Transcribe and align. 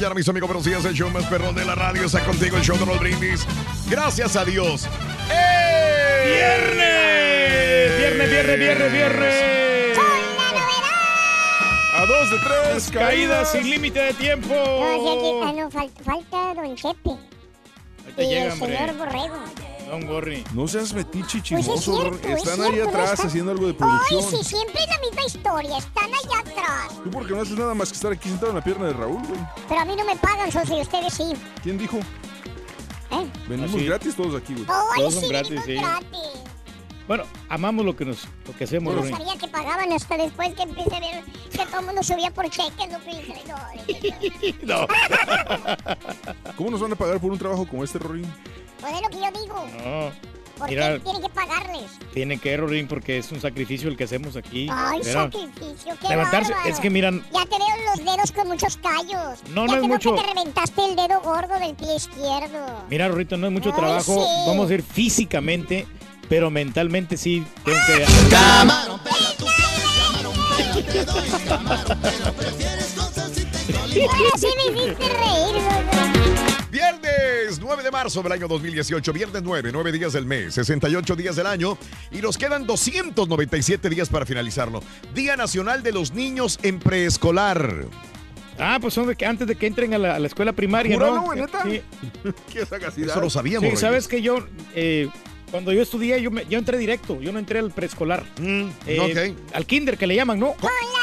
Mañana, 0.00 0.14
mis 0.14 0.28
amigos, 0.30 0.48
buenos 0.48 0.64
días. 0.64 0.82
El 0.86 0.94
show 0.94 1.10
más 1.10 1.26
perrón 1.26 1.54
de 1.54 1.62
la 1.62 1.74
radio 1.74 2.06
está 2.06 2.24
contigo, 2.24 2.56
el 2.56 2.62
show 2.62 2.74
de 2.78 2.86
Raúl 2.86 2.98
Brindis. 3.00 3.46
Gracias 3.86 4.34
a 4.34 4.46
Dios. 4.46 4.88
¡Eh! 5.30 6.24
¡Viernes! 6.24 7.98
¡Viernes, 7.98 8.30
viernes, 8.30 8.58
viernes, 8.58 8.92
viernes! 8.92 9.98
A 11.92 12.06
dos 12.06 12.30
de 12.30 12.36
tres, 12.38 12.90
Caídas 12.90 13.52
sin 13.52 13.68
límite 13.68 14.00
de 14.00 14.14
tiempo. 14.14 14.54
No, 14.54 15.12
aquí, 15.12 15.30
ah, 15.44 15.52
no, 15.64 15.70
fal- 15.70 15.90
falta 16.02 16.54
Don 16.54 16.74
Chepe. 16.74 17.10
Ahí 17.10 18.12
te 18.16 18.24
y 18.24 18.28
llega, 18.28 18.44
el 18.46 18.52
hombre. 18.52 18.76
señor 18.78 18.96
Borrego. 18.96 19.34
Don 19.90 20.06
Gorri. 20.06 20.44
No 20.54 20.68
seas 20.68 20.92
metiche 20.92 21.40
Pues 21.40 21.66
es 21.66 21.74
chismoso. 21.74 22.00
cierto, 22.00 22.28
es 22.28 22.38
Están 22.38 22.60
ahí 22.62 22.70
cierto, 22.72 22.90
atrás 22.90 23.12
está- 23.14 23.26
haciendo 23.26 23.50
algo 23.50 23.66
de 23.66 23.72
Ay, 23.72 23.76
producción. 23.78 24.22
sí, 24.44 24.44
siempre 24.48 24.80
es 24.82 24.86
la 24.88 24.98
misma 25.00 25.22
historia. 25.26 25.78
Están 25.78 26.04
allá 26.04 26.40
atrás. 26.40 27.02
Tú 27.02 27.10
porque 27.10 27.32
no 27.34 27.40
haces 27.42 27.56
nada 27.58 27.74
más 27.74 27.88
que 27.90 27.96
estar 27.96 28.12
aquí 28.12 28.28
sentado 28.28 28.50
en 28.50 28.56
la 28.58 28.64
pierna 28.64 28.86
de 28.86 28.92
Raúl, 28.92 29.20
güey. 29.26 29.40
Pero 29.68 29.80
a 29.80 29.84
mí 29.84 29.96
no 29.96 30.04
me 30.04 30.14
pagan, 30.16 30.52
socio, 30.52 30.78
y 30.78 30.82
ustedes 30.82 31.12
sí. 31.12 31.32
¿Quién 31.62 31.76
dijo? 31.76 31.98
¿Eh? 31.98 33.26
Venimos 33.48 33.74
Así. 33.74 33.84
gratis 33.84 34.14
todos 34.14 34.40
aquí, 34.40 34.54
güey. 34.54 34.66
Ay, 34.68 35.00
Todos 35.00 35.14
son 35.14 35.22
sí, 35.24 35.28
gratis, 35.28 35.50
venimos 35.50 35.66
sí. 35.66 35.74
gratis. 35.74 36.30
Bueno, 37.08 37.24
amamos 37.48 37.84
lo 37.84 37.96
que 37.96 38.04
nos, 38.04 38.28
lo 38.46 38.56
que 38.56 38.62
hacemos, 38.62 38.94
No 38.94 39.00
Gorri. 39.00 39.10
sabía 39.12 39.36
que 39.36 39.48
pagaban 39.48 39.90
hasta 39.92 40.16
después 40.16 40.54
que 40.54 40.62
empecé 40.62 40.94
a 40.94 41.00
ver 41.00 41.24
que 41.50 41.58
todo 41.66 41.80
el 41.80 41.86
mundo 41.86 42.02
subía 42.04 42.30
por 42.30 42.48
cheques, 42.48 42.88
no 42.88 43.00
freidores. 43.00 44.54
No. 44.62 44.86
¿Cómo 46.56 46.70
nos 46.70 46.80
van 46.80 46.92
a 46.92 46.94
pagar 46.94 47.18
por 47.18 47.32
un 47.32 47.38
trabajo 47.38 47.66
como 47.66 47.82
este, 47.82 47.98
Rorín? 47.98 48.32
Pues 48.80 48.94
es 48.94 49.02
lo 49.02 49.08
que 49.08 49.16
yo 49.16 49.40
digo. 49.42 49.66
No. 49.84 50.30
¿Por 50.58 50.68
Mira, 50.68 50.92
qué 50.92 51.00
tienen 51.00 51.22
que 51.22 51.28
pagarles? 51.30 51.90
tiene 52.12 52.38
que, 52.38 52.54
Rorín, 52.54 52.86
porque 52.86 53.16
es 53.16 53.32
un 53.32 53.40
sacrificio 53.40 53.88
el 53.88 53.96
que 53.96 54.04
hacemos 54.04 54.36
aquí. 54.36 54.68
Ay, 54.70 54.98
Mira, 54.98 55.12
sacrificio, 55.30 55.94
qué 56.02 56.08
levantarse, 56.08 56.52
bárbaro. 56.52 56.70
es 56.74 56.80
que 56.80 56.90
miran, 56.90 57.24
Ya 57.32 57.46
te 57.46 57.56
veo 57.56 57.86
los 57.96 58.04
dedos 58.04 58.30
con 58.32 58.48
muchos 58.48 58.76
callos. 58.76 59.38
No, 59.54 59.66
ya 59.66 59.66
no 59.66 59.66
es 59.66 59.70
te 59.70 59.76
veo 59.76 59.88
mucho. 59.88 60.14
que 60.16 60.20
te 60.20 60.26
reventaste 60.34 60.84
el 60.84 60.96
dedo 60.96 61.20
gordo 61.22 61.58
del 61.58 61.74
pie 61.76 61.96
izquierdo. 61.96 62.84
mira, 62.90 63.08
Rorrito, 63.08 63.38
no 63.38 63.46
es 63.46 63.52
mucho 63.54 63.70
Ay, 63.70 63.76
trabajo. 63.80 64.14
sí. 64.22 64.44
Vamos 64.48 64.70
a 64.70 64.74
ir 64.74 64.82
físicamente, 64.82 65.86
pero 66.28 66.50
mentalmente 66.50 67.16
sí 67.16 67.42
tengo 67.64 67.78
que. 67.86 68.04
Ahora 74.06 74.30
sí 74.38 74.46
me 74.56 74.80
hiciste 74.82 75.08
reír. 75.08 76.49
Viernes 76.70 77.58
9 77.60 77.82
de 77.82 77.90
marzo 77.90 78.22
del 78.22 78.30
año 78.32 78.46
2018, 78.46 79.12
viernes 79.12 79.42
9, 79.42 79.70
9 79.72 79.90
días 79.92 80.12
del 80.12 80.24
mes, 80.24 80.54
68 80.54 81.16
días 81.16 81.34
del 81.34 81.46
año 81.46 81.76
y 82.12 82.18
nos 82.18 82.38
quedan 82.38 82.64
297 82.66 83.88
días 83.90 84.08
para 84.08 84.24
finalizarlo. 84.24 84.80
Día 85.12 85.36
Nacional 85.36 85.82
de 85.82 85.90
los 85.92 86.12
Niños 86.12 86.60
en 86.62 86.78
Preescolar. 86.78 87.86
Ah, 88.58 88.78
pues 88.80 88.94
son 88.94 89.08
de 89.08 89.16
que 89.16 89.26
antes 89.26 89.48
de 89.48 89.56
que 89.56 89.66
entren 89.66 89.94
a 89.94 89.98
la, 89.98 90.14
a 90.14 90.18
la 90.20 90.26
escuela 90.28 90.52
primaria, 90.52 90.96
¿no? 90.96 91.34
neta. 91.34 91.64
Sí. 91.64 91.82
¿Qué 92.52 92.64
sagacidad? 92.64 93.10
Eso 93.10 93.20
lo 93.20 93.30
sabíamos. 93.30 93.68
Sí, 93.70 93.76
sabes 93.76 94.06
que 94.06 94.22
yo, 94.22 94.46
eh, 94.74 95.08
cuando 95.50 95.72
yo 95.72 95.82
estudié, 95.82 96.22
yo, 96.22 96.30
me- 96.30 96.46
yo 96.46 96.58
entré 96.58 96.78
directo, 96.78 97.20
yo 97.20 97.32
no 97.32 97.38
entré 97.40 97.58
al 97.58 97.72
preescolar. 97.72 98.24
Mm, 98.38 98.68
Eh, 98.86 99.34
Al 99.54 99.66
kinder 99.66 99.98
que 99.98 100.06
le 100.06 100.14
llaman, 100.14 100.38
¿no? 100.38 100.52
Con 100.52 100.70
la 100.70 101.00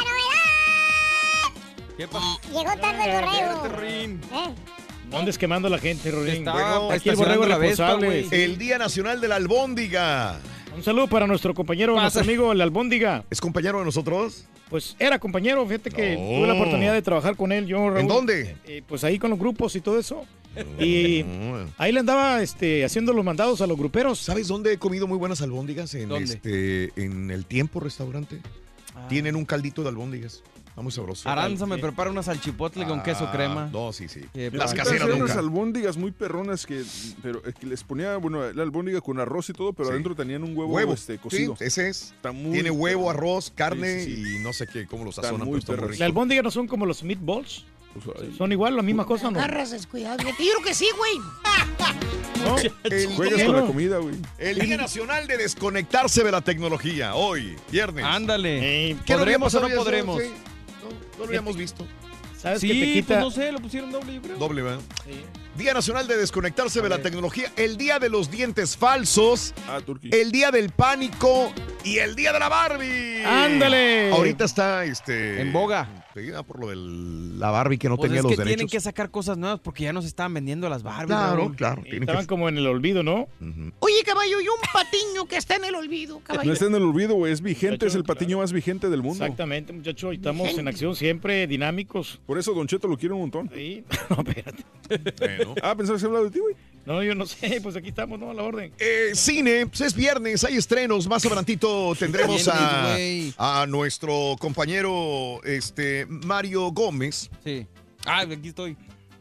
novedad. 1.97 2.37
Llegó 2.53 2.79
tarde 2.79 3.03
el 3.11 3.55
borrego. 3.55 4.19
¿Eh? 4.31 4.53
No 5.09 5.17
andes 5.19 5.37
quemando 5.37 5.67
a 5.67 5.71
la 5.71 5.77
gente. 5.79 6.09
Estaba 6.09 6.79
Bueno, 6.79 6.91
aquí 6.91 7.09
el 7.09 7.15
borrego 7.15 7.43
es 7.45 7.57
responsable. 7.57 8.27
El 8.31 8.57
Día 8.57 8.77
Nacional 8.77 9.21
de 9.21 9.27
la 9.27 9.35
Albóndiga. 9.37 10.39
Un 10.75 10.83
saludo 10.83 11.07
para 11.07 11.25
nuestro 11.25 11.53
compañero, 11.53 11.95
nuestro 11.99 12.21
amigo 12.21 12.51
el 12.51 12.61
Albóndiga. 12.61 13.23
¿Es 13.29 13.41
compañero 13.41 13.79
de 13.79 13.85
nosotros? 13.85 14.45
Pues 14.69 14.95
era 14.99 15.17
compañero, 15.17 15.65
fíjate 15.65 15.89
que 15.91 16.15
No. 16.17 16.19
tuve 16.39 16.47
la 16.47 16.53
oportunidad 16.53 16.93
de 16.93 17.01
trabajar 17.01 17.37
con 17.37 17.51
él. 17.53 17.65
Yo, 17.67 17.77
Raúl. 17.89 18.01
¿En 18.01 18.07
dónde? 18.07 18.57
Eh, 18.65 18.83
pues 18.85 19.03
ahí 19.05 19.17
con 19.17 19.29
los 19.29 19.39
grupos 19.39 19.75
y 19.77 19.81
todo 19.81 19.97
eso. 19.97 20.25
Y 20.77 21.23
ahí 21.77 21.91
le 21.93 21.99
andaba 22.01 22.41
este, 22.43 22.83
haciendo 22.83 23.13
los 23.13 23.23
mandados 23.23 23.61
a 23.61 23.67
los 23.67 23.77
gruperos. 23.77 24.19
¿Sabes 24.19 24.49
dónde 24.49 24.73
he 24.73 24.77
comido 24.77 25.07
muy 25.07 25.17
buenas 25.17 25.41
albóndigas? 25.41 25.93
En, 25.95 26.09
¿Dónde? 26.09 26.33
este, 26.33 26.91
en 27.01 27.31
el 27.31 27.45
Tiempo 27.45 27.79
Restaurante. 27.79 28.41
Ah. 28.93 29.07
Tienen 29.07 29.35
un 29.37 29.45
caldito 29.45 29.83
de 29.83 29.89
albóndigas. 29.89 30.43
Está 30.77 30.83
muy 30.83 30.91
sabroso. 30.91 31.27
Aranza 31.27 31.65
me 31.65 31.79
prepara 31.79 32.11
una 32.11 32.21
salchipotle 32.21 32.85
con 32.85 33.01
queso 33.01 33.25
Ah, 33.27 33.31
crema. 33.31 33.67
No, 33.73 33.91
sí, 33.91 34.07
sí. 34.07 34.21
Qué 34.31 34.51
Las 34.51 34.75
caseras 34.75 35.09
nunca. 35.09 35.23
unas 35.23 35.35
albóndigas 35.37 35.97
muy 35.97 36.11
perronas 36.11 36.67
que, 36.67 36.83
pero 37.23 37.41
eh, 37.47 37.53
que 37.59 37.65
les 37.65 37.83
ponía, 37.83 38.15
bueno, 38.17 38.51
la 38.53 38.61
albóndiga 38.61 39.01
con 39.01 39.19
arroz 39.19 39.49
y 39.49 39.53
todo, 39.53 39.73
pero 39.73 39.87
Sí. 39.87 39.93
adentro 39.93 40.13
tenían 40.13 40.43
un 40.43 40.55
huevo, 40.55 40.71
Huevo. 40.75 40.93
este, 40.93 41.13
Sí, 41.13 41.17
cocido. 41.19 41.57
ese 41.61 41.89
es. 41.89 42.11
Está 42.15 42.31
muy 42.31 42.51
Tiene 42.53 42.69
huevo, 42.69 43.09
arroz, 43.09 43.51
carne 43.55 44.03
Sí, 44.03 44.15
sí, 44.17 44.23
sí. 44.23 44.35
y 44.35 44.39
no 44.43 44.53
sé 44.53 44.67
qué, 44.67 44.85
cómo 44.85 45.03
los 45.03 45.15
sazonan. 45.15 45.47
muy 45.47 45.61
pero. 45.65 45.89
La 45.89 46.05
albóndiga 46.05 46.43
no 46.43 46.51
son 46.51 46.67
como 46.67 46.85
los 46.85 47.01
meatballs. 47.01 47.65
Pues, 48.05 48.35
Son 48.37 48.51
igual, 48.51 48.75
la 48.75 48.83
misma 48.83 49.03
cosa, 49.07 49.31
¿no? 49.31 49.39
Agarras 49.39 49.71
descuidado. 49.71 50.17
Yo 50.19 50.29
creo 50.35 50.63
que 50.63 50.75
sí, 50.75 50.87
güey. 50.95 51.17
¿No? 52.45 52.55
El, 52.83 53.07
Juegas 53.15 53.41
con 53.45 53.55
la 53.55 53.65
comida, 53.65 53.97
güey. 53.97 54.13
el 54.37 54.59
Día 54.59 54.77
Nacional 54.77 55.25
de 55.25 55.37
Desconectarse 55.37 56.23
de 56.23 56.31
la 56.31 56.41
Tecnología. 56.41 57.15
Hoy, 57.15 57.55
viernes. 57.71 58.05
Ándale. 58.05 58.91
Eh, 58.91 58.97
¿Qué 59.07 59.15
no 59.15 59.21
había 59.23 59.39
¿Podremos 59.39 59.55
o 59.55 59.67
no 59.67 59.75
podremos? 59.75 60.21
Sí. 60.21 60.29
No, 61.17 61.23
lo 61.23 61.29
habíamos 61.29 61.57
visto. 61.57 61.85
¿Sabes 62.39 62.61
Sí, 62.61 62.67
que 62.67 62.73
te 62.73 62.79
pues 62.79 62.93
quita? 62.93 63.19
no 63.19 63.31
sé, 63.31 63.51
lo 63.51 63.59
pusieron 63.59 63.91
doble, 63.91 64.13
yo 64.13 64.21
creo. 64.21 64.37
Doble, 64.37 64.61
¿verdad? 64.61 64.79
Sí. 65.05 65.21
Día 65.57 65.73
Nacional 65.73 66.07
de 66.07 66.17
Desconectarse 66.17 66.81
de 66.81 66.89
la 66.89 67.01
Tecnología. 67.01 67.51
El 67.55 67.77
Día 67.77 67.97
de 67.97 68.09
los 68.09 68.29
Dientes 68.29 68.77
Falsos. 68.77 69.55
Ah. 69.67 69.79
El 70.11 70.31
Día 70.31 70.51
del 70.51 70.69
Pánico. 70.69 71.51
Y 71.83 71.97
el 71.97 72.15
Día 72.15 72.31
de 72.31 72.39
la 72.39 72.47
Barbie. 72.47 73.23
¡Ándale! 73.25 74.11
Ahorita 74.11 74.45
está 74.45 74.85
este. 74.85 75.41
En 75.41 75.51
boga. 75.51 76.05
Sí, 76.17 76.31
ah, 76.35 76.43
por 76.43 76.59
lo 76.59 76.67
de 76.69 76.75
la 76.75 77.51
Barbie 77.51 77.77
que 77.77 77.89
no 77.89 77.95
Pues 77.97 78.07
tenía 78.09 78.19
es 78.19 78.23
los 78.23 78.31
que 78.31 78.37
derechos. 78.37 78.55
tienen 78.57 78.67
que 78.69 78.79
sacar 78.79 79.11
cosas 79.11 79.37
nuevas 79.37 79.59
porque 79.59 79.83
ya 79.83 79.93
nos 79.93 80.05
estaban 80.05 80.33
vendiendo 80.33 80.67
las 80.69 80.81
Barbies. 80.83 81.07
Claro, 81.07 81.37
Raúl. 81.37 81.55
claro. 81.55 81.83
Estaban 81.85 82.21
que- 82.21 82.27
como 82.27 82.49
en 82.49 82.57
el 82.57 82.65
olvido, 82.67 83.03
¿no? 83.03 83.27
Oye, 83.79 83.95
caballo, 84.05 84.39
y 84.41 84.47
un 84.47 84.59
patiño 84.73 85.25
que 85.27 85.37
está 85.37 85.55
en 85.55 85.65
el 85.65 85.75
olvido, 85.75 86.19
caballo. 86.23 86.47
No 86.47 86.53
está 86.53 86.65
en 86.65 86.75
el 86.75 86.83
olvido, 86.83 87.15
güey. 87.15 87.31
Es 87.33 87.41
vigente, 87.41 87.85
es 87.87 87.95
el 87.95 88.03
patiño 88.03 88.39
más 88.39 88.51
vigente 88.51 88.89
del 88.89 89.01
mundo. 89.03 89.23
Exactamente, 89.23 89.73
muchachos. 89.73 90.13
Estamos 90.15 90.57
en 90.57 90.67
acción 90.67 90.95
siempre, 90.95 91.45
dinámicos. 91.47 92.19
Por 92.25 92.37
eso 92.39 92.53
Don 92.53 92.67
Cheto 92.67 92.87
lo 92.87 92.97
quiere 92.97 93.13
un 93.13 93.21
montón. 93.21 93.49
Sí. 93.53 93.83
No, 94.09 94.23
espérate. 94.25 94.63
Ah, 95.61 95.75
pensabas 95.75 96.01
que 96.01 96.05
hablaba 96.07 96.23
de 96.25 96.31
ti, 96.31 96.39
güey. 96.39 96.55
No, 96.87 97.03
yo 97.03 97.13
no 97.15 97.25
sé, 97.25 97.59
pues 97.61 97.75
aquí 97.75 97.89
estamos, 97.89 98.17
¿no? 98.17 98.31
A 98.31 98.33
la 98.33 98.43
orden. 98.43 98.71
Eh, 98.79 99.11
cine, 99.13 99.67
pues 99.67 99.81
es 99.81 99.93
viernes, 99.93 100.45
hay 100.45 100.55
estrenos. 100.55 101.05
Más 101.05 101.25
adelantito 101.25 101.93
tendremos 101.99 102.47
a, 102.47 102.95
Viernes, 102.95 103.35
a 103.37 103.65
nuestro 103.67 104.37
compañero 104.39 105.43
este, 105.43 106.05
Mario 106.07 106.71
Gómez 106.71 107.29
Sí. 107.43 107.67
Ah, 108.05 108.21
aquí 108.21 108.47
estoy. 108.47 108.77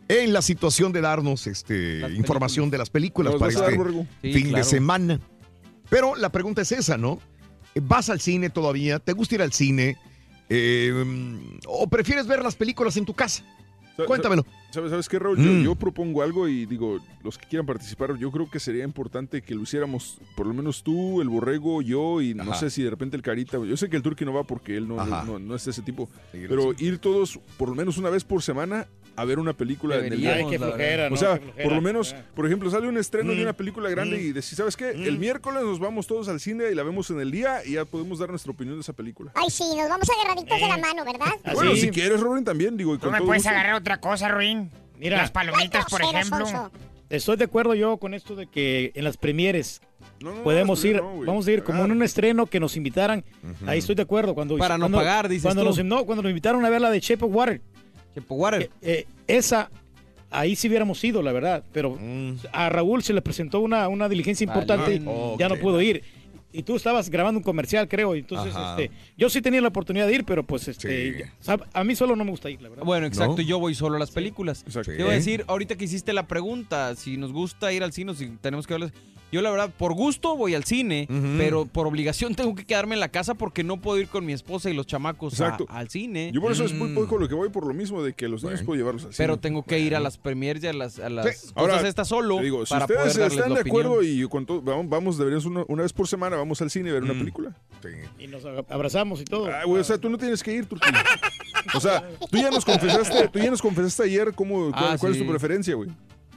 en 0.07 0.33
la 0.33 0.43
situación 0.43 0.93
de 0.93 1.01
darnos 1.01 1.49
este, 1.49 2.09
información 2.15 2.71
de 2.71 2.79
las 2.79 2.89
películas 2.89 3.33
¿Nos 3.33 3.41
para 3.41 3.53
este? 3.53 4.07
Sí, 4.23 4.33
fin 4.33 4.53
de 4.53 4.63
semana. 4.63 5.21
Pero 5.91 6.15
la 6.15 6.31
pregunta 6.31 6.63
es 6.63 6.71
esa, 6.71 6.97
¿no? 6.97 7.19
¿Vas 7.75 8.11
al 8.11 8.21
cine 8.21 8.49
todavía? 8.49 9.01
¿Te 9.01 9.13
gusta 9.13 9.35
ir 9.35 9.43
al 9.43 9.53
cine? 9.53 9.97
Eh, 10.49 10.93
¿O 11.67 11.89
prefieres 11.89 12.29
ver 12.29 12.45
las 12.45 12.55
películas 12.55 12.97
en 12.97 13.05
tu 13.05 13.15
casa? 13.15 13.43
Cuéntamelo. 14.05 14.45
¿Sabes, 14.71 14.91
¿Sabes 14.91 15.09
qué, 15.09 15.19
Raúl? 15.19 15.39
Mm. 15.39 15.43
Yo, 15.45 15.65
yo 15.71 15.75
propongo 15.75 16.23
algo 16.23 16.49
y 16.49 16.67
digo, 16.67 16.99
los 17.23 17.39
que 17.39 17.47
quieran 17.47 17.67
participar, 17.67 18.17
yo 18.19 18.31
creo 18.31 18.51
que 18.51 18.61
sería 18.61 18.85
importante 18.85 19.43
que 19.43 19.55
lo 19.55 19.63
hiciéramos, 19.63 20.19
por 20.37 20.47
lo 20.47 20.55
menos 20.55 20.83
tú, 20.83 21.23
el 21.23 21.29
Borrego, 21.29 21.81
yo 21.83 22.21
y 22.21 22.35
no 22.35 22.55
sé 22.55 22.71
si 22.71 22.83
de 22.83 22.91
repente 22.91 23.17
el 23.17 23.23
Carita. 23.23 23.59
Yo 23.65 23.77
sé 23.77 23.89
que 23.89 23.97
el 23.97 24.03
Turqui 24.03 24.25
no 24.25 24.33
va 24.33 24.45
porque 24.45 24.77
él 24.77 24.87
no, 24.89 25.05
no, 25.05 25.39
no 25.39 25.55
es 25.55 25.65
de 25.65 25.71
ese 25.71 25.83
tipo. 25.83 26.09
Sí, 26.33 26.45
Pero 26.49 26.75
sí. 26.77 26.85
ir 26.85 26.99
todos, 26.99 27.39
por 27.57 27.69
lo 27.69 27.75
menos 27.75 27.97
una 27.99 28.11
vez 28.11 28.25
por 28.25 28.43
semana, 28.43 28.87
a 29.17 29.25
ver 29.25 29.39
una 29.39 29.53
película 29.55 29.97
en 29.97 30.05
el 30.13 30.21
Deberíamos, 30.21 30.53
la 30.53 30.59
flojera, 30.59 30.89
verdad. 31.05 31.09
¿no? 31.11 31.15
O 31.15 31.19
sea, 31.19 31.41
por 31.63 31.73
lo 31.73 31.81
menos, 31.81 32.15
Ah. 32.17 32.23
por 32.35 32.47
ejemplo, 32.47 32.71
sale 32.71 32.87
un 32.89 32.99
estreno 32.99 33.31
de 33.33 33.39
Mm. 33.39 33.43
una 33.43 33.53
película 33.55 33.89
grande 33.91 34.21
y 34.21 34.33
decís, 34.33 34.55
¿sabes 34.57 34.77
qué? 34.77 34.91
El 34.91 35.19
miércoles 35.19 35.63
nos 35.63 35.79
vamos 35.79 36.07
todos 36.07 36.29
al 36.29 36.39
cine 36.41 36.65
y 36.71 36.75
la 36.75 36.83
vemos 36.83 37.11
en 37.11 37.21
el 37.21 37.31
día 37.31 37.65
y 37.65 37.73
ya 37.73 37.85
podemos 37.85 38.19
dar 38.19 38.31
nuestra 38.31 38.53
opinión 38.53 38.77
de 38.77 38.83
esa 38.83 38.93
película. 38.93 39.33
Ay, 39.35 39.51
sí, 39.51 39.65
nos 39.77 39.89
vamos 39.89 40.09
agarraditos 40.11 40.61
de 40.61 40.69
la 40.69 40.77
mano, 40.79 41.05
¿verdad? 41.05 41.33
Así. 41.45 41.55
Bueno, 41.55 41.75
si 41.77 41.89
quieres, 41.91 42.21
Robin, 42.21 42.45
también, 42.45 42.77
digo, 42.77 42.95
y 42.95 42.99
con 42.99 43.11
me 43.13 43.19
todo 43.19 43.27
puedes 43.29 43.43
gusto. 43.43 43.51
agarrar 43.57 43.75
otra 43.75 43.99
cosa, 44.01 44.29
Ruin. 44.29 44.71
Mira, 44.99 45.19
Las 45.19 45.31
palomitas, 45.31 45.85
por 45.87 46.03
ejemplo. 46.03 46.47
sonso. 46.47 46.71
estoy 47.09 47.37
de 47.37 47.45
acuerdo 47.45 47.75
yo 47.75 47.99
con 47.99 48.15
esto 48.15 48.35
de 48.35 48.49
que 48.49 48.91
en 48.95 49.05
las 49.05 49.17
premieres 49.17 49.81
No, 50.21 50.31
no, 50.31 50.37
no, 50.39 50.43
podemos 50.43 50.83
no, 50.83 50.91
ir, 50.91 50.97
no, 50.97 51.21
vamos 51.25 51.47
a 51.47 51.53
ir 51.53 51.63
como 51.63 51.85
en 51.85 51.93
un 51.93 52.03
estreno 52.03 52.47
que 52.47 52.59
nos 52.61 52.77
invitaran. 52.77 53.25
Ahí 53.67 53.79
estoy 53.79 53.95
de 53.95 54.03
acuerdo. 54.03 54.35
Cuando, 54.35 54.57
Para 54.57 54.77
no 54.79 54.83
cuando- 54.87 54.99
pagar, 54.99 55.29
dices 55.29 55.43
cuando 55.45 55.63
tú. 55.63 55.69
Nos, 55.69 55.85
no, 55.85 56.05
cuando 56.05 56.23
nos 56.23 56.31
invitaron 56.31 56.65
a 56.65 56.71
ver 56.71 56.81
la 56.81 56.91
de 56.91 56.99
Shape 57.01 57.25
of 57.25 57.31
Water. 57.35 57.61
Water. 58.29 58.63
Eh, 58.63 58.71
eh, 58.83 59.07
esa, 59.27 59.71
ahí 60.31 60.57
sí 60.57 60.69
hubiéramos 60.69 61.03
ido, 61.05 61.23
la 61.23 61.33
verdad. 61.33 61.65
Pero 61.73 61.97
Mm. 62.01 62.37
a 62.53 62.69
Raúl 62.69 63.03
se 63.03 63.13
le 63.13 63.23
presentó 63.23 63.61
una, 63.61 63.89
una 63.89 64.09
diligencia 64.09 64.47
Vale. 64.47 64.61
importante 64.61 64.95
y 64.97 65.39
ya 65.39 65.49
no 65.49 65.57
pudo 65.57 65.81
ir. 65.81 66.03
Y 66.53 66.63
tú 66.63 66.75
estabas 66.77 67.11
grabando 67.11 67.39
un 67.39 67.45
comercial, 67.45 67.87
creo. 67.87 68.17
y 68.17 68.21
Entonces, 68.21 68.55
Ajá. 68.57 68.81
este, 68.81 68.95
yo 69.19 69.29
sí 69.29 69.43
tenía 69.43 69.61
la 69.61 69.69
oportunidad 69.69 70.07
de 70.07 70.15
ir, 70.15 70.25
pero 70.25 70.43
pues 70.43 70.67
este, 70.69 71.27
Sí. 71.41 71.55
a 71.75 71.85
mí 71.85 71.95
solo 71.95 72.17
no 72.17 72.25
me 72.25 72.31
gusta 72.31 72.49
ir, 72.49 72.63
la 72.63 72.71
verdad. 72.71 72.85
Bueno, 72.85 73.07
exacto, 73.07 73.37
¿No? 73.37 73.43
yo 73.43 73.59
voy 73.59 73.75
solo 73.75 73.97
a 73.97 73.99
las 73.99 74.11
películas. 74.11 74.63
Exacto. 74.67 74.93
Te 74.93 75.01
iba 75.03 75.11
a 75.11 75.15
decir, 75.15 75.45
ahorita 75.49 75.77
que 75.77 75.85
hiciste 75.85 76.15
la 76.15 76.27
pregunta, 76.27 76.95
si 76.97 77.19
nos 77.19 77.33
gusta 77.33 77.73
ir 77.75 77.83
al 77.83 77.93
cine, 77.93 78.13
o 78.13 78.15
si 78.15 78.29
tenemos 78.41 78.67
que 78.67 78.73
verlas. 78.73 78.93
Yo 79.33 79.43
la 79.43 79.51
verdad, 79.51 79.71
por 79.77 79.93
gusto 79.93 80.37
voy 80.37 80.55
al 80.55 80.65
cine, 80.65 81.09
pero 81.37 81.67
por 81.67 81.87
obligación 81.87 82.35
tengo 82.37 82.55
que 82.55 82.65
quedarme 82.65 82.95
en 82.95 83.01
la 83.01 83.09
casa 83.09 83.35
porque 83.35 83.65
no 83.65 83.77
puedo 83.79 83.99
ir 83.99 84.07
con 84.09 84.25
mi 84.25 84.33
esposa 84.33 84.71
y 84.71 84.75
los 84.75 84.87
chamacos 84.87 85.41
a- 85.41 85.57
al 85.69 85.89
cine. 85.91 86.31
Yo 86.33 86.41
por 86.41 86.53
eso 86.53 86.65
es 86.65 86.73
muy 86.73 86.91
Mm. 86.91 86.95
poco 86.95 87.19
lo 87.19 87.29
que 87.29 87.35
voy, 87.35 87.49
por 87.51 87.67
lo 87.67 87.75
mismo 87.75 88.03
de 88.03 88.13
que 88.13 88.29
los 88.29 88.43
niños 88.45 88.61
Bueno. 88.61 88.67
puedo 88.67 88.79
llevarlos 88.79 89.05
al 89.05 89.13
cine. 89.13 89.27
pero 89.27 89.37
tengo 89.39 89.65
que 89.65 89.79
ir 89.81 89.97
a 89.97 90.01
las 90.01 90.17
premiers 90.17 90.63
y 90.63 90.69
a 90.69 90.73
las, 90.73 90.99
a 91.01 91.11
las 91.11 91.27
Sí. 91.27 91.33
cosas 91.53 91.53
Ahora, 91.57 91.89
estas 91.89 92.09
solo 92.09 92.39
digo, 92.39 92.65
si 92.65 92.71
para 92.73 92.85
ustedes 92.87 93.17
están 93.19 93.53
de 93.55 93.61
acuerdo 93.61 94.03
y 94.03 94.27
con 94.29 94.47
todo, 94.47 94.63
vamos, 94.63 94.89
vamos, 94.89 95.19
deberíamos 95.19 95.45
una, 95.45 95.65
una 95.69 95.83
vez 95.83 95.93
por 95.93 96.07
semana, 96.07 96.37
vamos 96.37 96.63
al 96.63 96.71
cine 96.71 96.91
a 96.91 96.93
ver 96.95 97.03
una 97.03 97.15
Mm. 97.15 97.19
película. 97.19 97.57
Sí. 97.83 97.89
Y 98.25 98.27
nos 98.29 98.45
ab- 98.45 98.65
abrazamos 98.69 99.21
y 99.21 99.25
todo. 99.25 99.47
Ah, 99.47 99.65
güey, 99.65 99.81
o 99.81 99.85
sea, 99.85 99.99
tú 99.99 100.09
no 100.09 100.19
tienes 100.19 100.43
que 100.43 100.53
ir, 100.55 100.67
Turquía. 100.67 100.93
O 101.75 101.81
sea, 101.81 102.09
tú 102.31 102.39
ya 102.39 102.51
nos 102.51 102.65
confesaste, 102.65 103.29
tú 103.29 103.39
ya 103.41 103.51
nos 103.51 103.61
confesaste 103.61 104.05
ayer 104.05 104.33
cómo, 104.35 104.71
cuál, 104.71 104.85
Ah, 104.93 104.97
cuál 104.99 105.13
es 105.13 105.19
tu 105.19 105.27
preferencia, 105.27 105.75
güey. 105.75 105.91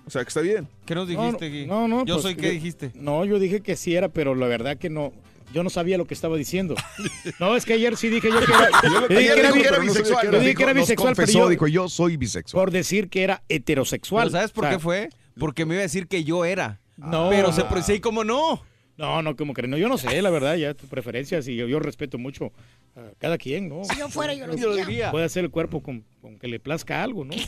O 0.10 0.12
sea, 0.12 0.24
que 0.24 0.30
está 0.30 0.42
bien. 0.42 0.68
¿Qué 0.88 0.96
nos 0.96 1.08
No, 1.08 1.22
dijiste, 1.22 1.50
Gui? 1.52 1.68
No, 1.68 1.88
no. 1.88 2.04
Yo 2.04 2.16
pues, 2.16 2.24
soy, 2.24 2.36
¿qué 2.36 2.50
dijiste? 2.50 2.90
No, 2.96 3.26
yo 3.26 3.38
dije 3.38 3.62
que 3.62 3.76
sí 3.76 3.94
era, 3.94 4.10
pero 4.10 4.34
la 4.34 4.48
verdad 4.48 4.76
que 4.76 4.90
no. 4.90 5.14
Yo 5.54 5.62
no 5.62 5.70
sabía 5.70 6.00
lo 6.00 6.06
que 6.06 6.16
estaba 6.16 6.36
diciendo. 6.36 6.74
No, 7.40 7.56
es 7.56 7.64
que 7.64 7.74
ayer 7.74 7.96
sí 7.96 8.10
dije 8.10 8.28
yo 8.32 8.40
que 8.40 8.52
era, 8.52 8.70
yo 8.84 9.08
dije 9.08 9.20
Ayer 9.20 9.34
que 9.36 9.40
era 9.62 9.78
dijo 9.80 9.82
bisexual. 9.82 10.32
Yo 10.32 10.40
dije 10.40 10.56
que 10.56 10.64
era 10.64 10.74
dijo- 10.74 10.82
bisexual, 10.82 11.14
pero 11.16 11.26
confesó, 11.28 11.40
yo, 11.40 11.50
dijo, 11.50 11.68
yo 11.68 11.90
soy 11.90 12.18
bisexual. 12.18 12.60
por 12.64 12.72
decir 12.72 13.10
que 13.10 13.22
era 13.22 13.44
heterosexual. 13.50 14.26
Pero 14.30 14.32
¿Sabes 14.32 14.52
por 14.52 14.64
O 14.66 14.68
sea, 14.68 14.78
qué 14.78 14.84
fue? 14.84 15.10
Porque 15.38 15.66
me 15.68 15.76
iba 15.76 15.82
a 15.82 15.84
decir 15.84 16.08
que 16.08 16.24
yo 16.24 16.44
era. 16.44 16.80
No. 16.98 17.30
Pero 17.30 17.54
se 17.54 17.64
procede 17.66 17.98
y 17.98 18.00
como 18.00 18.24
no. 18.24 18.64
No, 19.00 19.22
no, 19.22 19.34
como 19.38 19.54
que 19.54 19.66
no, 19.66 19.78
yo 19.78 19.88
no 19.88 19.98
sé, 19.98 20.22
la 20.22 20.30
verdad, 20.30 20.58
ya 20.58 20.74
tus 20.74 20.90
preferencias 20.90 21.48
y 21.48 21.56
yo, 21.56 21.70
yo 21.70 21.80
respeto 21.80 22.18
mucho 22.18 22.52
a 22.98 23.14
cada 23.18 23.38
quien, 23.38 23.70
¿no? 23.70 23.86
Si 23.86 23.98
yo 23.98 24.10
fuera, 24.10 24.34
yo 24.34 24.46
lo 24.46 24.58
Yo 24.58 24.68
lo 24.68 24.76
diría. 24.76 25.10
Puede 25.10 25.24
hacer 25.24 25.46
el 25.46 25.52
cuerpo 25.52 25.82
con, 25.82 26.04
con 26.20 26.38
que 26.38 26.50
le 26.50 26.60
plazca 26.60 27.02
algo, 27.02 27.24
¿no? 27.24 27.34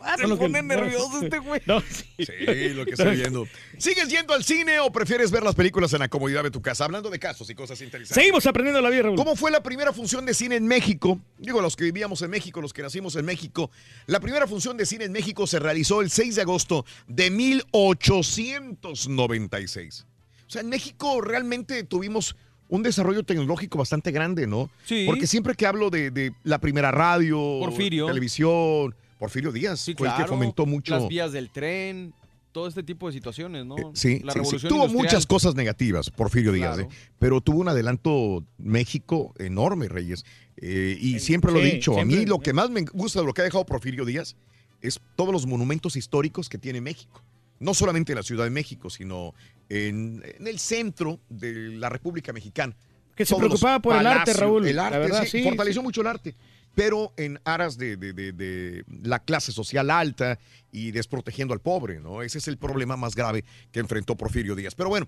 Ah, 0.00 0.16
que- 0.16 0.26
pone 0.26 0.60
no, 0.60 0.74
nervioso 0.74 1.22
este 1.22 1.38
güey. 1.38 1.60
No, 1.66 1.80
sí. 1.82 2.04
Sí, 2.18 2.70
lo 2.70 2.84
que 2.84 2.90
estoy 2.92 3.14
viendo. 3.14 3.46
¿Sigues 3.78 4.08
yendo 4.08 4.34
al 4.34 4.42
cine 4.42 4.80
o 4.80 4.90
prefieres 4.90 5.30
ver 5.30 5.44
las 5.44 5.54
películas 5.54 5.92
en 5.92 6.00
la 6.00 6.08
comodidad 6.08 6.42
de 6.42 6.50
tu 6.50 6.60
casa? 6.62 6.84
Hablando 6.84 7.10
de 7.10 7.20
casos 7.20 7.48
y 7.48 7.54
cosas 7.54 7.80
interesantes. 7.80 8.16
Seguimos 8.16 8.44
aprendiendo 8.46 8.80
la 8.80 8.90
vida, 8.90 9.02
Raúl. 9.02 9.14
¿Cómo 9.14 9.36
fue 9.36 9.52
la 9.52 9.62
primera 9.62 9.92
función 9.92 10.26
de 10.26 10.34
cine 10.34 10.56
en 10.56 10.66
México? 10.66 11.20
Digo, 11.38 11.62
los 11.62 11.76
que 11.76 11.84
vivíamos 11.84 12.22
en 12.22 12.30
México, 12.30 12.60
los 12.60 12.72
que 12.72 12.82
nacimos 12.82 13.14
en 13.14 13.24
México. 13.24 13.70
La 14.06 14.18
primera 14.18 14.48
función 14.48 14.76
de 14.76 14.84
cine 14.84 15.04
en 15.04 15.12
México 15.12 15.46
se 15.46 15.60
realizó 15.60 16.00
el 16.00 16.10
6 16.10 16.34
de 16.34 16.42
agosto 16.42 16.84
de 17.06 17.30
1896. 17.30 20.06
O 20.48 20.50
sea, 20.50 20.62
en 20.62 20.68
México 20.70 21.20
realmente 21.20 21.84
tuvimos 21.84 22.34
un 22.68 22.82
desarrollo 22.82 23.22
tecnológico 23.22 23.78
bastante 23.78 24.10
grande, 24.10 24.46
¿no? 24.46 24.70
Sí. 24.84 25.04
Porque 25.06 25.26
siempre 25.26 25.54
que 25.54 25.66
hablo 25.66 25.90
de, 25.90 26.10
de 26.10 26.32
la 26.44 26.58
primera 26.58 26.90
radio, 26.90 27.38
Porfirio. 27.60 28.06
televisión, 28.06 28.94
Porfirio 29.18 29.52
Díaz 29.52 29.80
Sí, 29.80 29.94
fue 29.96 30.08
el 30.08 30.14
que 30.14 30.26
fomentó 30.26 30.66
mucho. 30.66 30.94
Las 30.98 31.08
vías 31.08 31.32
del 31.32 31.50
tren, 31.50 32.12
todo 32.52 32.66
este 32.68 32.82
tipo 32.82 33.06
de 33.06 33.12
situaciones, 33.12 33.64
¿no? 33.66 33.76
Eh, 33.76 33.82
Sí, 33.94 34.20
La 34.24 34.32
sí, 34.32 34.40
sí. 34.44 34.68
tuvo 34.68 34.84
industrial. 34.84 34.90
muchas 34.90 35.26
cosas 35.26 35.54
negativas, 35.54 36.10
Porfirio 36.10 36.52
Díaz, 36.52 36.76
Claro. 36.76 36.90
¿eh? 36.90 36.96
pero 37.18 37.40
tuvo 37.40 37.60
un 37.60 37.68
adelanto 37.68 38.44
México 38.58 39.34
enorme, 39.38 39.88
Reyes. 39.88 40.24
Eh, 40.56 40.96
y 41.00 41.14
En- 41.14 41.20
siempre 41.20 41.52
lo 41.52 41.60
he 41.60 41.64
dicho, 41.72 41.98
a 41.98 42.04
mí 42.04 42.26
lo 42.26 42.38
que 42.40 42.52
más 42.52 42.70
me 42.70 42.82
gusta 42.92 43.20
de 43.20 43.26
lo 43.26 43.32
que 43.34 43.42
ha 43.42 43.44
dejado 43.44 43.64
Porfirio 43.66 44.04
Díaz 44.04 44.36
es 44.82 45.00
todos 45.16 45.32
los 45.32 45.46
monumentos 45.46 45.96
históricos 45.96 46.48
que 46.48 46.58
tiene 46.58 46.80
México. 46.80 47.22
No 47.60 47.74
solamente 47.74 48.12
en 48.12 48.16
la 48.16 48.22
Ciudad 48.22 48.44
de 48.44 48.50
México, 48.50 48.88
sino 48.88 49.34
en, 49.68 50.22
en 50.38 50.46
el 50.46 50.58
centro 50.58 51.20
de 51.28 51.52
la 51.70 51.88
República 51.88 52.32
Mexicana. 52.32 52.74
Que 53.14 53.24
se 53.26 53.30
Todos 53.30 53.40
preocupaba 53.48 53.80
por 53.80 53.96
el 53.96 54.06
arte, 54.06 54.32
Raúl. 54.32 54.66
El 54.68 54.76
La 54.76 54.86
arte, 54.86 54.98
verdad, 54.98 55.24
sí, 55.24 55.38
sí, 55.38 55.42
fortaleció 55.42 55.80
sí. 55.80 55.84
mucho 55.84 56.00
el 56.02 56.06
arte, 56.06 56.34
pero 56.74 57.12
en 57.16 57.40
aras 57.44 57.76
de, 57.76 57.96
de- 57.96 58.12
de- 58.12 58.32
de 58.32 58.84
la 59.02 59.18
clase 59.18 59.50
social 59.50 59.90
alta 59.90 60.38
y 60.70 60.92
desprotegiendo 60.92 61.52
al 61.52 61.60
pobre, 61.60 61.98
¿no? 61.98 62.22
Ese 62.22 62.38
es 62.38 62.46
el 62.46 62.58
problema 62.58 62.96
más 62.96 63.16
grave 63.16 63.44
que 63.72 63.80
enfrentó 63.80 64.14
Porfirio 64.16 64.54
Díaz. 64.54 64.76
Pero 64.76 64.88
bueno, 64.88 65.06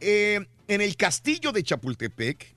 eh, 0.00 0.40
en 0.66 0.80
el 0.80 0.96
castillo 0.96 1.52
de 1.52 1.62
Chapultepec, 1.62 2.52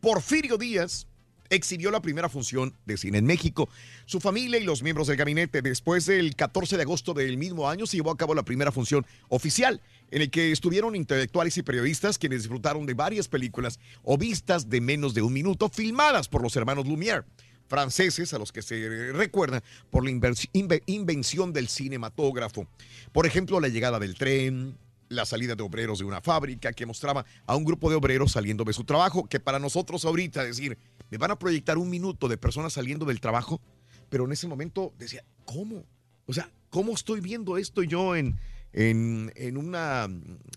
Porfirio 0.00 0.56
Díaz 0.56 1.06
exhibió 1.50 1.90
la 1.90 2.02
primera 2.02 2.28
función 2.28 2.74
de 2.86 2.96
cine 2.96 3.18
en 3.18 3.26
México. 3.26 3.68
Su 4.06 4.20
familia 4.20 4.58
y 4.58 4.64
los 4.64 4.82
miembros 4.82 5.06
del 5.06 5.16
gabinete, 5.16 5.62
después 5.62 6.06
del 6.06 6.34
14 6.36 6.76
de 6.76 6.82
agosto 6.82 7.14
del 7.14 7.36
mismo 7.38 7.68
año, 7.68 7.86
se 7.86 7.96
llevó 7.96 8.10
a 8.10 8.16
cabo 8.16 8.34
la 8.34 8.42
primera 8.42 8.72
función 8.72 9.06
oficial, 9.28 9.80
en 10.10 10.22
el 10.22 10.30
que 10.30 10.52
estuvieron 10.52 10.96
intelectuales 10.96 11.56
y 11.58 11.62
periodistas 11.62 12.18
quienes 12.18 12.42
disfrutaron 12.42 12.86
de 12.86 12.94
varias 12.94 13.28
películas 13.28 13.78
o 14.02 14.16
vistas 14.16 14.70
de 14.70 14.80
menos 14.80 15.14
de 15.14 15.22
un 15.22 15.32
minuto, 15.32 15.68
filmadas 15.68 16.28
por 16.28 16.42
los 16.42 16.56
hermanos 16.56 16.86
Lumière, 16.86 17.24
franceses 17.68 18.32
a 18.32 18.38
los 18.38 18.50
que 18.50 18.62
se 18.62 19.12
recuerda 19.12 19.62
por 19.90 20.04
la 20.04 20.10
invención 20.10 21.52
del 21.52 21.68
cinematógrafo. 21.68 22.66
Por 23.12 23.26
ejemplo, 23.26 23.60
la 23.60 23.68
llegada 23.68 23.98
del 23.98 24.14
tren, 24.14 24.76
la 25.08 25.24
salida 25.26 25.54
de 25.54 25.62
obreros 25.62 25.98
de 25.98 26.04
una 26.04 26.20
fábrica 26.20 26.72
que 26.72 26.86
mostraba 26.86 27.24
a 27.46 27.56
un 27.56 27.64
grupo 27.64 27.90
de 27.90 27.96
obreros 27.96 28.32
saliendo 28.32 28.64
de 28.64 28.72
su 28.72 28.84
trabajo, 28.84 29.28
que 29.28 29.40
para 29.40 29.58
nosotros 29.58 30.04
ahorita 30.04 30.44
decir, 30.44 30.78
me 31.10 31.18
van 31.18 31.30
a 31.30 31.38
proyectar 31.38 31.78
un 31.78 31.90
minuto 31.90 32.28
de 32.28 32.36
personas 32.36 32.72
saliendo 32.72 33.06
del 33.06 33.20
trabajo, 33.20 33.60
pero 34.08 34.24
en 34.24 34.32
ese 34.32 34.46
momento 34.46 34.92
decía, 34.98 35.24
¿cómo? 35.44 35.84
O 36.26 36.32
sea, 36.32 36.50
¿cómo 36.70 36.92
estoy 36.92 37.20
viendo 37.20 37.56
esto 37.56 37.82
yo 37.82 38.16
en, 38.16 38.38
en, 38.72 39.32
en 39.34 39.56
una, 39.56 40.08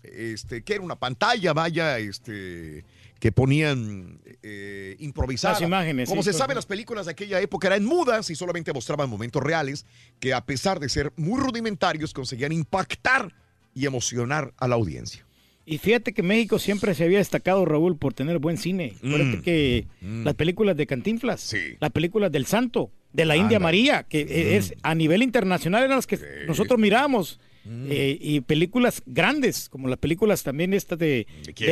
este, 0.02 0.62
¿qué 0.62 0.74
era? 0.74 0.82
Una 0.82 0.96
pantalla, 0.96 1.52
vaya, 1.52 1.98
este, 1.98 2.84
que 3.18 3.32
ponían 3.32 4.20
eh, 4.42 4.96
improvisada. 4.98 5.54
Las 5.54 5.62
imágenes, 5.62 6.08
Como 6.08 6.22
sí, 6.22 6.26
se 6.26 6.30
pues, 6.32 6.38
sabe, 6.38 6.54
las 6.54 6.66
películas 6.66 7.06
de 7.06 7.12
aquella 7.12 7.40
época 7.40 7.68
eran 7.68 7.84
mudas 7.84 8.28
y 8.30 8.34
solamente 8.34 8.72
mostraban 8.72 9.08
momentos 9.08 9.42
reales 9.42 9.86
que 10.18 10.34
a 10.34 10.44
pesar 10.44 10.80
de 10.80 10.88
ser 10.88 11.12
muy 11.16 11.40
rudimentarios 11.40 12.12
conseguían 12.12 12.52
impactar 12.52 13.34
y 13.74 13.86
emocionar 13.86 14.52
a 14.58 14.68
la 14.68 14.74
audiencia. 14.74 15.24
Y 15.64 15.78
fíjate 15.78 16.12
que 16.12 16.22
México 16.24 16.58
siempre 16.58 16.94
se 16.94 17.04
había 17.04 17.18
destacado, 17.18 17.64
Raúl, 17.64 17.96
por 17.96 18.14
tener 18.14 18.38
buen 18.40 18.58
cine. 18.58 18.94
Mm. 19.02 19.40
que 19.42 19.86
Mm. 20.00 20.24
las 20.24 20.34
películas 20.34 20.76
de 20.76 20.86
Cantinflas, 20.86 21.40
Sí. 21.40 21.76
las 21.78 21.90
películas 21.92 22.32
del 22.32 22.46
Santo, 22.46 22.90
de 23.12 23.24
la 23.26 23.36
India. 23.36 23.60
María, 23.60 24.02
que 24.04 24.22
eh, 24.22 24.56
es 24.56 24.74
a 24.82 24.94
nivel 24.94 25.22
internacional 25.22 25.84
eran 25.84 25.96
las 25.98 26.06
que 26.06 26.18
nosotros 26.46 26.78
miramos. 26.80 27.38
Mm. 27.64 27.86
eh, 27.90 28.18
y 28.20 28.40
películas 28.40 29.02
grandes, 29.06 29.68
como 29.68 29.86
las 29.86 29.98
películas 29.98 30.42
también 30.42 30.74
estas 30.74 30.98
de 30.98 31.28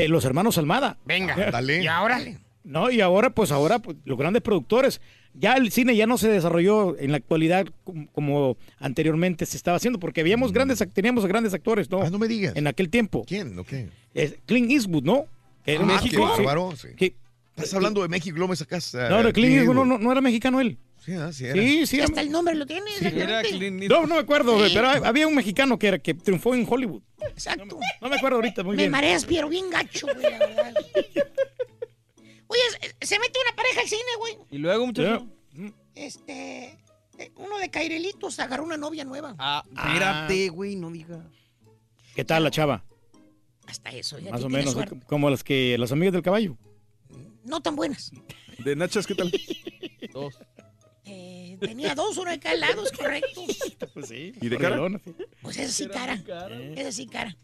los 0.09 0.25
hermanos 0.25 0.57
Almada. 0.57 0.99
Venga. 1.05 1.35
Dale. 1.51 1.83
Y 1.83 1.89
ahora. 1.89 2.21
No, 2.71 2.91
y 2.91 3.01
ahora, 3.01 3.31
pues 3.31 3.51
ahora, 3.51 3.81
pues, 3.81 3.97
los 4.05 4.17
grandes 4.17 4.43
productores. 4.43 5.01
Ya 5.35 5.55
el 5.55 5.71
cine 5.73 5.95
ya 5.97 6.07
no 6.07 6.19
se 6.19 6.29
desarrolló 6.29 6.97
en 6.99 7.11
la 7.13 7.17
actualidad 7.19 7.67
como, 7.85 8.07
como 8.13 8.57
anteriormente 8.79 9.45
se 9.47 9.57
estaba 9.57 9.77
haciendo, 9.77 9.99
porque 10.01 10.21
habíamos 10.23 10.53
grandes, 10.53 10.81
act- 10.81 10.93
teníamos 10.93 11.25
grandes 11.27 11.53
actores, 11.55 11.91
¿no? 11.91 11.99
Mm. 11.99 12.03
Ah, 12.03 12.11
no 12.11 12.19
me 12.19 12.29
digas. 12.29 12.57
En 12.57 12.67
aquel 12.67 12.91
tiempo. 12.91 13.25
¿Quién? 13.27 13.59
¿O 13.59 13.65
qué? 13.65 13.89
Clint 14.47 14.71
Eastwood, 14.71 15.05
¿no? 15.05 15.27
Que 15.65 15.75
era 15.75 15.85
Ah, 15.89 16.01
qué 16.03 16.11
sí, 16.11 16.17
bárbaro, 16.17 16.73
sí. 16.77 16.89
sí. 16.89 16.95
Que- 16.97 17.15
Estás 17.57 17.75
hablando 17.75 18.03
de 18.03 18.09
México, 18.09 18.37
luego 18.39 18.51
me 18.51 18.57
sacas. 18.57 18.95
ah, 18.95 19.09
no, 19.11 19.23
no, 19.23 19.33
Clint 19.33 19.53
Eastwood 19.57 19.75
no, 19.75 19.85
no, 19.85 19.99
no 19.99 20.13
era 20.13 20.21
mexicano 20.21 20.61
él. 20.61 20.79
Sí, 21.05 21.13
ah, 21.15 21.33
sí 21.33 21.45
era. 21.47 21.55
Sí, 21.55 21.87
sí. 21.87 21.97
Sí, 21.97 22.01
hasta 22.01 22.21
el 22.21 22.31
nombre 22.31 22.55
lo 22.55 22.67
tiene. 22.67 22.91
exactamente. 22.95 23.89
No, 23.89 24.07
no 24.07 24.15
me 24.15 24.21
acuerdo, 24.21 24.57
pero 24.73 24.89
había 24.89 25.27
un 25.27 25.35
mexicano 25.35 25.79
que, 25.79 25.89
era, 25.89 25.99
que 25.99 26.15
triunfó 26.15 26.55
en 26.55 26.67
Hollywood. 26.69 27.03
Exacto. 27.29 27.79
No 28.01 28.09
me 28.09 28.17
acuerdo 28.17 28.37
ahorita, 28.37 28.63
muy 28.63 28.77
Me 28.77 28.83
bien. 28.85 28.91
mareas, 28.93 29.25
pero 29.27 29.49
bien 29.49 29.71
gacho, 29.71 30.07
güey, 30.13 30.23
la 30.31 30.39
verdad. 30.39 30.75
Oye, 32.51 32.61
se- 33.01 33.19
mete 33.19 33.39
una 33.47 33.55
pareja 33.57 33.81
al 33.81 33.89
cine, 33.89 34.03
güey. 34.19 34.37
Y 34.51 34.59
luego, 34.59 34.87
muchacho. 34.87 35.27
Este. 35.95 36.79
eh, 37.19 37.33
Uno 37.37 37.59
de 37.59 37.71
Cairelitos 37.71 38.39
agarró 38.41 38.65
una 38.65 38.77
novia 38.77 39.05
nueva. 39.05 39.35
Ah, 39.39 39.63
espérate, 39.67 40.49
güey, 40.49 40.75
no 40.77 40.91
digas. 40.91 41.21
¿Qué 42.15 42.25
tal 42.25 42.43
la 42.45 42.51
chava? 42.51 42.85
Hasta 43.67 43.91
eso, 43.91 44.19
ya 44.19 44.33
Más 44.33 44.43
o 44.43 44.49
menos, 44.49 44.73
suerte. 44.73 44.99
como 45.07 45.31
las 45.31 45.45
que 45.45 45.77
las 45.79 45.93
amigas 45.93 46.13
del 46.13 46.23
caballo. 46.23 46.57
No 47.45 47.61
tan 47.61 47.77
buenas. 47.77 48.11
¿De 48.59 48.75
Nachas 48.75 49.07
qué 49.07 49.15
tal? 49.15 49.31
Dos. 50.13 50.39
Eh, 51.13 51.57
tenía 51.61 51.95
dos, 51.97 52.17
una 52.19 52.31
de 52.31 52.39
cada 52.39 52.55
lado, 52.57 52.85
es 52.85 52.93
correcto. 52.93 53.43
Pues 53.95 54.07
sí. 54.09 54.33
¿Y 54.41 54.49
de 54.49 54.57
cara? 54.59 54.79
Pues 55.43 55.57
esa 55.59 55.73
sí 55.73 55.89
cara. 55.89 56.15
Esa 56.77 56.93
sí 56.93 57.07
cara. 57.07 57.37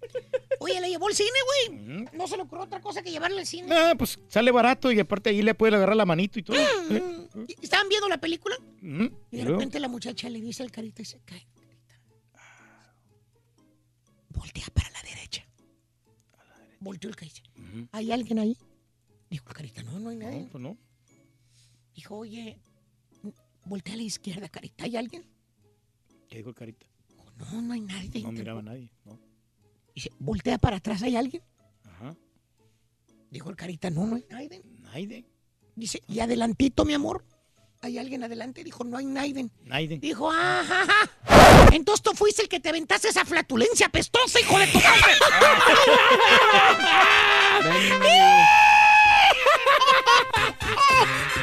Oye, 0.61 0.80
le 0.80 0.88
llevó 0.90 1.08
al 1.08 1.14
cine, 1.14 1.30
güey. 1.68 2.08
No 2.12 2.26
se 2.28 2.37
le 2.37 2.42
ocurrió 2.44 2.64
otra 2.64 2.80
cosa 2.80 3.02
que 3.02 3.11
llevarle 3.11 3.40
al 3.40 3.46
cine. 3.46 3.68
Ah, 3.75 3.94
pues 3.99 4.18
sale 4.28 4.50
barato 4.52 4.92
y 4.92 5.00
aparte 5.00 5.30
ahí 5.30 5.42
le 5.42 5.54
puede 5.54 5.75
agarrar 5.76 5.96
la 5.96 6.04
manito 6.06 6.38
y 6.38 6.42
todo. 6.42 6.56
¿eh? 6.56 7.02
Y- 7.49 7.56
Estaban 7.64 7.88
viendo 7.88 8.08
la 8.08 8.18
película 8.20 8.56
Ujú. 8.61 9.11
y 9.30 9.37
¿Y 9.37 9.38
de 9.38 9.44
repente 9.44 9.80
la 9.80 9.88
muchacha 9.88 10.28
le 10.28 10.40
dice 10.40 10.62
al 10.62 10.70
carita 10.70 11.02
y 11.02 11.04
se 11.06 11.20
cae. 11.25 11.46
Voltea 14.28 14.66
para 14.75 14.90
la 14.90 15.02
derecha. 15.02 15.44
Volteó 16.80 17.11
el 17.11 17.16
carita. 17.16 17.40
¿Hay 17.92 18.12
alguien 18.12 18.38
ahí? 18.38 18.56
Dijo 19.30 19.44
el 19.49 19.54
carita, 19.54 19.82
no, 19.82 19.99
no 19.99 20.11
hay 20.11 20.16
nadie. 20.16 20.40
No, 20.42 20.49
pues 20.50 20.62
no. 20.62 20.76
Dijo, 21.94 22.16
oye, 22.16 22.58
voltea 23.66 23.94
a 23.94 23.96
la 23.96 24.02
izquierda, 24.04 24.49
carita, 24.49 24.85
¿hay 24.85 24.96
alguien? 24.96 25.25
¿Qué 26.28 26.38
dijo 26.38 26.50
el 26.50 26.54
carita? 26.54 26.87
No, 27.37 27.61
no 27.61 27.75
hay 27.75 27.80
nadie. 27.80 28.23
No 28.23 28.32
miraba 28.32 28.61
a 28.61 28.62
nadie. 28.62 28.90
No. 29.04 29.18
Dice, 29.94 30.11
voltea 30.18 30.58
para 30.58 30.76
atrás, 30.76 31.02
¿hay 31.02 31.16
alguien? 31.16 31.42
Ajá. 31.85 32.16
Dijo 33.30 33.50
el 33.50 33.56
carita, 33.56 33.90
no, 33.90 34.06
no 34.06 34.16
hay 34.16 34.25
nadie. 34.30 34.62
Nadie. 34.80 35.26
Dice, 35.75 36.00
y 36.06 36.20
adelantito, 36.20 36.85
mi 36.85 36.94
amor. 36.94 37.25
¿Hay 37.82 37.99
alguien 37.99 38.25
adelante? 38.25 38.64
Dijo, 38.64 38.85
no 38.85 38.96
hay 38.96 39.04
nadie. 39.04 39.50
Nadie. 39.64 39.99
Dijo, 39.99 40.30
ajá, 40.30 40.82
ajá. 40.82 41.68
Entonces 41.73 42.02
tú 42.02 42.12
fuiste 42.14 42.42
el 42.42 42.49
que 42.49 42.58
te 42.58 42.70
aventaste 42.70 43.08
esa 43.08 43.25
flatulencia 43.25 43.88
pestosa, 43.88 44.40
hijo 44.40 44.58
de 44.58 44.66
tu 44.68 44.78
madre. 44.78 45.12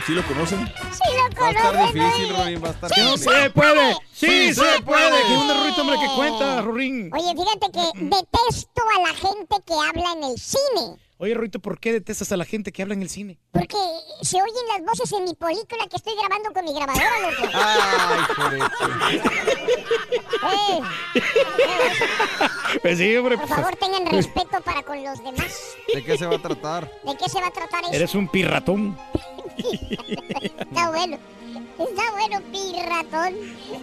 ¿Sí 0.05 0.11
lo 0.13 0.23
conocen? 0.27 0.65
Sí 0.91 1.03
lo 1.15 1.41
Va 1.41 1.47
a 1.47 1.51
estar 1.51 1.93
difícil, 1.93 2.35
Rorín, 2.35 2.63
va 2.63 2.67
a 2.67 2.71
estar 2.71 2.93
¡Sí 2.93 3.01
difícil. 3.01 3.31
se 3.31 3.49
puede! 3.51 3.93
¡Sí, 3.93 3.99
Sí 4.13 4.53
se 4.53 4.55
se 4.55 4.81
puede! 4.81 4.81
puede. 5.09 5.23
¿Qué 5.27 5.33
onda, 5.33 5.53
Rurito, 5.63 5.81
hombre, 5.81 5.97
que 5.99 6.07
cuenta, 6.15 6.61
Rurín? 6.61 7.09
Oye, 7.13 7.33
fíjate 7.33 7.71
que 7.71 7.99
detesto 8.05 8.81
a 8.97 9.01
la 9.07 9.13
gente 9.15 9.55
que 9.65 9.73
habla 9.73 10.11
en 10.17 10.23
el 10.31 10.37
cine. 10.37 10.97
Oye, 11.23 11.33
Rurito, 11.35 11.59
¿por 11.61 11.79
qué 11.79 11.93
detestas 11.93 12.33
a 12.33 12.37
la 12.37 12.43
gente 12.43 12.73
que 12.73 12.81
habla 12.81 12.95
en 12.95 13.01
el 13.01 13.07
cine? 13.07 13.39
Porque 13.53 13.77
se 14.23 14.41
oyen 14.41 14.67
las 14.67 14.83
voces 14.83 15.09
en 15.13 15.23
mi 15.23 15.33
película 15.33 15.87
que 15.89 15.95
estoy 15.95 16.15
grabando 16.17 16.51
con 16.51 16.65
mi 16.65 16.73
grabadora, 16.73 17.21
loco. 17.21 17.47
Ay, 17.61 18.41
por 18.41 18.51
Eh, 20.51 20.81
Pues 22.81 22.97
sí, 22.97 23.15
hombre. 23.15 23.37
por 23.37 23.47
pues, 23.47 23.57
favor, 23.57 23.73
tengan 23.77 24.05
respeto 24.07 24.59
para 24.65 24.83
con 24.83 25.01
los 25.01 25.23
demás. 25.23 25.77
¿De 25.93 26.03
qué 26.03 26.17
se 26.17 26.25
va 26.25 26.35
a 26.35 26.41
tratar? 26.41 26.91
¿De 27.05 27.15
qué 27.15 27.29
se 27.29 27.39
va 27.39 27.47
a 27.47 27.51
tratar 27.51 27.85
eso? 27.85 27.93
Eres 27.93 28.13
un 28.15 28.27
pirratón. 28.27 28.97
Está 29.57 30.89
bueno. 30.89 31.17
Está 31.79 32.11
bueno, 32.11 32.41
pirratón. 32.51 33.33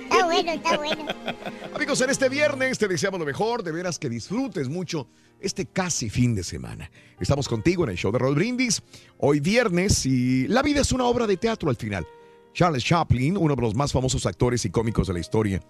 Está 0.03 0.25
bueno, 0.25 0.53
está 0.53 0.77
bueno. 0.77 1.07
Amigos, 1.75 2.01
en 2.01 2.11
este 2.11 2.29
viernes 2.29 2.79
te 2.79 2.87
deseamos 2.87 3.19
lo 3.19 3.27
mejor, 3.27 3.65
de 3.65 3.73
veras 3.73 3.99
que 3.99 4.09
disfrutes 4.09 4.69
mucho 4.69 5.09
este 5.41 5.67
casi 5.67 6.09
fin 6.09 6.35
de 6.35 6.45
semana. 6.45 6.91
Estamos 7.19 7.49
contigo 7.49 7.85
en 7.85 7.91
el 7.91 7.97
show 7.97 8.13
de 8.13 8.19
Roll 8.19 8.37
Brindis, 8.37 8.83
hoy 9.19 9.41
viernes, 9.41 10.07
y 10.07 10.47
la 10.47 10.63
vida 10.63 10.83
es 10.83 10.93
una 10.93 11.05
obra 11.05 11.27
de 11.27 11.37
teatro 11.37 11.69
al 11.69 11.77
final. 11.77 12.07
Charles 12.53 12.85
Chaplin, 12.85 13.37
uno 13.37 13.57
de 13.57 13.63
los 13.63 13.75
más 13.75 13.93
famosos 13.93 14.25
actores 14.27 14.65
y 14.65 14.71
cómicos 14.71 15.09
de 15.09 15.15
la 15.15 15.21
historia 15.21 15.61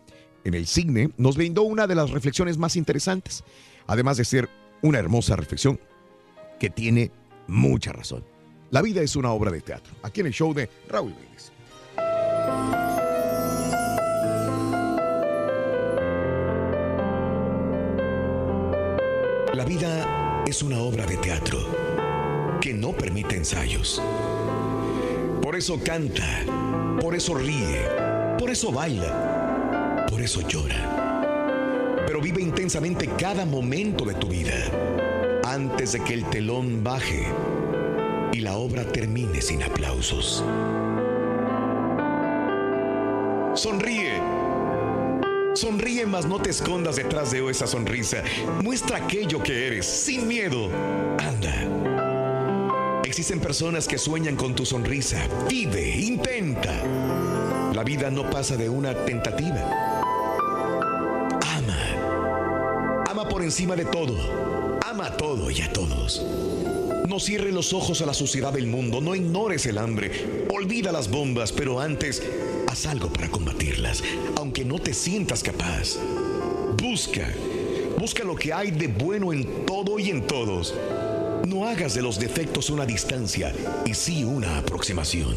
en 0.44 0.54
el 0.54 0.66
cine, 0.66 1.10
nos 1.16 1.36
brindó 1.36 1.62
una 1.62 1.86
de 1.86 1.94
las 1.94 2.10
reflexiones 2.10 2.58
más 2.58 2.76
interesantes, 2.76 3.44
además 3.86 4.18
de 4.18 4.24
ser 4.24 4.48
una 4.82 4.98
hermosa 4.98 5.36
reflexión 5.36 5.80
que 6.58 6.68
tiene 6.68 7.10
mucha 7.46 7.92
razón. 7.92 8.24
La 8.70 8.82
vida 8.82 9.00
es 9.02 9.16
una 9.16 9.32
obra 9.32 9.50
de 9.50 9.62
teatro, 9.62 9.94
aquí 10.02 10.20
en 10.20 10.26
el 10.28 10.32
show 10.32 10.52
de 10.52 10.68
Raúl 10.88 11.12
Brindis. 11.12 11.49
La 19.52 19.64
vida 19.64 20.44
es 20.46 20.62
una 20.62 20.78
obra 20.78 21.04
de 21.06 21.16
teatro 21.16 21.58
que 22.60 22.72
no 22.72 22.92
permite 22.92 23.34
ensayos. 23.34 24.00
Por 25.42 25.56
eso 25.56 25.80
canta, 25.82 26.44
por 27.00 27.16
eso 27.16 27.34
ríe, 27.34 27.84
por 28.38 28.48
eso 28.48 28.70
baila, 28.70 30.06
por 30.08 30.22
eso 30.22 30.46
llora. 30.46 31.96
Pero 32.06 32.20
vive 32.20 32.40
intensamente 32.40 33.08
cada 33.18 33.44
momento 33.44 34.04
de 34.04 34.14
tu 34.14 34.28
vida 34.28 34.54
antes 35.44 35.92
de 35.92 36.04
que 36.04 36.14
el 36.14 36.24
telón 36.30 36.84
baje 36.84 37.26
y 38.32 38.38
la 38.38 38.56
obra 38.56 38.84
termine 38.84 39.42
sin 39.42 39.64
aplausos. 39.64 40.44
Sonríe. 43.54 44.29
Sonríe, 45.54 46.06
mas 46.06 46.26
no 46.26 46.40
te 46.40 46.50
escondas 46.50 46.96
detrás 46.96 47.32
de 47.32 47.48
esa 47.50 47.66
sonrisa. 47.66 48.22
Muestra 48.62 48.98
aquello 48.98 49.42
que 49.42 49.66
eres, 49.66 49.84
sin 49.86 50.28
miedo. 50.28 50.70
Anda. 51.18 53.00
Existen 53.04 53.40
personas 53.40 53.88
que 53.88 53.98
sueñan 53.98 54.36
con 54.36 54.54
tu 54.54 54.64
sonrisa. 54.64 55.26
Vive, 55.48 55.90
intenta. 55.90 56.72
La 57.74 57.82
vida 57.82 58.10
no 58.10 58.30
pasa 58.30 58.56
de 58.56 58.68
una 58.68 58.94
tentativa. 59.04 60.00
Ama. 61.42 63.04
Ama 63.10 63.28
por 63.28 63.42
encima 63.42 63.74
de 63.74 63.86
todo. 63.86 64.78
Ama 64.88 65.06
a 65.06 65.16
todo 65.16 65.50
y 65.50 65.60
a 65.62 65.72
todos. 65.72 66.24
No 67.08 67.18
cierres 67.18 67.52
los 67.52 67.72
ojos 67.72 68.00
a 68.02 68.06
la 68.06 68.14
suciedad 68.14 68.52
del 68.52 68.68
mundo, 68.68 69.00
no 69.00 69.16
ignores 69.16 69.66
el 69.66 69.78
hambre, 69.78 70.46
olvida 70.48 70.92
las 70.92 71.10
bombas, 71.10 71.50
pero 71.50 71.80
antes 71.80 72.22
haz 72.70 72.86
algo 72.86 73.12
para 73.12 73.28
combatirlas, 73.28 74.02
aunque 74.36 74.64
no 74.64 74.78
te 74.78 74.94
sientas 74.94 75.42
capaz. 75.42 75.96
Busca, 76.80 77.28
busca 77.98 78.22
lo 78.22 78.36
que 78.36 78.52
hay 78.52 78.70
de 78.70 78.86
bueno 78.86 79.32
en 79.32 79.66
todo 79.66 79.98
y 79.98 80.10
en 80.10 80.24
todos. 80.24 80.74
No 81.48 81.66
hagas 81.66 81.94
de 81.94 82.02
los 82.02 82.20
defectos 82.20 82.70
una 82.70 82.86
distancia 82.86 83.52
y 83.84 83.94
sí 83.94 84.22
una 84.22 84.58
aproximación. 84.58 85.36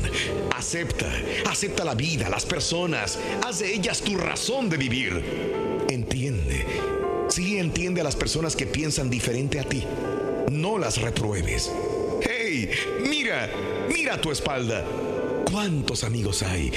Acepta, 0.55 1.11
acepta 1.49 1.83
la 1.83 1.95
vida, 1.95 2.29
las 2.29 2.45
personas, 2.45 3.17
haz 3.43 3.59
de 3.59 3.73
ellas 3.73 4.01
tu 4.01 4.15
razón 4.15 4.69
de 4.69 4.77
vivir. 4.77 5.85
Entiende, 5.89 6.65
sí 7.29 7.57
entiende 7.57 8.01
a 8.01 8.03
las 8.03 8.15
personas 8.15 8.55
que 8.55 8.67
piensan 8.67 9.09
diferente 9.09 9.59
a 9.59 9.63
ti. 9.63 9.83
No 10.51 10.77
las 10.77 11.01
repruebes. 11.01 11.71
¡Hey! 12.21 12.69
Mira, 13.09 13.49
mira 13.91 14.15
a 14.15 14.21
tu 14.21 14.31
espalda. 14.31 14.85
¿Cuántos 15.49 16.03
amigos 16.03 16.43
hay? 16.43 16.71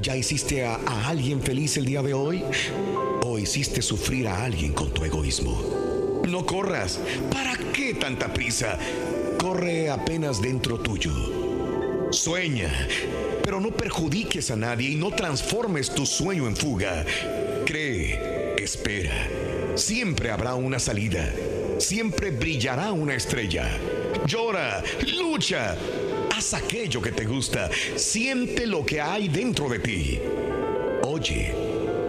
¿Ya 0.00 0.16
hiciste 0.16 0.64
a, 0.64 0.78
alguien 1.08 1.40
feliz 1.40 1.76
el 1.76 1.86
día 1.86 2.02
de 2.02 2.14
hoy? 2.14 2.44
¿O 3.22 3.38
hiciste 3.38 3.82
sufrir 3.82 4.28
a 4.28 4.44
alguien 4.44 4.72
con 4.72 4.92
tu 4.92 5.04
egoísmo? 5.04 6.22
No 6.28 6.44
corras. 6.44 7.00
¿Para 7.32 7.56
qué 7.72 7.94
tanta 7.94 8.32
prisa? 8.32 8.78
Corre 9.38 9.90
apenas 9.90 10.40
dentro 10.40 10.78
tuyo. 10.78 11.12
Sueña, 12.10 12.70
pero 13.42 13.60
no 13.60 13.70
perjudiques 13.70 14.50
a 14.50 14.56
nadie 14.56 14.90
y 14.90 14.94
no 14.96 15.10
transformes 15.10 15.90
tu 15.90 16.06
sueño 16.06 16.46
en 16.46 16.56
fuga. 16.56 17.04
Cree, 17.64 18.54
espera. 18.58 19.28
Siempre 19.74 20.30
habrá 20.30 20.54
una 20.54 20.78
salida. 20.78 21.32
Siempre 21.78 22.30
brillará 22.30 22.92
una 22.92 23.14
estrella. 23.14 23.68
Llora, 24.26 24.82
lucha, 25.18 25.76
haz 26.44 26.52
aquello 26.52 27.00
que 27.00 27.10
te 27.10 27.24
gusta, 27.24 27.70
siente 27.96 28.66
lo 28.66 28.84
que 28.84 29.00
hay 29.00 29.28
dentro 29.28 29.66
de 29.66 29.78
ti. 29.78 30.20
Oye, 31.02 31.54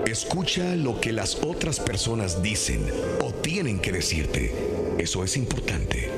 escucha 0.05 0.75
lo 0.75 0.99
que 0.99 1.13
las 1.13 1.35
otras 1.35 1.79
personas 1.79 2.41
dicen 2.41 2.85
o 3.21 3.33
tienen 3.33 3.79
que 3.79 3.93
decirte. 3.93 4.53
Eso 4.97 5.23
es 5.23 5.37
importante. 5.37 6.11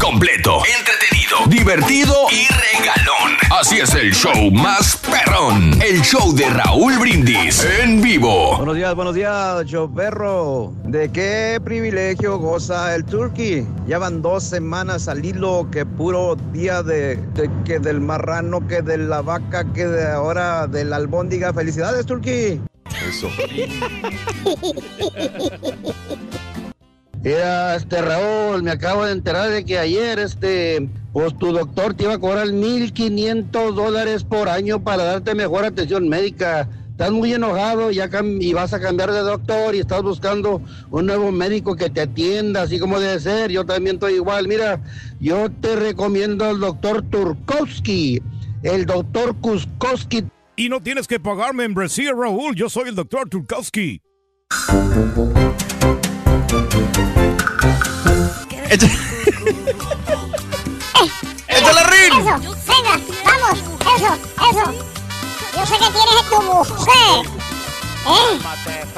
Completo, 0.00 0.62
entretenido, 0.78 1.36
divertido 1.46 2.14
y 2.30 2.46
regalón. 2.48 3.36
Así 3.50 3.78
es 3.78 3.94
el 3.94 4.12
show 4.14 4.50
más 4.50 4.96
perrón. 4.96 5.78
El 5.82 6.00
show 6.02 6.34
de 6.34 6.48
Raúl 6.48 6.98
Brindis 6.98 7.64
en 7.82 8.00
vivo. 8.00 8.56
Buenos 8.56 8.76
días, 8.76 8.94
buenos 8.94 9.14
días, 9.14 9.64
show 9.66 9.92
perro. 9.94 10.72
¿De 10.84 11.10
qué 11.12 11.60
privilegio 11.62 12.38
goza 12.38 12.94
el 12.94 13.04
turkey? 13.04 13.66
Llevan 13.86 14.22
dos 14.22 14.42
semanas 14.42 15.06
al 15.06 15.24
hilo, 15.24 15.68
que 15.70 15.84
puro 15.86 16.36
día 16.52 16.82
de, 16.82 17.16
de- 17.34 17.50
que 17.64 17.78
del 17.78 18.00
marrano, 18.00 18.66
que 18.66 18.82
de 18.82 18.98
la 18.98 19.20
vaca, 19.22 19.64
que 19.72 19.86
de 19.86 20.10
ahora 20.10 20.66
del 20.66 20.92
albóndiga. 20.92 21.52
Felicidades, 21.52 22.06
turkey. 22.06 22.60
Eso. 23.08 23.30
Mira, 27.22 27.76
este 27.76 28.00
Raúl, 28.00 28.62
me 28.62 28.70
acabo 28.70 29.04
de 29.04 29.12
enterar 29.12 29.50
de 29.50 29.62
que 29.64 29.78
ayer, 29.78 30.18
este, 30.18 30.88
pues 31.12 31.36
tu 31.36 31.52
doctor 31.52 31.92
te 31.92 32.04
iba 32.04 32.14
a 32.14 32.18
cobrar 32.18 32.46
1.500 32.46 33.74
dólares 33.74 34.24
por 34.24 34.48
año 34.48 34.82
para 34.82 35.04
darte 35.04 35.34
mejor 35.34 35.66
atención 35.66 36.08
médica. 36.08 36.66
Estás 36.92 37.12
muy 37.12 37.32
enojado 37.32 37.90
y 37.90 38.52
vas 38.52 38.72
a 38.72 38.80
cambiar 38.80 39.10
de 39.12 39.20
doctor 39.20 39.74
y 39.74 39.80
estás 39.80 40.02
buscando 40.02 40.62
un 40.90 41.06
nuevo 41.06 41.30
médico 41.30 41.76
que 41.76 41.90
te 41.90 42.02
atienda, 42.02 42.62
así 42.62 42.78
como 42.78 43.00
debe 43.00 43.20
ser. 43.20 43.50
Yo 43.50 43.64
también 43.64 43.96
estoy 43.96 44.14
igual. 44.14 44.48
Mira, 44.48 44.80
yo 45.18 45.50
te 45.50 45.76
recomiendo 45.76 46.46
al 46.46 46.60
doctor 46.60 47.02
Turkowski, 47.02 48.22
el 48.62 48.86
doctor 48.86 49.34
Kuskowski. 49.36 50.24
Y 50.56 50.68
no 50.68 50.80
tienes 50.82 51.06
que 51.06 51.20
pagar 51.20 51.54
membresía, 51.54 52.12
Raúl. 52.12 52.54
Yo 52.54 52.68
soy 52.68 52.90
el 52.90 52.94
doctor 52.94 53.28
Turkowski. 53.28 54.02
¡Échale, 61.48 61.82
Rin! 61.84 62.12
Eso, 62.12 62.34
venga, 62.66 62.94
vamos, 63.24 63.58
eso, 63.96 64.10
eso. 64.50 64.64
Yo 65.56 65.62
sé 65.66 65.74
que 65.74 65.90
tienes 65.90 66.24
tu 66.30 66.38
mujer. 66.42 67.26
¿Eh? 68.06 68.38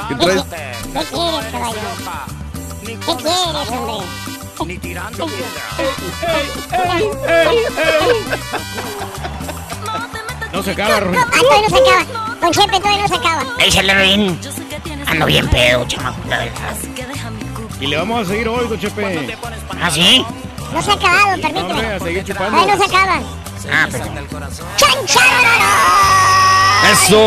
¿Qué 0.08 0.14
traes? 0.14 0.42
¿Qué 0.42 0.48
quieres, 0.92 1.46
caballo? 1.50 1.80
¿Qué 2.80 2.96
quieres, 3.16 3.68
hombre? 3.70 4.06
Ni 4.66 4.76
tirando 4.78 5.26
No 10.52 10.62
se 10.62 10.70
acaba, 10.70 11.00
Raúl. 11.00 11.16
Ah, 11.16 11.26
todavía 11.30 11.62
no 11.62 11.68
se 11.68 11.76
acaba. 11.82 12.04
Con 12.40 12.50
Chepe 12.52 12.78
todavía 12.78 13.02
no 13.02 13.08
se 13.08 13.14
acaba. 13.14 13.42
Échale, 13.58 13.94
Rin. 13.94 14.38
Ando 15.06 15.26
bien 15.26 15.48
pedo, 15.48 15.84
chamaco, 15.86 16.18
la 16.28 16.38
verdad. 16.38 16.76
Y 17.82 17.86
le 17.88 17.96
vamos 17.96 18.22
a 18.22 18.30
seguir 18.30 18.48
hoy, 18.48 18.68
don 18.68 18.78
Chepe. 18.78 19.36
¿Ah, 19.80 19.90
sí? 19.90 20.24
No 20.72 20.80
se 20.80 20.90
ha 20.92 20.94
acabado, 20.94 21.26
No, 21.26 21.32
hombre, 21.32 21.52
permíteme. 21.52 21.86
a 21.94 21.98
seguir 21.98 22.24
chupando. 22.24 22.50
Todavía 22.52 22.76
no 22.76 22.84
se 22.84 22.88
acaba. 22.96 23.20
Ah, 23.72 23.88
perdón. 23.90 24.18
¡Eso! 26.92 27.18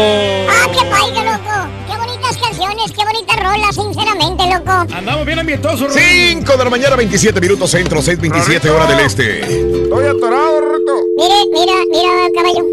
¡Ah, 0.49 0.67
qué 0.71 0.85
país, 0.89 1.13
loco! 1.13 1.67
¡Qué 1.89 1.97
bonitas 1.97 2.37
canciones, 2.37 2.91
qué 2.93 3.03
bonitas 3.03 3.35
rolas, 3.37 3.75
sinceramente, 3.75 4.43
loco! 4.45 4.95
Andamos 4.95 5.25
bien 5.25 5.39
ambientosos, 5.39 5.93
5 5.93 6.51
de 6.57 6.63
la 6.63 6.69
mañana, 6.69 6.95
27 6.95 7.41
minutos 7.41 7.71
centro, 7.71 8.01
6:27 8.01 8.69
hora 8.69 8.85
del 8.85 8.99
este. 9.01 9.41
Estoy 9.83 10.05
atorado, 10.05 10.61
Rorrito. 10.61 10.93
Mire, 11.17 11.35
mira, 11.51 11.73
mira, 11.91 12.11
caballo. 12.33 12.65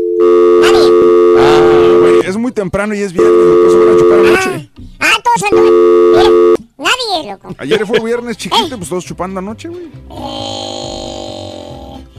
Nadie. 0.62 0.88
Ah, 1.36 1.98
güey, 2.00 2.20
es 2.28 2.36
muy 2.36 2.52
temprano 2.52 2.94
y 2.94 3.00
es 3.02 3.12
viernes, 3.12 3.34
por 3.34 3.66
eso 3.68 3.78
van 3.80 3.88
a 3.94 3.98
chupar 3.98 4.18
anoche. 4.20 4.70
Ah, 5.00 5.18
todos 5.24 5.42
andan. 5.50 5.64
Mira, 6.12 6.30
nadie, 6.82 7.30
loco. 7.32 7.54
Ayer 7.58 7.86
fue 7.86 8.00
viernes 8.00 8.36
chiquito, 8.38 8.76
pues 8.76 8.88
todos 8.88 9.04
chupando 9.04 9.38
anoche, 9.38 9.68
güey. 9.68 9.90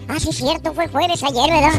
Ah, 0.08 0.20
sí, 0.20 0.30
es 0.30 0.36
cierto, 0.38 0.74
fue 0.74 0.88
jueves 0.90 1.24
ayer, 1.24 1.50
¿verdad? 1.50 1.72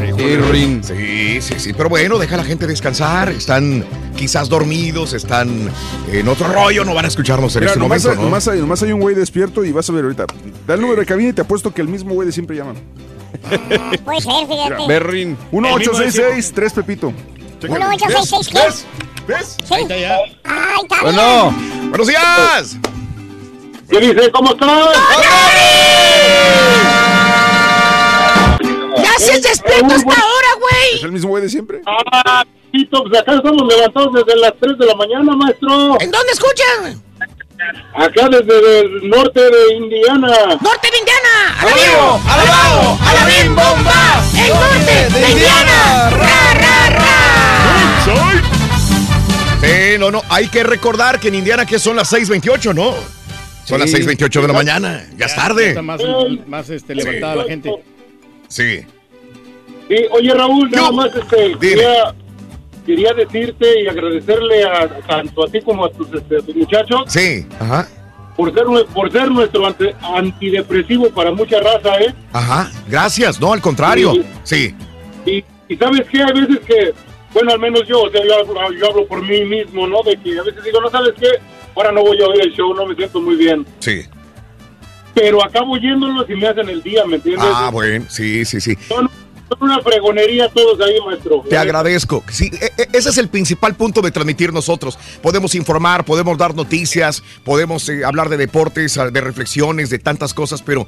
Sí, 0.83 0.93
Sí, 0.93 1.41
sí, 1.41 1.59
sí. 1.59 1.73
Pero 1.73 1.87
bueno, 1.89 2.17
deja 2.17 2.35
a 2.35 2.37
la 2.39 2.43
gente 2.43 2.67
descansar. 2.67 3.29
Están 3.29 3.85
quizás 4.17 4.49
dormidos, 4.49 5.13
están 5.13 5.69
en 6.11 6.27
otro 6.27 6.47
rollo, 6.47 6.83
no 6.83 6.93
van 6.93 7.05
a 7.05 7.07
escucharnos 7.07 7.55
en 7.55 7.61
Mira, 7.61 7.71
este 7.71 7.79
nomás, 7.79 8.03
momento, 8.03 8.09
hay, 8.11 8.17
¿no? 8.17 8.23
nomás 8.23 8.47
hay- 8.47 8.59
nomás 8.59 8.83
hay 8.83 8.91
un 8.91 8.99
güey 8.99 9.15
despierto 9.15 9.63
y 9.63 9.71
vas 9.71 9.89
a 9.89 9.93
ver 9.93 10.03
ahorita. 10.05 10.25
Da 10.67 10.73
el 10.73 10.81
número 10.81 10.99
de 10.99 11.05
cabina 11.05 11.29
y 11.29 11.33
te 11.33 11.41
apuesto 11.41 11.73
que 11.73 11.81
el 11.81 11.87
mismo 11.87 12.13
güey 12.13 12.25
de 12.25 12.31
siempre 12.33 12.57
llama. 12.57 12.73
Puede 14.03 14.21
ser, 14.21 14.47
fíjate. 14.47 14.87
Berrin. 14.87 15.37
1866 15.51 16.51
3 16.53 16.73
Pepito. 16.73 17.13
1866, 17.61 18.47
¿qué? 18.49 18.59
¿Ves? 18.59 18.85
¿Ves? 19.27 19.57
Sí. 19.65 19.73
Ahí 19.73 19.81
está 19.83 19.97
ya. 19.97 20.17
Ay, 20.43 20.81
está 20.83 21.01
Bueno, 21.03 21.51
bien. 21.51 21.74
Buenos 21.97 22.07
días. 22.07 22.77
¿Qué 23.89 23.99
dice? 23.99 24.31
¿Cómo 24.31 24.51
estás? 24.51 24.69
¡Ya 28.97 29.19
se 29.19 29.39
despierta 29.39 29.95
hasta 29.95 30.09
ahora, 30.09 30.47
güey! 30.59 30.95
¿Es 30.95 31.03
el 31.03 31.11
mismo 31.13 31.29
güey 31.29 31.43
de 31.43 31.49
siempre? 31.49 31.81
Ah, 31.85 32.43
pues 32.71 33.21
acá 33.21 33.35
estamos 33.35 33.63
levantados 33.73 34.13
desde 34.13 34.35
las 34.41 34.53
3 34.59 34.77
de 34.77 34.85
la 34.85 34.95
mañana, 34.95 35.35
maestro. 35.37 35.97
¿En 36.01 36.11
dónde 36.11 36.33
escuchan? 36.33 37.01
Acá 37.95 38.27
desde 38.29 38.81
el 38.81 39.09
norte 39.09 39.39
de 39.39 39.75
Indiana. 39.75 40.27
¡Norte 40.59 40.89
de 40.91 40.97
Indiana! 40.97 41.55
¡Alabío! 41.61 42.19
¡Alabado! 42.27 42.97
¡Alabim 43.07 43.55
bomba! 43.55 44.21
¡El 44.33 44.49
norte 44.49 45.19
de 45.19 45.31
Indiana! 45.31 46.09
¡Ra, 46.09 46.53
ra, 46.55 46.89
ra! 46.89 48.54
Sí, 49.65 49.97
no, 49.99 50.11
no, 50.11 50.21
hay 50.29 50.47
que 50.47 50.63
recordar 50.63 51.19
que 51.19 51.29
en 51.29 51.35
Indiana 51.35 51.65
que 51.65 51.79
son 51.79 51.95
las 51.95 52.11
6:28, 52.13 52.73
¿no? 52.73 52.93
Son 53.65 53.79
las 53.79 53.89
Sí, 53.89 53.97
6:28 53.97 54.41
de 54.41 54.47
la 54.47 54.53
mañana, 54.53 55.07
ya 55.17 55.25
es 55.25 55.35
tarde. 55.35 55.69
está 55.69 55.81
más, 55.81 55.99
más 56.47 56.69
este, 56.69 56.93
levantada 56.95 57.35
la 57.37 57.43
gente. 57.45 57.71
Sí. 58.47 58.81
Sí, 59.87 59.95
oye 60.11 60.33
Raúl, 60.33 60.69
nada 60.71 60.91
más 60.91 61.09
este, 61.15 61.55
quería, 61.59 62.13
quería 62.85 63.13
decirte 63.13 63.81
y 63.83 63.87
agradecerle 63.87 64.63
a 64.63 64.87
tanto 65.07 65.45
a 65.45 65.47
ti 65.51 65.61
como 65.61 65.85
a 65.85 65.91
tus, 65.91 66.07
este, 66.13 66.41
tus 66.41 66.55
muchachos 66.55 67.03
Sí, 67.07 67.45
ajá, 67.59 67.87
por 68.35 68.51
ser, 68.53 68.63
nue- 68.65 68.85
por 68.87 69.11
ser 69.11 69.29
nuestro 69.31 69.65
ante- 69.67 69.95
antidepresivo 70.01 71.09
para 71.09 71.31
mucha 71.31 71.59
raza, 71.59 71.99
¿eh? 71.99 72.13
ajá. 72.33 72.71
Gracias, 72.87 73.39
no, 73.39 73.53
al 73.53 73.61
contrario. 73.61 74.13
Sí. 74.43 74.75
Y, 75.25 75.43
y 75.69 75.75
sabes 75.77 76.01
qué, 76.11 76.21
hay 76.23 76.33
veces 76.33 76.59
que, 76.65 76.93
bueno, 77.35 77.51
al 77.51 77.59
menos 77.59 77.87
yo, 77.87 78.01
o 78.01 78.09
sea, 78.09 78.21
yo, 78.25 78.33
hablo- 78.39 78.71
yo 78.79 78.89
hablo 78.89 79.05
por 79.07 79.21
mí 79.21 79.45
mismo, 79.45 79.85
¿no? 79.85 80.01
De 80.01 80.17
que 80.17 80.39
a 80.39 80.41
veces 80.41 80.63
digo, 80.63 80.81
no 80.81 80.89
sabes 80.89 81.13
qué, 81.19 81.27
ahora 81.75 81.91
no 81.91 82.01
voy 82.01 82.19
a 82.19 82.25
oír 82.27 82.41
el 82.41 82.51
show, 82.53 82.73
no 82.73 82.87
me 82.87 82.95
siento 82.95 83.21
muy 83.21 83.35
bien. 83.35 83.63
Sí. 83.79 84.01
Pero 85.13 85.43
acabo 85.43 85.77
yéndolos 85.77 86.29
y 86.29 86.33
me 86.35 86.47
hacen 86.47 86.67
el 86.69 86.81
día, 86.81 87.05
¿me 87.05 87.17
entiendes? 87.17 87.45
Ah, 87.49 87.69
bueno, 87.71 88.05
sí, 88.09 88.43
sí, 88.43 88.59
sí. 88.59 88.75
Son, 88.87 89.09
son 89.47 89.57
una 89.61 89.79
fregonería 89.81 90.49
todos 90.49 90.79
ahí, 90.81 90.95
maestro. 91.05 91.43
Te 91.49 91.57
agradezco. 91.57 92.23
Sí, 92.29 92.49
e- 92.53 92.81
e- 92.81 92.87
ese 92.91 93.09
es 93.09 93.17
el 93.17 93.29
principal 93.29 93.75
punto 93.75 94.01
de 94.01 94.11
transmitir 94.11 94.51
nosotros. 94.51 94.97
Podemos 95.21 95.55
informar, 95.55 96.03
podemos 96.03 96.37
dar 96.37 96.53
noticias, 96.53 97.23
podemos 97.45 97.87
eh, 97.87 98.03
hablar 98.03 98.27
de 98.29 98.35
deportes, 98.37 98.95
de 99.11 99.21
reflexiones, 99.21 99.89
de 99.89 99.99
tantas 99.99 100.33
cosas, 100.33 100.61
pero 100.61 100.85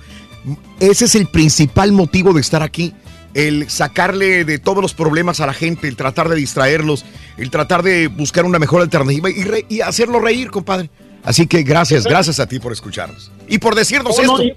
ese 0.80 1.06
es 1.06 1.16
el 1.16 1.28
principal 1.28 1.92
motivo 1.94 2.34
de 2.34 2.42
estar 2.42 2.64
aquí. 2.64 2.94
El 3.38 3.70
sacarle 3.70 4.44
de 4.46 4.58
todos 4.58 4.82
los 4.82 4.94
problemas 4.96 5.40
a 5.42 5.46
la 5.46 5.54
gente, 5.54 5.88
el 5.88 5.96
tratar 5.96 6.28
de 6.28 6.36
distraerlos, 6.36 7.06
el 7.38 7.52
tratar 7.52 7.84
de 7.84 8.08
buscar 8.08 8.46
una 8.46 8.58
mejor 8.58 8.82
alternativa 8.82 9.30
y, 9.30 9.44
re- 9.44 9.66
y 9.70 9.82
hacerlo 9.82 10.20
reír, 10.20 10.50
compadre. 10.50 10.90
Así 11.24 11.46
que 11.46 11.62
gracias, 11.64 12.06
gracias 12.06 12.40
a 12.40 12.48
ti 12.48 12.60
por 12.60 12.72
escucharnos 12.72 13.32
y 13.48 13.58
por 13.60 13.76
decirnos 13.76 14.18
No, 14.18 14.24
no, 14.24 14.40
esto. 14.40 14.44
y, 14.44 14.54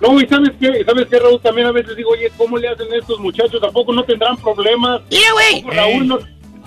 No, 0.00 0.20
y 0.20 0.26
sabes 0.28 0.50
qué, 0.58 0.84
sabes 0.84 1.06
qué, 1.08 1.18
Raúl, 1.18 1.40
también 1.40 1.66
a 1.68 1.72
veces 1.72 1.96
digo, 1.96 2.10
oye, 2.10 2.30
¿cómo 2.36 2.58
le 2.58 2.68
hacen 2.68 2.86
estos 2.92 3.20
muchachos? 3.20 3.60
¿Tampoco 3.60 3.92
no 3.92 4.02
tendrán 4.04 4.36
problemas? 4.36 5.02
Mira, 5.10 5.32
güey. 5.32 5.52
¿Tampoco 5.62 5.74
Raúl, 5.74 6.08
no- 6.08 6.18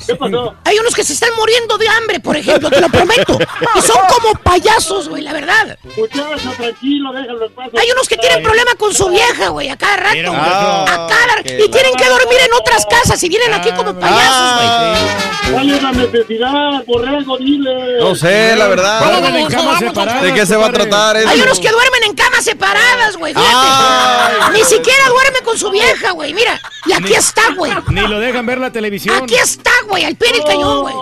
¿qué 0.06 0.16
pasó? 0.16 0.56
Hay 0.64 0.80
unos 0.80 0.96
que 0.96 1.04
se 1.04 1.14
están 1.14 1.30
muriendo 1.38 1.78
de 1.78 1.88
hambre, 1.88 2.20
por 2.20 2.36
ejemplo, 2.36 2.70
te 2.70 2.82
lo 2.82 2.90
prometo. 2.90 3.38
Y 3.76 3.82
son 3.82 3.98
como 4.10 4.34
payasos, 4.44 5.10
güey, 5.10 5.24
la 5.24 5.34
verdad. 5.34 5.78
Muchacho, 5.98 6.52
tranquilo, 6.58 7.14
déjalo 7.14 7.46
en 7.46 7.54
paz. 7.54 7.70
Hay 7.78 7.92
unos 7.92 8.08
que 8.08 8.18
tienen 8.18 8.44
problema 8.44 8.72
con 8.76 8.94
su 8.94 9.10
vieja, 9.10 9.50
güey, 9.50 9.70
a 9.70 9.78
cada 9.78 9.98
rato. 9.98 10.16
Mira, 10.16 10.30
güey. 10.30 10.42
muchacho. 10.42 10.84
a 10.84 11.08
cada 11.08 11.44
qué 11.44 11.64
Y 11.66 11.70
tienen 11.70 11.94
que 11.96 12.06
dormir 12.06 12.40
en 12.46 12.54
otras 12.54 12.86
casas 12.86 13.22
y 13.24 13.30
vienen 13.30 13.54
aquí 13.54 13.72
como 13.72 13.98
payasos, 14.00 14.56
güey. 14.56 15.30
¿Cuál 15.52 15.70
es 15.72 15.82
la 15.82 15.92
necesidad, 15.92 16.86
borrego? 16.86 17.38
Dile. 17.38 18.00
No 18.00 18.16
sé, 18.16 18.56
la 18.56 18.68
verdad. 18.68 19.20
Duermen 19.20 19.36
en 19.36 19.48
camas 19.48 19.80
separadas, 19.80 20.22
¿De 20.22 20.34
qué 20.34 20.46
se 20.46 20.56
va 20.56 20.68
a 20.68 20.72
tratar 20.72 21.18
eso? 21.18 21.30
Hay 21.30 21.42
unos 21.42 21.60
que 21.60 21.70
duermen 21.70 22.04
en 22.06 22.16
camas 22.16 22.44
separadas, 22.44 23.18
güey, 23.18 23.34
fíjate. 23.34 23.54
Ay. 23.54 24.52
Ni 24.54 24.64
siquiera 24.64 25.10
duerme 25.10 25.40
con 25.42 25.58
su 25.58 25.72
vieja, 25.72 26.12
güey, 26.12 26.34
mira. 26.34 26.60
Y 26.86 26.94
aquí 26.94 27.14
está, 27.14 27.54
güey. 27.56 27.72
Ni 27.90 28.02
lo 28.02 28.20
dejan 28.20 28.46
ver 28.46 28.60
la 28.60 28.72
televisión. 28.72 29.24
Aquí 29.24 29.36
está, 29.36 29.72
güey, 29.88 29.89
al 29.96 30.16
pie 30.16 30.32
del 30.34 30.44
cañón, 30.44 30.82
güey. 30.82 30.96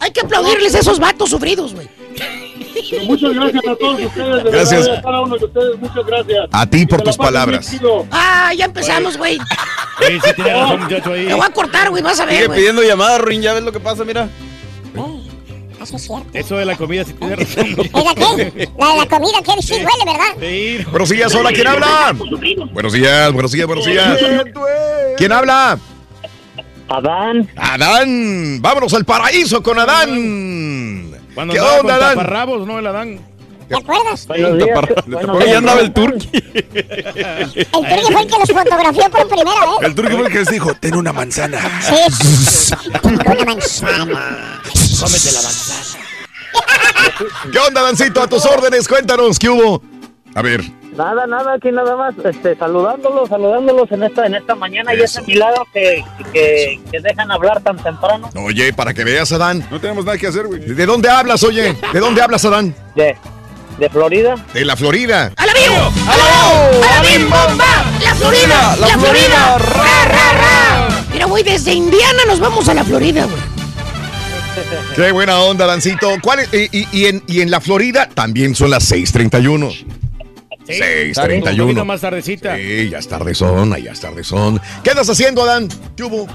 Hay 0.00 0.10
que 0.10 0.20
aplaudirles 0.20 0.74
a 0.74 0.80
esos 0.80 0.98
vatos 0.98 1.30
sufridos, 1.30 1.74
güey. 1.74 1.88
Muchas 3.06 3.32
gracias 3.32 3.66
a 3.66 3.74
todos 3.76 4.00
ustedes. 4.00 4.44
De 4.44 4.50
Gracias. 4.50 4.80
verdad, 4.82 4.98
a 4.98 5.02
cada 5.02 5.20
uno 5.22 5.36
de 5.38 5.44
ustedes, 5.46 5.78
muchas 5.78 6.06
gracias. 6.06 6.48
A 6.52 6.66
ti 6.68 6.86
por 6.86 7.02
tus 7.02 7.16
palabras. 7.16 7.70
Ah, 8.10 8.52
ya 8.54 8.66
empezamos, 8.66 9.16
güey. 9.16 9.38
Sí, 9.98 10.12
sí, 10.22 10.30
tiene 10.34 10.52
razón, 10.52 10.82
muchacho 10.82 11.12
ahí. 11.14 11.26
Te 11.26 11.32
voy 11.32 11.46
a 11.46 11.50
cortar, 11.50 11.88
güey, 11.88 12.02
vas 12.02 12.20
a 12.20 12.26
ver, 12.26 12.34
Sigue 12.34 12.46
güey. 12.48 12.58
pidiendo 12.58 12.82
llamadas, 12.82 13.18
Ruin, 13.18 13.40
ya 13.40 13.54
ves 13.54 13.62
lo 13.62 13.72
que 13.72 13.80
pasa, 13.80 14.04
mira. 14.04 14.28
Eso 15.82 15.96
es 15.96 16.02
cierto. 16.02 16.26
Eso 16.34 16.56
de 16.58 16.66
la 16.66 16.76
comida 16.76 17.02
sí 17.02 17.14
tiene 17.14 17.34
razón. 17.36 17.76
¿La 17.76 18.14
qué? 18.14 18.68
La 18.78 18.88
de 18.92 18.96
la 18.98 19.06
comida, 19.08 19.38
que 19.42 19.62
sí 19.62 19.72
huele, 19.72 20.04
¿verdad? 20.04 20.84
Buenos 20.90 21.08
días, 21.08 21.34
hola, 21.34 21.50
¿quién 21.50 21.66
habla? 21.66 22.14
Buenos 22.72 22.92
días, 22.92 23.32
buenos 23.32 23.52
días, 23.52 23.66
buenos 23.66 23.86
días. 23.86 24.18
¿Quién 25.16 25.32
habla? 25.32 25.78
Adán. 26.88 27.48
Adán. 27.56 28.60
Vámonos 28.62 28.94
al 28.94 29.04
paraíso 29.04 29.62
con 29.62 29.78
Adán. 29.78 31.10
Cuando 31.34 31.52
¿Qué 31.54 31.60
onda, 31.60 31.80
con 31.82 31.90
Adán? 31.90 32.14
taparrabos, 32.16 32.66
no 32.66 32.78
el 32.78 32.86
Adán. 32.86 33.20
¿Te 33.68 33.74
acuerdas? 33.76 34.26
Buenos 34.28 34.58
días, 34.58 34.78
buenos 35.08 35.36
Ahí 35.40 35.46
días. 35.46 35.56
andaba 35.58 35.80
el 35.80 35.92
turqui. 35.92 36.28
El 36.32 37.66
Turqui 37.72 38.12
fue 38.12 38.22
el 38.22 38.26
que 38.28 38.38
los 38.38 38.48
fotografió 38.52 39.10
por 39.10 39.28
primera 39.28 39.60
vez. 39.60 39.82
El 39.82 39.94
turco 39.96 40.10
fue 40.16 40.26
el 40.26 40.32
que 40.32 40.38
les 40.38 40.50
dijo, 40.50 40.74
ten 40.74 40.94
una 40.96 41.12
manzana. 41.12 41.58
Sí. 41.82 42.72
Una 43.02 43.44
manzana. 43.44 44.60
Cómete 45.00 45.32
la 45.32 45.42
manzana. 45.42 46.04
¿Qué 47.50 47.58
onda, 47.58 47.82
Dancito? 47.82 48.22
A 48.22 48.28
tus 48.28 48.46
órdenes, 48.46 48.86
cuéntanos, 48.86 49.36
¿qué 49.38 49.48
hubo? 49.50 49.82
A 50.36 50.42
ver, 50.42 50.62
Nada, 50.96 51.26
nada, 51.26 51.54
aquí 51.54 51.70
nada 51.70 51.94
más, 51.94 52.14
este, 52.24 52.56
saludándolos, 52.56 53.28
saludándolos 53.28 53.90
en 53.92 54.02
esta, 54.04 54.24
en 54.26 54.34
esta 54.34 54.54
mañana 54.54 54.94
y 54.94 55.00
ese 55.02 55.20
milagro 55.22 55.66
que, 55.72 56.02
que, 56.32 56.80
que 56.90 57.00
dejan 57.00 57.30
hablar 57.30 57.60
tan 57.60 57.76
temprano. 57.76 58.30
oye, 58.42 58.72
para 58.72 58.94
que 58.94 59.04
veas, 59.04 59.30
Adán. 59.32 59.66
No 59.70 59.78
tenemos 59.78 60.06
nada 60.06 60.16
que 60.16 60.26
hacer, 60.28 60.46
güey. 60.46 60.60
¿De 60.60 60.86
dónde 60.86 61.10
hablas, 61.10 61.42
oye? 61.44 61.76
¿De 61.92 62.00
dónde 62.00 62.22
hablas, 62.22 62.44
Adán? 62.46 62.74
De, 62.94 63.14
de 63.78 63.90
Florida. 63.90 64.36
De 64.54 64.64
la 64.64 64.74
Florida. 64.74 65.32
¡A 65.36 65.44
la 65.46 65.52
vivo! 65.52 65.92
¡A 66.08 66.16
la 66.16 66.24
vivo! 66.24 66.84
¡A 66.86 66.94
la 66.94 67.02
bim 67.02 67.22
bomba! 67.28 67.84
¡La 68.02 68.14
Florida! 68.14 68.76
¡La 68.80 68.86
Florida! 68.98 69.58
¡Ra, 69.58 70.04
ra, 70.08 70.32
ra! 70.32 70.88
Mira, 71.12 71.26
güey, 71.26 71.44
desde 71.44 71.74
Indiana 71.74 72.22
nos 72.26 72.40
vamos 72.40 72.68
a 72.70 72.74
la 72.74 72.84
Florida, 72.84 73.24
güey. 73.26 73.42
Qué 74.94 75.12
buena 75.12 75.38
onda, 75.40 75.66
Dancito. 75.66 76.08
¿Cuál 76.22 76.38
es? 76.40 76.48
Y, 76.54 76.68
y- 76.80 76.88
y 76.90 77.04
en, 77.06 77.22
y 77.26 77.42
en 77.42 77.50
la 77.50 77.60
Florida 77.60 78.08
también 78.08 78.54
son 78.54 78.70
las 78.70 78.90
6:31. 78.90 79.74
Un 80.68 80.74
poquito 80.74 81.52
6:31. 81.52 81.84
más 81.84 82.00
tardecita. 82.00 82.56
Sí, 82.56 82.88
ya 82.90 82.98
es 82.98 83.08
tardezón, 83.08 83.76
ya 83.76 83.92
es 83.92 84.00
tardezón. 84.00 84.60
¿Qué 84.82 84.90
andas 84.90 85.08
haciendo, 85.08 85.42
Adán? 85.42 85.68
¿Qué 85.96 86.02
hubo? 86.04 86.26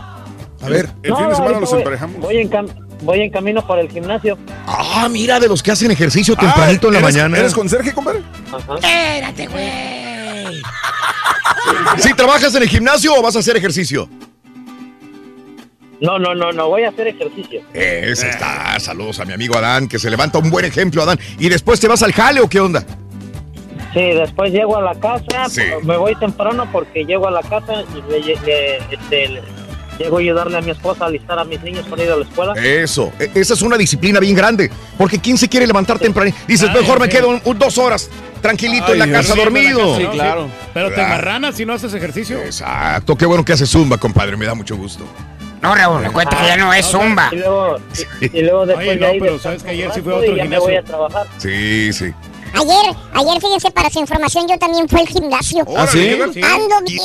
A 0.62 0.70
ver. 0.70 0.90
El 1.04 1.16
fin 1.16 1.30
de 1.30 1.36
semana 1.36 1.60
los 1.60 1.70
voy- 1.70 1.80
emparejamos. 1.80 2.18
Voy 2.22 2.38
en, 2.38 2.50
cam- 2.50 2.88
voy 3.02 3.22
en 3.22 3.32
camino 3.32 3.66
para 3.66 3.82
el 3.82 3.90
gimnasio. 3.90 4.38
Ah, 4.68 5.10
mira, 5.12 5.40
de 5.40 5.48
los 5.48 5.62
que 5.64 5.72
hacen 5.72 5.92
ejercicio 5.92 6.36
tempranito 6.36 6.88
en 6.88 6.94
la 6.94 7.00
Ah, 7.00 7.02
¿eres- 7.04 7.14
mañana. 7.16 7.38
¿Eres 7.40 7.54
conserje, 7.54 7.92
compadre? 7.94 8.22
Espérate, 8.76 9.48
güey. 9.48 10.62
¿Sí 11.98 12.14
trabajas 12.14 12.54
en 12.56 12.64
el 12.64 12.70
gimnasio 12.70 13.14
o 13.16 13.22
vas 13.22 13.36
a 13.36 13.40
hacer 13.40 13.58
ejercicio? 13.58 14.08
No, 16.00 16.18
no, 16.18 16.34
no, 16.34 16.52
no, 16.52 16.68
voy 16.68 16.84
a 16.84 16.90
hacer 16.90 17.08
ejercicio. 17.10 17.62
Ese 17.74 18.30
está. 18.30 18.80
Saludos 18.80 19.20
a 19.20 19.26
mi 19.26 19.34
amigo 19.34 19.56
Adán, 19.58 19.88
que 19.88 20.00
se 20.00 20.10
levanta 20.10 20.40
un 20.40 20.50
buen 20.50 20.66
ejemplo, 20.66 21.04
Adán. 21.04 21.20
¿Y 21.38 21.48
después 21.50 21.80
te 21.80 21.88
vas 21.88 22.02
al 22.02 22.12
jale 22.12 22.42
o 22.42 22.50
qué 22.50 22.60
onda? 22.60 22.84
Sí, 23.94 24.00
después 24.00 24.52
llego 24.54 24.78
a 24.78 24.82
la 24.82 24.96
casa, 24.96 25.50
Sí. 25.50 25.62
me 25.84 25.98
voy 25.98 26.16
temprano 26.16 26.68
porque 26.72 27.04
llego 27.06 27.28
a 27.28 27.32
la 27.32 27.42
casa 27.42 27.74
y 27.94 28.12
le- 28.12 28.20
le- 28.22 28.78
este, 28.78 29.28
le- 29.28 29.42
llego 30.00 30.18
a 30.18 30.20
ayudarle 30.22 30.58
a 30.58 30.62
mi 30.62 30.72
esposa 30.72 31.04
a 31.04 31.08
alistar 31.08 31.38
a 31.38 31.44
mis 31.44 31.62
niños 31.62 31.86
para 31.90 32.04
ir 32.04 32.10
a 32.12 32.16
la 32.16 32.24
escuela. 32.24 32.54
Eso, 32.54 33.12
e- 33.20 33.32
esa 33.36 33.54
es 33.54 33.62
una 33.62 33.78
disciplina 33.78 34.20
bien 34.22 34.36
grande. 34.36 34.72
Porque 34.98 35.20
¿quién 35.20 35.38
se 35.38 35.50
quiere 35.50 35.68
levantar 35.68 36.00
temprano? 36.00 36.32
Dices, 36.48 36.70
Ay, 36.74 36.82
mejor 36.82 37.00
me 37.02 37.10
quedo 37.10 37.30
un- 37.30 37.42
un- 37.44 37.60
dos 37.60 37.78
horas 37.78 38.10
tranquilito 38.42 38.94
en 38.94 39.00
la 39.00 39.12
casa 39.12 39.34
sí, 39.34 39.40
dormido. 39.40 39.98
Sí, 39.98 40.06
claro. 40.08 40.48
Pero 40.74 40.90
te 40.90 40.96
¿Verdad? 40.96 41.10
marranas 41.10 41.56
si 41.56 41.66
no 41.66 41.74
haces 41.74 41.94
ejercicio. 41.94 42.40
Exacto, 42.42 43.18
qué 43.18 43.26
bueno 43.26 43.44
que 43.44 43.52
haces 43.54 43.70
zumba, 43.70 43.98
compadre, 43.98 44.38
me 44.38 44.46
da 44.46 44.54
mucho 44.56 44.76
gusto. 44.78 45.04
No, 45.62 45.76
Raúl, 45.76 46.02
recuerda 46.02 46.32
que 46.38 46.48
ya 46.48 46.58
no 46.58 46.74
es 46.74 46.86
zumba. 46.88 47.30
Y 47.32 47.36
luego, 47.36 47.78
y, 48.22 48.38
y 48.40 48.42
luego 48.42 48.66
después 48.66 48.88
Oye, 48.88 48.96
de 48.96 49.02
no, 49.02 49.08
ahí 49.12 49.20
pero 49.20 49.38
sabes 49.38 49.62
que 49.62 49.70
ayer 49.70 49.92
sí 49.94 50.00
rato 50.00 50.16
otro 50.16 50.24
y 50.24 50.30
ya 50.30 50.34
me 50.36 50.42
gimnasio. 50.44 50.66
voy 50.66 50.76
a 50.76 50.84
trabajar. 50.84 51.28
Sí, 51.38 51.94
sí. 51.94 52.12
Ayer, 52.62 52.96
ayer, 53.14 53.42
fíjense, 53.42 53.72
para 53.72 53.90
su 53.90 54.00
información, 54.00 54.48
yo 54.48 54.58
también 54.60 54.88
fui 54.88 55.00
al 55.02 55.08
gimnasio. 55.08 55.66
¿Ah, 55.76 55.88
sí? 55.88 56.12
Ando 56.12 56.82
bien 56.86 57.02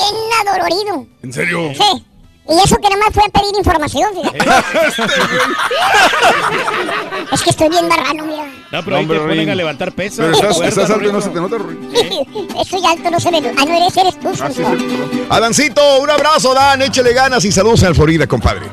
adolorido. 0.47 1.07
¿En 1.23 1.33
serio? 1.33 1.71
Sí. 1.75 2.05
Y 2.49 2.53
eso 2.65 2.77
que 2.77 2.89
nada 2.89 3.03
más 3.05 3.13
fue 3.13 3.25
a 3.25 3.29
pedir 3.41 3.57
información, 3.59 4.09
fíjate. 4.15 4.39
es 7.33 7.43
que 7.43 7.51
estoy 7.51 7.69
bien 7.71 7.89
marrano, 7.89 8.25
mira. 8.25 8.45
No, 8.71 8.85
pero 8.85 8.91
No, 8.91 8.97
ahí 8.99 9.07
te 9.07 9.19
ponen 9.19 9.51
a 9.51 9.55
levantar 9.57 9.91
pesas. 9.93 10.37
Pero 10.39 10.51
estás, 10.63 10.91
alto 10.91 11.09
y 11.09 11.13
no 11.13 11.21
se 11.21 11.31
te 11.31 11.41
nota, 11.41 11.59
Ruin. 11.59 11.91
Estoy 12.61 12.85
alto, 12.87 13.11
no 13.11 13.19
se 13.19 13.31
me... 13.33 13.39
Ah, 13.39 13.65
no 13.67 13.75
eres, 13.75 13.97
eres 13.97 14.21
tú, 14.21 14.29
Ah, 14.41 14.49
sí, 14.53 14.63
Sonso. 14.63 14.79
sí. 14.79 15.27
Adancito, 15.29 15.99
un 16.01 16.09
abrazo, 16.11 16.55
Dan, 16.55 16.83
échale 16.83 17.13
ganas 17.15 17.45
y 17.45 17.51
saludos 17.51 17.83
en 17.83 17.97
Florida, 17.97 18.29
compadre. 18.29 18.67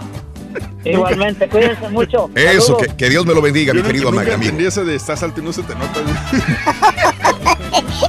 Igualmente, 0.85 1.47
cuídense 1.47 1.89
mucho. 1.89 2.29
Eso, 2.35 2.77
que, 2.77 2.87
que 2.95 3.09
Dios 3.09 3.25
me 3.25 3.33
lo 3.33 3.41
bendiga, 3.41 3.73
Yo 3.73 3.81
mi 3.81 3.87
querido 3.87 4.11
nunca 4.11 4.33
amigo. 4.33 4.57
de 4.57 4.95
estás 4.95 5.23
alto 5.23 5.39
y 5.41 5.43
no 5.43 5.53
se 5.53 5.63
te 5.63 5.75
nota. 5.75 5.99
güey. 6.01 6.15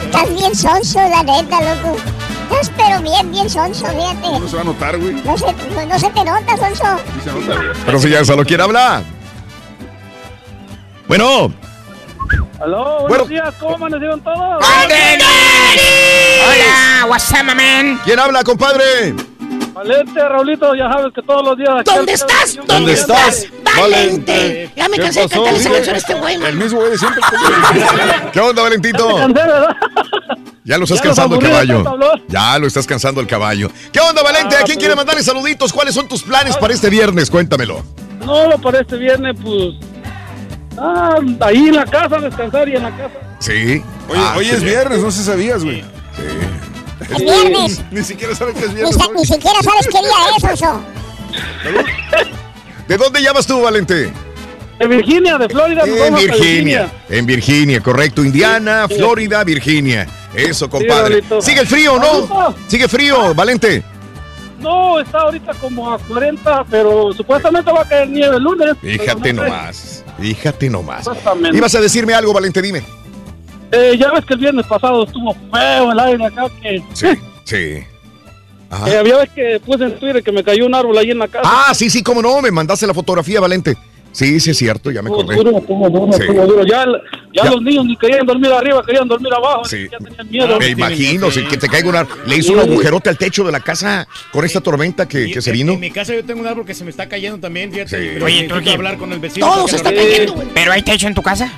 Estás 0.05 0.35
bien 0.35 0.55
sonso, 0.55 1.01
la 1.09 1.23
neta, 1.23 1.61
loco. 1.75 1.97
Estás 2.51 2.71
pero 2.77 3.01
bien, 3.03 3.31
bien 3.33 3.49
sonso, 3.49 3.87
fíjate. 3.87 4.39
No 4.41 4.49
se 4.49 4.57
va 4.57 4.63
a 4.63 4.65
notar, 4.65 4.99
güey. 4.99 5.15
No 5.25 5.39
se, 5.39 5.47
no, 5.47 5.87
no 5.87 5.99
se 5.99 6.11
te 6.11 6.25
nota, 6.25 6.57
sonso. 6.57 7.01
Sí 7.15 7.21
se 7.25 7.33
nota, 7.33 7.55
güey. 7.57 7.69
Pero 7.87 7.99
si 7.99 8.11
ya 8.11 8.25
solo 8.25 8.45
quiere 8.45 8.63
hablar. 8.63 9.03
Bueno, 11.07 11.53
Aló, 12.61 13.01
buenos 13.01 13.09
Bueno. 13.09 13.25
días, 13.27 13.55
¿cómo 13.61 13.75
amanecieron 13.75 14.21
todos? 14.23 14.65
Hola, 16.47 17.07
what's 17.09 17.31
up, 17.33 17.45
man? 17.55 18.01
¿quién 18.05 18.19
habla, 18.19 18.43
compadre? 18.43 19.15
Valente, 19.89 20.29
Raulito, 20.29 20.75
ya 20.75 20.89
sabes 20.91 21.13
que 21.15 21.23
todos 21.23 21.45
los 21.45 21.59
días... 21.59 21.71
aquí 21.81 21.91
¿Dónde 21.95 22.13
al- 22.13 22.17
estás? 22.19 22.59
¿Dónde 22.67 22.93
estás? 22.95 23.47
Valente. 23.77 24.71
Ya 24.77 24.89
me 24.89 24.97
¿Qué 24.97 25.03
cansé 25.03 25.21
de 25.21 25.29
cantar 25.29 25.55
esa 25.55 25.71
canción 25.71 25.95
a 25.95 25.99
este 25.99 26.15
güey, 26.15 26.35
El 26.43 26.57
mismo 26.57 26.79
güey 26.79 26.93
de 26.93 26.99
siempre. 26.99 27.23
¿Qué 28.33 28.41
onda, 28.41 28.63
Valentito? 28.63 29.17
Cansé, 29.17 29.33
¿verdad? 29.35 29.77
Ya 30.65 30.79
lo 30.79 30.85
estás 30.85 30.99
Ya 30.99 31.05
cansando 31.05 31.37
el 31.37 31.43
caballo. 31.43 31.85
Ya 32.29 32.59
lo 32.59 32.67
estás 32.67 32.87
cansando 32.87 33.21
el 33.21 33.27
caballo. 33.27 33.71
¿Qué 33.93 34.01
onda, 34.01 34.23
Valente? 34.23 34.57
¿A 34.57 34.61
Ah, 34.61 34.63
quién 34.65 34.79
quiere 34.79 34.95
mandarle 34.97 35.23
saluditos? 35.23 35.73
¿Cuáles 35.73 35.95
son 35.95 36.09
tus 36.09 36.23
planes 36.23 36.57
para 36.57 36.73
este 36.73 36.89
viernes? 36.89 37.29
Cuéntamelo. 37.29 37.85
No, 38.25 38.51
para 38.63 38.81
este 38.81 38.97
viernes, 38.97 39.37
pues... 39.43 39.75
Ah, 40.79 41.17
ahí 41.41 41.69
en 41.69 41.77
la 41.77 41.85
casa, 41.85 42.19
descansar 42.19 42.69
y 42.69 42.77
en 42.77 42.83
la 42.83 42.91
casa. 42.97 43.15
Sí. 43.41 43.83
Oye, 44.09 44.19
Ah, 44.21 44.35
hoy 44.39 44.49
es 44.49 44.63
viernes, 44.63 45.01
no 45.01 45.11
se 45.11 45.23
sabías, 45.23 45.63
güey. 45.63 45.85
Es 47.11 47.19
viernes. 47.19 47.83
Ni 47.91 48.03
siquiera 48.03 48.35
sabes 48.35 48.55
que 48.55 48.65
es 48.65 48.69
Ni, 48.69 48.75
viernes. 48.77 48.97
hoy. 48.97 49.15
ni 49.17 49.25
siquiera 49.25 49.63
sabes 49.63 49.87
qué 49.87 49.99
día 49.99 50.11
es, 50.37 50.59
sonso. 50.59 50.85
¿De 52.89 52.97
dónde 52.97 53.23
llamas 53.23 53.47
tú, 53.47 53.61
Valente? 53.61 54.13
De 54.79 54.87
Virginia, 54.87 55.39
de 55.39 55.49
Florida. 55.49 55.83
En 55.87 56.15
Virginia. 56.15 56.93
En 57.09 57.27
Virginia, 57.27 57.81
correcto. 57.81 58.25
Indiana, 58.25 58.87
Florida, 58.89 59.45
Virginia. 59.45 60.07
Eso, 60.35 60.69
compadre. 60.69 61.23
¿Sigue 61.41 61.61
el 61.61 61.67
frío 61.67 61.99
no? 61.99 62.55
¿Sigue 62.67 62.89
frío, 62.89 63.35
Valente? 63.35 63.83
No, 64.59 64.99
está 64.99 65.19
ahorita 65.21 65.53
como 65.55 65.93
a 65.93 65.99
40, 65.99 66.65
pero 66.71 67.13
supuestamente 67.13 67.71
va 67.71 67.83
a 67.83 67.89
caer 67.89 68.09
nieve 68.09 68.37
el 68.37 68.43
lunes. 68.43 68.75
Fíjate 68.81 69.33
no 69.33 69.43
sé. 69.43 69.49
nomás. 69.49 70.05
Fíjate 70.19 70.71
nomás. 70.71 71.07
Ibas 71.53 71.75
a 71.75 71.81
decirme 71.81 72.15
algo, 72.15 72.33
Valente, 72.33 72.63
dime. 72.63 72.83
Eh, 73.73 73.97
ya 73.99 74.13
ves 74.13 74.25
que 74.25 74.35
el 74.35 74.41
viernes 74.41 74.67
pasado 74.67 75.05
estuvo 75.05 75.35
feo 75.53 75.93
el 75.93 75.99
aire 75.99 76.25
acá, 76.27 76.47
que, 76.63 76.83
Sí, 76.93 77.07
sí. 77.45 77.85
Ajá. 78.71 78.85
que 78.87 78.97
había 78.99 79.17
vez 79.19 79.31
que 79.31 79.61
puse 79.65 79.85
en 79.85 79.99
Twitter 79.99 80.23
que 80.23 80.33
me 80.33 80.43
cayó 80.43 80.67
un 80.67 80.75
árbol 80.75 80.97
ahí 80.99 81.11
en 81.11 81.19
la 81.19 81.29
casa. 81.29 81.43
Ah, 81.49 81.75
sí, 81.75 81.91
sí, 81.91 82.03
cómo 82.03 82.21
no, 82.23 82.41
me 82.43 82.51
mandaste 82.51 82.87
la 82.87 82.95
fotografía, 82.95 83.41
Valente. 83.41 83.77
Sí, 84.13 84.39
sí 84.39 84.51
es 84.51 84.59
cierto, 84.59 84.93
ya 84.93 85.03
me 85.03 85.11
acordé. 85.11 85.35
duro, 85.35 85.59
estuvo 85.59 85.91
duro, 85.91 86.13
Sí. 86.13 86.23
duro. 86.33 86.65
Ya, 86.65 86.85
ya, 87.33 87.45
Ya. 87.45 87.51
los 87.51 87.61
niños 87.63 87.85
ni 87.85 87.97
querían 87.97 88.25
dormir 88.25 88.53
arriba, 88.53 88.81
querían 88.87 89.09
dormir 89.09 89.33
abajo. 89.35 89.65
Sí. 89.65 89.89
Ya 89.91 89.99
tenían 89.99 90.31
miedo. 90.31 90.59
Me 90.61 90.69
imagino, 90.69 91.33
si 91.33 91.43
que 91.43 91.57
te 91.57 91.69
caiga 91.69 91.89
un 91.89 91.97
árbol. 91.97 92.17
Le 92.27 92.37
hizo 92.37 92.53
un 92.53 92.61
agujerote 92.61 93.11
al 93.11 93.19
techo 93.19 93.43
de 93.43 93.51
la 93.51 93.59
casa 93.59 94.07
con 94.33 94.45
esta 94.45 94.61
tormenta 94.61 95.09
que, 95.09 95.33
que 95.33 95.43
se 95.43 95.51
vino. 95.51 95.73
En 95.73 95.81
mi 95.81 95.91
casa 95.91 96.15
yo 96.15 96.25
tengo 96.25 96.41
un 96.43 96.47
árbol 96.47 96.65
que 96.65 96.75
se 96.75 96.85
me 96.85 96.91
está 96.91 97.09
cayendo 97.09 97.39
también, 97.41 97.73
fíjate. 97.73 97.91
Sí. 97.91 98.11
Pero 98.15 98.27
Oye, 98.27 98.35
necesito 98.35 98.55
Turki, 98.55 98.71
hablar 98.71 98.99
con 98.99 99.13
el 99.13 99.19
vecino. 99.19 99.47
Todo 99.53 99.67
se 99.67 99.77
está 99.77 99.93
cayendo. 99.93 100.45
¿Pero 100.55 100.71
hay 100.73 100.83
techo 100.83 101.09
en 101.09 101.15
tu 101.15 101.23
casa? 101.23 101.51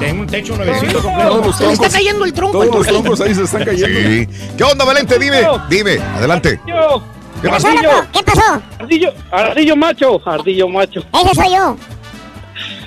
Tengo 0.00 0.20
un 0.22 0.26
techo 0.26 0.56
nuevecito 0.56 1.02
completo. 1.02 1.28
Todos 1.30 1.46
los 1.46 1.56
Se 1.56 1.66
le 1.66 1.72
está 1.72 1.82
troncos, 1.88 1.92
cayendo 1.98 2.24
el 2.24 2.32
tronco. 2.32 2.52
todos 2.58 2.74
los 2.74 2.86
troncos 2.86 3.20
ahí 3.20 3.34
se 3.34 3.42
están 3.44 3.64
cayendo. 3.64 4.00
Sí. 4.00 4.28
¿Qué 4.56 4.64
onda, 4.64 4.84
Valente? 4.84 5.18
Dime, 5.18 5.42
dime, 5.68 5.98
adelante. 6.16 6.60
¿Qué 6.64 7.48
pasó? 7.48 7.68
¿Qué 8.12 8.22
pasó? 8.22 8.62
Ardillo, 8.78 9.12
ardillo 9.30 9.76
macho, 9.76 10.20
ardillo 10.24 10.68
macho. 10.68 11.00
Ese 11.24 11.34
soy 11.34 11.52
yo. 11.54 11.76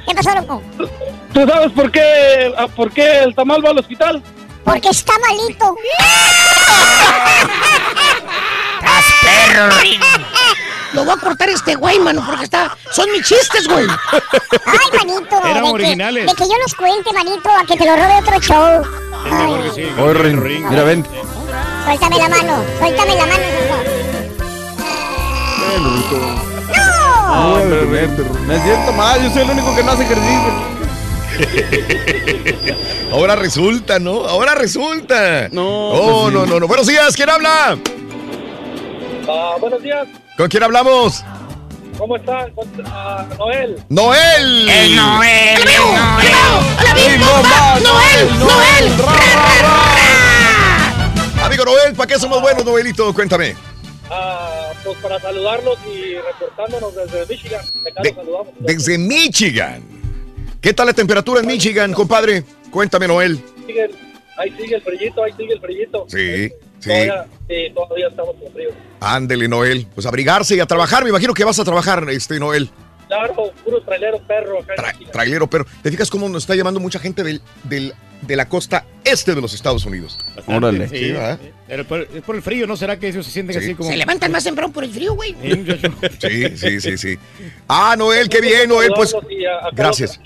¿Qué 0.08 0.15
pasó, 0.15 0.36
loco? 0.36 0.62
¿Tú 1.34 1.47
sabes 1.47 1.71
por 1.71 1.91
qué, 1.91 2.53
por 2.75 2.91
qué 2.91 3.23
el 3.23 3.36
tamal 3.36 3.63
va 3.65 3.69
al 3.71 3.79
hospital? 3.79 4.21
Porque 4.63 4.89
está 4.89 5.13
malito. 5.19 5.75
¡Estás 8.86 9.06
perro, 9.21 9.69
Rin! 9.82 10.00
Lo 10.93 11.04
voy 11.04 11.13
a 11.13 11.17
cortar 11.17 11.50
este 11.50 11.76
güey, 11.76 12.00
mano, 12.00 12.24
porque 12.26 12.45
está... 12.45 12.78
Son 12.91 13.12
mis 13.12 13.24
chistes, 13.28 13.67
güey. 13.67 13.86
Ay, 14.65 14.98
manito. 14.98 15.36
Eran 15.45 15.63
de 15.65 15.71
originales. 15.71 16.24
Que, 16.26 16.30
de 16.32 16.36
que 16.36 16.43
yo 16.54 16.58
los 16.62 16.74
cuente, 16.76 17.12
manito, 17.12 17.50
a 17.50 17.65
que 17.65 17.76
te 17.76 17.86
lo 17.86 17.95
robe 17.98 18.17
otro 18.19 18.39
show. 18.39 18.82
Ay, 19.30 19.54
Oye, 20.00 20.13
Rin, 20.13 20.69
mira, 20.69 20.84
ven. 20.84 21.06
suéltame 21.84 22.17
la 22.17 22.30
mano, 22.30 22.63
suéltame 22.80 23.15
la 23.15 23.26
mano. 23.26 23.43
¡No! 26.76 27.36
No, 27.36 27.54
hombre, 27.56 27.86
ven. 27.86 28.15
Me 28.48 28.62
siento 28.63 28.93
mal, 28.93 29.21
yo 29.21 29.30
soy 29.32 29.41
el 29.41 29.50
único 29.50 29.76
que 29.76 29.84
no 29.84 29.91
hace 29.91 30.04
ejercicio. 30.04 30.76
Ahora 33.12 33.36
resulta, 33.36 34.00
¿no? 34.00 34.26
Ahora 34.26 34.56
resulta. 34.56 35.50
No, 35.52 35.63
Oh, 35.89 36.21
pues 36.24 36.34
sí. 36.34 36.39
no, 36.39 36.45
no, 36.45 36.60
no. 36.62 36.67
Buenos 36.67 36.88
días, 36.88 37.15
¿quién 37.15 37.30
habla? 37.30 37.78
Ah, 39.27 39.55
buenos 39.59 39.81
días, 39.81 40.07
¿Con 40.38 40.47
quién 40.49 40.63
hablamos? 40.63 41.23
¿cómo 41.97 42.17
está? 42.17 42.49
Con- 42.53 42.69
ah, 42.85 43.25
Noel. 43.39 43.81
Noel. 43.89 44.69
¡El 44.69 44.95
Noel! 44.95 45.59
¡El 45.59 47.19
Noel! 47.19 47.83
¡Noel! 47.83 48.39
¡Noel! 48.39 48.91
Amigo 51.41 51.65
Noel, 51.65 51.95
¿para 51.95 52.07
qué 52.07 52.19
somos 52.19 52.41
buenos, 52.41 52.65
Noelito? 52.65 53.13
Cuéntame. 53.13 53.55
Ah, 54.09 54.71
pues 54.83 54.97
para 54.99 55.19
saludarlos 55.19 55.77
y 55.88 56.15
reportándonos 56.15 56.95
desde 56.95 57.25
Michigan. 57.27 57.65
De 57.83 57.89
acá 57.89 58.01
De- 58.03 58.09
los 58.09 58.17
saludamos. 58.17 58.47
Desde 58.59 58.97
Michigan. 58.97 59.83
¿Qué 60.61 60.73
tal 60.73 60.88
la 60.88 60.93
temperatura 60.93 61.39
en 61.41 61.47
Michigan, 61.47 61.93
compadre? 61.93 62.43
Cuéntame, 62.71 63.07
Noel. 63.07 63.39
Sigue- 63.65 63.89
ahí 64.38 64.51
sigue 64.59 64.75
el 64.75 64.81
frillito, 64.81 65.23
ahí 65.23 65.31
sigue 65.38 65.53
el 65.53 65.61
frillito. 65.61 66.05
Sí, 66.09 66.51
sí. 66.86 66.89
Todavía, 67.08 67.26
sí, 67.50 67.56
todavía 67.74 68.08
estamos 68.08 68.36
con 68.41 68.52
frío. 68.54 68.69
Ándele, 69.02 69.48
Noel. 69.48 69.88
Pues 69.93 70.06
abrigarse 70.08 70.56
y 70.56 70.60
a 70.60 70.65
trabajar. 70.65 71.04
Me 71.04 71.10
imagino 71.10 71.34
que 71.34 71.43
vas 71.43 71.60
a 71.60 71.63
trabajar, 71.63 72.06
este, 72.10 72.39
Noel. 72.39 72.69
Claro, 73.08 73.52
puro 73.63 73.82
trailero 73.82 74.17
perro 74.26 74.60
acá 74.60 74.74
Tra- 74.76 75.12
trailero, 75.12 75.48
pero 75.48 75.65
¿te 75.84 75.91
fijas 75.91 76.10
cómo 76.10 76.28
nos 76.28 76.43
está 76.43 76.56
llamando 76.56 76.80
mucha 76.80 76.98
gente 77.00 77.24
del, 77.24 77.39
del- 77.63 77.93
de 78.21 78.36
la 78.36 78.50
costa 78.50 78.84
este 79.06 79.34
de 79.36 79.41
los 79.41 79.54
Estados 79.54 79.86
Unidos? 79.86 80.18
Órale. 80.48 80.89
Sí, 80.89 80.98
Sí, 80.98 81.12
¿verdad? 81.12 81.39
pero 81.68 81.86
por, 81.86 82.02
es 82.02 82.22
por 82.24 82.36
el 82.36 82.41
frío, 82.41 82.68
¿no? 82.68 82.76
¿Será 82.78 83.00
que 83.00 83.08
ellos 83.08 83.26
se 83.26 83.32
sienten 83.32 83.56
Sí. 83.60 83.65
así 83.65 83.76
como... 83.76 83.89
Se 83.89 83.98
levantan 83.98 84.32
más 84.32 84.44
temprano 84.44 84.72
por 84.74 84.84
el 84.84 84.91
frío, 84.91 85.13
güey. 85.15 85.36
Sí. 86.20 86.58
Sí, 86.58 86.82
sí, 86.82 86.98
sí. 86.98 87.18
Ah, 87.68 87.96
Noel, 87.98 88.30
qué 88.30 88.41
bien, 88.41 88.70
Noel. 88.70 88.91
Pues 88.96 89.15
gracias. 89.74 90.20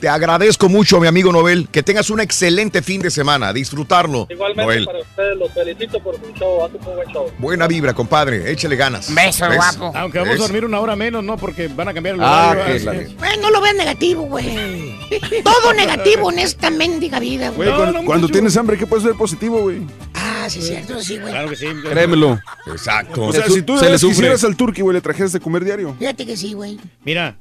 te 0.00 0.08
agradezco 0.08 0.68
mucho, 0.68 1.00
mi 1.00 1.06
amigo 1.06 1.32
Noel. 1.32 1.68
Que 1.70 1.82
tengas 1.82 2.10
un 2.10 2.20
excelente 2.20 2.82
fin 2.82 3.00
de 3.02 3.10
semana. 3.10 3.52
Disfrutarlo, 3.52 4.26
Igualmente 4.30 4.62
Noel. 4.64 4.84
para 4.86 4.98
ustedes 5.00 5.36
los 5.38 5.52
felicito 5.52 6.00
por 6.02 6.16
su 6.16 6.32
show, 6.38 6.64
hace 6.64 6.76
un 6.76 6.84
buen 6.96 7.08
show. 7.12 7.30
Buena 7.38 7.66
vibra, 7.66 7.94
compadre. 7.94 8.50
Échale 8.50 8.76
ganas. 8.76 9.12
Beso, 9.14 9.48
¿Ves? 9.48 9.56
guapo. 9.56 9.92
Aunque 9.96 10.18
vamos 10.18 10.34
¿Ves? 10.34 10.40
a 10.40 10.44
dormir 10.44 10.64
una 10.64 10.80
hora 10.80 10.96
menos, 10.96 11.22
¿no? 11.24 11.36
Porque 11.36 11.68
van 11.68 11.88
a 11.88 11.94
cambiar 11.94 12.16
el 12.16 12.22
Ah, 12.22 12.50
horario. 12.52 12.74
así. 12.76 12.84
la- 12.84 12.92
Güey, 12.92 13.38
no 13.40 13.50
lo 13.50 13.60
veas 13.60 13.74
negativo, 13.76 14.22
güey. 14.22 14.96
Todo 15.44 15.72
negativo 15.74 16.30
en 16.32 16.38
esta 16.40 16.70
mendiga 16.70 17.18
vida, 17.20 17.50
güey. 17.50 17.68
Güey, 17.70 17.92
No, 17.92 17.95
cuando, 18.04 18.28
tienes 18.28 18.56
hambre, 18.56 18.76
¿qué 18.76 18.86
puedes 18.86 19.04
ver 19.04 19.14
positivo, 19.14 19.60
güey? 19.62 19.86
Ah, 20.14 20.46
sí, 20.48 20.58
es 20.60 20.68
cierto, 20.68 21.00
sí, 21.02 21.18
güey. 21.18 21.30
Claro 21.32 21.48
que 21.48 21.56
sí. 21.56 21.66
Créemelo. 21.88 22.38
Exacto. 22.66 23.24
O 23.24 23.32
sea, 23.32 23.48
si 23.48 23.62
tú 23.62 23.78
se 23.78 23.88
le 23.90 23.98
quisieras 23.98 24.44
al 24.44 24.56
turqui, 24.56 24.82
güey, 24.82 24.94
le 24.94 25.00
trajeras 25.00 25.32
de 25.32 25.40
comer 25.40 25.64
diario. 25.64 25.94
Fíjate 25.98 26.26
que 26.26 26.36
sí, 26.36 26.52
güey. 26.52 26.78
Mira, 27.04 27.36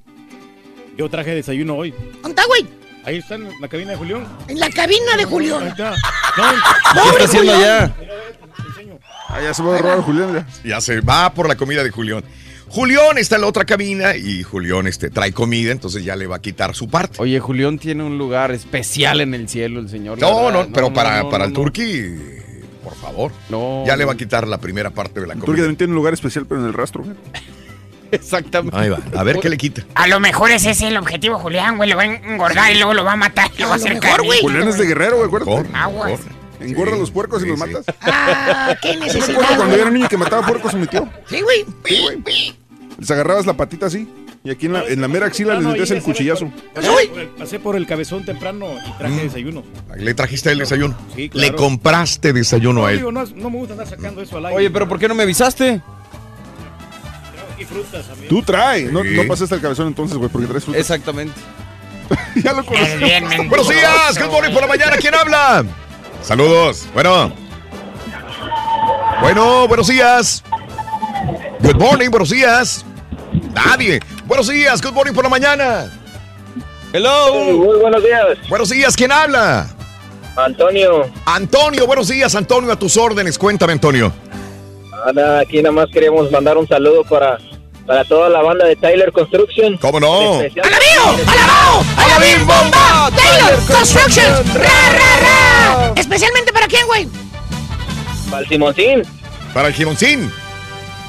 yo 0.98 1.10
traje 1.10 1.32
desayuno 1.36 1.76
hoy. 1.76 1.92
¿Dónde 2.22 2.30
está, 2.30 2.46
güey? 2.46 2.66
Ahí 3.06 3.18
está 3.18 3.36
en 3.36 3.50
la 3.62 3.68
cabina 3.68 3.92
de 3.92 3.98
Julián. 3.98 4.28
En 4.48 4.60
la 4.60 4.70
cabina 4.70 5.16
de 5.16 5.24
Ahí 5.24 5.30
Julián. 5.30 5.68
está. 5.68 5.94
No, 6.38 6.44
¿Qué 6.52 7.00
¡Pobre 7.00 7.12
está 7.12 7.24
haciendo 7.26 7.54
allá? 7.54 7.96
Ah, 9.30 9.42
ya 9.42 9.54
se 9.54 9.64
va 9.64 9.76
a 9.76 9.78
robar 9.78 10.02
Julián. 10.02 10.34
Ya. 10.64 10.70
Ya 10.70 10.82
se 10.82 11.00
va 11.00 11.34
por 11.34 11.48
la 11.48 11.56
comida 11.56 11.82
de 11.84 11.90
Julián. 11.92 12.24
Julián 12.76 13.18
está 13.18 13.36
en 13.36 13.42
la 13.42 13.48
otra 13.48 13.64
cabina 13.64 14.18
y 14.18 14.44
Julián 14.44 14.86
este, 14.86 15.10
trae 15.10 15.32
comida, 15.32 15.72
entonces 15.72 16.04
ya 16.04 16.16
le 16.18 16.28
va 16.28 16.36
a 16.36 16.42
quitar 16.42 16.76
su 16.76 16.90
parte. 16.90 17.16
Oye, 17.22 17.40
Julián 17.40 17.80
tiene 17.80 18.04
un 18.04 18.18
lugar 18.18 18.52
especial 18.52 19.22
en 19.22 19.34
el 19.34 19.48
cielo, 19.48 19.80
el 19.80 19.88
señor. 19.90 20.20
No, 20.20 20.48
verdad. 20.48 20.68
no, 20.68 20.74
pero 20.74 20.92
para, 20.94 21.24
no, 21.24 21.30
para 21.30 21.46
no, 21.46 21.48
el 21.48 21.54
no. 21.54 21.60
turqui, 21.62 22.16
por 22.84 22.94
favor. 22.96 23.32
No. 23.50 23.86
Ya 23.88 23.96
le 23.96 24.04
va 24.04 24.12
a 24.12 24.18
quitar 24.18 24.46
la 24.46 24.58
primera 24.58 24.90
parte 24.90 25.22
de 25.22 25.28
la 25.28 25.34
El 25.34 25.40
turqui 25.40 25.46
comida. 25.54 25.64
también 25.64 25.78
tiene 25.78 25.92
un 25.92 25.96
lugar 25.96 26.14
especial, 26.14 26.46
pero 26.48 26.60
en 26.60 26.68
el 26.68 26.74
rastro. 26.74 27.04
güey. 27.06 27.16
Exactamente. 28.12 28.78
Ahí 28.78 28.90
va, 28.90 29.00
a 29.16 29.24
ver 29.24 29.40
qué 29.40 29.48
le 29.50 29.58
quita. 29.58 29.84
A 29.96 30.08
lo 30.08 30.20
mejor 30.20 30.52
ese 30.52 30.72
es 30.72 30.82
el 30.82 30.98
objetivo, 30.98 31.40
Julián, 31.40 31.78
güey. 31.78 31.90
Lo 31.90 31.96
va 31.96 32.04
a 32.04 32.06
engordar 32.06 32.72
y 32.74 32.76
luego 32.76 32.94
lo 32.94 33.04
va 33.06 33.14
a 33.14 33.18
matar. 33.18 33.50
Lo 33.58 33.68
va 33.68 33.74
a 33.74 33.76
hacer 33.78 33.98
güey. 34.24 34.40
Julián 34.42 34.68
es 34.68 34.78
de 34.78 34.86
guerrero, 34.86 35.16
güey, 35.16 35.28
acuérdate. 35.28 35.52
Mejor, 35.64 35.76
Aguas. 35.78 36.12
mejor. 36.12 36.36
Engorda 36.60 36.94
Sí, 36.94 37.00
los 37.00 37.12
puercos 37.12 37.42
y 37.42 37.46
sí, 37.46 37.50
los 37.52 37.60
sí. 37.60 37.66
matas. 37.66 37.96
Ah, 38.02 38.76
qué 38.82 38.94
Yo 38.94 39.00
me 39.00 39.06
necesidad. 39.08 39.30
acuerdo 39.32 39.56
cuando 39.58 39.76
yo 39.76 39.82
era 39.82 39.92
niño 39.92 40.08
que 40.10 40.18
mataba 40.18 40.46
puercos 40.48 40.74
a 40.74 40.78
mi 40.78 40.88
tío. 40.88 41.08
Sí, 41.30 41.42
güey. 41.42 41.66
Sí, 41.86 42.02
güey. 42.24 42.56
Les 42.98 43.12
agarrabas 43.12 43.46
la 43.46 43.54
patita 43.58 43.88
así. 43.88 44.08
Y 44.44 44.52
aquí 44.52 44.68
en 44.68 44.74
la, 44.74 44.84
en 44.86 45.02
la 45.02 45.08
mera 45.08 45.26
axila 45.26 45.56
les 45.56 45.64
metías 45.66 45.90
el 45.92 46.04
cuchillazo. 46.04 46.52
Pasé 46.74 46.88
por 46.90 47.20
el- 47.20 47.28
Pasé 47.30 47.60
por 47.60 47.76
el 47.76 47.88
cabezón 47.88 48.24
temprano 48.26 48.68
y 48.88 48.92
traje 48.98 49.24
desayuno. 49.24 49.64
Le 49.98 50.14
trajiste 50.14 50.52
el 50.52 50.60
desayuno. 50.60 50.96
Sí, 51.16 51.30
claro. 51.30 51.48
Le 51.52 51.56
compraste 51.56 52.32
desayuno 52.32 52.82
No, 52.82 52.86
a 52.88 52.92
él. 52.92 52.98
digo, 53.00 53.12
no, 53.12 53.26
no 53.26 53.50
me 53.50 53.58
gusta 53.58 53.74
andar 53.74 53.88
sacando 53.88 54.22
eso 54.22 54.38
al 54.38 54.46
aire. 54.46 54.58
Oye, 54.58 54.70
pero 54.70 54.88
¿por 54.88 55.00
qué 55.00 55.08
no 55.08 55.16
me 55.16 55.24
avisaste? 55.24 55.82
Y 57.58 57.66
frutas, 57.66 58.08
amigo. 58.10 58.28
Tú 58.30 58.42
traes. 58.44 58.92
No, 58.92 59.02
Sí. 59.02 59.10
no 59.16 59.24
pasaste 59.28 59.56
el 59.56 59.62
cabezón 59.62 59.88
entonces, 59.88 60.18
güey, 60.18 60.30
porque 60.30 60.48
traes 60.48 60.64
fruta. 60.64 60.78
Exactamente. 60.80 61.34
ya 62.44 62.54
lo 62.54 62.64
conocí. 62.64 62.92
Buenos 63.50 63.68
días, 63.70 64.20
good 64.20 64.32
morning 64.32 64.52
por 64.54 64.62
la 64.62 64.68
mañana. 64.68 64.96
¿Quién 64.98 65.16
habla? 65.16 65.66
Saludos. 66.22 66.86
Bueno. 66.94 67.34
Bueno, 69.22 69.68
buenos 69.68 69.88
días. 69.88 70.44
Good 71.62 71.76
morning, 71.78 72.10
buenos 72.10 72.30
días. 72.30 72.86
Nadie. 73.54 74.00
Buenos 74.26 74.48
días, 74.48 74.82
good 74.82 74.94
morning 74.94 75.14
por 75.14 75.24
la 75.24 75.30
mañana. 75.30 75.92
Hello. 76.94 77.34
Muy 77.54 77.80
buenos 77.80 78.04
días, 78.04 78.38
Buenos 78.50 78.70
días, 78.70 78.96
¿quién 78.96 79.12
habla? 79.12 79.68
Antonio. 80.38 81.10
Antonio, 81.26 81.88
buenos 81.88 82.08
días, 82.10 82.36
Antonio, 82.36 82.72
a 82.72 82.76
tus 82.78 82.98
órdenes. 82.98 83.38
Cuéntame, 83.38 83.74
Antonio. 83.74 84.12
Ana, 85.06 85.40
aquí 85.40 85.58
nada 85.62 85.72
más 85.72 85.88
queríamos 85.92 86.30
mandar 86.32 86.58
un 86.58 86.68
saludo 86.68 87.04
para, 87.04 87.38
para 87.86 88.04
toda 88.06 88.30
la 88.30 88.42
banda 88.42 88.66
de 88.66 88.76
Tyler 88.76 89.12
Construction. 89.12 89.78
¿Cómo 89.78 90.00
no? 90.00 90.42
Especial- 90.42 90.66
¡Alabío! 90.68 91.24
¡Alabao! 91.28 91.84
¡Alabim 91.98 92.40
bomba! 92.48 93.10
¡Taylor 93.16 93.60
Construction! 93.68 94.34
¡Ra, 94.56 94.92
ra, 94.92 95.20
ra! 95.22 95.94
¿Especialmente 95.96 96.52
para 96.54 96.68
quién, 96.68 96.86
güey? 96.88 97.08
Para 98.30 98.42
el 98.44 98.50
Simoncín. 98.50 99.02
Para 99.54 99.68
el 99.70 99.74
Gimoncín. 99.74 100.32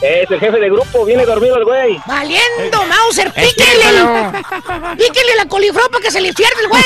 Es 0.01 0.31
el 0.31 0.39
jefe 0.39 0.59
de 0.59 0.69
grupo, 0.69 1.05
viene 1.07 1.25
dormido 1.25 1.57
el 1.57 1.65
güey. 1.65 1.99
Valiendo, 2.07 2.85
Mauser, 2.87 3.33
píquele. 3.33 3.85
Píquele 4.99 5.37
la 5.37 5.47
coliflor 5.47 5.91
para 5.91 6.03
que 6.03 6.11
se 6.11 6.21
le 6.21 6.35
pierde 6.35 6.61
el 6.63 6.69
güey. 6.69 6.83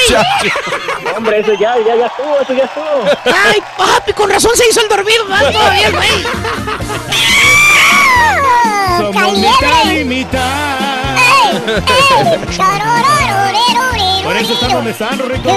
Hombre, 1.16 1.40
eso 1.40 1.52
ya, 1.54 1.76
ya, 1.84 1.96
ya 1.96 2.06
estuvo, 2.06 2.40
eso 2.40 2.52
ya 2.54 2.64
estuvo. 2.64 3.04
Ay, 3.24 3.60
papi, 3.76 4.12
con 4.12 4.30
razón 4.30 4.52
se 4.56 4.68
hizo 4.68 4.80
el 4.80 4.88
dormido, 4.88 5.24
más 5.26 5.52
todavía 5.52 5.88
el 5.88 5.92
güey. 5.92 6.08
Somos 8.98 9.38
mitad 9.38 9.92
y 9.92 10.04
mitad. 10.04 11.16
Por 14.22 14.36
eso 14.36 14.52
están 14.52 14.72
donde 14.72 14.90
están, 14.92 15.18
Rorrito. 15.18 15.48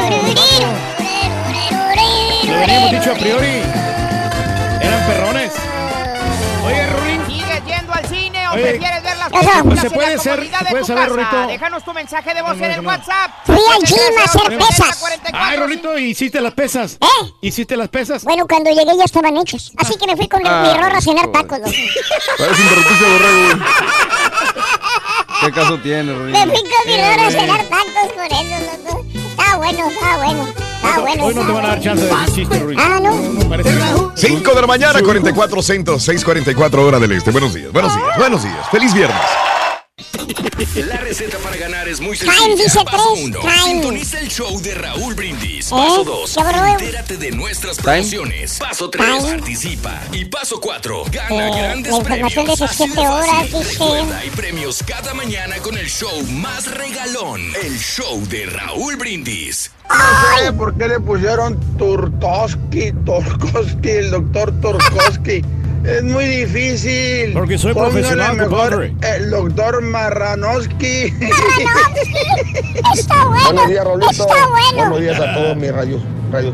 Lo 2.48 2.56
habíamos 2.64 2.92
dicho 2.92 3.12
a 3.12 3.16
priori. 3.16 3.62
Eran 4.82 5.06
perrones. 5.08 5.63
Al 8.54 8.60
cine 8.60 8.70
o 8.70 8.74
Oye, 8.74 8.80
prefieres 8.80 9.04
ver 9.04 9.18
las 9.18 9.28
¿se 9.30 9.90
películas 9.90 9.94
puede 9.94 10.12
en 10.12 10.18
la 10.18 10.24
ser- 10.24 10.36
comodidad 10.36 10.60
se 10.60 10.64
de 10.66 10.70
puede 10.72 10.82
tu 10.82 10.88
saber, 10.88 11.04
casa? 11.10 11.16
Rorrito? 11.32 11.48
Déjanos 11.48 11.84
tu 11.84 11.94
mensaje 11.94 12.34
de 12.34 12.42
voz 12.42 12.58
No, 12.58 12.64
en 12.66 12.70
no, 12.72 12.76
el 12.78 12.84
no. 12.84 12.90
WhatsApp. 12.90 13.32
Fui 13.46 13.56
al 13.76 13.84
gym 13.84 14.18
a 14.20 14.24
hacer 14.24 14.58
pesas. 14.58 15.04
Ay, 15.34 15.58
Rolito, 15.58 15.98
¿hiciste 15.98 16.42
las 16.42 16.54
pesas? 16.54 16.98
¿Eh? 17.02 17.34
¿Hiciste 17.42 17.76
las 17.78 17.90
pesas? 17.90 18.24
Bueno, 18.24 18.46
cuando 18.48 18.70
llegué 18.70 18.96
ya 18.98 19.04
estaban 19.06 19.36
hechas. 19.38 19.72
Así 19.78 19.96
que 19.98 20.08
me 20.08 20.16
fui 20.16 20.28
con 20.28 20.42
Ah, 20.46 20.62
mi 20.64 20.74
rorra 20.82 20.98
a 20.98 21.02
cenar 21.02 21.28
tacos. 21.32 21.60
loco. 21.60 21.72
Parece 22.38 22.62
un 22.62 22.70
de 22.70 23.10
borrego. 23.12 23.66
¿Qué 25.42 25.52
caso 25.52 25.78
tiene, 25.80 26.14
Rodrigo? 26.14 26.38
Me 26.46 26.52
fui 26.52 26.62
con 26.62 26.88
mi 26.88 26.94
hermano 27.00 27.28
a 27.28 27.32
cenar 27.32 27.64
tacos 27.64 28.14
por 28.14 28.26
eso, 28.26 28.60
loco. 28.88 29.06
Estaba 29.30 29.58
bueno, 29.58 29.90
estaba 29.90 30.18
bueno. 30.18 30.54
Estaba 30.84 31.00
bueno. 31.02 31.26
Hoy 31.26 31.36
no 31.36 31.46
te 31.46 31.52
van 31.52 31.66
a 31.66 31.68
dar 31.70 31.82
chance 31.82 32.04
de 32.06 32.14
decir 32.16 32.34
chiste, 32.36 32.60
Ruiz. 32.60 32.78
Ah, 32.82 33.00
no. 33.02 33.16
No, 33.16 33.50
parece 33.50 33.70
que 33.70 33.76
no. 33.80 34.12
5 34.16 34.54
de 34.56 34.62
la 34.62 34.68
mañana, 34.68 35.02
44 35.02 35.62
centros, 35.62 36.08
6:44 36.08 36.80
hora 36.86 37.00
del 37.00 37.12
este. 37.14 37.32
Buenos 37.32 37.54
días, 37.54 37.72
buenos 37.72 37.96
días, 37.96 38.18
buenos 38.18 38.44
días. 38.44 38.70
Feliz 38.72 38.94
viernes. 38.94 39.18
La 40.88 40.98
receta 40.98 41.38
para 41.40 41.56
ganar 41.58 41.88
es 41.88 42.00
muy 42.00 42.18
Time, 42.18 42.32
sencilla. 42.34 42.64
dice 42.64 42.80
Paso 42.84 43.12
tres, 43.14 43.26
1. 43.26 43.40
time. 43.40 43.64
Sintoniza 43.64 44.20
el 44.20 44.28
show 44.30 44.62
de 44.62 44.74
Raúl 44.74 45.14
Brindis. 45.14 45.68
¿Eh? 45.68 45.70
Paso 45.72 46.04
2. 46.04 46.36
¿Qué, 46.36 46.44
bro? 46.44 46.66
Entérate 46.68 47.18
de 47.18 47.32
nuestras 47.32 47.78
promociones. 47.78 48.58
Paso 48.60 48.90
3. 48.90 49.06
Time. 49.06 49.22
Participa. 49.38 50.02
Y 50.12 50.26
paso 50.26 50.60
4. 50.60 51.04
Gana 51.12 51.48
Eh, 51.50 51.52
grandes 51.62 51.92
la 51.92 51.98
información 52.00 52.46
premios. 52.46 52.60
de 52.60 52.68
sus 52.68 52.70
Así 52.72 52.84
siete 52.86 53.02
de 53.02 53.08
horas, 53.08 53.50
fácil. 53.50 53.60
dice. 53.70 54.16
Hay 54.16 54.30
premios 54.32 54.84
cada 54.86 55.14
mañana 55.14 55.58
con 55.58 55.78
el 55.78 55.88
show 55.90 56.24
más 56.32 56.66
regalón. 56.72 57.42
El 57.64 57.78
show 57.80 58.20
de 58.28 58.46
Raúl 58.48 58.96
Brindis. 58.96 59.72
No 59.90 60.38
sé 60.46 60.54
por 60.54 60.74
qué 60.76 60.88
le 60.88 61.00
pusieron 61.00 61.60
Turtoski, 61.78 62.92
Turkoski, 63.06 63.90
el 63.90 64.12
doctor 64.12 64.52
Turkoski. 64.62 65.44
Es 65.84 66.02
muy 66.02 66.24
difícil. 66.26 67.34
Porque 67.34 67.58
soy 67.58 67.74
Póngale 67.74 67.92
profesional, 67.94 68.38
compadre. 68.38 68.96
El 69.02 69.30
doctor 69.30 69.82
Marranoski. 69.82 71.14
Está 72.96 73.26
bueno. 73.26 73.44
Buenos 73.44 73.70
días, 73.70 73.84
Raulito. 73.86 74.12
Está 74.12 74.26
bueno. 74.48 74.78
Buenos 74.78 75.02
días 75.02 75.20
a 75.20 75.34
todos 75.34 75.58
mis 75.58 75.72
radios. 75.74 76.02
Radios 76.34 76.54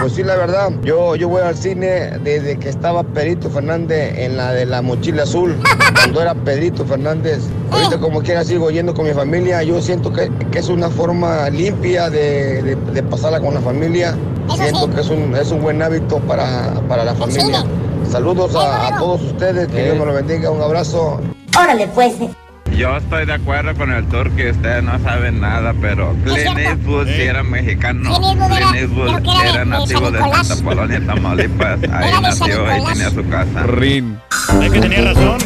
Pues 0.00 0.12
sí, 0.12 0.22
la 0.22 0.36
verdad, 0.36 0.70
yo, 0.82 1.16
yo 1.16 1.28
voy 1.28 1.40
al 1.42 1.56
cine 1.56 2.18
desde 2.22 2.58
que 2.58 2.68
estaba 2.68 3.02
Pedrito 3.02 3.48
Fernández 3.48 4.18
en 4.18 4.36
la 4.36 4.52
de 4.52 4.66
la 4.66 4.82
mochila 4.82 5.22
azul, 5.22 5.56
cuando 5.94 6.20
era 6.20 6.34
Pedrito 6.34 6.84
Fernández. 6.84 7.40
Ahorita 7.70 7.98
como 7.98 8.20
quiera 8.22 8.44
sigo 8.44 8.70
yendo 8.70 8.92
con 8.94 9.06
mi 9.06 9.12
familia. 9.14 9.62
Yo 9.62 9.80
siento 9.80 10.12
que, 10.12 10.30
que 10.50 10.58
es 10.58 10.68
una 10.68 10.90
forma 10.90 11.48
limpia 11.50 12.10
de, 12.10 12.62
de- 12.62 12.76
de 12.76 13.02
pasarla 13.02 13.40
con 13.40 13.54
la 13.54 13.60
familia. 13.60 14.14
Siento 14.54 14.90
que 14.94 15.00
es 15.00 15.08
un, 15.08 15.34
es 15.34 15.50
un 15.50 15.62
buen 15.62 15.82
hábito 15.82 16.18
para, 16.20 16.72
para 16.88 17.04
la 17.04 17.14
familia. 17.14 17.64
Saludos 18.10 18.54
a, 18.54 18.86
a 18.88 18.98
todos 18.98 19.22
ustedes, 19.22 19.66
que 19.68 19.84
Dios 19.84 19.98
me 19.98 20.06
lo 20.06 20.12
bendiga. 20.14 20.50
Un 20.50 20.62
abrazo. 20.62 21.20
Órale, 21.58 21.88
pues. 21.88 22.14
Yo 22.76 22.94
estoy 22.98 23.24
de 23.24 23.32
acuerdo 23.32 23.74
con 23.74 23.90
el 23.90 24.04
tour 24.08 24.30
que 24.32 24.50
ustedes 24.50 24.82
no 24.82 24.98
saben 25.00 25.40
nada, 25.40 25.72
pero 25.80 26.14
Clint 26.24 26.58
Eastwood 26.58 27.06
sí 27.06 27.22
era 27.22 27.42
mexicano. 27.42 28.14
Clint 28.20 28.74
Eastwood 28.74 29.08
era- 29.44 29.64
nativo 29.64 30.10
de. 30.10 30.18
Santa 30.18 30.62
Polonia, 30.62 31.00
Tamaulipas. 31.06 31.78
Ahí 31.90 32.12
nació, 32.20 32.66
ahí 32.66 32.84
tenía 32.84 33.10
su 33.10 33.26
casa. 33.28 33.62
Rin. 33.66 34.18
Es 34.62 34.70
que 34.72 34.80
tenía 34.80 35.12
razón. 35.12 35.38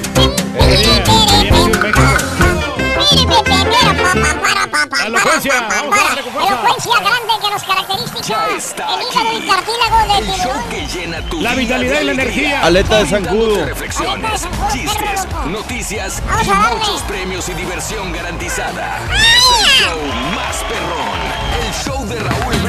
La 4.71 5.07
elocuencia, 5.07 5.67
vamos 5.69 5.99
a 5.99 6.05
darle 6.05 6.23
con 6.23 6.33
fuerza. 6.33 6.53
Elocuencia 6.53 6.99
grande 7.01 7.33
que 7.41 7.51
nos 7.51 7.63
caracteriza. 7.63 8.11
El 8.51 9.03
hígado 9.03 9.39
y 9.39 9.47
cartílago 9.47 10.15
de 10.15 10.33
tiburón. 10.33 10.69
Que 10.71 10.87
llena 10.87 11.21
tu 11.29 11.41
La 11.41 11.55
vitalidad 11.55 12.01
y 12.01 12.05
la 12.05 12.13
energía. 12.13 12.61
Aleta 12.63 12.99
de 12.99 13.07
zancudo. 13.07 13.65
Reflexiones, 13.67 14.47
chistes, 14.73 15.27
noticias 15.47 16.23
y 16.45 16.49
muchos 16.49 17.03
premios 17.03 17.49
y 17.49 17.55
diversión 17.55 18.13
garantizada. 18.13 18.99
Es 19.07 19.45
el 19.61 19.85
show 19.85 19.99
más 20.35 20.57
perrón. 20.69 21.21
El 21.67 21.73
show 21.85 22.07
de 22.07 22.19
Raúl 22.21 22.60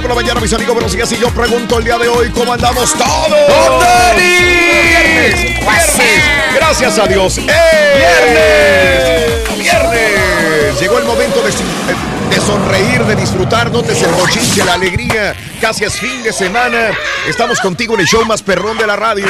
por 0.00 0.08
la 0.08 0.14
mañana, 0.14 0.40
mis 0.40 0.52
amigos, 0.52 0.74
buenos 0.74 0.92
días. 0.92 1.10
Y 1.12 1.18
yo 1.18 1.28
pregunto 1.30 1.78
el 1.78 1.84
día 1.84 1.98
de 1.98 2.08
hoy, 2.08 2.30
¿cómo 2.30 2.52
andamos 2.52 2.94
todos? 2.94 3.28
¡Viernes! 4.16 5.34
¡Viernes! 5.34 6.24
¡Gracias 6.54 6.98
a 6.98 7.06
Dios! 7.06 7.38
¡Eh! 7.38 7.44
¡Viernes! 9.56 9.58
¡Viernes! 9.58 10.80
Llegó 10.80 10.98
el 10.98 11.04
momento 11.04 11.42
de, 11.42 11.50
de 12.30 12.40
sonreír, 12.40 13.04
de 13.04 13.16
disfrutar. 13.16 13.70
Notes 13.70 14.02
el 14.02 14.12
bochinche, 14.12 14.64
la 14.64 14.74
alegría. 14.74 15.34
Casi 15.60 15.84
es 15.84 15.94
fin 15.94 16.22
de 16.22 16.32
semana. 16.32 16.90
Estamos 17.28 17.60
contigo 17.60 17.94
en 17.94 18.00
el 18.00 18.06
show 18.06 18.24
más 18.24 18.42
perrón 18.42 18.78
de 18.78 18.86
la 18.86 18.96
radio. 18.96 19.26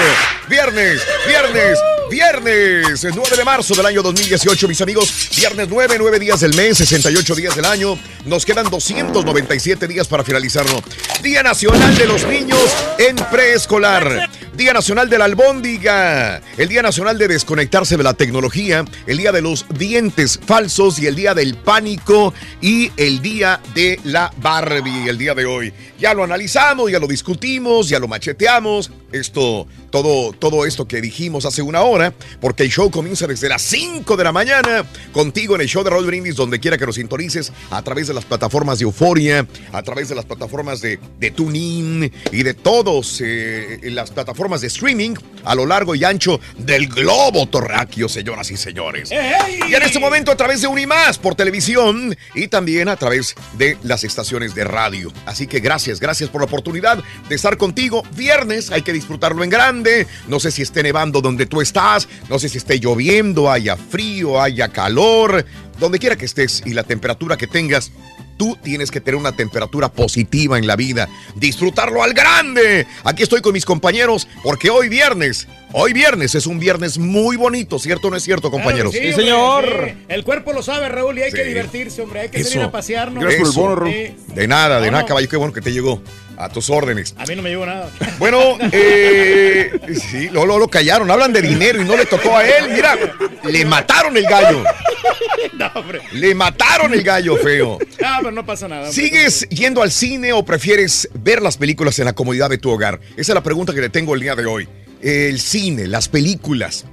Viernes, 0.49 1.01
viernes, 1.27 1.79
viernes, 2.11 3.05
el 3.05 3.15
9 3.15 3.37
de 3.37 3.45
marzo 3.45 3.75
del 3.75 3.87
año 3.87 4.03
2018, 4.03 4.69
mis 4.69 4.81
amigos. 4.81 5.31
Viernes 5.37 5.69
9, 5.69 5.97
9 5.99 6.19
días 6.19 6.41
del 6.41 6.55
mes, 6.55 6.79
68 6.79 7.35
días 7.35 7.57
del 7.57 7.65
año. 7.65 7.99
Nos 8.27 8.45
quedan 8.45 8.69
297 8.69 9.89
días 9.89 10.07
para 10.07 10.23
finalizarlo. 10.23 10.83
Día 11.23 11.43
Nacional 11.43 11.97
de 11.97 12.07
los 12.07 12.27
Niños 12.27 12.61
en 12.99 13.17
Preescolar. 13.17 14.29
Día 14.61 14.75
Nacional 14.75 15.09
de 15.09 15.17
la 15.17 15.25
Albóndiga. 15.25 16.43
El 16.59 16.69
Día 16.69 16.83
Nacional 16.83 17.17
de 17.17 17.29
Desconectarse 17.29 17.97
de 17.97 18.03
la 18.03 18.13
Tecnología. 18.13 18.85
El 19.07 19.17
Día 19.17 19.33
de 19.33 19.41
los 19.41 19.65
Dientes 19.71 20.39
Falsos 20.45 20.99
y 20.99 21.07
el 21.07 21.15
Día 21.15 21.33
del 21.33 21.57
Pánico. 21.57 22.35
Y 22.61 22.93
el 22.99 23.23
Día 23.23 23.59
de 23.75 23.99
la 24.05 24.31
Barbie, 24.37 25.09
el 25.09 25.17
día 25.17 25.35
de 25.35 25.47
hoy. 25.47 25.73
Ya 25.99 26.13
lo 26.13 26.25
analizamos, 26.25 26.91
ya 26.91 26.99
lo 26.99 27.07
discutimos, 27.07 27.89
ya 27.89 27.99
lo 27.99 28.07
macheteamos. 28.07 28.91
Esto, 29.13 29.67
todo, 29.91 30.33
todo 30.33 30.67
esto 30.67 30.87
que 30.87 31.01
dijimos 31.01 31.45
hace 31.45 31.63
una 31.63 31.83
hora, 31.83 32.15
porque 32.41 32.63
el 32.65 32.71
show 32.71 32.91
comienza 32.91 33.27
desde 33.27 33.49
las 33.49 33.63
5 33.63 34.17
de 34.17 34.25
la 34.25 34.33
mañana 34.33 34.85
contigo 35.13 35.55
en 35.55 35.63
el 35.63 35.69
show 35.69 35.83
de 35.85 35.91
Raúl 35.91 36.07
Brindis, 36.07 36.37
donde 36.37 36.61
quiera 36.61 36.79
que 36.79 36.87
nos 36.87 36.95
sintonices, 36.95 37.53
a 37.71 37.83
través 37.83 38.07
de 38.09 38.15
las 38.15 38.25
plataformas 38.25 38.79
de 38.79 38.85
Euforia, 38.85 39.47
a 39.73 39.83
través 39.83 40.09
de 40.09 40.15
las 40.15 40.25
plataformas 40.25 40.81
de, 40.81 40.99
de 41.19 41.31
TuneIn 41.31 42.13
y 42.33 42.43
de 42.43 42.55
todos 42.55 43.21
eh, 43.21 43.81
las 43.85 44.11
plataformas 44.11 44.61
de 44.61 44.69
streaming 44.69 45.15
a 45.45 45.55
lo 45.55 45.67
largo 45.67 45.95
y 45.95 46.05
ancho 46.05 46.41
del 46.59 46.89
globo 46.89 47.47
torráqueo, 47.47 48.09
señoras 48.09 48.51
y 48.51 48.57
señores. 48.57 49.11
Y 49.11 49.75
en 49.75 49.83
este 49.83 49.99
momento 49.99 50.31
a 50.31 50.37
través 50.37 50.61
de 50.61 50.69
Unimás 50.69 51.19
por 51.19 51.35
televisión 51.35 52.17
y 52.35 52.49
también 52.49 52.89
a 52.89 52.97
través 52.97 53.35
de 53.57 53.77
las 53.83 54.05
estaciones 54.05 54.55
de 54.55 54.65
radio. 54.65 55.13
Así 55.27 55.47
que 55.47 55.61
gracias, 55.61 56.01
gracias 56.01 56.31
por 56.31 56.41
la 56.41 56.47
oportunidad 56.47 57.03
de 57.29 57.35
estar 57.35 57.57
contigo. 57.57 58.03
Viernes 58.17 58.71
hay 58.71 58.83
que 58.83 58.93
disfrutarlo 58.93 59.43
en 59.45 59.51
grande. 59.51 59.80
No 60.29 60.41
sé 60.41 60.51
si 60.51 60.63
esté 60.63 60.83
nevando 60.83 61.21
donde 61.21 61.47
tú 61.47 61.61
estás, 61.61 62.09
no 62.29 62.39
sé 62.39 62.49
si 62.49 62.59
esté 62.59 62.79
lloviendo, 62.79 63.51
haya 63.51 63.77
frío, 63.77 64.41
haya 64.41 64.69
calor, 64.69 65.45
donde 65.79 65.99
quiera 65.99 66.17
que 66.17 66.25
estés 66.27 66.63
y 66.65 66.71
la 66.75 66.83
temperatura 66.85 67.37
que 67.37 67.47
tengas. 67.47 67.91
Tú 68.37 68.57
tienes 68.63 68.91
que 68.91 69.03
tener 69.03 69.21
una 69.21 69.33
temperatura 69.37 69.93
positiva 69.93 70.57
en 70.57 70.67
la 70.67 70.75
vida. 70.75 71.11
Disfrutarlo 71.35 72.03
al 72.03 72.15
grande. 72.15 72.87
Aquí 73.05 73.23
estoy 73.23 73.43
con 73.43 73.53
mis 73.53 73.67
compañeros 73.67 74.27
porque 74.43 74.71
hoy 74.71 74.89
viernes, 74.89 75.47
hoy 75.73 75.93
viernes 75.93 76.35
es 76.35 76.47
un 76.47 76.59
viernes 76.59 76.97
muy 76.97 77.37
bonito, 77.37 77.79
¿cierto 77.79 78.09
o 78.09 78.11
no 78.11 78.17
es 78.17 78.23
cierto, 78.23 78.51
compañeros? 78.51 78.95
Claro 78.95 79.15
sí, 79.15 79.23
sí. 79.23 79.95
El 80.09 80.25
cuerpo 80.25 80.55
lo 80.55 80.63
sabe, 80.63 80.89
Raúl, 80.89 81.19
y 81.19 81.23
hay 81.23 81.33
que 81.33 81.45
divertirse, 81.45 82.01
hombre. 82.01 82.21
Hay 82.21 82.29
que 82.31 82.41
Eso. 82.41 82.49
salir 82.51 82.65
a 82.65 82.73
pasearnos. 82.73 83.23
Eso. 83.25 83.85
Sí. 83.85 84.17
De 84.35 84.49
nada, 84.49 84.81
de 84.81 84.87
No, 84.87 84.93
nada, 84.93 85.03
no. 85.03 85.09
caballo. 85.09 85.29
Qué 85.29 85.37
bueno 85.37 85.53
que 85.53 85.61
te 85.61 85.73
llegó. 85.73 86.03
A 86.41 86.49
tus 86.49 86.71
órdenes. 86.71 87.15
A 87.19 87.27
mí 87.27 87.37
no 87.37 87.43
me 87.43 87.51
llegó 87.51 87.67
nada. 87.67 87.91
Bueno, 88.19 88.57
eh, 88.73 89.79
sí, 90.11 90.31
lo, 90.31 90.47
lo, 90.47 90.59
lo 90.59 90.69
callaron. 90.69 91.11
Hablan 91.11 91.35
de 91.35 91.43
dinero 91.43 91.83
y 91.83 91.85
no 91.85 91.99
le 91.99 92.07
tocó 92.07 92.35
a 92.35 92.49
él. 92.49 92.71
Mira, 92.73 92.97
le 93.45 93.65
mataron 93.67 94.17
el 94.17 94.25
gallo. 94.25 94.65
no, 95.59 95.67
hombre. 95.75 96.01
Le 96.13 96.35
mataron 96.35 96.95
el 96.95 97.03
gallo 97.03 97.37
feo. 97.37 97.79
Ah, 98.03 98.21
pero 98.21 98.31
no 98.31 98.47
pasa 98.47 98.69
nada. 98.69 98.89
hombre. 98.89 98.95
¿Sigues 98.95 99.47
yendo 99.51 99.83
al 99.83 99.91
cine 99.91 100.33
o 100.33 100.43
prefieres 100.43 101.11
ver 101.13 101.43
las 101.43 101.59
películas 101.59 101.99
en 101.99 102.07
la 102.07 102.15
comodidad 102.15 102.49
de 102.49 102.57
tu 102.57 102.71
hogar? 102.71 103.01
Esa 103.19 103.33
es 103.33 103.35
la 103.35 103.43
pregunta 103.43 103.75
que 103.75 103.83
le 103.83 103.91
tengo 103.91 104.15
el 104.15 104.23
día 104.23 104.35
de 104.35 104.47
hoy. 104.47 104.67
El 105.03 105.39
cine, 105.41 105.89
las 105.89 106.09
películas. 106.09 106.87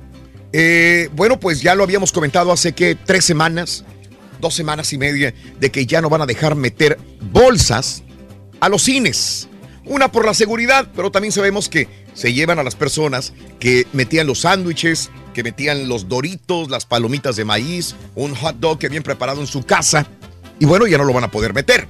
Eh, 0.52 1.08
bueno, 1.14 1.40
pues 1.40 1.62
ya 1.62 1.74
lo 1.74 1.84
habíamos 1.84 2.12
comentado 2.12 2.52
hace 2.52 2.74
que 2.74 2.96
tres 2.96 3.24
semanas, 3.24 3.86
dos 4.42 4.54
semanas 4.54 4.92
y 4.92 4.98
media, 4.98 5.34
de 5.58 5.72
que 5.72 5.86
ya 5.86 6.02
no 6.02 6.10
van 6.10 6.22
a 6.22 6.26
dejar 6.26 6.56
meter 6.56 6.98
bolsas 7.32 8.04
a 8.60 8.70
los 8.70 8.84
cines. 8.84 9.48
Una 9.86 10.12
por 10.12 10.26
la 10.26 10.34
seguridad, 10.34 10.90
pero 10.96 11.12
también 11.12 11.32
sabemos 11.32 11.70
que 11.70 11.88
se 12.14 12.34
llevan 12.34 12.60
a 12.60 12.64
las 12.64 12.76
personas 12.76 13.34
que 13.60 13.88
metían 13.94 14.28
los 14.28 14.42
sándwiches, 14.42 15.10
que 15.34 15.44
metían 15.44 15.88
los 15.88 16.10
doritos, 16.10 16.70
las 16.70 16.86
palomitas 16.86 17.36
de 17.36 17.46
maíz, 17.46 17.96
un 18.16 18.36
hot 18.36 18.58
dog 18.60 18.80
que 18.80 18.88
habían 18.88 19.04
preparado 19.04 19.40
en 19.40 19.48
su 19.48 19.64
casa. 19.64 20.08
Y 20.60 20.66
bueno, 20.66 20.88
ya 20.88 20.98
no 20.98 21.06
lo 21.06 21.14
van 21.14 21.24
a 21.24 21.32
poder 21.32 21.54
meter. 21.54 21.88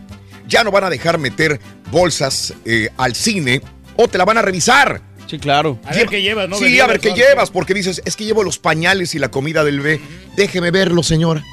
Ya 0.48 0.64
no 0.64 0.72
van 0.72 0.84
a 0.84 0.90
dejar 0.90 1.18
meter 1.18 1.60
bolsas 1.92 2.54
eh, 2.66 2.90
al 2.98 3.16
cine 3.16 3.62
o 3.96 4.08
te 4.08 4.18
la 4.18 4.26
van 4.26 4.38
a 4.38 4.42
revisar. 4.42 5.02
Sí, 5.28 5.40
claro. 5.40 5.80
A 5.84 5.94
ver 5.94 6.08
qué 6.08 6.22
llevas, 6.22 6.48
¿no? 6.48 6.58
Sí, 6.58 6.80
a 6.80 6.88
ver 6.88 7.00
qué 7.00 7.14
llevas, 7.14 7.52
porque 7.52 7.74
dices, 7.74 8.02
es 8.06 8.16
que 8.16 8.24
llevo 8.24 8.44
los 8.44 8.60
pañales 8.60 9.14
y 9.16 9.20
la 9.20 9.30
comida 9.30 9.64
del 9.64 9.82
bebé. 9.82 10.02
Déjeme 10.38 10.72
verlo, 10.72 11.04
señora. 11.04 11.44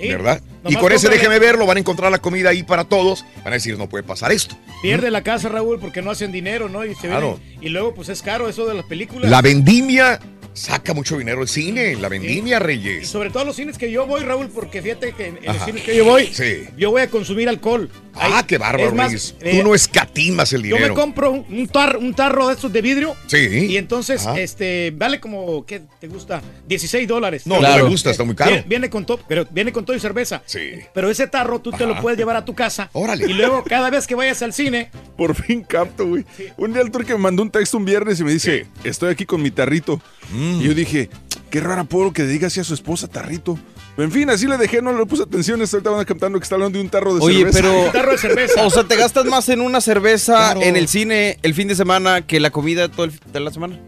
Sí. 0.00 0.08
¿Verdad? 0.08 0.40
Y 0.68 0.76
con 0.76 0.92
ese 0.92 1.08
déjeme 1.08 1.38
verlo, 1.38 1.66
van 1.66 1.76
a 1.76 1.80
encontrar 1.80 2.10
la 2.10 2.18
comida 2.18 2.50
ahí 2.50 2.62
para 2.62 2.84
todos. 2.84 3.24
Van 3.38 3.48
a 3.48 3.56
decir, 3.56 3.76
no 3.78 3.88
puede 3.88 4.02
pasar 4.04 4.32
esto. 4.32 4.56
Pierde 4.82 5.10
la 5.10 5.22
casa, 5.22 5.48
Raúl, 5.48 5.78
porque 5.80 6.02
no 6.02 6.10
hacen 6.10 6.32
dinero, 6.32 6.68
¿no? 6.68 6.84
Y, 6.84 6.94
se 6.94 7.08
Claro. 7.08 7.38
vienen- 7.38 7.64
y 7.64 7.68
luego, 7.70 7.94
pues 7.94 8.08
es 8.08 8.22
caro 8.22 8.48
eso 8.48 8.66
de 8.66 8.74
las 8.74 8.84
películas. 8.84 9.30
La 9.30 9.42
vendimia 9.42 10.18
saca 10.52 10.92
mucho 10.94 11.16
dinero 11.16 11.42
el 11.42 11.48
cine, 11.48 11.94
la 11.96 12.08
vendimia, 12.08 12.56
Y 12.56 12.60
Reyes. 12.60 13.08
sobre 13.08 13.30
todo 13.30 13.44
los 13.44 13.56
cines 13.56 13.78
que 13.78 13.90
yo 13.90 14.06
voy, 14.06 14.22
Raúl, 14.22 14.48
porque 14.48 14.82
fíjate 14.82 15.12
que 15.12 15.26
en, 15.28 15.38
los 15.44 15.64
cines 15.64 15.82
que 15.84 15.96
yo 15.96 16.04
voy, 16.04 16.26
Sí. 16.32 16.64
yo 16.76 16.90
voy 16.90 17.02
a 17.02 17.08
consumir 17.08 17.48
alcohol. 17.48 17.88
Ah, 18.14 18.44
qué 18.46 18.58
bárbaro, 18.58 18.94
más, 18.94 19.34
eh, 19.40 19.58
Tú 19.58 19.68
no 19.68 19.74
escatimas 19.74 20.52
el 20.52 20.62
Yo 20.62 20.76
dinero. 20.76 20.94
me 20.94 21.00
compro 21.00 21.30
un, 21.30 21.46
un 21.48 21.68
tar- 21.68 21.96
un 21.96 22.12
tarro 22.14 22.48
de 22.48 22.54
estos 22.54 22.72
de 22.72 22.82
vidrio. 22.82 23.14
Sí. 23.26 23.38
Y 23.68 23.76
entonces, 23.76 24.26
Ajá. 24.26 24.38
este, 24.40 24.92
vale 24.94 25.20
como, 25.20 25.64
¿qué 25.64 25.82
te 26.00 26.08
gusta? 26.08 26.42
16 26.68 27.06
dólares. 27.08 27.46
No, 27.46 27.60
no 27.60 27.76
me 27.76 27.82
gusta, 27.82 28.10
está 28.10 28.24
muy 28.24 28.34
caro. 28.34 28.50
Viene, 28.50 28.64
viene 28.68 28.90
con 28.90 29.06
todo, 29.06 29.20
pero 29.28 29.46
viene 29.50 29.72
con 29.72 29.84
todo 29.84 29.96
y 29.96 30.00
cerveza. 30.00 30.42
Sí. 30.46 30.72
Pero 30.92 31.10
ese 31.10 31.26
tarro 31.28 31.60
tú 31.60 31.70
te 31.72 31.86
lo 31.86 32.00
puedes 32.00 32.18
llevar 32.18 32.36
a 32.36 32.44
tu 32.44 32.54
casa. 32.54 32.90
Órale. 32.92 33.26
Y 33.30 33.32
luego, 33.34 33.64
cada 33.64 33.90
vez 33.90 34.06
que 34.06 34.14
vayas 34.14 34.42
al 34.42 34.52
cine, 34.52 34.90
Por 35.16 35.34
fin 35.34 35.62
capto, 35.62 36.06
güey. 36.06 36.24
Un 36.56 36.72
día 36.72 36.82
el 36.82 36.90
turque 36.90 37.12
me 37.12 37.18
mandó 37.20 37.42
un 37.42 37.50
texto 37.50 37.76
un 37.76 37.84
viernes 37.84 38.18
y 38.20 38.24
me 38.24 38.32
dice, 38.32 38.66
estoy 38.84 39.10
aquí 39.10 39.24
con 39.26 39.42
mi 39.42 39.50
tarrito. 39.50 40.00
Mm. 40.32 40.60
Y 40.60 40.64
yo 40.64 40.74
dije, 40.74 41.10
qué 41.50 41.60
rara 41.60 41.84
Polo 41.84 42.12
que 42.12 42.22
le 42.22 42.28
diga 42.28 42.46
así 42.48 42.60
a 42.60 42.64
su 42.64 42.74
esposa 42.74 43.06
tarrito. 43.08 43.58
En 43.96 44.10
fin, 44.10 44.30
así 44.30 44.46
le 44.46 44.56
dejé, 44.56 44.80
no 44.80 44.96
le 44.96 45.04
puse 45.04 45.24
atención. 45.24 45.60
Ahorita 45.60 45.90
van 45.90 46.04
captando 46.04 46.38
que 46.38 46.44
está 46.44 46.54
hablando 46.54 46.78
de 46.78 46.84
un 46.84 46.90
tarro 46.90 47.14
de 47.14 47.20
Oye, 47.20 47.38
cerveza. 47.38 47.58
pero. 47.60 47.80
un 47.86 47.92
tarro 47.92 48.12
de 48.12 48.18
cerveza. 48.18 48.66
O 48.66 48.70
sea, 48.70 48.84
te 48.84 48.96
gastas 48.96 49.26
más 49.26 49.48
en 49.50 49.60
una 49.60 49.80
cerveza 49.80 50.32
Claro. 50.52 50.62
en 50.62 50.76
el 50.76 50.88
cine 50.88 51.38
el 51.42 51.54
fin 51.54 51.68
de 51.68 51.74
semana 51.74 52.22
que 52.26 52.40
la 52.40 52.50
comida 52.50 52.88
todo 52.88 53.04
el, 53.04 53.12
de 53.32 53.40
la 53.40 53.50
semana. 53.50 53.78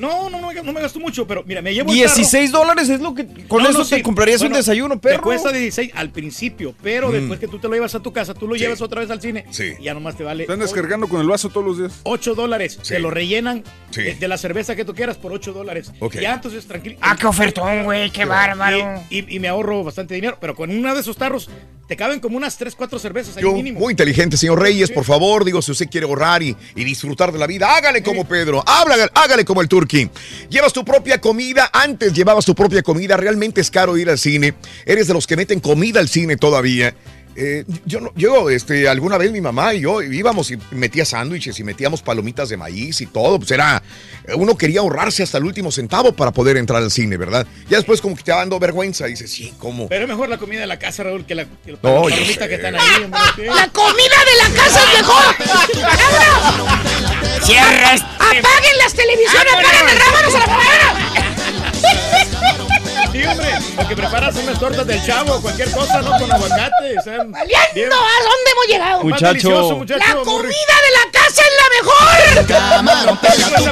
No, 0.00 0.28
no, 0.30 0.40
no, 0.40 0.48
me- 0.48 0.62
no 0.62 0.72
me 0.72 0.80
gasto 0.80 0.98
mucho, 0.98 1.26
pero 1.26 1.44
mira, 1.46 1.62
me 1.62 1.72
llevo 1.74 1.92
el 1.92 1.98
tarro. 2.00 2.14
16 2.16 2.50
dólares 2.52 2.88
es 2.88 3.00
lo 3.00 3.14
que. 3.14 3.26
Con 3.46 3.62
No, 3.62 3.68
eso 3.68 3.78
no, 3.80 3.86
te 3.86 4.02
comprarías 4.02 4.40
un 4.42 4.52
desayuno, 4.52 4.94
Te 4.98 5.10
perro. 5.10 5.22
cuesta 5.22 5.52
16 5.52 5.92
al 5.94 6.10
principio, 6.10 6.74
pero 6.82 7.08
Mm. 7.08 7.12
después 7.12 7.38
que 7.40 7.46
tú 7.48 7.58
te 7.58 7.68
lo 7.68 7.74
llevas 7.74 7.94
a 7.94 8.00
tu 8.00 8.12
casa, 8.12 8.34
tú 8.34 8.48
lo 8.48 8.54
Sí. 8.54 8.60
llevas 8.62 8.80
otra 8.80 9.00
vez 9.00 9.10
al 9.10 9.20
cine 9.20 9.44
Sí. 9.50 9.74
y 9.78 9.84
ya 9.84 9.94
nomás 9.94 10.16
te 10.16 10.24
vale 10.24 10.42
Están 10.44 10.58
descargando 10.60 11.08
con 11.08 11.20
el 11.20 11.28
vaso 11.28 11.48
todos 11.50 11.66
los 11.66 11.78
días. 11.78 11.92
8 12.04 12.34
dólares. 12.34 12.78
Sí. 12.82 12.94
Te 12.94 12.98
lo 12.98 13.10
rellenan 13.10 13.62
Sí. 13.90 14.02
de, 14.02 14.14
de 14.14 14.28
la 14.28 14.38
cerveza 14.38 14.74
que 14.74 14.84
tú 14.84 14.94
quieras 14.94 15.16
por 15.18 15.32
8 15.32 15.52
dólares. 15.52 15.92
Ok. 16.00 16.16
Ya, 16.20 16.34
entonces 16.34 16.66
tranquilo. 16.66 16.96
Ah, 17.00 17.16
qué 17.18 17.26
ofertón, 17.26 17.84
güey, 17.84 18.10
qué 18.10 18.24
bárbaro. 18.24 19.02
Y, 19.10 19.18
y- 19.18 19.36
y 19.36 19.38
me 19.40 19.48
ahorro 19.48 19.84
bastante 19.84 20.14
dinero, 20.14 20.38
pero 20.40 20.54
con 20.54 20.70
uno 20.70 20.94
de 20.94 21.00
esos 21.00 21.16
tarros 21.16 21.48
te 21.86 21.96
caben 21.96 22.20
como 22.20 22.36
unas 22.36 22.56
3, 22.56 22.76
4 22.76 23.00
cervezas 23.00 23.36
ahí 23.36 23.42
Yo, 23.42 23.52
mínimo. 23.52 23.80
muy 23.80 23.92
inteligente, 23.92 24.36
señor 24.36 24.60
Reyes, 24.62 24.90
por 24.92 25.04
favor, 25.04 25.44
digo, 25.44 25.60
si 25.60 25.72
usted 25.72 25.88
quiere 25.90 26.06
ahorrar 26.06 26.40
y, 26.40 26.56
y 26.76 26.84
disfrutar 26.84 27.32
de 27.32 27.38
la 27.38 27.48
vida, 27.48 27.74
hágale 27.76 28.00
como 28.00 28.24
Pedro, 28.28 28.62
hágale, 28.64 29.08
hágale 29.12 29.44
como 29.44 29.60
el 29.60 29.68
Llevas 30.48 30.72
tu 30.72 30.84
propia 30.84 31.20
comida, 31.20 31.70
antes 31.72 32.12
llevabas 32.12 32.44
tu 32.44 32.54
propia 32.54 32.82
comida, 32.82 33.16
realmente 33.16 33.60
es 33.60 33.70
caro 33.70 33.96
ir 33.96 34.08
al 34.08 34.18
cine, 34.18 34.54
eres 34.86 35.08
de 35.08 35.14
los 35.14 35.26
que 35.26 35.36
meten 35.36 35.60
comida 35.60 36.00
al 36.00 36.08
cine 36.08 36.36
todavía. 36.36 36.94
Eh, 37.36 37.64
yo, 37.86 38.00
no- 38.00 38.12
yo 38.16 38.50
este, 38.50 38.88
alguna 38.88 39.16
vez 39.16 39.30
mi 39.32 39.40
mamá 39.40 39.72
y 39.74 39.80
yo 39.80 40.02
íbamos 40.02 40.50
y 40.50 40.58
metía 40.72 41.04
sándwiches 41.04 41.58
y 41.60 41.64
metíamos 41.64 42.02
palomitas 42.02 42.48
de 42.48 42.56
maíz 42.56 43.00
y 43.00 43.06
todo, 43.06 43.38
pues 43.38 43.50
era, 43.52 43.82
uno 44.34 44.56
quería 44.58 44.80
ahorrarse 44.80 45.22
hasta 45.22 45.38
el 45.38 45.44
último 45.44 45.70
centavo 45.70 46.12
para 46.12 46.32
poder 46.32 46.56
entrar 46.56 46.82
al 46.82 46.90
cine, 46.90 47.16
¿verdad? 47.16 47.46
Ya 47.68 47.76
después 47.78 48.00
como 48.00 48.16
que 48.16 48.22
te 48.24 48.32
va 48.32 48.38
dando 48.38 48.58
vergüenza, 48.58 49.06
dices, 49.06 49.30
sí, 49.30 49.54
¿cómo? 49.58 49.88
Pero 49.88 50.02
es 50.02 50.08
mejor 50.08 50.28
la 50.28 50.38
comida 50.38 50.60
de 50.60 50.66
la 50.66 50.78
casa, 50.78 51.04
Raúl, 51.04 51.24
que 51.24 51.34
la 51.36 51.44
que 51.64 51.72
las 51.72 51.82
No, 51.82 52.08
sé. 52.08 52.48
que 52.48 52.54
están 52.54 52.74
ahí. 52.74 52.80
¡La 53.46 53.68
comida 53.68 54.16
de 54.26 54.36
la 54.42 54.62
casa 54.62 54.80
es 54.92 54.98
mejor! 54.98 55.24
¡Cierra 57.44 57.94
este- 57.94 58.06
¡Apaguen 58.18 58.78
las 58.78 58.92
televisiones! 58.94 59.52
¡Apaguen 59.52 59.88
el 59.88 59.98
rábanos 59.98 60.34
a 60.34 60.38
la! 60.38 60.89
Sí, 63.20 63.26
hombre, 63.26 63.48
porque 63.76 63.96
preparas 63.96 64.34
unas 64.36 64.58
tortas 64.58 64.86
del 64.86 65.04
chavo, 65.04 65.40
cualquier 65.42 65.70
cosa, 65.72 66.00
¿no? 66.00 66.10
Con 66.18 66.32
aguacate. 66.32 66.98
O 66.98 67.02
sea, 67.02 67.12
bien- 67.18 67.32
¡Valiendo! 67.32 67.94
¿A 67.96 68.22
dónde 68.22 68.50
hemos 68.52 68.66
llegado? 68.68 69.02
Muchacho. 69.04 69.76
muchacho. 69.76 69.98
¡La 70.08 70.14
comida 70.24 70.48
de 70.48 70.90
la 70.96 71.12
casa 71.12 71.42
es 71.42 71.52
la 71.60 71.66
mejor! 71.76 72.46
Camarón, 72.46 73.18
pega 73.18 73.56
tu 73.56 73.64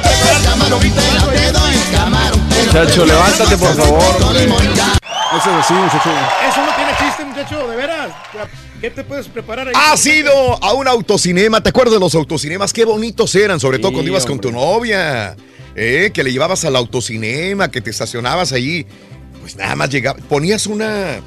camarón, 1.93 2.49
Muchacho, 2.65 3.05
levántate, 3.05 3.57
por 3.57 3.75
favor. 3.75 4.23
hombre. 4.23 4.45
No 4.47 5.43
seas 5.43 5.65
así, 5.65 5.73
muchacho. 5.73 6.09
Eso 6.49 6.61
no 6.65 6.75
tiene 6.75 6.91
chiste, 6.99 7.25
muchacho, 7.25 7.67
de 7.67 7.75
veras. 7.75 8.09
¿Qué 8.81 8.89
te 8.91 9.03
puedes 9.03 9.27
preparar 9.27 9.67
ahí? 9.67 9.73
Has 9.75 10.05
ido 10.05 10.31
a 10.63 10.73
un 10.73 10.87
autocinema, 10.87 11.61
¿te 11.61 11.69
acuerdas 11.69 11.93
de 11.95 11.99
los 11.99 12.15
autocinemas? 12.15 12.71
Qué 12.73 12.85
bonitos 12.85 13.33
eran, 13.35 13.59
sobre 13.59 13.77
todo 13.79 13.89
Sí, 13.89 13.93
cuando 13.95 14.11
ibas 14.11 14.25
con 14.25 14.39
tu 14.39 14.47
hombre. 14.49 14.63
novia, 14.63 15.35
¿eh? 15.75 16.11
que 16.13 16.23
le 16.23 16.31
llevabas 16.31 16.65
al 16.65 16.75
autocinema, 16.75 17.69
que 17.69 17.81
te 17.81 17.89
estacionabas 17.91 18.53
allí. 18.53 18.85
Pues 19.49 19.57
nada 19.57 19.75
más 19.75 19.89
llegabas, 19.89 20.21
ponías 20.25 20.67
una, 20.67 21.21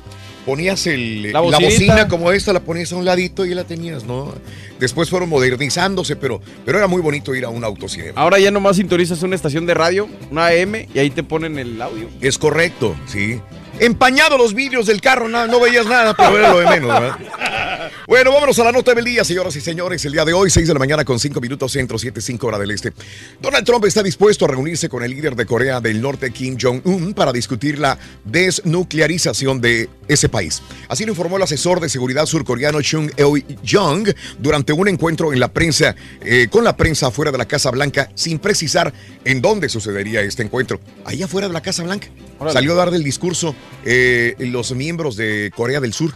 ponías 0.46 0.86
el, 0.86 1.32
La 1.32 1.40
la, 1.40 1.58
bocina 1.58 2.06
como 2.06 2.30
esta, 2.30 2.52
la 2.52 2.60
ponías 2.60 2.92
a 2.92 2.96
un 2.96 3.04
ladito 3.04 3.44
y 3.44 3.52
la 3.52 3.64
tenías, 3.64 4.04
¿no? 4.04 4.32
Después 4.78 5.10
fueron 5.10 5.28
modernizándose, 5.28 6.14
pero, 6.14 6.40
pero 6.64 6.78
era 6.78 6.86
muy 6.86 7.02
bonito 7.02 7.34
ir 7.34 7.44
a 7.44 7.48
un 7.48 7.64
autocinema. 7.64 8.20
Ahora 8.20 8.38
ya 8.38 8.52
nomás 8.52 8.76
sintonizas 8.76 9.24
una 9.24 9.34
estación 9.34 9.66
de 9.66 9.74
radio, 9.74 10.08
una 10.30 10.46
AM, 10.46 10.86
y 10.94 11.00
ahí 11.00 11.10
te 11.10 11.24
ponen 11.24 11.58
el 11.58 11.82
audio. 11.82 12.08
Es 12.20 12.38
correcto, 12.38 12.94
sí. 13.08 13.40
Empañado 13.78 14.38
los 14.38 14.54
vidrios 14.54 14.86
del 14.86 15.00
carro, 15.00 15.28
no, 15.28 15.60
veías 15.60 15.86
nada, 15.86 16.14
pero 16.14 16.38
era 16.38 16.52
lo 16.52 16.60
de 16.60 16.66
menos, 16.66 16.88
¿verdad? 16.88 17.18
Bueno, 18.06 18.32
vámonos 18.32 18.58
a 18.58 18.64
la 18.64 18.72
nota 18.72 18.94
del 18.94 19.04
día, 19.04 19.24
señoras 19.24 19.54
y 19.56 19.60
señores. 19.60 20.04
El 20.04 20.12
día 20.12 20.24
de 20.24 20.32
hoy, 20.32 20.50
6 20.50 20.66
de 20.66 20.74
la 20.74 20.78
mañana 20.78 21.04
con 21.04 21.18
5 21.18 21.40
minutos 21.40 21.72
centro, 21.72 21.98
7, 21.98 22.20
5 22.20 22.46
hora 22.46 22.58
del 22.58 22.72
este. 22.72 22.92
Donald 23.40 23.64
Trump 23.64 23.84
está 23.84 24.02
dispuesto 24.02 24.44
a 24.44 24.48
reunirse 24.48 24.88
con 24.88 25.02
el 25.02 25.12
líder 25.12 25.36
de 25.36 25.46
Corea 25.46 25.80
del 25.80 26.00
Norte, 26.00 26.30
Kim 26.32 26.56
Jong-un, 26.60 27.14
para 27.14 27.32
discutir 27.32 27.78
la 27.78 27.98
desnuclearización 28.24 29.60
de 29.60 29.88
ese 30.08 30.28
país. 30.28 30.62
Así 30.88 31.04
lo 31.04 31.12
informó 31.12 31.36
el 31.36 31.42
asesor 31.44 31.80
de 31.80 31.88
seguridad 31.88 32.26
surcoreano 32.26 32.82
Chung 32.82 33.10
Eui-jong 33.16 34.14
durante 34.38 34.72
un 34.72 34.88
encuentro 34.88 35.32
en 35.32 35.40
la 35.40 35.48
prensa, 35.48 35.94
eh, 36.22 36.48
con 36.50 36.64
la 36.64 36.76
prensa 36.76 37.06
afuera 37.06 37.30
de 37.30 37.38
la 37.38 37.46
Casa 37.46 37.70
Blanca, 37.70 38.10
sin 38.14 38.38
precisar 38.38 38.92
en 39.24 39.40
dónde 39.40 39.68
sucedería 39.68 40.20
este 40.22 40.42
encuentro. 40.42 40.80
Ahí 41.04 41.22
afuera 41.22 41.46
de 41.46 41.54
la 41.54 41.62
Casa 41.62 41.82
Blanca. 41.82 42.08
Salió 42.50 42.72
a 42.72 42.76
dar 42.76 42.90
del 42.90 43.04
discurso 43.04 43.54
eh, 43.84 44.34
los 44.38 44.72
miembros 44.74 45.16
de 45.16 45.52
Corea 45.54 45.80
del 45.80 45.92
Sur. 45.92 46.14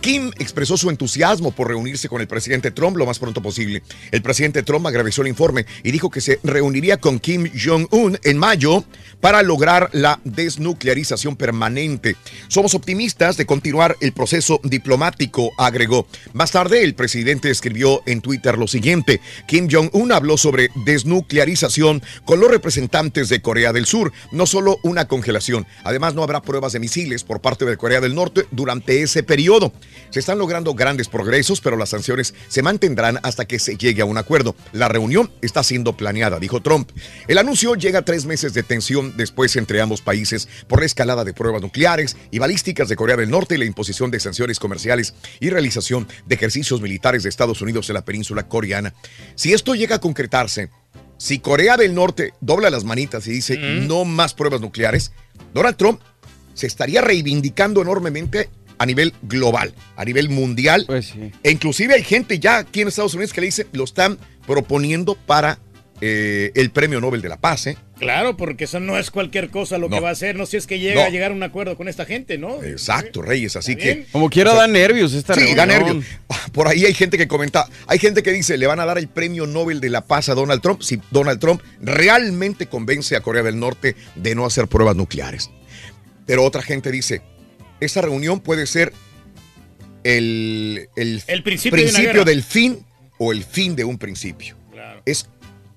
Kim 0.00 0.30
expresó 0.38 0.76
su 0.76 0.90
entusiasmo 0.90 1.50
por 1.50 1.68
reunirse 1.68 2.08
con 2.08 2.20
el 2.20 2.28
presidente 2.28 2.70
Trump 2.70 2.96
lo 2.96 3.06
más 3.06 3.18
pronto 3.18 3.42
posible. 3.42 3.82
El 4.12 4.22
presidente 4.22 4.62
Trump 4.62 4.86
agradeció 4.86 5.22
el 5.22 5.28
informe 5.28 5.66
y 5.82 5.90
dijo 5.90 6.10
que 6.10 6.20
se 6.20 6.38
reuniría 6.44 6.98
con 6.98 7.18
Kim 7.18 7.50
Jong-un 7.52 8.18
en 8.22 8.38
mayo 8.38 8.84
para 9.20 9.42
lograr 9.42 9.90
la 9.92 10.20
desnuclearización 10.24 11.36
permanente. 11.36 12.16
Somos 12.48 12.74
optimistas 12.74 13.36
de 13.36 13.46
continuar 13.46 13.96
el 14.00 14.12
proceso 14.12 14.60
diplomático, 14.62 15.50
agregó. 15.58 16.06
Más 16.32 16.52
tarde, 16.52 16.84
el 16.84 16.94
presidente 16.94 17.50
escribió 17.50 18.02
en 18.06 18.20
Twitter 18.20 18.58
lo 18.58 18.68
siguiente. 18.68 19.20
Kim 19.48 19.68
Jong-un 19.70 20.12
habló 20.12 20.36
sobre 20.36 20.70
desnuclearización 20.84 22.02
con 22.24 22.40
los 22.40 22.50
representantes 22.50 23.28
de 23.28 23.42
Corea 23.42 23.72
del 23.72 23.86
Sur, 23.86 24.12
no 24.32 24.46
solo 24.46 24.78
una 24.82 25.08
congelación. 25.08 25.66
Además, 25.82 26.14
no 26.14 26.22
habrá 26.22 26.42
pruebas 26.42 26.72
de 26.72 26.80
misiles 26.80 27.24
por 27.24 27.40
parte 27.40 27.64
de 27.64 27.76
Corea 27.76 28.00
del 28.00 28.14
Norte 28.14 28.46
durante 28.50 29.02
ese 29.02 29.22
periodo. 29.22 29.72
Se 30.10 30.20
están 30.20 30.38
logrando 30.38 30.74
grandes 30.74 31.08
progresos, 31.08 31.60
pero 31.60 31.76
las 31.76 31.90
sanciones 31.90 32.34
se 32.48 32.62
mantendrán 32.62 33.18
hasta 33.22 33.44
que 33.44 33.58
se 33.58 33.76
llegue 33.76 34.02
a 34.02 34.06
un 34.06 34.18
acuerdo. 34.18 34.54
La 34.72 34.88
reunión 34.88 35.30
está 35.42 35.62
siendo 35.62 35.96
planeada, 35.96 36.38
dijo 36.38 36.62
Trump. 36.62 36.90
El 37.28 37.38
anuncio 37.38 37.74
llega 37.74 38.00
a 38.00 38.04
tres 38.04 38.26
meses 38.26 38.54
de 38.54 38.62
tensión 38.62 39.16
después 39.16 39.56
entre 39.56 39.80
ambos 39.80 40.00
países 40.00 40.48
por 40.68 40.80
la 40.80 40.86
escalada 40.86 41.24
de 41.24 41.34
pruebas 41.34 41.62
nucleares 41.62 42.16
y 42.30 42.38
balísticas 42.38 42.88
de 42.88 42.96
Corea 42.96 43.16
del 43.16 43.30
Norte 43.30 43.54
y 43.54 43.58
la 43.58 43.64
imposición 43.64 44.10
de 44.10 44.20
sanciones 44.20 44.58
comerciales 44.58 45.14
y 45.40 45.50
realización 45.50 46.08
de 46.26 46.34
ejercicios 46.34 46.80
militares 46.80 47.22
de 47.22 47.28
Estados 47.28 47.60
Unidos 47.62 47.88
en 47.88 47.94
la 47.94 48.04
península 48.04 48.48
coreana. 48.48 48.94
Si 49.34 49.52
esto 49.52 49.74
llega 49.74 49.96
a 49.96 50.00
concretarse, 50.00 50.70
si 51.18 51.38
Corea 51.38 51.76
del 51.76 51.94
Norte 51.94 52.34
dobla 52.40 52.70
las 52.70 52.84
manitas 52.84 53.26
y 53.26 53.32
dice 53.32 53.56
no 53.56 54.04
más 54.04 54.34
pruebas 54.34 54.60
nucleares, 54.60 55.12
Donald 55.54 55.76
Trump 55.76 56.00
se 56.54 56.66
estaría 56.66 57.00
reivindicando 57.00 57.82
enormemente 57.82 58.50
a 58.78 58.86
nivel 58.86 59.12
global, 59.22 59.74
a 59.96 60.04
nivel 60.04 60.28
mundial. 60.28 60.84
Pues 60.86 61.06
sí. 61.06 61.30
E 61.42 61.50
inclusive 61.50 61.94
hay 61.94 62.02
gente 62.02 62.38
ya 62.38 62.58
aquí 62.58 62.82
en 62.82 62.88
Estados 62.88 63.14
Unidos 63.14 63.32
que 63.32 63.40
le 63.40 63.46
dice, 63.46 63.66
lo 63.72 63.84
están 63.84 64.18
proponiendo 64.46 65.14
para 65.14 65.58
eh, 66.02 66.52
el 66.54 66.70
Premio 66.70 67.00
Nobel 67.00 67.22
de 67.22 67.28
la 67.30 67.38
Paz. 67.38 67.68
¿eh? 67.68 67.78
Claro, 67.98 68.36
porque 68.36 68.64
eso 68.64 68.80
no 68.80 68.98
es 68.98 69.10
cualquier 69.10 69.48
cosa 69.48 69.78
lo 69.78 69.88
No. 69.88 69.96
que 69.96 70.00
va 70.02 70.10
a 70.10 70.12
hacer, 70.12 70.36
no 70.36 70.44
si 70.44 70.58
es 70.58 70.66
que 70.66 70.78
llega 70.78 71.00
No. 71.00 71.06
a 71.06 71.08
llegar 71.08 71.30
a 71.30 71.34
un 71.34 71.42
acuerdo 71.42 71.74
con 71.78 71.88
esta 71.88 72.04
gente, 72.04 72.36
¿no? 72.36 72.62
Exacto, 72.62 73.22
Reyes. 73.22 73.56
Así 73.56 73.76
que... 73.76 74.04
Como 74.12 74.28
quiera, 74.28 74.50
O 74.50 74.54
sea, 74.56 74.62
da 74.66 74.68
nervios 74.68 75.14
esta 75.14 75.34
Sí, 75.34 75.54
da 75.54 75.64
nervios. 75.64 76.04
Por 76.52 76.68
ahí 76.68 76.84
hay 76.84 76.92
gente 76.92 77.16
que 77.16 77.26
comenta, 77.26 77.66
hay 77.86 77.98
gente 77.98 78.22
que 78.22 78.30
dice, 78.32 78.58
le 78.58 78.66
van 78.66 78.78
a 78.80 78.84
dar 78.84 78.98
el 78.98 79.08
premio 79.08 79.46
Nobel 79.46 79.80
de 79.80 79.88
la 79.88 80.02
Paz 80.06 80.28
a 80.28 80.34
Donald 80.34 80.60
Trump 80.60 80.82
si 80.82 81.00
Donald 81.10 81.40
Trump 81.40 81.62
realmente 81.80 82.66
convence 82.66 83.16
a 83.16 83.20
Corea 83.22 83.42
del 83.42 83.58
Norte 83.58 83.96
de 84.16 84.34
no 84.34 84.44
hacer 84.44 84.68
pruebas 84.68 84.96
nucleares. 84.96 85.50
Pero 86.26 86.44
otra 86.44 86.60
gente 86.60 86.90
dice, 86.90 87.22
esa 87.80 88.00
reunión 88.00 88.40
puede 88.40 88.66
ser 88.66 88.92
el, 90.04 90.88
el, 90.96 91.22
El 91.26 91.42
principio 91.42 92.24
de 92.24 92.24
del 92.24 92.42
fin 92.42 92.84
o 93.18 93.32
el 93.32 93.44
fin 93.44 93.76
de 93.76 93.84
un 93.84 93.98
principio. 93.98 94.56
Claro. 94.72 95.02
Es 95.04 95.28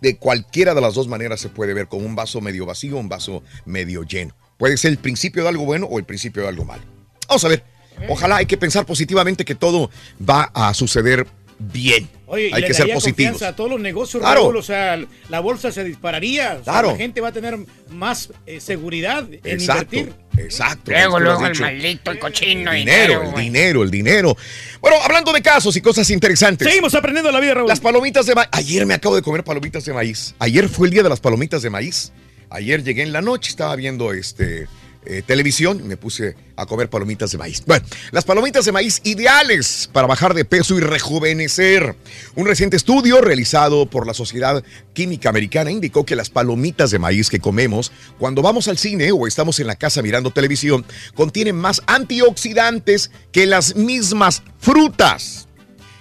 de 0.02 0.18
cualquiera 0.18 0.74
de 0.74 0.82
las 0.82 0.93
dos 0.93 1.08
maneras 1.08 1.41
se 1.41 1.50
puede 1.50 1.74
ver 1.74 1.88
como 1.88 2.06
un 2.06 2.16
vaso 2.16 2.41
medio 2.41 2.66
vacío 2.66 2.95
o 2.97 3.00
un 3.00 3.10
vaso 3.10 3.43
medio 3.66 4.04
lleno. 4.04 4.36
Puede 4.58 4.78
ser 4.78 4.91
el 4.91 4.97
principio 4.97 5.43
de 5.43 5.50
algo 5.50 5.66
bueno 5.66 5.86
o 5.88 6.00
el 6.00 6.06
principio 6.06 6.43
de 6.43 6.50
algo 6.50 6.66
malo. 6.66 6.84
Vamos 7.28 7.43
a 7.45 7.47
ver. 7.47 7.64
Ojalá 8.08 8.38
hay 8.38 8.45
que 8.45 8.58
pensar 8.58 8.86
positivamente 8.86 9.43
que 9.43 9.56
todo 9.56 9.89
va 10.28 10.43
a 10.54 10.74
suceder 10.74 11.28
bien. 11.60 12.10
Oye, 12.28 12.50
Hay 12.54 12.62
le 12.62 12.68
que 12.68 12.74
ser 12.74 12.93
positivos. 12.93 13.41
a 13.41 13.54
todos 13.56 13.70
los 13.70 13.80
negocios, 13.82 14.22
Claro. 14.22 14.43
Raúl, 14.43 14.56
o 14.58 14.62
sea, 14.64 14.97
la 15.30 15.39
bolsa 15.41 15.72
se 15.74 15.84
dispararía. 15.84 16.52
o 16.62 16.64
sea, 16.64 16.74
Claro. 16.74 16.91
la 16.91 16.97
gente 16.97 17.20
va 17.20 17.30
a 17.30 17.32
tener 17.34 17.58
más 17.89 18.32
eh, 18.45 18.62
seguridad 18.62 19.28
en 19.34 19.39
Exacto, 19.43 19.97
invertir. 19.97 20.14
Exacto. 20.39 20.91
Luego, 20.91 21.19
luego 21.19 21.45
el 21.45 21.59
maldito, 21.59 22.11
el 22.11 22.19
cochino 22.19 22.71
Dinero, 22.71 23.21
dinero, 23.21 23.23
el 23.23 23.43
dinero, 23.43 23.83
el 23.83 23.91
dinero. 23.91 24.37
Bueno, 24.81 24.97
hablando 25.03 25.31
de 25.33 25.41
casos 25.41 25.75
y 25.75 25.81
cosas 25.81 26.09
interesantes. 26.09 26.67
Seguimos 26.67 26.95
aprendiendo 26.95 27.31
la 27.31 27.39
vida, 27.39 27.55
Raúl. 27.55 27.67
Las 27.67 27.79
palomitas 27.79 28.25
de 28.25 28.35
maíz. 28.35 28.49
Ayer 28.51 28.85
me 28.85 28.93
acabo 28.93 29.15
de 29.15 29.21
comer 29.21 29.43
palomitas 29.43 29.85
de 29.85 29.93
maíz. 29.93 30.35
Ayer 30.39 30.69
fue 30.69 30.87
el 30.87 30.93
día 30.93 31.03
de 31.03 31.09
las 31.09 31.19
palomitas 31.19 31.61
de 31.61 31.69
maíz. 31.69 32.11
Ayer 32.49 32.83
llegué 32.83 33.03
en 33.03 33.11
la 33.11 33.21
noche, 33.21 33.49
estaba 33.51 33.75
viendo 33.75 34.11
este 34.13 34.67
eh, 35.06 35.24
televisión 35.26 35.88
me 35.88 35.95
puse 35.95 36.36
a 36.58 36.66
comer 36.66 36.89
palomitas 36.89 37.32
de 37.32 37.38
maíz. 37.38 37.64
Bueno, 37.66 37.86
las 38.12 38.26
palomitas 38.26 38.66
de 38.66 38.72
maíz 38.72 39.00
ideales 39.06 39.89
para 39.93 40.08
bajar 40.08 40.34
de 40.34 40.43
peso 40.43 40.78
y 40.78 40.82
rejuvenecer. 40.82 41.95
Un 42.36 42.45
reciente 42.45 42.76
estudio 42.76 43.22
realizado 43.22 43.86
por 43.86 44.06
la 44.06 44.14
Sociedad 44.14 44.64
Química 44.93 45.30
Americana 45.30 45.72
indicó 45.72 46.06
que 46.06 46.18
las 46.18 46.30
palomitas 46.30 46.91
de 46.91 47.00
maíz 47.00 47.30
que 47.30 47.39
comemos 47.39 47.91
cuando 48.18 48.41
vamos 48.41 48.68
al 48.68 48.78
cine 48.78 49.12
o 49.12 49.26
estamos 49.26 49.60
en 49.60 49.68
la 49.68 49.78
casa 49.78 50.02
mirando 50.02 50.32
televisión 50.32 50.86
contienen 51.16 51.56
más 51.56 51.82
antioxidantes 51.88 53.12
que 53.32 53.45
las 53.45 53.76
mismas 53.76 54.43
frutas 54.60 55.47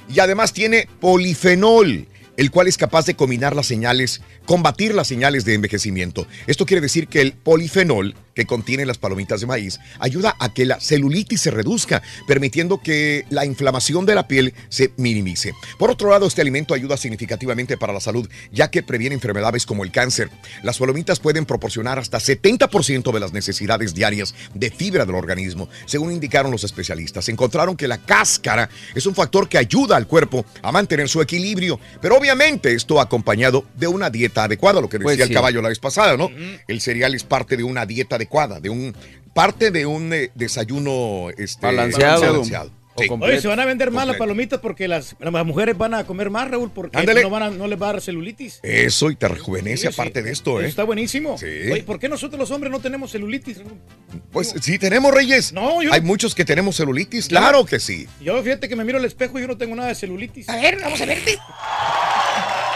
y 0.08 0.20
además 0.20 0.52
tiene 0.52 0.88
polifenol, 1.00 2.06
el 2.36 2.50
cual 2.50 2.66
es 2.66 2.76
capaz 2.76 3.06
de 3.06 3.14
combinar 3.14 3.54
las 3.54 3.66
señales, 3.66 4.22
combatir 4.46 4.94
las 4.94 5.08
señales 5.08 5.44
de 5.44 5.54
envejecimiento. 5.54 6.26
Esto 6.46 6.66
quiere 6.66 6.80
decir 6.80 7.08
que 7.08 7.20
el 7.20 7.32
polifenol 7.32 8.14
que 8.38 8.46
contiene 8.46 8.86
las 8.86 8.98
palomitas 8.98 9.40
de 9.40 9.48
maíz 9.48 9.80
ayuda 9.98 10.36
a 10.38 10.54
que 10.54 10.64
la 10.64 10.78
celulitis 10.78 11.40
se 11.40 11.50
reduzca, 11.50 12.02
permitiendo 12.28 12.80
que 12.80 13.24
la 13.30 13.44
inflamación 13.44 14.06
de 14.06 14.14
la 14.14 14.28
piel 14.28 14.54
se 14.68 14.92
minimice. 14.96 15.54
Por 15.76 15.90
otro 15.90 16.10
lado, 16.10 16.24
este 16.24 16.40
alimento 16.40 16.72
ayuda 16.72 16.96
significativamente 16.96 17.76
para 17.76 17.92
la 17.92 17.98
salud, 17.98 18.28
ya 18.52 18.70
que 18.70 18.84
previene 18.84 19.16
enfermedades 19.16 19.66
como 19.66 19.82
el 19.82 19.90
cáncer. 19.90 20.30
Las 20.62 20.78
palomitas 20.78 21.18
pueden 21.18 21.46
proporcionar 21.46 21.98
hasta 21.98 22.18
70% 22.18 23.12
de 23.12 23.18
las 23.18 23.32
necesidades 23.32 23.92
diarias 23.92 24.36
de 24.54 24.70
fibra 24.70 25.04
del 25.04 25.16
organismo, 25.16 25.68
según 25.86 26.12
indicaron 26.12 26.52
los 26.52 26.62
especialistas. 26.62 27.28
Encontraron 27.28 27.76
que 27.76 27.88
la 27.88 27.98
cáscara 27.98 28.70
es 28.94 29.04
un 29.06 29.16
factor 29.16 29.48
que 29.48 29.58
ayuda 29.58 29.96
al 29.96 30.06
cuerpo 30.06 30.46
a 30.62 30.70
mantener 30.70 31.08
su 31.08 31.20
equilibrio, 31.20 31.80
pero 32.00 32.16
obviamente 32.16 32.72
esto 32.72 33.00
acompañado 33.00 33.64
de 33.74 33.88
una 33.88 34.10
dieta 34.10 34.44
adecuada, 34.44 34.80
lo 34.80 34.88
que 34.88 34.98
decía 34.98 35.08
Pues 35.08 35.20
el 35.22 35.28
sí. 35.28 35.34
caballo 35.34 35.60
la 35.60 35.70
vez 35.70 35.80
pasada, 35.80 36.16
¿no? 36.16 36.30
El 36.68 36.80
cereal 36.80 37.16
es 37.16 37.24
parte 37.24 37.56
de 37.56 37.64
una 37.64 37.84
dieta 37.84 38.14
adecuada, 38.28 38.60
de 38.60 38.70
un 38.70 38.94
parte 39.34 39.70
de 39.70 39.86
un 39.86 40.12
eh, 40.12 40.30
desayuno 40.34 41.28
este, 41.36 41.64
Balanceado. 41.66 42.44
Sí. 42.44 43.06
Oye, 43.20 43.40
se 43.40 43.46
van 43.46 43.60
a 43.60 43.64
vender 43.64 43.92
más 43.92 44.08
las 44.08 44.16
palomitas 44.16 44.58
porque 44.58 44.88
las, 44.88 45.14
las 45.20 45.46
mujeres 45.46 45.78
van 45.78 45.94
a 45.94 46.02
comer 46.02 46.30
más, 46.30 46.50
Raúl, 46.50 46.72
porque 46.72 47.00
no, 47.22 47.30
van 47.30 47.42
a- 47.44 47.50
no 47.50 47.68
les 47.68 47.80
va 47.80 47.90
a 47.90 47.92
dar 47.92 48.00
celulitis. 48.02 48.58
Eso 48.64 49.08
y 49.12 49.14
te 49.14 49.28
rejuvenece 49.28 49.86
Sí, 49.86 49.92
sí. 49.94 50.00
aparte 50.00 50.20
de 50.20 50.32
esto, 50.32 50.58
Eso 50.58 50.66
¿eh? 50.66 50.68
está 50.68 50.82
buenísimo. 50.82 51.38
Sí. 51.38 51.46
Oye, 51.70 51.84
¿por 51.84 52.00
qué 52.00 52.08
nosotros 52.08 52.40
los 52.40 52.50
hombres 52.50 52.72
no 52.72 52.80
tenemos 52.80 53.12
celulitis? 53.12 53.58
Raúl? 53.58 53.78
Pues 54.32 54.52
sí 54.60 54.80
tenemos 54.80 55.14
Reyes. 55.14 55.52
No, 55.52 55.80
yo- 55.80 55.92
Hay 55.92 56.00
muchos 56.00 56.34
que 56.34 56.44
tenemos 56.44 56.74
celulitis, 56.74 57.28
claro 57.28 57.64
que 57.64 57.78
sí. 57.78 58.08
Yo 58.20 58.42
fíjate 58.42 58.68
que 58.68 58.74
me 58.74 58.84
miro 58.84 58.98
al 58.98 59.04
espejo 59.04 59.38
y 59.38 59.42
yo 59.42 59.46
no 59.46 59.56
tengo 59.56 59.76
nada 59.76 59.90
de 59.90 59.94
celulitis. 59.94 60.48
A 60.48 60.56
ver, 60.56 60.80
vamos 60.82 61.00
a 61.00 61.06
verte. 61.06 61.38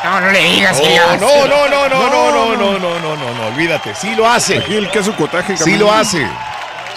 No, 0.04 0.20
no 0.20 0.30
le 0.30 0.38
digas 0.40 0.80
que 0.80 1.00
Oh, 1.00 1.16
no, 1.18 1.46
no, 1.46 1.68
no, 1.68 1.88
no, 1.88 2.10
no, 2.10 2.32
no, 2.32 2.56
no, 2.56 2.78
no, 2.78 2.98
no, 2.98 3.16
no, 3.16 3.34
no, 3.34 3.46
olvídate. 3.46 3.94
Sí 3.94 4.14
lo 4.16 4.28
hace. 4.28 4.58
Aquí 4.58 4.74
el 4.76 4.90
queso 4.90 5.14
cotaje. 5.16 5.56
Sí 5.56 5.76
lo 5.76 5.92
hace. 5.92 6.26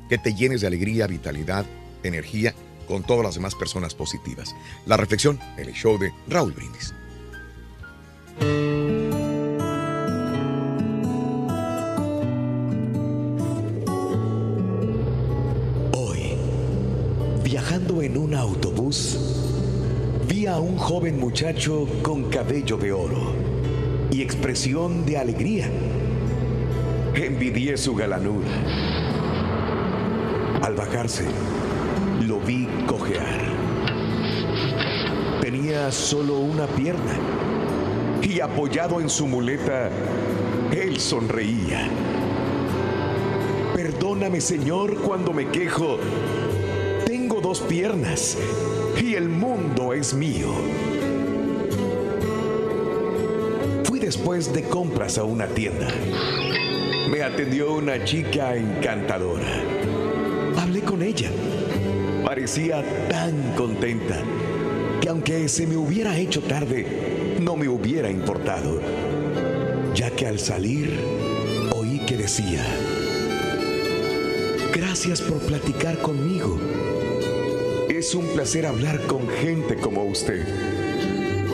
que 0.10 0.18
te 0.18 0.34
llenes 0.34 0.62
de 0.62 0.68
alegría, 0.68 1.08
vitalidad, 1.08 1.66
energía 2.04 2.54
con 2.88 3.04
todas 3.04 3.24
las 3.24 3.36
demás 3.36 3.56
personas 3.56 3.94
positivas. 3.96 4.56
La 4.86 4.98
reflexión 4.98 5.40
en 5.58 5.70
el 5.70 5.74
show 5.74 5.98
de 5.98 6.12
Raúl 6.28 6.54
Brindis. 6.54 6.94
Viajando 17.54 18.02
en 18.02 18.18
un 18.18 18.34
autobús, 18.34 19.16
vi 20.28 20.48
a 20.48 20.58
un 20.58 20.76
joven 20.76 21.20
muchacho 21.20 21.88
con 22.02 22.32
cabello 22.32 22.78
de 22.78 22.92
oro 22.92 23.36
y 24.10 24.24
expresión 24.24 25.06
de 25.06 25.20
alegría. 25.20 25.70
Envidié 27.14 27.78
su 27.78 27.94
galanura. 27.94 28.50
Al 30.64 30.74
bajarse, 30.74 31.26
lo 32.26 32.40
vi 32.40 32.68
cojear. 32.88 33.42
Tenía 35.40 35.92
solo 35.92 36.40
una 36.40 36.66
pierna 36.66 37.20
y 38.24 38.40
apoyado 38.40 39.00
en 39.00 39.12
su 39.12 39.28
muleta, 39.28 39.92
él 40.72 41.00
sonreía. 41.00 41.88
Perdóname, 43.76 44.42
Señor, 44.42 44.96
cuando 45.02 45.34
me 45.34 45.50
quejo. 45.50 46.00
Dos 47.44 47.60
piernas 47.60 48.38
y 49.00 49.16
el 49.16 49.28
mundo 49.28 49.92
es 49.92 50.14
mío. 50.14 50.48
Fui 53.84 54.00
después 54.00 54.54
de 54.54 54.64
compras 54.64 55.18
a 55.18 55.26
una 55.26 55.48
tienda. 55.48 55.90
Me 57.12 57.22
atendió 57.22 57.74
una 57.74 58.02
chica 58.06 58.56
encantadora. 58.56 59.62
Hablé 60.58 60.84
con 60.84 61.04
ella. 61.04 61.30
Parecía 62.24 62.82
tan 63.10 63.54
contenta 63.58 64.22
que 65.02 65.10
aunque 65.10 65.50
se 65.50 65.68
me 65.68 65.76
hubiera 65.76 66.18
hecho 66.18 66.42
tarde, 66.42 67.38
no 67.42 67.58
me 67.58 67.68
hubiera 67.68 68.10
importado, 68.10 68.80
ya 69.94 70.10
que 70.12 70.28
al 70.28 70.40
salir 70.40 70.98
oí 71.76 72.00
que 72.06 72.16
decía, 72.16 72.64
Gracias 74.74 75.22
por 75.22 75.40
platicar 75.40 76.00
conmigo. 76.00 76.58
Es 77.90 78.16
un 78.16 78.28
placer 78.28 78.66
hablar 78.66 79.02
con 79.08 79.28
gente 79.28 79.76
como 79.76 80.04
usted. 80.04 80.46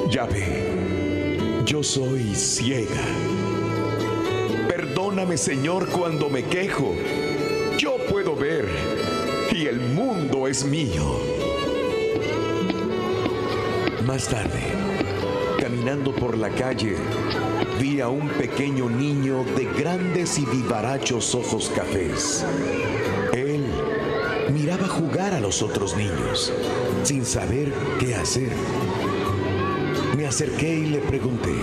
Ya 0.10 0.26
ve, 0.26 1.38
yo 1.66 1.84
soy 1.84 2.36
ciega. 2.36 3.04
Perdóname, 4.68 5.38
Señor, 5.38 5.90
cuando 5.90 6.30
me 6.30 6.44
quejo. 6.44 6.96
Yo 7.78 7.98
puedo 8.10 8.36
ver 8.36 8.68
y 9.52 9.66
el 9.66 9.80
mundo 9.80 10.48
es 10.48 10.64
mío. 10.66 11.20
Más 14.06 14.28
tarde, 14.28 14.62
caminando 15.60 16.14
por 16.16 16.38
la 16.38 16.50
calle, 16.50 16.96
vi 17.80 18.02
a 18.02 18.10
un 18.10 18.28
pequeño 18.30 18.90
niño 18.90 19.44
de 19.56 19.66
grandes 19.66 20.38
y 20.40 20.46
vivarachos 20.46 21.36
ojos 21.36 21.72
cafés. 21.76 22.46
Miraba 24.60 24.90
jugar 24.90 25.34
a 25.34 25.40
los 25.40 25.62
otros 25.62 25.96
niños, 25.96 26.52
sin 27.04 27.24
saber 27.24 27.72
qué 27.98 28.14
hacer. 28.14 28.52
Me 30.18 30.28
acerqué 30.28 30.74
y 30.74 30.86
le 30.88 31.00
pregunté, 31.00 31.54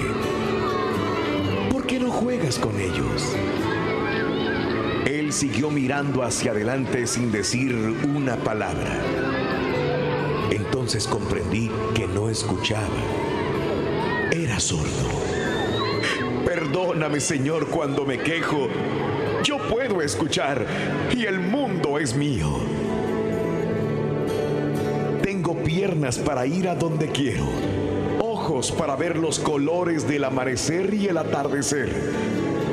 ¿por 1.70 1.86
qué 1.86 2.01
no 2.01 2.11
juegas 2.11 2.59
con 2.59 2.80
ellos? 2.80 3.36
Él 5.05 5.30
siguió 5.34 5.70
mirando 5.70 6.22
hacia 6.22 6.53
adelante 6.53 7.07
sin 7.07 7.30
decir 7.30 7.74
una 8.14 8.36
palabra. 8.36 8.99
Entonces 10.51 11.07
comprendí 11.07 11.70
que 11.94 12.07
no 12.07 12.30
escuchaba. 12.30 12.97
Era 14.32 14.59
sordo. 14.59 15.11
Perdóname, 16.47 17.20
Señor, 17.20 17.68
cuando 17.68 18.07
me 18.07 18.20
quejo. 18.20 18.68
Yo 19.44 19.59
puedo 19.68 20.01
escuchar 20.01 20.66
y 21.14 21.26
el 21.26 21.40
mundo 21.40 21.99
es 21.99 22.16
mío. 22.16 22.75
Piernas 25.87 26.18
para 26.18 26.45
ir 26.49 26.68
a 26.68 26.74
donde 26.74 27.07
quiero, 27.07 27.45
ojos 28.18 28.72
para 28.72 28.97
ver 28.97 29.16
los 29.16 29.39
colores 29.39 30.09
del 30.09 30.24
amanecer 30.24 30.93
y 30.93 31.07
el 31.07 31.16
atardecer, 31.16 31.89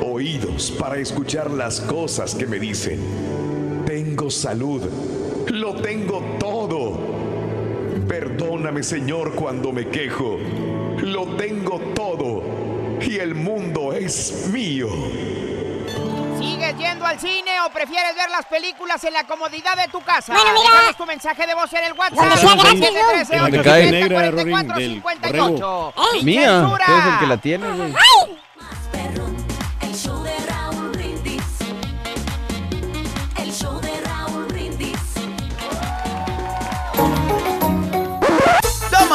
oídos 0.04 0.72
para 0.72 0.98
escuchar 0.98 1.52
las 1.52 1.80
cosas 1.80 2.34
que 2.34 2.48
me 2.48 2.58
dicen. 2.58 2.98
Tengo 3.86 4.30
salud, 4.30 4.82
lo 5.46 5.76
tengo 5.76 6.24
todo. 6.40 6.98
Perdóname, 8.08 8.82
Señor, 8.82 9.36
cuando 9.36 9.70
me 9.70 9.86
quejo. 9.86 10.38
Lo 11.00 11.36
tengo 11.36 11.78
todo 11.94 12.42
y 13.00 13.18
el 13.18 13.36
mundo 13.36 13.92
es 13.92 14.50
mío. 14.52 14.88
¿Sigues 16.76 16.90
yendo 16.90 17.06
al 17.06 17.18
cine 17.20 17.60
o 17.66 17.70
prefieres 17.70 18.14
ver 18.16 18.30
las 18.30 18.46
películas 18.46 19.02
en 19.04 19.12
la 19.12 19.24
comodidad 19.24 19.76
de 19.76 19.88
tu 19.88 20.00
casa? 20.00 20.32
Bueno, 20.34 20.52
mira. 20.52 20.70
Déjanos 20.70 20.96
tu 20.96 21.06
mensaje 21.06 21.46
de 21.46 21.54
voz 21.54 21.72
en 21.72 21.84
el 21.84 21.92
WhatsApp. 21.92 22.38
Sea 22.38 22.54
gratis, 22.54 22.80
¿no? 22.80 22.88
713 23.24 23.36
En 23.36 23.56
la 23.56 23.62
calle 23.62 23.90
negra, 23.90 24.18
870 24.18 24.74
Rorín, 24.74 24.92
del 24.92 25.02
4458. 25.02 25.94
Sin 26.12 26.24
Mía, 26.24 26.68
eres 26.88 27.12
el 27.12 27.18
que 27.18 27.26
la 27.26 27.36
tiene, 27.36 27.70
güey. 27.70 27.94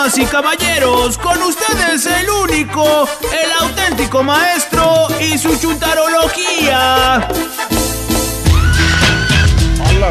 Damas 0.10 0.18
y 0.18 0.26
caballeros, 0.26 1.18
con 1.20 1.42
ustedes 1.44 2.06
el 2.06 2.30
único, 2.30 3.08
el 3.32 3.52
auténtico 3.60 4.24
maestro 4.24 5.08
y 5.20 5.38
su 5.38 5.56
chuntarología. 5.60 7.28
Hola. 9.88 10.10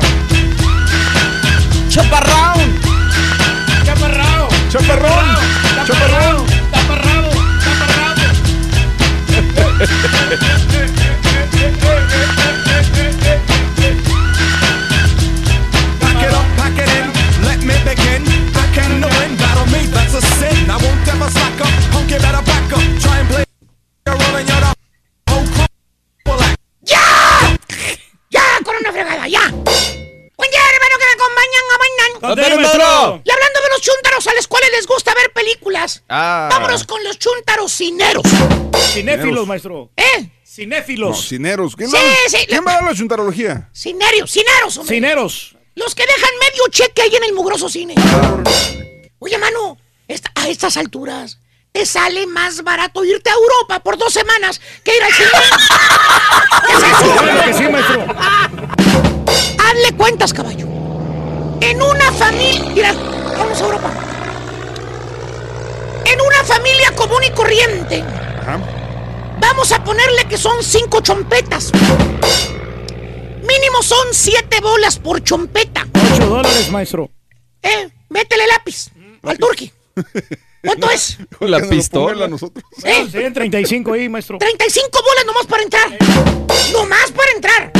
Chaparrón. 1.88 2.80
Chaparrón. 3.84 4.49
Chaparrón. 4.70 5.36
Chaparrón. 5.86 6.46
Taparrado. 6.70 7.30
Pack 12.30 12.64
that's 19.93 20.14
a 20.14 20.20
sin. 20.20 20.70
I 20.70 20.76
won't 20.76 21.09
ever 21.09 21.30
slack 21.30 21.61
up, 21.61 22.11
you 22.11 22.18
better 22.18 22.43
back 22.45 22.72
up. 22.72 22.82
Try 23.01 23.18
and 23.20 23.28
play 23.28 23.45
a 24.07 24.11
role 24.11 24.36
and 24.39 24.49
you're 24.49 24.61
the 24.61 24.72
whole 25.30 25.47
crew 25.47 25.66
will 26.26 26.41
act. 26.43 26.59
¡Ya! 26.82 27.59
¡Ya, 28.30 28.43
con 28.64 28.74
una 28.76 28.93
fregada, 28.93 29.26
ya! 29.28 29.41
Buen 29.51 30.51
día, 30.51 30.61
hermano, 30.72 30.95
que 30.99 31.07
me 31.09 31.14
acompañan 31.18 31.64
a 31.72 31.78
bailar. 31.78 32.36
¡Dale, 32.36 32.57
maestro! 32.57 33.22
Y 33.24 33.30
hablando 33.30 33.61
de 33.61 33.68
los 33.70 33.80
chúntaros 33.82 34.26
a 34.26 34.34
los 34.34 34.47
cuales 34.47 34.70
les 34.72 34.86
gusta 34.86 35.14
ver 35.14 35.32
películas, 35.32 36.03
Ah. 36.09 36.49
vámonos 36.51 36.84
con 36.84 37.03
los 37.05 37.18
chúntaros 37.18 37.72
cineros. 37.72 38.22
Cinéfilos, 38.93 39.47
maestro. 39.47 39.91
¿Eh? 39.97 40.28
Cinéfilos. 40.45 41.16
No, 41.16 41.22
cineros. 41.22 41.76
¿Quién, 41.76 41.91
Sí, 41.91 41.97
va, 41.97 42.03
sí, 42.28 42.47
¿quién 42.49 42.64
va 42.66 42.72
a 42.72 42.74
dar 42.76 42.84
la 42.84 42.95
chuntarología? 42.95 43.68
Cineros, 43.72 44.30
cineros, 44.30 44.76
hombre. 44.78 44.95
Cineros. 44.97 45.55
Los 45.74 45.95
que 45.95 46.05
dejan 46.05 46.30
medio 46.41 46.64
cheque 46.70 47.03
ahí 47.03 47.14
en 47.14 47.24
el 47.24 47.32
mugroso 47.34 47.68
cine. 47.68 47.95
Oye, 49.18 49.38
mano, 49.38 49.78
esta- 50.06 50.30
a 50.34 50.48
estas 50.48 50.76
alturas 50.76 51.38
te 51.72 51.84
sale 51.86 52.26
más 52.26 52.62
barato 52.62 53.04
irte 53.04 53.30
a 53.30 53.34
Europa 53.34 53.80
por 53.80 53.98
dos 53.98 54.12
semanas 54.12 54.60
que 54.84 54.96
ir 54.96 55.02
al 55.02 55.12
cine. 55.12 55.28
¿Qué 56.66 56.72
es 56.72 56.82
eso? 56.82 57.12
Claro 57.22 57.44
que 57.44 57.54
sí, 57.54 57.62
maestro. 57.68 58.06
Hazle 59.64 59.96
cuentas, 59.96 60.32
caballo. 60.32 60.66
En 61.60 61.82
una 61.82 62.12
familia. 62.12 62.64
Mira, 62.72 62.92
vamos 63.36 63.60
a 63.60 63.64
Europa. 63.64 63.90
En 66.04 66.20
una 66.20 66.44
familia 66.44 66.94
común 66.94 67.22
y 67.24 67.30
corriente. 67.32 68.04
Vamos 69.40 69.72
a 69.72 69.84
ponerle 69.84 70.24
que 70.26 70.38
son 70.38 70.62
cinco 70.62 71.00
chompetas. 71.00 71.70
Mínimo 73.42 73.82
son 73.82 74.06
siete 74.12 74.60
bolas 74.60 74.98
por 74.98 75.22
chompeta. 75.22 75.86
8 76.14 76.26
dólares, 76.26 76.70
maestro. 76.70 77.10
Eh, 77.62 77.88
métele 78.08 78.46
lápiz 78.46 78.88
al 79.28 79.38
turqui. 79.38 79.72
¿Cuánto 80.64 80.90
es? 80.92 81.18
La 81.40 81.56
Que 81.58 81.62
nos 81.62 81.62
lo 81.62 81.68
pistola. 81.70 82.24
a 82.24 82.28
nosotros. 82.28 82.64
¿Eh? 82.84 83.06
Serían 83.10 83.32
35 83.32 83.92
ahí, 83.92 84.08
maestro. 84.08 84.38
35 84.38 84.90
bolas 85.02 85.24
nomás 85.26 85.46
para 85.46 85.62
entrar. 85.62 85.98
Nomás 86.72 87.10
para 87.12 87.30
entrar. 87.32 87.72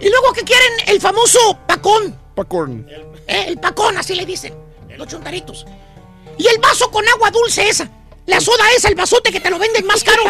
Y 0.00 0.08
luego 0.08 0.32
que 0.32 0.42
quieren 0.42 0.72
el 0.88 1.00
famoso 1.00 1.58
pacón. 1.66 2.18
Pacorn. 2.34 2.86
Eh, 3.26 3.44
el 3.48 3.58
pacón, 3.58 3.96
así 3.96 4.14
le 4.14 4.26
dicen. 4.26 4.54
Los 4.96 5.08
chuntaritos. 5.08 5.66
Y 6.38 6.46
el 6.46 6.58
vaso 6.58 6.90
con 6.90 7.06
agua 7.08 7.30
dulce 7.30 7.68
esa. 7.68 7.90
La 8.26 8.40
soda 8.40 8.64
esa, 8.76 8.88
el 8.88 8.94
vasote 8.94 9.30
que 9.30 9.40
te 9.40 9.50
lo 9.50 9.58
venden 9.58 9.86
más 9.86 10.02
caro 10.02 10.22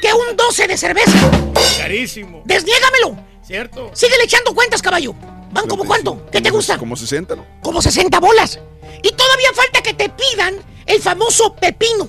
que 0.00 0.12
un 0.12 0.36
12 0.36 0.66
de 0.68 0.76
cerveza. 0.76 1.30
Carísimo. 1.78 2.42
Desniégamelo. 2.44 3.16
¿Cierto? 3.42 3.90
Síguele 3.94 4.24
echando 4.24 4.54
cuentas, 4.54 4.82
caballo. 4.82 5.14
¿Van 5.50 5.66
como 5.66 5.84
cuánto? 5.84 6.26
¿Qué 6.30 6.40
te 6.40 6.50
gusta? 6.50 6.78
Como 6.78 6.94
60, 6.96 7.34
¿no? 7.36 7.46
Como 7.62 7.80
60 7.80 8.20
bolas. 8.20 8.58
Y 9.02 9.10
todavía 9.12 9.50
falta 9.54 9.82
que 9.82 9.94
te 9.94 10.08
pidan 10.08 10.56
el 10.86 11.00
famoso 11.00 11.54
pepino. 11.54 12.06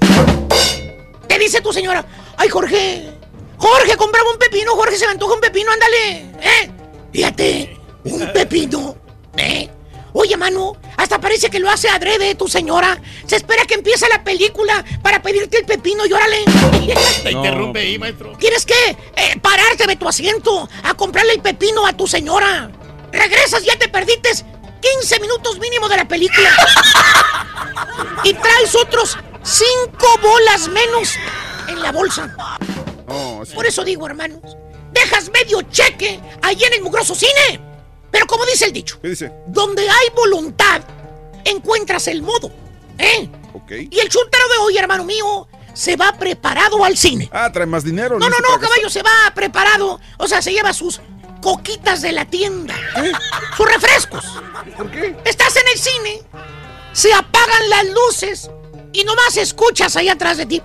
Te 1.28 1.40
dice 1.40 1.62
tu 1.62 1.74
señora, 1.74 2.06
ay 2.38 2.50
Jorge, 2.50 3.14
Jorge, 3.58 3.98
comprame 3.98 4.30
un 4.30 4.38
pepino, 4.38 4.76
Jorge, 4.76 4.98
se 4.98 5.06
me 5.06 5.14
antoja 5.14 5.36
un 5.36 5.42
pepino, 5.42 5.72
ándale. 5.72 6.18
¿Eh? 6.42 6.72
Fíjate, 7.12 7.78
un 8.04 8.34
pepino. 8.34 8.96
¿Eh? 9.38 9.70
Oye, 10.14 10.38
mano, 10.38 10.78
hasta 10.98 11.20
parece 11.20 11.50
que 11.50 11.60
lo 11.60 11.70
hace 11.70 11.90
adrede 11.90 12.36
tu 12.36 12.48
señora. 12.48 13.02
Se 13.26 13.36
espera 13.36 13.66
que 13.66 13.76
empiece 13.76 14.08
la 14.10 14.24
película 14.24 14.86
para 15.02 15.22
pedirte 15.22 15.58
el 15.58 15.66
pepino 15.66 16.06
y 16.06 16.14
órale. 16.14 16.44
Te 17.24 17.32
interrumpe 17.32 17.80
ahí, 17.80 17.98
maestro. 17.98 18.38
Tienes 18.38 18.66
que 18.66 18.98
eh, 19.16 19.40
pararte 19.42 19.88
de 19.88 19.96
tu 19.96 20.08
asiento 20.08 20.70
a 20.84 20.94
comprarle 20.94 21.34
el 21.34 21.42
pepino 21.42 21.88
a 21.88 21.94
tu 21.94 22.06
señora. 22.06 22.70
Regresas, 23.12 23.64
ya 23.64 23.78
te 23.78 23.88
perdiste 23.88 24.30
15 24.92 25.20
minutos 25.20 25.60
mínimo 25.60 25.88
de 25.88 25.98
la 25.98 26.08
película. 26.08 26.50
y 28.24 28.34
traes 28.34 28.76
otros 28.76 29.18
5 29.44 29.98
bolas 30.22 30.68
menos 30.68 31.14
en 31.68 31.82
la 31.82 31.92
bolsa. 31.92 32.36
Sí. 33.46 33.54
Por 33.56 33.66
eso 33.66 33.84
digo, 33.84 34.08
hermanos, 34.08 34.42
dejas 34.92 35.30
medio 35.32 35.62
cheque 35.64 36.20
ahí 36.42 36.62
en 36.64 36.74
el 36.74 36.82
mugroso 36.82 37.16
cine. 37.16 37.60
Pero 38.12 38.28
como 38.28 38.46
dice 38.46 38.66
el 38.66 38.74
dicho, 38.74 39.00
¿Qué 39.02 39.10
dice? 39.10 39.32
donde 39.48 39.82
hay 39.90 40.10
voluntad, 40.16 40.82
encuentras 41.46 42.08
el 42.08 42.22
modo. 42.22 42.52
¿Eh? 42.98 43.30
Ok. 43.54 43.72
Y 43.90 44.00
el 44.00 44.10
chuntaro 44.10 44.48
de 44.50 44.58
hoy, 44.60 44.78
hermano 44.78 45.04
mío, 45.04 45.48
se 45.74 45.96
va 45.96 46.14
preparado 46.14 46.84
al 46.86 46.96
cine. 46.96 47.30
Ah, 47.32 47.52
trae 47.52 47.66
más 47.66 47.84
dinero. 47.84 48.20
No, 48.20 48.30
no, 48.30 48.38
no, 48.38 48.60
caballo, 48.60 48.90
se 48.90 49.02
va 49.02 49.12
preparado. 49.34 50.00
O 50.18 50.28
sea, 50.28 50.42
se 50.42 50.52
lleva 50.52 50.74
sus 50.74 51.02
coquitas 51.44 52.02
de 52.02 52.14
la 52.14 52.26
tienda. 52.26 52.74
Sus 53.56 53.66
refrescos. 53.68 54.24
¿Por 54.78 54.90
qué? 54.90 55.16
Estás 55.26 55.56
en 55.58 55.68
el 55.68 55.78
cine, 55.78 56.22
se 56.94 57.14
apagan 57.14 57.70
las 57.70 57.86
luces 57.90 58.50
y 58.94 59.04
nomás 59.04 59.36
escuchas 59.36 59.96
ahí 59.98 60.08
atrás 60.08 60.38
de 60.38 60.46
ti. 60.46 60.64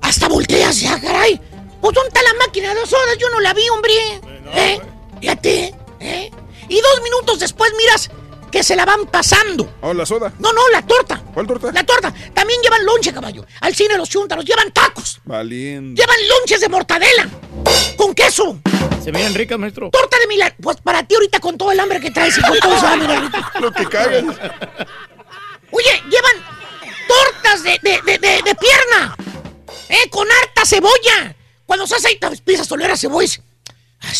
Hasta 0.00 0.28
volteas 0.28 0.80
ya, 0.80 1.00
caray. 1.00 1.40
Pues 1.80 1.94
¿dónde 1.94 2.08
está 2.08 2.22
la 2.22 2.34
máquina 2.44 2.74
de 2.74 2.86
sodas? 2.86 3.16
Yo 3.18 3.30
no 3.30 3.40
la 3.40 3.54
vi, 3.54 3.68
hombre. 3.70 3.92
¿Eh? 4.54 4.80
Fíjate, 5.20 5.74
¿eh? 6.00 6.30
Y 6.68 6.80
dos 6.80 7.02
minutos 7.02 7.38
después 7.38 7.72
miras 7.76 8.10
que 8.52 8.62
se 8.62 8.76
la 8.76 8.84
van 8.84 9.06
pasando. 9.06 9.78
Oh, 9.80 9.92
la 9.94 10.06
soda. 10.06 10.32
No, 10.38 10.52
no, 10.52 10.68
la 10.70 10.82
torta. 10.82 11.20
¿Cuál 11.34 11.46
torta? 11.46 11.72
La 11.72 11.84
torta. 11.84 12.12
También 12.34 12.60
llevan 12.62 12.84
lonche, 12.84 13.12
caballo. 13.12 13.44
Al 13.62 13.74
cine 13.74 13.96
los 13.96 14.08
chúntaros 14.08 14.44
llevan 14.44 14.70
tacos. 14.72 15.20
Valiente. 15.24 16.00
Llevan 16.00 16.16
lonches 16.28 16.60
de 16.60 16.68
mortadela. 16.68 17.28
Con 17.96 18.14
queso. 18.14 18.60
Se 19.02 19.10
miran 19.10 19.34
ricas, 19.34 19.58
maestro. 19.58 19.90
Torta 19.90 20.18
de 20.20 20.26
milagro. 20.28 20.54
Pues 20.62 20.76
para 20.82 21.02
ti 21.02 21.14
ahorita 21.14 21.40
con 21.40 21.56
todo 21.58 21.72
el 21.72 21.80
hambre 21.80 21.98
que 22.00 22.10
traes 22.10 22.36
y 22.38 22.42
con 22.42 22.58
todo 22.60 22.76
se 22.78 22.82
va 22.86 22.92
a 22.92 22.96
mirar 22.96 23.22
rico. 23.24 23.38
Lo 23.60 23.72
que 23.72 23.86
cagas. 23.86 24.22
Oye, 25.70 26.02
llevan 26.10 26.36
tortas 27.08 27.62
de, 27.64 27.78
de, 27.82 28.00
de, 28.02 28.18
de- 28.18 28.42
de 28.42 28.54
pierna. 28.54 29.16
Eh, 29.88 30.08
con 30.10 30.28
harta 30.30 30.64
cebolla. 30.66 31.34
Cuando 31.64 31.86
se 31.86 31.96
hace 31.96 32.08
ahí, 32.08 32.16
te 32.18 32.26
empiezas 32.26 32.70
a 32.70 32.74
oler 32.74 32.90
a 32.90 32.96
cebolla. 32.96 33.40
Ay, 34.00 34.16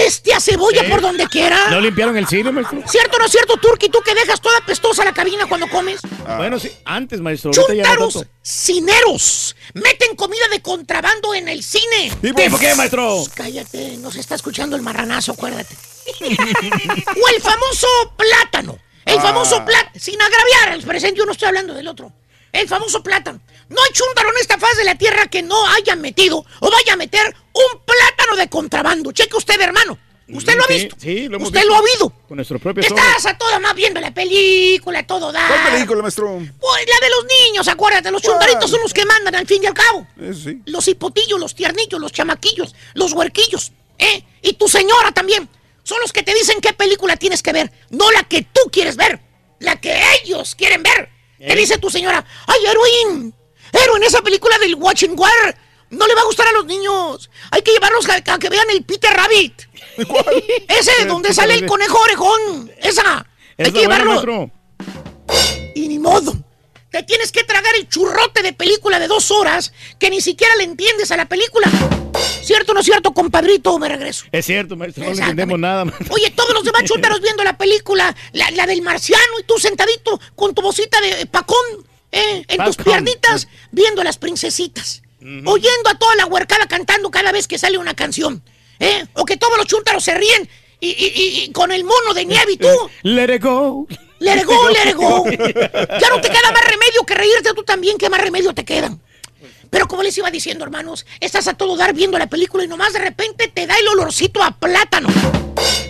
Oye, 0.00 0.06
apeste 0.08 0.40
cebolla 0.40 0.88
por 0.88 1.00
donde 1.00 1.26
quiera. 1.28 1.68
¿No 1.70 1.80
limpiaron 1.80 2.16
el 2.16 2.26
cine, 2.26 2.50
maestro? 2.50 2.82
¿Cierto 2.86 3.16
o 3.16 3.20
no 3.20 3.26
es 3.26 3.32
cierto, 3.32 3.56
Turki? 3.58 3.88
¿Tú 3.88 4.00
que 4.04 4.14
dejas 4.14 4.40
toda 4.40 4.60
pestosa 4.66 5.04
la 5.04 5.12
cabina 5.12 5.46
cuando 5.46 5.68
comes? 5.68 6.00
Bueno, 6.36 6.58
sí, 6.58 6.70
antes, 6.84 7.20
maestro. 7.20 7.50
no 7.54 7.82
tanto. 7.82 8.24
cineros 8.42 9.56
meten 9.74 10.16
comida 10.16 10.48
de 10.50 10.60
contrabando 10.62 11.34
en 11.34 11.48
el 11.48 11.62
cine. 11.62 12.10
¿Tipo 12.20 12.58
qué, 12.58 12.74
maestro? 12.74 13.22
Cállate, 13.34 13.96
nos 13.98 14.16
está 14.16 14.34
escuchando 14.34 14.76
el 14.76 14.82
marranazo, 14.82 15.32
acuérdate. 15.32 15.76
o 16.20 17.28
el 17.34 17.42
famoso 17.42 17.86
plátano. 18.16 18.78
El 19.04 19.18
Ah. 19.18 19.22
famoso 19.22 19.64
plátano. 19.64 19.90
Sin 19.98 20.20
agraviar 20.20 20.68
al 20.70 20.82
presente, 20.82 21.18
yo 21.18 21.26
no 21.26 21.32
estoy 21.32 21.48
hablando 21.48 21.74
del 21.74 21.88
otro. 21.88 22.12
El 22.52 22.68
famoso 22.68 23.02
plátano. 23.02 23.40
No 23.70 23.80
hay 23.82 23.90
chúntaro 23.92 24.30
en 24.30 24.36
esta 24.40 24.58
faz 24.58 24.76
de 24.76 24.84
la 24.84 24.96
tierra 24.96 25.26
que 25.28 25.42
no 25.42 25.66
haya 25.68 25.96
metido 25.96 26.44
o 26.60 26.70
vaya 26.70 26.92
a 26.92 26.96
meter 26.96 27.34
un 27.54 27.80
plátano 27.84 28.36
de 28.36 28.48
contrabando. 28.48 29.12
Cheque 29.12 29.36
usted, 29.36 29.60
hermano. 29.60 29.96
Usted 30.32 30.54
lo 30.56 30.62
ha 30.62 30.66
visto. 30.68 30.96
Sí, 31.00 31.28
lo 31.28 31.36
hemos 31.36 31.48
Usted 31.48 31.60
visto. 31.60 31.72
lo 31.72 31.76
ha 31.76 31.80
oído. 31.80 32.12
Con 32.28 32.36
nuestro 32.36 32.58
propio. 32.60 32.82
Estás 32.82 33.26
a 33.26 33.36
toda 33.36 33.58
más 33.58 33.74
viendo 33.74 34.00
la 34.00 34.12
película, 34.14 35.04
todo 35.04 35.32
da. 35.32 35.46
¿Cuál 35.48 35.72
película, 35.74 36.02
maestro? 36.02 36.36
Pues 36.36 36.86
la 36.86 37.06
de 37.06 37.10
los 37.10 37.24
niños, 37.48 37.66
acuérdate. 37.68 38.10
Los 38.12 38.22
chuntaritos 38.22 38.70
son 38.70 38.80
los 38.80 38.92
que 38.94 39.04
mandan 39.06 39.34
al 39.34 39.46
fin 39.46 39.62
y 39.62 39.66
al 39.66 39.74
cabo. 39.74 40.06
Eso 40.20 40.50
sí. 40.50 40.60
Los 40.66 40.86
hipotillos, 40.86 41.38
los 41.40 41.54
tiernillos, 41.54 42.00
los 42.00 42.12
chamaquillos, 42.12 42.74
los 42.94 43.12
huerquillos, 43.12 43.72
¿eh? 43.98 44.24
Y 44.42 44.52
tu 44.52 44.68
señora 44.68 45.10
también. 45.12 45.48
Son 45.82 46.00
los 46.00 46.12
que 46.12 46.22
te 46.22 46.32
dicen 46.34 46.60
qué 46.60 46.72
película 46.74 47.16
tienes 47.16 47.42
que 47.42 47.52
ver, 47.52 47.72
no 47.90 48.10
la 48.12 48.22
que 48.24 48.42
tú 48.42 48.60
quieres 48.70 48.96
ver, 48.96 49.20
la 49.58 49.80
que 49.80 50.00
ellos 50.22 50.54
quieren 50.54 50.82
ver. 50.84 51.08
Te 51.38 51.52
¿Eh? 51.54 51.56
dice 51.56 51.78
tu 51.78 51.90
señora, 51.90 52.24
ay, 52.46 52.58
Erwin, 53.72 53.88
Erwin, 53.88 54.02
esa 54.04 54.22
película 54.22 54.58
del 54.58 54.74
Watching 54.76 55.18
War 55.18 55.56
no 55.90 56.06
le 56.06 56.14
va 56.14 56.20
a 56.22 56.24
gustar 56.24 56.46
a 56.48 56.52
los 56.52 56.66
niños. 56.66 57.30
Hay 57.50 57.62
que 57.62 57.72
llevarlos 57.72 58.08
a, 58.08 58.14
a 58.14 58.38
que 58.38 58.48
vean 58.48 58.70
el 58.70 58.84
Peter 58.84 59.12
Rabbit. 59.12 59.62
Ese, 60.68 61.04
donde 61.06 61.34
sale 61.34 61.54
el 61.54 61.66
conejo 61.66 61.98
orejón. 61.98 62.70
Esa. 62.78 63.26
Hay 63.58 63.72
que 63.72 63.80
llevarlo. 63.80 64.50
Y 65.74 65.88
ni 65.88 65.98
modo. 65.98 66.34
Te 66.90 67.04
tienes 67.04 67.30
que 67.30 67.44
tragar 67.44 67.72
el 67.76 67.88
churrote 67.88 68.42
de 68.42 68.52
película 68.52 68.98
de 68.98 69.06
dos 69.06 69.30
horas 69.30 69.72
que 69.98 70.10
ni 70.10 70.20
siquiera 70.20 70.56
le 70.56 70.64
entiendes 70.64 71.12
a 71.12 71.16
la 71.16 71.28
película. 71.28 71.68
¿Cierto 72.42 72.72
o 72.72 72.74
no 72.74 72.80
es 72.80 72.86
cierto, 72.86 73.12
compadrito? 73.12 73.78
Me 73.78 73.88
regreso. 73.88 74.24
Es 74.32 74.46
cierto, 74.46 74.76
maestro. 74.76 75.04
No 75.04 75.12
le 75.12 75.20
entendemos 75.20 75.58
nada, 75.58 75.84
maestro. 75.84 76.12
Oye, 76.14 76.30
todos 76.30 76.52
los 76.52 76.64
demás 76.64 76.82
chúntaros 76.86 77.20
viendo 77.20 77.44
la 77.44 77.56
película, 77.56 78.14
la, 78.32 78.50
la 78.50 78.66
del 78.66 78.82
marciano, 78.82 79.38
y 79.38 79.44
tú 79.44 79.58
sentadito 79.58 80.20
con 80.34 80.52
tu 80.52 80.62
vocita 80.62 81.00
de 81.00 81.26
pacón, 81.26 81.56
eh, 82.12 82.44
en 82.48 82.64
tus 82.64 82.76
piernitas, 82.76 83.48
viendo 83.70 84.00
a 84.00 84.04
las 84.04 84.18
princesitas. 84.18 85.02
Oyendo 85.44 85.90
a 85.90 85.98
toda 85.98 86.16
la 86.16 86.24
huercada 86.26 86.66
cantando 86.66 87.10
cada 87.10 87.30
vez 87.30 87.46
que 87.46 87.58
sale 87.58 87.76
una 87.76 87.94
canción. 87.94 88.42
¿eh? 88.78 89.04
O 89.12 89.24
que 89.26 89.36
todos 89.36 89.58
los 89.58 89.66
chúntaros 89.66 90.02
se 90.02 90.14
ríen 90.14 90.48
y, 90.80 90.88
y- 90.88 91.12
y- 91.14 91.44
y 91.44 91.52
con 91.52 91.70
el 91.72 91.84
mono 91.84 92.14
de 92.14 92.24
nieve 92.24 92.52
y 92.52 92.56
tú. 92.56 92.68
Let 93.02 93.34
it 93.34 93.42
go. 93.42 93.86
Let 94.18 94.38
it 94.38 94.44
go, 94.46 94.68
let 94.70 94.88
it 94.90 94.96
go. 94.96 95.24
Ya 95.30 96.08
no 96.08 96.20
te 96.22 96.28
queda 96.30 96.50
más 96.52 96.64
remedio 96.64 97.02
que 97.06 97.14
reírte 97.14 97.52
tú 97.54 97.62
también. 97.64 97.98
¿Qué 97.98 98.08
más 98.08 98.20
remedio 98.20 98.54
te 98.54 98.64
quedan? 98.64 99.00
Pero 99.68 99.86
como 99.86 100.02
les 100.02 100.16
iba 100.18 100.30
diciendo, 100.30 100.64
hermanos, 100.64 101.04
estás 101.20 101.46
a 101.48 101.54
todo 101.54 101.76
dar 101.76 101.92
viendo 101.94 102.18
la 102.18 102.26
película 102.26 102.64
y 102.64 102.68
nomás 102.68 102.92
de 102.94 102.98
repente 103.00 103.48
te 103.48 103.66
da 103.66 103.76
el 103.78 103.86
olorcito 103.88 104.42
a 104.42 104.50
plátano. 104.52 105.08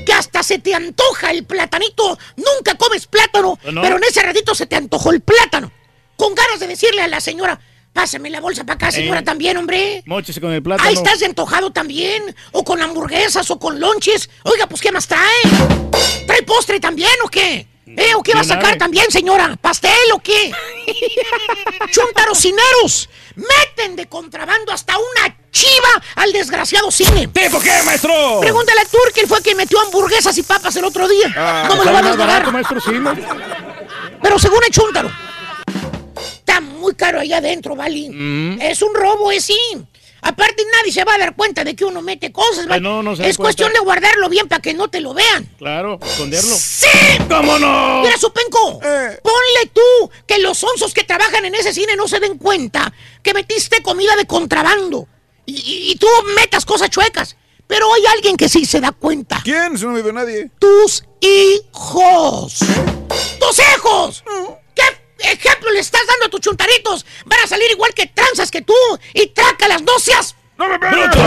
Que 0.05 0.13
hasta 0.13 0.43
se 0.43 0.59
te 0.59 0.75
antoja 0.75 1.31
el 1.31 1.45
platanito. 1.45 2.19
Nunca 2.37 2.75
comes 2.77 3.07
plátano, 3.07 3.59
¿No? 3.71 3.81
pero 3.81 3.97
en 3.97 4.05
ese 4.05 4.23
ratito 4.23 4.55
se 4.57 4.67
te 4.67 4.75
antojó 4.77 5.13
el 5.13 5.21
plátano. 5.21 5.73
Con 6.21 6.35
ganas 6.35 6.61
de 6.61 6.67
decirle 6.67 7.01
a 7.01 7.09
la 7.09 7.19
señora, 7.19 7.59
pásame 7.95 8.29
la 8.29 8.41
bolsa 8.41 8.63
para 8.65 8.75
acá, 8.75 8.91
señora, 8.93 9.21
Eh. 9.21 9.23
también, 9.23 9.57
hombre. 9.57 10.03
Móchese 10.05 10.39
con 10.39 10.53
el 10.53 10.63
plátano. 10.63 10.87
Ahí 10.87 10.95
estás 10.95 11.19
de 11.19 11.25
antojado 11.25 11.73
también. 11.73 12.37
O 12.53 12.63
con 12.63 12.83
hamburguesas 12.83 13.51
o 13.51 13.59
con 13.59 13.81
lonches. 13.81 14.29
Oiga, 14.43 14.67
pues 14.67 14.83
¿qué 14.83 14.93
más 14.93 15.07
trae? 15.07 15.41
¿Trae 16.27 16.43
postre 16.43 16.79
también 16.79 17.11
o 17.25 17.29
qué? 17.29 17.67
¿Eh? 17.87 18.15
¿O 18.17 18.23
qué 18.23 18.35
va 18.35 18.43
a 18.43 18.45
sacar 18.45 18.77
también, 18.77 19.11
señora? 19.11 19.57
¿Pastel 19.59 20.13
o 20.13 20.19
qué? 20.19 20.53
Chuntarocineros. 21.91 23.09
Meten 23.37 23.97
de 23.97 24.07
contrabando 24.07 24.73
hasta 24.73 24.99
una 24.99 25.35
chiva 25.51 25.89
al 26.17 26.35
desgraciado 26.35 26.91
cine. 26.91 27.29
¿Tipo 27.29 27.59
qué, 27.61 27.83
maestro? 27.87 28.41
Pregúntale 28.43 28.83
a 28.83 28.85
Turki, 28.85 29.21
él 29.21 29.27
fue 29.27 29.41
quien 29.41 29.57
metió 29.57 29.81
hamburguesas 29.81 30.37
y 30.37 30.43
papas 30.43 30.77
el 30.77 30.85
otro 30.85 31.09
día. 31.09 31.33
Ah, 31.35 31.65
¿Cómo 31.67 31.83
lo 31.83 31.93
van 31.95 32.07
a 32.07 32.51
maestro. 32.51 32.79
Pero 34.23 34.39
según 34.39 34.63
el 34.63 34.71
chúntaro, 34.71 35.11
está 36.17 36.61
muy 36.61 36.95
caro 36.95 37.21
allá 37.21 37.39
adentro, 37.39 37.77
¿vale? 37.77 38.09
Mm. 38.11 38.61
Es 38.61 38.83
un 38.83 38.95
robo, 38.95 39.31
es 39.33 39.45
sí. 39.45 39.59
Aparte, 40.23 40.63
nadie 40.71 40.93
se 40.93 41.03
va 41.03 41.15
a 41.15 41.19
dar 41.19 41.35
cuenta 41.35 41.65
de 41.65 41.75
que 41.75 41.85
uno 41.87 42.03
mete 42.03 42.31
cosas, 42.31 42.67
¿vale? 42.67 42.83
No, 42.83 43.03
no 43.03 43.17
se 43.17 43.27
Es 43.27 43.39
cuestión 43.39 43.73
de 43.73 43.79
guardarlo 43.79 44.29
bien 44.29 44.49
para 44.49 44.61
que 44.61 44.75
no 44.75 44.89
te 44.89 45.01
lo 45.01 45.15
vean. 45.15 45.49
Claro, 45.57 45.99
esconderlo. 46.03 46.55
¡Sí! 46.55 46.89
¿Cómo 47.27 47.59
no? 47.59 48.03
Mira, 48.03 48.19
Supenco, 48.19 48.81
Eh. 48.85 49.19
ponle 49.23 49.71
tú 49.73 50.11
que 50.27 50.39
los 50.41 50.63
onzos 50.63 50.93
que 50.93 51.05
trabajan 51.05 51.47
en 51.47 51.55
ese 51.55 51.73
cine 51.73 51.97
no 51.97 52.07
se 52.07 52.21
den 52.21 52.37
cuenta 52.37 52.93
que 53.23 53.33
metiste 53.33 53.83
comida 53.83 54.15
de 54.17 54.27
contrabando 54.27 55.09
y, 55.47 55.55
y- 55.55 55.93
y 55.93 55.97
tú 55.97 56.07
metas 56.37 56.67
cosas 56.67 56.91
chuecas. 56.91 57.37
Pero 57.67 57.87
hay 57.95 58.05
alguien 58.13 58.37
que 58.37 58.49
sí 58.51 58.67
se 58.67 58.81
da 58.81 58.93
cuenta. 58.93 59.41
¿Quién? 59.43 59.79
Si 59.79 59.85
no 59.87 59.93
me 59.93 60.03
veo 60.03 60.13
nadie. 60.13 60.51
Tus 60.59 61.03
hijos. 61.21 62.59
¡Tus 63.39 63.59
hijos! 63.59 64.23
¿Qué 64.27 64.60
ejemplo 65.23 65.71
le 65.71 65.81
estás 65.81 66.03
dando 66.07 66.27
a 66.27 66.29
tus 66.29 66.41
chuntaritos? 66.41 67.07
Van 67.25 67.41
a 67.41 67.47
salir 67.47 67.71
igual 67.71 67.93
que 67.95 68.07
tranzas 68.07 68.51
que 68.51 68.63
tú 68.63 68.75
y 69.15 69.29
traca 69.29 69.69
las 69.69 69.83
nocias. 69.83 70.37
¡No 70.59 70.69
me 70.69 70.79
¡Bruto! 70.79 71.19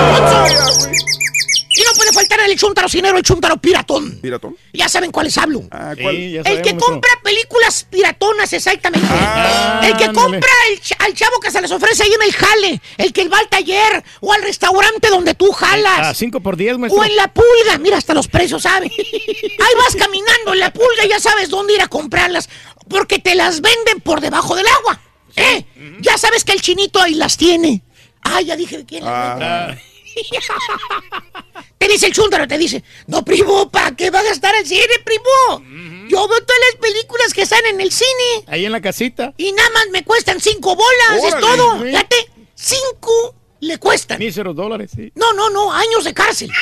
Y 1.76 1.82
no 1.82 1.92
puede 1.96 2.12
faltar 2.14 2.40
el 2.42 2.56
chuntarocinero, 2.58 3.18
el 3.18 3.24
chuntaro 3.24 3.58
piratón. 3.58 4.20
¿Piratón? 4.22 4.56
Ya 4.74 4.88
saben 4.88 5.12
cuáles 5.12 5.36
hablo. 5.40 5.64
Ah, 5.72 5.94
Sí, 5.98 6.04
¿cuál? 6.04 6.32
ya 6.32 6.42
El 6.42 6.62
que 6.62 6.78
compra 6.78 7.10
películas 7.24 7.88
piratonas, 7.90 8.54
exactamente. 8.54 9.08
Ah, 9.10 9.82
el 9.84 9.98
que 9.98 10.04
ándale. 10.06 10.14
compra 10.38 10.50
el 10.72 10.82
ch- 10.82 10.96
al 11.00 11.14
chavo 11.16 11.40
que 11.40 11.50
se 11.50 11.62
les 11.62 11.72
ofrece 11.72 12.04
ahí 12.04 12.12
en 12.14 12.22
el 12.22 12.34
jale. 12.34 12.82
El 12.98 13.12
que 13.12 13.28
va 13.28 13.40
al 13.40 13.50
taller 13.50 14.04
o 14.22 14.32
al 14.34 14.44
restaurante 14.44 15.10
donde 15.10 15.34
tú 15.34 15.52
A 15.52 15.56
jalas. 15.56 16.16
5 16.18 16.42
por 16.42 16.58
10, 16.58 16.78
maestro. 16.78 17.02
O 17.02 17.06
en 17.06 17.16
la 17.16 17.34
pulga, 17.34 17.78
mira 17.80 17.98
hasta 17.98 18.14
los 18.14 18.28
precios, 18.28 18.62
¿sabes? 18.62 18.92
Ahí 18.98 19.74
vas 19.78 19.96
caminando 19.98 20.54
en 20.54 20.60
la 20.60 20.72
pulga 20.72 21.06
y 21.06 21.10
ya 21.10 21.20
sabes 21.20 21.50
dónde 21.50 21.74
ir 21.74 21.82
a 21.82 21.88
comprarlas, 21.88 22.50
porque 22.88 23.18
te 23.20 23.34
las 23.34 23.62
venden 23.62 24.00
por 24.02 24.22
debajo 24.22 24.56
del 24.56 24.68
agua. 24.68 25.00
¿Eh? 25.36 25.66
Ya 26.02 26.20
sabes 26.20 26.44
que 26.44 26.52
el 26.52 26.62
chinito 26.62 27.02
ahí 27.02 27.16
las 27.16 27.38
tiene. 27.38 27.82
Ah, 28.22 28.42
ya 28.42 28.56
dije 28.56 28.78
de 28.78 28.86
quién 28.86 29.04
las. 29.04 29.12
Ah, 29.42 29.76
Te 31.78 31.88
dice 31.90 32.06
el 32.08 32.14
chúndaro, 32.14 32.48
te 32.48 32.58
dice, 32.58 32.82
no, 33.08 33.26
primo, 33.26 33.70
¿para 33.70 33.94
qué 33.94 34.10
va 34.10 34.20
a 34.20 34.24
gastar 34.24 34.56
el 34.56 34.66
cine, 34.66 34.88
primo? 35.04 35.60
Yo 36.08 36.28
veo 36.30 36.40
todas 36.46 36.62
las 36.72 36.76
películas 36.80 37.34
que 37.34 37.42
están 37.42 37.66
en 37.66 37.82
el 37.82 37.92
cine 37.92 38.46
ahí 38.48 38.66
en 38.66 38.72
la 38.72 38.80
casita. 38.82 39.34
y 39.38 39.52
nada 39.52 39.70
más 39.72 39.88
me 39.92 40.04
cuestan 40.06 40.40
cinco 40.40 40.78
bolas, 40.78 41.24
es 41.26 41.38
todo. 41.42 41.76
güey. 41.80 41.92
Fíjate, 41.92 42.30
cinco 42.56 43.36
le 43.60 43.78
cuestan. 43.80 44.18
Míseros 44.20 44.56
dólares, 44.56 44.92
sí. 44.96 45.12
No, 45.16 45.34
no, 45.34 45.50
no, 45.50 45.74
años 45.74 46.06
de 46.06 46.14
cárcel. 46.14 46.50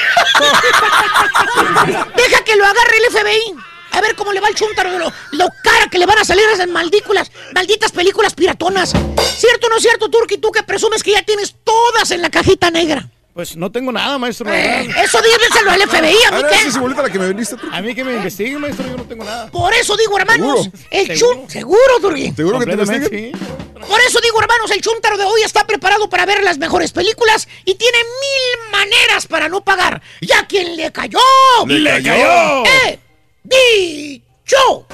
Deja 2.16 2.44
que 2.44 2.56
lo 2.56 2.66
agarre 2.66 2.98
el 2.98 3.12
FBI. 3.14 3.56
A 3.94 4.02
ver 4.02 4.16
cómo 4.16 4.32
le 4.32 4.40
va 4.40 4.48
el 4.48 4.56
chúntaro 4.56 4.92
de 4.92 5.00
lo, 5.00 5.12
lo 5.34 5.48
cara 5.64 5.88
que 5.90 6.00
le 6.00 6.06
van 6.06 6.18
a 6.18 6.24
salir 6.24 6.46
esas 6.54 6.68
maldículas, 6.70 7.30
malditas 7.54 7.92
películas 7.92 8.34
piratonas. 8.34 8.94
¿Cierto 9.38 9.68
o 9.68 9.70
no 9.70 9.76
es 9.78 9.82
cierto, 9.84 10.10
Turki? 10.10 10.38
Tú 10.38 10.52
que 10.52 10.64
presumes 10.64 11.04
que 11.04 11.12
ya 11.12 11.24
tienes 11.24 11.56
todas 11.64 12.12
en 12.12 12.22
la 12.22 12.30
cajita 12.30 12.72
negra. 12.72 13.10
Pues 13.34 13.56
no 13.56 13.72
tengo 13.72 13.92
nada, 13.92 14.18
maestro. 14.18 14.52
Eh, 14.54 14.90
eso 15.04 15.20
díselo 15.22 15.72
al 15.72 15.82
FBI, 15.82 16.16
¿a 16.28 16.32
mí 16.32 16.94
la 16.96 17.10
que 17.10 17.20
me 17.20 17.28
vendiste 17.28 17.56
tú. 17.56 17.68
A 17.72 17.82
mí 17.82 17.96
que 17.96 18.04
me 18.04 18.16
investiguen, 18.16 18.60
maestro, 18.60 18.86
yo 18.88 18.98
no 18.98 19.04
tengo 19.04 19.24
nada. 19.24 19.50
Por 19.50 19.74
eso 19.74 19.96
digo, 19.96 20.18
hermanos, 20.18 20.64
¿Seguro? 20.64 20.82
el 20.92 21.18
chun... 21.18 21.50
Seguro, 21.50 22.00
Turki. 22.02 22.34
¿Seguro 22.34 22.60
que 22.60 22.66
te 22.66 22.72
investiguen? 22.74 23.10
sí. 23.10 23.62
Por 23.88 24.00
eso 24.02 24.20
digo, 24.22 24.40
hermanos, 24.42 24.70
el 24.72 24.82
chúntaro 24.82 25.18
de 25.18 25.24
hoy 25.26 25.42
está 25.44 25.66
preparado 25.66 26.10
para 26.10 26.26
ver 26.26 26.44
las 26.44 26.58
mejores 26.58 26.92
películas 26.92 27.48
y 27.66 27.76
tiene 27.76 27.98
mil 27.98 28.72
maneras 28.72 29.28
para 29.28 29.50
no 29.50 29.62
pagar. 29.62 30.02
¿Y 30.20 30.32
a 30.34 30.46
quien 30.46 30.76
le 30.76 30.92
cayó? 30.92 31.20
¡Le 31.66 32.04
cayó! 32.04 32.64
¡Eh! 32.66 33.00
¡Dicho! 33.44 34.86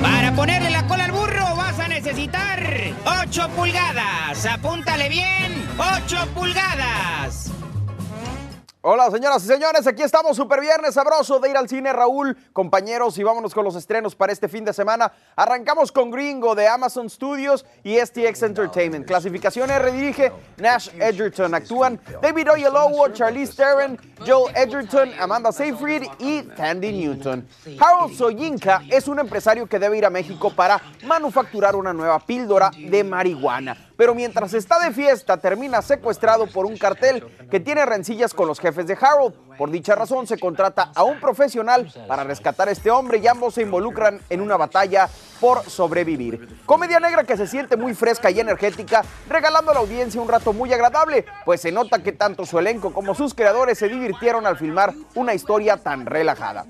Para 0.00 0.34
ponerle 0.34 0.70
la 0.70 0.86
cola 0.86 1.04
al 1.04 1.12
burro 1.12 1.56
vas 1.56 1.78
a 1.78 1.88
necesitar 1.88 2.45
8 3.06 3.48
pulgadas. 3.50 4.46
Apúntale 4.46 5.08
bien, 5.08 5.68
8 5.78 6.26
pulgadas. 6.34 7.52
Hola, 8.88 9.10
señoras 9.10 9.42
y 9.42 9.48
señores, 9.48 9.84
aquí 9.88 10.04
estamos, 10.04 10.36
super 10.36 10.60
viernes 10.60 10.94
sabroso 10.94 11.40
de 11.40 11.50
ir 11.50 11.56
al 11.56 11.68
cine, 11.68 11.92
Raúl, 11.92 12.36
compañeros, 12.52 13.18
y 13.18 13.24
vámonos 13.24 13.52
con 13.52 13.64
los 13.64 13.74
estrenos 13.74 14.14
para 14.14 14.32
este 14.32 14.48
fin 14.48 14.64
de 14.64 14.72
semana. 14.72 15.10
Arrancamos 15.34 15.90
con 15.90 16.08
Gringo 16.08 16.54
de 16.54 16.68
Amazon 16.68 17.10
Studios 17.10 17.66
y 17.82 17.96
STX 17.98 18.44
Entertainment. 18.44 19.04
Clasificación 19.04 19.72
R 19.72 19.90
dirige 19.90 20.32
Nash 20.58 20.90
Edgerton. 21.00 21.52
Actúan 21.52 22.00
David 22.22 22.52
Oyelowo, 22.52 23.08
Charlize 23.08 23.56
Theron, 23.56 23.98
Joel 24.24 24.54
Edgerton, 24.56 25.10
Amanda 25.18 25.50
Seyfried 25.50 26.04
y 26.20 26.42
Tandy 26.42 26.92
Newton. 26.92 27.44
Harold 27.80 28.16
Soyinka 28.16 28.82
es 28.88 29.08
un 29.08 29.18
empresario 29.18 29.66
que 29.66 29.80
debe 29.80 29.98
ir 29.98 30.06
a 30.06 30.10
México 30.10 30.54
para 30.54 30.80
manufacturar 31.04 31.74
una 31.74 31.92
nueva 31.92 32.20
píldora 32.20 32.70
de 32.70 33.02
marihuana. 33.02 33.76
Pero 33.96 34.14
mientras 34.14 34.52
está 34.52 34.78
de 34.78 34.92
fiesta, 34.92 35.38
termina 35.38 35.80
secuestrado 35.80 36.46
por 36.46 36.66
un 36.66 36.76
cartel 36.76 37.26
que 37.50 37.60
tiene 37.60 37.84
rencillas 37.86 38.34
con 38.34 38.46
los 38.46 38.60
jefes 38.60 38.75
de 38.84 38.94
Harold. 38.94 39.34
Por 39.56 39.70
dicha 39.70 39.94
razón 39.94 40.26
se 40.26 40.38
contrata 40.38 40.90
a 40.94 41.02
un 41.02 41.18
profesional 41.18 41.90
para 42.06 42.24
rescatar 42.24 42.68
a 42.68 42.72
este 42.72 42.90
hombre 42.90 43.18
y 43.18 43.26
ambos 43.26 43.54
se 43.54 43.62
involucran 43.62 44.20
en 44.28 44.40
una 44.40 44.56
batalla 44.56 45.08
por 45.40 45.68
sobrevivir. 45.68 46.60
Comedia 46.66 47.00
negra 47.00 47.24
que 47.24 47.36
se 47.36 47.46
siente 47.46 47.76
muy 47.76 47.94
fresca 47.94 48.30
y 48.30 48.40
energética, 48.40 49.02
regalando 49.28 49.70
a 49.70 49.74
la 49.74 49.80
audiencia 49.80 50.20
un 50.20 50.28
rato 50.28 50.52
muy 50.52 50.72
agradable, 50.72 51.24
pues 51.44 51.60
se 51.60 51.72
nota 51.72 52.02
que 52.02 52.12
tanto 52.12 52.44
su 52.44 52.58
elenco 52.58 52.92
como 52.92 53.14
sus 53.14 53.34
creadores 53.34 53.78
se 53.78 53.88
divirtieron 53.88 54.46
al 54.46 54.58
filmar 54.58 54.94
una 55.14 55.34
historia 55.34 55.76
tan 55.76 56.06
relajada. 56.06 56.66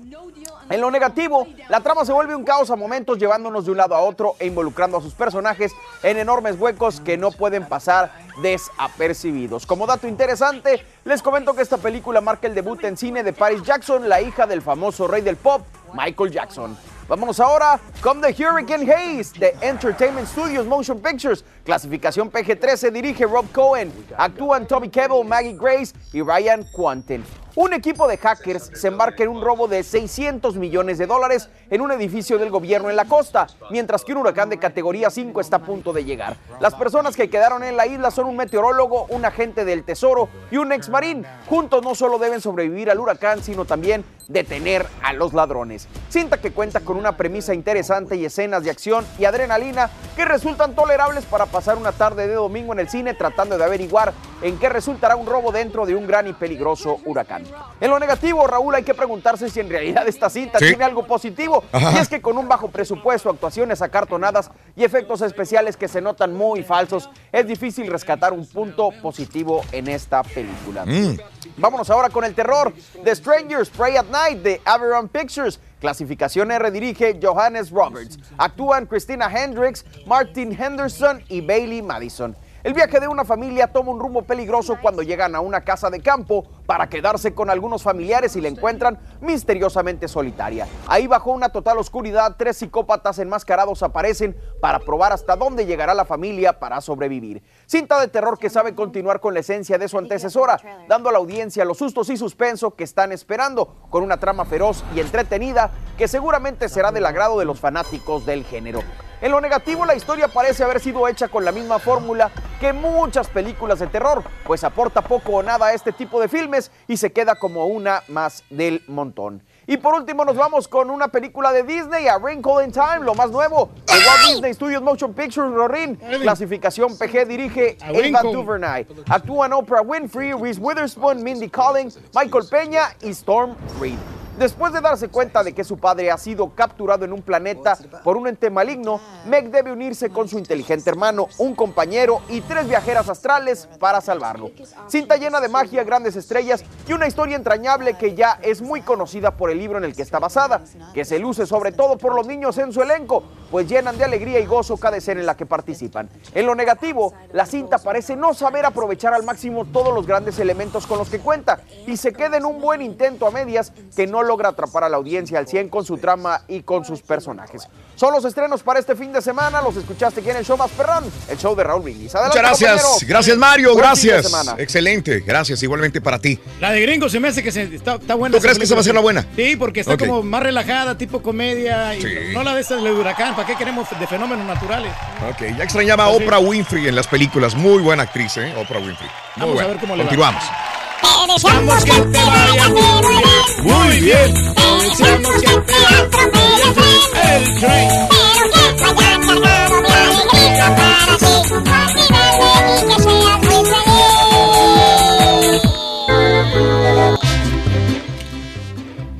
En 0.69 0.81
lo 0.81 0.91
negativo, 0.91 1.47
la 1.69 1.79
trama 1.79 2.03
se 2.03 2.11
vuelve 2.11 2.35
un 2.35 2.43
caos 2.43 2.69
a 2.71 2.75
momentos 2.75 3.17
llevándonos 3.17 3.65
de 3.65 3.71
un 3.71 3.77
lado 3.77 3.95
a 3.95 4.01
otro 4.01 4.35
e 4.37 4.47
involucrando 4.47 4.97
a 4.97 5.01
sus 5.01 5.13
personajes 5.13 5.71
en 6.03 6.17
enormes 6.17 6.59
huecos 6.59 6.99
que 6.99 7.17
no 7.17 7.31
pueden 7.31 7.65
pasar 7.65 8.11
desapercibidos. 8.41 9.65
Como 9.65 9.87
dato 9.87 10.07
interesante, 10.07 10.85
les 11.05 11.21
comento 11.21 11.53
que 11.53 11.61
esta 11.61 11.77
película 11.77 12.19
marca 12.19 12.47
el 12.47 12.55
debut 12.55 12.76
en 12.83 12.97
cine 12.97 13.23
de 13.23 13.33
Paris 13.33 13.63
Jackson, 13.63 14.07
la 14.07 14.21
hija 14.21 14.45
del 14.45 14.61
famoso 14.61 15.07
rey 15.07 15.21
del 15.21 15.37
pop, 15.37 15.61
Michael 15.93 16.31
Jackson. 16.31 16.77
Vámonos 17.07 17.39
ahora 17.39 17.79
con 18.01 18.21
The 18.21 18.31
Hurricane 18.31 18.83
Haze 18.91 19.39
de 19.39 19.55
Entertainment 19.61 20.27
Studios 20.27 20.65
Motion 20.65 20.99
Pictures. 20.99 21.45
Clasificación 21.67 22.31
PG-13 22.31 22.93
dirige 22.93 23.25
Rob 23.25 23.45
Cohen. 23.51 23.91
Actúan 24.17 24.65
Tommy 24.65 24.87
Kebbell, 24.87 25.27
Maggie 25.27 25.57
Grace 25.59 25.93
y 26.13 26.21
Ryan 26.21 26.63
Quanten. 26.71 27.25
Un 27.55 27.73
equipo 27.73 28.07
de 28.07 28.17
hackers 28.17 28.69
se 28.73 28.87
embarca 28.87 29.23
en 29.23 29.29
un 29.29 29.41
robo 29.41 29.67
de 29.67 29.83
600 29.83 30.57
millones 30.57 30.99
de 30.99 31.07
dólares 31.07 31.49
en 31.71 31.81
un 31.81 31.91
edificio 31.91 32.37
del 32.37 32.51
gobierno 32.51 32.91
en 32.91 32.95
la 32.95 33.05
costa, 33.05 33.47
mientras 33.71 34.05
que 34.05 34.13
un 34.13 34.19
huracán 34.19 34.49
de 34.49 34.59
categoría 34.59 35.09
5 35.09 35.41
está 35.41 35.55
a 35.57 35.63
punto 35.63 35.91
de 35.91 36.05
llegar. 36.05 36.37
Las 36.61 36.75
personas 36.75 37.15
que 37.15 37.31
quedaron 37.31 37.63
en 37.63 37.75
la 37.75 37.87
isla 37.87 38.11
son 38.11 38.27
un 38.27 38.37
meteorólogo, 38.37 39.07
un 39.09 39.25
agente 39.25 39.65
del 39.65 39.83
tesoro 39.83 40.29
y 40.51 40.57
un 40.57 40.71
ex 40.71 40.87
marín. 40.89 41.25
Juntos 41.47 41.83
no 41.83 41.95
solo 41.95 42.19
deben 42.19 42.41
sobrevivir 42.41 42.91
al 42.91 42.99
huracán, 42.99 43.41
sino 43.41 43.65
también 43.65 44.05
detener 44.27 44.85
a 45.01 45.13
los 45.13 45.33
ladrones. 45.33 45.87
Cinta 46.09 46.39
que 46.39 46.51
cuenta 46.51 46.81
con 46.81 46.95
una 46.95 47.17
premisa 47.17 47.55
interesante 47.55 48.17
y 48.17 48.25
escenas 48.25 48.63
de 48.63 48.69
acción 48.69 49.03
y 49.17 49.25
adrenalina 49.25 49.89
que 50.15 50.25
resultan 50.25 50.75
tolerables 50.75 51.25
para 51.25 51.47
pasar 51.57 51.75
una 51.75 51.91
tarde 51.91 52.27
de 52.27 52.35
domingo 52.35 52.71
en 52.73 52.77
el 52.77 52.87
cine 52.87 53.15
tratando 53.15 53.57
de 53.57 53.63
averiguar 53.63 54.13
en 54.43 54.59
qué 54.59 54.69
resultará 54.69 55.15
un 55.15 55.25
robo 55.25 55.51
dentro 55.51 55.87
de 55.87 55.95
un 55.95 56.05
gran 56.05 56.27
y 56.27 56.33
peligroso 56.33 56.99
huracán. 57.03 57.45
En 57.81 57.89
lo 57.89 57.97
negativo, 57.97 58.45
Raúl, 58.45 58.75
hay 58.75 58.83
que 58.83 58.93
preguntarse 58.93 59.49
si 59.49 59.59
en 59.59 59.67
realidad 59.67 60.07
esta 60.07 60.29
cinta 60.29 60.59
Sí. 60.59 60.67
tiene 60.67 60.83
algo 60.83 61.07
positivo. 61.07 61.63
Ajá. 61.71 61.93
Y 61.93 61.97
es 61.97 62.09
que 62.09 62.21
con 62.21 62.37
un 62.37 62.47
bajo 62.47 62.67
presupuesto, 62.67 63.31
actuaciones 63.31 63.81
acartonadas 63.81 64.51
y 64.75 64.83
efectos 64.83 65.23
especiales 65.23 65.75
que 65.77 65.87
se 65.87 65.99
notan 65.99 66.31
muy 66.35 66.61
falsos, 66.61 67.09
es 67.31 67.47
difícil 67.47 67.87
rescatar 67.91 68.33
un 68.33 68.45
punto 68.45 68.91
positivo 69.01 69.63
en 69.71 69.87
esta 69.87 70.21
película. 70.21 70.85
Mm. 70.85 71.17
Vámonos 71.57 71.89
ahora 71.89 72.09
con 72.11 72.23
el 72.23 72.35
terror. 72.35 72.71
The 73.03 73.15
Strangers 73.15 73.71
Pray 73.71 73.97
at 73.97 74.05
Night 74.11 74.43
de 74.43 74.61
Aberon 74.63 75.07
Pictures. 75.07 75.59
Clasificación 75.79 76.51
R 76.51 76.71
dirige 76.71 77.19
Johannes 77.21 77.69
Roberts. 77.69 78.17
Actúan 78.37 78.85
Christina 78.85 79.29
Hendricks, 79.31 79.85
Martin 80.05 80.51
Henderson 80.51 81.23
y 81.29 81.41
Bailey 81.41 81.81
Madison. 81.81 82.35
El 82.63 82.73
viaje 82.73 82.99
de 82.99 83.07
una 83.07 83.23
familia 83.23 83.67
toma 83.67 83.91
un 83.91 83.99
rumbo 83.99 84.23
peligroso 84.23 84.77
cuando 84.81 85.03
llegan 85.03 85.35
a 85.35 85.39
una 85.39 85.61
casa 85.61 85.89
de 85.89 86.01
campo 86.01 86.45
para 86.67 86.89
quedarse 86.89 87.33
con 87.33 87.49
algunos 87.49 87.81
familiares 87.81 88.35
y 88.35 88.41
la 88.41 88.49
encuentran 88.49 88.99
misteriosamente 89.21 90.07
solitaria. 90.07 90.67
Ahí 90.85 91.07
bajo 91.07 91.31
una 91.31 91.49
total 91.49 91.79
oscuridad, 91.79 92.35
tres 92.37 92.57
psicópatas 92.57 93.17
enmascarados 93.17 93.81
aparecen 93.81 94.37
para 94.61 94.79
probar 94.79 95.13
hasta 95.13 95.35
dónde 95.35 95.65
llegará 95.65 95.95
la 95.95 96.05
familia 96.05 96.59
para 96.59 96.81
sobrevivir. 96.81 97.41
Cinta 97.65 97.99
de 97.99 98.09
terror 98.09 98.37
que 98.37 98.49
sabe 98.49 98.75
continuar 98.75 99.19
con 99.19 99.33
la 99.33 99.39
esencia 99.39 99.77
de 99.77 99.87
su 99.87 99.97
antecesora, 99.97 100.59
dando 100.87 101.09
a 101.09 101.13
la 101.13 101.17
audiencia 101.17 101.65
los 101.65 101.77
sustos 101.77 102.09
y 102.09 102.17
suspenso 102.17 102.75
que 102.75 102.83
están 102.83 103.11
esperando, 103.11 103.87
con 103.89 104.03
una 104.03 104.17
trama 104.17 104.45
feroz 104.45 104.83
y 104.93 104.99
entretenida 104.99 105.71
que 105.97 106.07
seguramente 106.07 106.69
será 106.69 106.91
del 106.91 107.05
agrado 107.05 107.39
de 107.39 107.45
los 107.45 107.59
fanáticos 107.59 108.25
del 108.25 108.43
género. 108.43 108.81
En 109.19 109.31
lo 109.31 109.41
negativo, 109.41 109.83
la 109.85 109.95
historia 109.95 110.27
parece 110.27 110.63
haber 110.63 110.79
sido 110.79 111.07
hecha 111.07 111.27
con 111.27 111.43
la 111.43 111.51
misma 111.51 111.79
fórmula 111.79 112.29
que 112.59 112.71
muchas 112.71 113.27
películas 113.27 113.79
de 113.79 113.87
terror, 113.87 114.23
pues 114.45 114.63
aporta 114.63 115.01
poco 115.01 115.33
o 115.33 115.43
nada 115.43 115.67
a 115.67 115.73
este 115.73 115.91
tipo 115.91 116.21
de 116.21 116.27
filmes 116.27 116.71
y 116.87 116.97
se 116.97 117.11
queda 117.11 117.35
como 117.35 117.65
una 117.65 118.03
más 118.09 118.43
del 118.51 118.83
montón. 118.87 119.41
Y 119.65 119.77
por 119.77 119.95
último 119.95 120.23
nos 120.23 120.35
vamos 120.35 120.67
con 120.67 120.89
una 120.91 121.07
película 121.07 121.51
de 121.51 121.63
Disney, 121.63 122.07
A 122.07 122.17
Wrinkle 122.17 122.63
in 122.63 122.71
Time, 122.71 122.99
lo 123.01 123.15
más 123.15 123.31
nuevo, 123.31 123.69
de 123.87 123.93
Walt 123.93 124.33
Disney 124.33 124.53
Studios 124.53 124.81
Motion 124.81 125.13
Pictures, 125.13 125.51
Rorin. 125.51 125.95
Clasificación 125.95 126.95
PG 126.97 127.27
dirige 127.27 127.77
A 127.81 127.87
Ava 127.87 127.97
Wrinkle. 127.97 128.33
DuVernay. 128.33 128.87
Actúan 129.09 129.51
Oprah 129.51 129.81
Winfrey, 129.81 130.31
Reese 130.33 130.59
Witherspoon, 130.61 131.23
Mindy 131.23 131.49
Collins, 131.49 131.99
Michael 132.13 132.45
Peña 132.49 132.95
y 133.01 133.09
Storm 133.09 133.55
Reed. 133.81 133.97
Después 134.37 134.71
de 134.71 134.81
darse 134.81 135.09
cuenta 135.09 135.43
de 135.43 135.53
que 135.53 135.63
su 135.63 135.79
padre 135.79 136.11
ha 136.11 136.17
sido 136.19 136.53
capturado 136.53 137.03
en 137.03 137.11
un 137.11 137.23
planeta 137.23 137.75
por 138.03 138.17
un 138.17 138.27
ente 138.27 138.51
maligno, 138.51 139.01
Meg 139.25 139.49
debe 139.49 139.71
unirse 139.71 140.11
con 140.11 140.27
su 140.27 140.37
inteligente 140.37 140.91
hermano, 140.91 141.27
un 141.39 141.55
compañero 141.55 142.21
y 142.29 142.41
tres 142.41 142.67
viajeras 142.67 143.09
astrales 143.09 143.67
para 143.79 143.99
salvarlo. 143.99 144.51
Cinta 144.87 145.17
llena 145.17 145.39
de 145.39 145.49
magia, 145.49 145.83
grandes 145.83 146.15
estrellas 146.15 146.63
y 146.87 146.93
una 146.93 147.07
historia 147.07 147.35
entrañable 147.35 147.97
que 147.97 148.13
ya 148.13 148.37
es 148.43 148.61
muy 148.61 148.81
conocida 148.81 149.31
por 149.31 149.49
el 149.49 149.57
libro 149.57 149.79
en 149.79 149.85
el 149.85 149.95
que 149.95 150.03
está 150.03 150.19
basada, 150.19 150.61
que 150.93 151.03
se 151.03 151.17
luce 151.17 151.47
sobre 151.47 151.71
todo 151.71 151.97
por 151.97 152.13
los 152.13 152.27
niños 152.27 152.59
en 152.59 152.71
su 152.71 152.83
elenco, 152.83 153.23
pues 153.49 153.67
llenan 153.67 153.97
de 153.97 154.03
alegría 154.03 154.39
y 154.39 154.45
gozo 154.45 154.77
cada 154.77 154.97
escena 154.97 155.19
en 155.19 155.25
la 155.25 155.35
que 155.35 155.47
participan. 155.47 156.11
En 156.35 156.45
lo 156.45 156.53
negativo, 156.53 157.11
la 157.33 157.47
cinta 157.47 157.79
parece 157.79 158.15
no 158.15 158.35
saber 158.35 158.67
aprovechar 158.67 159.15
al 159.15 159.23
máximo 159.23 159.65
todos 159.65 159.91
los 159.95 160.05
grandes 160.05 160.37
elementos 160.37 160.85
con 160.85 160.99
los 160.99 161.09
que 161.09 161.19
cuenta 161.19 161.61
y 161.87 161.97
se 161.97 162.13
queda 162.13 162.37
en 162.37 162.45
un 162.45 162.61
buen 162.61 162.83
intento 162.83 163.25
a 163.25 163.31
medias 163.31 163.73
que 163.95 164.05
no 164.05 164.26
logra 164.27 164.49
atrapar 164.49 164.83
a 164.83 164.89
la 164.89 164.97
audiencia 164.97 165.39
al 165.39 165.47
100 165.47 165.69
con 165.69 165.85
su 165.85 165.97
trama 165.97 166.41
y 166.47 166.61
con 166.61 166.85
sus 166.85 167.01
personajes. 167.01 167.67
Son 167.95 168.13
los 168.13 168.23
estrenos 168.25 168.61
para 168.61 168.79
este 168.79 168.95
fin 168.95 169.11
de 169.11 169.21
semana, 169.21 169.61
los 169.61 169.75
escuchaste 169.75 170.19
aquí 170.19 170.29
en 170.29 170.37
el 170.37 170.45
show 170.45 170.55
más 170.57 170.69
perrón, 170.71 171.03
el 171.29 171.37
show 171.37 171.55
de 171.55 171.63
Raúl 171.63 171.81
Brindis. 171.83 172.13
Adelante, 172.13 172.37
Muchas 172.39 172.59
gracias. 172.59 172.81
compañero. 172.83 173.07
Gracias, 173.09 173.37
Mario. 173.37 173.69
Buen 173.73 173.79
Gracias. 173.79 174.31
Excelente. 174.57 175.19
Gracias. 175.21 175.63
Igualmente 175.63 176.01
para 176.01 176.19
ti. 176.19 176.39
La 176.59 176.71
de 176.71 176.81
Gringo 176.81 177.09
se 177.09 177.19
me 177.19 177.29
hace 177.29 177.41
que 177.41 177.51
se- 177.51 177.63
está, 177.75 177.95
está 177.95 178.13
buena. 178.15 178.35
¿Tú 178.35 178.41
crees 178.41 178.57
que 178.57 178.65
esa 178.65 178.75
va 178.75 178.81
a 178.81 178.83
ser 178.83 178.93
la 178.93 179.01
buena? 179.01 179.25
Sí, 179.35 179.55
porque 179.55 179.79
está 179.79 179.97
como 179.97 180.21
más 180.23 180.43
relajada, 180.43 180.97
tipo 180.97 181.21
comedia. 181.23 181.95
Y 181.95 182.01
Sí. 182.01 182.07
No 182.33 182.43
la 182.43 182.53
de 182.53 182.61
esta 182.61 182.75
de 182.75 182.91
huracán. 182.91 183.35
¿Para 183.35 183.47
qué 183.47 183.55
queremos 183.55 183.87
de 183.99 184.05
fenómenos 184.07 184.45
naturales? 184.45 184.91
Ok, 185.29 185.57
ya 185.57 185.63
extrañaba 185.63 186.05
a 186.05 186.09
Oprah 186.09 186.39
Winfrey 186.39 186.87
en 186.87 186.95
las 186.95 187.07
películas. 187.07 187.55
Muy 187.55 187.81
buena 187.81 188.03
actriz, 188.03 188.37
¿eh? 188.37 188.53
Oprah 188.57 188.79
Winfrey. 188.79 189.09
Muy 189.37 189.47
Vamos 189.47 189.61
a 189.61 189.67
ver 189.67 189.77
cómo 189.77 189.95
le 189.95 190.03
va. 190.03 190.76
Te 191.01 191.33
deseamos 191.33 191.83
que 191.85 191.91
te 191.91 192.23
vaya 192.23 192.69
muy 192.69 193.01
bien. 193.07 193.63
Muy 193.63 193.99
bien. 193.99 194.33
Te 194.55 194.67
deseamos 194.83 195.35
que 195.41 195.57
te 195.61 195.75
atropelle 195.95 197.35
el 197.35 197.59
tren. 197.59 197.89
Pero 198.09 198.43
que 198.53 198.63
tú 198.77 198.85
hayas 198.85 199.19
cargado 199.25 199.81
de 199.81 199.93
alegría 199.93 200.75
para 200.75 201.17
final 201.17 201.93
de 201.93 202.01
mí 202.01 202.95
que 202.95 203.01
seas 203.03 203.39
muy 203.43 203.86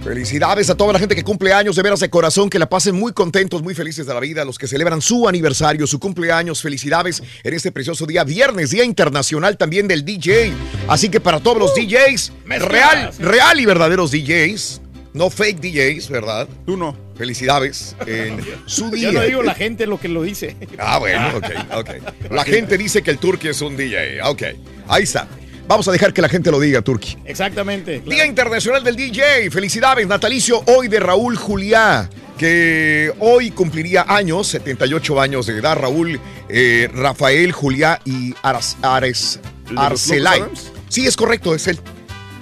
Felicidades 0.08 0.70
a 0.70 0.76
toda 0.76 0.93
la 0.93 0.99
gente 0.99 1.16
que 1.16 1.24
cumple 1.26 1.51
años, 1.51 1.76
de 1.76 1.84
veras 1.84 1.99
de 1.99 2.10
corazón, 2.10 2.49
que 2.49 2.58
la 2.58 2.70
pasen 2.70 2.95
muy 2.95 3.12
contentos, 3.12 3.62
muy 3.62 3.76
felices 3.76 4.08
de 4.08 4.14
la 4.14 4.22
vida, 4.22 4.45
los 4.45 4.58
que 4.58 4.66
celebran 4.66 5.01
su 5.01 5.28
aniversario, 5.28 5.86
su 5.86 5.99
cumpleaños, 5.99 6.62
felicidades 6.62 7.22
en 7.43 7.53
este 7.53 7.74
precioso 7.74 8.05
día, 8.05 8.24
viernes, 8.24 8.70
Día 8.70 8.86
Internacional 8.86 9.58
también 9.58 9.86
del 9.86 10.05
DJ. 10.05 10.53
Así 10.88 11.10
que 11.10 11.20
para 11.20 11.41
todos 11.41 11.58
los 11.58 11.76
DJs, 11.76 12.32
real, 12.45 13.12
real 13.20 13.60
y 13.60 13.66
verdaderos 13.66 14.12
DJs, 14.12 14.80
no 15.12 15.30
fake 15.30 15.60
DJs, 15.60 16.10
¿verdad? 16.10 16.47
Tú 16.66 16.78
no. 16.78 16.95
Felicidades 17.18 17.93
en 18.05 18.39
su 18.66 18.89
día. 18.89 19.12
Yo 19.12 19.20
no 19.20 19.26
digo 19.26 19.43
la 19.43 19.55
gente 19.55 19.88
lo 19.88 19.99
que 19.99 20.08
lo 20.08 20.24
dice. 20.24 20.55
Ah, 20.78 20.99
bueno, 20.99 21.36
ok, 21.36 21.45
ok. 21.80 22.32
La 22.32 22.43
gente 22.45 22.78
dice 22.78 23.01
que 23.01 23.12
el 23.12 23.18
Turqui 23.18 23.49
es 23.49 23.60
un 23.60 23.76
DJ. 23.76 24.22
Ok, 24.24 24.43
ahí 24.88 25.03
está. 25.03 25.28
Vamos 25.68 25.88
a 25.88 25.91
dejar 25.91 26.13
que 26.13 26.22
la 26.22 26.30
gente 26.30 26.49
lo 26.49 26.59
diga, 26.59 26.82
Turqui. 26.82 27.18
Exactamente. 27.26 27.99
Día 27.99 28.26
Internacional 28.26 28.84
del 28.84 28.95
DJ. 28.95 29.51
Felicidades, 29.51 30.07
natalicio 30.07 30.63
hoy 30.68 30.88
de 30.88 30.99
Raúl 31.01 31.36
Juliá, 31.36 32.09
que 32.38 33.11
hoy 33.20 33.51
cumpliría 33.51 34.05
años, 34.07 34.47
78 34.47 35.20
años 35.20 35.45
de 35.45 35.57
edad. 35.57 35.78
Raúl, 35.78 36.20
eh, 36.47 36.89
Rafael 36.93 37.51
Juliá 37.51 37.99
y 38.05 38.34
Aras- 38.43 38.78
Ares, 38.82 39.41
¿El 39.70 39.70
de 39.70 39.74
los 39.76 39.84
Arcelay. 40.09 40.43
Sí, 40.88 41.05
es 41.05 41.18
correcto, 41.18 41.53
es 41.53 41.68
él. 41.68 41.80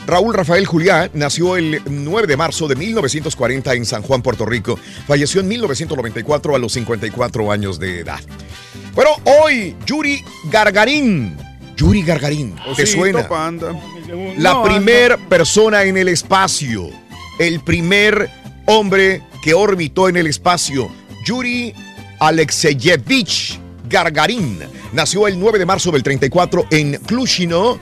Raúl 0.05 0.35
Rafael 0.35 0.67
Juliá 0.67 1.09
nació 1.15 1.57
el 1.57 1.81
9 1.87 2.27
de 2.27 2.37
marzo 2.37 2.67
de 2.67 2.75
1940 2.75 3.73
en 3.73 3.85
San 3.85 4.03
Juan, 4.03 4.21
Puerto 4.21 4.45
Rico. 4.45 4.77
Falleció 5.07 5.41
en 5.41 5.47
1994 5.47 6.55
a 6.55 6.59
los 6.59 6.73
54 6.73 7.51
años 7.51 7.79
de 7.79 8.01
edad. 8.01 8.19
Bueno, 8.93 9.09
hoy 9.23 9.75
Yuri 9.87 10.23
Gargarín. 10.51 11.35
Yuri 11.75 12.03
Gargarín, 12.03 12.55
¿te 12.55 12.83
Osito 12.83 12.87
suena? 12.87 13.27
Panda. 13.27 13.73
La 14.37 14.53
No, 14.53 14.63
primer 14.63 15.17
persona 15.27 15.83
en 15.83 15.97
el 15.97 16.07
espacio. 16.07 16.89
El 17.39 17.59
primer 17.61 18.29
hombre 18.65 19.21
que 19.43 19.53
orbitó 19.53 20.07
en 20.07 20.17
el 20.17 20.27
espacio. 20.27 20.89
Yuri 21.25 21.73
Alexeyevich 22.19 23.59
Gargarín. 23.89 24.59
Nació 24.93 25.27
el 25.27 25.39
9 25.39 25.59
de 25.59 25.65
marzo 25.65 25.91
del 25.91 26.03
34 26.03 26.67
en 26.71 26.95
Klushino, 27.05 27.79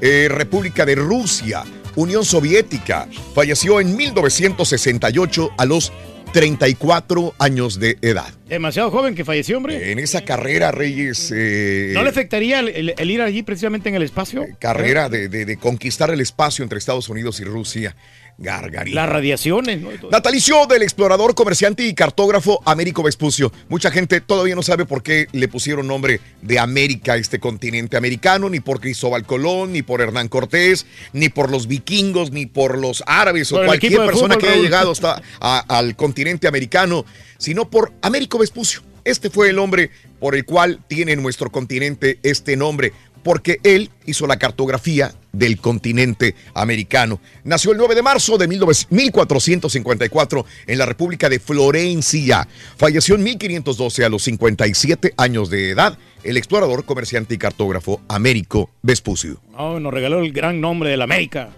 eh, 0.00 0.28
República 0.30 0.84
de 0.84 0.96
Rusia. 0.96 1.64
Unión 1.94 2.24
Soviética. 2.24 3.08
Falleció 3.34 3.80
en 3.80 3.96
1968 3.96 5.50
a 5.56 5.64
los 5.64 5.92
34 6.40 7.34
años 7.38 7.80
de 7.80 7.96
edad. 8.02 8.26
Demasiado 8.46 8.90
joven 8.90 9.14
que 9.14 9.24
falleció, 9.24 9.56
hombre. 9.56 9.90
En 9.90 9.98
esa 9.98 10.20
carrera, 10.22 10.70
Reyes, 10.70 11.32
eh, 11.34 11.92
¿No 11.94 12.02
le 12.02 12.10
afectaría 12.10 12.60
el, 12.60 12.68
el- 12.68 12.94
el 12.98 13.10
ir 13.10 13.22
allí 13.22 13.42
precisamente 13.42 13.88
en 13.88 13.94
el 13.94 14.02
espacio? 14.02 14.44
carrera 14.58 15.08
de, 15.08 15.30
de- 15.30 15.46
de 15.46 15.56
conquistar 15.56 16.10
el 16.10 16.20
espacio 16.20 16.62
entre 16.62 16.78
Estados 16.78 17.08
Unidos 17.08 17.40
y 17.40 17.44
Rusia. 17.44 17.96
Gargarita. 18.38 18.94
Las 18.94 19.08
radiaciones, 19.08 19.80
¿no? 19.80 19.90
Natalicio 20.10 20.66
del 20.66 20.82
explorador, 20.82 21.34
comerciante 21.34 21.84
y 21.86 21.94
cartógrafo 21.94 22.60
Américo 22.66 23.02
Vespucio. 23.02 23.50
Mucha 23.68 23.90
gente 23.90 24.20
todavía 24.20 24.54
no 24.54 24.62
sabe 24.62 24.84
por 24.84 25.02
qué 25.02 25.26
le 25.32 25.48
pusieron 25.48 25.86
nombre 25.86 26.20
de 26.42 26.58
América 26.58 27.14
a 27.14 27.16
este 27.16 27.38
continente 27.40 27.96
americano, 27.96 28.50
ni 28.50 28.60
por 28.60 28.80
Cristóbal 28.80 29.24
Colón, 29.24 29.72
ni 29.72 29.82
por 29.82 30.02
Hernán 30.02 30.28
Cortés, 30.28 30.84
ni 31.14 31.28
por 31.30 31.50
los 31.50 31.66
vikingos, 31.66 32.30
ni 32.30 32.44
por 32.46 32.76
los 32.76 33.02
árabes 33.06 33.48
Por 33.50 33.62
o 33.62 33.66
cualquier 33.66 33.96
persona 33.96 34.34
fútbol, 34.34 34.38
que 34.38 34.48
haya 34.54 34.62
llegado 34.62 34.90
hasta 34.90 35.22
a- 35.40 35.64
al 35.78 35.96
continente 35.96 36.46
americano, 36.46 37.06
sino 37.38 37.70
por 37.70 37.92
Américo 38.02 38.38
Vespucio. 38.38 38.82
Este 39.04 39.30
fue 39.30 39.48
el 39.50 39.58
hombre 39.58 39.90
por 40.20 40.34
el 40.34 40.44
cual 40.44 40.80
tiene 40.88 41.16
nuestro 41.16 41.50
continente 41.50 42.18
este 42.22 42.56
nombre, 42.56 42.92
porque 43.22 43.60
él 43.62 43.90
hizo 44.04 44.26
la 44.26 44.36
cartografía 44.38 45.14
del 45.38 45.60
continente 45.60 46.34
americano. 46.54 47.20
Nació 47.44 47.72
el 47.72 47.78
9 47.78 47.94
de 47.94 48.02
marzo 48.02 48.38
de 48.38 48.48
19- 48.48 48.86
1454 48.90 50.46
en 50.66 50.78
la 50.78 50.86
República 50.86 51.28
de 51.28 51.38
Florencia. 51.38 52.46
Falleció 52.76 53.14
en 53.14 53.22
1512 53.22 54.04
a 54.04 54.08
los 54.08 54.22
57 54.22 55.14
años 55.16 55.50
de 55.50 55.70
edad 55.70 55.98
el 56.26 56.36
explorador, 56.36 56.84
comerciante 56.84 57.34
y 57.34 57.38
cartógrafo 57.38 58.00
Américo 58.08 58.70
Vespucio. 58.82 59.40
No, 59.52 59.78
nos 59.80 59.94
regaló 59.94 60.20
el 60.20 60.32
gran 60.32 60.60
nombre 60.60 60.90
de 60.90 60.96
la 60.96 61.04
América. 61.04 61.50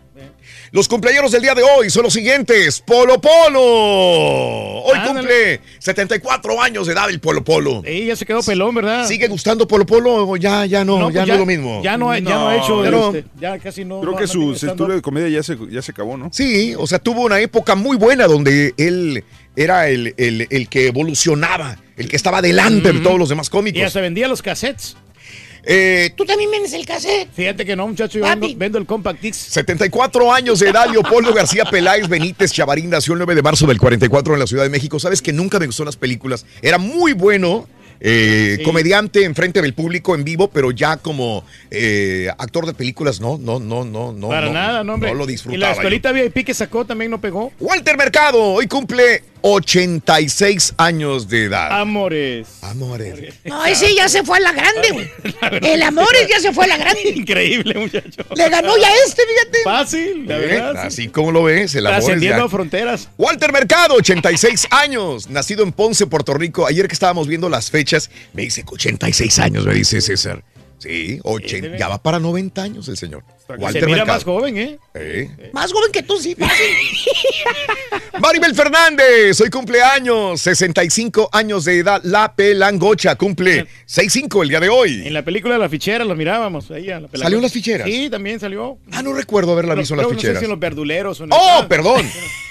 Los 0.71 0.87
cumpleaños 0.89 1.33
del 1.33 1.43
día 1.43 1.55
de 1.55 1.63
hoy 1.63 1.89
son 1.91 2.03
los 2.05 2.13
siguientes. 2.13 2.81
Polo 2.81 3.21
Polo. 3.21 3.61
Hoy 4.83 4.93
Ándale. 4.97 5.19
cumple 5.21 5.61
74 5.79 6.61
años 6.63 6.87
de 6.87 6.93
edad 6.93 7.09
el 7.11 7.21
Polo 7.21 7.43
Polo. 7.45 7.83
Sí, 7.87 8.07
ya 8.07 8.17
se 8.17 8.27
quedó 8.27 8.43
pelón, 8.43 8.75
¿verdad? 8.75 9.07
¿Sigue 9.07 9.29
gustando 9.29 9.67
Polo 9.67 9.87
Polo 9.87 10.29
o 10.29 10.37
ya, 10.37 10.67
ya 10.67 10.85
no, 10.85 11.01
pues 11.01 11.15
ya, 11.15 11.27
no 11.27 11.33
es 11.35 11.39
lo 11.39 11.47
mismo? 11.47 11.81
Ya 11.83 11.97
no, 11.97 12.11
ha- 12.11 12.19
ya 12.19 12.35
no 12.35 12.49
ha 12.49 12.57
hecho, 12.57 12.85
Ya 12.85 12.91
no. 12.91 13.09
este, 13.15 13.25
ya 13.41 13.59
casi 13.59 13.85
no. 13.85 14.01
Creo 14.01 14.13
no- 14.13 14.19
que 14.19 14.25
no 14.25 14.29
su 14.33 14.53
estudio 14.53 14.95
de 14.95 15.03
comedia 15.03 15.29
ya 15.29 15.43
se, 15.43 15.57
ya 15.71 15.83
se 15.83 15.93
acabó, 15.93 16.17
¿no? 16.17 16.31
Sí, 16.33 16.75
o 16.79 16.87
sea, 16.87 16.99
tuvo 16.99 17.23
una 17.23 17.41
época 17.41 17.75
muy 17.75 17.97
buena 17.97 18.27
donde 18.27 18.75
él 18.77 19.25
era 19.57 19.89
el, 19.89 20.15
el- 20.17 20.47
el 20.51 20.69
que 20.69 20.87
evolucionaba, 20.87 21.79
el 21.97 22.09
que 22.09 22.17
estaba 22.17 22.41
delante 22.43 22.93
de 22.93 23.01
todos 23.01 23.19
los 23.19 23.29
demás 23.29 23.47
Y 23.47 23.49
ya 23.49 23.53
cómicos. 23.53 23.93
se 23.93 24.01
vendía 24.01 24.29
los 24.29 24.43
cassettes. 24.43 24.97
Eh, 25.71 26.15
Tú 26.17 26.25
también 26.25 26.51
vendes 26.51 26.73
el 26.73 26.87
cassette. 26.87 27.29
Fíjate 27.31 27.67
que 27.67 27.77
no, 27.77 27.87
muchacho, 27.87 28.19
yo 28.19 28.25
vendo 28.57 28.79
el 28.79 28.87
Compact 28.87 29.21
Disc. 29.21 29.51
74 29.51 30.33
años 30.33 30.61
de 30.61 30.71
edad, 30.71 30.91
Leopoldo 30.91 31.35
García 31.35 31.67
Peláez 31.67 32.09
Benítez 32.09 32.53
Chavarín 32.53 32.89
nació 32.89 33.13
el 33.13 33.19
9 33.19 33.35
de 33.35 33.43
marzo 33.43 33.67
del 33.67 33.79
44 33.79 34.33
en 34.33 34.41
la 34.41 34.47
Ciudad 34.47 34.63
de 34.63 34.71
México. 34.71 34.99
Sabes 34.99 35.21
que 35.21 35.31
nunca 35.35 35.59
me 35.59 35.67
gustó 35.67 35.85
las 35.85 35.97
películas. 35.97 36.47
Era 36.63 36.79
muy 36.79 37.13
bueno. 37.13 37.69
Eh, 38.01 38.57
Sí. 38.59 38.65
Comediante 38.65 39.25
en 39.25 39.35
frente 39.35 39.61
del 39.63 39.75
público 39.75 40.15
en 40.15 40.25
vivo, 40.25 40.49
pero 40.51 40.71
ya 40.71 40.97
como 40.97 41.45
eh, 41.71 42.29
actor 42.39 42.67
de 42.67 42.75
películas, 42.75 43.21
no, 43.21 43.39
no, 43.39 43.59
no, 43.61 43.85
no, 43.85 44.13
no. 44.13 44.29
Para 44.29 44.47
no, 44.47 44.53
nada, 44.53 44.85
no, 44.85 44.95
hombre. 44.95 45.11
No 45.11 45.17
lo 45.17 45.25
y 45.25 45.27
la 45.27 45.31
disfrutaba. 45.33 45.73
yo. 45.75 45.81
escuelita 45.81 46.13
VIP 46.13 46.45
que 46.47 46.55
sacó 46.55 46.85
también 46.85 47.11
no 47.11 47.21
pegó. 47.21 47.53
Walter 47.61 47.97
Mercado, 47.97 48.43
hoy 48.43 48.67
cumple 48.67 49.23
86 49.41 50.75
años 50.77 51.29
de 51.29 51.45
edad. 51.45 51.81
Amores. 51.81 52.49
Amores. 52.63 53.35
No, 53.45 53.65
ese 53.65 53.95
ya 53.95 54.09
se 54.09 54.23
fue 54.25 54.39
a 54.39 54.41
la 54.41 54.53
grande, 54.53 54.91
güey. 54.93 55.09
El 55.63 55.83
Amores 55.83 56.27
ya 56.29 56.41
se 56.41 56.53
fue 56.53 56.65
a 56.65 56.69
la 56.69 56.77
grande. 56.77 57.09
Increíble, 57.17 57.75
muchacho. 57.75 58.23
Le 58.35 58.49
ganó 58.49 58.77
ya 58.77 58.89
este, 59.07 59.23
fíjate. 59.23 59.59
Fácil, 59.65 60.27
la 60.27 60.37
¿Eh? 60.39 60.41
verdad. 60.41 60.73
sí. 60.83 60.87
Así 60.87 61.09
como 61.09 61.33
lo 61.33 61.45
ves, 61.45 61.75
el 61.75 61.87
amor 61.87 61.99
es 62.01 62.05
Trascendiendo 62.07 62.45
ya- 62.45 62.49
fronteras. 62.51 63.09
Walter 63.17 63.53
Mercado, 63.53 63.95
86 63.95 64.67
años, 64.71 65.29
nacido 65.31 65.63
en 65.63 65.73
Ponce, 65.73 66.07
Puerto 66.07 66.35
Rico. 66.35 66.67
Ayer 66.67 66.87
que 66.89 66.95
estábamos 66.95 67.27
viendo 67.29 67.49
las 67.49 67.71
fechas, 67.71 67.88
me 68.33 68.43
dice 68.43 68.65
86 68.67 69.39
años, 69.39 69.67
me 69.67 69.75
dice 69.75 70.01
César. 70.01 70.45
Sí, 70.79 71.19
80, 71.25 71.77
ya 71.77 71.89
va 71.89 72.03
para 72.03 72.21
90 72.21 72.63
años 72.63 72.89
el 72.89 72.97
señor. 72.97 73.25
Se 73.73 73.87
mira 73.87 74.05
más 74.05 74.25
joven, 74.25 74.59
¿eh? 74.59 74.79
Eh. 74.95 75.51
Más 75.55 75.73
joven 75.73 75.91
que 75.91 76.03
tú, 76.03 76.19
sí, 76.19 76.35
fácil. 76.35 76.67
Maribel 78.21 78.55
Fernández, 78.55 79.41
hoy 79.41 79.49
cumpleaños, 79.49 80.41
65 80.41 81.31
años 81.33 81.65
de 81.65 81.79
edad. 81.79 82.01
La 82.05 82.35
Pelangocha 82.35 83.15
cumple 83.17 83.67
65 83.87 84.43
el 84.43 84.49
día 84.51 84.61
de 84.61 84.69
hoy. 84.69 85.07
En 85.07 85.15
la 85.15 85.25
película 85.25 85.55
de 85.55 85.61
la 85.61 85.69
fichera 85.69 86.05
los 86.05 86.17
mirábamos. 86.17 86.71
Ahí, 86.71 86.91
a 86.91 87.01
la. 87.01 87.09
¿Salió 87.15 87.39
en 87.39 87.43
las 87.43 87.53
ficheras? 87.53 87.87
Sí, 87.89 88.11
también 88.11 88.39
salió. 88.41 88.79
Ah, 88.93 89.03
no 89.03 89.13
recuerdo 89.15 89.53
haberla 89.53 89.75
visto 89.75 89.95
en 89.95 89.99
las 89.99 90.07
Creo- 90.07 90.15
no 90.15 90.21
sé 90.21 90.27
ficheras. 90.27 90.41
si 90.41 90.45
en 90.45 90.51
los 90.51 90.61
verduleros 90.61 91.21
o 91.21 91.25
en 91.25 91.31
Oh, 91.33 91.61
el- 91.63 91.69
perdón. 91.69 92.07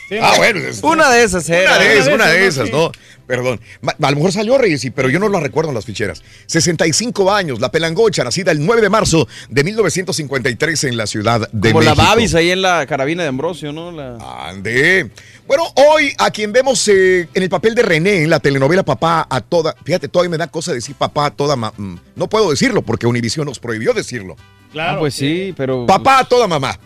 Sí, 0.10 0.16
Ah, 0.22 0.32
no. 0.32 0.38
bueno. 0.38 0.60
es- 0.62 0.82
Una 0.84 1.12
de 1.12 1.24
esas 1.24 1.50
era. 1.50 1.70
Una 1.76 1.80
de 1.80 1.98
esas, 2.00 2.14
una 2.14 2.28
de 2.28 2.40
¿no? 2.40 2.46
esas, 2.46 2.66
Sí. 2.68 2.72
¿no? 2.74 2.92
Perdón. 3.28 3.60
A 4.02 4.10
lo 4.12 4.16
mejor 4.16 4.32
salió 4.32 4.58
Reyes, 4.58 4.88
pero 4.96 5.10
yo 5.10 5.20
no 5.20 5.28
la 5.28 5.42
recuerdo 5.42 5.70
en 5.72 5.76
las 5.76 5.84
ficheras. 5.86 6.24
65 6.46 7.30
años, 7.34 7.60
la 7.60 7.70
pelangocha, 7.72 8.24
nacida 8.24 8.54
el 8.54 8.66
9 8.66 8.82
de 8.82 8.90
marzo 8.90 9.28
de 9.50 9.64
1953 9.66 10.80
en 10.88 10.98
la 10.98 11.06
Ciudad 11.08 11.50
de 11.52 11.72
Como 11.72 11.82
la 11.84 11.92
México. 11.96 12.08
Babis 12.08 12.36
ahí 12.36 12.52
en 12.52 12.62
la 12.62 12.86
carabina 12.88 13.24
de 13.24 13.30
Ambrosio, 13.30 13.72
¿no? 13.72 13.92
La... 13.92 14.18
Ande. 14.50 15.12
Bueno, 15.48 15.64
hoy 15.76 16.14
a 16.18 16.32
quien 16.32 16.52
vemos 16.52 16.88
eh, 16.88 17.28
en 17.34 17.44
el 17.44 17.50
papel 17.50 17.76
de 17.76 17.82
René 17.84 18.24
en 18.24 18.30
la 18.30 18.40
telenovela 18.40 18.84
Papá 18.84 19.26
a 19.30 19.42
toda. 19.42 19.76
Fíjate, 19.84 20.08
todavía 20.10 20.30
me 20.32 20.38
da 20.38 20.48
cosa 20.48 20.74
decir 20.74 20.96
papá 20.96 21.28
a 21.28 21.32
toda. 21.32 21.56
ma- 21.56 21.74
mm, 21.78 21.96
no 22.16 22.28
puedo 22.28 22.50
decirlo 22.50 22.82
porque 22.82 23.08
Univision 23.08 23.46
nos 23.46 23.60
prohibió 23.60 23.94
decirlo. 23.94 24.36
Claro. 24.72 24.98
Ah, 24.98 25.00
pues 25.00 25.14
sí, 25.14 25.54
pero... 25.56 25.86
Papá 25.86 26.20
a 26.20 26.24
toda 26.26 26.48
mamá. 26.48 26.78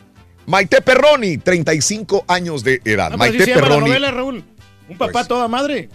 Maite 0.45 0.81
Perroni, 0.81 1.37
35 1.37 2.25
años 2.27 2.63
de 2.63 2.81
edad. 2.85 3.11
No, 3.11 3.17
pero 3.17 3.23
así 3.29 3.37
Maite 3.37 3.43
se 3.45 3.49
llama 3.51 3.61
la 3.61 3.67
Perroni. 3.69 3.87
novela, 3.89 4.11
Raúl. 4.11 4.43
Un 4.89 4.97
papá 4.97 5.11
Pues- 5.13 5.27
toda 5.27 5.47
madre. 5.47 5.89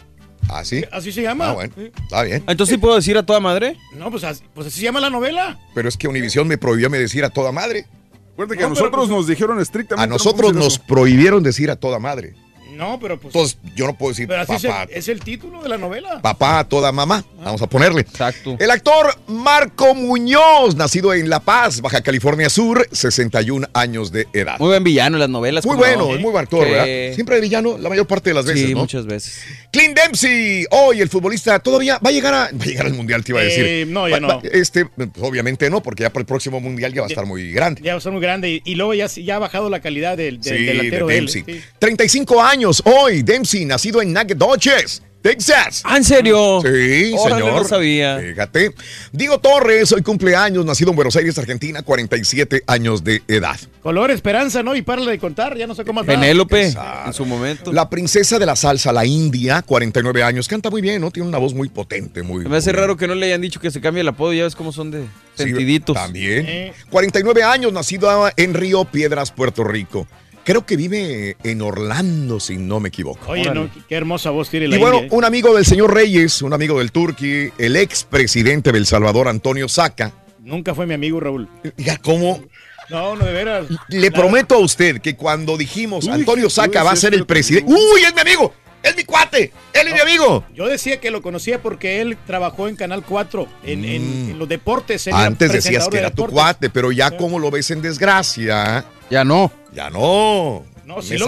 ¿Ah, 0.48 0.64
sí? 0.64 0.84
Así 0.92 1.12
se 1.12 1.22
llama. 1.22 1.50
Ah, 1.50 1.52
bueno. 1.54 1.72
Sí. 1.76 1.90
Está 2.02 2.22
bien. 2.22 2.44
Entonces 2.46 2.74
sí 2.74 2.78
puedo 2.78 2.94
decir 2.96 3.16
a 3.18 3.24
toda 3.24 3.40
madre. 3.40 3.76
No, 3.94 4.10
pues 4.10 4.24
así, 4.24 4.42
pues 4.54 4.66
así 4.68 4.78
se 4.78 4.84
llama 4.84 5.00
la 5.00 5.10
novela. 5.10 5.58
Pero 5.74 5.88
es 5.88 5.96
que 5.96 6.08
Univision 6.08 6.46
me 6.46 6.58
prohibió 6.58 6.88
me 6.90 6.98
decir 6.98 7.24
a 7.24 7.30
toda 7.30 7.52
madre. 7.52 7.86
Acuérdate 8.32 8.56
que 8.58 8.62
No, 8.62 8.68
a 8.68 8.70
pero 8.70 8.80
nosotros 8.80 9.06
pues- 9.08 9.16
nos 9.18 9.26
dijeron 9.26 9.60
estrictamente. 9.60 10.04
A 10.04 10.06
no 10.06 10.14
nosotros 10.14 10.52
nos 10.54 10.78
prohibieron 10.78 11.42
decir 11.42 11.70
a 11.70 11.76
toda 11.76 11.98
madre. 11.98 12.34
No, 12.76 12.98
pero 13.00 13.18
pues. 13.18 13.34
Entonces 13.34 13.58
yo 13.74 13.86
no 13.86 13.96
puedo 13.96 14.10
decir 14.12 14.28
pero 14.28 14.42
así 14.42 14.52
es 14.54 14.64
el, 14.64 14.70
papá, 14.70 14.88
es 14.92 15.08
el 15.08 15.20
título 15.20 15.62
de 15.62 15.68
la 15.68 15.78
novela. 15.78 16.20
papá 16.22 16.60
a 16.60 16.68
toda 16.68 16.92
mamá. 16.92 17.24
Vamos 17.42 17.62
a 17.62 17.66
ponerle. 17.68 18.00
Exacto. 18.02 18.56
El 18.58 18.70
actor 18.70 19.14
Marco 19.28 19.94
Muñoz, 19.94 20.74
nacido 20.76 21.14
en 21.14 21.28
La 21.30 21.40
Paz, 21.40 21.80
Baja 21.80 22.00
California 22.00 22.48
Sur, 22.50 22.86
61 22.92 23.68
años 23.72 24.10
de 24.12 24.26
edad. 24.32 24.58
Muy 24.58 24.68
buen 24.68 24.84
villano 24.84 25.16
en 25.16 25.20
las 25.20 25.28
novelas. 25.30 25.64
Muy 25.64 25.74
¿cómo 25.76 25.84
bueno, 25.86 26.08
no? 26.08 26.14
es 26.14 26.20
muy 26.20 26.30
buen 26.32 26.42
actor. 26.42 26.68
¿verdad? 26.68 27.14
Siempre 27.14 27.36
de 27.36 27.40
villano 27.42 27.78
la 27.78 27.88
mayor 27.88 28.06
parte 28.06 28.30
de 28.30 28.34
las 28.34 28.44
veces, 28.46 28.66
Sí, 28.66 28.74
¿no? 28.74 28.80
muchas 28.80 29.06
veces. 29.06 29.40
Clint 29.70 29.96
Dempsey, 29.98 30.64
hoy 30.70 31.00
el 31.00 31.08
futbolista 31.08 31.58
todavía 31.60 31.98
va 32.04 32.10
a 32.10 32.12
llegar 32.12 32.34
a, 32.34 32.38
va 32.52 32.64
a 32.64 32.66
llegar 32.66 32.86
al 32.86 32.94
mundial, 32.94 33.22
te 33.24 33.32
iba 33.32 33.40
a 33.40 33.44
decir. 33.44 33.64
Eh, 33.66 33.84
no, 33.86 34.08
ya 34.08 34.14
Va- 34.16 34.20
no. 34.20 34.28
va- 34.28 34.40
Este, 34.52 34.86
pues, 34.86 35.08
obviamente 35.20 35.68
no, 35.70 35.82
porque 35.82 36.02
ya 36.02 36.10
para 36.10 36.22
el 36.22 36.26
próximo 36.26 36.60
mundial 36.60 36.92
ya 36.92 37.02
va 37.02 37.06
a 37.06 37.10
estar 37.10 37.26
muy 37.26 37.52
grande. 37.52 37.80
Ya 37.84 37.92
va 37.92 37.98
a 37.98 38.00
ser 38.00 38.12
muy 38.12 38.20
grande. 38.22 38.50
Y, 38.50 38.62
y 38.64 38.74
luego 38.74 38.94
ya, 38.94 39.06
ya 39.06 39.36
ha 39.36 39.38
bajado 39.38 39.68
la 39.70 39.80
calidad 39.80 40.16
del, 40.16 40.40
del 40.40 40.58
Sí, 40.58 40.64
delantero 40.64 41.06
de 41.06 41.18
él. 41.18 41.26
Dempsey. 41.26 41.44
Sí. 41.46 41.60
35 41.78 42.42
años 42.42 42.65
hoy, 42.84 43.22
Dempsey, 43.22 43.64
nacido 43.64 44.02
en 44.02 44.12
Nacogdoches, 44.12 45.02
Texas. 45.22 45.82
¿Ah, 45.84 45.96
en 45.96 46.04
serio? 46.04 46.60
Sí, 46.62 47.12
Órale, 47.18 47.42
señor. 47.42 47.62
no 47.62 47.64
sabía. 47.68 48.18
Fíjate. 48.20 48.72
Diego 49.10 49.38
Torres, 49.40 49.90
hoy 49.92 50.02
cumpleaños, 50.02 50.64
nacido 50.64 50.90
en 50.90 50.96
Buenos 50.96 51.16
Aires, 51.16 51.36
Argentina, 51.36 51.82
47 51.82 52.62
años 52.68 53.02
de 53.02 53.22
edad. 53.26 53.56
Color 53.82 54.12
esperanza, 54.12 54.62
¿no? 54.62 54.76
Y 54.76 54.82
párale 54.82 55.10
de 55.10 55.18
contar, 55.18 55.56
ya 55.56 55.66
no 55.66 55.74
sé 55.74 55.84
cómo 55.84 56.00
anda. 56.00 56.12
Penélope, 56.12 56.72
en 57.06 57.12
su 57.12 57.24
momento. 57.26 57.72
La 57.72 57.90
princesa 57.90 58.38
de 58.38 58.46
la 58.46 58.54
salsa, 58.54 58.92
la 58.92 59.04
India, 59.04 59.62
49 59.62 60.22
años, 60.22 60.46
canta 60.46 60.70
muy 60.70 60.80
bien, 60.80 61.00
¿no? 61.00 61.10
Tiene 61.10 61.28
una 61.28 61.38
voz 61.38 61.54
muy 61.54 61.68
potente, 61.70 62.22
muy. 62.22 62.44
Me 62.44 62.56
hace 62.58 62.72
muy- 62.72 62.80
raro 62.80 62.96
que 62.96 63.08
no 63.08 63.14
le 63.16 63.26
hayan 63.26 63.40
dicho 63.40 63.58
que 63.58 63.70
se 63.72 63.80
cambie 63.80 64.02
el 64.02 64.08
apodo. 64.08 64.32
Ya 64.32 64.44
ves 64.44 64.54
cómo 64.54 64.72
son 64.72 64.92
de 64.92 65.02
Sí, 65.34 65.42
sentiditos. 65.44 65.94
también. 65.96 66.46
Eh. 66.46 66.72
49 66.90 67.42
años, 67.42 67.72
nacido 67.72 68.30
en 68.36 68.54
Río 68.54 68.84
Piedras, 68.84 69.32
Puerto 69.32 69.64
Rico. 69.64 70.06
Creo 70.46 70.64
que 70.64 70.76
vive 70.76 71.36
en 71.42 71.60
Orlando, 71.60 72.38
si 72.38 72.56
no 72.56 72.78
me 72.78 72.88
equivoco. 72.90 73.32
Oye, 73.32 73.50
no, 73.52 73.68
qué- 73.88 73.96
hermosa 73.96 74.30
voz 74.30 74.48
tiene 74.48 74.68
la 74.68 74.76
Y 74.76 74.78
bueno, 74.78 74.98
India, 74.98 75.08
¿eh? 75.08 75.18
un 75.18 75.24
amigo 75.24 75.52
del 75.56 75.64
señor 75.66 75.92
Reyes, 75.92 76.40
un 76.40 76.52
amigo 76.52 76.78
del 76.78 76.92
Turqui, 76.92 77.50
el 77.58 77.74
expresidente 77.74 78.70
de 78.70 78.78
El 78.78 78.86
Salvador, 78.86 79.26
Antonio 79.26 79.68
Saca. 79.68 80.12
Nunca 80.38 80.72
fue 80.72 80.86
mi 80.86 80.94
amigo 80.94 81.18
Raúl. 81.18 81.48
Ya, 81.76 81.96
¿cómo? 81.98 82.40
No, 82.88 83.16
no, 83.16 83.24
de 83.24 83.32
veras. 83.32 83.66
Le 83.88 84.10
Nada. 84.10 84.22
prometo 84.22 84.54
a 84.54 84.58
usted 84.58 85.00
que 85.00 85.16
cuando 85.16 85.56
dijimos 85.56 86.06
Antonio 86.06 86.48
Saca 86.48 86.84
va 86.84 86.92
a 86.92 86.96
ser 86.96 87.12
el 87.14 87.26
presidente. 87.26 87.68
¡Uy, 87.68 88.02
es 88.06 88.14
mi 88.14 88.20
amigo! 88.20 88.54
¡Es 88.86 88.96
mi 88.96 89.04
cuate! 89.04 89.52
¡Él 89.72 89.88
es 89.88 89.94
mi 89.94 90.00
amigo! 90.00 90.44
Yo 90.54 90.66
decía 90.68 91.00
que 91.00 91.10
lo 91.10 91.20
conocía 91.22 91.60
porque 91.62 92.00
él 92.00 92.16
trabajó 92.26 92.68
en 92.68 92.76
Canal 92.76 93.02
4, 93.02 93.46
en, 93.64 93.84
en- 93.84 94.30
en 94.30 94.38
los 94.38 94.48
deportes. 94.48 95.06
él 95.06 95.12
Mm. 95.14 95.16
Antes 95.16 95.52
decías 95.52 95.88
que 95.88 95.96
de 95.96 96.02
era 96.02 96.10
tu 96.10 96.26
cuate, 96.26 96.70
pero 96.70 96.92
ya 96.92 97.10
como 97.16 97.38
lo 97.38 97.50
ves 97.50 97.70
en 97.70 97.82
desgracia, 97.82 98.84
Ya 99.10 99.24
no. 99.24 99.50
ya 99.72 99.90
no. 99.90 100.64
No, 100.84 101.02
sí 101.02 101.18
lo, 101.18 101.26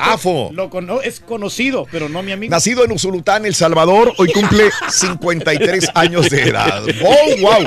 lo 0.53 0.71
es 1.03 1.19
conocido, 1.19 1.85
pero 1.91 2.09
no 2.09 2.23
mi 2.23 2.31
amigo. 2.31 2.49
Nacido 2.53 2.85
en 2.85 2.93
Usulután, 2.93 3.45
El 3.45 3.57
Salvador, 3.57 4.15
hoy 4.19 4.31
cumple 4.33 4.71
53 4.89 5.89
años 5.95 6.31
de 6.31 6.43
edad. 6.45 6.85
¡Wow, 7.03 7.41
wow! 7.41 7.65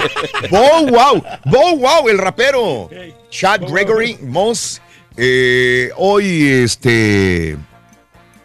¡Wow, 0.49 0.87
wow! 0.87 1.23
¡Wow, 1.45 1.77
wow! 1.79 2.07
El 2.07 2.17
rapero 2.17 2.89
Chad 3.29 3.63
Gregory 3.69 4.17
Moss 4.21 4.81
Eh, 5.17 5.89
hoy, 5.97 6.47
este. 6.63 7.57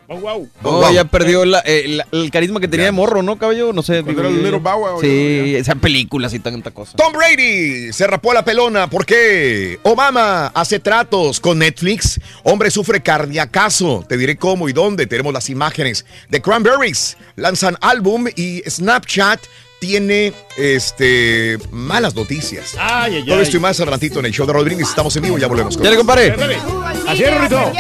Wow, 0.09 0.21
wow. 0.21 0.49
Oh, 0.63 0.81
Wow. 0.83 0.93
ya 0.93 1.05
perdió 1.05 1.45
la- 1.45 1.63
eh, 1.67 1.85
la- 1.89 2.07
el 2.13 2.31
carisma 2.31 2.61
que 2.61 2.69
tenía 2.69 2.87
de 2.87 2.93
morro, 2.93 3.23
¿no, 3.23 3.37
cabello? 3.39 3.73
No 3.73 3.83
sé. 3.83 4.03
Cuando 4.03 4.21
era 4.21 4.31
el 4.31 4.43
Little 4.43 4.59
Bow 4.61 4.79
Wow, 4.81 5.01
Sí, 5.01 5.55
esa 5.57 5.75
película 5.75 6.29
así 6.29 6.39
tanta 6.39 6.71
cosa. 6.71 6.97
Tom 6.97 7.13
Brady 7.13 7.93
se 7.93 8.07
rapó 8.07 8.33
la 8.33 8.45
pelona. 8.45 8.89
¿Por 8.89 9.05
qué? 9.05 9.79
Obama 9.83 10.47
hace 10.55 10.79
tratos 10.79 11.41
con 11.41 11.59
Netflix. 11.59 12.21
Hombre 12.45 12.71
sufre 12.71 13.03
cardiacazo. 13.03 14.05
Te 14.09 14.17
diré 14.17 14.37
cómo 14.37 14.69
y 14.69 14.73
dónde. 14.73 15.07
Tenemos 15.07 15.33
las 15.33 15.51
imágenes. 15.51 16.05
The 16.31 16.41
Cranberries 16.41 17.17
lanzan 17.37 17.77
álbum 17.81 18.27
y 18.37 18.63
Snapchat 18.69 19.41
tiene 19.87 20.33
este 20.57 21.59
malas 21.71 22.13
noticias. 22.17 22.75
Ay, 22.77 23.15
ay, 23.17 23.25
Todo 23.25 23.37
ay. 23.37 23.43
esto 23.43 23.57
y 23.57 23.61
más 23.61 23.79
al 23.79 23.87
ratito 23.87 24.19
en 24.19 24.27
el 24.27 24.33
show 24.33 24.45
de 24.45 24.53
Rodríguez. 24.53 24.89
Estamos 24.89 25.15
en 25.15 25.23
vivo, 25.23 25.39
ya 25.39 25.47
volvemos 25.47 25.77
con 25.77 25.85
Ya 25.85 25.91
le 25.91 25.97
comparé. 25.97 26.35
Así 27.07 27.23
es, 27.23 27.33
Rorrito. 27.33 27.73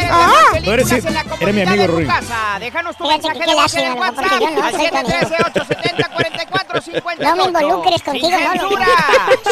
Tú 0.62 0.70
eres, 0.70 0.88
eres 0.92 1.54
mi 1.54 1.62
amigo, 1.62 1.86
Rorrito. 1.88 2.12
Déjanos 2.60 2.96
tu 2.96 3.02
Fíjate 3.04 3.28
mensaje 3.28 3.40
que 3.40 3.46
de 3.50 3.56
WhatsApp 3.56 3.96
no 3.96 4.04
al 4.04 4.14
soy 4.14 4.28
tu 4.28 4.34
amigo. 4.36 4.62
713-870-4458. 4.62 7.18
No 7.18 7.36
me 7.36 7.44
involucres 7.44 8.02
contigo, 8.02 8.30
no. 8.30 8.70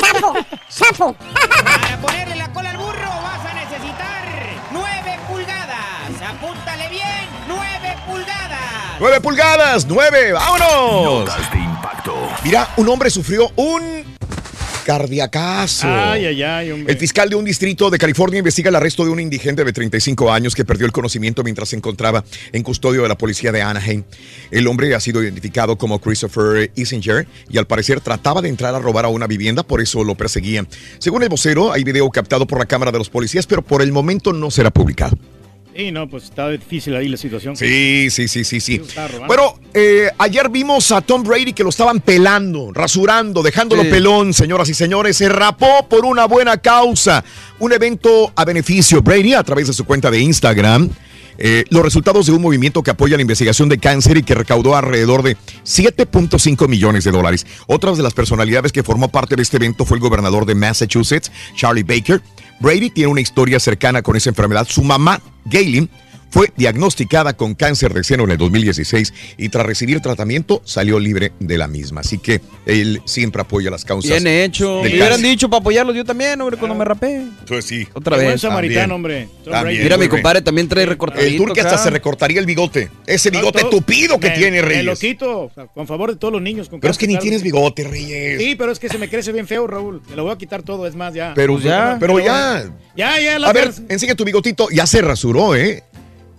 Sapo, 0.00 0.34
sapo. 0.68 1.16
Para 1.64 2.00
ponerle 2.00 2.36
la 2.36 2.52
cola 2.52 2.70
al 2.70 2.76
burro 2.76 3.10
vas 3.20 3.44
a 3.50 3.54
necesitar 3.54 4.28
9 4.70 5.18
pulgadas. 5.28 6.22
Apúntale 6.28 6.88
bien, 6.88 7.28
9 7.48 7.96
pulgadas. 8.06 8.60
9 9.00 9.20
pulgadas, 9.20 9.86
9, 9.86 10.32
vámonos. 10.34 11.30
Mira, 12.44 12.68
un 12.76 12.86
hombre 12.90 13.08
sufrió 13.08 13.50
un 13.56 14.04
cardiacazo. 14.84 15.86
Ay, 15.88 16.26
ay, 16.26 16.42
ay, 16.42 16.70
hombre. 16.72 16.92
El 16.92 16.98
fiscal 16.98 17.30
de 17.30 17.36
un 17.36 17.44
distrito 17.46 17.88
de 17.88 17.96
California 17.96 18.40
investiga 18.40 18.68
el 18.68 18.76
arresto 18.76 19.02
de 19.02 19.10
un 19.10 19.18
indigente 19.18 19.64
de 19.64 19.72
35 19.72 20.30
años 20.30 20.54
que 20.54 20.62
perdió 20.66 20.84
el 20.84 20.92
conocimiento 20.92 21.42
mientras 21.42 21.70
se 21.70 21.76
encontraba 21.76 22.22
en 22.52 22.62
custodio 22.62 23.02
de 23.02 23.08
la 23.08 23.16
policía 23.16 23.50
de 23.50 23.62
Anaheim. 23.62 24.04
El 24.50 24.66
hombre 24.66 24.94
ha 24.94 25.00
sido 25.00 25.22
identificado 25.22 25.78
como 25.78 25.98
Christopher 26.00 26.70
Isinger 26.74 27.26
y 27.48 27.56
al 27.56 27.66
parecer 27.66 28.02
trataba 28.02 28.42
de 28.42 28.50
entrar 28.50 28.74
a 28.74 28.78
robar 28.78 29.06
a 29.06 29.08
una 29.08 29.26
vivienda, 29.26 29.62
por 29.62 29.80
eso 29.80 30.04
lo 30.04 30.14
perseguían. 30.14 30.68
Según 30.98 31.22
el 31.22 31.30
vocero, 31.30 31.72
hay 31.72 31.82
video 31.82 32.10
captado 32.10 32.46
por 32.46 32.58
la 32.58 32.66
cámara 32.66 32.92
de 32.92 32.98
los 32.98 33.08
policías, 33.08 33.46
pero 33.46 33.62
por 33.62 33.80
el 33.80 33.90
momento 33.90 34.34
no 34.34 34.50
será 34.50 34.70
publicado. 34.70 35.16
Sí, 35.76 35.90
no, 35.90 36.08
pues 36.08 36.24
está 36.24 36.48
difícil 36.50 36.94
ahí 36.94 37.08
la 37.08 37.16
situación. 37.16 37.56
Sí, 37.56 38.08
sí, 38.10 38.28
sí, 38.28 38.44
sí, 38.44 38.60
sí. 38.60 38.80
Bueno, 39.26 39.58
eh, 39.72 40.08
ayer 40.18 40.48
vimos 40.48 40.92
a 40.92 41.00
Tom 41.00 41.24
Brady 41.24 41.52
que 41.52 41.64
lo 41.64 41.70
estaban 41.70 42.00
pelando, 42.00 42.70
rasurando, 42.72 43.42
dejándolo 43.42 43.82
Sí. 43.82 43.88
pelón, 43.88 44.32
señoras 44.32 44.68
y 44.68 44.74
señores. 44.74 45.16
Se 45.16 45.28
rapó 45.28 45.88
por 45.88 46.04
una 46.04 46.26
buena 46.26 46.58
causa. 46.58 47.24
Un 47.58 47.72
evento 47.72 48.32
a 48.36 48.44
beneficio. 48.44 49.02
Brady, 49.02 49.34
a 49.34 49.42
través 49.42 49.66
de 49.66 49.72
su 49.72 49.84
cuenta 49.84 50.10
de 50.12 50.20
Instagram, 50.20 50.88
eh, 51.38 51.64
los 51.70 51.82
resultados 51.82 52.26
de 52.26 52.32
un 52.32 52.42
movimiento 52.42 52.82
que 52.82 52.90
apoya 52.90 53.16
la 53.16 53.22
investigación 53.22 53.68
de 53.68 53.78
cáncer 53.78 54.16
y 54.16 54.22
que 54.22 54.34
recaudó 54.34 54.76
alrededor 54.76 55.22
de 55.22 55.36
7.5 55.64 56.68
millones 56.68 57.04
de 57.04 57.10
dólares. 57.10 57.46
Otras 57.66 57.96
de 57.96 58.02
las 58.02 58.14
personalidades 58.14 58.72
que 58.72 58.82
formó 58.82 59.08
parte 59.08 59.36
de 59.36 59.42
este 59.42 59.56
evento 59.56 59.84
fue 59.84 59.96
el 59.96 60.02
gobernador 60.02 60.46
de 60.46 60.54
Massachusetts, 60.54 61.30
Charlie 61.56 61.82
Baker. 61.82 62.22
Brady 62.60 62.90
tiene 62.90 63.10
una 63.10 63.20
historia 63.20 63.58
cercana 63.58 64.02
con 64.02 64.16
esa 64.16 64.30
enfermedad. 64.30 64.66
Su 64.68 64.84
mamá, 64.84 65.20
Gaylin, 65.44 65.90
fue 66.34 66.52
diagnosticada 66.56 67.36
con 67.36 67.54
cáncer 67.54 67.94
de 67.94 68.02
seno 68.02 68.24
en 68.24 68.32
el 68.32 68.38
2016 68.38 69.14
y 69.38 69.50
tras 69.50 69.64
recibir 69.64 70.00
tratamiento 70.00 70.60
salió 70.64 70.98
libre 70.98 71.30
de 71.38 71.56
la 71.58 71.68
misma. 71.68 72.00
Así 72.00 72.18
que 72.18 72.40
él 72.66 73.00
siempre 73.04 73.40
apoya 73.40 73.70
las 73.70 73.84
causas. 73.84 74.10
Bien 74.10 74.26
hecho. 74.26 74.80
Me 74.82 74.88
hubieran 74.88 75.22
dicho 75.22 75.48
para 75.48 75.60
apoyarlos 75.60 75.94
yo 75.94 76.04
también, 76.04 76.40
hombre, 76.40 76.56
cuando 76.58 76.74
me 76.74 76.84
rapé. 76.84 77.22
Pues 77.46 77.66
sí. 77.66 77.86
Otra 77.94 78.16
Qué 78.16 78.22
vez. 78.22 78.26
buen 78.30 78.38
samaritano, 78.40 78.94
También. 78.94 79.28
hombre. 79.28 79.28
También. 79.48 79.82
Mira, 79.84 79.96
mi 79.96 80.08
compadre 80.08 80.42
también 80.42 80.66
trae 80.68 80.86
recortadito. 80.86 81.30
El 81.30 81.36
turque 81.36 81.60
hasta 81.60 81.78
se 81.78 81.90
recortaría 81.90 82.40
el 82.40 82.46
bigote. 82.46 82.90
Ese 83.06 83.30
No, 83.30 83.38
bigote 83.38 83.60
todo- 83.60 83.70
tupido 83.70 84.18
que 84.18 84.30
me- 84.30 84.34
tiene 84.36 84.60
Me 84.60 84.82
lo 84.82 84.90
Reyes. 84.94 84.98
quito, 84.98 85.52
con 85.72 85.86
favor 85.86 86.10
de 86.10 86.16
todos 86.16 86.32
los 86.32 86.42
niños. 86.42 86.68
Con 86.68 86.80
Pero 86.80 86.90
es 86.90 86.98
que 86.98 87.06
ni 87.06 87.16
tienes 87.16 87.44
bigote, 87.44 87.84
Reyes. 87.84 88.42
Sí, 88.42 88.56
pero 88.56 88.72
es 88.72 88.80
que 88.80 88.88
se 88.88 88.98
me 88.98 89.08
crece 89.08 89.30
bien 89.30 89.46
feo, 89.46 89.68
Raúl. 89.68 90.02
Me 90.10 90.16
lo 90.16 90.24
voy 90.24 90.32
a 90.32 90.36
quitar 90.36 90.64
todo, 90.64 90.84
es 90.88 90.96
más, 90.96 91.14
ya. 91.14 91.32
Pero 91.36 91.52
Pues 91.52 91.64
ya, 91.64 91.96
pero 92.00 92.18
ya. 92.18 92.64
Ya, 92.96 93.20
ya, 93.20 93.38
la 93.38 93.50
A 93.50 93.52
ver, 93.52 93.72
enseña 93.88 94.16
tu 94.16 94.24
bigotito. 94.24 94.68
Ya 94.70 94.84
se 94.88 95.00
rasuró, 95.00 95.54
¿eh? 95.54 95.84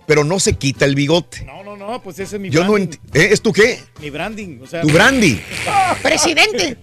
Pero 0.06 0.24
no 0.24 0.38
se 0.38 0.54
quita 0.54 0.84
el 0.84 0.94
bigote. 0.94 1.44
No, 1.44 1.62
no, 1.62 1.76
no, 1.76 2.02
pues 2.02 2.18
ese 2.18 2.36
es 2.36 2.42
mi 2.42 2.50
Yo 2.50 2.64
no 2.64 2.72
branding. 2.72 2.98
¿Eh? 3.12 3.28
¿Es 3.32 3.42
tu 3.42 3.52
qué? 3.52 3.80
Mi 4.00 4.10
branding, 4.10 4.60
o 4.62 4.66
sea. 4.66 4.82
Tu 4.82 4.88
brandy. 4.88 5.40
Presidente. 6.02 6.76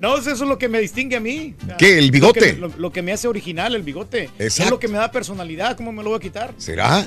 No, 0.00 0.16
eso 0.16 0.30
es 0.32 0.40
lo 0.40 0.58
que 0.58 0.68
me 0.68 0.80
distingue 0.80 1.16
a 1.16 1.20
mí. 1.20 1.54
¿Qué, 1.78 1.98
el 1.98 2.06
lo 2.06 2.12
bigote? 2.12 2.40
que 2.40 2.52
me- 2.54 2.58
Lo, 2.58 2.68
lo 2.78 2.92
que 2.92 3.02
me 3.02 3.12
hace 3.12 3.28
original, 3.28 3.74
el 3.74 3.82
bigote. 3.82 4.30
Es 4.38 4.54
Exacto. 4.54 4.70
lo 4.70 4.80
que 4.80 4.88
me 4.88 4.96
da 4.96 5.10
personalidad, 5.12 5.76
¿cómo 5.76 5.92
me 5.92 6.02
lo 6.02 6.10
voy 6.10 6.16
a 6.16 6.20
quitar? 6.20 6.54
¿Será? 6.56 7.06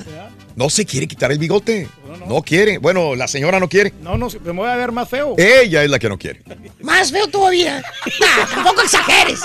No 0.54 0.70
se 0.70 0.86
quiere 0.86 1.08
quitar 1.08 1.32
el 1.32 1.38
bigote. 1.38 1.88
No, 2.08 2.16
no. 2.16 2.26
No 2.26 2.42
quiere. 2.42 2.78
Bueno, 2.78 3.16
la 3.16 3.26
señora 3.26 3.58
no 3.58 3.68
quiere. 3.68 3.92
No, 4.00 4.16
no, 4.16 4.28
me 4.44 4.52
voy 4.52 4.68
a 4.68 4.76
ver 4.76 4.92
más 4.92 5.08
feo. 5.08 5.34
Ella 5.38 5.82
es 5.82 5.90
la 5.90 5.98
que 5.98 6.08
no 6.08 6.16
quiere. 6.18 6.42
Más 6.80 7.10
feo 7.10 7.26
todavía. 7.28 7.82
Nah, 8.20 8.46
tampoco 8.54 8.82
exageres. 8.82 9.40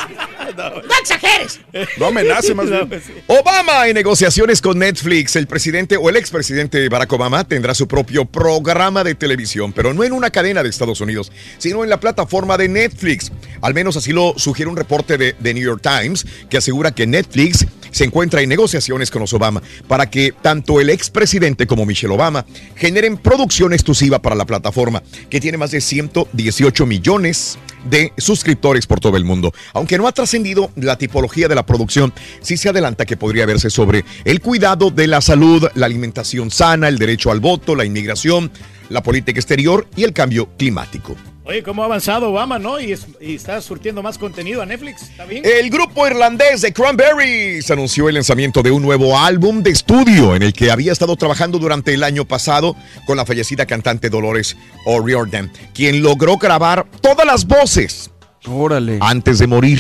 No 0.56 0.94
exageres. 1.02 1.60
No 1.98 2.08
amenace 2.08 2.54
más 2.54 2.66
No, 2.70 2.72
bien. 2.76 2.90
pues 2.90 3.04
sí. 3.06 3.14
Obama 3.28 3.88
en 3.88 3.94
negociaciones 3.96 4.62
con 4.62 4.78
Netflix. 4.78 5.36
El 5.38 5.48
presidente 5.48 5.96
o 5.98 6.10
el 6.10 6.18
expresidente 6.18 6.88
Barack 6.90 7.12
Obama 7.14 7.46
tendrá 7.48 7.74
su 7.74 7.88
propio 7.88 8.26
programa 8.26 9.04
de 9.06 9.16
televisión, 9.16 9.72
pero 9.74 9.94
no 9.94 10.04
en 10.04 10.12
una 10.12 10.30
cadena 10.30 10.62
de 10.64 10.70
Estados 10.70 11.00
Unidos, 11.02 11.32
sino 11.58 11.84
en 11.84 11.90
la 11.90 12.00
plataforma 12.00 12.58
de 12.58 12.68
Netflix. 12.68 13.32
Al 13.62 13.74
menos 13.74 13.98
así 13.98 14.12
lo 14.12 14.34
sugiere 14.38 14.70
un 14.70 14.78
reporte 14.78 15.18
de 15.18 15.34
The 15.34 15.54
New 15.54 15.64
York 15.64 15.82
Times 15.82 16.26
que 16.50 16.58
asegura 16.58 16.92
que 16.92 17.08
Netflix 17.08 17.66
se 17.92 18.04
encuentra 18.04 18.42
en 18.42 18.50
negociaciones 18.50 19.12
con 19.12 19.22
los 19.22 19.34
Obama 19.34 19.62
para 19.88 20.10
que 20.10 20.34
tanto 20.42 20.80
el 20.80 20.90
expresidente 20.90 21.68
como 21.68 21.86
Michelle 21.86 22.14
Obama 22.14 22.46
generen 22.76 23.18
producción 23.18 23.74
exclusiva 23.74 24.20
para 24.20 24.36
la 24.36 24.46
plataforma, 24.46 25.04
que 25.30 25.40
tiene 25.40 25.58
más 25.58 25.72
de 25.72 25.82
118 25.82 26.86
millones 26.86 27.58
de 27.90 28.12
suscriptores 28.18 28.86
por 28.88 29.00
todo 29.00 29.18
el 29.18 29.24
mundo. 29.24 29.54
Aunque 29.74 29.98
no 29.98 30.08
ha 30.08 30.12
trascendido 30.12 30.72
la 30.76 30.98
tipología 30.98 31.48
de 31.48 31.56
la 31.56 31.66
producción, 31.66 32.14
sí 32.42 32.58
se 32.58 32.70
adelanta 32.70 33.06
que 33.06 33.18
podría 33.18 33.46
verse 33.46 33.70
sobre 33.70 34.04
el 34.26 34.42
cuidado 34.42 34.92
de 34.92 35.08
la 35.08 35.22
salud, 35.22 35.68
la 35.76 35.86
alimentación 35.86 36.52
sana, 36.52 36.88
el 36.88 36.98
derecho 36.98 37.32
al 37.32 37.40
voto, 37.40 37.76
la 37.76 37.86
inmigración, 37.86 38.52
la 38.90 39.04
política 39.04 39.40
exterior 39.40 39.88
y 39.96 40.04
el 40.04 40.14
cambio 40.14 40.50
climático. 40.58 41.16
Oye, 41.50 41.64
cómo 41.64 41.82
ha 41.82 41.86
avanzado 41.86 42.30
Obama, 42.30 42.60
¿no? 42.60 42.80
Y, 42.80 42.92
es- 42.92 43.08
y 43.20 43.34
está 43.34 43.60
surtiendo 43.60 44.04
más 44.04 44.20
contenido 44.20 44.62
a 44.62 44.68
Netflix, 44.68 45.02
¿está 45.10 45.26
bien? 45.26 45.44
El 45.44 45.72
grupo 45.72 46.06
irlandés 46.06 46.62
de 46.62 46.72
Cranberries 46.72 47.72
anunció 47.72 48.08
el 48.08 48.14
lanzamiento 48.14 48.62
de 48.62 48.70
un 48.70 48.84
nuevo 48.84 49.18
álbum 49.18 49.64
de 49.64 49.72
estudio 49.72 50.36
en 50.36 50.44
el 50.44 50.54
que 50.54 50.70
había 50.70 50.92
estado 50.92 51.16
trabajando 51.16 51.58
durante 51.58 51.92
el 51.96 52.04
año 52.04 52.24
pasado 52.24 52.76
con 53.08 53.18
la 53.18 53.26
fallecida 53.26 53.66
cantante 53.66 54.12
Dolores 54.12 54.56
O'Riordan, 54.86 55.52
quien 55.74 56.04
logró 56.04 56.38
grabar 56.38 56.86
todas 57.02 57.26
las 57.26 57.48
voces 57.48 58.12
Órale. 58.46 59.00
antes 59.02 59.40
de 59.40 59.48
morir 59.48 59.80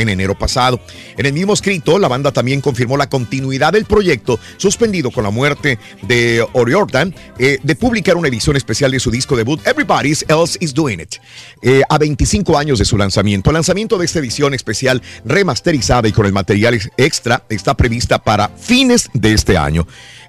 en 0.00 0.08
enero 0.08 0.36
pasado. 0.38 0.80
En 1.16 1.26
el 1.26 1.32
mismo 1.32 1.52
escrito, 1.52 1.98
la 1.98 2.08
banda 2.08 2.32
también 2.32 2.60
confirmó 2.60 2.96
la 2.96 3.08
continuidad 3.08 3.72
del 3.72 3.84
proyecto 3.84 4.38
suspendido 4.56 5.10
con 5.10 5.24
la 5.24 5.30
muerte 5.30 5.78
de 6.02 6.44
O'Riordan 6.52 7.14
eh, 7.38 7.58
de 7.62 7.74
publicar 7.76 8.16
una 8.16 8.28
edición 8.28 8.56
especial 8.56 8.90
de 8.90 9.00
su 9.00 9.10
disco 9.10 9.36
debut 9.36 9.60
Everybody 9.66 10.10
Else 10.28 10.58
Is 10.60 10.74
Doing 10.74 11.00
It 11.00 11.16
eh, 11.62 11.82
a 11.88 11.98
25 11.98 12.56
años 12.58 12.78
de 12.78 12.84
su 12.84 12.96
lanzamiento. 12.96 13.50
El 13.50 13.54
lanzamiento 13.54 13.98
de 13.98 14.06
esta 14.06 14.18
edición 14.18 14.54
especial 14.54 15.02
remasterizada 15.24 16.08
y 16.08 16.12
con 16.12 16.26
el 16.26 16.32
material 16.32 16.74
ex- 16.74 16.90
extra 16.96 17.44
está 17.48 17.74
prevista 17.76 18.18
para 18.18 18.48
fines 18.48 19.08
de 19.14 19.32
este 19.32 19.56
año. 19.56 19.86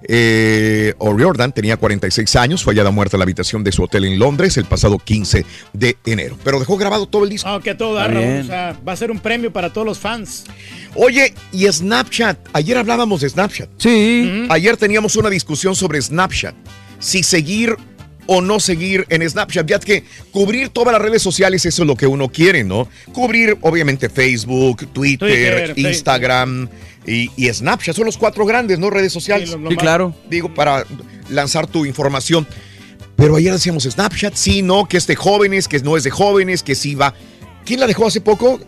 Eh, 0.07 0.93
O'Riordan 0.97 1.51
tenía 1.51 1.77
46 1.77 2.35
años, 2.35 2.63
fue 2.63 2.73
hallada 2.73 2.91
muerta 2.91 3.17
en 3.17 3.19
la 3.19 3.23
habitación 3.23 3.63
de 3.63 3.71
su 3.71 3.83
hotel 3.83 4.05
en 4.05 4.17
Londres 4.19 4.57
el 4.57 4.65
pasado 4.65 4.97
15 4.97 5.45
de 5.73 5.97
enero, 6.05 6.37
pero 6.43 6.59
dejó 6.59 6.77
grabado 6.77 7.05
todo 7.07 7.23
el 7.23 7.29
disco. 7.29 7.47
Ah, 7.47 7.59
que 7.63 7.71
a 7.71 7.77
todo 7.77 7.99
Raúl, 7.99 8.41
o 8.41 8.43
sea, 8.43 8.75
va 8.87 8.93
a 8.93 8.95
ser 8.95 9.11
un 9.11 9.19
premio 9.19 9.53
para 9.53 9.71
todos 9.71 9.85
los 9.85 9.99
fans. 9.99 10.45
Oye, 10.95 11.33
y 11.51 11.71
Snapchat. 11.71 12.37
Ayer 12.53 12.77
hablábamos 12.77 13.21
de 13.21 13.29
Snapchat. 13.29 13.69
Sí. 13.77 14.47
Ayer 14.49 14.75
teníamos 14.77 15.15
una 15.15 15.29
discusión 15.29 15.75
sobre 15.75 16.01
Snapchat. 16.01 16.55
Si 16.99 17.23
seguir 17.23 17.75
o 18.28 18.41
no 18.41 18.59
seguir 18.59 19.05
en 19.09 19.28
Snapchat. 19.28 19.67
Ya 19.67 19.79
que 19.79 20.03
cubrir 20.32 20.69
todas 20.69 20.93
las 20.93 21.01
redes 21.01 21.21
sociales, 21.21 21.65
eso 21.65 21.83
es 21.83 21.87
lo 21.87 21.95
que 21.95 22.07
uno 22.07 22.29
quiere, 22.29 22.63
¿no? 22.63 22.87
Cubrir, 23.13 23.57
obviamente, 23.61 24.09
Facebook, 24.09 24.87
Twitter, 24.93 25.73
Twitter, 25.73 25.73
Instagram 25.75 26.69
y, 27.05 27.29
y 27.36 27.51
Snapchat. 27.51 27.95
Son 27.95 28.05
los 28.05 28.17
cuatro 28.17 28.45
grandes, 28.45 28.79
¿no? 28.79 28.89
Redes 28.89 29.11
sociales. 29.13 29.49
Sí, 29.49 29.55
lo- 29.55 29.61
lo 29.63 29.69
Sí, 29.69 29.75
más- 29.75 29.82
claro. 29.83 30.15
Digo, 30.29 30.53
para 30.53 30.86
lanzar 31.29 31.67
tu 31.67 31.86
información. 31.86 32.47
Pero 33.15 33.36
ayer 33.36 33.53
decíamos 33.53 33.83
Snapchat, 33.83 34.33
sí, 34.36 34.61
no, 34.61 34.86
que 34.87 34.97
es 34.97 35.05
de 35.07 35.15
jóvenes, 35.15 35.67
que 35.67 35.79
no 35.79 35.95
es 35.97 36.03
de 36.03 36.09
jóvenes, 36.11 36.63
que 36.63 36.73
sí 36.75 36.95
va. 36.95 37.13
¿Quién 37.65 37.79
la 37.79 37.87
dejó 37.87 38.07
hace 38.07 38.19
poco? 38.21 38.59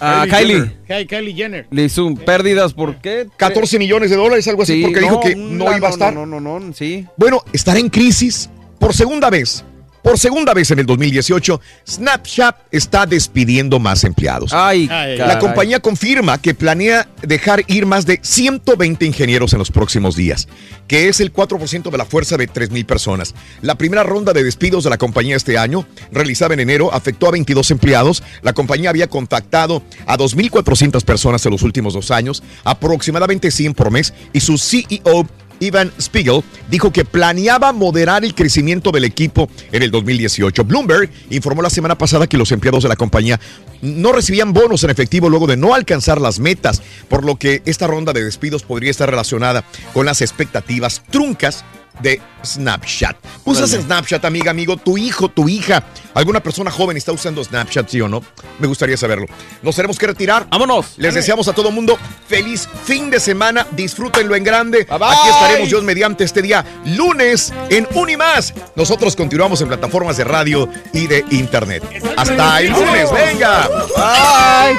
A 0.00 0.26
Kylie 0.30 0.70
Kylie. 0.86 1.06
Kylie 1.08 1.34
Jenner. 1.34 1.66
Le 1.72 1.84
hizo 1.84 2.04
un 2.06 2.16
pérdidas, 2.16 2.72
¿por 2.72 3.00
qué? 3.00 3.26
14 3.36 3.80
millones 3.80 4.10
de 4.10 4.16
dólares, 4.16 4.46
algo 4.46 4.62
así, 4.62 4.74
Sí, 4.74 4.82
porque 4.82 5.00
dijo 5.00 5.18
que 5.20 5.34
un- 5.34 5.58
no 5.58 5.76
iba 5.76 5.88
a 5.88 5.90
estar. 5.90 6.14
No, 6.14 6.24
no, 6.24 6.40
no, 6.40 6.60
no, 6.60 6.72
sí. 6.72 7.04
Bueno, 7.16 7.42
estará 7.52 7.80
en 7.80 7.88
crisis 7.88 8.48
por 8.78 8.94
segunda 8.94 9.28
vez. 9.30 9.64
Por 10.08 10.18
segunda 10.18 10.54
vez 10.54 10.70
en 10.70 10.78
el 10.78 10.86
2018, 10.86 11.60
Snapchat 11.86 12.56
está 12.70 13.04
despidiendo 13.04 13.78
más 13.78 14.04
empleados. 14.04 14.54
Ay, 14.54 14.88
Ay, 14.90 15.18
La 15.18 15.38
compañía 15.38 15.80
confirma 15.80 16.40
que 16.40 16.54
planea 16.54 17.06
dejar 17.20 17.62
ir 17.66 17.84
más 17.84 18.06
de 18.06 18.18
120 18.22 19.04
ingenieros 19.04 19.52
en 19.52 19.58
los 19.58 19.70
próximos 19.70 20.16
días, 20.16 20.48
que 20.86 21.10
es 21.10 21.20
el 21.20 21.30
4% 21.30 21.90
de 21.90 21.98
la 21.98 22.06
fuerza 22.06 22.38
de 22.38 22.48
3.000 22.48 22.86
personas. 22.86 23.34
La 23.60 23.74
primera 23.74 24.02
ronda 24.02 24.32
de 24.32 24.44
despidos 24.44 24.82
de 24.82 24.88
la 24.88 24.96
compañía 24.96 25.36
este 25.36 25.58
año, 25.58 25.86
realizada 26.10 26.54
en 26.54 26.60
enero, 26.60 26.90
afectó 26.90 27.28
a 27.28 27.32
22 27.32 27.70
empleados. 27.70 28.22
La 28.40 28.54
compañía 28.54 28.88
había 28.88 29.08
contactado 29.08 29.82
a 30.06 30.16
2.400 30.16 31.04
personas 31.04 31.44
en 31.44 31.52
los 31.52 31.62
últimos 31.62 31.92
dos 31.92 32.10
años, 32.10 32.42
aproximadamente 32.64 33.50
100 33.50 33.74
por 33.74 33.90
mes, 33.90 34.14
y 34.32 34.40
su 34.40 34.56
CEO 34.56 35.28
Ivan 35.60 35.92
Spiegel 36.00 36.42
dijo 36.70 36.92
que 36.92 37.04
planeaba 37.04 37.72
moderar 37.72 38.24
el 38.24 38.34
crecimiento 38.34 38.90
del 38.90 39.04
equipo 39.04 39.48
en 39.72 39.82
el 39.82 39.90
2018. 39.90 40.64
Bloomberg 40.64 41.10
informó 41.30 41.62
la 41.62 41.70
semana 41.70 41.96
pasada 41.96 42.26
que 42.26 42.38
los 42.38 42.52
empleados 42.52 42.82
de 42.82 42.88
la 42.88 42.96
compañía 42.96 43.40
no 43.82 44.12
recibían 44.12 44.52
bonos 44.52 44.84
en 44.84 44.90
efectivo 44.90 45.28
luego 45.28 45.46
de 45.46 45.56
no 45.56 45.74
alcanzar 45.74 46.20
las 46.20 46.38
metas, 46.38 46.82
por 47.08 47.24
lo 47.24 47.36
que 47.36 47.62
esta 47.64 47.86
ronda 47.86 48.12
de 48.12 48.24
despidos 48.24 48.62
podría 48.62 48.90
estar 48.90 49.08
relacionada 49.08 49.64
con 49.92 50.06
las 50.06 50.20
expectativas 50.20 51.02
truncas 51.10 51.64
de 52.00 52.20
Snapchat. 52.44 53.16
¿Usas. 53.44 53.70
Snapchat, 53.70 54.24
amiga, 54.24 54.50
amigo? 54.50 54.76
¿Tu 54.76 54.98
hijo, 54.98 55.28
tu 55.28 55.48
hija? 55.48 55.82
¿Alguna 56.14 56.40
persona 56.40 56.70
joven 56.70 56.96
está 56.96 57.12
usando 57.12 57.42
Snapchat, 57.42 57.88
sí 57.88 58.00
o 58.00 58.08
no? 58.08 58.22
Me 58.58 58.66
gustaría 58.66 58.96
saberlo. 58.96 59.26
Nos 59.62 59.76
tenemos 59.76 59.98
que 59.98 60.06
retirar. 60.06 60.46
¡Vámonos! 60.50 60.94
Les 60.96 61.14
deseamos 61.14 61.48
a 61.48 61.52
todo 61.52 61.70
mundo 61.70 61.98
feliz 62.26 62.68
fin 62.84 63.10
de 63.10 63.20
semana. 63.20 63.66
Disfrútenlo 63.72 64.34
en 64.34 64.44
grande. 64.44 64.84
Bye, 64.84 64.98
bye. 64.98 65.08
Aquí 65.08 65.28
estaremos 65.28 65.68
Dios 65.68 65.82
mediante 65.82 66.24
este 66.24 66.42
día 66.42 66.64
lunes 66.84 67.52
en 67.70 67.86
Unimás. 67.94 68.54
Nosotros 68.76 69.14
continuamos 69.16 69.60
en 69.60 69.68
plataformas 69.68 70.16
de 70.16 70.24
radio 70.24 70.68
y 70.92 71.06
de 71.06 71.24
internet. 71.30 71.82
Hasta 72.16 72.60
el 72.60 72.70
lunes. 72.70 73.10
Venga. 73.12 73.68
Bye. 73.96 74.78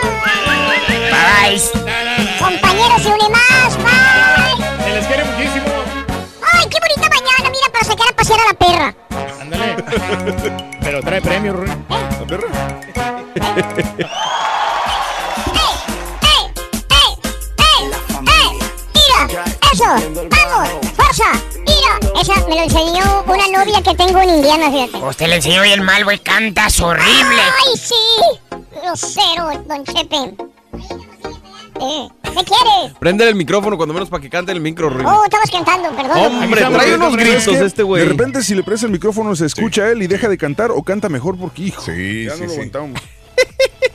Compañeros, 2.40 3.02
se 3.02 3.10
une 3.10 3.49
pasear 8.30 8.40
a 8.40 8.48
la 8.48 8.54
perra. 8.54 8.96
Ándale. 9.42 9.76
Pero 10.82 11.02
trae 11.02 11.22
premio, 11.22 11.54
Rui. 11.54 11.68
¿La 11.68 12.26
perra? 12.28 12.48
Mira, 18.94 19.46
eso. 19.74 19.86
Vamos. 20.30 20.70
Fuerza. 20.96 21.32
Mira. 21.60 22.22
Esa 22.22 22.48
me 22.48 22.56
lo 22.56 22.64
enseñó 22.64 23.24
una 23.26 23.48
novia 23.48 23.82
que 23.82 23.96
tengo 23.96 24.20
en 24.20 24.30
Indiana, 24.30 24.70
fíjate. 24.72 24.98
Usted 25.06 25.28
le 25.28 25.36
enseñó 25.36 25.66
y 25.66 25.72
el 25.72 25.82
mal, 25.82 26.04
güey, 26.04 26.20
cantas 26.20 26.80
horrible. 26.80 27.42
Ay, 27.66 27.78
sí. 27.78 27.96
Grosero, 28.82 29.52
don 29.68 29.84
Chepe. 29.86 30.36
Eh, 31.82 32.08
¿Qué 32.24 32.30
quieres? 32.46 32.98
Prende 33.00 33.28
el 33.28 33.36
micrófono 33.36 33.78
cuando 33.78 33.94
menos 33.94 34.10
para 34.10 34.22
que 34.22 34.30
cante 34.30 34.52
el 34.52 34.62
micro, 34.62 34.90
Rui. 34.90 35.06
Oh, 35.06 35.24
estabas 35.24 35.50
cantando, 35.52 35.90
perdón. 35.96 36.18
Hombre, 36.44 36.62
trae 36.62 36.96
unos 36.96 37.16
gritos 37.16 37.48
este 37.48 37.84
güey. 37.84 38.04
De 38.04 38.10
repente, 38.10 38.44
si 38.44 38.56
le 38.56 38.64
presta 38.64 38.86
el 38.86 38.92
micrófono, 38.92 39.36
se 39.36 39.46
escucha 39.46 39.90
él 39.90 40.02
y 40.04 40.08
deja 40.08 40.28
de 40.28 40.38
cantar 40.38 40.72
o 40.72 40.84
canta 40.84 41.10
mejor 41.10 41.38
porque, 41.38 41.64
hijo, 41.64 41.82
Sí, 41.82 42.26
ya 42.26 42.34
sí, 42.36 42.40
no 42.42 42.46
lo 42.46 42.50
sí. 42.50 42.56
aguantamos. 42.56 43.02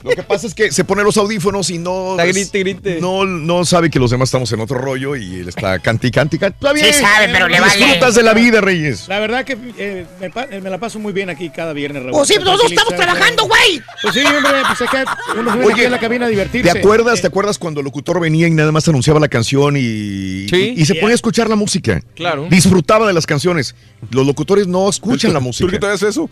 Lo 0.03 0.11
que 0.11 0.23
pasa 0.23 0.47
es 0.47 0.55
que 0.55 0.71
se 0.71 0.85
pone 0.85 1.03
los 1.03 1.17
audífonos 1.17 1.71
y 1.71 1.79
no. 1.79 2.11
Está 2.11 2.27
grite, 2.27 2.59
grite. 2.59 3.01
No, 3.01 3.25
no 3.25 3.65
sabe 3.65 3.89
que 3.89 3.99
los 3.99 4.11
demás 4.11 4.29
estamos 4.29 4.53
en 4.53 4.61
otro 4.61 4.77
rollo 4.77 5.17
y 5.17 5.37
él 5.37 5.49
está 5.49 5.79
canti, 5.79 6.11
canti, 6.11 6.39
canti. 6.39 6.57
Está 6.57 6.75
bien. 6.75 6.93
Sí 6.93 7.01
sabe, 7.01 7.29
pero 7.33 7.49
le 7.49 7.59
vale. 7.59 7.75
Disfrutas 7.75 8.15
de 8.15 8.23
la 8.23 8.35
vida, 8.35 8.61
Reyes. 8.61 9.09
La 9.09 9.19
verdad 9.19 9.47
que 9.47 9.57
eh, 9.79 10.05
me, 10.21 10.27
eh, 10.27 10.61
me 10.61 10.69
la 10.69 10.79
paso 10.79 10.99
muy 10.99 11.15
bien 11.15 11.31
aquí 11.31 11.49
cada 11.49 11.73
viernes, 11.73 12.03
Raúl. 12.03 12.13
Pues 12.13 12.29
sí, 12.29 12.35
nosotros 12.39 12.71
estamos 12.71 12.95
trabajando, 12.97 13.45
güey. 13.47 13.81
Pues 14.03 14.15
sí, 14.15 14.21
hombre, 14.27 14.53
pues 14.67 14.81
es 14.83 14.91
que 14.91 15.39
uno 15.41 15.53
se 15.55 15.65
Oye, 15.65 15.87
a 15.87 15.91
la 15.91 15.99
cabina 15.99 16.27
a 16.27 16.29
divertirse. 16.29 16.71
¿Te 16.71 16.79
acuerdas, 16.79 17.21
Eh, 17.21 17.23
¿Te 17.23 17.27
acuerdas 17.29 17.59
cuando 17.59 17.81
el 17.81 17.85
locutor 17.85 18.21
venía 18.21 18.47
y 18.47 18.51
nada 18.51 18.73
más 18.73 18.87
anunciaba 18.87 19.19
la 19.21 19.29
canción 19.29 19.79
y, 19.79 20.49
Sí. 20.51 20.75
y, 20.77 20.83
y 20.83 20.85
se 20.85 20.93
Yeah. 20.95 21.01
ponía 21.01 21.15
a 21.15 21.17
escuchar 21.17 21.49
la 21.49 21.57
música? 21.57 22.03
Claro. 22.15 22.47
Disfrutaba 22.51 23.07
de 23.07 23.15
las 23.15 23.25
canciones. 23.27 23.75
Los 24.11 24.27
locutores 24.27 24.67
no 24.67 24.87
escuchan 24.91 25.33
la 25.33 25.39
¿Tú 25.39 25.45
qué 25.45 25.47
música. 25.65 25.79
te 25.81 25.87
haces 25.87 26.11
eso? 26.11 26.29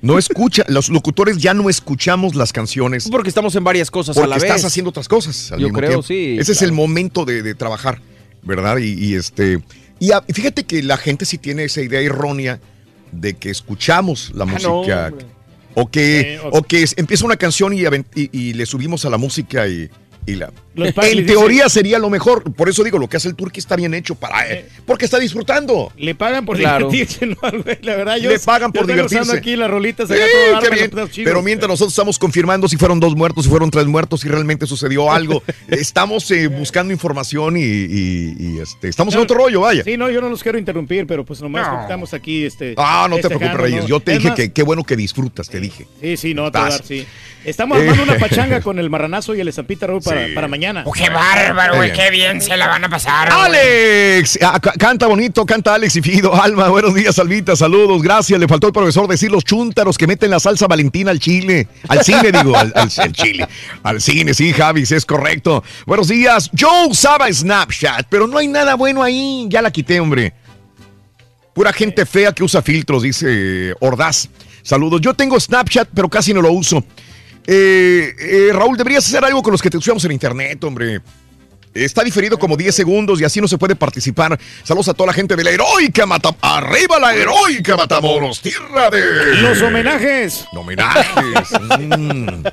No 0.00 0.16
escuchan. 0.16 0.64
Los 0.68 0.90
locutores 0.90 1.38
ya 1.38 1.54
no 1.54 1.68
escuchamos 1.68 2.23
las 2.34 2.52
canciones. 2.52 3.08
Porque 3.10 3.28
estamos 3.28 3.54
en 3.56 3.64
varias 3.64 3.90
cosas 3.90 4.16
a 4.16 4.20
Porque 4.20 4.30
la 4.30 4.36
vez. 4.36 4.44
estás 4.44 4.64
haciendo 4.64 4.90
otras 4.90 5.08
cosas 5.08 5.52
al 5.52 5.60
Yo 5.60 5.66
mismo 5.66 5.78
creo, 5.78 5.90
tiempo. 5.90 6.06
sí, 6.06 6.36
Ese 6.38 6.52
es 6.52 6.58
claro. 6.58 6.70
el 6.70 6.76
momento 6.76 7.24
de, 7.24 7.42
de 7.42 7.54
trabajar, 7.54 8.00
¿verdad? 8.42 8.78
Y, 8.78 8.92
y 8.94 9.14
este. 9.14 9.60
Y 10.00 10.12
a- 10.12 10.22
fíjate 10.22 10.64
que 10.64 10.82
la 10.82 10.96
gente 10.96 11.24
sí 11.24 11.38
tiene 11.38 11.64
esa 11.64 11.80
idea 11.82 12.00
errónea 12.00 12.60
de 13.12 13.34
que 13.34 13.50
escuchamos 13.50 14.32
la 14.34 14.44
Ah, 14.44 14.58
no, 14.62 14.76
música. 14.76 15.06
hombre. 15.12 15.26
o 15.76 15.90
que, 15.90 16.20
Eh, 16.34 16.40
o- 16.40 16.58
o 16.58 16.62
que 16.62 16.82
es- 16.84 16.94
empieza 16.96 17.24
una 17.24 17.36
canción 17.36 17.72
y, 17.72 17.82
y- 17.82 18.30
y 18.32 18.52
le 18.54 18.64
subimos 18.66 19.04
a 19.04 19.10
la 19.10 19.18
música 19.18 19.66
y, 19.68 19.88
y 20.26 20.34
la. 20.36 20.52
Los 20.74 20.92
padres 20.92 21.16
En 21.18 21.26
teoría 21.26 21.68
sería 21.68 21.98
lo 21.98 22.10
mejor. 22.10 22.52
Por 22.52 22.68
eso 22.68 22.82
digo, 22.82 22.98
lo 22.98 23.08
que 23.08 23.16
hace 23.16 23.28
el 23.28 23.34
turqui 23.36 23.60
está 23.60 23.76
bien 23.76 23.94
hecho 23.94 24.14
para 24.14 24.48
Eh. 24.50 24.66
porque 24.86 25.04
está 25.04 25.18
disfrutando. 25.18 25.92
Le 25.96 26.14
pagan 26.14 26.44
por 26.44 26.56
Claro. 26.58 26.88
divertirse, 26.90 27.26
¿no? 27.26 27.36
güey? 27.62 27.78
La 27.82 27.96
verdad, 27.96 28.16
yo. 28.16 28.30
Le 28.30 28.38
pagan 28.40 28.72
por 28.72 28.82
estoy 28.82 28.94
divertirse. 28.94 29.22
usando 29.22 29.38
aquí 29.38 29.56
las 29.56 29.70
rolitas 29.70 30.08
Sí. 31.12 31.22
Pero 31.24 31.42
mientras 31.42 31.68
nosotros 31.68 31.92
estamos 31.92 32.18
confirmando 32.18 32.68
si 32.68 32.76
fueron 32.76 32.98
dos 33.00 33.14
muertos, 33.14 33.44
si 33.44 33.50
fueron 33.50 33.70
tres 33.70 33.86
muertos, 33.86 34.20
si 34.20 34.28
realmente 34.28 34.66
sucedió 34.66 35.12
algo, 35.12 35.42
estamos 35.68 36.30
eh, 36.30 36.48
buscando 36.48 36.92
información 36.92 37.56
y, 37.56 37.60
y- 37.62 38.36
y, 38.38 38.58
este, 38.60 38.88
estamos 38.88 39.14
en 39.14 39.20
otro 39.20 39.36
rollo, 39.36 39.60
vaya. 39.60 39.84
Sí, 39.84 39.96
no, 39.96 40.10
yo 40.10 40.20
no 40.20 40.28
los 40.28 40.42
quiero 40.42 40.58
interrumpir, 40.58 41.06
pero 41.06 41.24
pues 41.24 41.40
nomás 41.40 41.68
No. 41.68 41.82
estamos 41.82 42.14
aquí, 42.14 42.44
este... 42.44 42.74
Ah, 42.76 43.06
no 43.08 43.16
te 43.16 43.28
preocupes, 43.28 43.54
Reyes. 43.54 43.82
¿no? 43.82 43.88
Yo 43.88 44.00
te 44.00 44.12
Es 44.12 44.18
dije 44.18 44.28
más, 44.30 44.36
que 44.36 44.52
qué 44.52 44.62
bueno 44.62 44.82
que 44.84 44.96
disfrutas, 44.96 45.48
te 45.48 45.60
dije. 45.60 45.86
Sí, 46.00 46.16
sí, 46.16 46.34
no, 46.34 46.50
te 46.50 46.58
dar, 46.58 46.82
sí. 46.84 47.06
Estamos 47.44 47.78
armando 47.78 48.02
una 48.04 48.16
pachanga 48.18 48.60
con 48.62 48.78
el 48.78 48.88
marranazo 48.88 49.34
y 49.34 49.40
el 49.40 49.48
estampita, 49.48 49.86
Raúl, 49.86 50.00
para, 50.02 50.26
para 50.34 50.48
mañana. 50.48 50.63
Oh, 50.84 50.92
qué 50.92 51.08
bárbaro, 51.10 51.76
güey, 51.76 51.92
qué 51.92 52.10
bien 52.10 52.40
se 52.40 52.56
la 52.56 52.66
van 52.68 52.84
a 52.84 52.88
pasar. 52.88 53.28
güey. 53.28 53.40
Alex, 53.44 54.38
Ah, 54.42 54.58
ca- 54.60 54.72
canta 54.72 55.06
bonito, 55.06 55.44
canta 55.44 55.74
Alex 55.74 55.96
y 55.96 56.02
Fido. 56.02 56.34
Alma, 56.42 56.68
buenos 56.68 56.94
días, 56.94 57.18
Alvita, 57.18 57.56
saludos, 57.56 58.02
gracias. 58.02 58.38
Le 58.38 58.48
faltó 58.48 58.66
el 58.68 58.72
profesor 58.72 59.06
decir 59.08 59.30
los 59.30 59.44
chúntaros 59.44 59.98
que 59.98 60.06
meten 60.06 60.30
la 60.30 60.40
salsa 60.40 60.66
valentina 60.66 61.10
al 61.10 61.18
chile. 61.20 61.68
Al 61.88 62.02
cine, 62.04 62.32
digo, 62.32 62.56
al, 62.56 62.72
al- 62.74 62.90
al 62.96 63.12
chile. 63.12 63.46
Al 63.82 64.00
cine, 64.00 64.32
sí, 64.34 64.52
Javis, 64.52 64.92
es 64.92 65.04
correcto. 65.04 65.62
Buenos 65.86 66.08
días. 66.08 66.50
Yo 66.52 66.86
usaba 66.88 67.32
Snapchat, 67.32 68.06
pero 68.08 68.26
no 68.26 68.38
hay 68.38 68.48
nada 68.48 68.74
bueno 68.74 69.02
ahí. 69.02 69.46
Ya 69.50 69.60
la 69.62 69.70
quité, 69.70 70.00
hombre. 70.00 70.32
Pura 71.54 71.72
gente 71.72 72.04
fea 72.04 72.32
que 72.32 72.42
usa 72.42 72.62
filtros, 72.62 73.02
dice 73.02 73.74
Ordaz. 73.80 74.28
Saludos. 74.62 75.00
Yo 75.00 75.14
tengo 75.14 75.38
Snapchat, 75.38 75.88
pero 75.94 76.08
casi 76.08 76.34
no 76.34 76.42
lo 76.42 76.50
uso. 76.52 76.82
Eh, 77.46 78.14
eh, 78.18 78.50
Raúl, 78.52 78.76
deberías 78.76 79.06
hacer 79.06 79.24
algo 79.24 79.42
con 79.42 79.52
los 79.52 79.60
que 79.62 79.70
te 79.70 79.76
usamos 79.76 80.04
en 80.04 80.12
internet, 80.12 80.62
hombre. 80.64 81.00
Está 81.74 82.04
diferido 82.04 82.38
como 82.38 82.56
10 82.56 82.72
segundos 82.72 83.20
y 83.20 83.24
así 83.24 83.40
no 83.40 83.48
se 83.48 83.58
puede 83.58 83.74
participar. 83.74 84.38
Saludos 84.62 84.90
a 84.90 84.94
toda 84.94 85.08
la 85.08 85.12
gente 85.12 85.34
de 85.34 85.42
la 85.42 85.50
heroica 85.50 86.06
Matamoros. 86.06 86.38
¡Arriba 86.42 87.00
la 87.00 87.16
heroica 87.16 87.76
Matamoros! 87.76 88.40
¡Tierra 88.40 88.90
de... 88.90 89.34
Los 89.40 89.60
homenajes. 89.60 90.44
Homenajes. 90.52 91.50
Mm. 91.98 92.44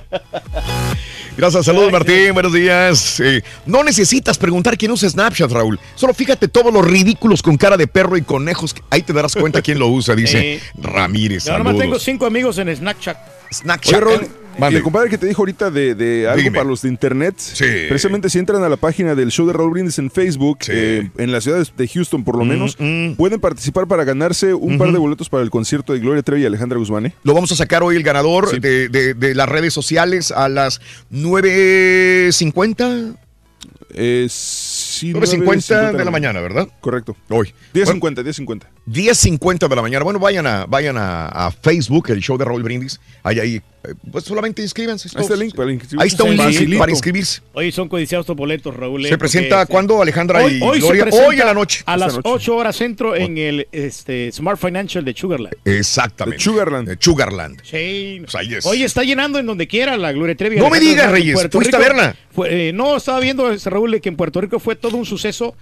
Gracias, 1.38 1.65
saludos 1.65 1.91
Martín, 1.91 2.34
buenos 2.34 2.51
días. 2.51 3.19
Eh, 3.19 3.43
no 3.68 3.84
necesitas 3.84 4.39
preguntar 4.39 4.76
quién 4.76 4.91
usa 4.91 5.07
Snapchat, 5.07 5.51
Raúl. 5.51 5.80
Solo 5.93 6.15
fíjate 6.15 6.47
todos 6.47 6.73
los 6.73 6.84
ridículos 6.84 7.43
con 7.43 7.57
cara 7.57 7.77
de 7.77 7.85
perro 7.85 8.18
y 8.18 8.23
conejos. 8.23 8.76
Ahí 8.89 9.03
te 9.03 9.13
darás 9.13 9.35
cuenta 9.35 9.61
quién 9.61 9.77
lo 9.77 9.88
usa, 9.88 10.15
dice 10.15 10.55
Eh, 10.55 10.61
Ramírez. 10.81 11.45
Yo 11.45 11.57
nomás 11.59 11.77
tengo 11.77 11.99
cinco 11.99 12.26
amigos 12.26 12.57
en 12.57 12.76
Snapchat. 12.76 13.18
Snapchat. 13.53 14.03
Oye, 14.03 14.30
El 14.60 14.84
compadre 14.84 15.10
que 15.10 15.18
te 15.18 15.26
dijo 15.26 15.41
ahorita 15.41 15.72
de, 15.72 15.95
de 15.95 16.28
algo 16.28 16.44
Dime. 16.44 16.56
para 16.57 16.69
los 16.69 16.84
de 16.84 16.90
internet, 16.90 17.34
Sí. 17.38 17.65
precisamente 17.90 18.30
si 18.30 18.38
entran 18.38 18.64
a 18.64 18.69
la 18.69 18.78
página 18.78 19.15
del 19.15 19.32
show 19.32 19.48
de 19.48 19.53
Raúl 19.53 19.72
Brindis 19.72 19.98
en 19.98 20.11
Facebook, 20.11 20.60
Sí. 20.61 20.72
eh, 20.73 21.10
en 21.18 21.32
la 21.32 21.41
ciudad 21.41 21.65
de 21.76 21.88
Houston 21.88 22.23
por 22.23 22.38
lo 22.38 22.45
Mm, 22.45 22.48
menos, 22.48 22.76
mm. 22.80 23.14
pueden 23.14 23.40
participar 23.40 23.88
para 23.88 24.03
ganarse 24.03 24.53
un 24.53 24.78
par 24.78 24.91
de 24.91 24.99
boletos 24.99 25.30
para 25.30 25.41
el 25.44 25.49
concierto 25.49 25.94
de 25.94 25.99
Gloria 25.99 26.22
Trevi 26.22 26.44
y 26.44 26.45
Alejandra 26.45 26.78
Guzmán. 26.78 27.07
¿eh? 27.07 27.14
Lo 27.23 27.34
vamos 27.34 27.52
a 27.52 27.56
sacar 27.56 27.82
hoy 27.82 27.95
el 27.95 28.03
ganador 28.03 28.49
Sí. 28.49 28.60
de, 28.60 28.90
de- 28.90 29.14
de 29.15 29.34
las 29.36 29.49
redes 29.49 29.73
sociales 29.73 30.32
a 30.32 30.48
las 30.49 30.80
9.50. 31.10 33.15
Eh, 33.94 34.28
sí, 34.30 35.11
9.50 35.14 35.91
de 35.91 36.06
la 36.06 36.11
mañana, 36.11 36.40
¿verdad? 36.40 36.65
Correcto. 36.80 37.15
Hoy. 37.30 37.53
10.50, 37.73 38.23
10.50. 38.23 38.61
10.50 38.88 39.68
de 39.68 39.76
la 39.76 39.82
mañana. 39.82 40.03
Bueno, 40.06 40.18
vayan 40.19 40.48
a, 40.48 40.65
vayan 40.65 40.98
a, 40.98 41.26
a 41.28 41.52
Facebook, 41.52 42.10
el 42.10 42.22
show 42.22 42.38
de 42.38 42.45
Raúl 42.45 42.64
Brindis. 42.64 43.02
Ahí, 43.22 43.40
ahí, 43.40 43.61
pues 44.12 44.26
solamente 44.26 44.62
inscríbanse. 44.62 45.10
Ahí 45.16 45.22
está 45.24 45.34
el 45.34 45.40
link 45.40 45.56
para 45.56 45.72
inscribirse. 45.72 46.02
Ahí 46.03 46.08
está 46.08 46.24
un 46.24 46.30
link 46.32 46.41
Facilito. 46.41 46.80
para 46.80 46.91
inscribirse. 46.91 47.41
Hoy 47.53 47.72
son 47.72 47.90
codiciados 47.90 48.24
estos 48.26 48.36
boletos, 48.36 48.76
Raúl. 48.76 49.06
eh, 49.06 49.10
¿Se 49.10 49.18
presenta 49.18 49.62
este, 49.62 49.72
cuándo, 49.72 50.02
Alejandra 50.02 50.44
Hoy, 50.44 50.58
y 50.58 50.62
hoy 50.62 50.80
Gloria? 50.80 51.06
Hoy 51.12 51.40
a 51.41 51.45
la 51.45 51.53
noche. 51.53 51.84
A 51.86 51.98
las 51.98 52.16
noche. 52.16 52.30
8 52.30 52.56
horas 52.56 52.76
centro 52.76 53.16
en 53.16 53.38
el 53.38 53.68
este, 53.72 54.32
Smart 54.32 54.60
Financial 54.60 55.03
de 55.03 55.14
Sugarland. 55.16 55.56
Exactamente. 55.66 56.38
De 56.38 56.44
Sugarland. 56.44 56.88
De 56.90 56.98
Sugarland. 56.99 57.62
Sí. 57.64 58.20
Pues 58.22 58.36
ahí 58.36 58.53
es. 58.53 58.66
Hoy 58.66 58.84
está 58.84 59.03
llenando 59.03 59.40
en 59.40 59.45
donde 59.45 59.68
quiera 59.68 59.98
la 59.98 60.12
Gloria 60.12 60.36
Trevi. 60.36 60.58
No 60.58 60.70
me 60.70 60.80
digas, 60.80 61.12
Reyes, 61.12 61.34
Puerto 61.34 61.58
¿fuiste 61.58 61.76
a 61.76 61.80
Rico. 61.80 61.90
verla? 61.94 62.16
Fue- 62.32 62.70
eh, 62.70 62.74
no, 62.74 62.98
estaba 62.98 63.20
viendo, 63.20 63.52
ese 63.52 63.70
Raúl, 63.70 63.99
que 63.99 64.10
en 64.10 64.16
Puerto 64.16 64.41
Rico 64.41 64.60
fue 64.60 64.76
todo 64.76 64.98
un 64.98 65.06
suceso. 65.06 65.56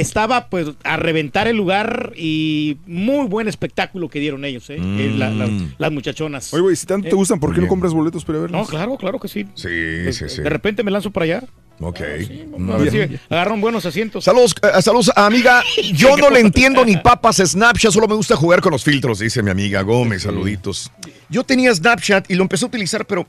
Estaba 0.00 0.48
pues 0.48 0.68
a 0.84 0.96
reventar 0.96 1.48
el 1.48 1.56
lugar 1.56 2.12
y 2.16 2.76
muy 2.86 3.26
buen 3.26 3.48
espectáculo 3.48 4.08
que 4.08 4.20
dieron 4.20 4.44
ellos, 4.44 4.68
¿eh? 4.70 4.76
Eh, 4.78 5.12
la- 5.16 5.30
la- 5.30 5.46
Mm. 5.46 5.74
las 5.78 5.90
muchachonas. 5.92 6.52
Oye, 6.54 6.62
güey, 6.62 6.76
si 6.76 6.86
tanto 6.86 7.08
te 7.08 7.14
Eh, 7.14 7.16
gustan, 7.16 7.40
¿por 7.40 7.54
qué 7.54 7.60
no 7.60 7.66
compras 7.68 7.92
boletos 7.92 8.24
para 8.24 8.38
verlos? 8.40 8.60
No, 8.60 8.66
claro, 8.66 8.96
claro 8.96 9.18
que 9.18 9.28
sí. 9.28 9.46
Sí, 9.54 9.68
De- 9.68 10.12
sí, 10.12 10.28
sí. 10.28 10.42
De 10.42 10.50
repente 10.50 10.82
me 10.84 10.90
lanzo 10.90 11.10
para 11.10 11.24
allá. 11.24 11.42
Ok. 11.80 12.00
A 12.00 12.76
ver 12.78 12.90
si 12.90 13.18
agarran 13.28 13.60
buenos 13.60 13.84
asientos. 13.84 14.24
Saludos, 14.24 14.54
eh, 14.62 14.80
saludos, 14.82 15.10
amiga. 15.14 15.62
Yo 15.92 16.16
no 16.16 16.30
le 16.30 16.40
entiendo 16.40 16.84
ni 16.84 16.96
papas 16.96 17.36
Snapchat, 17.44 17.92
solo 17.92 18.08
me 18.08 18.14
gusta 18.14 18.36
jugar 18.36 18.60
con 18.62 18.72
los 18.72 18.82
filtros, 18.84 19.18
dice 19.18 19.42
mi 19.42 19.50
amiga 19.50 19.82
Gómez. 19.82 20.22
Saluditos. 20.22 20.90
Yo 21.28 21.42
tenía 21.44 21.74
Snapchat 21.74 22.30
y 22.30 22.34
lo 22.34 22.42
empecé 22.42 22.64
a 22.64 22.68
utilizar, 22.68 23.04
pero 23.06 23.26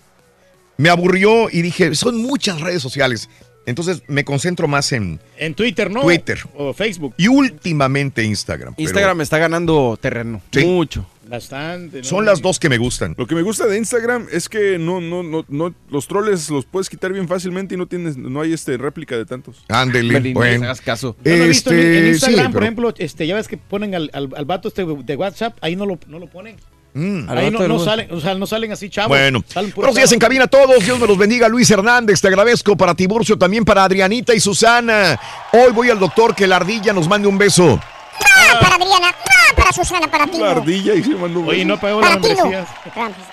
me 0.77 0.89
aburrió 0.89 1.49
y 1.51 1.61
dije, 1.61 1.93
son 1.95 2.17
muchas 2.21 2.61
redes 2.61 2.81
sociales. 2.81 3.29
Entonces 3.67 4.01
me 4.07 4.23
concentro 4.25 4.67
más 4.67 4.91
en 4.93 5.19
En 5.37 5.53
Twitter, 5.53 5.91
¿no? 5.91 6.01
Twitter. 6.01 6.39
O 6.55 6.73
Facebook. 6.73 7.13
y 7.17 7.27
últimamente 7.27 8.23
Instagram. 8.23 8.73
pero 8.75 8.83
Instagram 8.87 9.21
está 9.21 9.37
ganando 9.37 9.97
terreno. 10.01 10.41
Sí. 10.51 10.65
Mucho. 10.65 11.05
Bastante. 11.27 11.97
¿no? 11.97 12.03
Son 12.05 12.25
las 12.25 12.41
dos 12.41 12.57
que 12.57 12.69
me 12.69 12.77
gustan. 12.77 13.13
Lo 13.17 13.27
que 13.27 13.35
me 13.35 13.41
gusta 13.41 13.67
de 13.67 13.77
Instagram 13.77 14.27
es 14.31 14.47
que 14.47 14.79
no, 14.79 15.01
no, 15.01 15.21
no, 15.23 15.43
no, 15.49 15.75
los 15.89 16.07
troles 16.07 16.49
los 16.49 16.63
puedes 16.65 16.89
quitar 16.89 17.11
bien 17.11 17.27
fácilmente 17.27 17.75
y 17.75 17.77
no 17.77 17.85
tienes, 17.85 18.15
no 18.15 18.39
hay 18.39 18.53
este 18.53 18.77
réplica 18.77 19.17
de 19.17 19.25
tantos. 19.25 19.65
Ándele, 19.67 20.31
bueno. 20.33 20.63
hagas 20.63 20.79
caso. 20.79 21.17
Yo 21.25 21.35
lo 21.35 21.43
he 21.43 21.47
visto 21.49 21.71
en, 21.71 21.79
en 21.79 21.85
Este, 22.05 22.09
Instagram, 22.09 22.37
sí, 22.37 22.43
por 22.45 22.53
pero- 22.53 22.63
ejemplo, 22.65 22.93
este, 22.97 23.27
ya 23.27 23.35
ves 23.35 23.49
que 23.49 23.57
ponen 23.57 23.93
al, 23.93 24.09
al, 24.13 24.29
al 24.33 24.45
vato 24.45 24.69
este 24.69 24.85
de 24.85 25.15
WhatsApp, 25.17 25.57
ahí 25.59 25.75
no 25.75 25.85
lo, 25.85 25.99
no 26.07 26.17
lo 26.19 26.27
ponen. 26.27 26.55
Mm. 26.97 27.29
Ahí 27.29 27.51
no, 27.51 27.67
no 27.67 27.77
salen, 27.79 28.11
o 28.11 28.19
sea, 28.19 28.33
no 28.33 28.47
salen 28.47 28.71
así 28.71 28.89
chavos. 28.89 29.09
Bueno, 29.09 29.43
buenos 29.75 29.95
días 29.95 30.11
en 30.13 30.19
cabina 30.19 30.45
a 30.45 30.47
todos. 30.47 30.83
Dios 30.83 30.99
me 30.99 31.05
los 31.05 31.17
bendiga. 31.17 31.47
Luis 31.47 31.69
Hernández, 31.69 32.19
te 32.21 32.27
agradezco. 32.27 32.75
Para 32.75 32.95
Tiburcio, 32.95 33.37
también 33.37 33.63
para 33.63 33.83
Adrianita 33.83 34.33
y 34.33 34.39
Susana. 34.39 35.19
Hoy 35.53 35.71
voy 35.73 35.89
al 35.91 35.99
doctor 35.99 36.33
que 36.33 36.47
la 36.47 36.55
ardilla 36.55 36.93
nos 36.93 37.07
mande 37.07 37.27
un 37.27 37.37
beso. 37.37 37.79
¡Ah, 38.19 38.59
para 38.59 38.75
Adriana! 38.75 39.09
¡Ah, 39.13 39.53
para 39.55 39.71
Susana! 39.71 40.07
¡Para 40.09 40.25
ti! 40.25 40.39
La 40.39 40.51
ardilla 40.51 40.95
y 40.95 41.03
se 41.03 41.09
mandó 41.11 41.41
un 41.41 41.49
Oye, 41.49 41.57
beso. 41.57 41.67
no 41.67 41.79
pagó 41.79 42.01
la 42.01 42.07
Para 42.07 42.21
ti, 42.21 42.29
no. 42.35 42.43
membresía. 42.49 42.67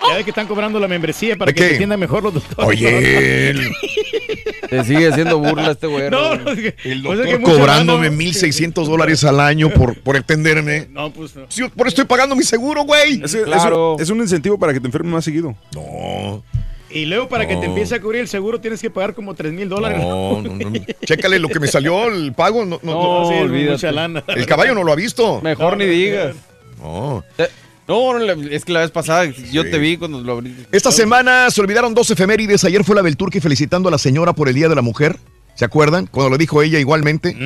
Ya 0.09 0.15
ves 0.17 0.25
que 0.25 0.31
están 0.31 0.47
cobrando 0.47 0.79
la 0.79 0.89
membresía 0.89 1.37
para 1.37 1.51
¿De 1.51 1.55
que 1.55 1.63
qué? 1.65 1.71
entiendan 1.73 2.01
mejor 2.01 2.23
los 2.23 2.35
doctores. 2.35 2.69
Oye, 2.69 3.55
Te 4.79 4.85
sigue 4.85 5.09
haciendo 5.09 5.39
burla 5.39 5.71
este 5.73 5.87
güey. 5.87 6.11
No, 6.11 6.37
no, 6.37 6.51
es 6.51 6.59
que- 6.59 6.91
el 6.91 7.03
pues 7.03 7.21
es 7.21 7.27
que 7.27 7.33
doctor 7.39 7.59
cobrándome 7.59 8.07
lana. 8.11 8.17
1.600 8.23 8.87
dólares 8.87 9.25
al 9.25 9.41
año 9.41 9.71
por, 9.71 9.99
por 10.01 10.17
entenderme. 10.17 10.89
No, 10.91 11.11
pues 11.13 11.35
no. 11.37 11.47
Sí, 11.49 11.63
por 11.77 11.87
eso 11.87 11.95
estoy 11.95 12.05
pagando 12.07 12.35
mi 12.37 12.43
seguro, 12.45 12.83
güey. 12.85 13.23
Es, 13.23 13.35
es- 13.35 13.45
Claro. 13.45 13.97
es 13.99 14.11
un 14.11 14.19
incentivo 14.21 14.59
para 14.59 14.73
que 14.73 14.81
te 14.81 14.87
enfermes 14.87 15.13
más 15.13 15.25
seguido. 15.25 15.55
No, 15.75 16.43
Y 16.91 17.07
luego 17.07 17.29
para 17.29 17.49
que 17.49 17.57
te 17.57 17.67
empiece 17.67 17.95
a 17.97 18.01
cubrir 18.01 18.21
el 18.21 18.29
seguro 18.29 18.61
tienes 18.61 18.81
que 18.81 18.89
pagar 18.91 19.15
como 19.15 19.35
3 19.35 19.53
mil 19.53 19.69
dólares. 19.69 19.99
no, 20.01 20.41
no, 20.43 20.55
no. 20.55 20.73
Chécale 21.05 21.39
lo 21.39 21.49
que 21.49 21.59
me 21.61 21.67
salió 21.69 22.07
el 22.09 22.33
pago. 22.33 22.65
No, 22.65 22.79
no, 22.83 22.93
No, 23.23 23.29
sí, 23.29 23.35
es 23.35 23.41
olvídate. 23.43 23.73
mucha 23.73 23.93
lana. 23.93 24.23
El 24.29 24.47
caballo 24.47 24.75
no 24.75 24.85
lo 24.85 24.93
ha 24.93 24.97
visto. 24.97 25.41
Mejor 25.43 25.73
No, 25.73 25.77
ni 25.85 25.87
digas. 25.87 26.37
No. 26.81 27.25
Eh, 27.39 27.49
No, 27.87 28.13
no, 28.13 28.19
la- 28.19 28.33
es 28.51 28.65
que 28.65 28.73
la 28.73 28.81
vez 28.81 28.91
pasada 28.91 29.25
yo 29.53 29.69
te 29.71 29.79
vi 29.79 29.97
cuando 29.97 30.21
lo 30.21 30.33
abriste. 30.33 30.67
Esta 30.73 30.91
semana 30.91 31.51
se 31.51 31.61
olvidaron 31.61 31.95
dos 31.95 32.11
efemérides. 32.11 32.65
Ayer 32.65 32.83
fue 32.85 32.97
la 32.97 33.03
del 33.03 33.17
Turque 33.17 33.41
felicitando 33.41 33.89
a 33.89 33.93
la 33.93 33.99
señora 33.99 34.33
por 34.33 34.49
el 34.49 34.55
Día 34.55 34.69
de 34.69 34.75
la 34.75 34.83
Mujer. 34.83 35.19
¿Se 35.57 35.65
acuerdan? 35.65 36.07
Cuando 36.09 36.31
lo 36.31 36.37
dijo 36.39 36.63
ella 36.63 36.81
igualmente. 36.81 37.37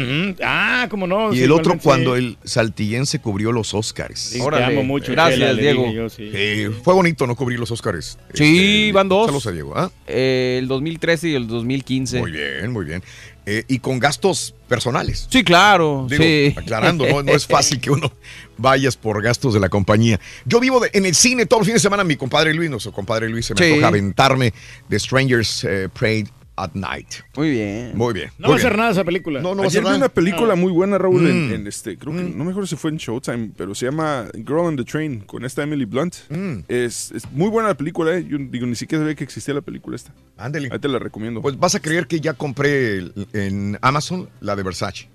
Ah, 0.43 0.87
cómo 0.89 1.07
no. 1.07 1.31
Y 1.35 1.39
sí, 1.39 1.43
el 1.43 1.53
otro 1.53 1.77
cuando 1.79 2.17
sí. 2.17 2.21
el 2.25 2.39
saltillense 2.43 3.19
cubrió 3.19 3.53
los 3.53 3.75
Oscars. 3.75 4.19
Sí, 4.19 4.39
te 4.39 4.45
Órale. 4.45 4.65
amo 4.65 4.83
mucho. 4.83 5.13
Gracias, 5.13 5.39
Chela, 5.41 5.53
Diego. 5.61 5.83
dije 5.83 5.95
yo, 5.95 6.09
sí. 6.09 6.31
Eh, 6.33 6.71
fue 6.83 6.95
bonito 6.95 7.27
no 7.27 7.37
cubrir 7.37 7.59
los 7.61 7.71
Oscars. 7.71 8.19
Sí, 8.33 8.93
van 8.93 9.11
dos. 9.11 9.27
Saludos 9.27 9.47
a 9.49 9.53
Diego. 9.53 9.75
¿ah? 9.77 9.91
Eh, 10.07 10.57
el 10.59 10.69
2013 10.69 11.29
y 11.29 11.35
el 11.35 11.47
2015. 11.49 12.21
Muy 12.21 12.31
bien, 12.33 12.73
muy 12.73 12.87
bien. 12.87 13.03
Eh, 13.51 13.65
y 13.67 13.79
con 13.79 13.99
gastos 13.99 14.55
personales. 14.69 15.27
Sí, 15.31 15.43
claro. 15.43 16.07
Digo, 16.07 16.23
sí. 16.23 16.55
aclarando, 16.55 17.07
no, 17.09 17.23
no 17.23 17.33
es 17.33 17.47
fácil 17.57 17.81
que 17.81 17.91
uno 17.91 18.13
vayas 18.59 18.95
por 18.99 19.23
gastos 19.23 19.55
de 19.55 19.61
la 19.61 19.71
compañía. 19.71 20.21
Yo 20.45 20.61
vivo 20.61 20.81
de- 20.81 20.91
en 20.93 21.07
el 21.07 21.15
cine 21.15 21.47
todos 21.47 21.61
los 21.61 21.67
fines 21.67 21.81
de 21.83 21.87
semana. 21.87 22.05
Mi 22.05 22.17
compadre 22.17 22.53
Luis, 22.53 22.69
nuestro 22.69 22.93
compadre 22.93 23.29
Luis, 23.31 23.47
se 23.47 23.55
me 23.55 23.63
Sí. 23.67 23.75
toca 23.77 23.89
aventarme 23.89 24.53
de 24.89 24.99
Strangers 24.99 25.65
eh, 25.65 25.89
Prayed 25.99 26.27
at 26.63 26.71
Night. 26.75 27.07
Muy 27.37 27.51
bien. 27.51 27.93
Muy 27.95 28.13
bien. 28.15 28.31
No 28.39 28.49
muy 28.49 28.55
va 28.55 28.59
a 28.59 28.63
ser 28.63 28.77
nada 28.77 28.91
esa 28.91 29.05
película. 29.05 29.41
No, 29.41 29.51
no 29.55 29.59
va 29.59 29.63
a 29.63 29.67
Ayer 29.67 29.73
ser 29.73 29.81
vi 29.83 29.87
nada. 29.87 29.97
una 29.99 30.09
película 30.09 30.55
muy 30.55 30.73
buena, 30.73 30.99
Raúl, 30.99 31.27
en, 31.29 31.49
Mm. 31.49 31.53
en 31.55 31.67
este, 31.67 31.97
creo 31.97 32.13
que, 32.15 32.23
no 32.23 32.45
me 32.45 32.51
acuerdo 32.51 32.67
si 32.67 32.77
fue 32.77 32.91
en 32.91 32.97
Showtime, 32.99 33.51
pero 33.57 33.75
se 33.75 33.87
llama 33.87 34.27
Girl 34.35 34.59
on 34.61 34.77
the 34.77 34.85
Train, 34.85 35.21
con 35.21 35.45
esta 35.45 35.63
Emily 35.63 35.85
Blunt. 35.85 36.15
Mm. 36.31 36.59
Es, 36.69 37.11
es 37.13 37.31
muy 37.33 37.49
buena 37.49 37.69
la 37.69 37.77
película, 37.77 38.15
eh. 38.17 38.27
Yo 38.29 38.37
digo, 38.39 38.67
ni 38.67 38.75
siquiera 38.75 39.03
sabía 39.03 39.15
que 39.15 39.25
existía 39.25 39.55
la 39.55 39.61
película 39.63 39.97
esta. 39.97 40.13
Ándele. 40.37 40.69
Ahí 40.73 40.79
te 40.79 40.89
la 40.89 40.99
recomiendo. 40.99 41.41
Pues 41.43 41.59
vas 41.59 41.75
a 41.75 41.81
creer 41.81 42.07
que 42.07 42.21
ya 42.21 42.35
compré 42.35 43.05
en 43.33 43.79
Amazon 43.83 44.29
la 44.41 44.57
de 44.57 44.63
Versace. 44.63 45.09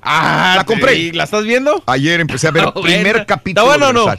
Ah, 0.00 0.54
La 0.58 0.64
compré. 0.64 0.96
¿y 0.96 1.12
¿La 1.12 1.24
estás 1.24 1.44
viendo? 1.44 1.82
Ayer 1.86 2.20
empecé 2.20 2.46
a 2.46 2.50
ver 2.52 2.62
el 2.64 2.68
Ah, 2.68 2.80
primer 2.80 3.02
bueno. 3.14 3.24
capítulo 3.26 3.66
¿Está 3.72 3.78
bueno 3.86 3.86
de 3.86 3.90
o 3.90 4.06
no? 4.06 4.12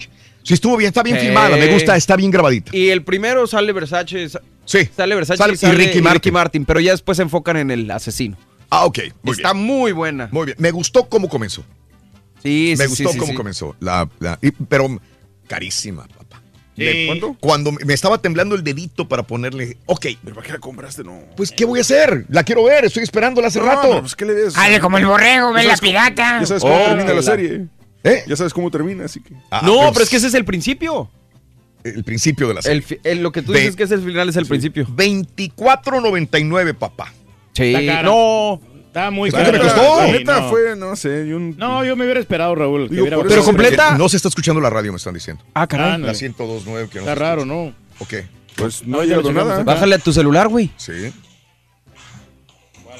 Sí, 0.50 0.56
estuvo 0.56 0.76
bien, 0.78 0.88
está 0.88 1.04
bien 1.04 1.16
Eh. 1.18 1.20
filmada, 1.20 1.56
me 1.56 1.68
gusta, 1.72 1.96
está 1.96 2.16
bien 2.16 2.32
grabadita. 2.32 2.76
Y 2.76 2.90
el 2.90 3.04
primero 3.04 3.46
sale 3.46 3.72
Versace. 3.72 4.30
sa- 4.30 4.42
Sí. 4.66 4.80
Sale 4.98 5.14
Versace 5.14 5.38
Sale- 5.38 5.54
y, 5.54 5.58
sale 5.58 5.74
y 5.76 5.78
Ricky 6.02 6.32
Martin. 6.32 6.66
pero 6.66 6.80
ya 6.80 6.90
después 6.90 7.18
se 7.18 7.22
enfocan 7.22 7.58
en 7.58 7.70
el 7.70 7.92
asesino. 7.92 8.36
Ah, 8.72 8.86
ok, 8.86 8.98
muy 9.22 9.36
Está 9.36 9.54
bien. 9.54 9.64
muy 9.64 9.92
buena. 9.92 10.28
Muy 10.32 10.48
bien. 10.48 10.58
Me 10.60 10.72
gustó 10.72 11.08
cómo 11.08 11.30
comenzó. 11.30 11.64
Sí, 12.42 12.74
Me 12.80 12.86
sí, 12.86 12.90
gustó 12.90 13.10
sí, 13.10 13.14
sí, 13.14 13.20
cómo 13.20 13.32
sí. 13.32 13.38
comenzó. 13.38 13.76
La, 13.80 14.10
la- 14.20 14.40
y- 14.42 14.50
pero 14.50 15.00
carísima, 15.48 16.08
papá. 16.08 16.42
Sí. 16.76 16.84
¿De 16.84 17.04
cuánto? 17.06 17.36
Cuando 17.40 17.72
me 17.72 17.94
estaba 17.94 18.20
temblando 18.20 18.56
el 18.56 18.64
dedito 18.64 19.08
para 19.08 19.22
ponerle. 19.22 19.78
Ok, 19.86 20.08
¿Pero 20.24 20.34
para 20.36 20.48
qué 20.48 20.54
la 20.54 20.60
compraste? 20.60 21.04
No. 21.04 21.22
pues 21.38 21.52
¿qué 21.52 21.66
voy 21.66 21.78
a 21.78 21.82
hacer? 21.82 22.26
La 22.30 22.44
quiero 22.44 22.64
ver, 22.64 22.86
estoy 22.86 23.04
esperándola 23.04 23.50
hace 23.50 23.60
No, 23.60 23.66
rato. 23.68 23.82
pero 23.90 24.00
pues, 24.02 24.16
¿qué 24.16 24.26
le 24.26 24.34
ves? 24.34 24.58
Hazle 24.58 24.80
como 24.80 24.98
el 24.98 25.06
borrego, 25.06 25.52
ve 25.54 25.64
la 25.66 25.78
pirata. 25.78 26.40
Ya 26.40 26.46
sabes 26.48 26.64
cómo 26.64 26.76
Oh, 26.76 26.86
termina 26.86 27.10
la 27.10 27.14
la- 27.16 27.22
serie. 27.22 27.66
¿Eh? 28.04 28.24
Ya 28.28 28.36
sabes 28.36 28.54
cómo 28.54 28.72
termina, 28.72 29.06
así 29.06 29.22
que. 29.22 29.34
Ah, 29.52 29.62
no, 29.64 29.78
pues, 29.78 29.90
pero 29.94 30.04
es 30.04 30.10
que 30.10 30.16
ese 30.18 30.28
es 30.28 30.34
el 30.34 30.46
principio. 30.46 31.10
el 31.84 32.04
principio 32.04 32.48
de 32.50 32.54
la 32.56 32.62
serie. 32.62 32.78
El 32.78 32.84
fi- 32.84 33.00
el- 33.04 33.24
lo 33.24 33.32
que 33.32 33.42
tú 33.42 33.52
Ve- 33.54 33.60
dices 33.62 33.76
que 33.76 33.84
es 33.84 33.92
el 33.92 34.02
final 34.02 34.28
es 34.30 34.36
el 34.36 34.46
principio. 34.46 34.86
24.99, 34.88 36.74
papá. 36.74 37.14
Sí, 37.54 37.74
Está 37.76 38.04
no. 38.04 38.60
Está 38.88 39.12
muy 39.12 39.30
¿Cuánto 39.30 39.52
caro. 39.52 39.64
me 39.64 39.70
costó? 39.70 39.98
La 40.00 40.06
Sí, 40.08 40.12
neta 40.14 40.40
no. 40.42 40.50
fue, 40.50 40.76
no 40.76 40.96
sé, 40.96 41.34
un- 41.36 41.56
No, 41.58 41.86
yo 41.86 41.96
me 41.96 42.06
hubiera 42.06 42.20
esperado, 42.20 42.56
Raúl. 42.56 42.90
Digo, 42.90 43.02
hubiera 43.04 43.18
bajado 43.18 43.30
Pero 43.30 43.44
completa. 43.46 43.98
No 43.98 44.10
se 44.10 44.18
está 44.18 44.30
escuchando 44.30 44.60
la 44.62 44.70
radio, 44.70 44.92
me 44.92 44.98
están 44.98 45.14
diciendo. 45.14 45.44
Ah, 45.54 45.68
caray. 45.68 46.00
no. 46.00 46.08
La 46.08 46.14
102.9 46.16 46.90
que 46.90 46.96
no 46.96 47.02
Está 47.02 47.16
raro, 47.16 47.42
escucha. 47.44 47.56
¿no? 47.56 47.74
Ok, 48.00 48.14
Pues 48.56 48.84
no 48.86 48.98
No, 48.98 49.02
ha 49.04 49.06
ya 49.06 49.18
lo 49.18 49.32
nada. 49.32 49.56
acá. 49.56 49.64
Bájale 49.64 49.96
a 49.96 50.00
tu 50.00 50.12
celular, 50.12 50.48
güey. 50.48 50.70
sí. 50.78 51.14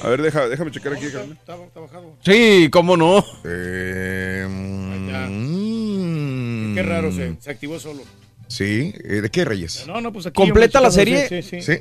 A 0.02 0.08
ver, 0.08 0.22
deja, 0.22 0.48
déjame 0.48 0.70
checar 0.70 0.94
aquí. 0.94 1.06
Carmen. 1.12 1.38
Sí, 2.24 2.68
cómo 2.72 2.96
no. 2.96 3.22
Eh, 3.44 4.46
ya. 5.10 5.26
mm, 5.28 6.74
Qué 6.74 6.82
raro, 6.82 7.12
se, 7.12 7.36
se 7.40 7.50
activó 7.50 7.78
solo. 7.78 8.02
Sí, 8.48 8.92
eh, 9.04 9.20
¿de 9.20 9.30
qué 9.30 9.44
Reyes? 9.44 9.84
No, 9.86 10.00
no, 10.00 10.12
pues 10.12 10.26
aquí. 10.26 10.34
¿Completa 10.34 10.80
la 10.80 10.90
serie? 10.90 11.28
Sí, 11.28 11.42
sí, 11.42 11.62
sí. 11.62 11.62
Sí. 11.62 11.72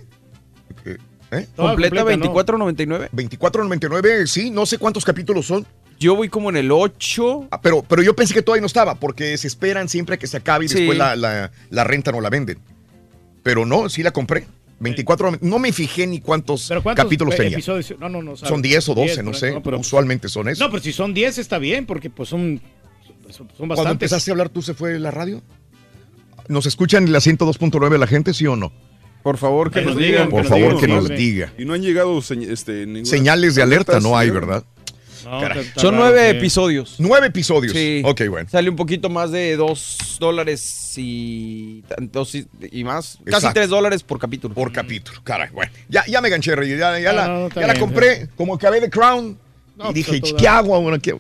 Eh, 0.86 0.98
¿eh? 1.32 1.48
Completa 1.56 2.04
completa, 2.04 2.18
¿no? 2.18 2.34
24.99. 2.70 3.10
24.99, 3.12 4.28
sí, 4.28 4.52
no 4.52 4.66
sé 4.66 4.78
cuántos 4.78 5.04
capítulos 5.06 5.46
son. 5.48 5.66
Yo 6.00 6.16
voy 6.16 6.30
como 6.30 6.50
en 6.50 6.58
el 6.58 6.72
8. 6.72 7.48
Ah, 7.52 7.60
pero, 7.62 7.84
pero 7.84 8.02
yo 8.02 8.16
pensé 8.16 8.34
que 8.34 8.42
todavía 8.42 8.62
no 8.62 8.68
estaba, 8.68 8.96
porque 8.96 9.38
se 9.38 9.48
esperan 9.48 9.90
siempre 9.90 10.16
a 10.16 10.18
que 10.18 10.28
se 10.28 10.38
acabe 10.38 10.66
y 10.66 10.68
Sí. 10.70 10.76
después 10.76 10.98
la, 10.98 11.16
la, 11.16 11.52
la 11.70 11.84
renta 11.84 12.12
no 12.12 12.22
la 12.22 12.30
venden. 12.30 12.58
Pero 13.44 13.66
no, 13.66 13.90
sí 13.90 14.04
la 14.04 14.12
compré. 14.12 14.46
24, 14.82 15.40
no 15.42 15.60
me 15.60 15.74
fijé 15.74 16.08
ni 16.08 16.22
cuántos, 16.22 16.70
¿Pero 16.70 16.82
cuántos 16.82 17.04
capítulos 17.04 17.36
tenía. 17.36 17.52
episodios? 17.58 17.96
No, 18.00 18.08
no, 18.08 18.22
no. 18.22 18.38
sabe. 18.38 18.48
Son 18.50 18.62
10 18.62 18.88
o 18.90 18.94
12, 18.96 19.08
10, 19.16 19.24
no 19.26 19.34
sé. 19.34 19.60
pero- 19.62 19.78
Usualmente 19.80 20.30
son 20.30 20.48
eso. 20.48 20.64
No, 20.64 20.70
pero 20.72 20.82
si 20.82 20.94
son 20.94 21.14
10 21.14 21.38
está 21.38 21.58
bien, 21.58 21.86
porque 21.86 22.10
pues 22.10 22.30
son, 22.30 22.62
son 23.34 23.48
Cuando 23.58 23.90
empezaste 23.90 24.32
a 24.32 24.34
hablar, 24.34 24.50
¿tú 24.50 24.62
se 24.62 24.74
fue 24.74 25.00
la 25.00 25.12
radio? 25.12 25.42
¿Nos 26.48 26.66
escuchan 26.66 27.04
en 27.06 27.12
la 27.12 27.20
102.9 27.20 27.98
la 27.98 28.08
gente, 28.08 28.34
sí 28.34 28.48
o 28.48 28.56
no? 28.56 28.72
Por 29.24 29.38
favor, 29.38 29.70
que 29.70 29.80
Que 29.82 29.86
nos 29.86 29.96
nos 29.96 30.04
digan. 30.04 30.30
Por 30.30 30.44
que 30.44 30.48
favor, 30.50 30.72
nos 30.74 30.82
que 30.82 30.88
nos 30.88 31.08
sí. 31.08 31.14
diga. 31.14 31.54
Y 31.58 31.66
no 31.66 31.74
han 31.74 31.82
llegado 31.82 32.18
este, 32.20 32.86
ninguna- 32.86 33.06
Señales 33.06 33.56
de 33.56 33.62
alerta 33.62 34.00
no 34.00 34.18
hay, 34.18 34.30
¿verdad? 34.30 34.64
No, 35.26 35.42
Caray. 35.42 35.60
está- 35.60 35.62
está 35.70 35.82
Son 35.82 35.92
raro, 35.96 36.06
nueve 36.06 36.32
sí. 36.32 36.38
episodios. 36.38 36.96
Nueve 36.98 37.28
episodios. 37.28 37.74
Sí. 37.74 38.02
Ok, 38.06 38.22
bueno. 38.30 38.50
Sale 38.50 38.70
un 38.70 38.78
poquito 38.78 39.10
más 39.10 39.32
de 39.32 39.58
2 39.58 40.18
dólares 40.20 40.94
y, 40.96 41.82
tantos 41.84 42.34
y, 42.36 42.48
y 42.72 42.84
más. 42.86 43.20
Casi. 43.26 43.48
3 43.54 43.68
dólares 43.70 44.02
por 44.04 44.18
capítulo. 44.18 44.56
Por 44.56 44.72
capítulo. 44.72 45.20
Caray, 45.24 45.50
bueno. 45.52 45.72
Ya, 45.90 46.06
ya 46.08 46.22
me 46.22 46.30
ganché, 46.30 46.56
Reyes. 46.56 46.80
Ya, 46.80 46.98
ya 47.00 47.12
No, 47.12 47.50
la, 47.54 47.74
no, 47.74 47.80
compré. 47.80 48.30
Como 48.38 48.56
acabé 48.56 48.80
de 48.80 48.90
Crown. 48.90 49.38
No, 49.76 49.92
y 49.92 50.04
pues, 50.04 50.22
dije, 50.22 50.22
¿qué 50.38 50.48
hago 50.48 50.74
ahora? 50.74 50.98
¿Qué? 50.98 51.16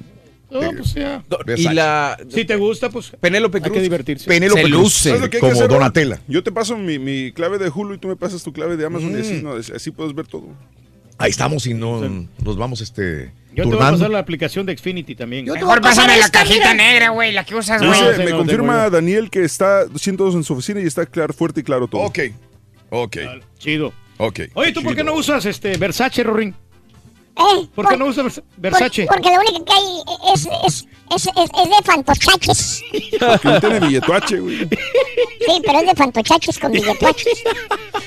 No, 0.51 0.59
pues 0.71 0.93
ya. 0.95 1.23
y 1.55 1.63
la 1.73 2.17
Si 2.29 2.43
te 2.45 2.55
gusta, 2.55 2.89
pues 2.89 3.11
Penélope 3.21 3.57
hay 3.59 3.63
que 3.63 3.69
Cruz. 3.69 3.81
divertirse. 3.83 4.25
Penélope 4.27 4.63
Se 4.63 4.67
Cruz, 4.69 4.81
luce. 4.81 5.09
¿Sabes 5.09 5.21
lo 5.21 5.29
que 5.29 5.37
hay 5.37 5.43
que 5.43 5.49
como? 5.53 5.67
Donatella. 5.67 6.19
Yo 6.27 6.43
te 6.43 6.51
paso 6.51 6.75
mi, 6.77 6.97
mi 6.99 7.31
clave 7.31 7.57
de 7.59 7.69
Hulu 7.69 7.93
y 7.93 7.97
tú 7.99 8.07
me 8.07 8.15
pasas 8.15 8.41
tu 8.43 8.51
clave 8.51 8.75
de 8.77 8.85
Amazon 8.85 9.11
y 9.15 9.21
así, 9.21 9.33
Mm. 9.35 9.43
no, 9.43 9.53
así 9.53 9.91
puedes 9.91 10.13
ver 10.15 10.25
todo. 10.27 10.47
Ahí 11.19 11.31
estamos 11.31 11.67
y 11.67 11.73
no 11.73 12.01
nos 12.43 12.57
vamos 12.57 12.79
este 12.81 13.31
Yo 13.53 13.63
te 13.65 13.75
voy 13.75 13.85
a 13.85 13.91
pasar 13.91 14.09
la 14.09 14.19
aplicación 14.19 14.65
de 14.65 14.77
Xfinity 14.77 15.15
también. 15.15 15.45
Yo 15.45 15.53
Mejor 15.53 15.81
pásame 15.81 16.17
la 16.17 16.29
cajita 16.29 16.71
mira. 16.71 16.73
negra, 16.73 17.09
güey, 17.09 17.33
la 17.33 17.43
que 17.43 17.55
usas, 17.55 17.81
güey. 17.85 18.17
Me 18.17 18.31
no, 18.31 18.37
confirma. 18.37 18.89
Daniel 18.89 19.29
que 19.29 19.43
está 19.43 19.85
102 19.93 20.35
en 20.35 20.43
su 20.45 20.53
oficina 20.53 20.79
y 20.79 20.85
está 20.85 21.05
claro, 21.05 21.33
fuerte 21.33 21.59
y 21.59 21.63
claro 21.63 21.87
todo. 21.87 22.01
Ok, 22.01 22.19
ok, 22.89 23.17
Chido. 23.57 23.91
ok. 24.17 24.39
Oye, 24.53 24.71
¿tú 24.71 24.81
por 24.81 24.95
qué 24.95 25.03
no 25.03 25.13
usas 25.13 25.45
este 25.45 25.75
Versace, 25.77 26.23
Rorín? 26.23 26.55
¿Eh? 27.39 27.67
¿Por 27.73 27.87
qué 27.87 27.97
no 27.97 28.07
usa 28.07 28.23
Vers- 28.23 28.43
Versace? 28.57 29.05
Por- 29.05 29.15
porque 29.15 29.29
lo 29.35 29.39
único 29.41 29.65
que 29.65 29.71
hay 29.73 30.33
es, 30.33 30.47
es, 30.67 30.85
es, 31.15 31.25
es, 31.27 31.33
es 31.35 31.69
de 31.69 31.83
fantochaches. 31.85 32.83
Porque 33.19 33.47
él 33.47 33.59
tiene 33.61 33.79
billetuache, 33.79 34.39
güey. 34.39 34.57
Sí, 34.59 35.61
pero 35.65 35.79
es 35.79 35.85
de 35.87 35.95
fantochaches 35.95 36.59
con 36.59 36.71
billetuaches. 36.71 37.43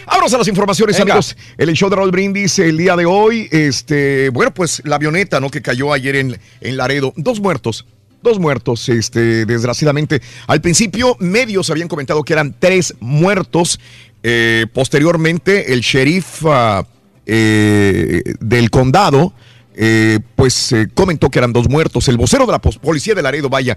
Vámonos 0.07 0.35
a 0.35 0.39
las 0.39 0.49
informaciones, 0.49 0.99
Venga. 0.99 1.15
amigos. 1.15 1.37
El 1.57 1.73
show 1.73 1.89
de 1.89 1.97
Raúl 1.97 2.11
Brindis 2.11 2.59
el 2.59 2.77
día 2.77 2.95
de 2.97 3.07
hoy, 3.07 3.49
este, 3.51 4.29
bueno, 4.31 4.53
pues 4.53 4.83
la 4.85 4.97
avioneta, 4.97 5.41
¿no? 5.41 5.51
Que 5.51 5.63
cayó 5.63 5.93
ayer 5.93 6.17
en, 6.17 6.39
en 6.61 6.77
Laredo. 6.77 7.13
Dos 7.17 7.41
muertos. 7.41 7.87
Dos 8.23 8.39
muertos, 8.39 8.89
este, 8.89 9.47
desgraciadamente. 9.47 10.21
Al 10.47 10.61
principio, 10.61 11.17
medios 11.19 11.71
habían 11.71 11.89
comentado 11.89 12.23
que 12.23 12.35
eran 12.35 12.55
tres 12.59 12.95
muertos. 13.01 13.81
Eh, 14.23 14.67
posteriormente, 14.73 15.73
el 15.73 15.81
sheriff 15.81 16.45
ah, 16.47 16.87
eh, 17.27 18.23
del 18.41 18.71
condado, 18.71 19.33
eh, 19.75 20.21
pues 20.37 20.73
eh, 20.73 20.89
comentó 20.93 21.31
que 21.31 21.39
eran 21.39 21.53
dos 21.53 21.69
muertos. 21.69 22.09
El 22.09 22.19
vocero 22.19 22.45
de 22.47 22.53
la 22.53 22.59
policía 22.59 23.15
de 23.15 23.23
Laredo, 23.23 23.49
vaya, 23.49 23.77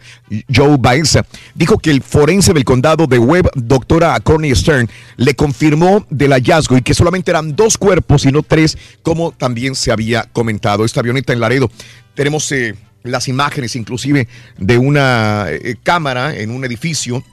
Joe 0.54 0.78
Baeza, 0.78 1.26
dijo 1.54 1.78
que 1.78 1.92
el 1.92 2.02
forense 2.02 2.54
del 2.54 2.66
condado 2.66 3.08
de 3.08 3.18
Webb, 3.18 3.50
doctora 3.56 4.20
Connie 4.20 4.56
Stern, 4.56 4.90
le 5.18 5.36
confirmó 5.36 6.06
del 6.10 6.34
hallazgo 6.34 6.78
y 6.78 6.82
que 6.82 6.94
solamente 6.94 7.32
eran 7.32 7.56
dos 7.56 7.78
cuerpos 7.78 8.26
y 8.26 8.32
no 8.32 8.44
tres, 8.44 8.78
como 9.04 9.32
también 9.32 9.76
se 9.76 9.92
había 9.92 10.24
comentado. 10.34 10.84
Esta 10.84 11.00
avioneta 11.00 11.34
en 11.34 11.40
Laredo. 11.40 11.72
Tenemos 12.14 12.52
eh, 12.52 12.76
las 13.04 13.28
imágenes 13.28 13.76
inclusive 13.76 14.28
de 14.58 14.78
una 14.78 15.46
eh, 15.50 15.76
cámara 15.82 16.36
en 16.36 16.52
un 16.52 16.66
edificio 16.66 17.24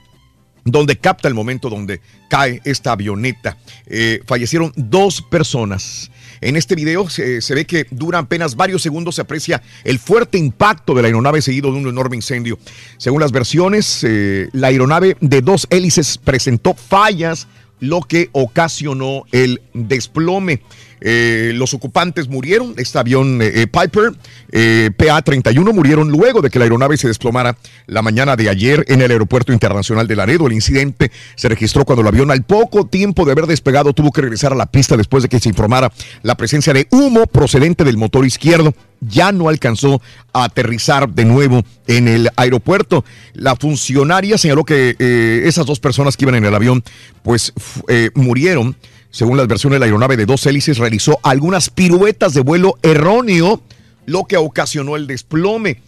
donde 0.64 0.96
capta 0.96 1.28
el 1.28 1.34
momento 1.34 1.68
donde 1.68 2.00
cae 2.28 2.60
esta 2.64 2.92
avioneta. 2.92 3.56
Eh, 3.86 4.20
fallecieron 4.26 4.72
dos 4.76 5.22
personas. 5.22 6.10
En 6.40 6.56
este 6.56 6.74
video 6.74 7.08
se, 7.08 7.40
ve 7.54 7.64
que 7.66 7.86
dura 7.90 8.18
apenas 8.18 8.56
varios 8.56 8.82
segundos, 8.82 9.14
se 9.14 9.20
aprecia 9.20 9.62
el 9.84 10.00
fuerte 10.00 10.38
impacto 10.38 10.92
de 10.92 11.02
la 11.02 11.06
aeronave 11.06 11.40
seguido 11.40 11.70
de 11.70 11.78
un 11.78 11.88
enorme 11.88 12.16
incendio. 12.16 12.58
Según 12.98 13.20
las 13.20 13.30
versiones, 13.30 14.02
eh, 14.02 14.48
la 14.52 14.68
aeronave 14.68 15.16
de 15.20 15.40
dos 15.40 15.68
hélices 15.70 16.18
presentó 16.18 16.74
fallas, 16.74 17.46
lo 17.82 18.00
que 18.00 18.30
ocasionó 18.30 19.24
el 19.32 19.60
desplome. 19.74 20.62
Eh, 21.00 21.50
los 21.56 21.74
ocupantes 21.74 22.28
murieron, 22.28 22.74
este 22.76 22.96
avión 22.96 23.42
eh, 23.42 23.50
eh, 23.62 23.66
Piper 23.66 24.12
eh, 24.52 24.92
PA-31 24.96 25.74
murieron 25.74 26.08
luego 26.08 26.42
de 26.42 26.48
que 26.48 26.60
la 26.60 26.64
aeronave 26.64 26.96
se 26.96 27.08
desplomara 27.08 27.58
la 27.88 28.00
mañana 28.00 28.36
de 28.36 28.48
ayer 28.48 28.84
en 28.86 29.02
el 29.02 29.10
Aeropuerto 29.10 29.52
Internacional 29.52 30.06
de 30.06 30.14
Laredo. 30.14 30.46
El 30.46 30.52
incidente 30.52 31.10
se 31.34 31.48
registró 31.48 31.84
cuando 31.84 32.02
el 32.02 32.08
avión 32.08 32.30
al 32.30 32.44
poco 32.44 32.86
tiempo 32.86 33.24
de 33.24 33.32
haber 33.32 33.46
despegado 33.46 33.92
tuvo 33.92 34.12
que 34.12 34.20
regresar 34.20 34.52
a 34.52 34.56
la 34.56 34.66
pista 34.66 34.96
después 34.96 35.24
de 35.24 35.28
que 35.28 35.40
se 35.40 35.48
informara 35.48 35.92
la 36.22 36.36
presencia 36.36 36.72
de 36.72 36.86
humo 36.92 37.26
procedente 37.26 37.82
del 37.82 37.96
motor 37.96 38.24
izquierdo. 38.24 38.72
Ya 39.02 39.32
no 39.32 39.48
alcanzó 39.48 40.00
a 40.32 40.44
aterrizar 40.44 41.08
de 41.08 41.24
nuevo 41.24 41.62
en 41.86 42.08
el 42.08 42.30
aeropuerto. 42.36 43.04
La 43.34 43.56
funcionaria 43.56 44.38
señaló 44.38 44.64
que 44.64 44.96
eh, 44.98 45.42
esas 45.44 45.66
dos 45.66 45.80
personas 45.80 46.16
que 46.16 46.24
iban 46.24 46.36
en 46.36 46.44
el 46.44 46.54
avión 46.54 46.82
pues 47.22 47.52
eh, 47.88 48.10
murieron. 48.14 48.76
Según 49.10 49.36
las 49.36 49.46
versiones, 49.46 49.78
la 49.78 49.86
aeronave 49.86 50.16
de 50.16 50.24
dos 50.24 50.46
hélices 50.46 50.78
realizó 50.78 51.18
algunas 51.22 51.68
piruetas 51.68 52.32
de 52.32 52.40
vuelo 52.40 52.78
erróneo, 52.82 53.60
lo 54.06 54.24
que 54.24 54.38
ocasionó 54.38 54.96
el 54.96 55.06
desplome. 55.06 55.80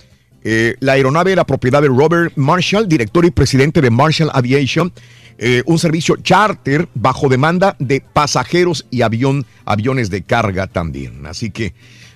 Eh, 0.44 0.76
la 0.80 0.92
aeronave 0.92 1.32
era 1.32 1.44
propiedad 1.44 1.80
de 1.80 1.88
Robert 1.88 2.36
Marshall, 2.36 2.86
director 2.86 3.24
y 3.24 3.30
presidente 3.30 3.80
de 3.80 3.90
Marshall 3.90 4.30
Aviation, 4.34 4.92
eh, 5.38 5.62
un 5.64 5.78
servicio 5.78 6.16
charter 6.16 6.86
bajo 6.94 7.30
demanda 7.30 7.76
de 7.78 8.02
pasajeros 8.02 8.86
y 8.90 9.00
avión, 9.00 9.46
aviones 9.64 10.10
de 10.10 10.22
carga 10.22 10.66
también. 10.66 11.24
Así 11.24 11.50
que 11.50 11.72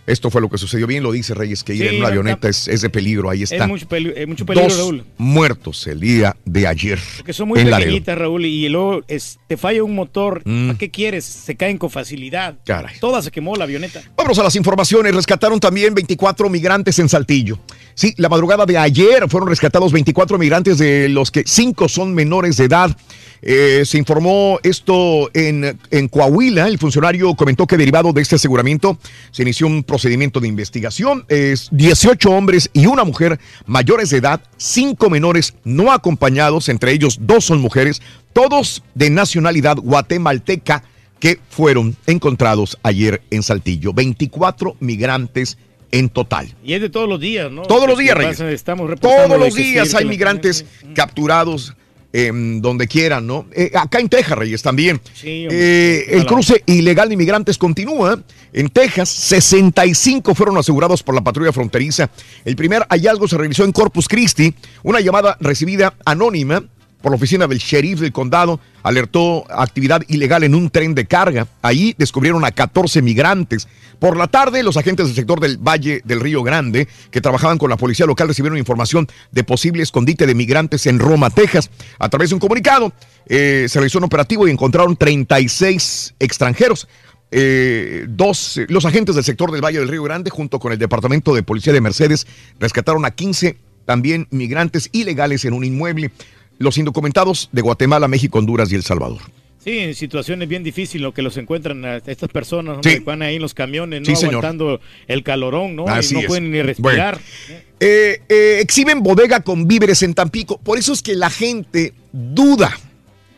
esto 0.08 0.30
fue 0.30 0.40
lo 0.40 0.48
que 0.48 0.58
sucedió. 0.58 0.86
Bien 0.86 1.02
lo 1.02 1.12
dice 1.12 1.34
Reyes, 1.34 1.62
que 1.62 1.74
ir 1.74 1.82
Sí, 1.82 1.88
en 1.94 2.00
una 2.00 2.08
avioneta 2.08 2.48
es, 2.48 2.66
es 2.68 2.80
de 2.80 2.90
peligro. 2.90 3.30
Ahí 3.30 3.42
está. 3.44 3.56
Es 3.56 3.68
mucho, 3.68 3.86
peli- 3.88 4.12
es 4.16 4.26
mucho 4.26 4.44
peligro, 4.46 4.68
Dos 4.68 4.78
Raúl. 4.78 5.04
muertos 5.18 5.86
el 5.86 6.00
día 6.00 6.36
de 6.44 6.66
ayer. 6.66 6.98
Porque 7.18 7.32
son 7.32 7.48
muy 7.48 7.62
pequeñitas, 7.64 8.16
Raúl, 8.18 8.44
y 8.46 8.68
luego 8.68 9.02
es- 9.08 9.38
te 9.46 9.56
falla 9.56 9.82
un 9.84 9.94
motor. 9.94 10.42
Mm. 10.44 10.66
¿Para 10.68 10.78
qué 10.78 10.90
quieres? 10.90 11.24
Se 11.24 11.56
caen 11.56 11.78
con 11.78 11.90
facilidad. 11.90 12.56
Caray. 12.64 12.96
Toda 13.00 13.22
se 13.22 13.30
quemó 13.30 13.54
la 13.56 13.64
avioneta. 13.64 14.02
Vámonos 14.16 14.38
a 14.38 14.42
las 14.44 14.56
informaciones. 14.56 15.14
Rescataron 15.14 15.60
también 15.60 15.94
24 15.94 16.48
migrantes 16.48 16.98
en 16.98 17.08
Saltillo. 17.08 17.58
Sí, 17.94 18.14
la 18.16 18.28
madrugada 18.28 18.64
de 18.64 18.78
ayer 18.78 19.28
fueron 19.28 19.48
rescatados 19.48 19.92
24 19.92 20.38
migrantes, 20.38 20.78
de 20.78 21.08
los 21.08 21.30
que 21.30 21.42
5 21.46 21.88
son 21.88 22.14
menores 22.14 22.56
de 22.56 22.64
edad. 22.64 22.96
Eh, 23.42 23.82
se 23.84 23.98
informó 23.98 24.58
esto 24.62 25.30
en, 25.34 25.78
en 25.90 26.08
Coahuila. 26.08 26.66
El 26.66 26.78
funcionario 26.78 27.34
comentó 27.34 27.66
que 27.66 27.76
derivado 27.76 28.12
de 28.12 28.22
este 28.22 28.36
aseguramiento 28.36 28.98
se 29.30 29.42
inició 29.42 29.66
un 29.66 29.82
procedimiento 29.82 30.40
de 30.40 30.48
investigación. 30.48 31.24
Es 31.28 31.68
18 31.72 32.30
hombres 32.30 32.70
y 32.72 32.86
una 32.86 33.04
mujer 33.04 33.38
mayores 33.66 34.10
de 34.10 34.18
edad, 34.18 34.40
5 34.56 35.10
menores 35.10 35.54
no 35.64 35.92
acompañados, 35.92 36.68
entre 36.68 36.92
ellos 36.92 37.18
dos 37.20 37.44
son 37.44 37.60
mujeres, 37.60 38.02
todos 38.32 38.82
de 38.94 39.10
nacionalidad 39.10 39.76
guatemalteca 39.76 40.82
que 41.20 41.40
fueron 41.48 41.96
encontrados 42.06 42.78
ayer 42.82 43.22
en 43.30 43.42
Saltillo. 43.42 43.92
24 43.92 44.76
migrantes 44.80 45.58
en 45.90 46.08
total. 46.08 46.54
Y 46.62 46.74
es 46.74 46.80
de 46.80 46.90
todos 46.90 47.08
los 47.08 47.20
días, 47.20 47.50
¿no? 47.50 47.62
Todos 47.62 47.88
los 47.88 47.98
días, 47.98 48.14
pasa, 48.14 48.44
Reyes. 48.44 48.60
Estamos 48.60 49.00
Todos 49.00 49.38
los 49.38 49.54
días 49.54 49.94
hay 49.94 50.04
migrantes 50.04 50.66
capturados 50.94 51.74
em, 52.12 52.60
donde 52.60 52.86
quieran, 52.86 53.26
¿no? 53.26 53.46
Eh, 53.52 53.70
acá 53.74 54.00
en 54.00 54.08
Texas, 54.08 54.38
Reyes, 54.38 54.62
también. 54.62 55.00
Sí, 55.14 55.44
hombre. 55.44 55.98
Eh, 55.98 56.06
el 56.10 56.26
cruce 56.26 56.62
ilegal 56.66 57.08
de 57.08 57.14
inmigrantes 57.14 57.58
continúa. 57.58 58.20
En 58.52 58.68
Texas, 58.70 59.08
65 59.08 60.34
fueron 60.34 60.56
asegurados 60.56 61.02
por 61.02 61.14
la 61.14 61.22
patrulla 61.22 61.52
fronteriza. 61.52 62.10
El 62.44 62.56
primer 62.56 62.86
hallazgo 62.88 63.28
se 63.28 63.36
realizó 63.36 63.64
en 63.64 63.72
Corpus 63.72 64.08
Christi. 64.08 64.54
Una 64.82 65.00
llamada 65.00 65.36
recibida 65.40 65.94
anónima 66.04 66.64
por 67.02 67.12
la 67.12 67.16
oficina 67.16 67.46
del 67.46 67.58
sheriff 67.58 68.00
del 68.00 68.12
condado 68.12 68.60
alertó 68.82 69.44
actividad 69.50 70.02
ilegal 70.08 70.44
en 70.44 70.54
un 70.54 70.70
tren 70.70 70.94
de 70.94 71.06
carga. 71.06 71.46
Ahí 71.62 71.94
descubrieron 71.98 72.44
a 72.44 72.50
14 72.50 73.02
migrantes. 73.02 73.68
Por 73.98 74.16
la 74.16 74.28
tarde, 74.28 74.62
los 74.62 74.76
agentes 74.76 75.06
del 75.06 75.14
sector 75.14 75.40
del 75.40 75.58
Valle 75.58 76.00
del 76.04 76.20
Río 76.20 76.42
Grande, 76.42 76.88
que 77.10 77.20
trabajaban 77.20 77.58
con 77.58 77.70
la 77.70 77.76
policía 77.76 78.06
local, 78.06 78.28
recibieron 78.28 78.58
información 78.58 79.08
de 79.32 79.44
posible 79.44 79.82
escondite 79.82 80.26
de 80.26 80.34
migrantes 80.34 80.86
en 80.86 80.98
Roma, 80.98 81.30
Texas. 81.30 81.70
A 81.98 82.08
través 82.08 82.30
de 82.30 82.36
un 82.36 82.40
comunicado, 82.40 82.92
eh, 83.26 83.66
se 83.68 83.78
realizó 83.78 83.98
un 83.98 84.04
operativo 84.04 84.46
y 84.48 84.50
encontraron 84.50 84.96
36 84.96 86.14
extranjeros. 86.18 86.88
Eh, 87.30 88.06
dos, 88.08 88.58
los 88.68 88.86
agentes 88.86 89.14
del 89.14 89.24
sector 89.24 89.52
del 89.52 89.62
Valle 89.62 89.80
del 89.80 89.88
Río 89.88 90.02
Grande, 90.02 90.30
junto 90.30 90.58
con 90.58 90.72
el 90.72 90.78
Departamento 90.78 91.34
de 91.34 91.42
Policía 91.42 91.72
de 91.72 91.80
Mercedes, 91.80 92.26
rescataron 92.58 93.04
a 93.04 93.10
15 93.10 93.58
también 93.84 94.28
migrantes 94.30 94.90
ilegales 94.92 95.44
en 95.44 95.54
un 95.54 95.64
inmueble. 95.64 96.10
Los 96.58 96.76
indocumentados 96.78 97.48
de 97.52 97.62
Guatemala, 97.62 98.08
México, 98.08 98.38
Honduras 98.38 98.70
y 98.72 98.74
El 98.74 98.82
Salvador. 98.82 99.18
Sí, 99.62 99.78
en 99.78 99.94
situaciones 99.94 100.48
bien 100.48 100.62
difíciles 100.62 101.02
lo 101.02 101.12
que 101.12 101.20
los 101.20 101.36
encuentran 101.36 101.84
a 101.84 101.96
estas 101.96 102.28
personas, 102.30 102.76
¿no? 102.76 102.82
Sí. 102.82 102.98
que 102.98 103.00
van 103.00 103.22
ahí 103.22 103.36
en 103.36 103.42
los 103.42 103.54
camiones, 103.54 104.08
no 104.08 104.14
Sí, 104.16 104.26
aguantando 104.26 104.80
el 105.08 105.22
calorón, 105.24 105.76
¿no? 105.76 105.84
Y 105.86 105.88
Así 105.90 106.14
no 106.14 106.20
es. 106.20 106.26
pueden 106.26 106.50
ni 106.50 106.62
respirar. 106.62 107.18
Bueno. 107.48 107.62
Eh, 107.80 108.22
eh, 108.28 108.58
exhiben 108.60 109.02
bodega 109.02 109.40
con 109.40 109.66
víveres 109.68 110.02
en 110.02 110.14
Tampico. 110.14 110.58
Por 110.58 110.78
eso 110.78 110.92
es 110.92 111.02
que 111.02 111.14
la 111.16 111.28
gente 111.28 111.92
duda, 112.12 112.72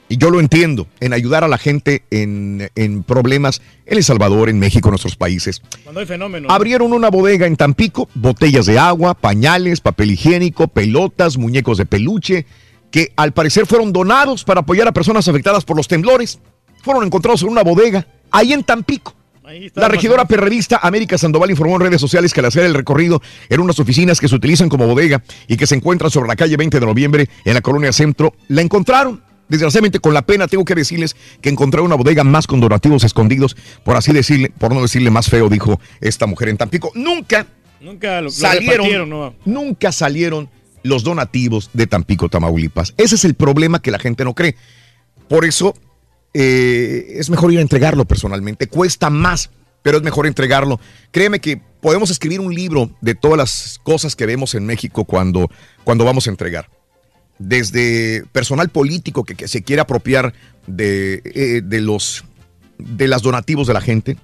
y 0.09 0.19
yo 0.19 0.31
lo 0.31 0.41
entiendo, 0.41 0.87
en 1.01 1.15
ayudar 1.15 1.43
a 1.43 1.49
la 1.49 1.59
gente 1.59 2.05
en, 2.11 2.71
en 2.75 3.03
problemas 3.03 3.61
en 3.87 3.97
El 3.99 4.05
Salvador, 4.05 4.51
en 4.51 4.59
México, 4.59 4.89
en 4.89 4.93
nuestros 4.93 5.17
países. 5.17 5.63
Cuando 5.85 6.01
hay 6.01 6.07
fenómenos. 6.07 6.49
¿no? 6.49 6.55
Abrieron 6.55 6.93
una 6.93 7.09
bodega 7.11 7.47
en 7.47 7.57
Tampico, 7.57 8.09
botellas 8.15 8.67
de 8.67 8.79
agua, 8.79 9.15
pañales, 9.15 9.81
papel 9.81 10.13
higiénico, 10.13 10.69
pelotas, 10.69 11.39
muñecos 11.39 11.79
de 11.79 11.87
peluche, 11.87 12.47
que 12.91 13.13
al 13.17 13.33
parecer 13.33 13.67
fueron 13.67 13.93
donados 13.93 14.45
para 14.45 14.61
apoyar 14.61 14.89
a 14.89 14.93
personas 14.93 15.27
afectadas 15.29 15.65
por 15.65 15.77
los 15.77 15.89
temblores. 15.89 16.39
Fueron 16.83 17.05
encontrados 17.05 17.43
en 17.43 17.49
una 17.49 17.63
bodega, 17.63 18.07
ahí 18.31 18.53
en 18.53 18.65
Tampico. 18.65 19.15
Ahí 19.45 19.71
La 19.75 19.89
regidora 19.89 20.25
perredista 20.27 20.79
América 20.83 21.19
Sandoval 21.19 21.51
informó 21.51 21.77
en 21.77 21.83
redes 21.83 22.01
sociales 22.01 22.33
que 22.33 22.41
al 22.41 22.47
hacer 22.47 22.65
el 22.65 22.75
recorrido 22.75 23.21
en 23.49 23.61
unas 23.61 23.79
oficinas 23.81 24.21
que 24.21 24.29
se 24.29 24.35
utilizan 24.35 24.69
como 24.69 24.87
bodega 24.87 25.23
y 25.49 25.57
que 25.57 25.67
se 25.67 25.75
encuentran 25.75 26.11
sobre 26.11 26.29
la 26.29 26.37
calle 26.37 26.57
20 26.57 26.79
de 26.79 26.87
noviembre 26.87 27.29
en 27.45 27.55
la 27.55 27.61
colonia 27.61 27.93
Centro, 27.93 28.35
la 28.49 28.63
encontraron. 28.63 29.23
Desgraciadamente, 29.49 29.99
con 29.99 30.15
la 30.15 30.23
pena, 30.23 30.47
tengo 30.47 30.65
que 30.65 30.77
decirles 30.77 31.17
que 31.41 31.49
encontraron 31.49 31.87
una 31.87 31.97
bodega 31.97 32.23
más 32.23 32.47
con 32.47 32.61
donativos 32.61 33.03
escondidos, 33.03 33.57
por 33.85 33.97
así 33.97 34.13
decirle, 34.13 34.53
por 34.57 34.73
no 34.73 34.81
decirle 34.81 35.11
más 35.11 35.29
feo, 35.29 35.49
dijo 35.49 35.81
esta 36.01 36.27
mujer 36.27 36.51
en 36.51 36.57
Tampico. 36.57 36.93
Nunca 36.95 37.47
Nunca 37.81 38.21
lo, 38.21 38.31
salieron, 38.31 39.09
¿no? 39.09 39.35
nunca 39.47 39.91
salieron 39.91 40.51
los 40.83 41.05
donativos 41.05 41.71
de 41.73 41.87
Tampico, 41.87 42.29
Tamaulipas. 42.29 42.95
Ese 42.97 43.15
es 43.15 43.25
el 43.25 43.35
problema 43.35 43.83
que 43.83 43.91
la 43.91 43.99
gente 43.99 44.25
no 44.25 44.35
cree. 44.35 44.57
Por 45.29 45.45
eso 45.45 45.75
eh, 46.35 47.15
es 47.17 47.31
mejor 47.31 47.53
ir 47.53 47.59
a 47.59 47.63
entregarlo 47.63 48.05
personalmente. 48.05 48.67
Cuesta 48.67 49.11
más, 49.11 49.51
pero 49.83 49.99
es 49.99 50.03
mejor 50.03 50.27
entregarlo. 50.27 50.81
Créeme 51.11 51.41
que 51.41 51.61
podemos 51.81 52.11
escribir 52.11 52.41
un 52.41 52.55
libro 52.55 52.91
de 53.01 53.15
todas 53.15 53.39
las 53.39 53.81
cosas 53.83 54.17
que 54.17 54.27
vemos 54.27 54.55
en 54.55 54.67
México 54.67 55.05
cuando, 55.05 55.51
cuando 55.85 56.05
vamos 56.05 56.27
a 56.27 56.31
entregar. 56.31 56.69
Desde 57.39 58.25
personal 58.33 58.69
político 58.69 59.25
que, 59.25 59.49
se 59.49 59.63
quiere 59.63 59.81
apropiar 59.81 60.35
de, 60.67 61.23
eh, 61.25 61.63
de 61.65 61.81
los 61.81 62.25
de 62.79 63.09
las 63.09 63.23
donativos 63.23 63.67
de 63.67 63.75
la 63.75 63.81
gente, 63.81 64.17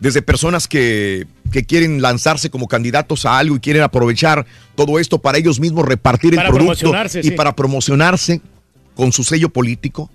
desde 0.00 0.22
personas 0.22 0.68
que, 0.68 1.26
que 1.50 1.64
quieren 1.64 2.02
lanzarse 2.02 2.50
como 2.50 2.68
candidatos 2.68 3.24
a 3.26 3.38
algo 3.38 3.56
y 3.56 3.60
quieren 3.60 3.82
aprovechar 3.82 4.46
todo 4.74 4.98
esto 4.98 5.18
para 5.18 5.38
ellos 5.38 5.60
mismos 5.60 5.86
repartir 5.86 6.38
el 6.38 6.46
producto 6.46 6.92
y 7.18 7.22
sí. 7.22 7.30
para 7.32 7.54
promocionarse 7.54 8.40
con 8.94 9.12
su 9.12 9.24
sello 9.24 9.50
político, 9.50 10.10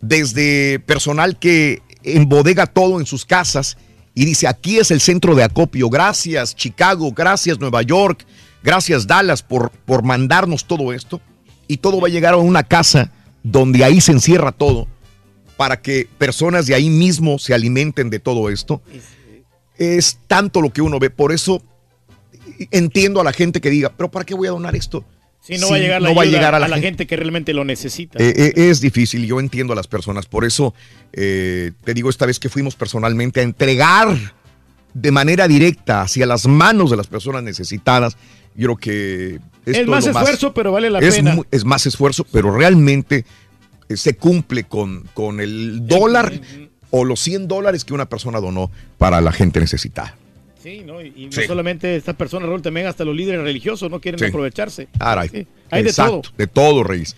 desde 0.00 0.78
personal 0.80 1.38
que 1.38 1.82
embodega 2.02 2.66
todo 2.66 3.00
en 3.00 3.06
sus 3.06 3.24
casas 3.24 3.76
y 4.14 4.24
dice, 4.24 4.46
aquí 4.46 4.78
es 4.78 4.90
el 4.90 5.00
centro 5.00 5.34
de 5.34 5.44
acopio, 5.44 5.88
gracias 5.88 6.54
Chicago, 6.54 7.12
gracias 7.12 7.58
Nueva 7.58 7.82
York, 7.82 8.26
gracias 8.62 9.06
Dallas 9.06 9.42
por, 9.42 9.70
por 9.70 10.02
mandarnos 10.02 10.66
todo 10.66 10.92
esto, 10.92 11.20
y 11.66 11.78
todo 11.78 12.00
va 12.00 12.08
a 12.08 12.10
llegar 12.10 12.34
a 12.34 12.38
una 12.38 12.62
casa 12.62 13.10
donde 13.42 13.84
ahí 13.84 14.00
se 14.00 14.12
encierra 14.12 14.52
todo, 14.52 14.86
para 15.56 15.80
que 15.80 16.08
personas 16.18 16.66
de 16.66 16.74
ahí 16.74 16.90
mismo 16.90 17.38
se 17.38 17.54
alimenten 17.54 18.10
de 18.10 18.18
todo 18.18 18.50
esto. 18.50 18.82
Es 19.82 20.18
tanto 20.26 20.60
lo 20.60 20.70
que 20.72 20.80
uno 20.82 20.98
ve, 20.98 21.10
por 21.10 21.32
eso 21.32 21.62
entiendo 22.70 23.20
a 23.20 23.24
la 23.24 23.32
gente 23.32 23.60
que 23.60 23.70
diga, 23.70 23.92
pero 23.96 24.10
¿para 24.10 24.24
qué 24.24 24.34
voy 24.34 24.48
a 24.48 24.52
donar 24.52 24.76
esto? 24.76 25.04
Sí, 25.40 25.54
no 25.54 25.66
Si 25.66 25.72
va 25.72 25.76
a 25.76 25.80
llegar, 25.80 26.02
la, 26.02 26.08
no 26.08 26.14
va 26.14 26.22
a 26.22 26.26
llegar 26.26 26.54
a 26.54 26.60
la, 26.60 26.78
gente. 26.78 27.06
que 27.06 27.16
realmente 27.16 27.52
lo 27.52 27.64
necesita. 27.64 28.22
eh, 28.22 28.32
eh, 28.36 28.52
es 28.70 28.80
difícil, 28.80 29.26
yo 29.26 29.40
entiendo 29.40 29.72
a 29.72 29.76
las 29.76 29.88
personas, 29.88 30.26
por 30.26 30.44
eso 30.44 30.72
eh, 31.12 31.72
te 31.82 31.94
digo 31.94 32.10
esta 32.10 32.26
vez 32.26 32.38
que 32.38 32.48
fuimos 32.48 32.76
personalmente 32.76 33.40
a 33.40 33.42
entregar 33.42 34.16
de 34.94 35.10
manera 35.10 35.48
directa 35.48 36.02
hacia 36.02 36.26
las 36.26 36.46
manos 36.46 36.90
de 36.90 36.96
las 36.96 37.08
personas 37.08 37.42
necesitadas. 37.42 38.16
Yo 38.54 38.76
creo 38.76 38.76
que 38.76 39.40
es 39.66 39.86
más 39.86 40.06
esfuerzo, 40.06 40.54
pero 40.54 40.70
vale 40.70 40.90
la 40.90 41.00
es 41.00 41.16
pena. 41.16 41.38
es 41.50 41.64
más 41.64 41.86
esfuerzo, 41.86 42.24
pero 42.30 42.56
realmente 42.56 43.24
eh, 43.88 43.96
se 43.96 44.14
cumple 44.16 44.64
con, 44.64 45.08
con 45.14 45.40
el 45.40 45.86
dólar 45.86 46.40
o 46.92 47.04
los 47.04 47.18
100 47.18 47.48
dólares 47.48 47.84
que 47.84 47.92
una 47.94 48.06
persona 48.06 48.38
donó 48.40 48.70
para 48.98 49.20
la 49.20 49.32
gente 49.32 49.58
necesitada. 49.58 50.14
Sí, 50.62 50.84
¿no? 50.86 51.02
Y, 51.02 51.26
no 51.26 51.32
Sí. 51.32 51.42
solamente 51.48 51.96
estas 51.96 52.14
personas, 52.14 52.48
Raúl, 52.48 52.62
también 52.62 52.86
hasta 52.86 53.04
los 53.04 53.16
líderes 53.16 53.42
religiosos 53.42 53.90
no 53.90 54.00
quieren 54.00 54.20
Sí. 54.20 54.26
aprovecharse. 54.26 54.86
Caray. 54.96 55.28
Sí, 55.28 55.46
Hay 55.72 55.82
de 55.82 55.88
Exacto, 55.88 56.20
todo. 56.20 56.32
de 56.36 56.46
todo, 56.46 56.84
Reyes. 56.84 57.16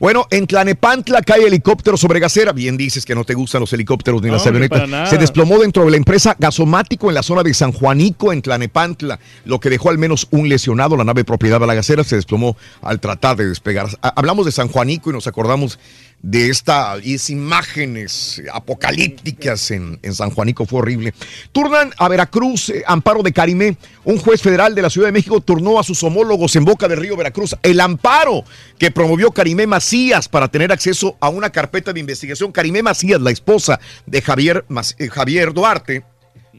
Bueno, 0.00 0.26
en 0.30 0.46
Tlanepantla 0.48 1.22
cae 1.22 1.46
helicóptero 1.46 1.96
sobre 1.96 2.18
Gacera. 2.18 2.52
Bien 2.52 2.76
dices 2.76 3.06
que 3.06 3.14
no 3.14 3.24
te 3.24 3.32
gustan 3.32 3.60
los 3.60 3.72
helicópteros 3.72 4.20
ni 4.20 4.26
No, 4.26 4.34
las 4.34 4.46
avionetas. 4.46 5.08
Se 5.08 5.16
desplomó 5.18 5.58
dentro 5.60 5.84
de 5.84 5.92
la 5.92 5.96
empresa 5.98 6.36
Gasomático 6.38 7.08
en 7.08 7.14
la 7.14 7.22
zona 7.22 7.44
de 7.44 7.54
San 7.54 7.70
Juanico, 7.72 8.32
en 8.32 8.42
Tlanepantla, 8.42 9.20
lo 9.44 9.60
que 9.60 9.70
dejó 9.70 9.88
al 9.90 9.98
menos 9.98 10.26
un 10.32 10.48
lesionado. 10.48 10.96
La 10.96 11.04
nave 11.04 11.24
propiedad 11.24 11.60
de 11.60 11.66
la 11.68 11.74
Gacera 11.74 12.02
se 12.04 12.16
desplomó 12.16 12.56
al 12.82 12.98
tratar 12.98 13.36
de 13.36 13.46
despegar. 13.48 13.86
Ha- 14.02 14.08
Hablamos 14.16 14.46
de 14.46 14.52
San 14.52 14.66
Juanico 14.68 15.08
y 15.10 15.12
nos 15.12 15.28
acordamos 15.28 15.78
de 16.22 16.50
estas 16.50 17.30
imágenes 17.30 18.40
apocalípticas 18.52 19.72
en, 19.72 19.98
en 20.02 20.14
San 20.14 20.30
Juanico. 20.30 20.64
Fue 20.66 20.78
horrible. 20.78 21.12
Turnan 21.50 21.92
a 21.98 22.08
Veracruz, 22.08 22.70
eh, 22.70 22.84
amparo 22.86 23.22
de 23.22 23.32
Carimé. 23.32 23.76
Un 24.04 24.18
juez 24.18 24.40
federal 24.40 24.74
de 24.74 24.82
la 24.82 24.90
Ciudad 24.90 25.08
de 25.08 25.12
México 25.12 25.40
turnó 25.40 25.78
a 25.78 25.82
sus 25.82 26.02
homólogos 26.02 26.54
en 26.56 26.64
Boca 26.64 26.88
del 26.88 27.00
Río, 27.00 27.16
Veracruz, 27.16 27.56
el 27.62 27.80
amparo 27.80 28.44
que 28.78 28.90
promovió 28.90 29.32
Carimé 29.32 29.66
Macías 29.66 30.28
para 30.28 30.48
tener 30.48 30.72
acceso 30.72 31.16
a 31.20 31.28
una 31.28 31.50
carpeta 31.50 31.92
de 31.92 32.00
investigación. 32.00 32.52
Carimé 32.52 32.82
Macías, 32.82 33.20
la 33.20 33.30
esposa 33.30 33.80
de 34.06 34.22
Javier, 34.22 34.64
eh, 34.98 35.08
Javier 35.08 35.52
Duarte, 35.52 36.04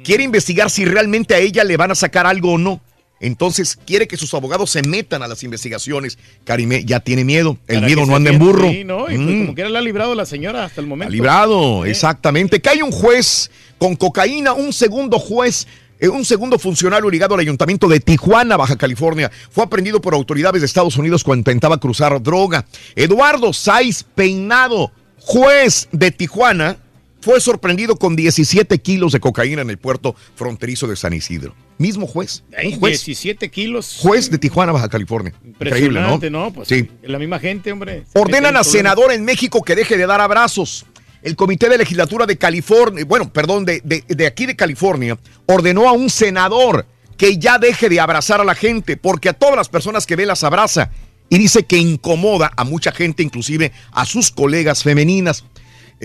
quiere 0.03 0.23
investigar 0.23 0.69
si 0.69 0.83
realmente 0.85 1.35
a 1.35 1.39
ella 1.39 1.63
le 1.63 1.77
van 1.77 1.91
a 1.91 1.95
sacar 1.95 2.25
algo 2.25 2.53
o 2.53 2.57
no. 2.57 2.81
Entonces 3.23 3.77
quiere 3.85 4.07
que 4.07 4.17
sus 4.17 4.33
abogados 4.33 4.69
se 4.69 4.83
metan 4.83 5.23
a 5.23 5.27
las 5.27 5.43
investigaciones. 5.43 6.17
Karimé 6.43 6.83
ya 6.85 6.99
tiene 6.99 7.23
miedo. 7.23 7.57
El 7.67 7.77
Para 7.77 7.87
miedo 7.87 8.01
que 8.01 8.07
no 8.07 8.15
anda 8.15 8.29
en 8.31 8.39
burro. 8.39 8.69
Sí, 8.69 8.83
¿no? 8.83 9.01
Y 9.09 9.15
pues 9.15 9.19
Mm. 9.19 9.39
como 9.41 9.55
quiera 9.55 9.69
la 9.69 9.79
ha 9.79 9.81
librado 9.81 10.13
la 10.13 10.25
señora 10.25 10.65
hasta 10.65 10.81
el 10.81 10.87
momento. 10.87 11.09
Ha 11.09 11.15
librado, 11.15 11.85
exactamente. 11.85 12.61
Que 12.61 12.69
hay 12.69 12.81
un 12.81 12.91
juez 12.91 13.49
con 13.77 13.95
cocaína, 13.95 14.53
un 14.53 14.71
segundo 14.73 15.19
juez, 15.19 15.65
eh, 15.99 16.09
un 16.09 16.25
segundo 16.25 16.59
funcionario 16.59 17.09
ligado 17.09 17.33
al 17.35 17.39
ayuntamiento 17.39 17.87
de 17.87 17.99
Tijuana, 18.01 18.57
Baja 18.57 18.75
California, 18.77 19.31
fue 19.49 19.63
aprendido 19.63 20.01
por 20.01 20.13
autoridades 20.13 20.61
de 20.61 20.65
Estados 20.65 20.97
Unidos 20.97 21.23
cuando 21.23 21.39
intentaba 21.39 21.79
cruzar 21.79 22.21
droga. 22.21 22.65
Eduardo 22.95 23.53
Saiz 23.53 24.03
Peinado, 24.03 24.91
juez 25.19 25.87
de 25.93 26.11
Tijuana, 26.11 26.77
fue 27.23 27.39
sorprendido 27.39 27.95
con 27.95 28.15
17 28.15 28.79
kilos 28.79 29.13
de 29.13 29.19
cocaína 29.19 29.61
en 29.61 29.69
el 29.69 29.77
puerto 29.77 30.15
fronterizo 30.35 30.87
de 30.87 30.95
San 30.95 31.13
Isidro. 31.13 31.55
Mismo 31.77 32.05
juez, 32.05 32.43
un 32.65 32.79
juez, 32.79 33.05
17 33.05 33.49
kilos. 33.49 33.97
juez 34.01 34.29
de 34.29 34.37
Tijuana, 34.37 34.71
Baja 34.73 34.89
California. 34.89 35.33
Increíble, 35.45 36.01
¿no? 36.01 36.19
¿no? 36.29 36.51
Pues 36.53 36.67
sí. 36.67 36.89
la 37.03 37.17
misma 37.19 37.39
gente, 37.39 37.71
hombre. 37.71 38.03
Ordenan 38.13 38.57
a 38.57 38.63
senador 38.63 39.11
en 39.13 39.23
México 39.23 39.61
que 39.63 39.75
deje 39.75 39.97
de 39.97 40.05
dar 40.05 40.19
abrazos. 40.21 40.85
El 41.21 41.37
Comité 41.37 41.69
de 41.69 41.77
Legislatura 41.77 42.25
de 42.25 42.37
California, 42.37 43.05
bueno, 43.05 43.31
perdón, 43.31 43.63
de, 43.63 43.79
de- 43.85 44.03
de 44.07 44.27
aquí 44.27 44.45
de 44.45 44.57
California, 44.57 45.17
ordenó 45.45 45.87
a 45.87 45.93
un 45.93 46.09
senador 46.09 46.85
que 47.17 47.37
ya 47.37 47.57
deje 47.57 47.87
de 47.87 48.01
abrazar 48.01 48.41
a 48.41 48.43
la 48.43 48.55
gente, 48.55 48.97
porque 48.97 49.29
a 49.29 49.33
todas 49.33 49.55
las 49.55 49.69
personas 49.69 50.05
que 50.05 50.17
ve 50.17 50.25
las 50.25 50.43
abraza. 50.43 50.91
Y 51.29 51.37
dice 51.37 51.63
que 51.63 51.77
incomoda 51.77 52.51
a 52.57 52.63
mucha 52.65 52.91
gente, 52.91 53.23
inclusive 53.23 53.71
a 53.93 54.05
sus 54.05 54.29
colegas 54.29 54.83
femeninas. 54.83 55.45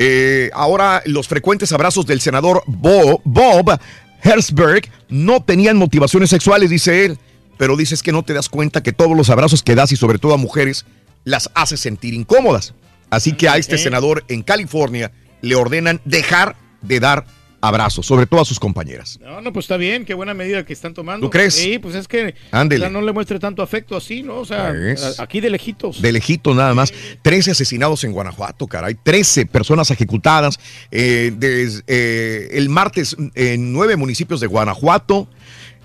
Eh, 0.00 0.50
ahora, 0.54 1.02
los 1.06 1.26
frecuentes 1.26 1.72
abrazos 1.72 2.06
del 2.06 2.20
senador 2.20 2.62
Bo- 2.66 3.20
Bob 3.24 3.80
Herzberg 4.22 4.88
no 5.08 5.42
tenían 5.42 5.76
motivaciones 5.76 6.30
sexuales, 6.30 6.70
dice 6.70 7.04
él. 7.04 7.18
Pero 7.56 7.76
dices 7.76 8.04
que 8.04 8.12
no 8.12 8.22
te 8.22 8.32
das 8.34 8.48
cuenta 8.48 8.84
que 8.84 8.92
todos 8.92 9.16
los 9.16 9.28
abrazos 9.30 9.64
que 9.64 9.74
das, 9.74 9.90
y 9.90 9.96
sobre 9.96 10.18
todo 10.20 10.34
a 10.34 10.36
mujeres, 10.36 10.84
las 11.24 11.50
hace 11.54 11.76
sentir 11.76 12.14
incómodas. 12.14 12.74
Así 13.10 13.32
que 13.32 13.48
a 13.48 13.56
este 13.56 13.74
ok. 13.74 13.80
senador 13.80 14.24
en 14.28 14.42
California 14.44 15.10
le 15.40 15.56
ordenan 15.56 16.00
dejar 16.04 16.54
de 16.82 17.00
dar 17.00 17.26
abrazos, 17.60 18.06
sobre 18.06 18.26
todo 18.26 18.40
a 18.40 18.44
sus 18.44 18.60
compañeras. 18.60 19.18
No, 19.20 19.40
no, 19.40 19.52
pues 19.52 19.64
está 19.64 19.76
bien, 19.76 20.04
qué 20.04 20.14
buena 20.14 20.32
medida 20.34 20.64
que 20.64 20.72
están 20.72 20.94
tomando. 20.94 21.26
¿Tú 21.26 21.30
crees? 21.30 21.54
Sí, 21.54 21.78
pues 21.78 21.94
es 21.96 22.06
que 22.06 22.34
Ándele. 22.52 22.84
o 22.84 22.88
sea, 22.88 22.92
no 22.92 23.04
le 23.04 23.12
muestre 23.12 23.38
tanto 23.38 23.62
afecto 23.62 23.96
así, 23.96 24.22
¿no? 24.22 24.36
O 24.36 24.44
sea, 24.44 24.70
Es. 24.70 25.18
aquí 25.18 25.40
de 25.40 25.50
lejitos. 25.50 26.00
De 26.00 26.12
lejito 26.12 26.54
nada 26.54 26.72
más. 26.74 26.92
13 27.22 27.50
asesinados 27.50 28.04
en 28.04 28.12
Guanajuato, 28.12 28.66
caray. 28.66 28.94
13 29.02 29.46
personas 29.46 29.90
ejecutadas. 29.90 30.58
eh, 30.90 31.32
des- 31.36 31.82
eh, 31.86 32.48
el 32.52 32.68
martes 32.68 33.16
en 33.34 33.72
nueve 33.72 33.96
municipios 33.96 34.40
de 34.40 34.46
Guanajuato. 34.46 35.28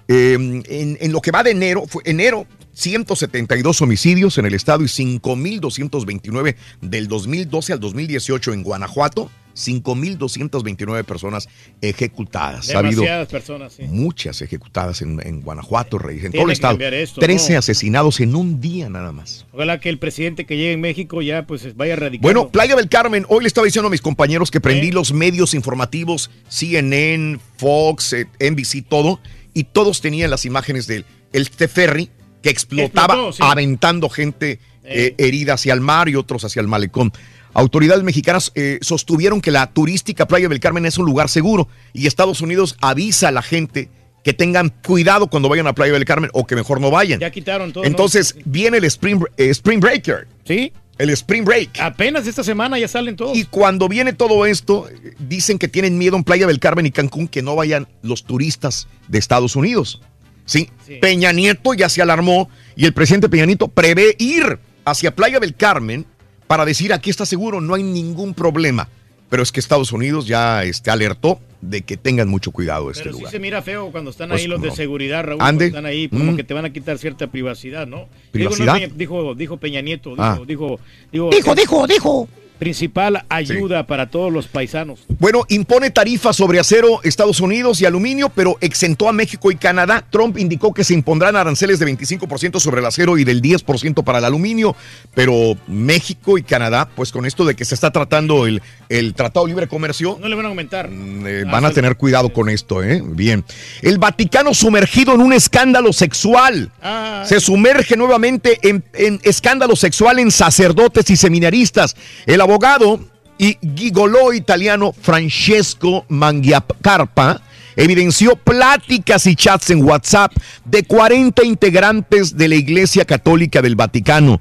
Eh, 0.08 0.34
en, 0.34 0.98
en 1.00 1.12
lo 1.12 1.22
que 1.22 1.32
va 1.32 1.44
de 1.44 1.52
enero, 1.52 1.86
fue 1.88 2.04
enero, 2.06 2.46
172 2.74 3.82
homicidios 3.82 4.38
en 4.38 4.46
el 4.46 4.54
estado 4.54 4.84
y 4.84 4.88
5.229 4.88 6.56
del 6.82 7.08
2012 7.08 7.74
al 7.74 7.80
2018 7.80 8.54
en 8.54 8.64
Guanajuato. 8.64 9.30
5.229 9.56 11.04
personas 11.04 11.50
ejecutadas. 11.82 12.74
Ha 12.74 12.80
habido 12.80 13.02
Demasiadas 13.02 13.28
personas, 13.28 13.74
sí. 13.74 13.84
muchas 13.84 14.42
ejecutadas 14.42 15.02
en, 15.02 15.20
en 15.26 15.42
Guanajuato, 15.42 15.98
Reyes, 15.98 16.26
en 16.26 16.32
todo 16.32 16.46
el 16.46 16.52
estado. 16.52 16.80
esto, 16.80 17.22
13 17.22 17.54
¿no? 17.54 17.60
asesinados 17.60 18.20
en 18.20 18.36
un 18.36 18.60
día 18.60 18.90
nada 18.90 19.12
más. 19.12 19.46
Ojalá 19.52 19.80
que 19.80 19.90
el 19.90 20.00
presidente 20.00 20.46
que 20.46 20.58
llegue 20.58 20.74
en 20.74 20.82
México 20.82 21.22
ya 21.22 21.46
pues 21.46 21.76
vaya 21.76 21.96
radicando. 21.96 22.28
Bueno, 22.28 22.50
Playa 22.50 22.76
del 22.76 22.90
Carmen, 22.90 23.26
hoy 23.30 23.42
le 23.42 23.48
estaba 23.48 23.66
diciendo 23.66 23.88
a 23.88 23.92
mis 23.92 24.02
compañeros 24.02 24.52
que 24.52 24.62
prendí 24.62 24.92
los 24.92 25.14
medios 25.14 25.54
informativos, 25.54 26.32
CNN, 26.48 27.40
Fox, 27.58 28.14
eh, 28.14 28.28
NBC, 28.40 28.84
todo, 28.88 29.20
y 29.54 29.66
todos 29.66 30.02
tenían 30.02 30.30
las 30.30 30.46
imágenes 30.46 30.88
del 30.88 31.06
el 31.32 31.48
ferry 31.48 32.10
que 32.42 32.50
explotaba 32.50 33.14
Explotó, 33.14 33.34
sí. 33.34 33.44
aventando 33.44 34.10
gente 34.10 34.60
eh, 34.84 35.16
herida 35.18 35.54
hacia 35.54 35.74
el 35.74 35.82
mar 35.82 36.10
y 36.10 36.16
otros 36.16 36.44
hacia 36.44 36.60
el 36.60 36.68
malecón. 36.68 37.12
Autoridades 37.54 38.04
mexicanas 38.04 38.52
eh, 38.56 38.80
sostuvieron 38.82 39.42
que 39.42 39.52
la 39.52 39.68
turística 39.72 40.28
Playa 40.28 40.50
del 40.50 40.60
Carmen 40.60 40.86
es 40.86 40.98
un 40.98 41.06
lugar 41.06 41.30
seguro 41.30 41.68
y 41.94 42.08
Estados 42.08 42.42
Unidos 42.42 42.78
avisa 42.82 43.28
a 43.28 43.32
la 43.32 43.42
gente 43.42 43.90
que 44.24 44.34
tengan 44.34 44.70
cuidado 44.70 45.28
cuando 45.28 45.50
vayan 45.50 45.68
a 45.68 45.74
Playa 45.74 45.94
del 45.94 46.06
Carmen 46.06 46.30
o 46.34 46.48
que 46.48 46.56
mejor 46.56 46.82
no 46.82 46.90
vayan. 46.90 47.20
Ya 47.20 47.30
quitaron 47.30 47.74
todo. 47.74 47.84
¿no? 47.84 47.88
Entonces 47.88 48.36
viene 48.46 48.78
el 48.78 48.86
Spring, 48.86 49.22
eh, 49.38 49.50
Spring 49.50 49.80
Breaker. 49.80 50.28
Sí. 50.46 50.72
El 50.98 51.10
Spring 51.10 51.44
Break. 51.44 51.80
Apenas 51.80 52.28
esta 52.28 52.44
semana 52.44 52.78
ya 52.78 52.88
salen 52.88 53.16
todos. 53.16 53.36
Y 53.36 53.46
cuando 53.46 53.90
viene 53.90 54.14
todo 54.14 54.46
esto, 54.46 54.88
dicen 55.18 55.58
que 55.58 55.68
tienen 55.68 55.98
miedo 55.98 56.16
en 56.16 56.24
Playa 56.24 56.46
del 56.46 56.60
Carmen 56.60 56.86
y 56.86 56.92
Cancún 56.92 57.28
que 57.28 57.42
no 57.42 57.56
vayan 57.56 57.88
los 58.04 58.24
turistas 58.24 58.88
de 59.08 59.18
Estados 59.18 59.56
Unidos. 59.56 60.02
Sí, 60.46 60.70
Peña 61.02 61.32
Nieto 61.32 61.74
ya 61.74 61.90
se 61.90 62.02
alarmó 62.02 62.50
y 62.76 62.86
el 62.86 62.94
presidente 62.94 63.30
Peña 63.30 63.46
Nieto 63.46 63.70
prevé 63.70 64.16
ir 64.20 64.60
hacia 64.86 65.16
Playa 65.16 65.40
del 65.40 65.56
Carmen 65.56 66.06
para 66.54 66.66
decir 66.66 66.94
aquí 66.94 67.10
está 67.10 67.26
seguro, 67.26 67.60
no 67.62 67.74
hay 67.74 67.82
ningún 67.82 68.36
problema. 68.36 68.88
Pero 69.28 69.42
es 69.42 69.52
que 69.52 69.60
Estados 69.60 69.92
Unidos 69.92 70.28
ya 70.28 70.64
este, 70.64 70.92
alertó 70.92 71.40
de 71.62 71.82
que 71.82 71.98
tengan 71.98 72.28
mucho 72.28 72.52
cuidado 72.52 72.92
este 72.92 73.06
Pero 73.06 73.16
sí 73.16 73.20
lugar. 73.22 73.32
se 73.32 73.40
mira 73.40 73.62
feo 73.64 73.92
cuando 73.92 74.12
están 74.12 74.30
Pues, 74.30 74.42
ahí 74.42 74.48
los 74.48 74.62
de 74.62 74.70
seguridad, 74.70 75.24
Raúl. 75.24 75.42
Ande. 75.42 75.66
Están 75.66 75.88
ahí 75.88 76.10
como 76.10 76.34
Mm. 76.34 76.36
que 76.36 76.44
te 76.44 76.54
van 76.54 76.66
a 76.66 76.70
quitar 76.72 77.00
cierta 77.00 77.26
privacidad, 77.26 77.88
¿no? 77.88 78.08
¿Privacidad? 78.32 78.76
Digo, 78.76 78.90
no, 78.90 78.96
dijo, 78.96 79.34
dijo 79.36 79.58
Peña 79.58 79.82
Nieto, 79.82 80.12
dijo, 80.12 80.22
Ah. 80.22 80.40
dijo, 80.46 80.80
dijo, 81.12 81.30
Dijo, 81.32 81.56
dijo, 81.56 81.88
dijo. 81.88 82.30
Principal 82.60 83.26
ayuda 83.30 83.86
para 83.88 84.10
todos 84.10 84.32
los 84.32 84.48
paisanos. 84.48 85.02
Bueno, 85.20 85.44
impone 85.50 85.90
tarifas 85.90 86.36
sobre 86.36 86.60
acero 86.60 87.02
Estados 87.04 87.40
Unidos 87.40 87.82
y 87.82 87.86
aluminio, 87.86 88.30
pero 88.30 88.58
exentó 88.62 89.10
a 89.10 89.14
México 89.14 89.52
y 89.52 89.56
Canadá. 89.56 90.06
Trump 90.10 90.38
indicó 90.38 90.74
que 90.74 90.84
se 90.84 90.94
impondrán 90.94 91.36
aranceles 91.36 91.80
de 91.80 91.86
25% 91.88 92.60
sobre 92.60 92.80
el 92.80 92.86
acero 92.86 93.18
y 93.18 93.24
del 93.24 93.42
10% 93.42 94.04
para 94.04 94.20
el 94.20 94.26
aluminio, 94.26 94.76
pero 95.14 95.58
México 95.68 96.38
y 96.38 96.44
Canadá, 96.44 96.90
pues 96.96 97.12
con 97.12 97.26
esto 97.26 97.46
de 97.46 97.56
que 97.56 97.66
se 97.66 97.76
está 97.76 97.92
tratando 97.92 98.46
el, 98.46 98.62
el 98.90 99.14
Tratado 99.14 99.48
Libre 99.48 99.68
Comercio, 99.68 100.18
No 100.22 100.28
le 100.28 100.36
van 100.36 100.46
a 100.46 100.50
aumentar. 100.50 100.90
eh, 100.92 101.44
van 101.50 101.66
a 101.66 101.72
tener 101.72 101.98
cuidado 101.98 102.32
con 102.32 102.50
esto, 102.50 102.84
¿eh? 102.84 103.02
Bien. 103.04 103.44
El 103.82 103.98
Vaticano 103.98 104.54
sumergido 104.54 105.14
en 105.16 105.22
un 105.22 105.34
escándalo 105.34 105.92
sexual. 105.94 106.72
Ah. 106.82 107.24
Se 107.26 107.40
sumerge 107.40 107.98
nuevamente 107.98 108.60
en, 108.68 108.84
en 108.94 109.20
escándalo 109.24 109.76
sexual 109.76 110.20
en 110.20 110.32
sacerdotes 110.32 111.10
y 111.10 111.18
seminaristas. 111.18 111.96
El 112.26 112.42
abogado 112.54 113.00
y 113.40 113.58
gigoló 113.76 114.32
italiano 114.32 114.94
Francesco 114.94 116.06
Mangiacarpa 116.08 117.42
evidenció 117.76 118.36
pláticas 118.36 119.26
y 119.26 119.36
chats 119.36 119.72
en 119.72 119.84
WhatsApp 119.84 120.32
de 120.64 120.84
40 120.84 121.44
integrantes 121.44 122.38
de 122.38 122.48
la 122.48 122.54
Iglesia 122.54 123.06
Católica 123.06 123.64
del 123.64 123.76
Vaticano. 123.76 124.40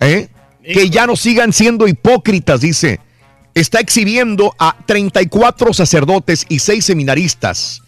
¿eh? 0.00 0.28
Que 0.62 0.90
ya 0.90 1.06
no 1.06 1.16
sigan 1.16 1.54
siendo 1.54 1.88
hipócritas, 1.88 2.60
dice. 2.60 3.00
Está 3.54 3.80
exhibiendo 3.80 4.54
a 4.58 4.76
34 4.84 5.72
sacerdotes 5.72 6.44
y 6.50 6.58
6 6.58 6.84
seminaristas 6.84 7.80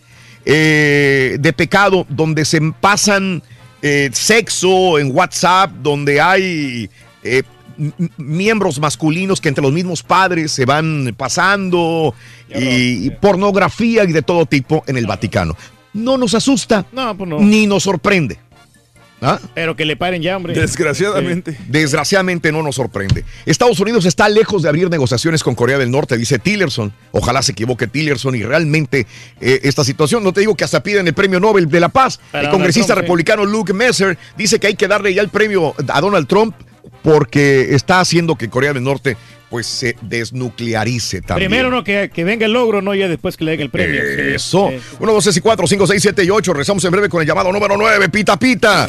eh, 0.46 1.36
de 1.38 1.52
pecado 1.52 2.06
donde 2.08 2.46
se 2.46 2.58
pasan 2.80 3.42
eh, 3.82 4.08
sexo 4.14 4.98
en 4.98 5.14
WhatsApp, 5.14 5.72
donde 5.82 6.22
hay 6.22 6.88
miembros 8.16 8.78
masculinos 8.80 9.40
que 9.40 9.48
entre 9.48 9.62
los 9.62 9.72
mismos 9.72 10.02
padres 10.02 10.52
se 10.52 10.64
van 10.64 11.14
pasando 11.16 12.14
y, 12.48 13.06
y 13.06 13.10
pornografía 13.10 14.04
y 14.04 14.12
de 14.12 14.22
todo 14.22 14.46
tipo 14.46 14.84
en 14.86 14.96
el 14.96 15.06
Vaticano. 15.06 15.56
No 15.94 16.18
nos 16.18 16.34
asusta 16.34 16.84
No, 16.92 17.16
pues 17.16 17.28
no. 17.30 17.38
ni 17.40 17.66
nos 17.66 17.84
sorprende. 17.84 18.38
¿Ah? 19.20 19.40
Pero 19.52 19.74
que 19.74 19.84
le 19.84 19.96
paren 19.96 20.22
ya, 20.22 20.36
hombre. 20.36 20.54
Desgraciadamente. 20.54 21.58
Desgraciadamente 21.66 22.52
no 22.52 22.62
nos 22.62 22.76
sorprende. 22.76 23.24
Estados 23.46 23.80
Unidos 23.80 24.04
está 24.06 24.28
lejos 24.28 24.62
de 24.62 24.68
abrir 24.68 24.88
negociaciones 24.90 25.42
con 25.42 25.56
Corea 25.56 25.76
del 25.76 25.90
Norte, 25.90 26.16
dice 26.16 26.38
Tillerson. 26.38 26.92
Ojalá 27.10 27.42
se 27.42 27.50
equivoque 27.50 27.88
Tillerson 27.88 28.36
y 28.36 28.44
realmente 28.44 29.08
eh, 29.40 29.58
esta 29.64 29.82
situación, 29.82 30.22
no 30.22 30.32
te 30.32 30.40
digo 30.40 30.54
que 30.54 30.62
hasta 30.62 30.84
piden 30.84 31.08
el 31.08 31.14
premio 31.14 31.40
Nobel 31.40 31.68
de 31.68 31.80
la 31.80 31.88
Paz. 31.88 32.20
Para 32.30 32.44
el 32.44 32.50
congresista 32.50 32.94
Trump, 32.94 33.02
republicano 33.02 33.44
Luke 33.44 33.72
Messer 33.72 34.16
dice 34.36 34.60
que 34.60 34.68
hay 34.68 34.74
que 34.76 34.86
darle 34.86 35.12
ya 35.12 35.22
el 35.22 35.30
premio 35.30 35.74
a 35.88 36.00
Donald 36.00 36.28
Trump 36.28 36.54
porque 37.02 37.74
está 37.74 38.00
haciendo 38.00 38.36
que 38.36 38.48
Corea 38.48 38.72
del 38.72 38.82
Norte 38.82 39.16
pues 39.50 39.66
se 39.66 39.96
desnuclearice 40.02 41.22
también. 41.22 41.50
Primero 41.50 41.70
no 41.70 41.82
que, 41.82 42.10
que 42.12 42.24
venga 42.24 42.46
el 42.46 42.52
logro, 42.52 42.82
no 42.82 42.94
ya 42.94 43.08
después 43.08 43.36
que 43.36 43.44
le 43.44 43.52
den 43.52 43.60
el 43.60 43.70
premio. 43.70 44.02
Eso. 44.02 44.70
sí. 44.70 44.96
1, 45.00 45.12
2, 45.12 45.24
3 45.24 45.36
y 45.36 45.40
4, 45.40 45.66
5, 45.66 45.86
6, 45.86 46.02
7 46.02 46.24
y 46.24 46.30
8. 46.30 46.52
Rezamos 46.52 46.84
en 46.84 46.90
breve 46.90 47.08
con 47.08 47.22
el 47.22 47.26
llamado 47.26 47.52
número 47.52 47.76
9. 47.76 48.08
Pita, 48.10 48.38
pita. 48.38 48.86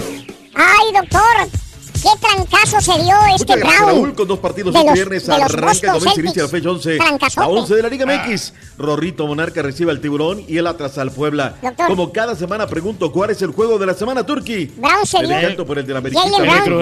Ay, 0.53 0.93
doctor, 0.93 1.59
qué 2.01 2.09
trancazo 2.19 2.81
se 2.81 3.03
dio 3.03 3.15
este 3.35 3.55
Brown. 3.55 3.73
Raúl. 3.87 4.13
Con 4.15 4.27
dos 4.27 4.39
partidos 4.39 4.73
de 4.73 4.79
este 4.79 4.89
los- 4.89 4.93
viernes 4.95 5.25
de 5.27 5.33
los 5.33 5.41
arranca 5.53 5.87
el 5.87 5.93
domingo, 5.93 6.11
se 6.15 6.21
inicia 6.21 6.43
la 6.43 6.49
fecha 6.49 6.69
11. 6.69 6.97
Trancazote. 6.97 7.39
La 7.41 7.47
11 7.47 7.75
de 7.75 7.81
la 7.83 7.89
Liga 7.89 8.05
MX. 8.05 8.53
Rorrito 8.77 9.27
Monarca 9.27 9.61
recibe 9.61 9.91
al 9.91 9.99
Tiburón 10.01 10.43
y 10.47 10.57
el 10.57 10.67
Atlas 10.67 10.97
al 10.97 11.11
Puebla. 11.11 11.55
Doctor. 11.61 11.87
Como 11.87 12.11
cada 12.11 12.35
semana 12.35 12.67
pregunto, 12.67 13.11
¿cuál 13.11 13.29
es 13.31 13.41
el 13.41 13.51
juego 13.51 13.77
de 13.77 13.85
la 13.85 13.93
semana, 13.93 14.25
Turki? 14.25 14.65
Brown 14.77 15.05
se 15.05 15.21
Me 15.27 15.39
dio- 15.55 15.65
por 15.65 15.77
el 15.77 15.85
de 15.85 15.93
la 15.93 15.99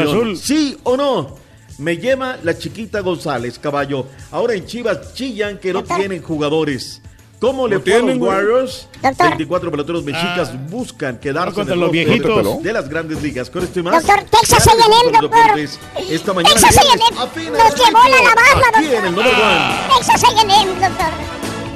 Azul. 0.03 0.38
¿Sí 0.38 0.77
o 0.84 0.95
no? 0.98 1.35
Me 1.80 1.98
lleva 1.98 2.38
la 2.44 2.57
chiquita 2.57 3.02
González, 3.02 3.60
caballo. 3.60 4.07
Ahora 4.31 4.56
en 4.56 4.65
Chivas 4.65 5.14
chillan 5.14 5.60
que 5.60 5.72
no 5.73 5.80
Doctor. 5.80 5.98
tienen 5.98 6.23
jugadores. 6.23 7.02
¿Cómo 7.40 7.68
le 7.68 7.80
fue 7.80 7.94
a 7.94 8.00
los. 8.00 8.18
Warriors? 8.18 8.88
Doctor. 9.02 9.28
24 9.30 9.70
peloteros 9.72 10.04
mexicas 10.04 10.50
Ah. 10.54 10.58
buscan 10.70 11.18
quedarse 11.20 11.54
contra 11.54 11.74
en 11.76 11.80
el 11.80 11.84
los 11.86 11.92
viejitos. 11.92 12.64
de 12.64 12.74
las 12.74 12.90
grandes 12.90 13.22
ligas. 13.22 13.50
Con 13.50 13.64
esto 13.64 13.80
y 13.80 13.84
más. 13.84 14.04
Doctor, 14.04 14.24
Texas 14.32 14.68
A&M, 14.68 15.12
doctor. 15.12 15.30
deportes. 15.42 15.80
Esta 16.10 16.34
mañana 16.34 16.56
Texas 16.56 16.78
A&M 16.78 17.04
apenas 17.22 17.52
nos 17.64 17.76
llevó 17.76 18.00
la 18.00 18.18
Alabama, 18.18 18.68
Aquí 18.76 18.86
en 18.88 19.06
el 19.06 19.16
doctor. 19.16 19.34
número 19.34 19.46
one. 19.46 19.98
Texas 19.98 20.24
A&M, 20.24 20.66
doctor. 20.88 21.08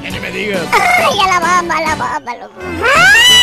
Ya 0.04 0.10
ni 0.10 0.20
me 0.20 0.32
digas. 0.32 0.62
Ay, 0.72 1.20
Alabama, 1.20 1.78
Alabama, 1.78 2.36
loco. 2.38 2.54
¡Ay! 2.60 3.41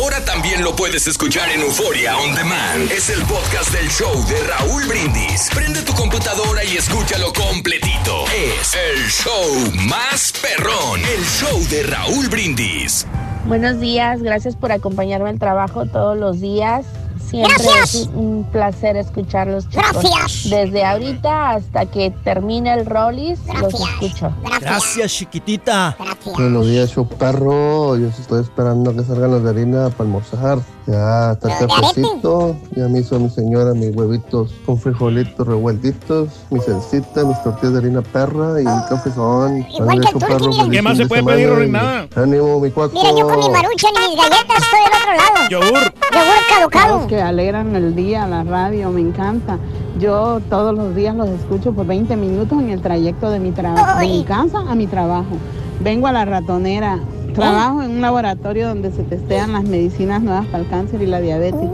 Ahora 0.00 0.24
también 0.24 0.64
lo 0.64 0.74
puedes 0.74 1.06
escuchar 1.06 1.50
en 1.50 1.60
Euforia 1.60 2.16
On 2.16 2.34
Demand. 2.34 2.90
Es 2.90 3.10
el 3.10 3.20
podcast 3.24 3.70
del 3.70 3.86
show 3.90 4.10
de 4.28 4.42
Raúl 4.44 4.86
Brindis. 4.86 5.50
Prende 5.54 5.82
tu 5.82 5.92
computadora 5.92 6.64
y 6.64 6.78
escúchalo 6.78 7.30
completito. 7.34 8.24
Es 8.34 8.74
el 8.74 9.10
show 9.10 9.44
más 9.90 10.32
perrón. 10.40 11.00
El 11.00 11.22
show 11.22 11.62
de 11.68 11.82
Raúl 11.82 12.30
Brindis. 12.30 13.06
Buenos 13.44 13.78
días, 13.78 14.22
gracias 14.22 14.56
por 14.56 14.72
acompañarme 14.72 15.28
al 15.28 15.38
trabajo 15.38 15.84
todos 15.84 16.16
los 16.16 16.40
días. 16.40 16.86
Siempre 17.28 17.54
Gracias. 17.62 17.94
es 17.94 18.10
un 18.14 18.46
placer 18.50 18.96
escucharlos, 18.96 19.68
chicos. 19.68 19.84
Gracias. 19.92 20.50
Desde 20.50 20.84
ahorita 20.84 21.50
hasta 21.50 21.86
que 21.86 22.10
termine 22.24 22.72
el 22.74 22.86
Rollis, 22.86 23.38
los 23.46 23.72
Gracias. 23.72 23.88
escucho. 24.02 24.32
Gracias. 24.60 25.12
chiquitita. 25.12 25.96
Gracias. 25.98 26.34
Buenos 26.34 26.66
días, 26.66 26.90
show 26.90 27.06
perro. 27.06 27.96
Yo 27.96 28.08
estoy 28.08 28.42
esperando 28.42 28.94
que 28.94 29.02
salgan 29.04 29.30
los 29.30 29.44
de 29.44 29.50
harina 29.50 29.90
para 29.90 30.04
almorzar. 30.04 30.58
Ya 30.86 31.32
está 31.32 31.48
el 31.48 31.68
¿Los 31.68 31.94
de 31.94 32.02
cafecito. 32.02 32.56
Ya 32.74 32.88
me 32.88 32.98
hizo 33.00 33.20
mi 33.20 33.30
señora 33.30 33.74
mis 33.74 33.94
huevitos 33.94 34.50
con 34.66 34.76
frijolitos 34.78 35.46
revueltitos, 35.46 36.28
mi 36.50 36.58
salsita, 36.60 37.22
mis 37.24 37.40
tortillas 37.44 37.74
de 37.74 37.78
harina 37.78 38.02
perra 38.02 38.60
y 38.60 38.66
un 38.66 38.82
cafezón. 38.88 39.58
Igual 39.70 40.00
que 40.00 40.18
perro, 40.18 40.50
¿Qué 40.70 40.82
más 40.82 40.96
se 40.96 41.04
de 41.04 41.08
puede 41.08 41.22
pedir, 41.22 41.48
y 41.48 41.54
Reina? 41.54 42.08
Ánimo, 42.16 42.58
mi 42.58 42.70
cuaco. 42.70 42.94
Mira, 42.94 43.10
yo 43.10 43.28
con 43.28 43.38
mi 43.38 43.50
marucha 43.50 43.86
ni 43.94 44.08
mis 44.08 44.16
galletas 44.16 44.56
estoy 44.62 44.80
del 44.80 44.94
otro 45.00 45.12
lado. 45.14 45.48
Yogur. 45.50 45.92
Yogur 46.12 46.40
caducado. 46.48 47.06
Que 47.10 47.20
alegran 47.20 47.74
el 47.74 47.96
día, 47.96 48.24
la 48.28 48.44
radio, 48.44 48.90
me 48.92 49.00
encanta. 49.00 49.58
Yo 49.98 50.40
todos 50.48 50.72
los 50.76 50.94
días 50.94 51.12
los 51.16 51.28
escucho 51.28 51.72
por 51.72 51.84
20 51.84 52.14
minutos 52.16 52.56
en 52.62 52.70
el 52.70 52.80
trayecto 52.80 53.30
de 53.30 53.40
mi, 53.40 53.50
tra- 53.50 53.98
de 53.98 54.06
mi 54.06 54.22
casa 54.22 54.60
a 54.60 54.76
mi 54.76 54.86
trabajo. 54.86 55.36
Vengo 55.80 56.06
a 56.06 56.12
la 56.12 56.24
ratonera, 56.24 57.00
trabajo 57.34 57.82
en 57.82 57.90
un 57.90 58.00
laboratorio 58.00 58.68
donde 58.68 58.92
se 58.92 59.02
testean 59.02 59.52
las 59.54 59.64
medicinas 59.64 60.22
nuevas 60.22 60.46
para 60.46 60.62
el 60.62 60.70
cáncer 60.70 61.02
y 61.02 61.06
la 61.06 61.20
diabetes, 61.20 61.68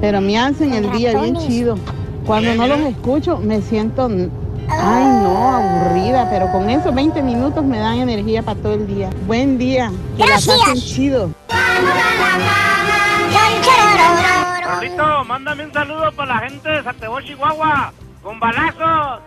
pero 0.00 0.22
me 0.22 0.38
hacen 0.38 0.72
el 0.72 0.90
día 0.92 1.20
bien 1.20 1.36
chido. 1.36 1.74
Cuando 2.26 2.54
no 2.54 2.66
los 2.66 2.78
escucho 2.80 3.36
me 3.44 3.60
siento, 3.60 4.06
ay 4.70 5.04
no, 5.22 5.48
aburrida, 5.50 6.28
pero 6.30 6.50
con 6.50 6.70
esos 6.70 6.94
20 6.94 7.22
minutos 7.22 7.62
me 7.62 7.78
dan 7.78 7.98
energía 7.98 8.42
para 8.42 8.58
todo 8.58 8.72
el 8.72 8.86
día. 8.86 9.10
Buen 9.26 9.58
día, 9.58 9.92
que 10.16 10.20
la 10.20 10.26
Gracias. 10.28 10.56
pasen 10.60 10.76
chido. 10.80 11.28
Rolito, 14.68 15.24
mándame 15.24 15.64
un 15.64 15.72
saludo 15.72 16.12
para 16.12 16.34
la 16.34 16.40
gente 16.40 16.68
de 16.68 16.82
Satebo, 16.82 17.22
Chihuahua. 17.22 17.90
Con 18.22 18.38
balazos. 18.38 19.22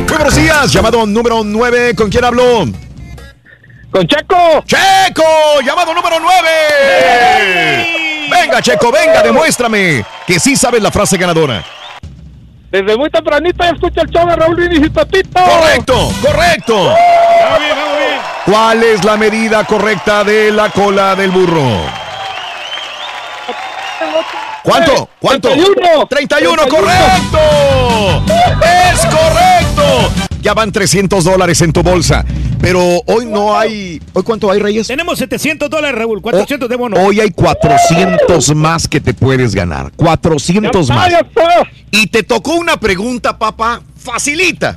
Muy 0.00 0.08
buenos 0.08 0.34
días, 0.34 0.72
llamado 0.72 1.06
número 1.06 1.44
9. 1.44 1.94
¿Con 1.94 2.10
quién 2.10 2.24
hablo? 2.24 2.64
Con 3.92 4.08
Checo. 4.08 4.64
¡Checo! 4.66 5.60
¡Llamado 5.64 5.94
número 5.94 6.18
9! 6.18 8.28
Venga, 8.30 8.60
Checo, 8.60 8.90
venga, 8.90 9.22
demuéstrame 9.22 10.04
que 10.26 10.40
sí 10.40 10.56
sabes 10.56 10.82
la 10.82 10.90
frase 10.90 11.16
ganadora. 11.16 11.62
Desde 12.72 12.96
muy 12.96 13.10
tempranito 13.10 13.62
ya 13.62 13.70
escucho 13.70 14.00
el 14.00 14.08
show 14.08 14.26
de 14.26 14.34
Raúl 14.34 14.56
Brindis 14.56 14.80
y. 14.80 14.88
Correcto, 14.88 16.10
correcto. 16.22 16.74
Bien, 16.74 17.58
bien. 17.58 18.20
¿Cuál 18.46 18.82
es 18.82 19.04
la 19.04 19.18
medida 19.18 19.62
correcta 19.64 20.24
de 20.24 20.50
la 20.50 20.70
cola 20.70 21.14
del 21.14 21.30
burro? 21.30 21.60
¿Cuánto? 24.62 25.10
¿Cuánto? 25.20 25.50
31. 25.50 26.06
31, 26.06 26.62
correcto. 26.68 27.38
Es 28.62 29.04
correcto. 29.04 30.11
Ya 30.42 30.54
van 30.54 30.72
300 30.72 31.22
dólares 31.22 31.60
en 31.62 31.72
tu 31.72 31.84
bolsa. 31.84 32.24
Pero 32.60 33.00
hoy 33.06 33.26
no 33.26 33.56
hay. 33.56 34.02
¿Hoy 34.12 34.22
cuánto 34.24 34.50
hay, 34.50 34.58
Reyes? 34.58 34.88
Tenemos 34.88 35.18
700 35.18 35.70
dólares, 35.70 35.96
Raúl. 35.96 36.20
400 36.20 36.68
de 36.68 36.76
bono. 36.76 36.96
Hoy 36.96 37.20
hay 37.20 37.30
400 37.30 38.54
más 38.56 38.88
que 38.88 39.00
te 39.00 39.14
puedes 39.14 39.54
ganar. 39.54 39.92
400 39.94 40.88
Ya 40.88 40.94
más. 40.94 41.12
Y 41.92 42.08
te 42.08 42.24
tocó 42.24 42.54
una 42.54 42.76
pregunta, 42.76 43.38
papá. 43.38 43.82
Facilita. 43.96 44.74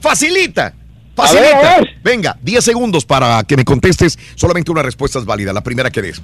Facilita. 0.00 0.74
Facilita. 1.14 1.80
Venga, 2.02 2.36
10 2.42 2.64
segundos 2.64 3.04
para 3.04 3.44
que 3.44 3.56
me 3.56 3.64
contestes. 3.64 4.18
Solamente 4.34 4.72
una 4.72 4.82
respuesta 4.82 5.20
es 5.20 5.24
válida, 5.24 5.52
la 5.52 5.62
primera 5.62 5.90
que 5.90 6.02
des. 6.02 6.20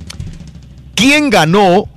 ¿Quién 0.96 1.30
ganó 1.30 1.88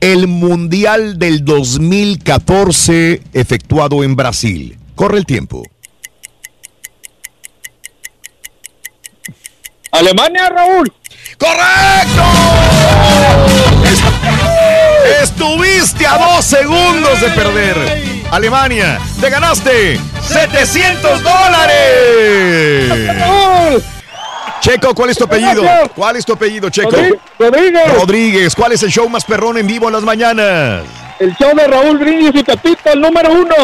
el 0.00 0.28
Mundial 0.28 1.18
del 1.18 1.44
2014 1.44 3.22
efectuado 3.32 4.04
en 4.04 4.14
Brasil? 4.14 4.78
Corre 4.94 5.18
el 5.18 5.26
tiempo. 5.26 5.64
Alemania, 9.92 10.48
Raúl. 10.48 10.92
¡Correcto! 11.38 12.22
Est- 13.84 14.04
Estuviste 15.22 16.06
a 16.06 16.18
dos 16.18 16.44
segundos 16.44 17.20
de 17.20 17.28
perder. 17.30 17.76
Alemania, 18.30 18.98
te 19.20 19.30
ganaste 19.30 19.98
700 20.28 21.22
dólares. 21.22 22.92
Checo, 24.60 24.94
¿cuál 24.94 25.10
es 25.10 25.16
tu 25.16 25.24
apellido? 25.24 25.62
¿Cuál 25.94 26.16
es 26.16 26.26
tu 26.26 26.32
apellido, 26.34 26.68
Checo? 26.68 26.90
Rodríguez. 27.38 27.92
Rodríguez, 27.94 28.54
¿cuál 28.54 28.72
es 28.72 28.82
el 28.82 28.90
show 28.90 29.08
más 29.08 29.24
perrón 29.24 29.56
en 29.58 29.66
vivo 29.66 29.86
en 29.86 29.94
las 29.94 30.02
mañanas? 30.02 30.82
El 31.18 31.34
show 31.36 31.52
de 31.52 31.66
Raúl 31.66 31.98
Brindis 31.98 32.30
y 32.32 32.44
Pepito, 32.44 32.92
el 32.92 33.00
número 33.00 33.32
uno. 33.32 33.54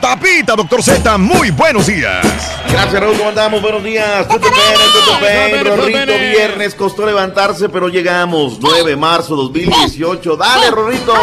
Tapita, 0.00 0.56
doctor 0.56 0.82
Z, 0.82 1.16
muy 1.16 1.52
buenos 1.52 1.86
días. 1.86 2.26
Gracias, 2.68 3.00
Raúl. 3.00 3.16
¿Cómo 3.16 3.28
andamos? 3.28 3.62
Buenos 3.62 3.84
días. 3.84 4.26
Tutu 4.26 4.48
pene, 4.48 4.84
tutu 4.92 5.20
pene. 5.20 5.62
Rorrito, 5.62 6.18
viernes 6.18 6.74
costó 6.74 7.06
levantarse, 7.06 7.68
pero 7.68 7.88
llegamos. 7.88 8.58
9 8.60 8.90
de 8.90 8.96
marzo 8.96 9.36
2018. 9.36 10.36
Dale, 10.36 10.70
Rorrito. 10.72 11.14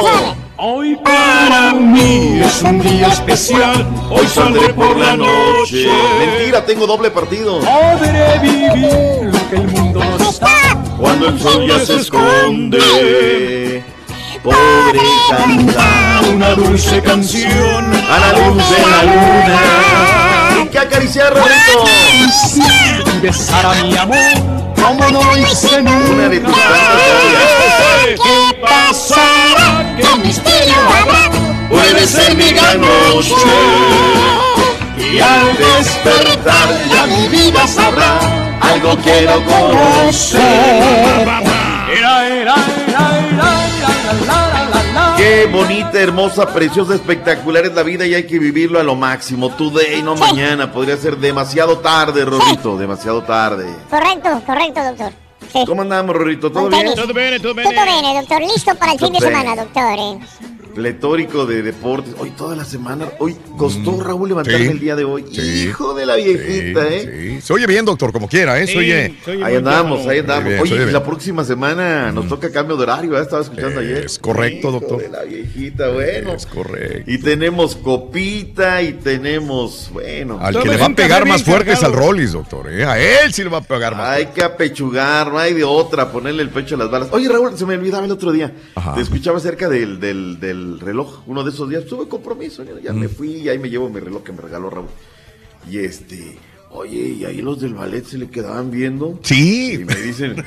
Hoy 0.55 0.97
para 1.03 1.73
mí 1.73 2.39
es 2.41 2.61
un 2.61 2.79
día 2.81 3.07
especial. 3.07 3.85
Hoy 4.09 4.27
saldré 4.27 4.73
por 4.73 4.97
la 4.97 5.17
noche. 5.17 5.87
Mentira, 6.19 6.65
tengo 6.65 6.87
doble 6.87 7.11
partido. 7.11 7.59
Podré 7.59 8.39
vivir 8.39 9.33
lo 9.33 9.49
que 9.49 9.55
el 9.57 9.67
mundo 9.67 10.01
no 10.17 10.29
está. 10.29 10.81
Cuando 10.97 11.27
el 11.27 11.39
sol 11.39 11.67
ya 11.67 11.79
se 11.79 11.95
esconde, 11.97 13.83
podré 14.43 14.99
cantar 15.29 16.33
una 16.33 16.49
dulce 16.55 17.01
canción 17.01 17.91
a 17.93 18.19
la 18.19 18.33
luz 18.33 18.57
de 18.69 18.79
la 18.91 19.03
luna. 19.03 20.69
Que 20.71 20.79
acariciar, 20.79 21.33
y 22.55 23.19
besar 23.21 23.65
a 23.65 23.83
mi 23.83 23.97
amor 23.97 24.59
como 24.75 25.09
no 25.09 25.37
hice 25.37 25.81
nunca. 25.81 26.11
Una 26.11 26.29
de 26.29 26.39
tus 26.39 26.55
¿Qué 28.23 28.55
pasará? 28.61 29.95
¿Qué 29.97 30.27
misterio 30.27 30.75
habrá? 30.99 31.31
Puede 31.69 32.07
ser 32.07 32.35
mi 32.35 32.51
gran 32.51 32.81
noche. 32.81 33.33
Y 34.97 35.19
al 35.19 35.57
despertar 35.57 36.69
ya 36.91 37.07
mi 37.07 37.27
vida 37.29 37.65
sabrá 37.65 38.19
Algo 38.61 38.95
quiero 38.97 39.43
conocer. 39.45 40.39
Era, 41.91 42.27
era, 42.27 42.55
era, 42.87 43.19
era. 43.31 43.78
Qué 45.17 45.47
bonita, 45.47 45.99
hermosa, 45.99 46.45
preciosa, 46.47 46.95
espectacular 46.95 47.65
es 47.65 47.73
la 47.73 47.83
vida 47.83 48.05
y 48.05 48.13
hay 48.13 48.25
que 48.25 48.39
vivirlo 48.39 48.79
a 48.79 48.83
lo 48.83 48.95
máximo. 48.95 49.49
Today, 49.49 50.01
no 50.01 50.15
mañana. 50.15 50.71
Podría 50.71 50.95
ser 50.95 51.17
demasiado 51.17 51.79
tarde, 51.79 52.23
Rorrito. 52.23 52.77
Demasiado 52.77 53.21
tarde. 53.23 53.67
Correcto, 53.89 54.41
correcto, 54.45 54.81
doctor. 54.83 55.28
Sí. 55.51 55.63
¿Cómo 55.65 55.81
andamos, 55.81 56.15
Rorrito? 56.15 56.51
¿Todo 56.51 56.69
bien? 56.69 56.93
Todo 56.95 57.13
bene, 57.13 57.39
todo 57.39 57.53
Todo 57.55 57.63
bien, 57.63 58.15
doctor. 58.15 58.41
Listo 58.41 58.75
para 58.75 58.93
el 58.93 58.99
fin 58.99 59.13
de 59.13 59.19
bien. 59.19 59.31
semana, 59.31 59.55
doctor. 59.55 59.99
eh. 59.99 60.19
Pletórico 60.75 61.45
de 61.47 61.63
deportes. 61.63 62.13
Hoy 62.19 62.29
toda 62.29 62.55
la 62.55 62.63
semana. 62.63 63.07
Hoy 63.17 63.35
costó 63.57 64.01
Raúl 64.01 64.29
levantarme 64.29 64.65
sí, 64.65 64.71
el 64.71 64.79
día 64.79 64.95
de 64.95 65.03
hoy. 65.03 65.25
sí, 65.29 65.63
Hijo 65.67 65.93
de 65.95 66.05
la 66.05 66.15
viejita, 66.15 66.87
¿eh? 66.87 67.39
Sí, 67.39 67.41
se 67.41 67.53
oye 67.53 67.65
bien, 67.65 67.83
doctor, 67.83 68.13
como 68.13 68.29
quiera, 68.29 68.57
¿eh? 68.61 68.67
Se 68.67 68.77
oye. 68.77 69.15
Ahí 69.43 69.55
andamos, 69.55 70.05
ahí 70.07 70.19
andamos. 70.19 70.45
Bien, 70.47 70.59
Oye, 70.61 70.75
bien. 70.77 70.93
la 70.93 71.03
próxima 71.03 71.43
semana 71.43 72.11
nos 72.11 72.27
toca 72.29 72.51
cambio 72.51 72.77
de 72.77 72.83
horario, 72.83 73.17
¿eh? 73.17 73.21
Estaba 73.21 73.41
escuchando 73.41 73.79
ayer. 73.81 74.05
Es 74.05 74.19
correcto, 74.19 74.69
Hijo 74.69 74.79
doctor. 74.79 75.01
de 75.01 75.09
la 75.09 75.23
viejita, 75.23 75.89
bueno. 75.89 76.33
Es 76.33 76.45
correcto. 76.45 77.11
Y 77.11 77.17
tenemos 77.17 77.75
copita 77.75 78.81
y 78.81 78.93
tenemos, 78.93 79.89
bueno. 79.91 80.37
Al 80.39 80.61
que 80.61 80.69
le 80.69 80.77
va 80.77 80.85
a 80.85 80.89
pegar 80.95 81.25
más 81.27 81.43
fuerte 81.43 81.73
es 81.73 81.83
al 81.83 81.93
Rollis, 81.93 82.31
doctor. 82.33 82.71
¿eh? 82.71 82.85
A 82.85 82.97
él 82.99 83.33
sí 83.33 83.43
le 83.43 83.49
va 83.49 83.57
a 83.57 83.61
pegar 83.61 83.95
más 83.97 84.07
Hay 84.11 84.27
que 84.27 84.43
apechugar, 84.43 85.29
no 85.39 85.43
hay 85.45 85.53
de 85.53 85.63
otra, 85.63 86.11
ponerle 86.11 86.43
el 86.43 86.49
pecho 86.49 86.75
a 86.75 86.77
las 86.77 86.91
balas. 86.91 87.09
Oye, 87.11 87.29
Raúl, 87.29 87.57
se 87.57 87.65
me 87.65 87.75
olvidaba 87.75 88.05
el 88.05 88.11
otro 88.11 88.31
día. 88.31 88.53
Ajá. 88.75 88.93
Te 88.95 89.01
escuchaba 89.01 89.37
acerca 89.37 89.69
del, 89.69 89.99
del, 89.99 90.39
del 90.39 90.79
reloj, 90.79 91.21
uno 91.27 91.43
de 91.43 91.51
esos 91.51 91.69
días. 91.69 91.85
Tuve 91.85 92.07
compromiso, 92.07 92.63
ya, 92.63 92.71
ya 92.83 92.93
me 92.93 93.07
fui 93.07 93.31
y 93.37 93.49
ahí 93.49 93.57
me 93.59 93.69
llevo 93.69 93.89
mi 93.89 93.99
reloj 93.99 94.23
que 94.23 94.31
me 94.33 94.41
regaló 94.41 94.69
Raúl. 94.69 94.87
Y 95.69 95.77
este, 95.79 96.37
oye, 96.71 97.15
y 97.19 97.25
ahí 97.25 97.41
los 97.41 97.59
del 97.61 97.73
ballet 97.73 98.05
se 98.05 98.17
le 98.17 98.27
quedaban 98.29 98.69
viendo. 98.71 99.19
Sí. 99.23 99.73
Y 99.73 99.77
me 99.85 99.95
dicen, 99.95 100.43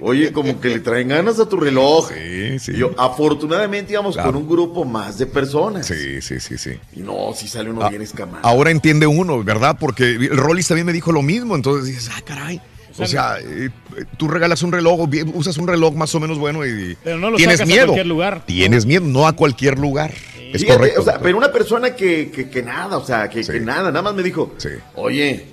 oye, 0.00 0.32
como 0.32 0.60
que 0.60 0.68
le 0.68 0.80
traen 0.80 1.08
ganas 1.08 1.38
a 1.40 1.48
tu 1.48 1.56
reloj. 1.56 2.10
Sí, 2.12 2.58
sí. 2.58 2.72
Y 2.72 2.78
yo, 2.78 2.90
afortunadamente 2.98 3.92
íbamos 3.92 4.14
Claro. 4.14 4.32
con 4.32 4.42
un 4.42 4.48
grupo 4.48 4.84
más 4.84 5.18
de 5.18 5.26
personas. 5.26 5.86
Sí, 5.86 6.20
sí, 6.22 6.40
sí, 6.40 6.58
sí. 6.58 6.72
Y 6.94 7.00
no, 7.00 7.32
si 7.34 7.48
sale 7.48 7.70
uno 7.70 7.82
Ah, 7.82 7.88
bien 7.90 8.02
escamado. 8.02 8.40
Ahora 8.46 8.70
entiende 8.70 9.06
uno, 9.06 9.42
¿verdad? 9.44 9.76
Porque 9.80 10.10
el 10.16 10.36
Rollis 10.36 10.68
también 10.68 10.86
me 10.86 10.92
dijo 10.92 11.12
lo 11.12 11.22
mismo, 11.22 11.54
entonces 11.54 11.86
dices, 11.86 12.10
ah, 12.14 12.20
caray. 12.24 12.60
O 12.98 13.06
sea, 13.06 13.38
eh, 13.40 13.70
tú 14.16 14.28
regalas 14.28 14.62
un 14.62 14.72
reloj, 14.72 15.08
usas 15.34 15.56
un 15.58 15.66
reloj 15.68 15.94
más 15.94 16.14
o 16.14 16.20
menos 16.20 16.38
bueno 16.38 16.64
y 16.66 16.96
Pero 17.04 17.18
no 17.18 17.30
lo 17.30 17.36
tienes 17.36 17.58
sacas 17.58 17.70
a 17.70 17.72
miedo. 17.72 17.86
cualquier 17.88 18.06
lugar. 18.06 18.42
Tienes 18.46 18.86
miedo, 18.86 19.04
no 19.06 19.26
a 19.26 19.34
cualquier 19.34 19.78
lugar. 19.78 20.12
Es 20.52 20.62
Fíjate, 20.62 20.78
correcto. 20.78 21.00
O 21.00 21.04
sea, 21.04 21.18
pero 21.20 21.36
una 21.36 21.50
persona 21.52 21.94
que, 21.94 22.30
que, 22.30 22.48
que 22.48 22.62
nada, 22.62 22.96
o 22.98 23.04
sea, 23.04 23.28
que, 23.28 23.42
que 23.42 23.60
nada, 23.60 23.90
nada 23.90 24.02
más 24.02 24.14
me 24.14 24.22
dijo, 24.22 24.54
oye, 24.94 25.46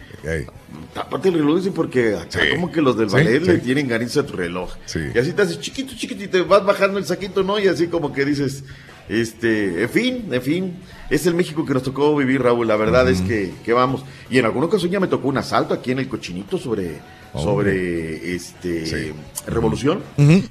tápate 0.94 1.30
el 1.30 1.36
reloj, 1.36 1.58
dice, 1.58 1.72
porque 1.72 2.16
acá 2.16 2.40
Sí. 2.42 2.50
como 2.52 2.72
que 2.72 2.82
los 2.82 2.98
del 2.98 3.10
Sí, 3.10 3.16
ballet 3.16 3.42
le 3.42 3.56
sí. 3.56 3.62
tienen 3.62 3.88
ganiza 3.88 4.22
a 4.22 4.26
tu 4.26 4.34
reloj. 4.38 4.72
Sí. 4.86 5.00
Y 5.14 5.18
así 5.18 5.34
te 5.34 5.42
haces 5.42 5.60
chiquito, 5.60 5.94
chiquito, 5.96 6.24
y 6.24 6.28
te 6.28 6.42
vas 6.42 6.64
bajando 6.66 7.00
el 7.00 7.06
saquito, 7.06 7.44
¿no? 7.44 7.60
Y 7.60 7.68
así 7.68 7.88
como 7.88 8.14
que 8.14 8.24
dices, 8.24 8.64
este, 9.10 9.84
en 9.84 9.90
fin, 9.90 10.26
en 10.32 10.42
fin, 10.42 10.74
es 11.16 11.26
el 11.28 11.36
México 11.36 11.66
que 11.66 11.74
nos 11.74 11.84
tocó 11.84 12.16
vivir, 12.16 12.42
Raúl, 12.42 12.68
la 12.68 12.76
verdad 12.76 13.10
es 13.10 13.22
que, 13.22 13.54
que 13.64 13.74
vamos. 13.74 14.04
Y 14.30 14.38
en 14.40 14.46
alguna 14.46 14.66
ocasión 14.66 14.92
ya 14.92 15.00
me 15.00 15.08
tocó 15.08 15.28
un 15.28 15.38
asalto 15.38 15.74
aquí 15.74 15.92
en 15.92 16.00
el 16.00 16.08
cochinito 16.10 16.58
sobre, 16.58 17.00
sobre, 17.36 18.34
este, 18.36 19.14
Revolución. 19.48 20.02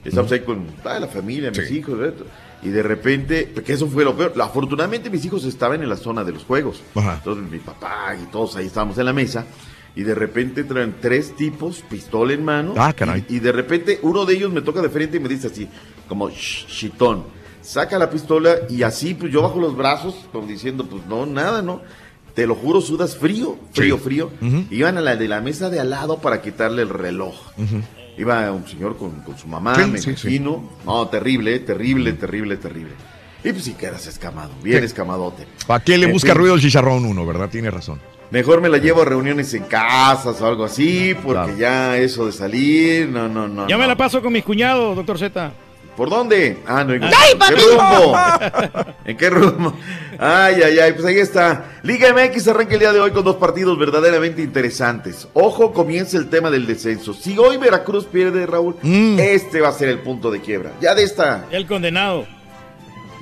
Estamos 0.05 0.31
ahí 0.33 0.41
con 0.41 0.65
toda 0.83 1.01
la 1.01 1.09
familia, 1.09 1.51
mis 1.51 1.71
hijos, 1.71 1.99
¿verdad? 1.99 2.25
y 2.65 2.69
de 2.69 2.83
repente, 2.85 3.51
porque 3.53 3.73
eso 3.73 3.89
fue 3.89 4.05
lo 4.05 4.17
peor. 4.17 4.33
Afortunadamente 4.41 5.11
mis 5.11 5.25
hijos 5.25 5.45
estaban 5.45 5.83
en 5.83 5.89
la 5.89 5.97
zona 5.97 6.23
de 6.23 6.31
los 6.33 6.45
juegos. 6.45 6.81
Ajá. 6.95 7.15
Entonces 7.19 7.51
mi 7.51 7.59
papá 7.59 8.15
y 8.23 8.27
todos 8.31 8.55
ahí 8.55 8.67
estábamos 8.67 8.97
en 8.99 9.07
la 9.07 9.13
mesa. 9.13 9.45
Y 9.97 10.05
de 10.05 10.15
repente 10.15 10.63
traen 10.65 10.95
tres 11.01 11.35
tipos, 11.37 11.83
pistola 11.91 12.33
en 12.33 12.45
mano. 12.45 12.75
Ah, 12.79 12.93
caray. 12.93 13.27
Y, 13.29 13.37
y 13.37 13.39
de 13.41 13.51
repente 13.53 13.99
uno 14.03 14.25
de 14.25 14.35
ellos 14.35 14.53
me 14.53 14.63
toca 14.63 14.81
de 14.81 14.89
frente 14.89 15.17
y 15.17 15.21
me 15.21 15.29
dice 15.29 15.49
así, 15.49 15.69
como 16.09 16.31
"Shh, 16.31 16.67
chitón. 16.69 17.25
Saca 17.63 17.99
la 17.99 18.11
pistola 18.11 18.57
y 18.69 18.83
así, 18.83 19.15
pues 19.15 19.33
yo 19.33 19.43
bajo 19.43 19.59
los 19.61 19.77
brazos, 19.77 20.15
como 20.33 20.47
diciendo, 20.47 20.85
pues 20.85 21.07
no, 21.07 21.25
nada, 21.27 21.63
¿no? 21.63 21.81
Te 22.35 22.47
lo 22.47 22.55
juro, 22.55 22.81
sudas 22.81 23.17
frío, 23.17 23.57
frío, 23.73 23.97
Sí. 23.99 24.03
frío. 24.03 24.31
Iban 24.71 24.99
a 24.99 25.01
la 25.01 25.17
de 25.17 25.29
la 25.29 25.41
mesa 25.41 25.71
de 25.71 25.79
al 25.81 25.91
lado 25.91 26.19
para 26.19 26.41
quitarle 26.43 26.83
el 26.83 26.89
reloj. 26.89 27.35
Iba 28.19 28.51
un 28.53 28.67
señor 28.67 28.97
con, 28.97 29.11
con 29.21 29.39
su 29.39 29.47
mamá, 29.49 29.75
Sí, 29.77 29.91
me 29.91 29.99
sí, 29.99 30.05
sí. 30.17 30.29
imagino. 30.29 30.71
No, 30.85 31.07
terrible, 31.09 31.59
terrible, 31.61 32.13
terrible, 32.15 32.57
terrible. 32.57 32.93
Y 33.45 33.53
pues 33.53 33.65
sí 33.65 33.75
quedas 33.75 34.07
escamado, 34.07 34.51
bien 34.63 34.81
Sí. 34.81 34.85
escamadote. 34.87 35.47
¿Para 35.67 35.83
qué 35.83 35.97
le 35.99 36.07
En 36.07 36.13
busca 36.13 36.29
fin. 36.33 36.39
ruido 36.39 36.55
el 36.55 36.61
chicharrón 36.61 37.05
uno, 37.05 37.25
verdad? 37.27 37.49
Tiene 37.49 37.71
razón. 37.71 38.01
Mejor 38.31 38.61
me 38.63 38.69
la 38.71 38.79
llevo 38.79 39.03
a 39.03 39.05
reuniones 39.05 39.53
en 39.55 39.65
casas 39.65 40.41
o 40.41 40.47
algo 40.47 40.65
así, 40.65 41.15
porque 41.23 41.53
Claro. 41.55 41.59
ya 41.59 41.99
eso 41.99 42.25
de 42.27 42.33
salir, 42.33 43.09
no, 43.09 43.29
no, 43.29 43.47
no. 43.47 43.69
Ya 43.69 43.77
me 43.77 43.87
la 43.87 43.97
paso 43.97 44.23
con 44.23 44.33
mis 44.33 44.43
cuñados, 44.45 44.97
doctor 44.97 45.19
Z. 45.19 45.53
¿Por 45.97 46.09
dónde? 46.09 46.59
Ah, 46.67 46.85
no, 46.85 46.95
¿en 46.95 47.05
¡Ay, 47.05 47.11
qué 47.33 47.37
papi! 47.37 47.55
rumbo? 47.55 48.17
¿En 49.05 49.17
qué 49.17 49.29
rumbo? 49.31 49.75
Ay, 50.19 50.63
ay, 50.63 50.79
ay, 50.79 50.93
pues 50.93 51.05
ahí 51.05 51.19
está. 51.19 51.67
Liga 51.83 52.09
MX 52.15 52.49
arranca 52.49 52.73
el 52.75 52.81
día 52.81 52.93
de 52.93 53.01
hoy 53.01 53.11
con 53.11 53.25
dos 53.25 53.37
partidos 53.37 53.79
verdaderamente 53.79 54.41
interesantes. 54.43 55.29
Ojo, 55.35 55.73
comienza 55.75 56.17
el 56.17 56.31
tema 56.31 56.51
del 56.51 56.67
descenso. 56.67 57.13
Si 57.13 57.37
hoy 57.39 57.59
Veracruz 57.59 58.07
pierde, 58.07 58.47
Raúl, 58.47 58.77
Mm. 58.83 59.19
este 59.19 59.61
va 59.61 59.69
a 59.69 59.73
ser 59.73 59.89
el 59.91 59.99
punto 59.99 60.31
de 60.31 60.41
quiebra. 60.41 60.73
Ya 60.81 60.95
de 60.95 61.03
esta 61.03 61.45
El 61.51 61.67
condenado. 61.67 62.27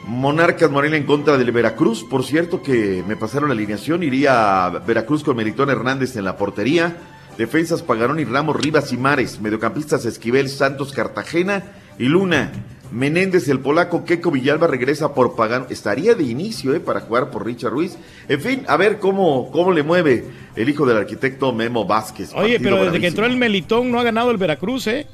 Monarcas 0.07 0.71
Morelia 0.71 0.97
en 0.97 1.07
contra 1.07 1.37
del 1.39 1.53
Veracruz. 1.53 2.05
Por 2.05 2.25
cierto 2.25 2.63
que 2.63 3.03
me 3.07 3.17
pasaron 3.17 3.49
la 3.49 3.55
alineación. 3.55 4.03
Iría 4.03 4.67
a 4.67 4.71
Veracruz 4.71 5.23
con 5.25 5.37
Melitón 5.37 5.71
Hernández 5.71 6.17
en 6.17 6.25
la 6.25 6.37
portería. 6.37 6.97
Defensas 7.39 7.83
Pagarón 7.83 8.19
y 8.21 8.25
Ramos, 8.25 8.57
Rivas 8.57 8.93
y 8.93 8.97
Mares. 8.97 9.41
Mediocampistas 9.41 10.05
Esquivel, 10.05 10.49
Santos, 10.49 10.93
Cartagena 10.93 11.63
y 12.01 12.07
Luna. 12.09 12.51
Menéndez, 12.91 13.49
el 13.49 13.61
polaco, 13.61 14.05
Keco 14.05 14.33
Villalba 14.33 14.67
regresa 14.67 15.15
por 15.15 15.37
Pagano. 15.37 15.67
Estaría 15.71 16.15
de 16.15 16.25
inicio 16.25 16.75
eh, 16.75 16.81
para 16.81 17.01
jugar 17.01 17.31
por 17.31 17.47
Richard 17.47 17.71
Ruiz. 17.71 17.97
En 18.29 18.41
fin, 18.41 18.65
a 18.67 18.77
ver 18.77 18.99
cómo, 18.99 19.53
cómo 19.53 19.71
le 19.71 19.85
mueve 19.85 20.25
el 20.57 20.69
hijo 20.69 20.85
del 20.87 20.97
arquitecto 20.97 21.53
Memo 21.53 21.85
Vázquez. 21.85 22.33
Oye, 22.35 22.59
pero 22.59 22.85
desde 22.85 22.99
que 22.99 23.07
entró 23.07 23.27
el 23.27 23.37
Melitón 23.37 23.93
no 23.93 24.01
ha 24.01 24.03
ganado 24.03 24.33
el 24.33 24.39
Veracruz, 24.39 24.89
¿eh? 24.89 25.07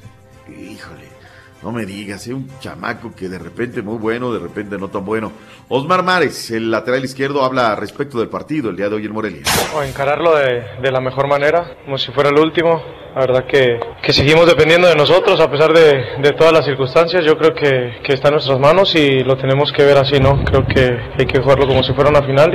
No 1.63 1.71
me 1.71 1.85
digas, 1.85 2.27
es 2.27 2.33
un 2.33 2.47
chamaco 2.59 3.13
que 3.15 3.29
de 3.29 3.39
repente 3.39 3.81
muy 3.81 3.97
bueno, 3.97 4.31
de 4.31 4.39
repente 4.39 4.77
no 4.77 4.89
tan 4.89 5.03
bueno. 5.03 5.31
Osmar 5.69 6.03
Mares, 6.03 6.51
el 6.51 6.69
lateral 6.69 7.03
izquierdo, 7.03 7.43
habla 7.43 7.75
respecto 7.75 8.19
del 8.19 8.29
partido 8.29 8.69
el 8.69 8.75
día 8.75 8.89
de 8.89 8.95
hoy 8.95 9.05
en 9.05 9.11
Morelia. 9.11 9.41
O 9.75 9.81
encararlo 9.81 10.35
de, 10.35 10.91
la 10.91 11.01
mejor 11.01 11.27
manera, 11.27 11.77
como 11.83 11.97
si 11.97 12.11
fuera 12.11 12.29
el 12.29 12.37
último. 12.37 12.81
La 13.15 13.21
verdad 13.21 13.45
que, 13.47 13.79
que 14.03 14.13
seguimos 14.13 14.45
dependiendo 14.45 14.87
de 14.87 14.95
nosotros 14.95 15.39
a 15.39 15.49
pesar 15.49 15.73
de, 15.73 16.33
todas 16.33 16.53
las 16.53 16.65
circunstancias. 16.65 17.25
Yo 17.25 17.35
creo 17.35 17.55
que, 17.55 17.99
que 18.03 18.13
está 18.13 18.27
en 18.27 18.35
nuestras 18.35 18.59
manos 18.59 18.93
y 18.93 19.23
lo 19.23 19.35
tenemos 19.37 19.71
que 19.71 19.83
ver 19.83 19.97
así, 19.97 20.19
¿no? 20.19 20.43
Creo 20.45 20.67
que 20.67 20.99
hay 21.17 21.25
que 21.25 21.39
jugarlo 21.41 21.65
como 21.67 21.81
si 21.81 21.93
fuera 21.93 22.11
una 22.11 22.21
final 22.21 22.53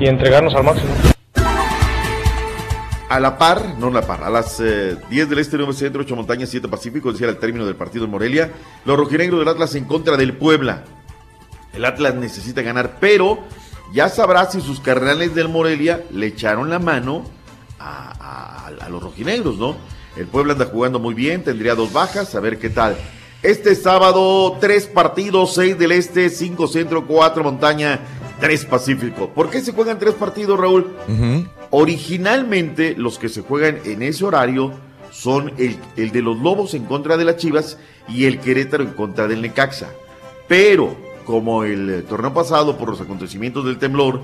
y 0.00 0.08
entregarnos 0.08 0.54
al 0.54 0.64
máximo. 0.64 1.17
A 3.08 3.20
la 3.20 3.38
par, 3.38 3.76
no 3.78 3.88
a 3.88 3.90
la 3.90 4.02
par, 4.02 4.22
a 4.22 4.30
las 4.30 4.60
eh, 4.60 4.96
10 5.08 5.28
del 5.30 5.38
este, 5.38 5.56
9 5.56 5.72
centro, 5.72 6.02
8 6.02 6.16
montañas, 6.16 6.50
7 6.50 6.68
pacífico, 6.68 7.12
decía 7.12 7.28
el 7.28 7.38
término 7.38 7.64
del 7.66 7.76
partido 7.76 8.04
en 8.04 8.10
Morelia, 8.10 8.52
los 8.84 8.98
rojinegros 8.98 9.40
del 9.40 9.48
Atlas 9.48 9.74
en 9.74 9.84
contra 9.84 10.16
del 10.16 10.34
Puebla. 10.34 10.84
El 11.72 11.84
Atlas 11.84 12.14
necesita 12.14 12.62
ganar, 12.62 12.98
pero 13.00 13.38
ya 13.92 14.08
sabrá 14.08 14.50
si 14.50 14.60
sus 14.60 14.80
carnales 14.80 15.34
del 15.34 15.48
Morelia 15.48 16.04
le 16.10 16.26
echaron 16.26 16.70
la 16.70 16.78
mano 16.78 17.24
a 17.78 18.88
los 18.90 19.02
rojinegros, 19.02 19.56
¿no? 19.58 19.76
El 20.16 20.26
Puebla 20.26 20.54
anda 20.54 20.66
jugando 20.66 20.98
muy 20.98 21.14
bien, 21.14 21.44
tendría 21.44 21.76
dos 21.76 21.92
bajas, 21.92 22.34
a 22.34 22.40
ver 22.40 22.58
qué 22.58 22.70
tal. 22.70 22.96
Este 23.42 23.76
sábado, 23.76 24.56
tres 24.60 24.86
partidos, 24.86 25.54
seis 25.54 25.78
del 25.78 25.92
este, 25.92 26.28
cinco 26.28 26.66
centro, 26.66 27.06
cuatro 27.06 27.44
montaña, 27.44 28.00
tres 28.40 28.64
pacífico. 28.64 29.28
¿Por 29.28 29.48
qué 29.48 29.60
se 29.60 29.72
juegan 29.72 29.98
tres 29.98 30.14
partidos, 30.14 30.58
Raúl? 30.58 30.96
Originalmente, 31.70 32.94
los 32.96 33.18
que 33.18 33.28
se 33.28 33.42
juegan 33.42 33.78
en 33.84 34.02
ese 34.02 34.24
horario 34.24 34.72
son 35.10 35.52
el, 35.58 35.76
el 35.96 36.10
de 36.12 36.22
los 36.22 36.38
Lobos 36.38 36.74
en 36.74 36.84
contra 36.84 37.16
de 37.16 37.24
las 37.24 37.36
Chivas 37.36 37.78
y 38.08 38.24
el 38.24 38.40
Querétaro 38.40 38.84
en 38.84 38.92
contra 38.92 39.28
del 39.28 39.42
Necaxa. 39.42 39.88
Pero, 40.46 40.96
como 41.24 41.64
el 41.64 41.90
eh, 41.90 42.02
torneo 42.02 42.32
pasado, 42.32 42.78
por 42.78 42.88
los 42.88 43.00
acontecimientos 43.00 43.64
del 43.64 43.78
temblor, 43.78 44.20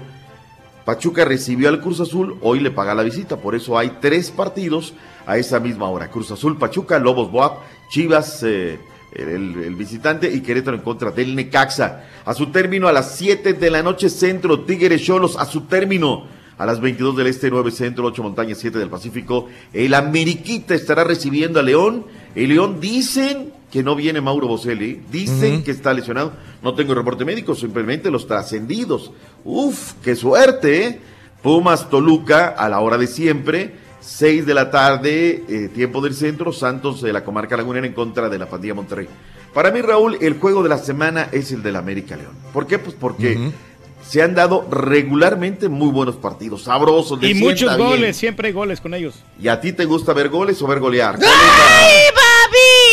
Pachuca 0.84 1.24
recibió 1.24 1.68
al 1.68 1.80
Cruz 1.80 2.00
Azul, 2.00 2.36
hoy 2.42 2.60
le 2.60 2.70
paga 2.70 2.94
la 2.94 3.02
visita, 3.02 3.36
por 3.36 3.54
eso 3.54 3.78
hay 3.78 3.98
tres 4.00 4.30
partidos 4.30 4.94
a 5.26 5.38
esa 5.38 5.60
misma 5.60 5.88
hora. 5.88 6.10
Cruz 6.10 6.30
Azul, 6.30 6.58
Pachuca, 6.58 6.98
Lobos 6.98 7.30
Boab, 7.30 7.58
Chivas, 7.90 8.42
eh, 8.42 8.78
el, 9.14 9.62
el 9.62 9.74
visitante 9.74 10.30
y 10.30 10.40
Querétaro 10.40 10.76
en 10.76 10.82
contra 10.82 11.10
del 11.10 11.34
Necaxa. 11.34 12.04
A 12.24 12.34
su 12.34 12.46
término, 12.46 12.88
a 12.88 12.92
las 12.92 13.16
7 13.16 13.54
de 13.54 13.70
la 13.70 13.82
noche, 13.82 14.08
Centro, 14.08 14.60
Tigres 14.60 15.02
Cholos, 15.02 15.36
a 15.36 15.46
su 15.46 15.62
término. 15.62 16.24
A 16.56 16.66
las 16.66 16.80
22 16.80 17.16
del 17.16 17.26
Este, 17.26 17.50
9 17.50 17.70
Centro, 17.70 18.04
8 18.06 18.22
Montañas, 18.22 18.58
7 18.58 18.78
del 18.78 18.88
Pacífico. 18.88 19.48
El 19.72 19.94
Ameriquita 19.94 20.74
estará 20.74 21.04
recibiendo 21.04 21.58
a 21.58 21.62
León. 21.62 22.06
El 22.34 22.50
León 22.50 22.80
dicen 22.80 23.52
que 23.70 23.82
no 23.82 23.96
viene 23.96 24.20
Mauro 24.20 24.46
Boselli. 24.46 25.02
Dicen 25.10 25.64
que 25.64 25.72
está 25.72 25.92
lesionado. 25.92 26.32
No 26.62 26.74
tengo 26.74 26.94
reporte 26.94 27.24
médico, 27.24 27.54
simplemente 27.54 28.10
los 28.10 28.26
trascendidos. 28.26 29.10
Uf, 29.44 29.94
qué 30.02 30.14
suerte, 30.14 30.86
¿eh? 30.86 31.00
Pumas 31.42 31.90
Toluca 31.90 32.48
a 32.48 32.68
la 32.68 32.80
hora 32.80 32.98
de 32.98 33.06
siempre. 33.06 33.84
6 34.00 34.44
de 34.44 34.54
la 34.54 34.70
tarde, 34.70 35.44
eh, 35.48 35.68
tiempo 35.74 36.02
del 36.02 36.14
centro, 36.14 36.52
Santos 36.52 37.00
de 37.00 37.12
la 37.12 37.24
comarca 37.24 37.56
lagunera 37.56 37.86
en 37.86 37.94
contra 37.94 38.28
de 38.28 38.38
la 38.38 38.48
pandilla 38.48 38.74
Monterrey. 38.74 39.08
Para 39.54 39.70
mí, 39.70 39.80
Raúl, 39.80 40.18
el 40.20 40.38
juego 40.38 40.62
de 40.62 40.68
la 40.68 40.78
semana 40.78 41.28
es 41.32 41.52
el 41.52 41.62
del 41.62 41.76
América 41.76 42.16
León. 42.16 42.34
¿Por 42.52 42.66
qué? 42.66 42.78
Pues 42.78 42.94
porque 42.98 43.50
se 44.06 44.22
han 44.22 44.34
dado 44.34 44.66
regularmente 44.70 45.68
muy 45.68 45.88
buenos 45.88 46.16
partidos, 46.16 46.64
sabrosos. 46.64 47.22
Y 47.22 47.34
muchos 47.34 47.76
bien. 47.76 47.88
goles, 47.88 48.16
siempre 48.16 48.48
hay 48.48 48.52
goles 48.52 48.80
con 48.80 48.94
ellos. 48.94 49.16
¿Y 49.40 49.48
a 49.48 49.60
ti 49.60 49.72
te 49.72 49.84
gusta 49.84 50.12
ver 50.12 50.28
goles 50.28 50.60
o 50.62 50.66
ver 50.66 50.80
golear? 50.80 51.18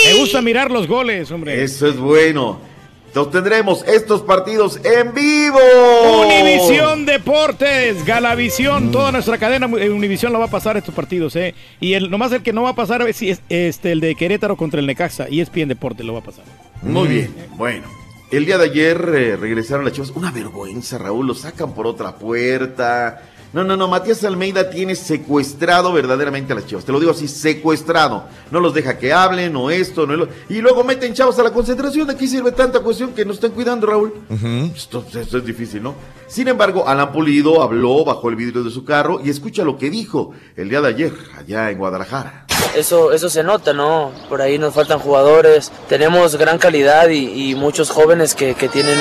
Me 0.05 0.13
gusta 0.15 0.41
mirar 0.41 0.71
los 0.71 0.87
goles, 0.87 1.29
hombre. 1.31 1.63
Eso 1.63 1.87
es 1.87 1.97
bueno. 1.97 2.59
Los 3.13 3.29
tendremos 3.29 3.83
estos 3.87 4.21
partidos 4.21 4.79
en 4.85 5.13
vivo. 5.13 5.59
Univisión 6.25 7.05
Deportes, 7.05 8.05
Galavisión, 8.05 8.89
toda 8.91 9.11
nuestra 9.11 9.37
cadena 9.37 9.69
eh, 9.77 9.89
Univisión 9.89 10.31
la 10.31 10.39
va 10.39 10.45
a 10.45 10.49
pasar 10.49 10.77
estos 10.77 10.95
partidos, 10.95 11.35
¿eh? 11.35 11.53
Y 11.81 11.93
el, 11.93 12.09
nomás 12.09 12.31
el 12.31 12.41
que 12.41 12.53
no 12.53 12.63
va 12.63 12.69
a 12.69 12.75
pasar 12.75 13.01
es, 13.01 13.21
es, 13.21 13.41
este, 13.49 13.91
el 13.91 13.99
de 13.99 14.15
Querétaro 14.15 14.55
contra 14.55 14.79
el 14.79 14.87
Necaxa. 14.87 15.27
Y 15.29 15.41
ESPN 15.41 15.67
Deportes 15.67 16.05
lo 16.05 16.13
va 16.13 16.19
a 16.19 16.23
pasar. 16.23 16.45
Muy 16.81 17.09
bien, 17.09 17.35
bueno. 17.57 18.00
El 18.31 18.45
día 18.45 18.57
de 18.57 18.65
ayer 18.65 18.97
eh, 19.13 19.35
regresaron 19.35 19.83
las 19.83 19.93
chivas. 19.93 20.11
Una 20.11 20.31
vergüenza, 20.31 20.97
Raúl. 20.97 21.27
Lo 21.27 21.35
sacan 21.35 21.73
por 21.73 21.85
otra 21.85 22.15
puerta. 22.15 23.23
No, 23.51 23.65
no, 23.65 23.75
no. 23.75 23.89
Matías 23.89 24.23
Almeida 24.23 24.69
tiene 24.69 24.95
secuestrado 24.95 25.91
verdaderamente 25.91 26.53
a 26.53 26.55
las 26.55 26.65
chivas. 26.65 26.85
Te 26.85 26.93
lo 26.93 27.01
digo 27.01 27.11
así, 27.11 27.27
secuestrado. 27.27 28.23
No 28.49 28.61
los 28.61 28.73
deja 28.73 28.97
que 28.97 29.11
hablen, 29.11 29.53
o 29.57 29.69
esto, 29.69 30.07
no. 30.07 30.15
lo- 30.15 30.29
Y 30.47 30.61
luego 30.61 30.85
meten 30.85 31.13
chavos 31.13 31.37
a 31.39 31.43
la 31.43 31.51
concentración. 31.51 32.07
¿De 32.07 32.15
qué 32.15 32.25
sirve 32.25 32.53
tanta 32.53 32.79
cuestión 32.79 33.11
que 33.11 33.25
nos 33.25 33.35
estén 33.35 33.51
cuidando, 33.51 33.85
Raúl? 33.87 34.13
Esto, 34.73 35.03
esto 35.13 35.37
es 35.37 35.45
difícil, 35.45 35.83
¿no? 35.83 35.95
Sin 36.27 36.47
embargo, 36.47 36.87
Alan 36.87 37.11
Pulido 37.11 37.61
habló 37.61 38.05
bajo 38.05 38.29
el 38.29 38.37
vidrio 38.37 38.63
de 38.63 38.71
su 38.71 38.85
carro 38.85 39.19
y 39.21 39.29
escucha 39.29 39.65
lo 39.65 39.77
que 39.77 39.89
dijo 39.89 40.31
el 40.55 40.69
día 40.69 40.79
de 40.79 40.87
ayer, 40.87 41.13
allá 41.37 41.69
en 41.69 41.77
Guadalajara. 41.77 42.45
Eso, 42.75 43.11
eso 43.11 43.29
se 43.29 43.43
nota, 43.43 43.73
¿no? 43.73 44.11
Por 44.29 44.41
ahí 44.41 44.57
nos 44.57 44.73
faltan 44.73 44.99
jugadores. 44.99 45.71
Tenemos 45.89 46.35
gran 46.37 46.57
calidad 46.57 47.09
y, 47.09 47.51
y 47.51 47.55
muchos 47.55 47.89
jóvenes 47.89 48.33
que, 48.33 48.53
que 48.53 48.69
tienen 48.69 48.97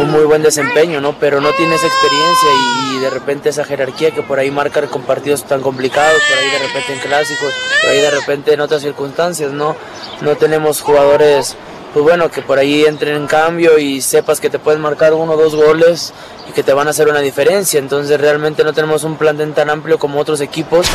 un 0.00 0.10
muy 0.10 0.24
buen 0.24 0.42
desempeño, 0.42 1.00
¿no? 1.00 1.18
Pero 1.18 1.40
no 1.40 1.52
tienen 1.52 1.74
esa 1.74 1.86
experiencia 1.86 2.48
y, 2.52 2.98
de 3.02 3.10
repente 3.10 3.48
esa 3.48 3.64
jerarquía 3.64 4.12
que 4.12 4.22
por 4.22 4.38
ahí 4.38 4.52
marcan 4.52 4.86
con 4.86 5.02
partidos 5.02 5.42
tan 5.42 5.60
complicados, 5.60 6.22
por 6.28 6.38
ahí 6.38 6.50
de 6.50 6.58
repente 6.60 6.92
en 6.92 6.98
clásicos, 7.00 7.52
por 7.80 7.90
ahí 7.90 8.00
de 8.00 8.10
repente 8.12 8.52
en 8.52 8.60
otras 8.60 8.82
circunstancias, 8.82 9.50
¿no? 9.50 9.74
No 10.20 10.36
tenemos 10.36 10.80
jugadores, 10.80 11.56
pues 11.92 12.04
bueno, 12.04 12.30
que 12.30 12.42
por 12.42 12.60
ahí 12.60 12.84
entren 12.84 13.16
en 13.16 13.26
cambio 13.26 13.76
y 13.78 14.00
sepas 14.00 14.38
que 14.38 14.50
te 14.50 14.60
pueden 14.60 14.80
marcar 14.80 15.14
uno 15.14 15.32
o 15.32 15.36
dos 15.36 15.56
goles 15.56 16.14
y 16.48 16.52
que 16.52 16.62
te 16.62 16.72
van 16.72 16.86
a 16.86 16.90
hacer 16.90 17.08
una 17.08 17.18
diferencia. 17.18 17.80
Entonces 17.80 18.20
realmente 18.20 18.62
no 18.62 18.72
tenemos 18.72 19.02
un 19.02 19.16
plantel 19.16 19.52
tan 19.52 19.68
amplio 19.68 19.98
como 19.98 20.20
otros 20.20 20.40
equipos. 20.40 20.86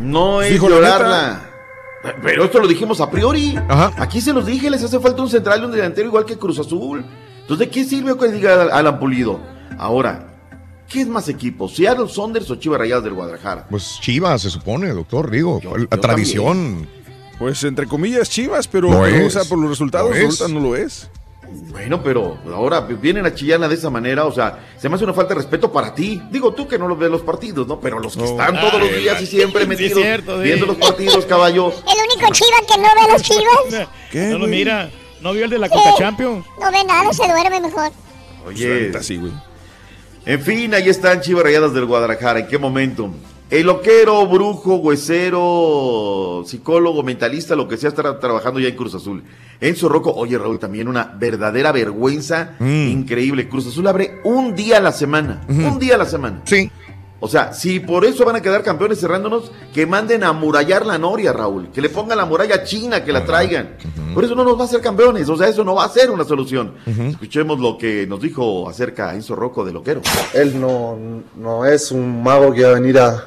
No 0.00 0.42
es 0.42 0.50
Dijo 0.52 0.68
la 0.68 0.76
llorarla. 0.76 1.48
Pero 2.22 2.44
esto 2.44 2.58
lo 2.58 2.66
dijimos 2.66 3.00
a 3.00 3.10
priori. 3.10 3.56
Aquí 3.68 4.20
se 4.20 4.32
los 4.32 4.46
dije, 4.46 4.70
les 4.70 4.82
hace 4.82 4.98
falta 4.98 5.22
un 5.22 5.30
central 5.30 5.62
y 5.62 5.64
un 5.66 5.72
delantero 5.72 6.08
igual 6.08 6.24
que 6.24 6.36
Cruz 6.36 6.58
Azul. 6.58 7.04
Entonces, 7.42 7.58
¿de 7.66 7.70
qué 7.70 7.84
sirve 7.84 8.16
que 8.16 8.28
diga 8.28 8.62
Alan 8.72 8.98
Pulido? 8.98 9.40
Ahora, 9.78 10.28
¿qué 10.88 11.02
es 11.02 11.08
más 11.08 11.28
equipo? 11.28 11.68
¿Seattle 11.68 12.08
Saunders 12.08 12.50
o 12.50 12.56
Chivas 12.56 12.78
Rayadas 12.80 13.04
del 13.04 13.14
Guadalajara? 13.14 13.66
Pues 13.68 13.98
Chivas, 14.00 14.42
se 14.42 14.50
supone, 14.50 14.88
doctor, 14.90 15.30
digo, 15.30 15.60
la 15.90 15.96
tradición. 15.98 16.88
Pues 17.38 17.62
entre 17.64 17.86
comillas 17.86 18.30
Chivas, 18.30 18.68
pero, 18.68 18.90
Lo 18.90 19.02
pero, 19.02 19.24
o 19.24 19.26
es. 19.26 19.32
sea, 19.32 19.44
por 19.44 19.58
los 19.58 19.70
resultados 19.70 20.12
ahorita 20.16 20.48
no 20.48 20.60
lo 20.60 20.76
es. 20.76 21.10
Bueno, 21.70 22.02
pero 22.02 22.38
ahora 22.54 22.80
vienen 22.80 23.26
a 23.26 23.34
chillarla 23.34 23.68
de 23.68 23.74
esa 23.74 23.90
manera, 23.90 24.24
o 24.26 24.32
sea, 24.32 24.58
se 24.78 24.88
me 24.88 24.94
hace 24.94 25.04
una 25.04 25.12
falta 25.12 25.34
de 25.34 25.40
respeto 25.40 25.72
para 25.72 25.94
ti. 25.94 26.20
Digo 26.30 26.52
tú 26.52 26.68
que 26.68 26.78
no 26.78 26.86
los 26.88 26.98
ves 26.98 27.10
los 27.10 27.22
partidos, 27.22 27.66
¿no? 27.66 27.80
Pero 27.80 27.98
los 27.98 28.16
que 28.16 28.24
están 28.24 28.60
todos 28.60 28.80
los 28.80 28.94
días 28.96 29.20
y 29.20 29.26
siempre 29.26 29.62
Sí, 29.62 29.68
metidos 29.68 30.02
cierto, 30.02 30.36
sí. 30.38 30.44
viendo 30.44 30.66
los 30.66 30.76
partidos, 30.76 31.26
caballo. 31.26 31.68
El 31.72 32.16
único 32.16 32.32
chiva 32.32 32.56
que 32.68 32.78
no 32.80 32.88
ve 32.88 33.12
los 33.12 33.22
chivas. 33.22 33.88
no 34.32 34.38
lo 34.38 34.46
mira. 34.46 34.90
¿No 35.20 35.32
vio 35.32 35.44
el 35.44 35.50
de 35.50 35.58
la 35.58 35.68
Coca 35.68 35.94
Champions? 35.96 36.44
No 36.60 36.72
ve 36.72 36.84
nada, 36.84 37.12
se 37.12 37.22
duerme 37.28 37.60
mejor. 37.60 37.92
Oye, 38.44 38.90
así, 38.98 39.18
güey. 39.18 39.32
En 40.26 40.40
fin, 40.42 40.74
ahí 40.74 40.88
están 40.88 41.20
Chivas 41.20 41.44
Rayadas 41.44 41.72
del 41.74 41.84
Guadalajara. 41.84 42.40
¿En 42.40 42.48
qué 42.48 42.58
momento? 42.58 43.08
El 43.52 43.66
loquero, 43.66 44.26
brujo, 44.26 44.76
huesero, 44.76 46.42
psicólogo, 46.46 47.02
mentalista, 47.02 47.54
lo 47.54 47.68
que 47.68 47.76
sea, 47.76 47.90
estará 47.90 48.18
trabajando 48.18 48.58
ya 48.58 48.68
en 48.68 48.76
Cruz 48.76 48.94
Azul. 48.94 49.22
Enzo 49.60 49.90
Rocco, 49.90 50.10
oye 50.14 50.38
Raúl, 50.38 50.58
también 50.58 50.88
una 50.88 51.14
verdadera 51.18 51.70
vergüenza 51.70 52.56
increíble. 52.60 53.50
Cruz 53.50 53.66
Azul 53.66 53.86
abre 53.86 54.20
un 54.24 54.54
día 54.54 54.78
a 54.78 54.80
la 54.80 54.90
semana. 54.90 55.42
Un 55.48 55.78
día 55.78 55.96
a 55.96 55.98
la 55.98 56.06
semana. 56.06 56.40
Sí. 56.44 56.70
O 57.24 57.28
sea, 57.28 57.52
si 57.54 57.78
por 57.80 58.04
eso 58.04 58.24
van 58.24 58.34
a 58.36 58.42
quedar 58.42 58.62
campeones 58.64 58.98
cerrándonos, 59.00 59.52
que 59.72 59.86
manden 59.86 60.24
a 60.24 60.28
amurallar 60.30 60.84
la 60.84 60.98
noria, 60.98 61.32
Raúl. 61.32 61.68
Que 61.72 61.80
le 61.80 61.88
pongan 61.88 62.18
la 62.18 62.24
muralla 62.26 62.64
china, 62.64 63.04
que 63.04 63.12
la 63.12 63.24
traigan. 63.24 63.76
Por 64.12 64.24
eso 64.24 64.34
no 64.34 64.42
nos 64.44 64.58
va 64.58 64.62
a 64.62 64.64
hacer 64.64 64.80
campeones. 64.80 65.28
O 65.28 65.36
sea, 65.36 65.46
eso 65.48 65.62
no 65.64 65.74
va 65.76 65.84
a 65.84 65.88
ser 65.88 66.10
una 66.10 66.24
solución. 66.24 66.74
Escuchemos 67.10 67.60
lo 67.60 67.78
que 67.78 68.06
nos 68.08 68.20
dijo 68.20 68.68
acerca 68.68 69.14
Enzo 69.14 69.36
Rocco 69.36 69.64
de 69.64 69.72
loquero. 69.72 70.02
Él 70.34 70.60
no, 70.60 70.98
no 71.36 71.64
es 71.64 71.92
un 71.92 72.22
mago 72.22 72.52
que 72.52 72.64
va 72.64 72.70
a 72.70 72.74
venir 72.74 72.98
a 72.98 73.24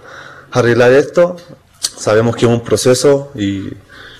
arreglar 0.51 0.91
esto. 0.91 1.37
Sabemos 1.79 2.35
que 2.35 2.45
es 2.45 2.51
un 2.51 2.61
proceso 2.61 3.31
y, 3.35 3.69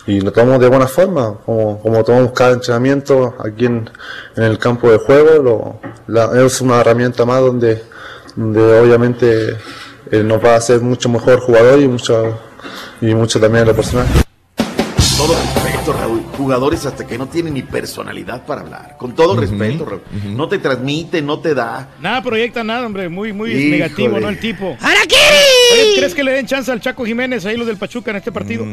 y 0.07 0.21
lo 0.21 0.31
tomamos 0.31 0.59
de 0.61 0.69
buena 0.69 0.87
forma, 0.87 1.35
como, 1.45 1.79
como 1.81 2.03
tomamos 2.03 2.31
cada 2.31 2.53
entrenamiento 2.53 3.35
aquí 3.43 3.65
en, 3.65 3.89
en 4.37 4.43
el 4.43 4.57
campo 4.57 4.89
de 4.89 4.99
juego. 4.99 5.43
Lo, 5.43 5.79
la- 6.07 6.41
es 6.45 6.61
una 6.61 6.79
herramienta 6.79 7.25
más 7.25 7.41
donde, 7.41 7.83
donde 8.35 8.79
obviamente 8.79 9.57
eh, 10.11 10.23
nos 10.23 10.43
va 10.43 10.53
a 10.53 10.57
hacer 10.57 10.81
mucho 10.81 11.09
mejor 11.09 11.39
jugador 11.39 11.79
y 11.81 11.87
mucho, 11.87 12.39
y 13.01 13.13
mucho 13.15 13.39
también 13.39 13.61
en 13.63 13.67
lo 13.69 13.75
personal. 13.75 14.05
Todo 15.17 15.33
respeto, 15.33 15.93
Raúl. 15.93 16.21
Jugadores 16.37 16.85
hasta 16.85 17.07
que 17.07 17.17
no 17.17 17.27
tienen 17.27 17.53
ni 17.53 17.61
personalidad 17.63 18.45
para 18.45 18.61
hablar. 18.61 18.97
Con 18.97 19.15
todo 19.15 19.39
respeto, 19.39 19.85
Raúl. 19.85 20.01
No 20.35 20.47
te 20.49 20.59
transmite, 20.59 21.21
no 21.21 21.39
te 21.39 21.53
da. 21.55 21.89
Nada 22.01 22.21
proyecta 22.21 22.63
nada, 22.63 22.85
hombre. 22.85 23.07
Muy, 23.09 23.31
muy 23.33 23.51
Híjole. 23.51 23.69
negativo, 23.71 24.19
¿no? 24.19 24.29
El 24.29 24.39
tipo. 24.39 24.75
¡Araquiri! 24.81 25.54
Oye, 25.73 25.95
¿Crees 25.97 26.13
que 26.15 26.23
le 26.23 26.31
den 26.31 26.45
chance 26.45 26.71
al 26.71 26.79
Chaco 26.79 27.05
Jiménez 27.05 27.45
ahí 27.45 27.57
los 27.57 27.67
del 27.67 27.77
Pachuca 27.77 28.11
en 28.11 28.17
este 28.17 28.31
partido? 28.31 28.65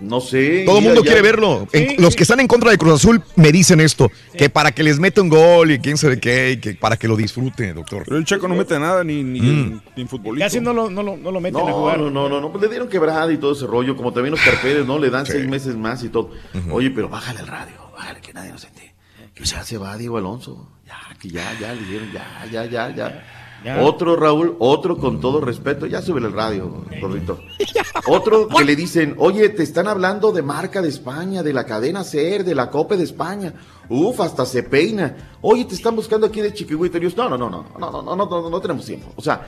No 0.00 0.20
sé. 0.20 0.64
Todo 0.66 0.78
el 0.78 0.84
mundo 0.84 1.02
ya- 1.02 1.06
quiere 1.06 1.22
verlo. 1.22 1.66
En- 1.72 1.90
Sí, 1.90 1.96
los 1.98 2.16
que 2.16 2.22
están 2.24 2.40
en 2.40 2.46
contra 2.48 2.70
de 2.70 2.78
Cruz 2.78 2.94
Azul 2.94 3.22
me 3.36 3.52
dicen 3.52 3.80
esto, 3.80 4.10
que 4.36 4.48
para 4.50 4.72
que 4.72 4.82
les 4.82 4.98
meta 4.98 5.20
un 5.22 5.28
gol 5.28 5.70
y 5.70 5.78
quién 5.78 5.96
sabe 5.96 6.18
qué, 6.18 6.52
y 6.52 6.56
que 6.58 6.74
para 6.74 6.96
que 6.96 7.06
lo 7.08 7.16
disfrute, 7.16 7.72
doctor. 7.72 8.02
Pero 8.04 8.16
el 8.16 8.24
Chaco 8.24 8.48
no 8.48 8.54
mete 8.54 8.78
nada 8.78 9.04
ni, 9.04 9.22
ni, 9.22 9.40
Mm. 9.40 9.80
ni 9.96 10.02
en 10.02 10.08
futbolito. 10.08 10.44
Casi 10.44 10.60
no 10.60 10.72
lo, 10.72 10.90
no 10.90 11.02
lo, 11.02 11.16
no 11.16 11.30
lo 11.30 11.40
meten 11.40 11.60
a 11.60 11.64
No, 11.70 11.74
jugar. 11.74 11.98
no, 11.98 12.10
no, 12.10 12.28
no, 12.28 12.40
no, 12.40 12.50
pues 12.50 12.62
le 12.62 12.68
dieron 12.68 12.88
quebrada 12.88 13.32
y 13.32 13.36
todo 13.38 13.52
ese 13.52 13.66
rollo, 13.66 13.96
como 13.96 14.12
también 14.12 14.32
los 14.32 14.40
Pérez, 14.62 14.86
¿no? 14.86 14.98
Le 14.98 15.10
dan 15.10 15.26
seis 15.26 15.46
meses 15.46 15.76
más 15.76 16.02
y 16.04 16.08
todo. 16.08 16.30
Oye, 16.70 16.90
pero 16.90 17.08
bájale 17.08 17.40
al 17.40 17.46
radio, 17.46 17.74
bájale, 17.96 18.20
que 18.20 18.32
nadie 18.32 18.50
nos 18.52 18.64
entiende. 18.64 18.94
Que 19.34 19.44
ya 19.44 19.64
se 19.64 19.78
va 19.78 19.96
Diego 19.96 20.16
Alonso. 20.18 20.70
Ya, 20.86 20.98
que 21.18 21.28
ya, 21.28 21.56
ya, 21.60 21.72
le 21.74 21.82
dieron, 21.86 22.12
ya, 22.12 22.46
ya, 22.52 22.64
ya, 22.66 22.94
ya. 22.94 23.43
Ya. 23.62 23.80
Otro, 23.82 24.16
Raúl, 24.16 24.56
otro 24.58 24.98
con 24.98 25.20
todo 25.20 25.40
respeto, 25.40 25.86
ya 25.86 26.02
sube 26.02 26.20
el 26.20 26.32
radio, 26.32 26.84
gordito. 27.00 27.40
Otro 28.06 28.48
que 28.48 28.62
le 28.62 28.76
dicen, 28.76 29.14
oye, 29.18 29.48
te 29.48 29.62
están 29.62 29.88
hablando 29.88 30.32
de 30.32 30.42
marca 30.42 30.82
de 30.82 30.90
España, 30.90 31.42
de 31.42 31.54
la 31.54 31.64
cadena 31.64 32.04
SER, 32.04 32.44
de 32.44 32.54
la 32.54 32.68
Copa 32.68 32.96
de 32.96 33.04
España. 33.04 33.54
Uf, 33.88 34.20
hasta 34.20 34.44
se 34.44 34.62
peina. 34.64 35.16
Oye, 35.40 35.64
te 35.64 35.74
están 35.74 35.96
buscando 35.96 36.26
aquí 36.26 36.42
de 36.42 36.52
Chiquihuita 36.52 36.98
News. 36.98 37.16
No, 37.16 37.30
no, 37.30 37.38
no, 37.38 37.48
no, 37.48 37.64
no, 37.78 37.90
no, 37.90 38.02
no, 38.02 38.16
no, 38.16 38.26
no, 38.26 38.50
no 38.50 38.60
tenemos 38.60 38.84
tiempo. 38.84 39.12
O 39.16 39.22
sea, 39.22 39.40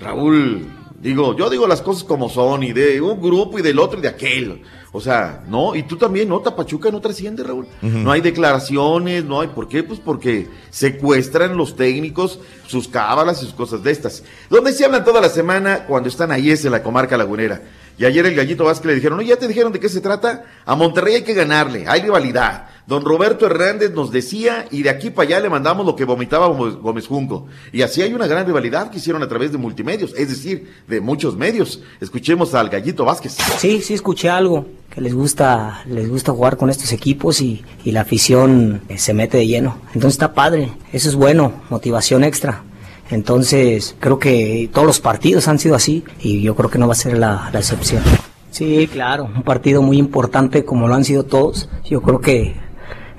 Raúl, 0.00 0.66
digo, 1.02 1.36
yo 1.36 1.50
digo 1.50 1.66
las 1.66 1.82
cosas 1.82 2.04
como 2.04 2.28
son, 2.28 2.62
y 2.62 2.72
de 2.72 3.00
un 3.00 3.20
grupo 3.20 3.58
y 3.58 3.62
del 3.62 3.78
otro 3.78 3.98
y 3.98 4.02
de 4.02 4.08
aquel. 4.08 4.62
O 4.92 5.00
sea, 5.00 5.42
no, 5.48 5.74
y 5.74 5.82
tú 5.84 5.96
también, 5.96 6.28
no, 6.28 6.40
Tapachuca 6.40 6.90
no 6.90 7.00
trasciende, 7.00 7.42
Raúl. 7.42 7.66
Ujú. 7.82 7.98
No 7.98 8.12
hay 8.12 8.20
declaraciones, 8.20 9.24
no 9.24 9.40
hay, 9.40 9.48
¿por 9.48 9.66
qué? 9.66 9.82
Pues 9.82 9.98
porque 9.98 10.48
secuestran 10.70 11.56
los 11.56 11.76
técnicos 11.76 12.38
sus 12.66 12.88
cábalas 12.88 13.42
y 13.42 13.46
sus 13.46 13.54
cosas 13.54 13.82
de 13.82 13.90
estas. 13.90 14.22
Donde 14.48 14.72
se 14.72 14.84
hablan 14.84 15.04
toda 15.04 15.20
la 15.20 15.28
semana 15.28 15.84
cuando 15.86 16.08
están 16.08 16.30
ahí 16.30 16.50
es 16.50 16.64
en 16.64 16.72
la 16.72 16.82
comarca 16.82 17.16
lagunera. 17.16 17.62
Y 18.02 18.04
ayer 18.04 18.26
el 18.26 18.34
gallito 18.34 18.64
Vázquez 18.64 18.86
le 18.86 18.94
dijeron, 18.96 19.18
no, 19.18 19.22
ya 19.22 19.36
te 19.36 19.46
dijeron 19.46 19.70
de 19.70 19.78
qué 19.78 19.88
se 19.88 20.00
trata. 20.00 20.42
A 20.66 20.74
Monterrey 20.74 21.14
hay 21.14 21.22
que 21.22 21.34
ganarle, 21.34 21.84
hay 21.86 22.02
rivalidad. 22.02 22.66
Don 22.84 23.04
Roberto 23.04 23.46
Hernández 23.46 23.92
nos 23.92 24.10
decía, 24.10 24.66
y 24.72 24.82
de 24.82 24.90
aquí 24.90 25.10
para 25.10 25.28
allá 25.28 25.40
le 25.40 25.48
mandamos 25.48 25.86
lo 25.86 25.94
que 25.94 26.04
vomitaba 26.04 26.48
Gómez 26.48 27.06
Junco. 27.06 27.46
Y 27.72 27.82
así 27.82 28.02
hay 28.02 28.12
una 28.12 28.26
gran 28.26 28.44
rivalidad 28.44 28.90
que 28.90 28.98
hicieron 28.98 29.22
a 29.22 29.28
través 29.28 29.52
de 29.52 29.58
multimedios, 29.58 30.14
es 30.16 30.30
decir, 30.30 30.68
de 30.88 31.00
muchos 31.00 31.36
medios. 31.36 31.80
Escuchemos 32.00 32.56
al 32.56 32.70
gallito 32.70 33.04
Vázquez. 33.04 33.36
Sí, 33.58 33.80
sí 33.82 33.94
escuché 33.94 34.28
algo, 34.28 34.66
que 34.92 35.00
les 35.00 35.14
gusta, 35.14 35.84
les 35.86 36.08
gusta 36.08 36.32
jugar 36.32 36.56
con 36.56 36.70
estos 36.70 36.90
equipos 36.90 37.40
y, 37.40 37.64
y 37.84 37.92
la 37.92 38.00
afición 38.00 38.82
eh, 38.88 38.98
se 38.98 39.14
mete 39.14 39.36
de 39.36 39.46
lleno. 39.46 39.78
Entonces 39.94 40.14
está 40.14 40.34
padre, 40.34 40.72
eso 40.92 41.08
es 41.08 41.14
bueno, 41.14 41.52
motivación 41.70 42.24
extra. 42.24 42.64
Entonces 43.12 43.94
creo 44.00 44.18
que 44.18 44.68
todos 44.72 44.86
los 44.86 44.98
partidos 44.98 45.46
han 45.46 45.58
sido 45.58 45.74
así 45.74 46.02
y 46.20 46.40
yo 46.40 46.56
creo 46.56 46.70
que 46.70 46.78
no 46.78 46.86
va 46.86 46.94
a 46.94 46.96
ser 46.96 47.18
la, 47.18 47.50
la 47.52 47.58
excepción. 47.58 48.02
Sí, 48.50 48.88
claro, 48.90 49.24
un 49.24 49.42
partido 49.42 49.82
muy 49.82 49.98
importante 49.98 50.64
como 50.64 50.88
lo 50.88 50.94
han 50.94 51.04
sido 51.04 51.24
todos. 51.24 51.68
Yo 51.88 52.00
creo 52.00 52.20
que 52.20 52.54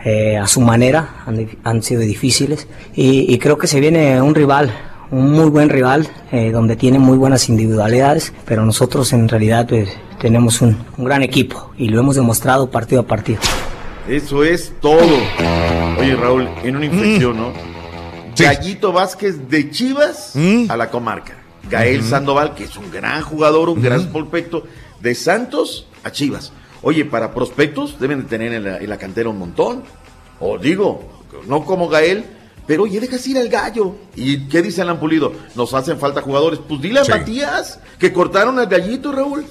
eh, 0.04 0.38
a 0.38 0.48
su 0.48 0.62
manera 0.62 1.24
han, 1.26 1.48
han 1.64 1.84
sido 1.84 2.02
difíciles 2.02 2.68
y, 2.96 3.34
y 3.34 3.38
creo 3.38 3.58
que 3.58 3.68
se 3.68 3.80
viene 3.80 4.20
un 4.22 4.36
rival, 4.36 4.74
un 5.12 5.32
muy 5.32 5.50
buen 5.50 5.70
rival 5.70 6.08
eh, 6.32 6.52
donde 6.52 6.76
tiene 6.76 6.98
muy 6.98 7.18
buenas 7.18 7.48
individualidades, 7.48 8.34
pero 8.46 8.66
nosotros 8.66 9.14
en 9.14 9.30
realidad 9.30 9.68
pues, 9.70 9.90
tenemos 10.20 10.62
un, 10.62 10.76
un 10.98 11.06
gran 11.06 11.22
equipo 11.22 11.72
y 11.78 11.90
lo 11.90 12.00
hemos 12.00 12.16
demostrado 12.16 12.70
partido 12.70 13.02
a 13.02 13.06
partido. 13.06 13.40
Eso 14.10 14.44
es 14.44 14.74
todo. 14.82 15.00
Oye, 16.00 16.16
Raúl, 16.16 16.50
en 16.64 16.76
una 16.76 16.86
inflexión, 16.86 17.38
¿no? 17.38 17.73
Gallito 18.38 18.92
Vázquez 18.92 19.50
de 19.50 19.70
Chivas 19.72 20.34
a 20.70 20.78
la 20.78 20.90
comarca. 20.90 21.38
Gael. 21.70 22.04
Sandoval, 22.04 22.56
que 22.56 22.66
es 22.66 22.76
un 22.76 22.92
gran 22.92 23.22
jugador, 23.22 23.70
un 23.70 23.82
gran 23.82 24.08
prospecto, 24.12 24.66
de 25.00 25.16
Santos 25.16 25.88
a 26.04 26.12
Chivas. 26.12 26.52
Oye, 26.82 27.06
para 27.06 27.34
prospectos 27.34 28.00
deben 28.00 28.24
de 28.24 28.28
tener 28.28 28.54
en 28.54 28.64
la, 28.64 28.78
en 28.78 28.90
la 28.90 28.98
cantera 28.98 29.30
un 29.30 29.40
montón. 29.40 29.84
O 30.40 30.58
digo, 30.58 31.24
no 31.48 31.64
como 31.64 31.88
Gael, 31.88 32.26
pero 32.68 32.84
oye, 32.84 33.00
dejas 33.00 33.26
ir 33.28 33.38
al 33.38 33.48
gallo. 33.50 33.96
¿Y 34.16 34.48
qué 34.48 34.62
dice 34.62 34.82
Alan 34.82 35.00
Pulido? 35.00 35.34
Nos 35.56 35.74
hacen 35.74 36.00
falta 36.00 36.22
jugadores. 36.22 36.60
Pues 36.68 36.82
dile 36.82 37.00
a 37.00 37.06
Sí. 37.06 37.12
Matías 37.12 37.80
que 38.00 38.12
cortaron 38.12 38.60
al 38.60 38.68
gallito, 38.68 39.12
Raúl. 39.12 39.46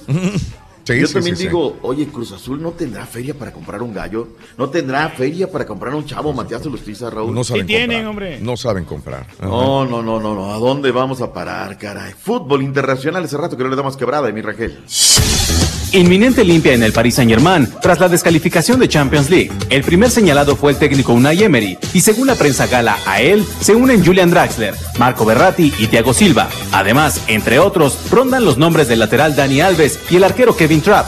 Sí, 0.85 0.99
Yo 0.99 1.07
sí, 1.07 1.13
también 1.13 1.35
sí, 1.37 1.43
sí. 1.43 1.47
digo, 1.47 1.77
oye, 1.81 2.07
Cruz 2.07 2.33
Azul 2.33 2.61
no 2.61 2.71
tendrá 2.71 3.05
feria 3.05 3.33
para 3.33 3.53
comprar 3.53 3.81
un 3.81 3.93
gallo, 3.93 4.27
no 4.57 4.69
tendrá 4.69 5.07
feria 5.09 5.49
para 5.49 5.65
comprar 5.65 5.95
un 5.95 6.05
chavo, 6.05 6.33
Matías 6.33 6.65
Lustiza, 6.65 7.09
Raúl. 7.09 7.33
No 7.33 7.43
saben 7.43 7.67
comprar. 7.67 8.41
No 8.41 8.57
saben 8.57 8.85
comprar. 8.85 9.21
Ajá. 9.39 9.47
No, 9.47 9.85
no, 9.85 10.01
no, 10.01 10.19
no, 10.19 10.35
no. 10.35 10.53
¿A 10.53 10.57
dónde 10.57 10.91
vamos 10.91 11.21
a 11.21 11.31
parar, 11.31 11.77
caray? 11.77 12.13
Fútbol 12.13 12.63
internacional 12.63 13.23
hace 13.23 13.37
rato 13.37 13.55
que 13.55 13.63
no 13.63 13.69
le 13.69 13.75
damos 13.77 13.95
quebrada, 13.95 14.29
mi 14.31 14.41
Rangel. 14.41 14.83
Inminente 15.93 16.43
limpia 16.43 16.73
en 16.73 16.81
el 16.81 16.91
Paris 16.91 17.13
Saint-Germain 17.15 17.69
tras 17.79 17.99
la 17.99 18.09
descalificación 18.09 18.79
de 18.79 18.87
Champions 18.87 19.29
League. 19.29 19.51
El 19.69 19.83
primer 19.83 20.09
señalado 20.09 20.55
fue 20.55 20.71
el 20.71 20.79
técnico 20.79 21.13
Unai 21.13 21.43
Emery 21.43 21.77
y 21.93 22.01
según 22.01 22.25
la 22.25 22.33
prensa 22.33 22.65
gala 22.65 22.97
a 23.05 23.21
él 23.21 23.45
se 23.59 23.75
unen 23.75 24.03
Julian 24.03 24.31
Draxler, 24.31 24.73
Marco 24.97 25.23
Berratti 25.23 25.71
y 25.77 25.85
Thiago 25.85 26.15
Silva. 26.15 26.49
Además, 26.71 27.21
entre 27.27 27.59
otros, 27.59 28.09
rondan 28.09 28.43
los 28.43 28.57
nombres 28.57 28.87
del 28.87 28.99
lateral 28.99 29.35
Dani 29.35 29.61
Alves 29.61 29.99
y 30.09 30.15
el 30.15 30.23
arquero 30.23 30.57
Kevin 30.57 30.81
Trapp. 30.81 31.07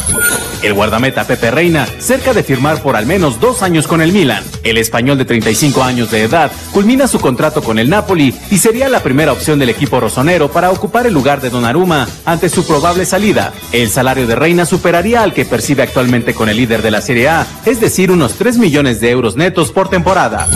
El 0.62 0.74
guardameta 0.74 1.26
Pepe 1.26 1.52
Reina, 1.52 1.88
cerca 2.00 2.34
de 2.34 2.44
firmar 2.44 2.82
por 2.82 2.96
al 2.96 3.06
menos 3.06 3.40
dos 3.40 3.62
años 3.62 3.88
con 3.88 4.02
el 4.02 4.12
Milan. 4.12 4.44
El 4.64 4.78
español 4.78 5.18
de 5.18 5.26
35 5.26 5.84
años 5.84 6.12
de 6.12 6.24
edad 6.24 6.52
culmina 6.72 7.08
su 7.08 7.20
contrato 7.20 7.62
con 7.62 7.80
el 7.80 7.90
Napoli 7.90 8.34
y 8.50 8.58
sería 8.58 8.90
la 8.90 9.02
primera 9.02 9.32
opción 9.32 9.60
del 9.60 9.70
equipo 9.70 10.00
rosonero 10.00 10.52
para 10.52 10.72
ocupar 10.72 11.06
el 11.06 11.14
lugar 11.14 11.42
de 11.42 11.50
Donnarumma 11.50 12.08
ante 12.26 12.50
su 12.50 12.66
probable 12.66 13.06
salida. 13.06 13.54
El 13.72 13.90
salario 13.90 14.28
de 14.28 14.36
Reina 14.36 14.66
superaría 14.66 15.22
al 15.22 15.34
que 15.34 15.46
percibe 15.46 15.84
actualmente 15.84 16.34
con 16.34 16.50
el 16.50 16.58
líder 16.58 16.82
de 16.82 16.92
la 16.92 17.02
Serie 17.02 17.30
A, 17.30 17.46
es 17.66 17.80
decir, 17.80 18.12
unos 18.12 18.34
3 18.34 18.58
millones 18.58 19.00
de 19.00 19.12
euros 19.12 19.36
netos 19.36 19.72
por 19.72 19.90
temporada. 19.90 20.48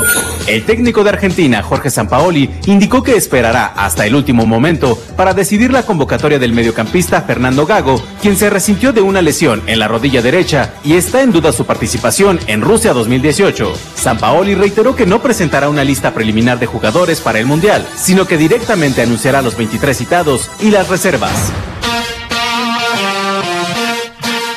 El 0.47 0.63
técnico 0.63 1.03
de 1.03 1.11
Argentina, 1.11 1.61
Jorge 1.61 1.91
Sampaoli, 1.91 2.49
indicó 2.65 3.03
que 3.03 3.15
esperará 3.15 3.67
hasta 3.67 4.05
el 4.07 4.15
último 4.15 4.45
momento 4.45 4.97
para 5.15 5.33
decidir 5.33 5.71
la 5.71 5.83
convocatoria 5.83 6.39
del 6.39 6.53
mediocampista 6.53 7.21
Fernando 7.21 7.65
Gago, 7.65 8.01
quien 8.21 8.35
se 8.35 8.49
resintió 8.49 8.93
de 8.93 9.01
una 9.01 9.21
lesión 9.21 9.61
en 9.67 9.79
la 9.79 9.87
rodilla 9.99 10.21
derecha 10.21 10.75
y 10.81 10.93
está 10.93 11.21
en 11.21 11.33
duda 11.33 11.51
su 11.51 11.65
participación 11.65 12.39
en 12.47 12.61
Rusia 12.61 12.93
2018. 12.93 13.73
Sampaoli 13.95 14.55
reiteró 14.55 14.95
que 14.95 15.05
no 15.05 15.21
presentará 15.21 15.67
una 15.67 15.83
lista 15.83 16.13
preliminar 16.13 16.57
de 16.57 16.67
jugadores 16.67 17.19
para 17.19 17.37
el 17.39 17.45
Mundial, 17.45 17.85
sino 17.97 18.25
que 18.25 18.37
directamente 18.37 19.01
anunciará 19.01 19.41
los 19.41 19.57
23 19.57 19.97
citados 19.97 20.49
y 20.61 20.71
las 20.71 20.87
reservas. 20.87 21.51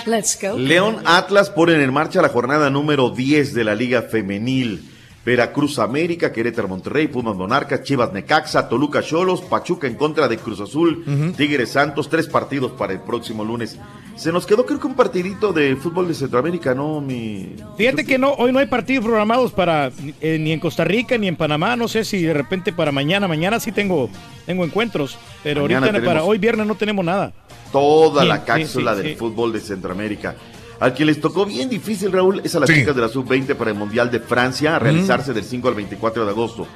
Let's 0.06 0.38
go. 0.40 0.56
León 0.56 0.98
Atlas 1.06 1.50
ponen 1.50 1.80
en 1.80 1.92
marcha 1.92 2.22
la 2.22 2.28
jornada 2.28 2.70
número 2.70 3.10
10 3.10 3.52
de 3.52 3.64
la 3.64 3.74
Liga 3.74 4.02
Femenil. 4.02 4.91
Veracruz 5.24 5.78
América, 5.78 6.32
Querétaro 6.32 6.66
Monterrey, 6.68 7.06
Pumas 7.06 7.36
Monarcas, 7.36 7.82
Chivas 7.82 8.12
Necaxa, 8.12 8.68
Toluca 8.68 9.02
Cholos, 9.02 9.40
Pachuca 9.40 9.86
en 9.86 9.94
contra 9.94 10.26
de 10.26 10.36
Cruz 10.36 10.60
Azul, 10.60 11.04
Tigres 11.36 11.70
Santos, 11.70 12.08
tres 12.08 12.26
partidos 12.26 12.72
para 12.72 12.92
el 12.92 13.00
próximo 13.00 13.44
lunes. 13.44 13.78
Se 14.16 14.32
nos 14.32 14.46
quedó 14.46 14.66
creo 14.66 14.80
que 14.80 14.86
un 14.86 14.94
partidito 14.94 15.52
de 15.52 15.76
fútbol 15.76 16.08
de 16.08 16.14
Centroamérica, 16.14 16.74
¿no? 16.74 17.00
Mi... 17.00 17.54
Fíjate 17.78 18.04
que 18.04 18.18
no, 18.18 18.32
hoy 18.32 18.52
no 18.52 18.58
hay 18.58 18.66
partidos 18.66 19.04
programados 19.04 19.52
para 19.52 19.90
eh, 20.20 20.38
ni 20.38 20.52
en 20.52 20.60
Costa 20.60 20.84
Rica 20.84 21.16
ni 21.16 21.28
en 21.28 21.36
Panamá. 21.36 21.76
No 21.76 21.88
sé 21.88 22.04
si 22.04 22.22
de 22.22 22.34
repente 22.34 22.72
para 22.72 22.92
mañana. 22.92 23.26
Mañana 23.28 23.60
sí 23.60 23.72
tengo, 23.72 24.10
tengo 24.44 24.64
encuentros, 24.64 25.16
pero 25.42 25.62
Mañana 25.62 25.86
ahorita 25.86 26.04
para 26.04 26.24
hoy 26.24 26.38
viernes 26.38 26.66
no 26.66 26.74
tenemos 26.74 27.04
nada. 27.04 27.32
Toda 27.70 28.22
Sí, 28.22 28.28
la 28.28 28.44
cápsula 28.44 28.96
sí, 28.96 29.02
del 29.02 29.16
fútbol 29.16 29.52
de 29.52 29.60
Centroamérica. 29.60 30.34
Al 30.80 30.94
que 30.94 31.04
les 31.04 31.20
tocó 31.20 31.46
bien 31.46 31.68
difícil, 31.68 32.10
Raúl, 32.12 32.40
es 32.44 32.54
a 32.54 32.60
las 32.60 32.68
chicas 32.68 32.94
de 32.94 33.02
la 33.02 33.08
Sub-20 33.08 33.54
para 33.54 33.70
el 33.70 33.76
Mundial 33.76 34.10
de 34.10 34.20
Francia, 34.20 34.76
a 34.76 34.78
realizarse 34.78 35.32
del 35.32 35.44
5 35.44 35.68
al 35.68 35.74
24 35.74 36.24
de 36.24 36.30
agosto. 36.30 36.66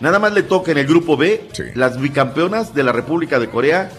Nada 0.00 0.18
más 0.18 0.32
le 0.32 0.42
toca 0.42 0.72
en 0.72 0.78
el 0.78 0.86
grupo 0.86 1.16
B 1.16 1.48
las 1.74 2.00
bicampeonas 2.00 2.74
de 2.74 2.82
la 2.82 2.90
República 2.90 3.38
de 3.38 3.48
Corea, 3.48 3.92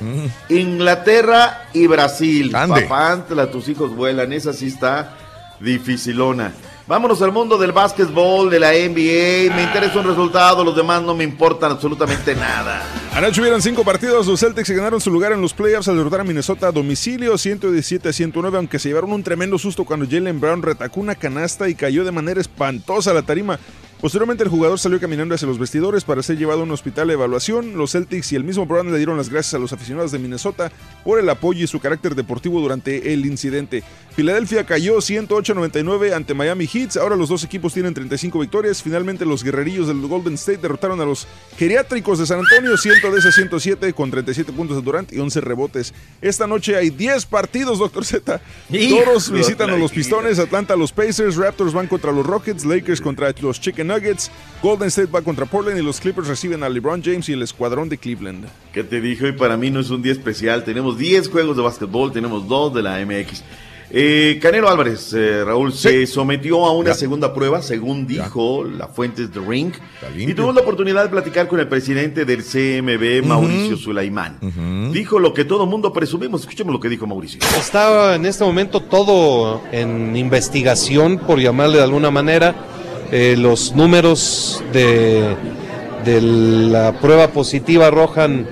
Inglaterra 0.50 1.70
y 1.74 1.88
Brasil. 1.88 2.54
Ande. 2.54 2.82
Papá, 2.82 3.26
tus 3.50 3.70
hijos 3.70 3.96
vuelan, 3.96 4.34
esa 4.34 4.52
sí 4.52 4.68
está 4.68 5.16
dificilona. 5.62 6.52
Vámonos 6.86 7.22
al 7.22 7.32
mundo 7.32 7.58
del 7.58 7.72
básquetbol, 7.72 8.50
de 8.50 8.60
la 8.60 8.72
NBA. 8.72 9.56
Me 9.56 9.64
interesa 9.64 10.00
un 10.00 10.06
resultado, 10.06 10.66
los 10.66 10.76
demás 10.76 11.02
no 11.02 11.16
me 11.16 11.24
importan 11.24 11.72
absolutamente 11.72 12.36
nada. 12.36 12.84
Anoche 13.16 13.40
hubieron 13.40 13.62
cinco 13.62 13.86
partidos. 13.86 14.28
Los 14.28 14.42
Celtics 14.42 14.70
ganaron 14.70 15.00
su 15.00 15.10
lugar 15.10 15.32
en 15.32 15.40
los 15.40 15.54
playoffs 15.54 15.88
al 15.88 15.96
derrotar 15.96 16.20
a 16.20 16.24
Minnesota 16.26 16.68
a 16.68 16.72
domicilio 16.74 17.38
117 17.38 18.10
a 18.10 18.12
109, 18.12 18.58
aunque 18.58 18.80
se 18.80 18.90
llevaron 18.90 19.14
un 19.14 19.24
tremendo 19.24 19.58
susto 19.58 19.86
cuando 19.86 20.06
Jalen 20.10 20.42
Brown 20.42 20.62
retacó 20.62 21.00
una 21.00 21.16
canasta 21.16 21.70
y 21.70 21.76
cayó 21.76 22.04
de 22.04 22.12
manera 22.12 22.42
espantosa 22.42 23.14
la 23.14 23.22
tarima. 23.22 23.60
Posteriormente 24.04 24.44
el 24.44 24.50
jugador 24.50 24.78
salió 24.80 25.00
caminando 25.00 25.34
hacia 25.34 25.48
los 25.48 25.58
vestidores 25.58 26.04
para 26.04 26.22
ser 26.22 26.38
llevado 26.38 26.60
a 26.60 26.64
un 26.64 26.72
hospital 26.72 27.08
de 27.08 27.14
evaluación. 27.14 27.78
Los 27.78 27.94
Celtics 27.94 28.34
y 28.34 28.36
el 28.36 28.44
mismo 28.44 28.66
Brown 28.66 28.92
le 28.92 28.98
dieron 28.98 29.16
las 29.16 29.30
gracias 29.30 29.54
a 29.54 29.60
los 29.60 29.72
aficionados 29.72 30.12
de 30.12 30.20
Minnesota 30.20 30.74
por 31.06 31.20
el 31.20 31.30
apoyo 31.30 31.64
y 31.64 31.68
su 31.68 31.80
carácter 31.80 32.14
deportivo 32.14 32.60
durante 32.60 33.14
el 33.14 33.26
incidente. 33.26 33.82
Filadelfia 34.14 34.66
cayó 34.66 34.98
108-99 34.98 36.12
ante 36.12 36.34
Miami 36.34 36.68
Heat. 36.68 36.98
Ahora 36.98 37.16
los 37.16 37.30
dos 37.30 37.46
equipos 37.46 37.74
tienen 37.74 37.94
35 37.94 38.40
victorias. 38.40 38.84
Finalmente 38.84 39.24
los 39.24 39.42
guerrerillos 39.42 39.88
del 39.88 40.02
Golden 40.02 40.34
State 40.34 40.58
derrotaron 40.58 41.00
a 41.00 41.06
los 41.06 41.26
geriátricos 41.58 42.20
de 42.20 42.26
San 42.26 42.40
Antonio 42.40 42.76
110 42.76 43.26
a 43.26 43.32
107 43.32 43.94
con 43.94 44.12
37 44.12 44.52
puntos 44.52 44.76
de 44.76 44.84
Durant 44.84 45.14
y 45.14 45.20
11 45.20 45.40
rebotes. 45.40 45.94
Esta 46.22 46.46
noche 46.46 46.76
hay 46.76 46.90
10 46.90 47.26
partidos, 47.28 47.80
Doctor 47.80 48.04
Z. 48.04 48.42
De 48.68 49.06
visitan 49.32 49.70
a 49.70 49.78
los. 49.78 49.94
Pistones, 49.94 50.40
Atlanta 50.40 50.74
a 50.74 50.78
los 50.78 50.92
Pacers, 50.92 51.38
Raptors 51.38 51.72
van 51.72 51.88
contra 51.88 52.12
los 52.12 52.26
Rockets, 52.26 52.66
Lakers 52.66 53.00
contra 53.00 53.34
los 53.40 53.62
Chicken 53.62 53.93
Nuggets, 53.94 54.32
Golden 54.62 54.88
State 54.88 55.12
va 55.12 55.22
contra 55.22 55.46
Portland 55.46 55.78
y 55.78 55.84
los 55.84 56.00
Clippers 56.00 56.28
reciben 56.28 56.64
a 56.64 56.70
LeBron 56.70 57.04
James 57.04 57.28
y 57.30 57.34
el 57.34 57.42
escuadrón 57.42 57.90
de 57.90 57.98
Cleveland. 57.98 58.46
¿Qué 58.74 58.84
te 58.84 59.02
dije? 59.02 59.26
Hoy 59.26 59.32
para 59.34 59.58
mí 59.58 59.70
no 59.70 59.80
es 59.80 59.90
un 59.90 60.02
día 60.02 60.12
especial. 60.14 60.64
Tenemos 60.64 60.98
10 60.98 61.30
juegos 61.30 61.58
de 61.58 61.64
básquetbol, 61.64 62.12
tenemos 62.12 62.48
2 62.48 62.74
de 62.74 62.82
la 62.82 63.06
MX. 63.06 63.44
Eh, 63.96 64.40
Canelo 64.42 64.70
Álvarez, 64.70 65.14
eh, 65.14 65.44
Raúl, 65.46 65.72
se 65.72 66.08
sometió 66.08 66.66
a 66.66 66.72
una 66.72 66.96
segunda 66.96 67.32
prueba, 67.32 67.62
según 67.62 68.08
dijo 68.08 68.64
la 68.64 68.88
fuentes 68.88 69.32
de 69.32 69.40
Ring, 69.40 69.72
y 70.18 70.34
tuvo 70.34 70.52
la 70.52 70.62
oportunidad 70.62 71.04
de 71.04 71.10
platicar 71.10 71.48
con 71.48 71.60
el 71.60 71.68
presidente 71.68 72.26
del 72.26 72.44
CMB, 72.44 73.24
Mauricio 73.28 73.78
Sulaimán. 73.78 74.40
Dijo 74.92 75.20
lo 75.20 75.36
que 75.36 75.46
todo 75.46 75.68
mundo 75.68 75.94
presumimos. 75.94 76.42
Escuchemos 76.42 76.74
lo 76.74 76.80
que 76.80 76.90
dijo 76.90 77.06
Mauricio. 77.06 77.40
Está 77.56 78.16
en 78.16 78.26
este 78.26 78.44
momento 78.44 78.80
todo 78.80 79.62
en 79.72 80.16
investigación, 80.16 81.20
por 81.20 81.38
llamarle 81.40 81.78
de 81.78 81.84
alguna 81.84 82.10
manera. 82.10 82.73
Eh, 83.12 83.36
los 83.38 83.74
números 83.76 84.64
de, 84.74 85.36
de 86.06 86.22
la 86.22 86.94
prueba 86.94 87.28
positiva 87.30 87.88
arrojan 87.88 88.48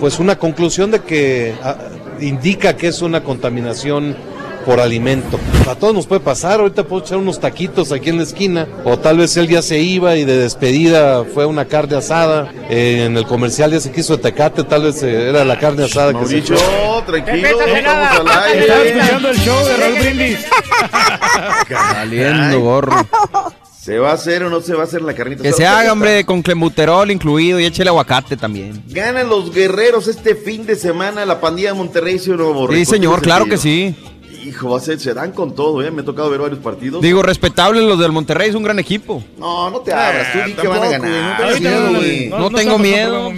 pues 0.00 0.18
una 0.18 0.36
conclusión 0.36 0.90
de 0.90 1.00
que 1.00 1.54
ah, 1.62 1.76
indica 2.20 2.76
que 2.76 2.88
es 2.88 3.02
una 3.02 3.22
contaminación 3.22 4.16
por 4.64 4.80
alimento. 4.80 5.38
A 5.68 5.74
todos 5.74 5.94
nos 5.94 6.06
puede 6.06 6.20
pasar, 6.20 6.60
ahorita 6.60 6.84
puedo 6.84 7.02
echar 7.02 7.18
unos 7.18 7.40
taquitos 7.40 7.92
aquí 7.92 8.10
en 8.10 8.18
la 8.18 8.24
esquina, 8.24 8.66
o 8.84 8.98
tal 8.98 9.18
vez 9.18 9.36
él 9.36 9.48
ya 9.48 9.62
se 9.62 9.78
iba 9.78 10.16
y 10.16 10.24
de 10.24 10.36
despedida 10.36 11.24
fue 11.24 11.46
una 11.46 11.64
carne 11.64 11.96
asada, 11.96 12.52
eh, 12.68 13.04
en 13.06 13.16
el 13.16 13.26
comercial 13.26 13.72
ya 13.72 13.80
se 13.80 13.90
quiso 13.90 14.16
de 14.16 14.22
tecate, 14.22 14.64
tal 14.64 14.82
vez 14.82 15.02
eh, 15.02 15.28
era 15.28 15.44
la 15.44 15.58
carne 15.58 15.84
asada 15.84 16.18
que 16.18 16.26
se 16.26 16.38
echó. 16.38 16.54
tranquilo, 17.06 17.48
estamos 17.48 18.20
al 18.20 18.28
aire. 18.44 18.60
Estaba 18.60 18.82
escuchando 18.82 19.30
el 19.30 19.38
show 19.38 19.64
de 19.66 19.76
Raúl 19.76 19.98
Brindis. 19.98 20.38
Saliendo 21.68 22.60
gorro. 22.60 23.06
¿Se 23.80 23.98
va 23.98 24.10
a 24.10 24.14
hacer 24.14 24.42
o 24.42 24.50
no 24.50 24.60
se 24.60 24.74
va 24.74 24.82
a 24.82 24.84
hacer 24.84 25.00
la 25.00 25.14
carnita? 25.14 25.42
Que 25.42 25.52
se 25.52 25.66
haga, 25.66 25.92
hombre, 25.92 26.26
con 26.26 26.42
clembuterol 26.42 27.10
incluido 27.10 27.58
y 27.58 27.64
échele 27.64 27.88
aguacate 27.88 28.36
también. 28.36 28.82
Ganan 28.88 29.28
los 29.28 29.54
guerreros 29.54 30.06
este 30.06 30.34
fin 30.34 30.66
de 30.66 30.76
semana 30.76 31.24
la 31.24 31.40
pandilla 31.40 31.70
de 31.72 31.78
Monterrey, 31.78 32.18
¿sí 32.18 32.30
o 32.30 32.36
no? 32.36 32.52
Sí, 32.68 32.84
¿Con 32.84 32.86
señor, 32.86 33.22
claro 33.22 33.46
que 33.46 33.56
sí. 33.56 33.96
Hijo, 34.44 34.70
va 34.70 34.78
a 34.78 34.80
ser, 34.80 35.00
se 35.00 35.14
dan 35.14 35.32
con 35.32 35.54
todo, 35.54 35.82
¿eh? 35.82 35.90
Me 35.90 36.02
ha 36.02 36.04
tocado 36.04 36.28
ver 36.28 36.40
varios 36.40 36.60
partidos. 36.60 37.00
Digo, 37.00 37.22
respetable 37.22 37.80
los 37.80 37.98
del 37.98 38.12
Monterrey, 38.12 38.50
es 38.50 38.54
un 38.54 38.62
gran 38.62 38.78
equipo. 38.78 39.22
No, 39.38 39.70
no 39.70 39.80
te 39.80 39.94
abras, 39.94 40.30
tú 40.32 40.38
di 40.44 40.52
que 40.52 40.68
van 40.68 40.82
a 40.82 40.88
ganar. 40.88 41.60
No, 42.28 42.50
tengo 42.50 42.78
miedo. 42.78 43.32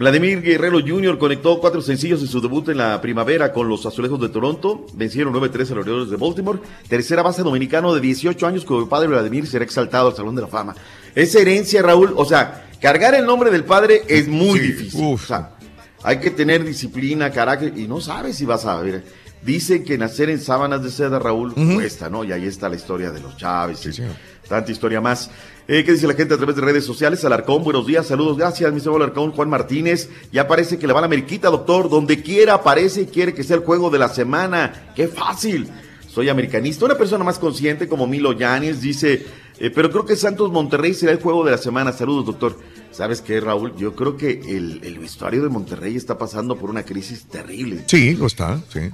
Vladimir 0.00 0.40
Guerrero 0.40 0.80
Jr. 0.80 1.18
conectó 1.18 1.60
cuatro 1.60 1.82
sencillos 1.82 2.22
en 2.22 2.28
su 2.28 2.40
debut 2.40 2.66
en 2.70 2.78
la 2.78 3.02
primavera 3.02 3.52
con 3.52 3.68
los 3.68 3.84
Azulejos 3.84 4.18
de 4.18 4.30
Toronto. 4.30 4.86
Vencieron 4.94 5.34
9-3 5.34 5.72
a 5.72 5.74
los 5.74 5.86
Orioles 5.86 6.08
de 6.08 6.16
Baltimore. 6.16 6.58
Tercera 6.88 7.22
base 7.22 7.42
dominicano 7.42 7.94
de 7.94 8.00
18 8.00 8.46
años 8.46 8.64
cuyo 8.64 8.88
padre 8.88 9.08
Vladimir 9.08 9.46
será 9.46 9.62
exaltado 9.62 10.08
al 10.08 10.16
Salón 10.16 10.34
de 10.34 10.40
la 10.40 10.48
Fama. 10.48 10.74
Esa 11.14 11.40
herencia, 11.40 11.82
Raúl, 11.82 12.14
o 12.16 12.24
sea, 12.24 12.70
cargar 12.80 13.14
el 13.14 13.26
nombre 13.26 13.50
del 13.50 13.64
padre 13.64 14.00
es 14.08 14.26
muy 14.26 14.58
difícil. 14.58 15.04
O 15.04 15.18
sea, 15.18 15.56
hay 16.02 16.18
que 16.18 16.30
tener 16.30 16.64
disciplina, 16.64 17.30
carácter, 17.30 17.76
y 17.76 17.86
no 17.86 18.00
sabes 18.00 18.36
si 18.36 18.46
vas 18.46 18.64
a 18.64 18.80
ver. 18.80 19.04
Dicen 19.42 19.84
que 19.84 19.98
nacer 19.98 20.30
en 20.30 20.40
sábanas 20.40 20.82
de 20.82 20.90
seda, 20.90 21.18
Raúl, 21.18 21.52
cuesta, 21.74 22.08
¿no? 22.08 22.24
Y 22.24 22.32
ahí 22.32 22.46
está 22.46 22.70
la 22.70 22.76
historia 22.76 23.10
de 23.10 23.20
los 23.20 23.36
Chávez. 23.36 23.84
y 23.84 24.02
tanta 24.50 24.72
historia 24.72 25.00
más. 25.00 25.30
Eh, 25.68 25.84
¿Qué 25.84 25.92
dice 25.92 26.08
la 26.08 26.14
gente 26.14 26.34
a 26.34 26.36
través 26.36 26.56
de 26.56 26.62
redes 26.62 26.84
sociales? 26.84 27.24
Alarcón, 27.24 27.62
buenos 27.62 27.86
días, 27.86 28.08
saludos, 28.08 28.36
gracias, 28.36 28.72
mi 28.72 28.80
señor 28.80 28.96
Alarcón, 28.96 29.30
Juan 29.30 29.48
Martínez. 29.48 30.10
Ya 30.32 30.48
parece 30.48 30.76
que 30.76 30.88
le 30.88 30.92
va 30.92 31.00
la 31.00 31.06
Ameriquita, 31.06 31.48
doctor. 31.48 31.88
Donde 31.88 32.20
quiera 32.20 32.54
aparece 32.54 33.02
y 33.02 33.06
quiere 33.06 33.32
que 33.32 33.44
sea 33.44 33.56
el 33.56 33.62
juego 33.62 33.90
de 33.90 34.00
la 34.00 34.08
semana. 34.08 34.92
¡Qué 34.96 35.06
fácil! 35.06 35.68
Soy 36.08 36.28
americanista. 36.28 36.84
Una 36.84 36.98
persona 36.98 37.22
más 37.22 37.38
consciente 37.38 37.86
como 37.86 38.08
Milo 38.08 38.32
Yanes 38.32 38.80
dice, 38.80 39.24
eh, 39.60 39.70
pero 39.70 39.88
creo 39.92 40.04
que 40.04 40.16
Santos 40.16 40.50
Monterrey 40.50 40.94
será 40.94 41.12
el 41.12 41.20
juego 41.20 41.44
de 41.44 41.52
la 41.52 41.58
semana. 41.58 41.92
Saludos, 41.92 42.26
doctor. 42.26 42.58
¿Sabes 42.90 43.20
qué, 43.20 43.38
Raúl? 43.40 43.76
Yo 43.76 43.94
creo 43.94 44.16
que 44.16 44.32
el, 44.32 44.80
el 44.82 44.98
vestuario 44.98 45.44
de 45.44 45.48
Monterrey 45.48 45.94
está 45.94 46.18
pasando 46.18 46.56
por 46.56 46.70
una 46.70 46.82
crisis 46.82 47.26
terrible. 47.26 47.84
Sí, 47.86 48.16
lo 48.16 48.26
está, 48.26 48.60
sí. 48.72 48.90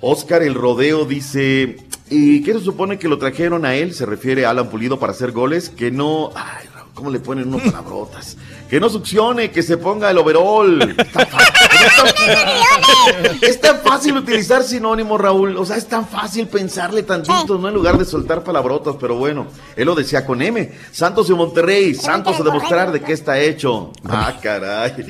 Oscar 0.00 0.42
el 0.42 0.54
Rodeo 0.54 1.04
dice, 1.04 1.76
¿y 2.10 2.42
qué 2.42 2.52
se 2.54 2.60
supone 2.60 2.98
que 2.98 3.08
lo 3.08 3.18
trajeron 3.18 3.64
a 3.64 3.74
él? 3.74 3.94
Se 3.94 4.06
refiere 4.06 4.46
a 4.46 4.50
Alan 4.50 4.68
Pulido 4.68 4.98
para 4.98 5.12
hacer 5.12 5.32
goles, 5.32 5.68
que 5.68 5.90
no... 5.90 6.30
Ay, 6.34 6.66
Raúl, 6.74 6.90
¿cómo 6.94 7.10
le 7.10 7.20
ponen 7.20 7.48
unos 7.48 7.62
palabrotas? 7.62 8.36
Que 8.68 8.80
no 8.80 8.88
succione, 8.88 9.50
que 9.50 9.62
se 9.62 9.76
ponga 9.76 10.10
el. 10.10 10.18
Está 10.98 11.26
fácil, 11.26 13.38
es 13.42 13.60
tan 13.60 13.80
fácil 13.80 14.16
utilizar 14.16 14.62
sinónimos, 14.62 15.20
Raúl. 15.20 15.56
O 15.58 15.66
sea, 15.66 15.76
es 15.76 15.86
tan 15.86 16.08
fácil 16.08 16.48
pensarle 16.48 17.02
tantito, 17.02 17.58
¿no? 17.58 17.68
En 17.68 17.74
lugar 17.74 17.98
de 17.98 18.04
soltar 18.04 18.42
palabrotas, 18.42 18.96
pero 18.98 19.16
bueno, 19.16 19.46
él 19.76 19.86
lo 19.86 19.94
decía 19.94 20.24
con 20.24 20.40
M. 20.40 20.72
Santos 20.92 21.28
y 21.30 21.34
Monterrey, 21.34 21.94
Santos 21.94 22.40
a 22.40 22.42
demostrar 22.42 22.90
de 22.90 23.02
qué 23.02 23.12
está 23.12 23.38
hecho. 23.38 23.92
Ah, 24.08 24.34
caray. 24.42 25.06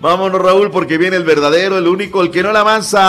Vámonos, 0.00 0.40
Raúl, 0.40 0.70
porque 0.70 0.96
viene 0.96 1.16
el 1.16 1.24
verdadero, 1.24 1.76
el 1.78 1.88
único, 1.88 2.22
el 2.22 2.30
que 2.30 2.42
no 2.42 2.52
la 2.52 2.60
avanza. 2.60 3.00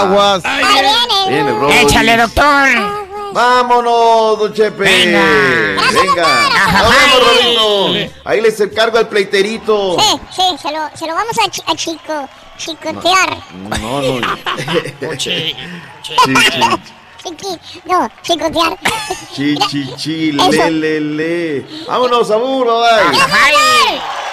Aguas. 0.00 0.42
Viene, 1.28 1.50
Raúl. 1.52 1.72
Échale, 1.72 2.16
doctor. 2.16 2.68
Vámonos, 3.32 4.38
don 4.38 4.52
Chepe. 4.52 4.82
Venga. 4.84 5.22
Venga. 5.92 6.26
Nos 6.82 6.90
vemos. 6.90 8.10
Ahí 8.24 8.40
les 8.40 8.60
encargo 8.60 8.98
al 8.98 9.08
pleiterito. 9.08 9.96
Sí, 10.00 10.20
sí, 10.36 10.42
se 10.62 10.72
lo, 10.72 10.90
se 10.94 11.06
lo 11.06 11.14
vamos 11.14 11.36
a, 11.44 11.48
chi- 11.50 11.62
a 11.66 11.74
chico, 11.76 12.28
chicotear. 12.56 13.36
No, 13.80 14.02
no. 14.02 15.16
Chi, 15.16 15.54
Chiqui, 17.22 17.58
no, 17.84 18.08
chicotear. 18.22 18.76
chi, 19.34 19.56
chi, 19.68 19.92
chi, 19.96 20.32
le, 20.32 20.70
le, 20.70 21.00
le. 21.00 21.66
Vámonos, 21.86 22.30
aburro, 22.30 22.80
bye. 22.80 24.29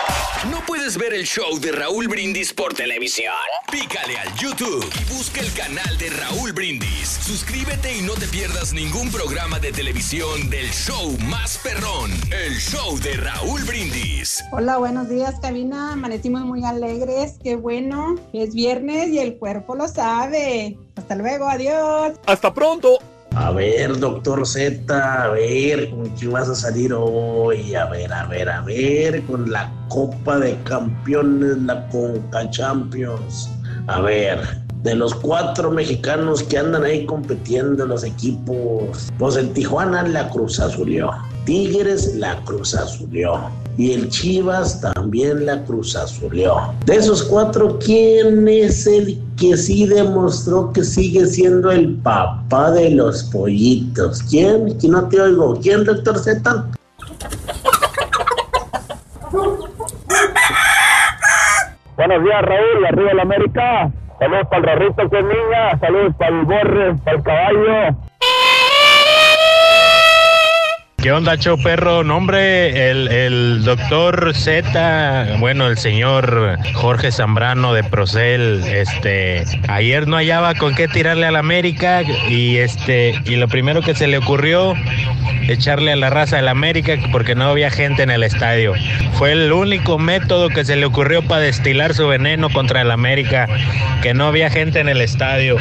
¿No 0.88 0.94
puedes 0.94 1.10
ver 1.12 1.20
el 1.20 1.26
show 1.26 1.60
de 1.60 1.74
Raúl 1.74 2.08
Brindis 2.08 2.54
por 2.54 2.74
televisión? 2.74 3.34
Pícale 3.70 4.18
al 4.20 4.34
YouTube 4.36 4.90
y 5.02 5.14
busca 5.14 5.42
el 5.42 5.52
canal 5.52 5.98
de 5.98 6.10
Raúl 6.12 6.54
Brindis. 6.54 7.10
Suscríbete 7.10 7.98
y 7.98 8.02
no 8.04 8.14
te 8.14 8.26
pierdas 8.28 8.72
ningún 8.72 9.12
programa 9.12 9.60
de 9.60 9.74
televisión 9.74 10.50
del 10.50 10.70
show 10.70 11.18
más 11.26 11.58
perrón, 11.58 12.10
el 12.32 12.54
show 12.54 12.98
de 13.00 13.18
Raúl 13.18 13.66
Brindis. 13.66 14.42
Hola, 14.54 14.78
buenos 14.78 15.10
días, 15.10 15.38
cabina. 15.42 15.92
Amanecimos 15.92 16.44
muy 16.44 16.64
alegres. 16.64 17.34
Qué 17.44 17.58
bueno. 17.58 18.16
Es 18.32 18.56
viernes 18.56 19.10
y 19.10 19.20
el 19.20 19.38
cuerpo 19.38 19.76
lo 19.76 19.90
sabe. 19.90 20.78
Hasta 20.96 21.16
luego, 21.16 21.50
adiós. 21.50 22.18
Hasta 22.28 22.54
pronto. 22.54 22.98
A 23.36 23.52
ver, 23.52 23.99
doctor 23.99 24.45
Z, 24.48 25.24
a 25.24 25.30
ver, 25.30 25.90
¿con 25.91 26.10
qué 26.16 26.28
vas 26.28 26.49
a 26.49 26.56
salir 26.56 26.94
hoy? 26.94 27.76
A 27.76 27.86
ver, 27.86 28.12
a 28.12 28.26
ver, 28.26 28.49
a 28.49 28.62
ver, 28.62 29.24
con 29.24 29.52
la 29.52 29.72
Copa 29.90 30.40
de 30.40 30.58
Campeones, 30.64 31.58
la 31.58 31.88
Conca 31.90 32.49
Champions. 32.49 33.49
A 33.88 34.02
ver, 34.02 34.40
de 34.84 34.95
los 34.95 35.14
cuatro 35.14 35.72
mexicanos 35.72 36.44
que 36.44 36.58
andan 36.58 36.84
ahí 36.84 37.06
compitiendo 37.06 37.84
en 37.84 37.90
los 37.90 38.04
equipos, 38.04 39.12
pues 39.18 39.36
el 39.36 39.52
Tijuana 39.54 40.04
la 40.04 40.30
Cruz 40.30 40.60
Azulió, 40.60 41.12
Tigres 41.45 42.16
la 42.16 42.44
Cruz 42.44 42.74
Azulió 42.74 43.52
y 43.78 43.94
el 43.94 44.10
Chivas 44.10 44.82
también 44.82 45.45
la 45.45 45.64
Cruz 45.64 45.95
Azulió. 45.95 46.74
De 46.86 46.95
esos 46.95 47.24
cuatro, 47.24 47.78
¿quién 47.80 48.48
es 48.48 48.88
el 48.88 49.22
que 49.38 49.56
sí 49.56 49.86
demostró 49.86 50.74
que 50.74 50.84
sigue 50.84 51.26
siendo 51.28 51.72
el 51.72 51.95
papá 51.98 52.72
de 52.72 52.91
los 52.91 53.24
pollitos? 53.26 54.24
¿Quién? 54.24 54.78
Que 54.80 54.88
no 54.88 55.08
te 55.08 55.22
oigo. 55.22 55.60
¿Quién, 55.62 55.86
doctor 55.86 56.18
Z? 56.18 56.66
Buenos 61.95 62.24
días, 62.24 62.41
Raúl, 62.41 62.86
arriba 62.86 63.14
la 63.14 63.22
América. 63.22 63.91
Saludos 64.20 64.48
para 64.49 64.74
el 64.74 64.80
Rorrito 64.80 65.10
que 65.10 65.20
es 65.20 65.26
niña, 65.26 65.80
saludos 65.80 66.16
para 66.18 66.40
el 66.40 66.45
Borre, 66.45 66.95
para 67.04 67.18
el 67.18 67.24
caballo. 67.24 68.07
¿Qué 71.08 71.14
onda, 71.14 71.38
show 71.38 71.58
perro? 71.58 72.04
Nombre, 72.04 72.90
el, 72.92 73.08
el 73.08 73.64
doctor 73.64 74.34
Z, 74.36 75.38
bueno, 75.40 75.68
el 75.68 75.78
señor 75.78 76.60
Jorge 76.74 77.14
Zambrano 77.14 77.74
de 77.74 77.86
Procel, 77.86 78.62
este, 78.66 79.46
ayer 79.70 80.06
no 80.06 80.18
hallaba 80.18 80.54
con 80.56 80.76
qué 80.76 80.90
tirarle 80.90 81.26
al 81.26 81.38
América 81.38 82.02
y 82.28 82.58
este, 82.58 83.22
y 83.24 83.38
lo 83.38 83.48
primero 83.48 83.82
que 83.82 83.96
se 83.96 84.08
le 84.08 84.18
ocurrió, 84.18 84.74
echarle 85.48 85.94
a 85.94 85.96
la 85.96 86.10
raza 86.10 86.36
del 86.36 86.50
América 86.50 86.98
porque 87.14 87.36
no 87.36 87.46
había 87.46 87.72
gente 87.72 88.04
en 88.04 88.10
el 88.10 88.24
estadio. 88.24 88.74
Fue 89.14 89.32
el 89.32 89.54
único 89.54 89.98
método 89.98 90.50
que 90.50 90.66
se 90.66 90.76
le 90.76 90.86
ocurrió 90.86 91.22
para 91.22 91.40
destilar 91.40 91.94
su 91.94 92.06
veneno 92.06 92.50
contra 92.50 92.82
el 92.82 92.92
América, 92.92 93.48
que 94.02 94.14
no 94.14 94.28
había 94.28 94.50
gente 94.50 94.82
en 94.82 94.90
el 94.90 95.00
estadio. 95.00 95.56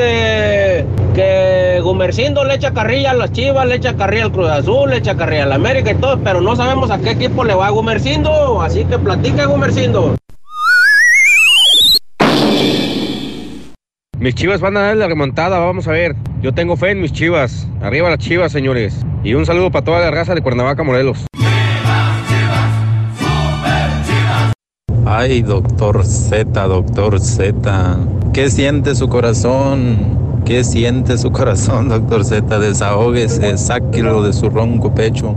Que, 0.00 0.86
que 1.14 1.80
Gumercindo 1.82 2.44
le 2.44 2.54
echa 2.54 2.72
carrilla 2.72 3.10
a 3.10 3.14
las 3.14 3.32
Chivas, 3.32 3.66
le 3.66 3.76
echa 3.76 3.96
carrilla 3.96 4.24
al 4.24 4.32
Cruz 4.32 4.48
Azul, 4.48 4.90
le 4.90 4.96
echa 4.96 5.16
carrilla 5.16 5.44
al 5.44 5.52
América 5.52 5.90
y 5.90 5.94
todo, 5.96 6.18
pero 6.22 6.40
no 6.40 6.56
sabemos 6.56 6.90
a 6.90 6.98
qué 6.98 7.10
equipo 7.10 7.44
le 7.44 7.54
va 7.54 7.66
a 7.66 7.70
Gumercindo, 7.70 8.62
así 8.62 8.84
que 8.84 8.98
platica 8.98 9.44
Gumercindo. 9.46 10.16
Mis 14.18 14.34
chivas 14.34 14.60
van 14.60 14.76
a 14.76 14.82
dar 14.82 14.96
la 14.96 15.08
remontada, 15.08 15.58
vamos 15.58 15.88
a 15.88 15.92
ver. 15.92 16.14
Yo 16.42 16.52
tengo 16.52 16.76
fe 16.76 16.90
en 16.90 17.00
mis 17.00 17.12
chivas. 17.12 17.66
Arriba 17.80 18.10
las 18.10 18.18
chivas, 18.18 18.52
señores. 18.52 19.04
Y 19.24 19.32
un 19.32 19.46
saludo 19.46 19.70
para 19.70 19.84
toda 19.84 20.00
la 20.00 20.10
raza 20.10 20.34
de 20.34 20.42
Cuernavaca, 20.42 20.82
Morelos. 20.82 21.24
Ay, 25.12 25.42
doctor 25.42 26.06
Z, 26.06 26.68
doctor 26.68 27.18
Z. 27.20 27.98
¿Qué 28.32 28.48
siente 28.48 28.94
su 28.94 29.08
corazón? 29.08 30.42
¿Qué 30.46 30.62
siente 30.62 31.18
su 31.18 31.32
corazón, 31.32 31.88
doctor 31.88 32.24
Z? 32.24 32.60
Desahógese, 32.60 33.58
sáquelo 33.58 34.22
de 34.22 34.32
su 34.32 34.48
ronco 34.48 34.94
pecho. 34.94 35.34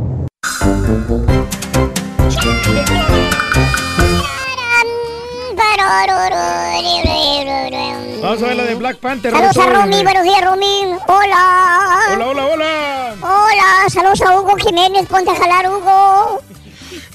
Vamos 8.22 8.44
a 8.44 8.46
ver 8.46 8.56
la 8.56 8.64
de 8.66 8.76
Black 8.76 8.98
Panther. 8.98 9.32
Saludos 9.32 9.58
a. 9.58 9.70
Romy, 9.72 10.04
buenos 10.04 10.24
días 10.24 10.46
Romy. 10.46 10.84
Hola. 11.08 12.00
Hola, 12.14 12.28
hola, 12.28 12.46
hola. 12.46 13.16
Hola, 13.22 13.90
saludos 13.90 14.22
a 14.22 14.40
Hugo 14.40 14.56
Jiménez, 14.56 15.08
ponte 15.08 15.32
a 15.32 15.36
jalar 15.36 15.68
Hugo. 15.68 16.44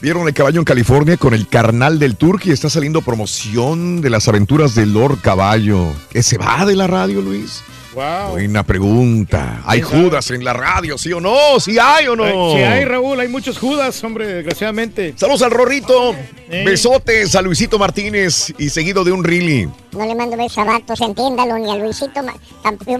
Vieron 0.01 0.29
el 0.29 0.35
caballo 0.35 0.61
en 0.61 0.65
California 0.65 1.17
con 1.17 1.35
el 1.35 1.49
carnal 1.49 1.99
del 1.99 2.17
Turqui. 2.17 2.53
Está 2.53 2.71
saliendo 2.71 3.03
promoción 3.03 4.01
de 4.01 4.11
las 4.11 4.29
aventuras 4.29 4.77
de 4.77 4.87
Lord 4.87 5.19
Caballo. 5.21 5.93
¿Que 6.11 6.23
se 6.23 6.39
va 6.39 6.65
de 6.65 6.77
la 6.77 6.87
radio, 6.87 7.21
Luis? 7.21 7.65
Wow. 7.95 8.31
Buena 8.31 8.63
pregunta. 8.63 9.61
¿Hay 9.67 9.83
Judas 9.83 10.31
en 10.31 10.45
la 10.45 10.53
radio, 10.53 10.97
sí 10.97 11.13
o 11.13 11.21
no? 11.21 11.59
¿Sí 11.59 11.79
hay 11.81 12.07
o 12.07 12.15
no? 12.15 12.53
Sí 12.53 12.59
hay, 12.59 12.85
Raúl, 12.85 13.19
hay 13.19 13.27
muchos 13.27 13.59
Judas, 13.59 14.05
hombre, 14.05 14.27
desgraciadamente. 14.27 15.15
Saludos 15.17 15.43
al 15.43 15.51
Rorrito. 15.51 16.15
Eh. 16.49 16.63
Besotes 16.65 17.35
a 17.35 17.43
Luisito 17.43 17.77
Martínez 17.77 18.55
y 18.57 18.69
seguido 18.69 19.03
de 19.03 19.11
un 19.11 19.25
really. 19.25 19.69
No 19.91 20.07
le 20.07 20.15
mando 20.15 20.37
besos 20.37 20.59
a 20.59 20.65
vatos, 20.65 21.01
entiéndalo, 21.01 21.59
ni 21.59 21.73
a 21.73 21.75
Luisito 21.75 22.21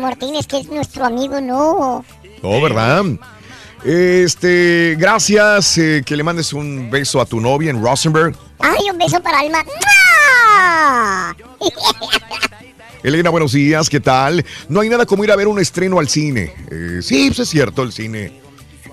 Martínez, 0.01 0.49
que 0.49 0.59
es 0.59 0.69
nuestro 0.69 1.05
amigo, 1.05 1.41
no. 1.41 2.05
Oh, 2.43 2.61
¿verdad? 2.61 3.05
Este, 3.85 4.97
gracias. 4.99 5.79
eh, 5.79 6.03
que 6.05 6.17
le 6.17 6.23
mandes 6.23 6.53
un 6.53 6.91
beso 6.91 7.21
a 7.21 7.27
tu 7.27 7.41
novia 7.41 7.71
en 7.71 7.83
Rosenberg. 7.83 8.35
Ay, 8.59 8.91
un 8.91 8.99
beso 8.99 9.23
para 9.23 9.41
Alma. 9.41 9.65
Elena, 13.03 13.31
buenos 13.31 13.53
días, 13.53 13.89
¿qué 13.89 14.01
tal? 14.01 14.45
No 14.69 14.81
hay 14.81 14.89
nada 14.89 15.07
como 15.07 15.23
ir 15.25 15.31
a 15.31 15.37
ver 15.37 15.47
un 15.49 15.61
estreno 15.61 15.99
al 16.01 16.09
cine. 16.09 16.53
Eh, 16.71 16.99
sí, 17.03 17.29
pues 17.29 17.39
es 17.41 17.49
cierto, 17.49 17.83
el 17.83 17.93
cine 17.93 18.33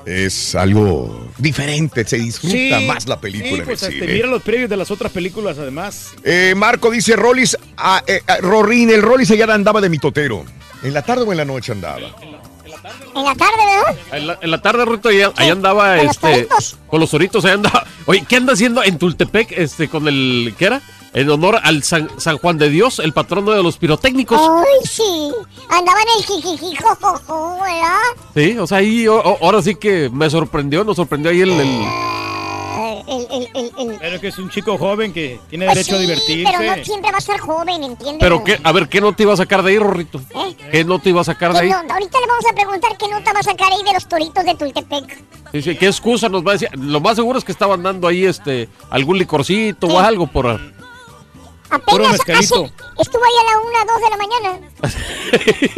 es 0.05 0.53
algo 0.53 1.27
diferente, 1.39 2.05
se 2.05 2.17
disfruta 2.19 2.51
Sí, 2.79 2.85
más 2.87 3.07
la 3.07 3.19
película 3.19 3.49
sí, 3.49 3.59
en 3.59 3.65
pues 3.65 3.81
el 3.81 3.89
este, 3.93 4.01
cine. 4.05 4.13
mira 4.13 4.27
los 4.27 4.43
previos 4.43 4.69
de 4.69 4.77
las 4.77 4.91
otras 4.91 5.11
películas, 5.11 5.57
además. 5.57 6.11
Eh, 6.23 6.53
Marco 6.55 6.91
dice, 6.91 7.15
Rollis, 7.15 7.57
ah, 7.77 8.03
eh, 8.05 8.21
ah, 8.27 8.37
Rorín, 8.41 8.91
el 8.91 9.01
Rollis 9.01 9.31
allá 9.31 9.51
andaba 9.51 9.81
de 9.81 9.89
mitotero. 9.89 10.45
¿En 10.83 10.93
la 10.93 11.01
tarde 11.01 11.23
o 11.23 11.31
en 11.31 11.37
la 11.39 11.45
noche 11.45 11.71
andaba? 11.71 11.97
En 12.21 12.31
la 12.31 12.41
tarde, 13.35 13.65
¿verdad? 13.65 13.95
En 14.11 14.27
la, 14.27 14.37
en 14.41 14.51
la 14.51 14.61
tarde, 14.61 14.85
Rito, 14.85 15.09
ahí, 15.09 15.21
ahí 15.35 15.49
andaba 15.49 15.95
con 15.97 16.05
los 16.05 16.15
este, 16.15 16.33
toritos. 16.33 16.77
con 16.87 16.99
los 16.99 17.09
toritos, 17.11 17.45
ahí 17.45 17.51
andaba. 17.53 17.85
Oye, 18.05 18.25
¿qué 18.27 18.35
anda 18.37 18.53
haciendo 18.53 18.83
en 18.83 18.97
Tultepec 18.97 19.51
este, 19.51 19.87
con 19.89 20.07
el. 20.07 20.53
¿Qué 20.57 20.65
era? 20.65 20.81
En 21.13 21.29
honor 21.29 21.59
al 21.63 21.81
San, 21.83 22.09
San 22.17 22.37
Juan 22.39 22.57
de 22.57 22.69
Dios, 22.69 22.99
el 22.99 23.13
patrono 23.13 23.51
de 23.51 23.63
los 23.63 23.77
pirotécnicos. 23.77 24.41
Ay, 24.41 24.85
sí. 24.85 25.31
Andaba 25.69 25.97
en 26.01 26.07
el 26.19 26.25
jijijijojojo, 26.25 27.57
¿verdad? 27.61 28.01
Sí, 28.35 28.57
o 28.57 28.67
sea, 28.67 28.79
ahí 28.79 29.07
o- 29.07 29.37
ahora 29.41 29.61
sí 29.61 29.75
que 29.75 30.09
me 30.11 30.29
sorprendió, 30.29 30.83
nos 30.83 30.97
sorprendió 30.97 31.31
ahí 31.31 31.39
el. 31.41 31.51
el- 31.51 31.85
El, 33.07 33.27
el, 33.31 33.49
el, 33.53 33.71
el- 33.91 33.97
Pero 33.99 34.19
que 34.19 34.27
es 34.29 34.37
un 34.39 34.49
chico 34.49 34.77
joven 34.77 35.13
que 35.13 35.39
tiene 35.49 35.65
Pues 35.65 35.77
derecho 35.77 35.95
a 35.95 35.99
divertirse. 35.99 36.51
pero 36.57 36.75
no 36.75 36.83
siempre 36.83 37.11
va 37.11 37.17
a 37.17 37.19
estar 37.19 37.39
joven, 37.39 37.83
¿entiendes? 37.83 38.17
Pero 38.19 38.43
qué, 38.43 38.59
a 38.63 38.71
ver, 38.71 38.89
¿qué 38.89 38.99
no 39.01 39.13
te 39.13 39.23
iba 39.23 39.33
a 39.33 39.37
sacar 39.37 39.61
de 39.63 39.71
ahí, 39.71 39.77
Rorrito? 39.79 40.19
¿Eh? 40.35 40.55
¿Qué 40.71 40.83
no 40.83 40.99
te 40.99 41.09
iba 41.09 41.21
a 41.21 41.23
sacar 41.23 41.53
de 41.53 41.59
Que 41.59 41.65
ahí? 41.65 41.69
no, 41.71 41.93
ahorita 41.93 42.19
le 42.19 42.27
vamos 42.27 42.45
a 42.49 42.53
preguntar 42.55 42.97
qué 42.97 43.07
nota 43.07 43.31
va 43.33 43.39
a 43.39 43.43
sacar 43.43 43.71
ahí 43.71 43.83
de 43.83 43.93
los 43.93 44.07
toritos 44.07 44.43
de 44.43 44.55
Tultepec. 44.55 45.23
¿Qué 45.79 45.87
excusa 45.87 46.27
nos 46.29 46.45
va 46.45 46.51
a 46.51 46.53
decir? 46.53 46.69
Lo 46.73 46.99
más 46.99 47.15
seguro 47.15 47.37
es 47.39 47.45
que 47.45 47.51
estaban 47.51 47.81
dando 47.83 48.07
ahí 48.07 48.25
este 48.25 48.67
algún 48.89 49.17
licorcito 49.17 49.87
o 49.87 49.99
algo 49.99 50.27
por. 50.27 50.59
Apenas 51.69 52.19
hace, 52.21 52.33
estuvo 52.99 53.23
ahí 53.23 53.37
a 53.39 53.43
la 53.51 53.59
1, 53.59 53.79
2 53.87 54.01
de 54.01 54.09
la 54.09 54.17
mañana. 54.17 54.69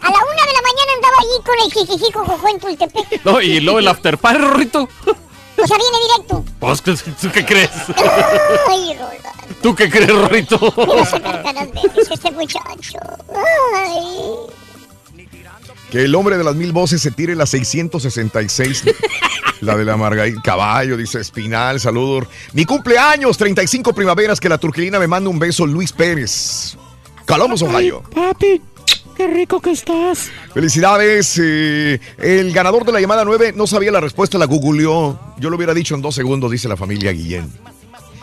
A 0.00 0.10
la 0.10 0.18
1 0.18 0.30
de 0.30 0.52
la 0.52 0.62
mañana 0.62 0.92
andaba 0.94 1.16
allí 1.20 1.38
con 1.44 1.54
el 1.64 1.72
jijijijojojo 1.72 2.48
en 2.48 2.58
Tultepec. 2.60 3.24
No, 3.24 3.40
y 3.40 3.60
luego 3.60 3.78
el 3.78 3.88
after 3.88 4.16
party, 4.18 4.38
Rorrito. 4.40 4.88
O 5.56 5.66
sea, 5.66 5.76
viene 5.76 5.96
directo. 6.16 6.44
Pues, 6.58 6.82
¿qué- 6.82 6.94
¿tú 7.20 7.30
qué 7.32 7.44
crees? 7.44 7.70
Ay, 8.68 8.96
Rola. 8.98 9.32
¿Tú 9.62 9.74
qué 9.74 9.88
crees, 9.88 10.08
sacar 11.08 11.42
caras 11.42 11.68
verdes 11.72 12.10
este 12.10 12.30
muchacho. 12.32 12.98
Ay. 13.74 15.26
Que 15.90 16.04
el 16.04 16.14
hombre 16.14 16.38
de 16.38 16.44
las 16.44 16.54
mil 16.54 16.72
voces 16.72 17.02
se 17.02 17.10
tire 17.10 17.36
la 17.36 17.44
666. 17.46 18.84
la 19.60 19.76
de 19.76 19.84
la 19.84 19.96
Margarita 19.96 20.40
Caballo, 20.42 20.96
dice 20.96 21.20
Espinal, 21.20 21.78
saludos. 21.80 22.26
Mi 22.54 22.64
cumpleaños, 22.64 23.36
35 23.36 23.92
primaveras, 23.92 24.40
que 24.40 24.48
la 24.48 24.58
turquilina 24.58 24.98
me 24.98 25.06
manda 25.06 25.28
un 25.30 25.38
beso, 25.38 25.66
Luis 25.66 25.92
Pérez. 25.92 26.76
Columbus, 27.26 27.62
Ohio. 27.62 28.02
Papi, 28.14 28.60
qué 29.16 29.26
rico 29.26 29.60
que 29.60 29.70
estás. 29.72 30.30
Felicidades. 30.54 31.38
eh, 31.42 32.00
el 32.18 32.52
ganador 32.52 32.84
de 32.84 32.92
la 32.92 33.00
llamada 33.00 33.24
9 33.24 33.52
no 33.56 33.66
sabía 33.66 33.90
la 33.92 34.00
respuesta, 34.00 34.38
la 34.38 34.46
googleó. 34.46 35.18
Yo 35.38 35.50
lo 35.50 35.56
hubiera 35.56 35.74
dicho 35.74 35.94
en 35.94 36.02
dos 36.02 36.14
segundos, 36.14 36.50
dice 36.50 36.68
la 36.68 36.76
familia 36.76 37.12
Guillén. 37.12 37.50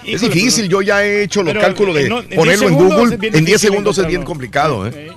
es 0.05 0.21
difícil, 0.21 0.67
yo 0.69 0.81
ya 0.81 1.03
he 1.05 1.23
hecho 1.23 1.43
los 1.43 1.53
cálculos 1.55 1.93
de 1.95 2.03
en 2.03 2.09
no- 2.09 2.19
en 2.19 2.27
10 2.29 2.37
ponerlo 2.39 2.67
en 2.67 2.73
Google. 2.75 3.13
En 3.15 3.19
10 3.19 3.31
difícil 3.33 3.59
segundos 3.59 3.97
es 3.97 4.07
bien 4.07 4.23
complicado. 4.23 4.87
¿eh? 4.87 5.11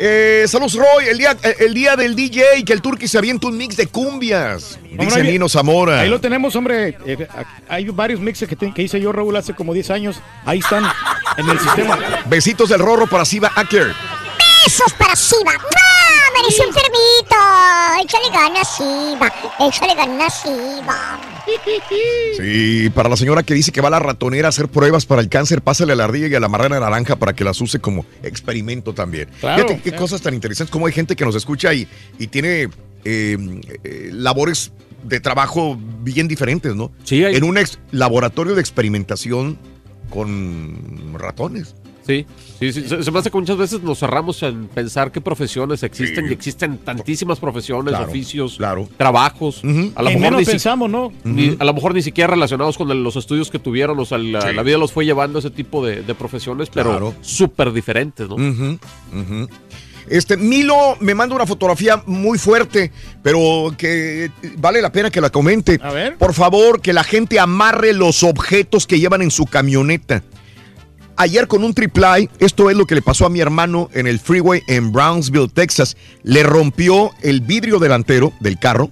Eh, 0.00 0.46
saludos, 0.48 0.74
Roy. 0.74 1.04
El 1.10 1.18
día, 1.18 1.36
el 1.60 1.74
día 1.74 1.94
del 1.96 2.16
DJ, 2.16 2.64
que 2.64 2.72
el 2.72 2.80
Turqui 2.82 3.06
se 3.06 3.18
avienta 3.18 3.46
un 3.46 3.56
mix 3.56 3.76
de 3.76 3.86
cumbias. 3.86 4.78
Hombre, 4.90 5.04
Dice 5.06 5.22
Nino 5.22 5.48
Zamora. 5.48 6.00
Ahí 6.00 6.08
lo 6.08 6.20
tenemos, 6.20 6.56
hombre. 6.56 6.96
Eh, 7.06 7.28
hay 7.68 7.84
varios 7.90 8.18
mixes 8.18 8.48
que, 8.48 8.56
te- 8.56 8.72
que 8.72 8.82
hice 8.82 9.00
yo, 9.00 9.12
Raúl, 9.12 9.36
hace 9.36 9.54
como 9.54 9.72
10 9.74 9.90
años. 9.90 10.16
Ahí 10.44 10.58
están 10.60 10.82
en 11.36 11.48
el 11.48 11.58
sistema. 11.60 11.98
Besitos 12.26 12.70
del 12.70 12.80
rorro 12.80 13.06
para 13.06 13.24
Siva 13.24 13.52
Acker. 13.54 13.92
Besos 14.64 14.92
para 14.98 15.16
Siva. 15.16 15.52
¡Ah! 15.56 16.38
Me 16.40 16.46
dice 16.48 16.62
enfermito. 16.62 17.36
Échale 18.02 18.30
ganas, 18.32 18.76
Siva. 18.76 19.32
Échale 19.60 19.94
ganas, 19.94 20.40
Siva. 20.42 21.20
Sí, 22.36 22.90
para 22.94 23.08
la 23.08 23.16
señora 23.16 23.42
que 23.42 23.54
dice 23.54 23.72
que 23.72 23.80
va 23.80 23.88
a 23.88 23.90
la 23.90 23.98
ratonera 23.98 24.48
a 24.48 24.50
hacer 24.50 24.68
pruebas 24.68 25.06
para 25.06 25.20
el 25.20 25.28
cáncer, 25.28 25.62
pásale 25.62 25.92
a 25.92 25.96
la 25.96 26.04
ardilla 26.04 26.28
y 26.28 26.34
a 26.34 26.40
la 26.40 26.48
marrana 26.48 26.78
naranja 26.80 27.16
para 27.16 27.32
que 27.34 27.44
las 27.44 27.60
use 27.60 27.80
como 27.80 28.06
experimento 28.22 28.94
también. 28.94 29.28
Claro, 29.40 29.62
Fíjate 29.64 29.82
qué 29.82 29.90
claro. 29.90 30.02
cosas 30.04 30.22
tan 30.22 30.34
interesantes, 30.34 30.70
como 30.70 30.86
hay 30.86 30.92
gente 30.92 31.16
que 31.16 31.24
nos 31.24 31.34
escucha 31.34 31.74
y, 31.74 31.88
y 32.18 32.28
tiene 32.28 32.68
eh, 33.04 33.36
eh, 33.84 34.10
labores 34.12 34.72
de 35.02 35.18
trabajo 35.20 35.76
bien 36.00 36.28
diferentes, 36.28 36.74
¿no? 36.76 36.92
Sí, 37.04 37.24
hay- 37.24 37.34
En 37.34 37.44
un 37.44 37.58
ex- 37.58 37.78
laboratorio 37.90 38.54
de 38.54 38.60
experimentación 38.60 39.58
con 40.10 41.14
ratones. 41.18 41.74
Sí, 42.06 42.26
sí, 42.58 42.72
sí, 42.72 42.88
Se, 42.88 43.02
se 43.04 43.10
me 43.10 43.18
hace 43.20 43.30
que 43.30 43.38
muchas 43.38 43.56
veces 43.56 43.80
nos 43.82 43.98
cerramos 44.00 44.42
en 44.42 44.66
pensar 44.68 45.12
qué 45.12 45.20
profesiones 45.20 45.82
existen 45.82 46.26
y 46.28 46.32
existen 46.32 46.78
tantísimas 46.78 47.38
profesiones, 47.38 47.94
Claro, 47.94 48.10
oficios, 48.10 48.56
claro. 48.56 48.88
trabajos. 48.96 49.62
A 49.62 49.66
lo 49.66 49.74
En 49.74 49.94
mejor 49.94 50.20
menos 50.20 50.38
ni 50.40 50.44
si- 50.44 50.50
pensamos, 50.50 50.90
¿no? 50.90 51.12
ni- 51.24 51.56
a 51.58 51.64
lo 51.64 51.74
mejor 51.74 51.94
ni 51.94 52.02
siquiera 52.02 52.30
relacionados 52.32 52.76
con 52.76 52.90
el- 52.90 53.02
los 53.04 53.16
estudios 53.16 53.50
que 53.50 53.58
tuvieron, 53.58 53.98
o 54.00 54.04
sea, 54.04 54.18
la, 54.18 54.40
Sí. 54.40 54.54
la 54.54 54.62
vida 54.62 54.78
los 54.78 54.90
fue 54.92 55.04
llevando 55.04 55.38
a 55.38 55.40
ese 55.40 55.50
tipo 55.50 55.84
de, 55.86 56.02
de 56.02 56.14
profesiones, 56.14 56.68
pero 56.72 56.90
Claro. 56.90 57.14
súper 57.20 57.72
diferentes, 57.72 58.28
¿no? 58.28 58.36
Este, 60.08 60.36
Milo 60.36 60.96
me 60.98 61.14
manda 61.14 61.36
una 61.36 61.46
fotografía 61.46 62.02
muy 62.06 62.36
fuerte, 62.36 62.90
pero 63.22 63.72
que 63.78 64.30
vale 64.58 64.82
la 64.82 64.90
pena 64.90 65.10
que 65.10 65.20
la 65.20 65.30
comente. 65.30 65.78
A 65.80 65.92
ver. 65.92 66.16
Por 66.18 66.34
favor, 66.34 66.80
que 66.80 66.92
la 66.92 67.04
gente 67.04 67.38
amarre 67.38 67.92
los 67.92 68.24
objetos 68.24 68.86
que 68.88 68.98
llevan 68.98 69.22
en 69.22 69.30
su 69.30 69.46
camioneta. 69.46 70.22
Ayer 71.22 71.46
con 71.46 71.62
un 71.62 71.72
triple 71.72 72.28
esto 72.40 72.68
es 72.68 72.76
lo 72.76 72.84
que 72.84 72.96
le 72.96 73.00
pasó 73.00 73.26
a 73.26 73.30
mi 73.30 73.38
hermano 73.38 73.88
en 73.92 74.08
el 74.08 74.18
freeway 74.18 74.60
en 74.66 74.90
Brownsville, 74.90 75.48
Texas. 75.48 75.96
Le 76.24 76.42
rompió 76.42 77.12
el 77.22 77.42
vidrio 77.42 77.78
delantero 77.78 78.32
del 78.40 78.58
carro, 78.58 78.90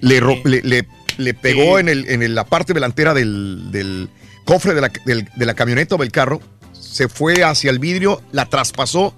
le, 0.00 0.20
le, 0.44 0.60
le- 0.60 0.86
le 1.16 1.32
pegó 1.32 1.76
Sí. 1.76 1.80
en, 1.80 1.88
el, 1.88 2.06
en 2.10 2.22
el- 2.22 2.34
la 2.34 2.44
parte 2.44 2.74
delantera 2.74 3.14
del, 3.14 3.70
del 3.72 4.10
cofre 4.44 4.74
de 4.74 4.82
la, 4.82 4.92
del- 5.06 5.26
de 5.34 5.46
la 5.46 5.54
camioneta 5.54 5.94
o 5.94 5.98
del 5.98 6.12
carro, 6.12 6.42
se 6.78 7.08
fue 7.08 7.42
hacia 7.42 7.70
el 7.70 7.78
vidrio, 7.78 8.20
la 8.30 8.44
traspasó 8.44 9.14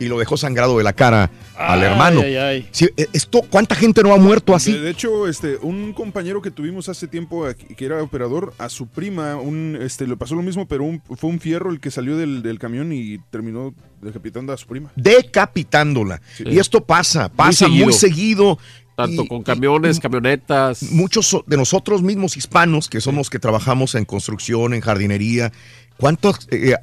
y 0.00 0.06
lo 0.08 0.18
dejó 0.18 0.36
sangrado 0.36 0.76
de 0.78 0.82
la 0.82 0.92
cara 0.94 1.30
al 1.56 1.80
Ay, 1.80 1.84
hermano. 1.90 2.22
ay, 2.22 2.36
ay. 2.36 2.68
Sí, 2.72 2.88
e- 2.96 3.08
esto, 3.12 3.42
¿Cuánta 3.42 3.74
gente 3.76 4.02
no 4.02 4.12
ha 4.12 4.16
muerto 4.16 4.54
así? 4.54 4.72
De, 4.72 4.80
de 4.80 4.90
hecho, 4.90 5.28
este, 5.28 5.56
un 5.58 5.92
compañero 5.92 6.42
que 6.42 6.50
tuvimos 6.50 6.88
hace 6.88 7.06
tiempo 7.06 7.46
aquí, 7.46 7.74
que 7.76 7.84
era 7.84 8.02
operador, 8.02 8.52
a 8.58 8.68
su 8.68 8.86
prima, 8.88 9.36
un, 9.36 9.78
este, 9.80 10.06
le 10.08 10.16
pasó 10.16 10.34
lo 10.34 10.42
mismo, 10.42 10.66
pero 10.66 10.82
un- 10.84 11.00
fue 11.16 11.30
un 11.30 11.38
fierro 11.38 11.70
el 11.70 11.78
que 11.78 11.90
salió 11.90 12.16
del, 12.16 12.42
del 12.42 12.58
camión 12.58 12.92
y 12.92 13.18
terminó 13.30 13.72
decapitando 14.02 14.52
a 14.52 14.56
su 14.56 14.66
prima. 14.66 14.90
Decapitándola. 14.96 16.20
Y 16.38 16.58
esto 16.58 16.80
pasa, 16.84 17.28
pasa 17.28 17.68
muy 17.68 17.92
seguido. 17.92 18.58
Tanto 18.96 19.24
con 19.26 19.42
camiones, 19.42 19.98
camionetas. 19.98 20.82
Muchos 20.92 21.34
de 21.46 21.56
nosotros 21.56 22.02
mismos 22.02 22.36
hispanos, 22.36 22.88
que 22.88 23.00
somos 23.00 23.18
los 23.20 23.30
que 23.30 23.38
trabajamos 23.38 23.94
en 23.94 24.04
construcción, 24.04 24.74
en 24.74 24.82
jardinería, 24.82 25.52
¿cuántos? 26.00 26.48
eh, 26.50 26.74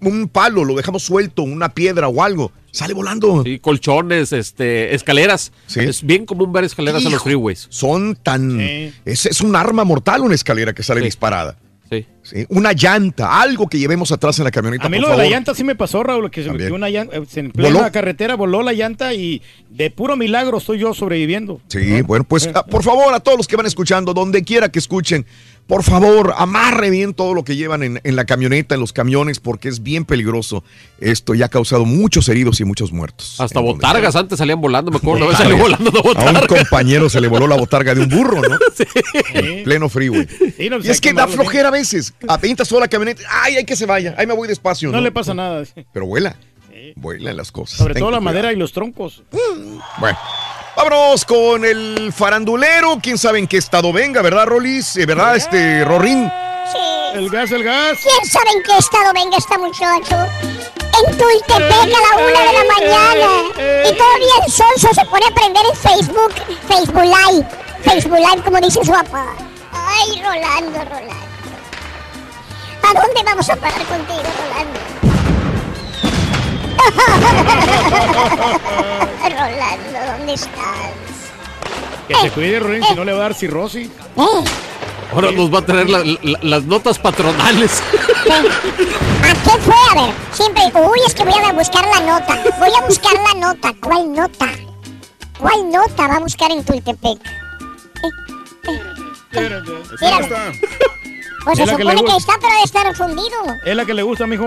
un 0.00 0.28
palo 0.28 0.64
lo 0.64 0.74
dejamos 0.74 1.02
suelto, 1.02 1.42
una 1.42 1.70
piedra 1.70 2.08
o 2.08 2.22
algo, 2.22 2.52
sale 2.70 2.94
volando. 2.94 3.42
Sí, 3.44 3.58
colchones, 3.58 4.32
este, 4.32 4.94
escaleras. 4.94 5.52
Es 5.74 6.02
bien 6.04 6.26
común 6.26 6.52
ver 6.52 6.64
escaleras 6.64 7.00
en 7.00 7.04
los 7.06 7.14
Hijo, 7.14 7.24
freeways. 7.24 7.66
Son 7.70 8.16
tan. 8.16 8.60
Es, 8.60 9.26
es 9.26 9.40
un 9.40 9.56
arma 9.56 9.84
mortal 9.84 10.22
una 10.22 10.34
escalera 10.34 10.72
que 10.72 10.82
sale 10.82 11.00
disparada. 11.00 11.56
Sí. 11.90 12.06
Sí, 12.22 12.46
Una 12.48 12.72
llanta, 12.72 13.42
algo 13.42 13.68
que 13.68 13.78
llevemos 13.78 14.10
atrás 14.10 14.38
en 14.38 14.44
la 14.44 14.50
camioneta. 14.50 14.86
A 14.86 14.88
mí 14.88 14.98
por 14.98 15.10
lo 15.10 15.16
de 15.18 15.24
la 15.24 15.30
llanta 15.30 15.54
sí 15.54 15.62
me 15.62 15.74
pasó, 15.76 16.02
Raúl, 16.02 16.30
que 16.30 16.40
se 16.40 16.48
También. 16.48 16.64
metió 16.72 16.74
una 16.76 16.88
llanta, 16.88 17.16
eh, 17.16 17.22
en 17.36 17.50
plena 17.50 17.78
¿Voló? 17.80 17.92
carretera 17.92 18.34
voló 18.36 18.62
la 18.62 18.72
llanta 18.72 19.12
y 19.12 19.42
de 19.68 19.90
puro 19.90 20.16
milagro 20.16 20.56
estoy 20.56 20.78
yo 20.78 20.94
sobreviviendo. 20.94 21.60
Sí, 21.68 22.00
bueno, 22.00 22.24
pues 22.24 22.48
ah, 22.54 22.64
por 22.64 22.82
favor, 22.82 23.12
a 23.12 23.20
todos 23.20 23.36
los 23.36 23.46
que 23.46 23.56
van 23.56 23.66
escuchando, 23.66 24.14
donde 24.14 24.42
quiera 24.42 24.70
que 24.70 24.78
escuchen, 24.78 25.26
por 25.66 25.82
favor, 25.82 26.34
amarre 26.36 26.90
bien 26.90 27.14
todo 27.14 27.32
lo 27.34 27.42
que 27.44 27.56
llevan 27.56 27.82
en, 27.82 28.00
en 28.04 28.16
la 28.16 28.24
camioneta, 28.26 28.74
en 28.74 28.80
los 28.80 28.92
camiones, 28.92 29.40
porque 29.40 29.68
es 29.68 29.82
bien 29.82 30.04
peligroso 30.04 30.62
esto 31.00 31.34
y 31.34 31.42
ha 31.42 31.48
causado 31.48 31.84
muchos 31.84 32.28
heridos 32.28 32.60
y 32.60 32.64
muchos 32.64 32.92
muertos. 32.92 33.40
Hasta 33.40 33.60
botargas 33.60 34.14
antes 34.16 34.38
salían 34.38 34.60
volando, 34.60 34.90
me 34.90 34.98
acuerdo. 34.98 35.26
Una 35.26 35.28
vez 35.28 35.38
salió 35.38 35.56
volando 35.56 35.90
una 35.90 36.00
A 36.00 36.02
un 36.02 36.34
botarga. 36.34 36.46
compañero 36.46 37.08
se 37.08 37.20
le 37.20 37.28
voló 37.28 37.46
la 37.46 37.56
botarga 37.56 37.94
de 37.94 38.02
un 38.02 38.08
burro, 38.08 38.42
¿no? 38.42 38.58
En 39.34 39.64
pleno 39.64 39.88
freeway. 39.88 40.26
Sí, 40.56 40.68
no, 40.68 40.76
pues 40.76 40.86
y 40.86 40.90
es 40.90 41.00
que 41.00 41.12
da 41.12 41.26
bien. 41.26 41.38
flojera 41.38 41.68
a 41.68 41.72
veces. 41.72 42.14
Avientas 42.28 42.68
toda 42.68 42.82
la 42.82 42.88
camioneta. 42.88 43.22
Ay, 43.30 43.56
hay 43.56 43.64
que 43.64 43.76
se 43.76 43.86
vaya. 43.86 44.14
Ay, 44.18 44.26
me 44.26 44.34
voy 44.34 44.46
despacio. 44.48 44.90
No 44.92 45.00
le 45.00 45.12
pasa 45.12 45.34
nada. 45.34 45.64
Pero 45.92 46.06
vuela. 46.06 46.36
Vuelan 46.96 47.36
las 47.36 47.50
cosas. 47.50 47.78
Sobre 47.78 47.94
Ten 47.94 48.02
todo 48.02 48.10
la 48.10 48.18
cuidado. 48.18 48.34
madera 48.34 48.52
y 48.52 48.56
los 48.56 48.72
troncos. 48.72 49.22
Bueno. 49.98 50.18
Vámonos 50.76 51.24
con 51.24 51.64
el 51.64 52.12
farandulero. 52.12 52.98
Quién 53.00 53.16
sabe 53.16 53.38
en 53.38 53.46
qué 53.46 53.58
estado 53.58 53.92
venga, 53.92 54.22
¿verdad, 54.22 54.46
Rolis? 54.46 54.96
Eh, 54.96 55.06
¿Verdad, 55.06 55.36
este, 55.36 55.84
Rorín? 55.84 56.30
El 57.14 57.30
gas, 57.30 57.52
el 57.52 57.62
gas. 57.62 57.98
¿Quién 58.02 58.30
sabe 58.30 58.50
en 58.56 58.62
qué 58.64 58.76
estado 58.76 59.12
venga 59.14 59.36
este 59.36 59.56
muchacho? 59.56 60.16
En 60.98 61.16
Tultepec 61.16 61.72
a 61.72 61.86
la 61.86 62.16
una 62.16 62.40
de 62.40 62.52
la 62.52 62.64
mañana. 62.74 63.28
Y 63.88 63.96
todavía 63.96 64.34
el 64.44 64.52
sonso 64.52 64.88
se 64.92 65.04
pone 65.04 65.26
a 65.26 65.30
prender 65.30 65.62
en 65.64 65.76
Facebook. 65.76 66.34
Facebook 66.66 67.04
Live. 67.04 67.46
Facebook 67.84 68.18
Live, 68.18 68.42
como 68.44 68.60
dice 68.60 68.84
su 68.84 68.90
papá. 68.90 69.26
Ay, 69.72 70.22
Rolando, 70.22 70.78
Rolando. 70.90 71.24
¿A 72.82 73.00
dónde 73.00 73.22
vamos 73.24 73.48
a 73.48 73.56
parar 73.56 73.84
contigo, 73.84 74.22
Rolando? 74.42 75.13
Rolando, 79.22 80.12
¿dónde 80.18 80.34
estás? 80.34 80.92
Que 82.08 82.14
se 82.16 82.30
cuide, 82.30 82.60
Rorín, 82.60 82.82
si 82.84 82.94
no 82.94 83.04
le 83.04 83.12
va 83.12 83.18
a 83.18 83.22
dar 83.22 83.34
cirrosis. 83.34 83.88
Ahora 85.12 85.30
nos 85.30 85.52
va 85.52 85.58
a 85.60 85.62
traer 85.66 85.88
la- 85.88 86.00
la- 86.04 86.38
las 86.42 86.64
notas 86.64 86.98
patronales. 86.98 87.82
¿A 89.22 89.34
qué 89.34 89.58
fue? 89.60 89.74
A 89.92 89.94
ver, 90.06 90.14
siempre, 90.32 90.64
uy, 90.74 90.98
es 91.06 91.14
que 91.14 91.24
voy 91.24 91.34
a 91.42 91.52
buscar 91.52 91.84
la 91.86 92.00
nota. 92.00 92.42
Voy 92.58 92.70
a 92.76 92.84
buscar 92.86 93.12
la 93.14 93.34
nota. 93.40 93.72
¿Cuál 93.80 94.12
nota? 94.12 94.48
¿Cuál 95.38 95.70
nota 95.70 96.08
va 96.08 96.16
a 96.16 96.20
buscar 96.20 96.50
en 96.50 96.64
Tultepec? 96.64 97.18
Mira. 99.30 99.62
Pues 101.44 101.56
se 101.58 101.64
Es 101.64 101.68
la 101.70 101.76
que 101.76 101.84
le 101.84 101.90
supone 101.92 102.10
que 102.10 102.16
está, 102.16 102.32
pero 102.40 102.48
debe 102.52 102.62
estar 102.64 102.96
fundido. 102.96 103.38
Es 103.64 103.76
la 103.76 103.84
que 103.84 103.94
le 103.94 104.02
gusta, 104.02 104.26
mijo. 104.26 104.46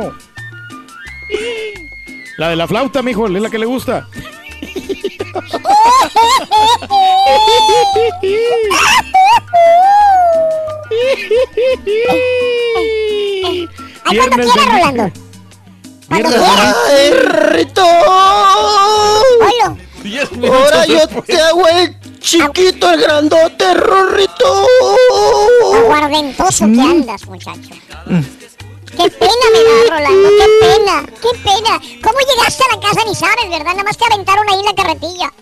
La 2.38 2.50
de 2.50 2.56
la 2.56 2.68
flauta, 2.68 3.02
mijo, 3.02 3.26
es 3.28 3.32
la 3.42 3.50
que 3.50 3.58
le 3.60 3.66
gusta. 3.66 4.08
Ay, 14.06 14.16
cuando 14.20 14.38
Viernes 14.38 14.48
quiera, 14.52 14.74
de- 14.74 14.80
Rolando. 14.80 15.12
Cuando 16.08 16.30
Viernes 16.30 16.50
quiera. 16.56 16.76
¡Ay, 16.88 17.12
Rito! 17.52 17.82
Ahora 20.54 20.86
yo 20.86 21.08
te 21.24 21.42
hago 21.42 21.68
el 21.68 22.00
chiquito, 22.20 22.90
el 22.92 23.02
grandote, 23.02 23.74
Rorrito. 23.74 24.66
Aguardentoso 25.76 26.66
que 26.66 26.82
andas, 26.82 27.26
muchacho. 27.28 27.60
Qué 28.98 29.10
pena 29.12 29.46
me 29.54 29.64
da, 29.64 29.96
Rolando, 29.98 30.30
qué 30.30 30.48
pena, 30.60 31.06
qué 31.22 31.38
pena. 31.44 31.80
¿Cómo 32.04 32.18
llegaste 32.20 32.64
a 32.64 32.76
la 32.76 32.82
casa 32.82 33.02
ni 33.08 33.16
sabes, 33.16 33.50
verdad? 33.50 33.72
Nada 33.74 33.84
más 33.84 33.98
te 33.98 34.06
aventaron 34.06 34.50
ahí 34.50 34.60
en 34.60 34.66
la 34.66 34.76
carretilla. 34.76 35.34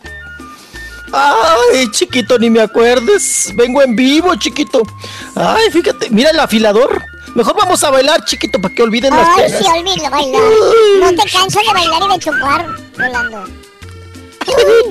Ay, 1.13 1.89
chiquito, 1.91 2.37
ni 2.37 2.49
me 2.49 2.61
acuerdes. 2.61 3.51
Vengo 3.55 3.81
en 3.81 3.95
vivo, 3.95 4.35
chiquito. 4.35 4.81
Ay, 5.35 5.71
fíjate, 5.71 6.09
mira 6.09 6.31
el 6.31 6.39
afilador. 6.39 7.01
Mejor 7.35 7.55
vamos 7.55 7.83
a 7.83 7.89
bailar, 7.91 8.23
chiquito, 8.25 8.59
para 8.61 8.73
que 8.73 8.83
olviden 8.83 9.15
las 9.15 9.27
Ay, 9.29 9.43
penas. 9.43 9.59
sí, 9.59 9.65
olvídalo 9.79 10.09
bailar. 10.09 10.41
No 11.01 11.09
te 11.23 11.29
cansas 11.29 11.63
de 11.65 11.73
bailar 11.73 12.01
y 12.03 12.13
de 12.13 12.19
chupar, 12.19 12.67
Rolando. 12.97 13.43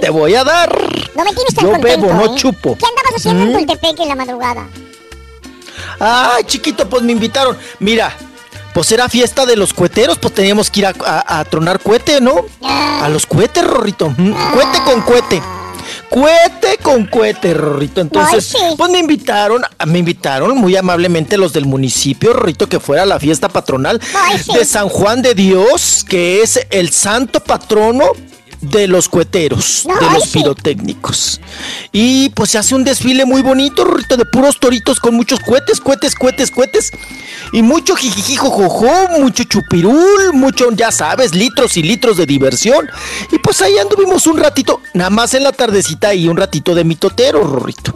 Te 0.00 0.10
voy 0.10 0.34
a 0.34 0.44
dar. 0.44 0.70
No 1.14 1.24
me 1.24 1.32
tienes 1.32 1.54
tan 1.54 1.64
Yo 1.64 1.72
contento, 1.72 2.06
bebo, 2.06 2.18
no 2.26 2.34
¿eh? 2.34 2.38
chupo. 2.38 2.76
¿Qué 2.78 2.86
andabas 2.86 3.14
haciendo 3.16 3.42
en 3.44 3.50
¿Mm? 3.50 3.66
Tultepec 3.66 4.00
en 4.00 4.08
la 4.08 4.14
madrugada? 4.16 4.66
Ay, 6.00 6.44
chiquito, 6.44 6.88
pues 6.88 7.02
me 7.02 7.12
invitaron. 7.12 7.56
Mira, 7.78 8.14
pues 8.74 8.92
era 8.92 9.08
fiesta 9.08 9.46
de 9.46 9.56
los 9.56 9.72
cueteros, 9.72 10.18
pues 10.18 10.34
teníamos 10.34 10.68
que 10.70 10.80
ir 10.80 10.86
a, 10.86 10.92
a- 11.06 11.38
a 11.40 11.44
tronar 11.46 11.80
cohete, 11.80 12.20
¿no? 12.20 12.44
A 13.04 13.08
los 13.08 13.24
cohetes, 13.24 13.64
Rorrito. 13.64 14.12
Cohete 14.52 14.82
con 14.84 15.00
cohete. 15.02 15.42
Cohete 16.10 16.78
con 16.82 17.06
cohete, 17.06 17.54
Rorrito. 17.54 18.00
Entonces, 18.00 18.52
pues 18.76 18.90
me 18.90 18.98
invitaron, 18.98 19.62
me 19.86 19.98
invitaron 19.98 20.56
muy 20.56 20.76
amablemente 20.76 21.36
los 21.36 21.52
del 21.52 21.66
municipio, 21.66 22.32
Rorrito, 22.32 22.68
que 22.68 22.78
fuera 22.80 23.02
a 23.02 23.06
la 23.06 23.18
fiesta 23.18 23.48
patronal 23.48 24.00
de 24.58 24.64
San 24.64 24.88
Juan 24.88 25.22
de 25.22 25.34
Dios, 25.34 26.04
que 26.08 26.42
es 26.42 26.60
el 26.70 26.90
santo 26.90 27.40
patrono 27.40 28.04
de 28.70 28.86
los 28.86 29.08
cueteros, 29.08 29.86
de 29.86 30.14
los 30.14 30.28
pirotécnicos. 30.28 31.40
Y 31.92 32.30
pues 32.30 32.50
se 32.50 32.58
hace 32.58 32.74
un 32.74 32.84
desfile 32.84 33.24
muy 33.24 33.42
bonito, 33.42 33.84
de 33.84 34.24
puros 34.24 34.58
toritos 34.58 35.00
con 35.00 35.14
muchos 35.14 35.40
cohetes, 35.40 35.80
cohetes, 35.80 36.14
cohetes, 36.14 36.50
cohetes. 36.50 36.90
Y 37.52 37.62
mucho 37.62 37.96
jijijijojojo, 37.96 39.20
mucho 39.20 39.44
chupirul, 39.44 40.32
mucho, 40.32 40.70
ya 40.72 40.90
sabes, 40.90 41.34
litros 41.34 41.76
y 41.76 41.82
litros 41.82 42.16
de 42.16 42.26
diversión. 42.26 42.88
Y 43.30 43.38
pues 43.38 43.60
ahí 43.62 43.78
anduvimos 43.78 44.26
un 44.26 44.38
ratito, 44.38 44.80
nada 44.94 45.10
más 45.10 45.34
en 45.34 45.44
la 45.44 45.52
tardecita 45.52 46.14
y 46.14 46.28
un 46.28 46.36
ratito 46.36 46.74
de 46.74 46.84
mitotero, 46.84 47.44
Rorrito. 47.44 47.94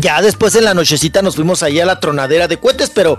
Ya 0.00 0.22
después 0.22 0.54
en 0.54 0.64
la 0.64 0.72
nochecita 0.74 1.20
nos 1.20 1.36
fuimos 1.36 1.62
ahí 1.62 1.78
a 1.78 1.84
la 1.84 2.00
tronadera 2.00 2.48
de 2.48 2.58
cohetes, 2.58 2.90
pero 2.90 3.18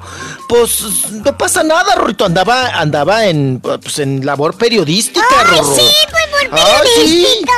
pues 0.49 1.11
no 1.11 1.37
pasa 1.37 1.63
nada, 1.63 1.93
Rorrito. 1.95 2.25
Andaba, 2.25 2.67
andaba 2.79 3.25
en, 3.27 3.59
pues, 3.61 3.99
en 3.99 4.25
labor 4.25 4.55
periodística, 4.57 5.23
Ay, 5.39 5.57
Rorro. 5.57 5.75
sí, 5.75 5.87
pues 6.09 6.49
por 6.49 6.59
Ay, 6.59 6.87
sí. 6.95 7.01
periodística. 7.01 7.53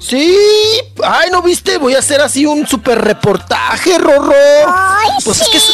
Sí, 0.00 0.36
ay, 1.02 1.30
¿no 1.30 1.40
viste? 1.42 1.78
Voy 1.78 1.94
a 1.94 1.98
hacer 2.00 2.20
así 2.20 2.44
un 2.46 2.66
super 2.66 3.00
reportaje, 3.02 3.96
Rorro. 3.98 4.34
Ay, 4.66 5.10
pues 5.24 5.40
es 5.42 5.48
que 5.48 5.56
es 5.58 5.72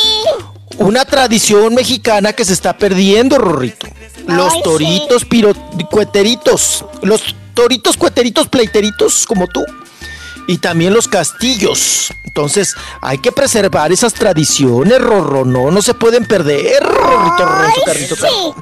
una 0.78 1.04
tradición 1.04 1.74
mexicana 1.74 2.32
que 2.32 2.44
se 2.44 2.52
está 2.52 2.76
perdiendo, 2.76 3.38
Rorrito. 3.38 3.86
Los 4.26 4.52
Ay, 4.54 4.62
toritos 4.62 5.24
piro 5.24 5.52
cueteritos, 5.90 6.84
los 7.02 7.34
toritos 7.54 7.96
cueteritos 7.96 8.46
pleiteritos 8.48 9.26
como 9.26 9.46
tú. 9.48 9.64
Y 10.50 10.58
también 10.58 10.92
los 10.92 11.06
castillos. 11.06 12.12
Entonces, 12.24 12.74
hay 13.00 13.18
que 13.18 13.30
preservar 13.30 13.92
esas 13.92 14.12
tradiciones, 14.12 15.00
Rorro. 15.00 15.44
No, 15.44 15.70
no 15.70 15.80
se 15.80 15.94
pueden 15.94 16.24
perder, 16.24 16.82
Rorrito, 16.82 17.46
Rorrito, 17.46 17.82
carrito, 17.86 18.16
carrito. 18.16 18.56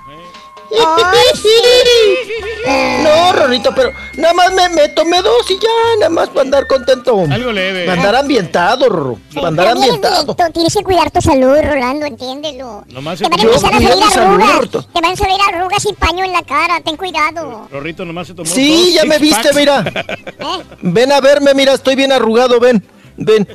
No, 3.02 3.32
Rorrito, 3.32 3.74
pero 3.74 3.92
nada 4.16 4.34
más 4.34 4.52
me, 4.52 4.68
me 4.70 4.88
tomé 4.90 5.22
dos 5.22 5.50
y 5.50 5.54
ya, 5.54 5.68
nada 6.00 6.10
más 6.10 6.28
para 6.28 6.42
andar 6.42 6.66
contento. 6.66 7.24
Algo 7.30 7.52
leve. 7.52 7.86
Para 7.86 7.98
andar 7.98 8.16
ambientado, 8.16 8.88
Rorro. 8.88 9.18
Para 9.34 9.48
andar 9.48 9.68
ambientado. 9.68 10.34
tienes 10.52 10.74
que 10.74 10.82
cuidar 10.82 11.10
tu 11.10 11.20
salud, 11.22 11.56
Rolando, 11.62 12.06
entiéndelo. 12.06 12.84
Nomás 12.88 13.18
Te 13.18 13.28
van 13.28 13.40
a 13.40 13.42
Yo 13.42 13.48
empezar 13.50 13.74
a 13.74 13.80
salir 13.80 14.02
arrugas. 14.02 14.70
Te 14.92 15.00
van 15.00 15.12
a 15.12 15.16
salir 15.16 15.38
arrugas 15.52 15.86
y 15.86 15.92
paño 15.94 16.24
en 16.24 16.32
la 16.32 16.42
cara. 16.42 16.80
Ten 16.84 16.96
cuidado. 16.96 17.68
Rorrito 17.70 18.04
nomás 18.04 18.26
se 18.26 18.34
tomó 18.34 18.50
Sí, 18.50 18.86
dos 18.86 18.94
ya 18.94 19.04
me 19.04 19.18
viste, 19.18 19.42
packs. 19.44 19.56
mira. 19.56 19.82
Ven 20.82 21.12
a 21.12 21.20
verme, 21.20 21.54
mira, 21.54 21.74
estoy 21.74 21.94
bien 21.94 22.12
arrugado, 22.12 22.58
ven. 22.60 22.84
Ven. 23.16 23.48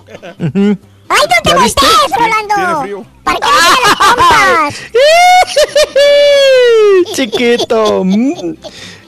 ¡Ay, 1.10 1.20
no 1.30 1.36
te 1.44 1.54
voltees, 1.54 2.12
Rolando! 2.18 3.06
¿Para 3.24 3.40
qué 3.40 3.48
no 3.48 3.52
las 3.88 3.96
pompas? 4.16 4.76
Chiquito. 7.16 8.04
mm. 8.04 8.56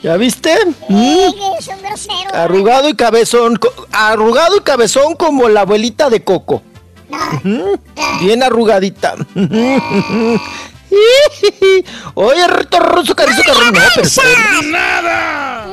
¿Ya 0.03 0.17
viste? 0.17 0.53
Mm. 0.87 1.29
Es 1.57 1.67
un 1.67 1.81
grosero. 1.81 2.33
Arrugado 2.33 2.89
y 2.89 2.95
cabezón. 2.95 3.59
Arrugado 3.91 4.57
y 4.57 4.61
cabezón 4.61 5.15
como 5.15 5.49
la 5.49 5.61
abuelita 5.61 6.09
de 6.11 6.23
Coco. 6.23 6.61
Ujú. 7.09 7.79
Bien 8.21 8.43
arrugadita. 8.43 9.15
Oye, 12.13 12.47
Rito 12.47 12.79
Ruso, 12.79 13.15
Carizo. 13.15 13.41
No, 13.43 14.61
¡Nada! 14.69 15.65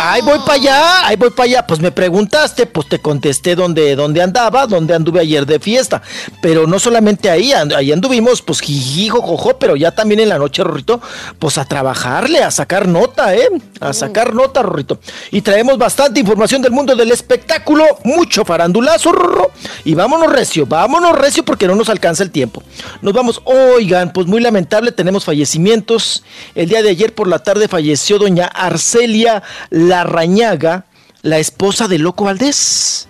Ahí 0.00 0.22
voy 0.22 0.38
para 0.38 0.52
allá, 0.54 1.08
ahí 1.08 1.16
voy 1.16 1.30
para 1.30 1.44
allá. 1.44 1.66
Pues 1.66 1.80
me 1.80 1.90
preguntaste, 1.90 2.66
pues 2.66 2.88
te 2.88 3.00
contesté 3.00 3.56
dónde, 3.56 3.96
dónde 3.96 4.22
andaba, 4.22 4.66
dónde 4.68 4.94
anduve 4.94 5.20
ayer 5.20 5.44
de 5.44 5.58
fiesta. 5.58 6.02
Pero 6.40 6.68
no 6.68 6.78
solamente 6.78 7.28
ahí, 7.28 7.52
and- 7.52 7.72
ahí 7.72 7.90
anduvimos, 7.90 8.40
pues 8.40 8.60
jijijo, 8.60 9.20
jojo, 9.20 9.58
pero 9.58 9.74
ya 9.74 9.90
también 9.90 10.20
en 10.20 10.28
la 10.28 10.38
noche, 10.38 10.62
Rorrito, 10.62 11.00
pues 11.40 11.58
a 11.58 11.64
trabajarle, 11.64 12.44
a 12.44 12.52
sacar 12.52 12.86
nota, 12.86 13.34
¿eh? 13.34 13.48
A 13.80 13.92
sacar 13.92 14.34
nota, 14.34 14.62
Rorrito. 14.62 15.00
Y 15.32 15.40
traemos 15.40 15.76
bastante 15.78 16.20
información 16.20 16.62
del 16.62 16.70
mundo 16.72 16.94
del 16.94 17.10
espectáculo, 17.10 17.84
mucho 18.04 18.44
farandulazo, 18.44 19.10
Rorro. 19.10 19.50
Y 19.84 19.94
vámonos 19.94 20.32
recio, 20.32 20.64
vámonos 20.64 21.18
recio 21.18 21.44
porque 21.44 21.66
no 21.66 21.74
nos 21.74 21.88
alcanza 21.88 22.22
el 22.22 22.30
tiempo. 22.30 22.62
Nos 23.02 23.12
vamos, 23.12 23.40
oigan, 23.44 24.12
pues 24.12 24.28
muy 24.28 24.40
lamentable, 24.40 24.92
tenemos 24.92 25.24
fallecimientos. 25.24 26.22
El 26.54 26.68
día 26.68 26.82
de 26.82 26.90
ayer 26.90 27.14
por 27.16 27.26
la 27.26 27.40
tarde 27.40 27.66
falleció 27.66 28.18
doña 28.20 28.46
Arcelia 28.46 29.42
Larrañaga, 29.88 30.86
la 31.22 31.38
esposa 31.38 31.88
de 31.88 31.98
Loco 31.98 32.24
Valdés. 32.24 33.08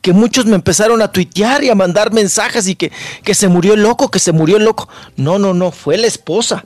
Que 0.00 0.12
muchos 0.12 0.46
me 0.46 0.54
empezaron 0.54 1.02
a 1.02 1.12
tuitear 1.12 1.62
y 1.62 1.68
a 1.68 1.74
mandar 1.74 2.12
mensajes 2.12 2.68
y 2.68 2.74
que, 2.74 2.90
que 3.22 3.34
se 3.34 3.48
murió 3.48 3.74
el 3.74 3.82
loco, 3.82 4.10
que 4.10 4.18
se 4.18 4.32
murió 4.32 4.56
el 4.56 4.64
loco. 4.64 4.88
No, 5.16 5.38
no, 5.38 5.52
no, 5.52 5.72
fue 5.72 5.98
la 5.98 6.06
esposa. 6.06 6.64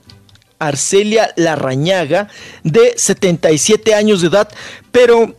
Arcelia 0.59 1.32
Larrañaga, 1.36 2.28
de 2.62 2.94
77 2.97 3.94
años 3.94 4.20
de 4.20 4.28
edad, 4.28 4.48
pero 4.93 5.35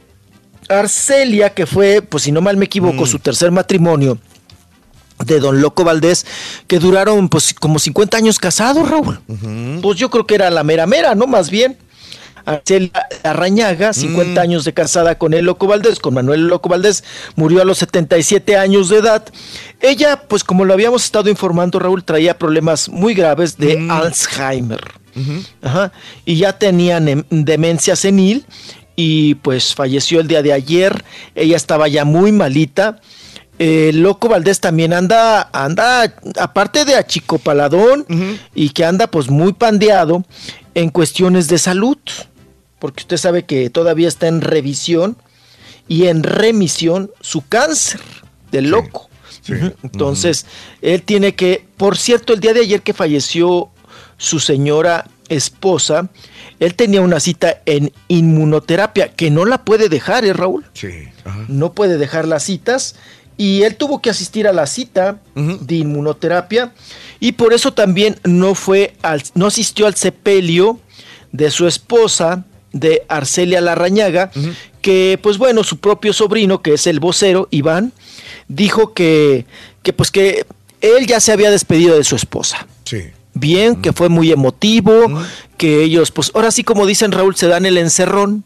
Arcelia, 0.67 1.53
que 1.53 1.65
fue, 1.65 2.01
pues 2.01 2.23
si 2.23 2.31
no 2.31 2.41
mal 2.41 2.57
me 2.57 2.65
equivoco, 2.65 3.05
su 3.05 3.19
tercer 3.19 3.51
matrimonio 3.51 4.17
de 5.23 5.39
Don 5.39 5.61
Loco 5.61 5.83
Valdés, 5.83 6.25
que 6.67 6.79
duraron 6.79 7.29
pues 7.29 7.53
como 7.53 7.79
50 7.79 8.17
años 8.17 8.39
casados, 8.39 8.89
Raúl. 8.89 9.19
Pues 9.81 9.97
yo 9.97 10.09
creo 10.09 10.25
que 10.27 10.35
era 10.35 10.49
la 10.49 10.63
mera 10.63 10.85
mera, 10.85 11.15
¿no? 11.15 11.27
Más 11.27 11.49
bien. 11.49 11.77
Arcelia 12.45 12.91
Arrañaga, 13.23 13.93
50 13.93 14.39
años 14.39 14.63
de 14.65 14.73
casada 14.73 15.17
con 15.17 15.34
el 15.34 15.45
Loco 15.45 15.67
Valdés, 15.67 15.99
con 15.99 16.13
Manuel 16.13 16.47
Loco 16.47 16.69
Valdés, 16.69 17.03
murió 17.35 17.61
a 17.61 17.65
los 17.65 17.80
77 17.80 18.57
años 18.57 18.89
de 18.89 18.97
edad. 18.97 19.26
Ella, 19.81 20.22
pues 20.27 20.43
como 20.43 20.65
lo 20.65 20.73
habíamos 20.73 21.03
estado 21.03 21.30
informando, 21.30 21.80
Raúl, 21.80 22.03
traía 22.03 22.38
problemas 22.38 22.89
muy 22.89 23.13
graves 23.13 23.57
de 23.57 23.88
Alzheimer. 23.89 24.81
Ajá. 25.61 25.91
Y 26.26 26.38
ya 26.38 26.57
tenía 26.57 26.99
demencia 26.99 27.95
senil 27.95 28.45
y 28.95 29.35
pues 29.35 29.73
falleció 29.73 30.19
el 30.19 30.27
día 30.27 30.41
de 30.41 30.53
ayer. 30.53 31.03
Ella 31.35 31.57
estaba 31.57 31.88
ya 31.88 32.05
muy 32.05 32.31
malita. 32.31 33.01
Eh, 33.57 33.91
Loco 33.93 34.27
Valdés 34.27 34.59
también 34.59 34.93
anda, 34.93 35.49
anda, 35.53 36.13
aparte 36.39 36.84
de 36.84 36.95
achicopaladón 36.95 38.05
y 38.53 38.69
que 38.69 38.84
anda 38.84 39.07
pues 39.07 39.30
muy 39.30 39.53
pandeado 39.53 40.26
en 40.73 40.89
cuestiones 40.89 41.47
de 41.47 41.57
salud, 41.57 41.97
porque 42.86 43.02
usted 43.02 43.18
sabe 43.18 43.45
que 43.45 43.72
todavía 43.72 44.07
está 44.07 44.28
en 44.28 44.41
revisión 44.41 45.18
y 45.88 46.06
en 46.06 46.22
remisión 46.22 47.10
su 47.20 47.41
cáncer 47.41 47.99
del 48.52 48.70
loco. 48.70 49.10
Entonces, 49.82 50.45
él 50.84 51.02
tiene 51.02 51.34
que, 51.34 51.66
por 51.78 51.98
cierto, 51.98 52.32
el 52.34 52.41
día 52.41 52.53
de 52.53 52.60
ayer 52.60 52.84
que 52.84 52.94
falleció 52.94 53.70
su 54.20 54.40
señora 54.40 55.10
esposa, 55.30 56.10
él 56.60 56.76
tenía 56.76 57.02
una 57.02 57.20
cita 57.20 57.64
en 57.66 57.91
inmunoterapia 58.07 59.07
que 59.07 59.32
no 59.32 59.45
la 59.45 59.66
puede 59.66 59.90
dejar, 59.90 60.24
¿eh, 60.24 60.34
Raúl? 60.34 60.64
Sí. 60.74 61.07
No 61.48 61.74
puede 61.74 61.98
dejar 61.98 62.28
las 62.28 62.44
citas 62.44 62.98
y 63.36 63.64
él 63.64 63.78
tuvo 63.78 63.99
que 63.99 64.12
asistir 64.12 64.48
a 64.48 64.53
la 64.53 64.68
cita 64.68 65.22
de 65.34 65.76
inmunoterapia 65.76 66.72
y 67.20 67.32
por 67.32 67.52
eso 67.52 67.74
también 67.74 68.20
no 68.26 68.53
fue 68.53 68.94
al, 69.02 69.24
no 69.34 69.48
asistió 69.48 69.88
al 69.88 69.95
sepelio 69.95 70.80
de 71.36 71.52
su 71.52 71.68
esposa 71.68 72.45
de 72.76 73.03
Arcelia 73.07 73.61
Larrañaga, 73.61 74.31
que 74.81 75.18
pues 75.23 75.38
bueno, 75.38 75.64
su 75.64 75.77
propio 75.77 76.11
sobrino, 76.11 76.61
que 76.61 76.73
es 76.73 76.85
el 76.88 76.99
vocero, 76.99 77.47
Iván, 77.52 77.93
dijo 78.49 78.93
que, 78.93 79.45
que 79.81 79.93
pues 79.93 80.11
que 80.11 80.45
él 80.81 81.07
ya 81.07 81.19
se 81.22 81.31
había 81.31 81.49
despedido 81.49 81.95
de 81.95 82.03
su 82.03 82.18
esposa. 82.18 82.68
Sí. 82.84 82.97
Bien, 83.34 83.81
que 83.81 83.93
fue 83.93 84.10
muy 84.10 84.30
emotivo, 84.31 85.07
que 85.57 85.84
ellos, 85.84 86.11
pues 86.11 86.31
ahora 86.35 86.52
sí 86.52 86.64
como 86.65 86.85
dicen 86.85 87.11
Raúl, 87.14 87.35
se 87.35 87.47
dan 87.47 87.65
el 87.65 87.77
encerrón, 87.77 88.43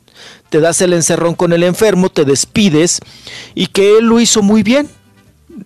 te 0.50 0.60
das 0.60 0.80
el 0.82 0.94
encerrón 0.94 1.34
con 1.34 1.52
el 1.52 1.64
enfermo, 1.64 2.10
te 2.10 2.24
despides, 2.24 3.00
y 3.56 3.66
que 3.68 3.98
él 3.98 4.06
lo 4.06 4.20
hizo 4.20 4.42
muy 4.44 4.62
bien, 4.64 4.88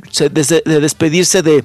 se- 0.09 0.29
desde- 0.29 0.63
de 0.65 0.79
despedirse 0.79 1.41
de, 1.41 1.63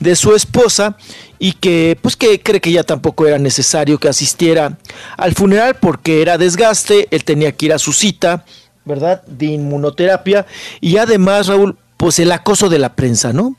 de 0.00 0.16
su 0.16 0.34
esposa, 0.34 0.96
y 1.38 1.52
que 1.52 1.98
pues 2.00 2.16
que 2.16 2.40
cree 2.40 2.60
que 2.60 2.72
ya 2.72 2.82
tampoco 2.82 3.26
era 3.26 3.38
necesario 3.38 3.98
que 3.98 4.08
asistiera 4.08 4.78
al 5.16 5.34
funeral 5.34 5.76
porque 5.80 6.22
era 6.22 6.38
desgaste, 6.38 7.08
él 7.10 7.24
tenía 7.24 7.52
que 7.52 7.66
ir 7.66 7.72
a 7.72 7.78
su 7.78 7.92
cita, 7.92 8.44
¿verdad? 8.84 9.22
De 9.26 9.46
inmunoterapia, 9.46 10.46
y 10.80 10.96
además 10.96 11.48
Raúl, 11.48 11.76
pues 11.96 12.18
el 12.18 12.32
acoso 12.32 12.68
de 12.68 12.78
la 12.78 12.94
prensa, 12.94 13.32
¿no? 13.32 13.56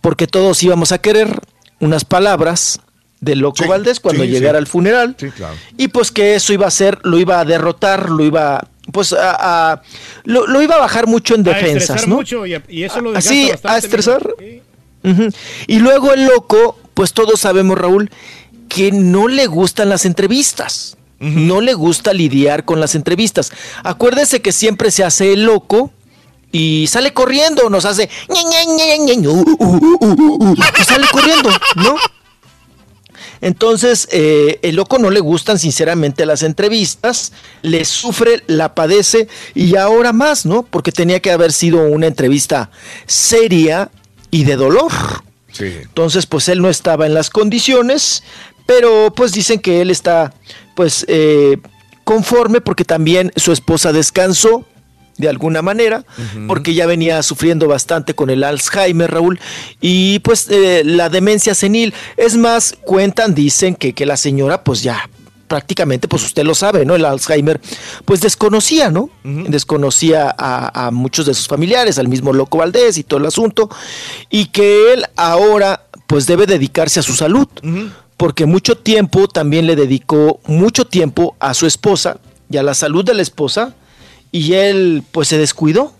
Porque 0.00 0.26
todos 0.26 0.62
íbamos 0.62 0.92
a 0.92 0.98
querer 0.98 1.40
unas 1.80 2.04
palabras 2.04 2.80
de 3.20 3.36
Loco 3.36 3.66
Valdés 3.66 4.00
cuando 4.00 4.24
sí, 4.24 4.30
llegara 4.30 4.58
sí. 4.58 4.62
al 4.62 4.66
funeral. 4.66 5.14
Sí, 5.18 5.28
claro. 5.30 5.54
Y 5.76 5.88
pues 5.88 6.10
que 6.10 6.34
eso 6.34 6.54
iba 6.54 6.66
a 6.66 6.70
ser, 6.70 6.98
lo 7.02 7.18
iba 7.18 7.38
a 7.40 7.44
derrotar, 7.44 8.08
lo 8.08 8.24
iba, 8.24 8.66
pues 8.92 9.12
a, 9.12 9.72
a- 9.72 9.82
lo, 10.24 10.46
lo 10.46 10.62
iba 10.62 10.76
a 10.76 10.78
bajar 10.78 11.06
mucho 11.06 11.34
en 11.34 11.40
A 11.46 11.52
defensas, 11.52 11.82
estresar 11.82 12.08
¿no? 12.08 12.16
mucho 12.16 12.46
y, 12.46 12.58
y 12.68 12.84
eso 12.84 13.00
lo 13.02 13.14
Así, 13.14 13.50
bastante, 13.50 13.68
a 13.68 13.78
estresar. 13.78 14.34
Ujú. 15.02 15.28
Y 15.66 15.78
luego 15.80 16.12
el 16.14 16.24
loco, 16.26 16.78
pues 17.00 17.14
todos 17.14 17.40
sabemos, 17.40 17.78
Raúl, 17.78 18.10
que 18.68 18.92
no 18.92 19.26
le 19.26 19.46
gustan 19.46 19.88
las 19.88 20.04
entrevistas. 20.04 20.98
No 21.18 21.62
le 21.62 21.72
gusta 21.72 22.12
lidiar 22.12 22.66
con 22.66 22.78
las 22.78 22.94
entrevistas. 22.94 23.52
Acuérdese 23.84 24.42
que 24.42 24.52
siempre 24.52 24.90
se 24.90 25.02
hace 25.02 25.32
el 25.32 25.44
loco 25.44 25.92
y 26.52 26.88
sale 26.88 27.14
corriendo, 27.14 27.70
nos 27.70 27.86
hace 27.86 28.10
y 30.76 30.84
sale 30.84 31.06
corriendo, 31.10 31.48
¿no? 31.76 31.96
Entonces, 33.40 34.06
eh, 34.12 34.58
el 34.60 34.76
loco 34.76 34.98
no 34.98 35.08
le 35.08 35.20
gustan 35.20 35.58
sinceramente 35.58 36.26
las 36.26 36.42
entrevistas, 36.42 37.32
le 37.62 37.86
sufre, 37.86 38.42
la 38.46 38.74
padece 38.74 39.26
y 39.54 39.76
ahora 39.76 40.12
más, 40.12 40.44
¿no? 40.44 40.64
Porque 40.64 40.92
tenía 40.92 41.20
que 41.20 41.30
haber 41.30 41.54
sido 41.54 41.82
una 41.82 42.08
entrevista 42.08 42.70
seria 43.06 43.90
y 44.30 44.44
de 44.44 44.56
dolor. 44.56 44.92
Sí. 45.52 45.66
Entonces, 45.82 46.26
pues 46.26 46.48
él 46.48 46.62
no 46.62 46.68
estaba 46.68 47.06
en 47.06 47.14
las 47.14 47.30
condiciones, 47.30 48.22
pero 48.66 49.12
pues 49.14 49.32
dicen 49.32 49.60
que 49.60 49.80
él 49.80 49.90
está, 49.90 50.32
pues, 50.74 51.04
eh, 51.08 51.58
conforme 52.04 52.60
porque 52.60 52.84
también 52.84 53.32
su 53.36 53.52
esposa 53.52 53.92
descansó 53.92 54.64
de 55.16 55.28
alguna 55.28 55.60
manera, 55.60 56.04
porque 56.46 56.72
ya 56.72 56.86
venía 56.86 57.22
sufriendo 57.22 57.68
bastante 57.68 58.14
con 58.14 58.30
el 58.30 58.42
Alzheimer, 58.42 59.10
Raúl, 59.10 59.38
y 59.80 60.18
pues 60.20 60.48
eh, 60.48 60.82
la 60.84 61.10
demencia 61.10 61.54
senil. 61.54 61.92
Es 62.16 62.36
más, 62.36 62.74
cuentan, 62.84 63.34
dicen 63.34 63.74
que, 63.74 63.92
que 63.92 64.06
la 64.06 64.16
señora, 64.16 64.64
pues 64.64 64.82
ya 64.82 65.10
prácticamente, 65.50 66.06
pues 66.06 66.22
usted 66.22 66.44
lo 66.44 66.54
sabe, 66.54 66.86
¿no? 66.86 66.94
El 66.94 67.04
Alzheimer, 67.04 67.60
pues 68.04 68.20
desconocía, 68.20 68.88
¿no? 68.88 69.10
Desconocía 69.24 70.32
a, 70.38 70.86
a 70.86 70.90
muchos 70.92 71.26
de 71.26 71.34
sus 71.34 71.48
familiares, 71.48 71.98
al 71.98 72.06
mismo 72.06 72.32
Loco 72.32 72.58
Valdés 72.58 72.96
y 72.98 73.02
todo 73.02 73.18
el 73.18 73.26
asunto, 73.26 73.68
y 74.30 74.46
que 74.46 74.92
él 74.92 75.04
ahora, 75.16 75.86
pues 76.06 76.28
debe 76.28 76.46
dedicarse 76.46 77.00
a 77.00 77.02
su 77.02 77.14
salud, 77.16 77.48
porque 78.16 78.46
mucho 78.46 78.76
tiempo 78.76 79.26
también 79.26 79.66
le 79.66 79.74
dedicó 79.74 80.38
mucho 80.46 80.84
tiempo 80.84 81.34
a 81.40 81.52
su 81.52 81.66
esposa 81.66 82.18
y 82.48 82.56
a 82.56 82.62
la 82.62 82.74
salud 82.74 83.04
de 83.04 83.14
la 83.14 83.22
esposa, 83.22 83.74
y 84.30 84.52
él, 84.52 85.02
pues 85.10 85.26
se 85.26 85.36
descuidó. 85.36 85.92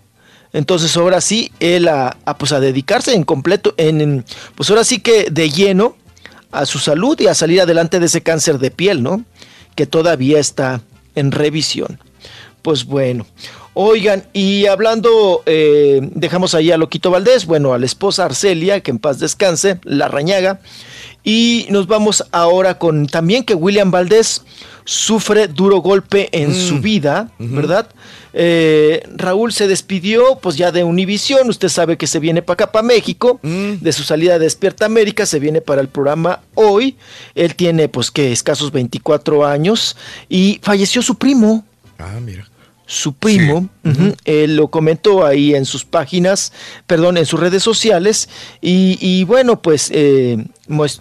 Entonces 0.52 0.96
ahora 0.96 1.20
sí, 1.20 1.50
él 1.58 1.88
a, 1.88 2.16
a, 2.24 2.38
pues 2.38 2.52
a 2.52 2.60
dedicarse 2.60 3.14
en 3.14 3.24
completo, 3.24 3.74
en- 3.76 4.24
pues 4.54 4.70
ahora 4.70 4.84
sí 4.84 5.00
que 5.00 5.28
de 5.30 5.50
lleno 5.50 5.96
a 6.52 6.66
su 6.66 6.78
salud 6.78 7.18
y 7.20 7.26
a 7.26 7.34
salir 7.34 7.60
adelante 7.60 8.00
de 8.00 8.06
ese 8.06 8.22
cáncer 8.22 8.58
de 8.58 8.70
piel, 8.70 9.02
¿no? 9.02 9.24
Que 9.74 9.86
todavía 9.86 10.38
está 10.38 10.80
en 11.14 11.32
revisión. 11.32 11.98
Pues 12.62 12.84
bueno, 12.84 13.26
oigan, 13.74 14.24
y 14.32 14.66
hablando, 14.66 15.42
eh, 15.46 16.00
dejamos 16.02 16.54
ahí 16.54 16.70
a 16.70 16.76
Loquito 16.76 17.10
Valdés, 17.10 17.46
bueno, 17.46 17.72
a 17.72 17.78
la 17.78 17.86
esposa 17.86 18.26
Arcelia, 18.26 18.80
que 18.80 18.90
en 18.90 18.98
paz 18.98 19.18
descanse, 19.18 19.80
la 19.82 20.08
rañaga, 20.08 20.60
y 21.24 21.66
nos 21.70 21.86
vamos 21.86 22.24
ahora 22.32 22.78
con 22.78 23.06
también 23.06 23.44
que 23.44 23.54
William 23.54 23.90
Valdés 23.90 24.42
sufre 24.84 25.48
duro 25.48 25.78
golpe 25.78 26.28
en 26.32 26.54
su 26.54 26.80
vida, 26.80 27.30
¿verdad? 27.38 27.88
Eh, 28.32 29.02
Raúl 29.16 29.52
se 29.52 29.66
despidió, 29.66 30.38
pues 30.40 30.56
ya 30.56 30.70
de 30.72 30.84
Univisión, 30.84 31.48
usted 31.48 31.68
sabe 31.68 31.96
que 31.96 32.06
se 32.06 32.18
viene 32.20 32.42
para 32.42 32.54
acá, 32.54 32.72
para 32.72 32.86
México, 32.86 33.40
de 33.42 33.92
su 33.92 34.02
salida 34.02 34.34
de 34.34 34.44
Despierta 34.44 34.86
América, 34.86 35.26
se 35.26 35.38
viene 35.40 35.60
para 35.60 35.80
el 35.80 35.88
programa 35.88 36.40
hoy, 36.54 36.96
él 37.34 37.54
tiene 37.56 37.88
pues 37.88 38.10
que 38.10 38.32
escasos 38.32 38.70
24 38.72 39.46
años 39.46 39.96
y 40.28 40.60
falleció 40.62 41.02
su 41.02 41.16
primo, 41.16 41.64
Ah, 42.02 42.18
mira. 42.24 42.48
Su 42.90 43.12
primo, 43.12 43.68
ujú, 43.84 44.16
él 44.24 44.56
lo 44.56 44.66
comentó 44.66 45.24
ahí 45.24 45.54
en 45.54 45.64
sus 45.64 45.84
páginas, 45.84 46.52
perdón, 46.88 47.18
en 47.18 47.24
sus 47.24 47.38
redes 47.38 47.62
sociales, 47.62 48.28
y, 48.60 48.98
y 49.00 49.22
bueno, 49.22 49.62
pues 49.62 49.92
eh, 49.94 50.44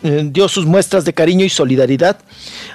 eh, 0.03 0.29
dio 0.31 0.47
sus 0.47 0.67
muestras 0.67 1.03
de 1.03 1.13
cariño 1.13 1.43
y 1.43 1.49
solidaridad 1.49 2.19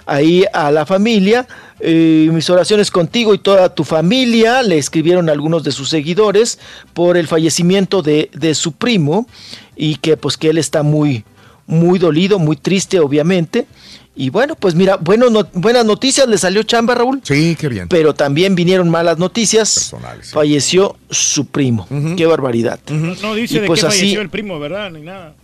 ahí 0.05 0.45
a 0.53 0.73
la 0.73 0.85
familia. 0.85 1.47
Eh, 1.79 2.29
mis 2.33 2.51
oraciones 2.51 2.91
contigo 2.91 3.35
y 3.35 3.39
toda 3.39 3.73
tu 3.73 3.85
familia, 3.85 4.65
le 4.65 4.79
escribieron 4.79 5.31
algunos 5.31 5.63
de 5.63 5.71
sus 5.71 5.91
seguidores 5.91 6.59
por 6.93 7.17
el 7.17 7.29
fallecimiento 7.29 8.03
de, 8.03 8.31
de 8.33 8.53
su 8.57 8.73
primo 8.73 9.29
y 9.77 9.95
que 9.97 10.17
pues 10.17 10.37
que 10.37 10.51
él 10.51 10.59
está 10.59 10.83
muy, 10.83 11.25
muy 11.69 12.01
dolido, 12.01 12.41
muy 12.41 12.57
triste 12.57 12.99
obviamente. 12.99 13.69
Y 14.17 14.31
bueno, 14.31 14.55
pues 14.55 14.75
mira, 14.77 14.97
bueno, 14.97 15.29
no- 15.29 15.49
buenas 15.55 15.85
noticias, 15.85 16.29
le 16.29 16.39
salió 16.39 16.63
chamba 16.63 16.95
Raúl. 16.95 17.21
Sí, 17.25 17.57
qué 17.59 17.69
bien. 17.69 17.89
Pero 17.89 18.15
también 18.15 18.55
vinieron 18.55 18.89
malas 18.89 19.19
noticias. 19.19 19.93
Falleció 20.33 20.97
su 21.11 21.47
primo. 21.47 21.89
Qué 22.17 22.25
barbaridad. 22.27 22.79
No, 22.91 23.15
no 23.17 23.35
dice 23.35 23.57
Y 23.57 23.61
de 23.61 23.67
pues 23.67 23.81
qué 23.81 23.87
así- 23.89 23.99
falleció 23.99 24.21
el 24.21 24.31
primo, 24.31 24.61
¿verdad? 24.61 24.91
Ni 24.93 25.01
nada. 25.01 25.35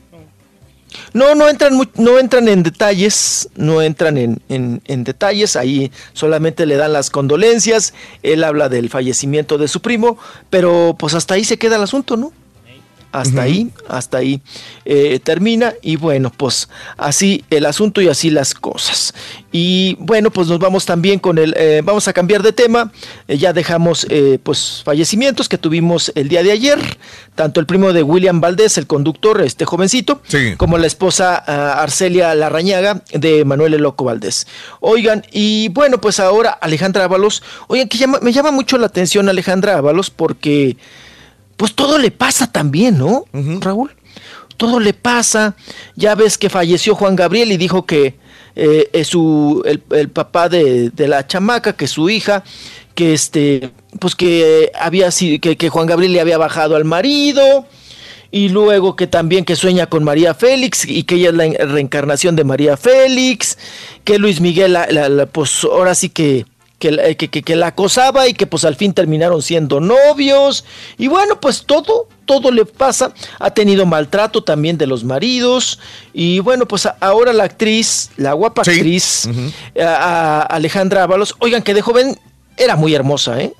No, 1.12 1.34
no 1.36 1.48
entran, 1.48 1.72
no 1.96 2.18
entran 2.18 2.48
en 2.48 2.62
detalles, 2.64 3.48
no 3.54 3.80
entran 3.80 4.18
en, 4.18 4.40
en- 4.48 4.82
en 4.86 5.04
detalles, 5.04 5.54
ahí 5.54 5.92
solamente 6.14 6.66
le 6.66 6.76
dan 6.76 6.92
las 6.92 7.10
condolencias, 7.10 7.94
él 8.24 8.42
habla 8.42 8.68
del 8.68 8.88
fallecimiento 8.90 9.56
de 9.56 9.68
su 9.68 9.80
primo, 9.82 10.18
pero 10.50 10.96
pues 10.98 11.14
hasta 11.14 11.34
ahí 11.34 11.44
se 11.44 11.58
queda 11.58 11.76
el 11.76 11.82
asunto, 11.82 12.16
¿no? 12.16 12.32
Hasta 13.12 13.42
ahí, 13.42 13.70
hasta 13.88 14.18
ahí 14.18 14.40
eh, 14.84 15.18
termina 15.22 15.74
y 15.82 15.96
bueno, 15.96 16.30
pues 16.36 16.68
así 16.96 17.44
el 17.50 17.66
asunto 17.66 18.00
y 18.00 18.08
así 18.08 18.30
las 18.30 18.54
cosas. 18.54 19.14
Y 19.50 19.96
bueno, 19.98 20.30
pues 20.30 20.46
nos 20.46 20.60
vamos 20.60 20.86
también 20.86 21.18
con 21.18 21.36
el, 21.38 21.52
eh, 21.56 21.82
vamos 21.84 22.06
a 22.06 22.12
cambiar 22.12 22.42
de 22.42 22.52
tema, 22.52 22.92
Eh, 23.26 23.36
ya 23.36 23.52
dejamos 23.52 24.06
pues 24.44 24.82
fallecimientos 24.84 25.48
que 25.48 25.58
tuvimos 25.58 26.12
el 26.14 26.28
día 26.28 26.42
de 26.44 26.52
ayer, 26.52 26.78
tanto 27.34 27.58
el 27.58 27.66
primo 27.66 27.92
de 27.92 28.02
William 28.04 28.40
Valdés, 28.40 28.78
el 28.78 28.86
conductor, 28.86 29.40
este 29.40 29.64
jovencito, 29.64 30.20
como 30.56 30.78
la 30.78 30.86
esposa 30.86 31.42
ah, 31.46 31.82
Arcelia 31.82 32.34
Larrañaga 32.34 33.02
de 33.12 33.44
Manuel 33.44 33.74
El 33.74 33.82
Loco 33.82 34.04
Valdés. 34.04 34.46
Oigan, 34.80 35.24
y 35.32 35.68
bueno, 35.70 36.00
pues 36.00 36.20
ahora 36.20 36.50
Alejandra 36.50 37.04
Ábalos, 37.04 37.42
oigan, 37.66 37.88
que 37.88 37.98
llama- 37.98 38.20
me 38.22 38.32
llama 38.32 38.50
mucho 38.52 38.78
la 38.78 38.86
atención 38.86 39.28
Alejandra 39.28 39.76
Ábalos 39.78 40.10
porque 40.10 40.76
pues 41.60 41.74
todo 41.74 41.98
le 41.98 42.10
pasa 42.10 42.50
también, 42.50 42.96
¿no, 42.96 43.26
Raúl? 43.60 43.90
Todo 44.56 44.80
le 44.80 44.94
pasa. 44.94 45.54
Ya 45.94 46.14
ves 46.14 46.38
que 46.38 46.48
falleció 46.48 46.94
Juan 46.94 47.16
Gabriel 47.16 47.52
y 47.52 47.58
dijo 47.58 47.84
que 47.84 48.14
eh, 48.56 48.88
es 48.94 49.08
su, 49.08 49.62
el, 49.66 49.82
el 49.90 50.08
papá 50.08 50.48
de, 50.48 50.88
de 50.88 51.06
la 51.06 51.26
chamaca, 51.26 51.74
que 51.74 51.86
su 51.86 52.08
hija, 52.08 52.44
que 52.94 53.12
este, 53.12 53.72
pues 53.98 54.14
que 54.16 54.72
había 54.80 55.10
sido, 55.10 55.38
que, 55.38 55.58
que 55.58 55.68
Juan 55.68 55.86
Gabriel 55.86 56.14
le 56.14 56.20
había 56.22 56.38
bajado 56.38 56.76
al 56.76 56.86
marido. 56.86 57.66
Y 58.30 58.48
luego 58.48 58.96
que 58.96 59.06
también 59.06 59.44
que 59.44 59.54
sueña 59.54 59.86
con 59.88 60.02
María 60.02 60.32
Félix 60.32 60.86
y 60.88 61.02
que 61.02 61.16
ella 61.16 61.28
es 61.28 61.34
la 61.34 61.44
en- 61.44 61.68
reencarnación 61.74 62.36
de 62.36 62.44
María 62.44 62.78
Félix, 62.78 63.58
que 64.04 64.18
Luis 64.18 64.40
Miguel, 64.40 64.72
la- 64.72 64.86
la- 64.90 65.10
la, 65.10 65.26
pues 65.26 65.62
ahora 65.64 65.94
sí 65.94 66.08
que, 66.08 66.46
que, 66.80 66.90
la- 66.90 67.14
que, 67.14 67.28
que- 67.28 67.42
que 67.42 67.54
la 67.54 67.68
acosaba 67.68 68.26
y 68.26 68.34
que 68.34 68.46
pues 68.46 68.64
al 68.64 68.74
fin 68.74 68.92
terminaron 68.92 69.40
siendo 69.42 69.78
novios. 69.78 70.64
Y 70.98 71.06
bueno, 71.06 71.38
pues 71.40 71.62
todo, 71.64 72.08
todo 72.24 72.50
le 72.50 72.64
pasa. 72.64 73.12
Ha 73.38 73.50
tenido 73.52 73.86
maltrato 73.86 74.42
también 74.42 74.76
de 74.78 74.88
los 74.88 75.04
maridos. 75.04 75.78
Y 76.12 76.40
bueno, 76.40 76.66
pues 76.66 76.88
ahora 77.00 77.32
la 77.32 77.44
actriz, 77.44 78.10
la 78.16 78.32
guapa 78.32 78.62
actriz, 78.62 79.28
a- 79.80 80.40
a 80.40 80.40
Alejandra 80.42 81.04
Ábalos, 81.04 81.36
oigan 81.38 81.62
que 81.62 81.74
de 81.74 81.82
joven 81.82 82.18
era 82.56 82.74
muy 82.74 82.94
hermosa, 82.94 83.40
¿eh? 83.40 83.52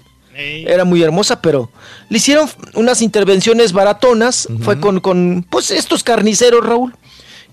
Era 0.67 0.85
muy 0.85 1.03
hermosa, 1.03 1.43
pero 1.43 1.71
le 2.09 2.17
hicieron 2.17 2.49
unas 2.75 3.03
intervenciones 3.03 3.73
baratonas. 3.73 4.49
Fue 4.63 4.81
con, 4.81 5.01
con, 5.01 5.45
pues, 5.51 5.71
estos 5.71 6.03
carniceros, 6.03 6.65
Raúl, 6.65 6.95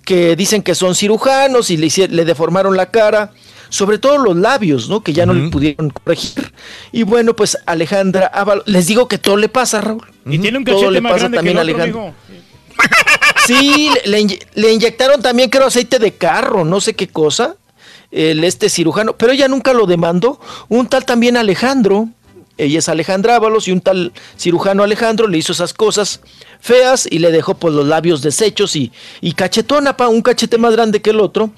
que 0.06 0.38
dicen 0.38 0.62
que 0.64 0.74
son 0.76 0.96
cirujanos 0.96 1.70
y 1.70 1.76
le, 1.76 1.90
le 2.08 2.24
deformaron 2.24 2.78
la 2.78 2.90
cara, 2.92 3.34
sobre 3.70 3.98
todo 3.98 4.18
los 4.18 4.36
labios, 4.36 4.90
¿no? 4.90 5.02
Que 5.02 5.14
ya 5.14 5.26
no 5.26 5.34
le 5.34 5.50
pudieron 5.50 5.90
corregir. 5.90 6.54
Y 6.92 7.04
bueno, 7.04 7.36
pues 7.36 7.58
Alejandra 7.66 8.28
Ábalos, 8.28 8.66
les 8.68 8.88
digo 8.88 9.08
que 9.08 9.18
todo 9.18 9.38
le 9.38 9.50
pasa, 9.50 9.82
Raúl. 9.82 10.06
Y 10.26 10.40
tiene 10.40 10.58
un 10.58 10.64
Todo 10.66 10.76
cachete 10.76 10.92
le 10.94 11.02
más 11.02 11.12
pasa 11.14 11.28
grande 11.30 11.38
que 11.44 11.50
el 11.52 11.56
también 11.58 11.92
otro, 11.92 12.04
mijo. 12.04 12.16
Sí, 13.46 13.90
le, 14.06 14.12
le 14.12 14.20
inye- 14.22 14.46
le 14.56 14.74
inyectaron 14.74 15.22
también, 15.22 15.50
creo, 15.50 15.68
aceite 15.68 16.00
de 16.00 16.14
carro, 16.14 16.66
no 16.66 16.82
sé 16.82 16.94
qué 16.96 17.08
cosa, 17.08 17.56
el 18.12 18.44
este 18.44 18.70
cirujano, 18.70 19.16
pero 19.16 19.32
ella 19.32 19.48
nunca 19.48 19.74
lo 19.74 19.86
demandó. 19.86 20.40
Un 20.68 20.88
tal 20.88 21.06
también 21.06 21.38
Alejandro, 21.38 22.10
ella 22.58 22.80
es 22.80 22.90
Alejandra 22.90 23.36
Ábalos, 23.36 23.68
y 23.68 23.72
un 23.72 23.82
tal 23.82 24.12
cirujano 24.38 24.84
Alejandro 24.84 25.28
le 25.28 25.38
hizo 25.38 25.52
esas 25.54 25.74
cosas 25.74 26.22
feas 26.60 27.08
y 27.10 27.20
le 27.20 27.32
dejó 27.32 27.54
pues 27.54 27.74
los 27.74 27.86
labios 27.88 28.22
deshechos 28.22 28.76
y, 28.76 28.92
y 29.22 29.34
cachetona, 29.34 29.96
pa, 29.96 30.08
un 30.08 30.22
cachete 30.22 30.58
más 30.58 30.74
grande 30.74 31.02
que 31.02 31.12
el 31.12 31.20
otro. 31.20 31.52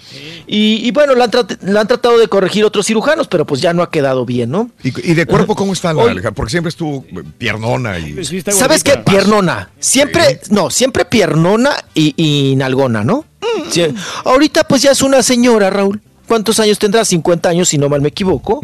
Y, 0.45 0.85
y 0.85 0.91
bueno, 0.91 1.15
la 1.15 1.25
han, 1.25 1.31
trat- 1.31 1.57
la 1.61 1.81
han 1.81 1.87
tratado 1.87 2.17
de 2.17 2.27
corregir 2.27 2.65
otros 2.65 2.85
cirujanos, 2.85 3.27
pero 3.27 3.45
pues 3.45 3.61
ya 3.61 3.73
no 3.73 3.81
ha 3.81 3.89
quedado 3.89 4.25
bien, 4.25 4.51
¿no? 4.51 4.69
¿Y, 4.83 4.89
y 5.11 5.13
de 5.13 5.25
cuerpo 5.25 5.55
cómo 5.55 5.73
está 5.73 5.93
la. 5.93 6.01
Alejandra? 6.03 6.31
Porque 6.31 6.51
siempre 6.51 6.69
estuvo 6.69 7.05
piernona 7.37 7.97
y... 7.99 8.23
¿Sabes 8.51 8.83
qué? 8.83 8.97
Piernona. 8.97 9.69
Siempre, 9.79 10.41
no, 10.49 10.69
siempre 10.69 11.05
piernona 11.05 11.71
y, 11.93 12.13
y 12.17 12.55
nalgona, 12.57 13.03
¿no? 13.03 13.25
Sí. 13.71 13.83
Ahorita 14.25 14.63
pues 14.65 14.81
ya 14.81 14.91
es 14.91 15.01
una 15.01 15.23
señora, 15.23 15.69
Raúl. 15.69 16.01
¿Cuántos 16.29 16.59
años 16.59 16.77
tendrá? 16.77 17.03
50 17.03 17.49
años, 17.49 17.69
si 17.69 17.79
no 17.79 17.89
mal 17.89 18.01
me 18.01 18.09
equivoco. 18.09 18.61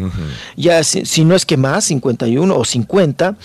Ya, 0.56 0.84
si, 0.84 1.04
si 1.04 1.24
no 1.24 1.34
es 1.34 1.44
que 1.44 1.56
más, 1.56 1.86
51 1.86 2.56
o 2.56 2.64
50. 2.64 3.36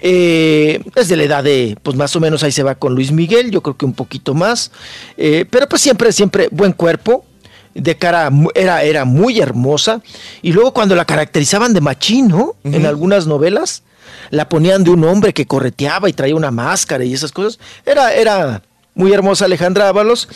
Eh, 0.00 0.82
es 0.94 1.08
de 1.08 1.16
la 1.16 1.22
edad 1.24 1.44
de, 1.44 1.76
pues 1.82 1.94
más 1.94 2.16
o 2.16 2.20
menos 2.20 2.42
ahí 2.42 2.52
se 2.52 2.62
va 2.62 2.76
con 2.76 2.94
Luis 2.94 3.12
Miguel, 3.12 3.50
yo 3.50 3.62
creo 3.62 3.76
que 3.76 3.84
un 3.84 3.92
poquito 3.92 4.32
más. 4.32 4.72
Eh, 5.18 5.44
pero 5.50 5.68
pues 5.68 5.82
siempre, 5.82 6.10
siempre 6.12 6.48
buen 6.50 6.72
cuerpo. 6.72 7.26
De 7.74 7.98
cara, 7.98 8.30
era, 8.54 8.82
era 8.82 9.04
muy 9.04 9.40
hermosa. 9.40 10.00
Y 10.40 10.52
luego 10.52 10.72
cuando 10.72 10.94
la 10.94 11.04
caracterizaban 11.04 11.74
de 11.74 11.82
machín, 11.82 12.28
¿no? 12.28 12.56
En 12.64 12.86
algunas 12.86 13.26
novelas, 13.26 13.82
la 14.30 14.48
ponían 14.48 14.84
de 14.84 14.90
un 14.90 15.04
hombre 15.04 15.34
que 15.34 15.46
correteaba 15.46 16.08
y 16.08 16.14
traía 16.14 16.34
una 16.34 16.50
máscara 16.50 17.04
y 17.04 17.12
esas 17.12 17.30
cosas. 17.30 17.58
Era, 17.84 18.14
era 18.14 18.62
muy 18.94 19.12
hermosa 19.12 19.44
Alejandra 19.44 19.88
Ábalos. 19.88 20.30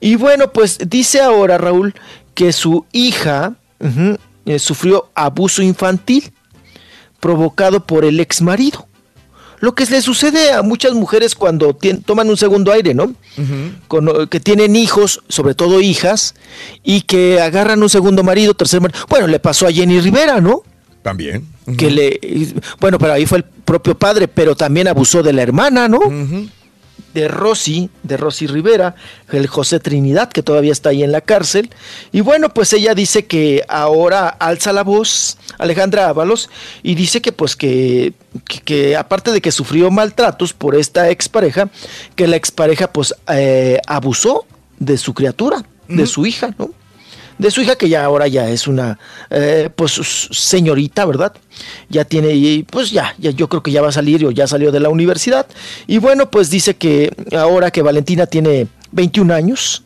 Y 0.00 0.16
bueno, 0.16 0.50
pues 0.50 0.78
dice 0.88 1.20
ahora 1.20 1.58
Raúl 1.58 1.94
que 2.36 2.52
su 2.52 2.84
hija 2.92 3.54
eh, 4.44 4.58
sufrió 4.60 5.10
abuso 5.16 5.62
infantil 5.62 6.32
provocado 7.18 7.84
por 7.84 8.04
el 8.04 8.20
ex 8.20 8.40
marido. 8.42 8.86
Lo 9.58 9.74
que 9.74 9.86
le 9.86 10.02
sucede 10.02 10.52
a 10.52 10.62
muchas 10.62 10.92
mujeres 10.92 11.34
cuando 11.34 11.76
toman 12.04 12.28
un 12.28 12.36
segundo 12.36 12.70
aire, 12.72 12.92
¿no? 12.92 13.14
Con- 13.88 14.28
que 14.28 14.38
tienen 14.38 14.76
hijos, 14.76 15.22
sobre 15.28 15.54
todo 15.54 15.80
hijas, 15.80 16.34
y 16.84 17.00
que 17.00 17.40
agarran 17.40 17.82
un 17.82 17.88
segundo 17.88 18.22
marido, 18.22 18.52
tercer 18.52 18.82
marido. 18.82 19.00
Bueno, 19.08 19.26
le 19.26 19.38
pasó 19.40 19.66
a 19.66 19.72
Jenny 19.72 19.98
Rivera, 20.00 20.40
¿no? 20.42 20.62
También. 21.02 21.46
que 21.78 21.90
le 21.90 22.20
bueno 22.80 22.98
pero 22.98 23.12
ahí 23.14 23.26
fue 23.26 23.38
el 23.38 23.44
propio 23.44 23.96
padre 23.98 24.28
pero 24.28 24.54
también 24.54 24.86
abusó 24.86 25.20
de 25.24 25.32
la 25.32 25.42
hermana 25.42 25.88
no 25.88 25.98
de 27.14 27.28
Rosy 27.28 27.90
de 28.02 28.16
Rosy 28.16 28.46
Rivera 28.46 28.94
el 29.32 29.46
José 29.46 29.80
Trinidad 29.80 30.30
que 30.30 30.42
todavía 30.42 30.72
está 30.72 30.90
ahí 30.90 31.02
en 31.02 31.12
la 31.12 31.20
cárcel. 31.20 31.70
Y 32.12 32.20
bueno 32.20 32.50
pues 32.50 32.72
ella 32.72 32.94
dice 32.94 33.26
que 33.26 33.64
ahora 33.68 34.28
alza 34.28 34.72
la 34.72 34.82
voz 34.82 35.38
Alejandra 35.58 36.08
Ábalos 36.08 36.50
y 36.82 36.94
dice 36.94 37.20
que 37.20 37.32
pues 37.32 37.56
que, 37.56 38.12
que, 38.46 38.60
que 38.60 38.96
aparte 38.96 39.32
de 39.32 39.40
que 39.40 39.50
sufrió 39.50 39.90
maltratos 39.90 40.52
por 40.52 40.74
esta 40.74 41.10
expareja 41.10 41.70
que 42.14 42.26
la 42.26 42.36
expareja 42.36 42.92
pues 42.92 43.14
eh, 43.28 43.80
abusó 43.86 44.46
de 44.78 44.98
su 44.98 45.14
criatura 45.14 45.64
de 45.88 46.06
su 46.06 46.26
hija 46.26 46.54
no 46.58 46.70
de 47.38 47.50
su 47.50 47.60
hija 47.62 47.76
que 47.76 47.88
ya 47.88 48.04
ahora 48.04 48.26
ya 48.28 48.48
es 48.48 48.66
una 48.66 48.98
eh, 49.30 49.68
pues 49.74 49.92
señorita, 50.30 51.04
¿verdad? 51.04 51.32
Ya 51.88 52.04
tiene 52.04 52.32
y, 52.34 52.62
pues 52.64 52.90
ya, 52.90 53.14
ya 53.18 53.30
yo 53.30 53.48
creo 53.48 53.62
que 53.62 53.70
ya 53.72 53.82
va 53.82 53.88
a 53.88 53.92
salir 53.92 54.24
o 54.26 54.30
ya 54.30 54.46
salió 54.46 54.72
de 54.72 54.80
la 54.80 54.88
universidad 54.88 55.46
y 55.86 55.98
bueno, 55.98 56.30
pues 56.30 56.50
dice 56.50 56.76
que 56.76 57.12
ahora 57.36 57.70
que 57.70 57.82
Valentina 57.82 58.26
tiene 58.26 58.66
21 58.92 59.34
años, 59.34 59.82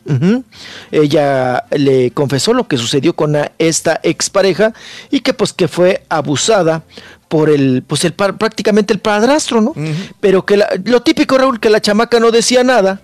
ella 0.91 1.65
le 1.71 2.11
confesó 2.11 2.53
lo 2.53 2.67
que 2.67 2.77
sucedió 2.77 3.13
con 3.15 3.35
esta 3.57 3.99
expareja 4.03 4.73
y 5.09 5.21
que 5.21 5.33
pues 5.33 5.53
que 5.53 5.67
fue 5.67 6.03
abusada 6.09 6.83
por 7.27 7.49
el 7.49 7.83
pues 7.85 8.03
el 8.05 8.13
prácticamente 8.13 8.93
el 8.93 8.99
padrastro, 8.99 9.61
¿no? 9.61 9.73
Pero 10.19 10.45
que 10.45 10.57
la- 10.57 10.69
lo 10.85 11.01
típico 11.01 11.37
Raúl 11.37 11.59
que 11.59 11.69
la 11.69 11.81
chamaca 11.81 12.19
no 12.19 12.31
decía 12.31 12.63
nada 12.63 13.01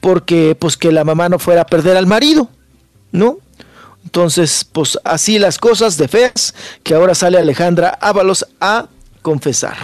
porque 0.00 0.56
pues 0.58 0.76
que 0.76 0.92
la 0.92 1.04
mamá 1.04 1.28
no 1.28 1.38
fuera 1.38 1.62
a 1.62 1.66
perder 1.66 1.96
al 1.96 2.06
marido, 2.06 2.48
¿no? 3.12 3.38
Entonces, 4.06 4.64
pues 4.72 4.98
así 5.04 5.38
las 5.38 5.58
cosas 5.58 5.98
de 5.98 6.06
feas, 6.08 6.54
que 6.84 6.94
ahora 6.94 7.14
sale 7.14 7.38
Alejandra 7.38 7.98
Ábalos 8.00 8.46
a 8.60 8.86
confesar. 9.20 9.76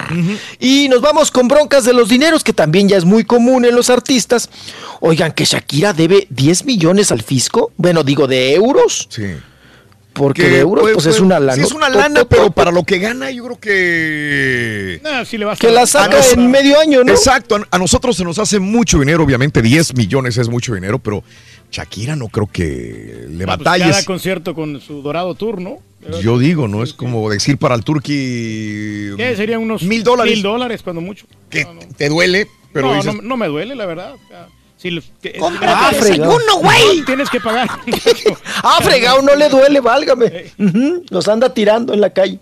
Y 0.61 0.89
nos 0.89 1.01
vamos 1.01 1.33
con 1.33 1.49
broncas 1.49 1.85
de 1.85 1.93
los 1.93 2.09
dineros, 2.09 2.45
que 2.45 2.53
también 2.53 2.89
ya 2.89 2.97
es 2.97 3.05
muy 3.05 3.25
común 3.25 3.65
en 3.65 3.75
los 3.75 3.91
artistas. 3.91 4.49
Oigan, 5.01 5.33
que 5.33 5.45
Shakira 5.45 5.93
debe 5.93 6.29
10 6.31 6.65
millones 6.65 7.11
al 7.11 7.23
fisco, 7.23 7.73
bueno, 7.77 8.05
digo 8.05 8.29
de 8.29 8.55
euros. 8.55 9.09
Sí. 9.11 9.25
Porque 10.13 10.43
Que, 10.43 10.49
de 10.51 10.59
euros, 10.61 10.83
pues, 10.83 10.93
pues, 10.95 11.05
pues, 11.07 11.17
es 11.17 11.21
una 11.23 11.41
lana. 11.41 11.55
Sí, 11.55 11.63
es 11.63 11.73
una 11.73 11.89
lana, 11.89 12.25
pero 12.29 12.53
para 12.53 12.71
lo 12.71 12.85
que 12.85 12.99
gana, 12.99 13.31
yo 13.31 13.45
creo 13.45 13.59
que. 13.59 15.01
Sí 15.27 15.39
le 15.39 15.45
vas 15.47 15.59
Que 15.59 15.71
la 15.71 15.87
saca 15.87 16.19
en 16.35 16.51
medio 16.51 16.79
año, 16.79 17.03
¿no? 17.03 17.11
Exacto, 17.13 17.57
a- 17.57 17.67
a 17.71 17.79
nosotros 17.79 18.17
se 18.17 18.23
nos 18.23 18.39
hace 18.39 18.59
mucho 18.61 19.01
dinero, 19.01 19.25
obviamente 19.25 19.61
10 19.63 19.95
millones 19.97 20.37
es 20.37 20.49
mucho 20.49 20.75
dinero, 20.75 20.99
pero 20.99 21.25
Shakira 21.73 22.15
no 22.17 22.29
creo 22.29 22.47
que 22.47 23.27
le 23.31 23.45
Ah, 23.49 23.57
pues 23.57 23.69
cada 23.81 24.05
concierto 24.05 24.55
con 24.55 24.81
su 24.81 25.01
dorado 25.03 25.35
tour, 25.35 25.61
¿no? 25.61 25.79
Yo 26.21 26.39
digo, 26.39 26.69
no 26.69 26.83
es 26.83 26.93
como 26.93 27.31
decir 27.31 27.57
para 27.59 27.75
el 27.75 27.83
turqui 27.85 29.11
¿Qué? 29.17 29.35
Serían 29.37 29.61
unos 29.63 29.83
mil 29.83 30.03
dólares. 30.05 30.35
Mil 30.35 30.43
dólares, 30.43 30.83
cuando 30.83 31.01
mucho. 31.01 31.27
que 31.49 31.67
te 31.97 32.09
duele, 32.09 32.47
pero 32.73 32.89
no, 32.89 32.95
dices, 32.97 33.15
no, 33.15 33.23
no 33.23 33.37
me 33.37 33.47
duele, 33.47 33.75
la 33.75 33.87
verdad. 33.87 34.15
O 34.15 34.29
sea, 34.29 34.49
si 34.77 34.91
lo- 34.91 35.01
que- 35.23 35.39
desayuno, 35.93 36.57
güey. 36.61 36.99
No, 36.99 37.05
Tienes 37.07 37.31
que 37.31 37.41
pagar. 37.41 37.69
Ah, 38.65 38.79
fregado, 38.83 39.23
no 39.23 39.35
le 39.35 39.49
duele, 39.49 39.81
válgame. 39.81 40.53
Los 41.11 41.27
anda 41.29 41.55
tirando 41.55 41.95
en 41.95 42.01
la 42.01 42.11
calle. 42.11 42.39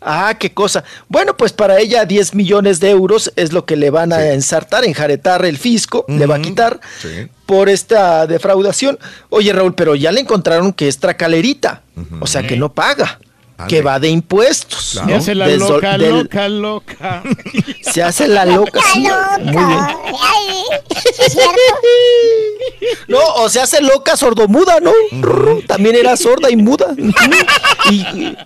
Ah, 0.00 0.36
qué 0.38 0.52
cosa. 0.52 0.84
Bueno, 1.08 1.36
pues 1.36 1.52
para 1.52 1.80
ella 1.80 2.04
10 2.04 2.34
millones 2.34 2.80
de 2.80 2.90
euros 2.90 3.32
es 3.36 3.52
lo 3.52 3.64
que 3.64 3.76
le 3.76 3.90
van 3.90 4.12
a 4.12 4.32
ensartar, 4.32 4.84
enjaretar 4.84 5.44
el 5.44 5.58
fisco, 5.58 6.04
le 6.08 6.26
va 6.26 6.36
a 6.36 6.40
quitar 6.42 6.80
por 7.46 7.68
esta 7.68 8.26
defraudación. 8.26 8.98
Oye, 9.30 9.52
Raúl, 9.52 9.74
pero 9.74 9.94
ya 9.94 10.12
le 10.12 10.20
encontraron 10.20 10.72
que 10.72 10.88
es 10.88 10.98
tracalerita, 10.98 11.82
o 12.20 12.26
sea 12.26 12.42
que 12.46 12.56
no 12.56 12.72
paga, 12.72 13.18
que 13.68 13.80
va 13.82 13.98
de 13.98 14.08
impuestos. 14.08 14.84
Se 15.00 15.06
¿no? 15.06 15.16
hace 15.16 15.34
la 15.34 15.46
loca, 15.48 15.96
del- 15.96 16.18
loca, 16.18 16.48
loca. 16.48 17.22
Se 17.82 18.02
hace 18.02 18.28
la 18.28 18.44
loca. 18.44 18.80
sí, 18.92 19.06
Muy 19.40 19.64
bien. 19.64 19.86
No, 23.08 23.18
o 23.36 23.48
se 23.48 23.60
hace 23.60 23.80
loca 23.80 24.16
sordomuda, 24.16 24.78
¿no? 24.80 24.92
También 25.66 25.96
era 25.96 26.16
sorda 26.16 26.50
y 26.50 26.56
muda. 26.56 26.94
Y, 27.90 28.36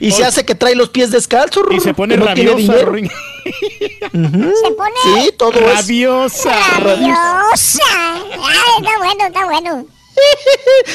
y- 0.00 0.10
se 0.12 0.24
hace 0.24 0.44
que 0.44 0.54
trae 0.54 0.74
los 0.74 0.88
pies 0.90 1.10
descalzos. 1.10 1.64
Y 1.70 1.80
se 1.80 1.94
pone 1.94 2.16
no 2.16 2.24
rabiosa. 2.26 2.74
Ujú. 4.12 4.52
Se 4.62 4.70
pone 4.72 4.92
Sí, 5.22 5.30
todo 5.36 5.52
es. 5.52 5.76
Rabiosa. 5.76 6.54
rabiosa. 6.80 7.82
Ay, 7.94 8.70
está 8.80 8.98
bueno, 8.98 9.26
está 9.26 9.44
bueno. 9.44 9.86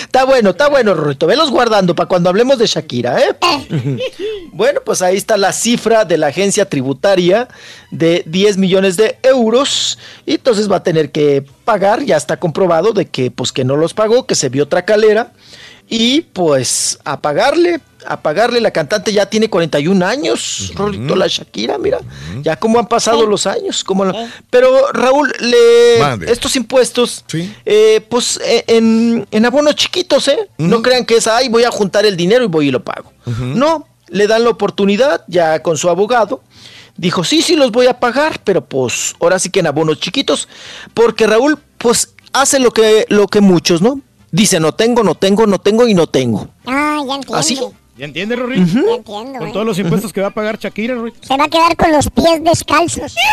Está 0.02 0.26
bueno, 0.26 0.49
está 0.49 0.68
bueno, 0.69 0.94
Rorrito. 0.95 1.28
Velos 1.28 1.52
guardando 1.52 1.94
para 1.95 2.07
cuando 2.07 2.30
hablemos 2.30 2.57
de 2.57 2.65
Shakira, 2.65 3.19
¿eh? 3.22 3.36
Bueno, 4.53 4.82
pues 4.84 5.02
ahí 5.02 5.15
está 5.15 5.38
la 5.38 5.53
cifra 5.53 6.03
de 6.06 6.18
la 6.18 6.28
agencia 6.28 6.68
tributaria 6.68 7.48
de 7.91 8.23
10 8.26 8.57
millones 8.57 8.98
de 8.98 9.18
euros. 9.23 9.98
Y 10.26 10.34
entonces 10.36 10.69
va 10.69 10.78
a 10.78 10.84
tener 10.84 11.11
que 11.11 11.45
pagar, 11.64 12.03
ya 12.03 12.18
está 12.18 12.38
comprobado 12.38 12.91
de 12.94 13.06
que 13.06 13.32
pues 13.32 13.52
que 13.52 13.64
no 13.64 13.78
los 13.78 13.94
pagó, 13.94 14.26
que 14.26 14.36
se 14.36 14.49
vio 14.49 14.64
otra 14.64 14.84
calera. 14.86 15.32
Y 15.93 16.22
pues 16.22 16.97
a 17.03 17.19
pagarle, 17.19 17.81
a 18.07 18.22
pagarle, 18.22 18.61
la 18.61 18.72
cantante 18.72 19.11
ya 19.11 19.26
tiene 19.26 19.49
41 19.49 20.05
años, 20.05 20.72
Rorrito, 20.73 21.18
la 21.18 21.27
Shakira, 21.27 21.77
mira, 21.77 21.99
ya 22.41 22.55
cómo 22.55 22.80
han 22.80 22.88
pasado 22.88 23.26
los 23.26 23.45
años. 23.45 23.84
Cómo 23.84 24.05
la- 24.05 24.13
Pero 24.49 24.93
Raúl, 24.93 25.34
le, 25.41 25.99
estos 26.31 26.55
impuestos, 26.55 27.26
eh, 27.65 27.99
pues 28.09 28.39
eh, 28.45 28.63
en, 28.68 29.27
en 29.31 29.45
abonos 29.45 29.76
chiquitos, 29.76 30.30
¿eh? 30.30 30.49
No 30.57 30.81
crean 30.81 31.05
que 31.05 31.18
es, 31.18 31.27
ay, 31.27 31.49
voy 31.49 31.65
a 31.65 31.72
juntar 31.72 32.05
el 32.05 32.15
dinero 32.15 32.45
y 32.45 32.47
voy 32.47 32.69
y 32.69 32.72
lo 32.72 32.81
pago. 32.81 33.11
No, 33.26 33.85
le 34.07 34.27
dan 34.27 34.45
la 34.45 34.49
oportunidad 34.51 35.26
ya 35.27 35.61
con 35.61 35.76
su 35.77 35.89
abogado. 35.89 36.41
Dijo, 36.95 37.26
sí, 37.26 37.41
sí 37.41 37.57
los 37.57 37.72
voy 37.72 37.88
a 37.88 37.99
pagar, 37.99 38.39
pero 38.45 38.63
pues 38.63 39.13
ahora 39.19 39.39
sí 39.39 39.49
que 39.49 39.59
en 39.59 39.68
abonos 39.68 39.99
chiquitos, 39.99 40.47
porque 40.93 41.27
Raúl, 41.27 41.59
pues 41.77 42.13
hace 42.31 42.59
lo 42.59 42.72
que, 42.72 43.05
lo 43.09 43.27
que 43.27 43.41
muchos, 43.41 43.81
¿no? 43.81 43.99
Dice, 44.32 44.60
no 44.60 44.72
tengo, 44.74 45.03
no 45.03 45.16
tengo, 45.16 45.45
no 45.45 45.60
tengo 45.60 45.88
y 45.88 45.94
no 45.94 46.08
tengo. 46.08 46.48
Ah, 46.66 46.99
ya 47.06 47.16
entiendo. 47.16 47.36
¿Así? 47.36 47.60
¿Ya 47.98 48.06
entiendes, 48.06 48.40
Rory? 48.40 48.56
Ya 48.58 48.62
entiendo, 48.64 49.03
Con 49.03 49.48
eh. 49.48 49.52
todos 49.52 49.66
los 49.66 49.78
impuestos 49.78 50.14
que 50.14 50.22
va 50.22 50.28
a 50.28 50.32
pagar 50.32 50.58
Shakira, 50.58 50.95
Rory. 50.95 51.14
Se 51.22 51.36
va 51.36 51.44
a 51.45 51.49
quedar 51.49 51.76
con 51.76 51.91
los 51.91 52.10
pies 52.10 52.44
descalzos. 52.44 53.16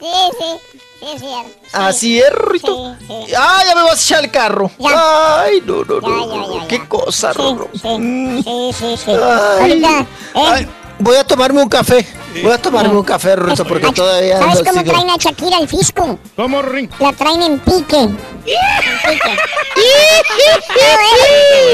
Sí, 0.00 0.08
sí, 0.38 0.60
sí, 1.00 1.06
es 1.14 1.20
cierto. 1.20 1.50
Así 1.72 2.18
es, 2.18 2.30
Rorrito. 2.32 2.96
Ah, 3.36 3.62
ya 3.66 3.74
me 3.74 3.82
vas 3.82 3.98
a 3.98 4.02
echar 4.02 4.24
el 4.24 4.30
carro. 4.30 4.70
Ay, 4.84 5.62
no, 5.64 5.84
no, 5.84 6.00
no. 6.00 6.26
no, 6.60 6.68
Qué 6.68 6.86
cosa, 6.86 7.32
Rorro. 7.32 7.68
Sí, 7.74 8.72
sí, 8.78 8.96
sí. 8.96 9.10
Ay, 9.10 9.60
Ahorita, 9.60 10.00
¿eh? 10.00 10.06
ay, 10.34 10.68
voy 10.98 11.16
a 11.16 11.24
tomarme 11.24 11.62
un 11.62 11.68
café. 11.68 12.06
Voy 12.42 12.52
a 12.52 12.58
tomarme 12.58 12.96
un 12.96 13.04
café, 13.04 13.36
Rorrito, 13.36 13.64
porque 13.64 13.92
todavía 13.92 14.38
¿Sabes 14.38 14.62
cómo 14.66 14.80
así 14.80 14.88
traen 14.88 15.10
a 15.10 15.16
Shakira 15.16 15.58
el 15.58 15.68
fisco? 15.68 16.18
¿Cómo, 16.34 16.62
Ring? 16.62 16.90
La 16.98 17.12
traen 17.12 17.42
en 17.42 17.60
pique. 17.60 18.00
En 18.00 18.16
pique. 18.16 19.38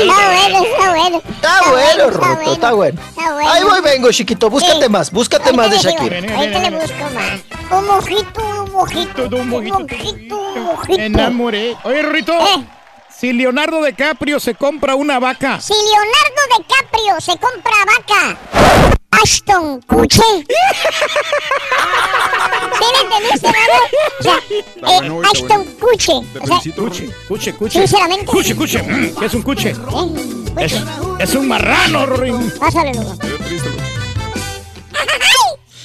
Está 0.00 0.30
bueno, 0.30 0.64
está 0.64 0.90
bueno. 0.90 1.22
Está 1.28 1.70
bueno, 1.70 2.10
Rorrito, 2.10 2.52
está 2.52 2.72
bueno. 2.72 3.00
Está 3.08 3.32
bueno. 3.32 3.50
Ahí 3.50 3.62
voy, 3.64 3.80
vengo, 3.80 4.10
chiquito. 4.10 4.50
Búscate 4.50 4.88
más, 4.88 5.10
búscate 5.10 5.52
más 5.52 5.70
de 5.70 5.78
Shakira. 5.78 6.18
Ahorita 6.36 6.58
le 6.58 6.70
busco 6.70 7.10
más. 7.14 7.40
Un 7.70 7.86
mojito, 7.86 8.64
un 8.64 8.72
mojito, 8.72 9.24
un 9.36 9.48
mojito, 9.48 9.78
un 9.78 10.64
mojito. 10.64 10.98
Me 10.98 11.06
enamoré. 11.06 11.76
Oye, 11.84 12.02
Rorrito. 12.02 12.32
Si 13.08 13.32
Leonardo 13.32 13.82
DiCaprio 13.84 14.40
se 14.40 14.54
compra 14.54 14.94
una 14.94 15.18
vaca. 15.18 15.60
Si 15.60 15.74
Leonardo 15.74 16.58
DiCaprio 16.58 17.20
se 17.20 17.38
compra 17.38 17.74
vaca, 17.86 18.38
Ashton 19.22 19.80
Kutcher. 19.82 20.22
¿Sí 22.78 22.84
me? 23.08 23.28
O 24.18 24.22
sea, 24.22 24.38
eh, 24.48 25.22
Ashton 25.32 25.64
Kutcher. 25.80 26.16
O 26.40 26.46
sea, 26.46 26.58
Cuche, 26.74 27.10
cuche, 27.28 27.54
cuche. 27.54 27.78
Sinceramente. 27.80 28.24
Cuche, 28.26 28.54
cuche. 28.56 28.82
Mm, 28.82 29.14
¿Qué 29.16 29.26
es 29.26 29.34
un 29.34 29.42
cuche? 29.42 29.74
Es, 30.58 30.74
es 31.18 31.34
un 31.34 31.48
marrano, 31.48 32.06
Ring. 32.06 32.50
Pásale. 32.58 32.90
¡Ay, 32.90 32.96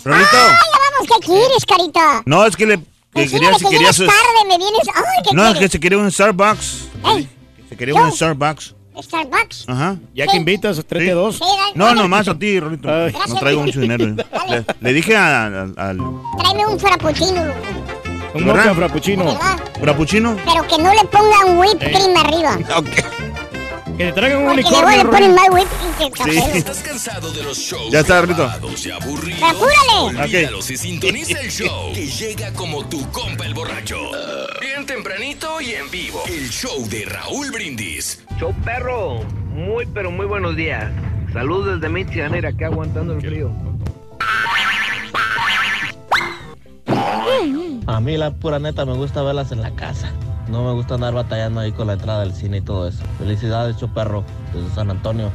ya 0.05 0.11
vamos! 0.13 1.07
¿Qué 1.07 1.25
quieres, 1.25 1.65
carita? 1.67 2.21
No, 2.25 2.45
es 2.45 2.55
que 2.55 2.65
le 2.67 2.77
que 3.13 3.27
quería, 3.27 3.51
que 3.53 3.69
quería 3.69 3.91
sus- 3.93 4.05
tarde, 4.07 4.45
me 4.47 4.57
vienes... 4.57 4.81
¡Ay, 4.93 5.23
qué 5.27 5.33
No, 5.35 5.43
es 5.43 5.47
que 5.53 5.53
quieres! 5.57 5.71
se 5.71 5.79
quería 5.79 5.97
un 5.97 6.11
Starbucks. 6.11 6.77
Ey, 7.05 7.27
Se 7.69 7.75
quería 7.77 7.95
¿Yo? 7.95 8.03
un 8.03 8.11
Starbucks. 8.11 8.74
Starbucks. 9.01 9.65
Ajá. 9.67 9.97
Ya 10.13 10.27
que 10.27 10.37
invitas, 10.37 10.83
tráete 10.85 11.11
dos. 11.11 11.35
Sí, 11.37 11.43
No, 11.75 11.85
dale. 11.85 12.01
no, 12.01 12.07
más 12.07 12.27
a 12.27 12.37
ti, 12.37 12.59
Rorito. 12.59 12.87
No 12.87 12.93
Gracias, 13.05 13.39
traigo 13.39 13.61
mucho 13.63 13.79
dinero. 13.79 14.05
Le, 14.49 14.63
le 14.79 14.93
dije 14.93 15.15
a- 15.15 15.45
a- 15.47 15.89
al 15.89 15.97
Tráeme 16.37 16.65
un 16.67 16.79
frappuccino. 16.79 17.41
Un 18.33 18.43
frappuccino. 18.75 19.25
¿verdad? 19.25 19.57
frappuccino. 19.79 20.35
Pero 20.45 20.67
que 20.67 20.77
no 20.81 20.93
le 20.93 21.03
pongan 21.05 21.57
whipped 21.57 21.79
cream 21.91 22.15
arriba. 22.17 22.57
Que 23.97 24.07
te 24.07 24.11
traigan 24.11 24.39
un 24.39 24.45
Porque 24.47 24.61
luego 24.61 24.77
unicornio, 24.77 25.03
le 25.03 25.09
ponen 25.09 25.35
más 25.35 25.47
cream 25.47 25.93
que 25.97 26.11
café. 26.11 26.31
Sí. 26.31 26.57
¿Estás 26.57 26.79
cansado 26.79 27.31
de 27.31 27.43
los 27.43 27.57
shows 27.57 27.91
Ya 27.91 28.01
está, 28.01 28.21
grabados 28.25 28.85
y 28.85 28.91
aburridos? 28.91 29.41
¡Apúrale! 29.41 30.19
Olvídalos 30.19 30.69
y 30.69 30.77
sintoniza 30.77 31.39
el 31.39 31.49
show 31.49 31.93
que 31.93 32.05
llega 32.05 32.51
como 32.53 32.85
tu 32.85 33.09
compa 33.11 33.45
el 33.45 33.53
borracho. 33.53 33.97
Bien 34.59 34.85
tempranito 34.85 35.61
y 35.61 35.75
en 35.75 35.89
vivo. 35.89 36.21
El 36.27 36.49
show 36.49 36.85
de 36.89 37.05
Raúl 37.05 37.51
Brindis. 37.51 38.21
Show 38.37 38.53
perro, 38.65 39.23
muy 39.53 39.85
pero 39.85 40.11
muy 40.11 40.25
buenos 40.25 40.57
días. 40.57 40.91
Saludos 41.31 41.79
desde 41.79 41.87
Michigan, 41.87 42.33
acá 42.45 42.65
aguantando 42.65 43.13
el 43.13 43.21
frío. 43.21 43.51
A 47.87 47.99
mí 48.01 48.17
la 48.17 48.31
pura 48.31 48.59
neta 48.59 48.85
me 48.85 48.93
gusta 48.93 49.21
verlas 49.21 49.53
en 49.53 49.61
la 49.61 49.71
casa. 49.71 50.11
No 50.49 50.63
me 50.63 50.73
gusta 50.73 50.95
andar 50.95 51.13
batallando 51.13 51.59
ahí 51.59 51.71
con 51.71 51.87
la 51.87 51.93
entrada 51.93 52.21
del 52.21 52.33
cine 52.33 52.57
y 52.57 52.61
todo 52.61 52.87
eso. 52.87 53.03
Felicidades, 53.17 53.77
perro 53.93 54.23
desde 54.53 54.69
San 54.75 54.91
Antonio. 54.91 55.31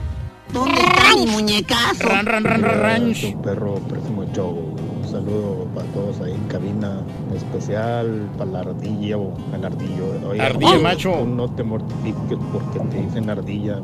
¿Dónde 0.53 0.81
está 0.81 1.15
mi 1.17 1.27
muñecazo? 1.27 2.09
Ran, 2.09 2.27
ran, 2.27 2.45
ran, 2.45 2.63
ran, 2.63 2.81
ran. 2.81 3.13
perro, 3.43 3.75
pésimo 3.89 4.25
show. 4.33 4.75
Un 5.03 5.09
saludo 5.09 5.67
para 5.75 5.87
todos 5.89 6.21
ahí 6.21 6.33
en 6.33 6.45
cabina, 6.49 7.01
en 7.29 7.37
especial 7.37 8.29
para 8.37 8.51
la 8.51 8.61
ardilla 8.61 9.17
o 9.17 9.33
el 9.55 9.65
ardillo. 9.65 10.29
Oye, 10.29 10.41
Ardilla, 10.43 10.75
tú 10.75 10.81
macho. 10.83 11.25
No 11.25 11.49
te 11.51 11.63
mortifiques 11.63 12.39
porque 12.53 12.81
te 12.91 13.03
dicen 13.03 13.31
ardilla. 13.31 13.79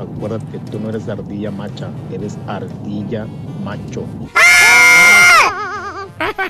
Acuérdate 0.00 0.46
que 0.52 0.58
tú 0.70 0.78
no 0.80 0.90
eres 0.90 1.08
ardilla 1.08 1.50
macha, 1.50 1.88
eres 2.12 2.38
ardilla 2.46 3.26
macho. 3.64 4.04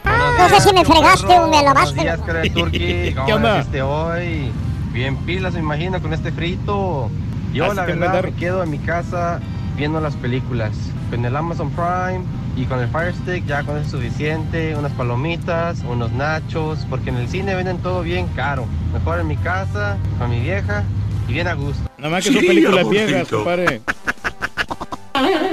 No 0.05 0.49
sé 0.49 0.61
si 0.61 0.75
me 0.75 0.85
fregaste 0.85 1.27
o 1.27 1.43
me 1.49 1.49
Buenos 1.49 1.65
lavaste. 1.65 2.01
días, 2.01 2.21
cara 2.21 2.41
de 2.41 2.51
turqui. 2.51 3.13
¿Cómo 3.15 3.27
¿Qué 3.27 3.33
onda? 3.33 3.65
hoy? 3.85 4.51
Bien 4.93 5.17
pilas, 5.19 5.55
me 5.55 5.61
imagino, 5.61 6.01
con 6.03 6.13
este 6.13 6.33
frito. 6.33 7.11
Yo, 7.53 7.67
Así 7.67 7.77
la 7.77 7.87
que 7.87 7.93
verdad, 7.95 8.25
me 8.25 8.33
quedo 8.35 8.63
en 8.63 8.71
mi 8.71 8.79
casa 8.79 9.41
viendo 9.77 10.01
las 10.01 10.15
películas. 10.17 10.73
Con 11.11 11.25
el 11.25 11.35
Amazon 11.37 11.71
Prime 11.71 12.23
y 12.57 12.65
con 12.65 12.79
el 12.81 12.89
Fire 12.89 13.15
Stick 13.15 13.47
ya 13.47 13.63
con 13.63 13.77
eso 13.77 13.85
es 13.87 13.91
suficiente. 13.91 14.75
Unas 14.77 14.93
palomitas, 14.93 15.81
unos 15.89 16.13
nachos, 16.13 16.87
porque 16.91 17.11
en 17.11 17.17
el 17.17 17.29
cine 17.29 17.55
venden 17.55 17.79
todo 17.79 18.03
bien 18.03 18.27
caro. 18.29 18.67
Mejor 18.93 19.21
en 19.21 19.27
mi 19.29 19.37
casa, 19.37 19.97
con 20.19 20.31
mi 20.31 20.41
vieja 20.41 20.85
y 21.29 21.33
bien 21.33 21.49
a 21.49 21.55
gusto. 21.55 21.83
Nada 21.99 22.11
más 22.11 22.25
que 22.25 22.33
son 22.33 22.45
películas 22.47 22.89
viejas, 22.89 23.29
compadre. 23.29 23.81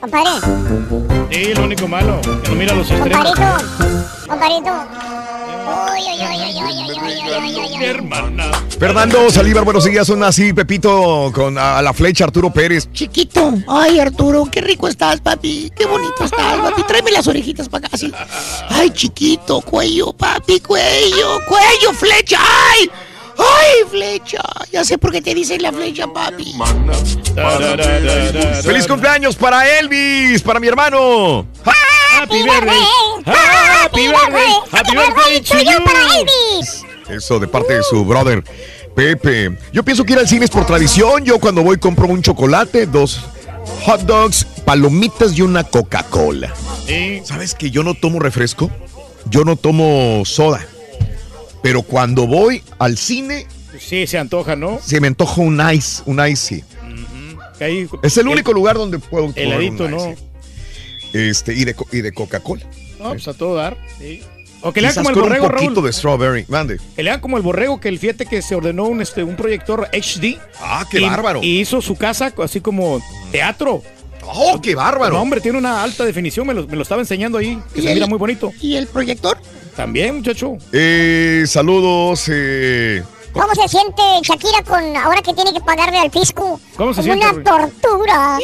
Compadre, 0.00 0.30
Sí, 1.30 1.54
lo 1.54 1.64
único 1.64 1.86
malo. 1.86 2.20
Que 2.42 2.48
no 2.50 2.54
mira 2.56 2.74
los 2.74 2.88
compadrito. 2.88 4.72
Mi 7.78 7.84
hermana. 7.84 8.44
Fernando 8.78 9.30
Salívar, 9.30 9.64
buenos 9.64 9.84
días. 9.84 10.06
Son 10.06 10.22
así, 10.22 10.52
Pepito, 10.52 11.30
con 11.34 11.58
a, 11.58 11.78
a 11.78 11.82
la 11.82 11.92
flecha 11.92 12.24
Arturo 12.24 12.50
Pérez. 12.50 12.88
Chiquito. 12.92 13.52
Ay, 13.68 13.98
Arturo, 13.98 14.48
qué 14.50 14.60
rico 14.62 14.88
estás, 14.88 15.20
papi. 15.20 15.70
Qué 15.76 15.84
bonito 15.86 16.24
estás, 16.24 16.58
papi. 16.58 16.82
Tráeme 16.84 17.10
las 17.10 17.26
orejitas 17.28 17.68
para 17.68 17.86
acá, 17.86 17.94
así. 17.96 18.12
Ay, 18.70 18.90
chiquito, 18.90 19.60
cuello, 19.60 20.12
papi, 20.12 20.60
cuello, 20.60 21.40
cuello, 21.46 21.92
flecha. 21.92 22.38
Ay, 22.40 22.90
ay, 23.38 23.88
flecha. 23.90 24.42
Ya 24.72 24.84
sé 24.84 24.98
por 24.98 25.12
qué 25.12 25.20
te 25.20 25.34
dicen 25.34 25.62
la 25.62 25.72
flecha, 25.72 26.06
papi. 26.06 26.54
¡Feliz 28.62 28.86
cumpleaños 28.86 29.36
para 29.36 29.78
Elvis, 29.78 30.42
para 30.42 30.60
mi 30.60 30.68
hermano! 30.68 31.46
Happy 31.64 32.42
birthday. 32.42 32.82
Happy 33.24 34.08
birthday. 34.08 34.52
Happy 34.72 34.96
birthday 34.96 35.40
to 35.40 35.58
you. 35.58 35.84
para 35.84 36.00
Elvis. 36.16 36.84
Eso 37.08 37.38
de 37.38 37.48
parte 37.48 37.74
de 37.74 37.82
su 37.82 38.04
brother 38.04 38.44
Pepe. 38.94 39.56
Yo 39.72 39.82
pienso 39.82 40.04
que 40.04 40.12
ir 40.12 40.18
al 40.18 40.28
cine 40.28 40.44
es 40.44 40.50
por 40.50 40.66
tradición. 40.66 41.24
Yo 41.24 41.38
cuando 41.38 41.62
voy 41.62 41.78
compro 41.78 42.06
un 42.06 42.22
chocolate, 42.22 42.86
dos 42.86 43.20
hot 43.84 44.02
dogs, 44.02 44.44
palomitas 44.64 45.36
y 45.36 45.42
una 45.42 45.64
Coca-Cola. 45.64 46.52
¿Sabes 47.24 47.54
que 47.54 47.70
yo 47.70 47.82
no 47.82 47.94
tomo 47.94 48.18
refresco? 48.18 48.70
Yo 49.26 49.44
no 49.44 49.56
tomo 49.56 50.22
soda. 50.24 50.66
Pero 51.62 51.82
cuando 51.82 52.26
voy 52.26 52.62
al 52.78 52.96
cine, 52.96 53.46
Sí, 53.78 54.06
se 54.06 54.18
antoja, 54.18 54.56
¿no? 54.56 54.78
se 54.84 55.00
me 55.00 55.06
antoja 55.08 55.40
un 55.40 55.60
ice, 55.72 56.02
un 56.06 56.26
ice. 56.26 56.56
sí. 56.56 56.64
Ahí- 57.62 57.86
Es 58.02 58.16
el 58.16 58.26
único 58.28 58.52
lugar 58.54 58.76
donde 58.76 58.98
puedo 58.98 59.26
tomar 59.26 59.38
Heladito, 59.38 59.84
un 59.84 59.90
¿no? 59.90 59.96
ice. 60.12 60.18
Este, 61.12 61.54
y 61.54 61.64
de, 61.64 61.74
y 61.92 62.00
de 62.00 62.12
Coca-Cola. 62.12 62.62
No, 62.98 63.10
pues 63.10 63.26
a 63.28 63.34
todo 63.34 63.54
dar. 63.56 63.76
sí. 63.98 64.22
O 64.62 64.72
que 64.74 64.82
le 64.82 64.88
hagan 64.88 65.04
como 65.04 65.16
el 65.16 65.22
borrego, 65.22 65.46
un 65.46 65.52
poquito 65.52 65.74
Raúl. 65.76 65.86
de 65.86 65.92
strawberry. 65.94 66.44
Mande. 66.48 66.78
Que 66.94 67.02
le 67.02 67.08
hagan 67.08 67.22
como 67.22 67.38
el 67.38 67.42
borrego, 67.42 67.80
que 67.80 67.88
el 67.88 67.98
fíjate 67.98 68.26
que 68.26 68.42
se 68.42 68.54
ordenó 68.54 68.84
un, 68.84 69.00
este, 69.00 69.22
un 69.24 69.34
proyector 69.34 69.88
HD. 69.90 70.38
Ah, 70.60 70.84
qué 70.90 71.00
y- 71.00 71.04
bárbaro. 71.04 71.40
Y 71.42 71.60
hizo 71.60 71.80
su 71.80 71.96
casa 71.96 72.30
así 72.42 72.60
como 72.60 73.00
teatro. 73.32 73.82
¡Oh, 74.22 74.60
qué 74.60 74.74
bárbaro! 74.74 75.14
No, 75.14 75.22
hombre, 75.22 75.40
tiene 75.40 75.56
una 75.56 75.82
alta 75.82 76.04
definición, 76.04 76.46
me 76.46 76.52
lo, 76.52 76.66
me 76.66 76.76
lo 76.76 76.82
estaba 76.82 77.00
enseñando 77.00 77.38
ahí, 77.38 77.58
que 77.72 77.80
¿Y 77.80 77.82
se 77.84 77.88
el- 77.88 77.94
mira 77.94 78.06
muy 78.06 78.18
bonito. 78.18 78.52
¿Y 78.60 78.74
el 78.74 78.86
proyector? 78.86 79.38
También, 79.80 80.16
muchacho. 80.16 80.58
Eh, 80.72 81.44
saludos. 81.46 82.24
eh, 82.30 83.02
¿Cómo 83.32 83.46
se 83.54 83.66
siente 83.66 84.02
Shakira 84.22 84.62
con 84.62 84.94
ahora 84.94 85.22
que 85.22 85.32
tiene 85.32 85.54
que 85.54 85.60
pagarle 85.62 85.98
al 86.00 86.10
fisco? 86.10 86.60
¿Cómo 86.76 86.92
se 86.92 87.00
Como 87.00 87.14
siente, 87.14 87.24
una 87.26 87.32
Rui? 87.32 87.42
tortura. 87.44 88.38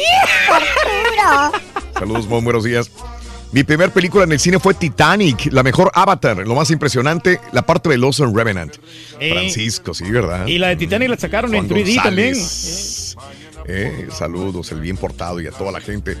tortura. 0.47 1.51
Saludos, 1.93 2.25
muy 2.27 2.41
buenos 2.41 2.63
días. 2.63 2.89
Mi 3.51 3.63
primer 3.63 3.91
película 3.91 4.23
en 4.23 4.31
el 4.31 4.39
cine 4.39 4.59
fue 4.59 4.73
Titanic, 4.73 5.51
la 5.53 5.61
mejor 5.61 5.91
Avatar, 5.93 6.37
lo 6.37 6.55
más 6.55 6.71
impresionante, 6.71 7.39
la 7.51 7.61
parte 7.61 7.87
de 7.89 7.99
Los 7.99 8.17
Revenant. 8.17 8.75
Eh, 9.19 9.31
Francisco, 9.31 9.93
sí, 9.93 10.09
¿verdad? 10.09 10.47
Y 10.47 10.57
la 10.57 10.69
de 10.69 10.75
Titanic 10.77 11.07
la 11.09 11.17
sacaron 11.17 11.53
en 11.53 11.67
Juan 11.69 11.79
3D 11.83 12.01
también. 12.01 12.33
González. 12.33 13.15
Eh, 13.67 14.07
saludos, 14.11 14.71
el 14.71 14.81
bien 14.81 14.97
portado 14.97 15.39
y 15.39 15.45
a 15.45 15.51
toda 15.51 15.71
la 15.71 15.81
gente. 15.81 16.17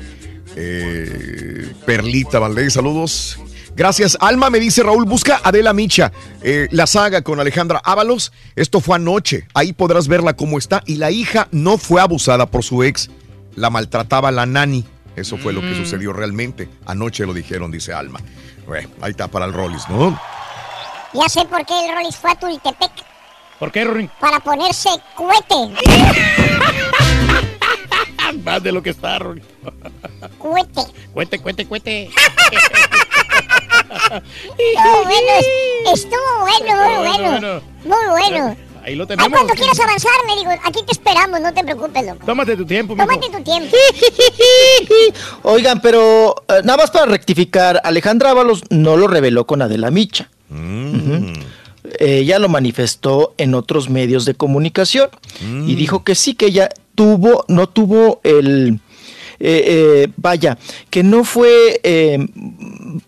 Eh, 0.55 1.73
Perlita 1.87 2.37
Valdés, 2.37 2.73
saludos. 2.73 3.39
Gracias. 3.77 4.17
Alma 4.19 4.49
me 4.49 4.59
dice 4.59 4.81
Raúl, 4.83 5.05
busca 5.05 5.39
Adela 5.43 5.71
Micha, 5.71 6.11
eh, 6.41 6.67
la 6.71 6.87
saga 6.87 7.21
con 7.21 7.39
Alejandra 7.39 7.79
Ábalos. 7.85 8.31
Esto 8.55 8.81
fue 8.81 8.95
anoche. 8.95 9.47
Ahí 9.53 9.71
podrás 9.71 10.07
verla 10.07 10.33
cómo 10.33 10.57
está. 10.57 10.81
Y 10.87 10.95
la 10.95 11.11
hija 11.11 11.47
no 11.51 11.77
fue 11.77 12.01
abusada 12.01 12.47
por 12.47 12.63
su 12.63 12.83
ex. 12.83 13.09
La 13.55 13.69
maltrataba 13.69 14.31
la 14.31 14.45
nani. 14.47 14.83
Eso 15.15 15.37
fue 15.37 15.53
lo 15.53 15.61
que 15.61 15.67
Mm. 15.71 15.77
sucedió 15.77 16.11
realmente. 16.11 16.67
Anoche 16.85 17.25
lo 17.25 17.33
dijeron, 17.33 17.71
dice 17.71 17.93
Alma. 17.93 18.19
Bueno, 18.67 18.89
ahí 19.01 19.11
está 19.11 19.27
para 19.27 19.45
el 19.45 19.53
Rollis, 19.53 19.87
¿no? 19.89 20.19
Ya 21.13 21.29
sé 21.29 21.45
por 21.45 21.65
qué 21.65 21.73
el 21.85 21.93
Rollis 21.95 22.15
fue 22.15 22.31
a 22.31 22.35
Tultepec. 22.35 22.91
¿Por 23.59 23.71
qué, 23.71 23.83
Rory? 23.85 24.09
Para 24.19 24.39
ponerse 24.39 24.89
cohete. 25.15 25.73
Más 28.43 28.61
de 28.61 28.71
lo 28.71 28.83
que 28.83 28.89
está, 28.91 29.17
Rory. 29.19 29.41
Cohete. 30.37 30.81
Cuete, 31.13 31.39
cuete, 31.39 31.65
cuete. 31.65 32.09
Estuvo 33.89 35.03
bueno, 35.03 35.31
es- 35.39 35.93
estuvo 35.93 36.39
bueno, 36.41 36.99
muy 36.99 37.17
Bueno. 37.29 37.61
Muy 37.85 38.07
bueno. 38.09 38.57
Ahí 38.83 38.95
lo 38.95 39.03
Ay, 39.03 39.07
tenemos. 39.07 39.31
cuando 39.31 39.53
quieras 39.53 39.77
avanzar, 39.81 40.11
me 40.27 40.35
digo, 40.37 40.49
aquí 40.63 40.79
te 40.85 40.93
esperamos, 40.93 41.41
no 41.41 41.53
te 41.53 41.61
preocupes, 41.61 42.05
loco. 42.05 42.25
Tómate 42.25 42.55
tu 42.55 42.65
tiempo, 42.65 42.95
mijo. 42.95 43.05
Tómate 43.05 43.29
tu 43.29 43.43
tiempo. 43.43 43.75
Oigan, 45.43 45.81
pero 45.81 46.35
eh, 46.47 46.61
nada 46.63 46.77
más 46.77 46.91
para 46.91 47.05
rectificar, 47.05 47.81
Alejandra 47.83 48.31
Ábalos 48.31 48.63
no 48.69 48.95
lo 48.97 49.07
reveló 49.07 49.45
con 49.45 49.61
Adela 49.61 49.91
Micha. 49.91 50.29
Ujú. 50.49 51.33
Ella 51.99 52.39
lo 52.39 52.49
manifestó 52.49 53.33
en 53.37 53.55
otros 53.55 53.89
medios 53.89 54.25
de 54.25 54.35
comunicación 54.35 55.09
y 55.41 55.75
dijo 55.75 56.03
que 56.03 56.15
sí, 56.15 56.33
que 56.35 56.47
ella 56.47 56.69
tuvo, 56.95 57.45
no 57.47 57.67
tuvo 57.67 58.19
el, 58.23 58.79
eh, 59.39 59.63
eh, 59.67 60.07
vaya, 60.17 60.57
que 60.89 61.03
no 61.03 61.23
fue 61.23 61.79
eh, 61.83 62.25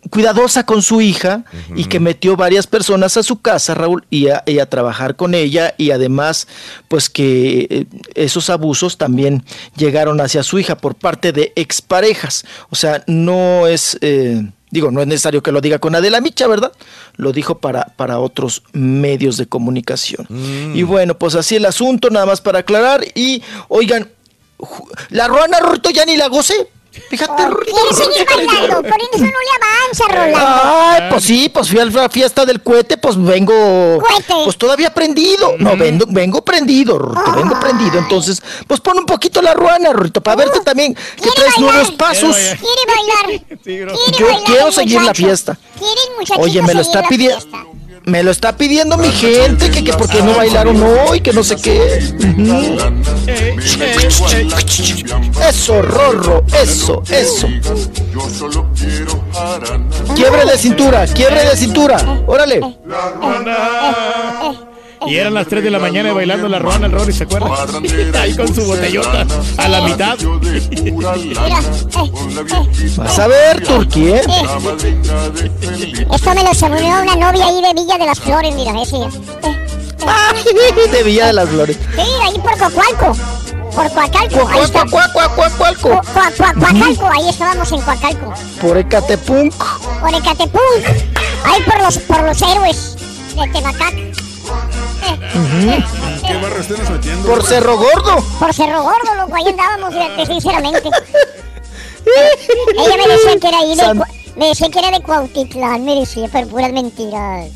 cuidadosa 0.09 0.65
con 0.65 0.81
su 0.81 1.01
hija 1.01 1.43
y 1.75 1.85
que 1.85 1.99
metió 1.99 2.35
varias 2.35 2.67
personas 2.67 3.17
a 3.17 3.23
su 3.23 3.41
casa, 3.41 3.73
Raúl, 3.73 4.05
y 4.09 4.27
a, 4.27 4.43
y 4.45 4.59
a 4.59 4.69
trabajar 4.69 5.15
con 5.15 5.33
ella 5.33 5.73
y 5.77 5.91
además, 5.91 6.47
pues 6.87 7.09
que 7.09 7.87
esos 8.15 8.49
abusos 8.49 8.97
también 8.97 9.43
llegaron 9.75 10.21
hacia 10.21 10.43
su 10.43 10.59
hija 10.59 10.77
por 10.77 10.95
parte 10.95 11.31
de 11.31 11.51
exparejas. 11.55 12.45
O 12.69 12.75
sea, 12.75 13.03
no 13.07 13.67
es... 13.67 13.97
Digo, 14.71 14.91
no 14.91 15.01
es 15.01 15.07
necesario 15.07 15.41
que 15.41 15.51
lo 15.51 15.61
diga 15.61 15.79
con 15.79 15.95
Adela 15.95 16.21
Micha, 16.21 16.45
¿verdad? 16.45 16.71
Lo 17.15 17.31
dijo 17.31 17.57
para, 17.57 17.85
para 17.95 18.19
otros 18.19 18.61
medios 18.71 19.37
de 19.37 19.47
comunicación. 19.47 20.27
Y 20.75 20.83
bueno, 20.83 21.17
pues 21.17 21.33
así 21.33 21.55
el 21.55 21.65
asunto, 21.65 22.11
nada 22.11 22.27
más 22.27 22.39
para 22.39 22.59
aclarar. 22.59 23.03
Y, 23.15 23.41
oigan, 23.67 24.09
la 25.09 25.27
Ruana 25.27 25.59
Rorito 25.59 25.89
ya 25.89 26.05
ni 26.05 26.17
la 26.17 26.27
goce. 26.27 26.69
Fíjate. 27.09 27.43
¿Quieres 27.65 27.97
seguir 27.97 28.25
bailando? 28.27 28.81
Por 28.81 28.99
eso 28.99 29.19
no 29.19 29.25
le 29.25 29.29
avanza, 29.61 30.05
Rolando. 30.07 30.61
Ay, 30.63 31.01
pues 31.09 31.23
sí, 31.23 31.49
pues 31.49 31.69
fui 31.69 31.79
a 31.79 31.85
la 31.85 32.09
fiesta 32.09 32.45
del 32.45 32.61
cohete, 32.61 32.97
pues 32.97 33.15
vengo. 33.15 34.01
Pues 34.43 34.57
todavía 34.57 34.93
prendido. 34.93 35.53
No, 35.59 35.77
vengo, 35.77 36.05
vengo 36.09 36.43
prendido, 36.43 36.97
Rorito, 36.97 37.31
vengo 37.33 37.59
prendido. 37.59 37.99
Entonces, 37.99 38.41
pues 38.67 38.79
pon 38.81 38.97
un 38.97 39.05
poquito 39.05 39.41
la 39.41 39.53
ruana, 39.53 39.93
Rorito, 39.93 40.21
para 40.21 40.37
verte 40.37 40.61
también 40.61 40.95
que 40.95 41.29
traes 41.29 41.57
nuevos 41.59 41.91
pasos. 41.91 42.35
Quiere 42.35 42.81
bailar. 42.87 43.45
Yo 44.17 44.25
bailar 44.25 44.43
quiero 44.45 44.71
seguir 44.71 45.01
la 45.01 45.13
fiesta. 45.13 45.57
Quiere 45.77 46.01
el 46.09 46.15
muchachito 46.17 46.41
Oye, 46.41 46.61
me 46.63 46.73
lo 46.73 46.81
está 46.81 47.03
pidiendo. 47.03 47.68
Me 48.09 48.23
lo 48.23 48.31
está 48.31 48.57
pidiendo 48.57 48.97
mi 48.97 49.11
gente, 49.11 49.69
que, 49.69 49.83
que 49.83 49.93
porque 49.93 50.23
no 50.23 50.35
bailaron 50.35 50.81
hoy, 50.81 51.21
que 51.21 51.31
no 51.31 51.43
sé 51.43 51.57
qué. 51.57 51.99
Eso, 55.47 55.81
Rorro, 55.83 56.43
eso, 56.59 57.03
eso. 57.07 57.47
Quiebre 60.15 60.45
de 60.45 60.57
cintura, 60.57 61.05
quiebre 61.05 61.45
de 61.45 61.55
cintura. 61.55 62.23
Órale. 62.25 62.61
Y 65.07 65.15
eran 65.15 65.33
las 65.33 65.47
3 65.47 65.63
de 65.63 65.71
la 65.71 65.79
mañana 65.79 66.11
bailando 66.13 66.47
la 66.49 66.59
ruana 66.59 66.85
el 66.87 66.91
Rory, 66.91 67.13
¿se 67.13 67.23
acuerdan? 67.23 67.51
Ahí 68.15 68.35
con 68.35 68.53
su 68.53 68.63
botellota 68.65 69.25
a 69.57 69.67
la 69.67 69.81
mitad. 69.81 70.17
Vas 72.97 73.19
a 73.19 73.27
ver, 73.27 73.63
Turquía. 73.65 74.17
¿eh? 74.17 74.23
Esto 76.13 76.33
me 76.33 76.43
lo 76.43 76.49
aseguró 76.49 77.01
una 77.01 77.15
novia 77.15 77.45
ahí 77.45 77.61
de 77.61 77.73
Villa 77.73 77.97
de 77.97 78.05
las 78.05 78.19
Flores, 78.19 78.53
mira, 78.55 78.73
ese. 78.81 78.97
De 80.91 81.03
Villa 81.03 81.27
de 81.27 81.33
las 81.33 81.49
Flores. 81.49 81.77
Sí, 81.95 82.01
ahí 82.25 82.39
por 82.39 82.57
Coacualco. 82.57 83.15
Por 83.75 83.89
Coacalco. 83.91 84.47
Ahí 84.49 84.61
está. 84.63 84.83
Coacalco, 84.85 86.01
ahí 87.11 87.29
estábamos 87.29 87.71
en 87.71 87.81
Coacalco. 87.81 88.33
Por 88.61 88.77
Ecatepunk. 88.77 89.53
Por 90.01 90.13
Ecatepunk. 90.13 90.85
Ahí 91.45 91.61
por 91.63 91.79
los, 91.81 91.97
por 91.99 92.21
los 92.23 92.41
héroes 92.41 92.95
de 93.35 93.47
Tebacac. 93.47 93.93
¿Qué 95.17 96.33
barrio 96.41 96.59
estás 96.61 96.89
metiendo? 96.89 97.27
Por 97.29 97.43
Cerro 97.45 97.77
Gordo. 97.77 98.23
Por 98.39 98.53
Cerro 98.53 98.83
Gordo, 98.83 99.15
loco, 99.17 99.35
ahí 99.35 99.47
andábamos, 99.47 99.93
fíjate, 99.93 100.25
sinceramente. 100.25 100.89
Ella 102.77 102.97
me 102.97 103.07
decía 103.13 103.39
que 103.39 103.47
era 103.47 103.57
ahí 103.59 103.69
de, 103.69 103.75
San- 103.75 104.03
me 104.35 104.47
decía 104.47 104.69
que 104.69 104.79
era 104.79 104.91
de 104.91 105.01
Cuautitlán, 105.01 105.85
me 105.85 105.95
decía, 105.99 106.27
pero 106.31 106.47
puras 106.47 106.71
mentiras. 106.71 107.47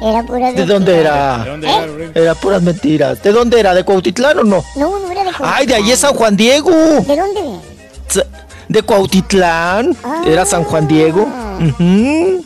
Era 0.00 0.22
puras 0.22 0.54
¿De 0.54 0.64
dónde 0.64 1.00
era? 1.00 1.44
¿Eh? 1.60 2.12
Era 2.14 2.34
puras 2.36 2.62
mentiras. 2.62 3.20
¿De 3.20 3.32
dónde 3.32 3.58
era? 3.58 3.74
¿De 3.74 3.82
Cuautitlán 3.84 4.38
o 4.38 4.44
no? 4.44 4.64
No, 4.76 4.98
no 5.00 5.10
era 5.10 5.24
de 5.24 5.30
Cuautitlán. 5.32 5.54
Ay, 5.56 5.66
de 5.66 5.74
ahí 5.74 5.90
es 5.90 5.98
San 5.98 6.14
Juan 6.14 6.36
Diego. 6.36 6.70
¿De 6.70 7.16
dónde? 7.16 7.40
De 8.68 8.82
Cuautitlán. 8.82 9.96
Era 10.24 10.44
San 10.46 10.62
Juan 10.62 10.86
Diego. 10.86 11.22
Ujú. 11.22 12.44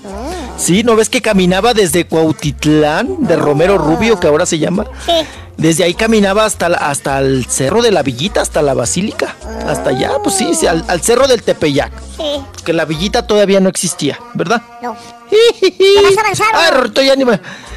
Sí, 0.57 0.83
¿no 0.85 0.95
ves 0.97 1.09
que 1.09 1.23
caminaba 1.23 1.75
desde 1.75 2.07
Cuautitlán, 2.07 3.27
de 3.27 3.37
Romero 3.37 3.79
Rubio, 3.79 4.21
que 4.21 4.27
ahora 4.29 4.47
se 4.47 4.59
llama? 4.59 4.85
Sí. 5.07 5.13
Desde 5.57 5.85
ahí 5.85 5.95
caminaba 5.95 6.45
hasta, 6.45 6.67
hasta 6.67 7.19
el 7.19 7.47
cerro 7.47 7.83
de 7.83 7.91
la 7.91 8.03
Villita, 8.03 8.41
hasta 8.41 8.63
la 8.63 8.75
Basílica. 8.75 9.37
Hasta 9.67 9.91
allá, 9.91 10.13
pues 10.23 10.37
sí, 10.37 10.55
sí, 10.55 10.67
al, 10.67 10.85
al 10.89 11.03
cerro 11.03 11.27
del 11.27 11.43
Tepeyac. 11.43 11.93
Sí. 12.17 12.43
Que 12.65 12.73
la 12.73 12.85
Villita 12.85 13.27
todavía 13.27 13.61
no 13.61 13.69
existía, 13.69 14.19
¿verdad? 14.35 14.63
No. 14.83 14.97
¿Ya 15.31 16.03
vas 16.03 16.17
a 16.17 16.21
avanzar? 16.21 16.47
Ay, 16.55 16.71
Rorrito, 16.73 17.03
ya 17.03 17.17
ni, 17.17 17.25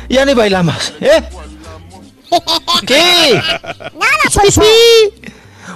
ya 0.09 0.25
ni 0.25 0.33
bailamos, 0.33 0.93
¿eh? 0.99 1.23
¿Qué? 2.85 3.33
Nada, 3.33 4.29
Sonso. 4.31 4.61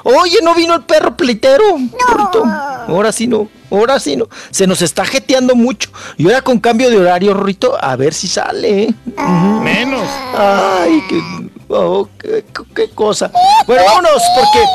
Oye, 0.03 0.40
no 0.42 0.56
vino 0.56 0.76
el 0.76 0.84
perro 0.84 1.16
pleitero. 1.16 1.64
Rorrito. 2.08 2.44
Ahora 2.90 3.11
sí 3.11 3.27
no, 3.27 3.50
ahora 3.72 4.00
sí 4.00 4.16
no. 4.16 4.27
Se 4.51 4.68
nos 4.68 4.82
está 4.82 5.06
jeteando 5.06 5.56
mucho. 5.56 5.90
Y 6.18 6.26
ahora 6.26 6.42
con 6.42 6.59
cambio 6.59 6.90
de 6.90 6.98
horario, 6.98 7.34
Rorrito, 7.34 7.77
a 7.80 7.95
ver 7.95 8.14
si 8.14 8.27
sale. 8.27 8.84
¿eh? 8.84 8.93
Menos. 9.64 10.08
Ay, 10.35 11.03
qué, 11.09 11.22
oh, 11.69 12.08
qué, 12.18 12.43
qué 12.76 12.90
cosa. 12.90 13.32
Bueno, 13.68 13.84
vámonos, 13.85 14.22
porque. 14.35 14.66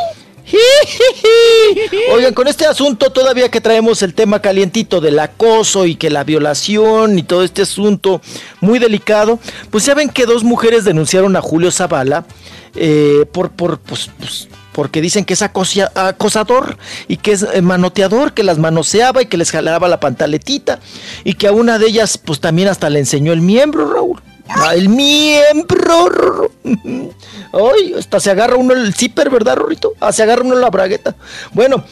Oigan, 2.12 2.34
con 2.34 2.46
este 2.48 2.66
asunto 2.66 3.10
todavía 3.10 3.48
que 3.48 3.60
traemos 3.60 4.02
el 4.02 4.14
tema 4.14 4.40
calientito 4.40 5.00
del 5.00 5.18
acoso 5.18 5.86
y 5.86 5.96
que 5.96 6.10
la 6.10 6.24
violación 6.24 7.18
y 7.18 7.22
todo 7.22 7.42
este 7.42 7.62
asunto 7.62 8.20
muy 8.60 8.78
delicado, 8.78 9.38
pues 9.70 9.86
ya 9.86 9.94
ven 9.94 10.10
que 10.10 10.26
dos 10.26 10.44
mujeres 10.44 10.84
denunciaron 10.84 11.34
a 11.36 11.40
Julio 11.40 11.70
Zavala 11.70 12.26
eh, 12.74 13.24
por, 13.32 13.50
por, 13.50 13.78
pues, 13.78 14.10
pues, 14.18 14.48
porque 14.74 15.00
dicen 15.00 15.24
que 15.24 15.34
es 15.34 15.42
acosador 15.42 16.76
y 17.06 17.16
que 17.18 17.32
es 17.32 17.46
eh, 17.54 17.62
manoteador, 17.62 18.34
que 18.34 18.42
las 18.42 18.58
manoseaba 18.58 19.22
y 19.22 19.26
que 19.26 19.36
les 19.36 19.52
jalaba 19.52 19.88
la 19.88 20.00
pantaletita 20.00 20.80
y 21.22 21.34
que 21.34 21.46
a 21.46 21.52
una 21.52 21.78
de 21.78 21.86
ellas 21.86 22.18
pues 22.18 22.40
también 22.40 22.68
hasta 22.68 22.90
le 22.90 22.98
enseñó 22.98 23.32
el 23.32 23.40
miembro, 23.40 23.90
Raúl. 23.92 24.20
Ah, 24.48 24.74
el 24.74 24.88
miembro. 24.88 26.50
Ay, 27.52 27.94
hasta 27.96 28.18
se 28.18 28.32
agarra 28.32 28.56
uno 28.56 28.74
el 28.74 28.92
zipper, 28.94 29.30
¿verdad, 29.30 29.56
Rorito? 29.56 29.92
Ah, 30.00 30.12
se 30.12 30.24
agarra 30.24 30.42
uno 30.42 30.56
la 30.56 30.70
bragueta. 30.70 31.14
Bueno, 31.52 31.84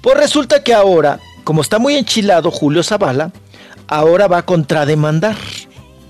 pues 0.00 0.16
resulta 0.16 0.64
que 0.64 0.72
ahora, 0.72 1.20
como 1.44 1.60
está 1.60 1.78
muy 1.78 1.96
enchilado 1.96 2.50
Julio 2.50 2.82
Zavala, 2.82 3.30
ahora 3.88 4.26
va 4.26 4.38
a 4.38 4.46
contrademandar 4.46 5.36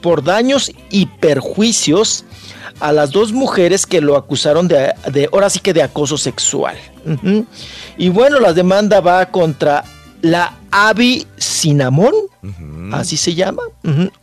por 0.01 0.23
daños 0.23 0.70
y 0.89 1.07
perjuicios 1.07 2.25
a 2.80 2.92
las 2.92 3.10
dos 3.10 3.32
mujeres 3.32 3.86
que 3.86 4.00
lo 4.00 4.16
acusaron 4.16 4.68
de, 4.68 4.92
de 5.12 5.28
ahora 5.32 5.50
sí 5.50 5.60
que 5.60 5.72
de 5.72 5.82
acoso 5.82 6.16
sexual. 6.18 6.76
Y 7.96 8.08
bueno, 8.08 8.40
la 8.40 8.52
demanda 8.52 9.00
va 9.00 9.26
contra 9.26 9.84
la 10.22 10.54
Avi 10.70 11.26
Cinnamón, 11.38 12.12
así 12.92 13.16
se 13.16 13.34
llama, 13.34 13.62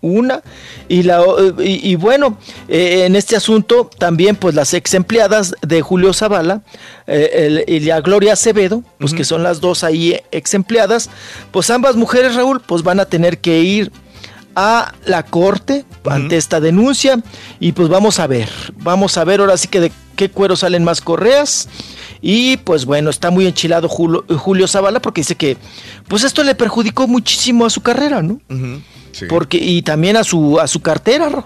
una. 0.01 0.41
Y, 0.89 1.03
la, 1.03 1.23
y, 1.59 1.91
y 1.91 1.95
bueno, 1.95 2.37
eh, 2.67 3.03
en 3.05 3.15
este 3.15 3.35
asunto 3.35 3.89
también 3.97 4.35
pues 4.35 4.53
las 4.55 4.73
ex 4.73 4.93
empleadas 4.93 5.55
de 5.61 5.81
Julio 5.81 6.13
Zavala 6.13 6.61
eh, 7.07 7.63
el- 7.67 7.73
y 7.73 7.79
la 7.81 8.01
Gloria 8.01 8.33
Acevedo, 8.33 8.83
pues 8.99 9.13
que 9.13 9.23
son 9.23 9.43
las 9.43 9.61
dos 9.61 9.83
ahí 9.83 10.19
ex 10.31 10.53
empleadas, 10.53 11.09
pues 11.51 11.69
ambas 11.69 11.95
mujeres, 11.95 12.35
Raúl, 12.35 12.59
pues 12.61 12.83
van 12.83 12.99
a 12.99 13.05
tener 13.05 13.39
que 13.39 13.59
ir 13.61 13.91
a 14.55 14.93
la 15.05 15.23
corte 15.23 15.85
ante 16.05 16.37
esta 16.37 16.59
denuncia 16.59 17.21
y 17.59 17.71
pues 17.71 17.89
vamos 17.89 18.19
a 18.19 18.27
ver, 18.27 18.49
vamos 18.77 19.17
a 19.17 19.23
ver 19.23 19.39
ahora 19.39 19.57
sí 19.57 19.67
que 19.67 19.79
de 19.79 19.91
qué 20.15 20.29
cuero 20.29 20.55
salen 20.55 20.83
más 20.83 21.01
correas 21.01 21.69
y 22.21 22.57
pues 22.57 22.85
bueno, 22.85 23.09
está 23.09 23.31
muy 23.31 23.47
enchilado 23.47 23.89
Julio, 23.89 24.25
Julio 24.37 24.67
Zavala 24.67 25.01
porque 25.01 25.21
dice 25.21 25.35
que 25.35 25.57
pues 26.07 26.23
esto 26.23 26.43
le 26.43 26.55
perjudicó 26.55 27.07
muchísimo 27.07 27.65
a 27.65 27.69
su 27.69 27.81
carrera, 27.81 28.21
¿no? 28.21 28.39
Sí. 29.11 29.25
Porque 29.27 29.57
y 29.57 29.81
también 29.81 30.17
a 30.17 30.23
su 30.23 30.59
a 30.59 30.67
su 30.67 30.81
cartera, 30.81 31.45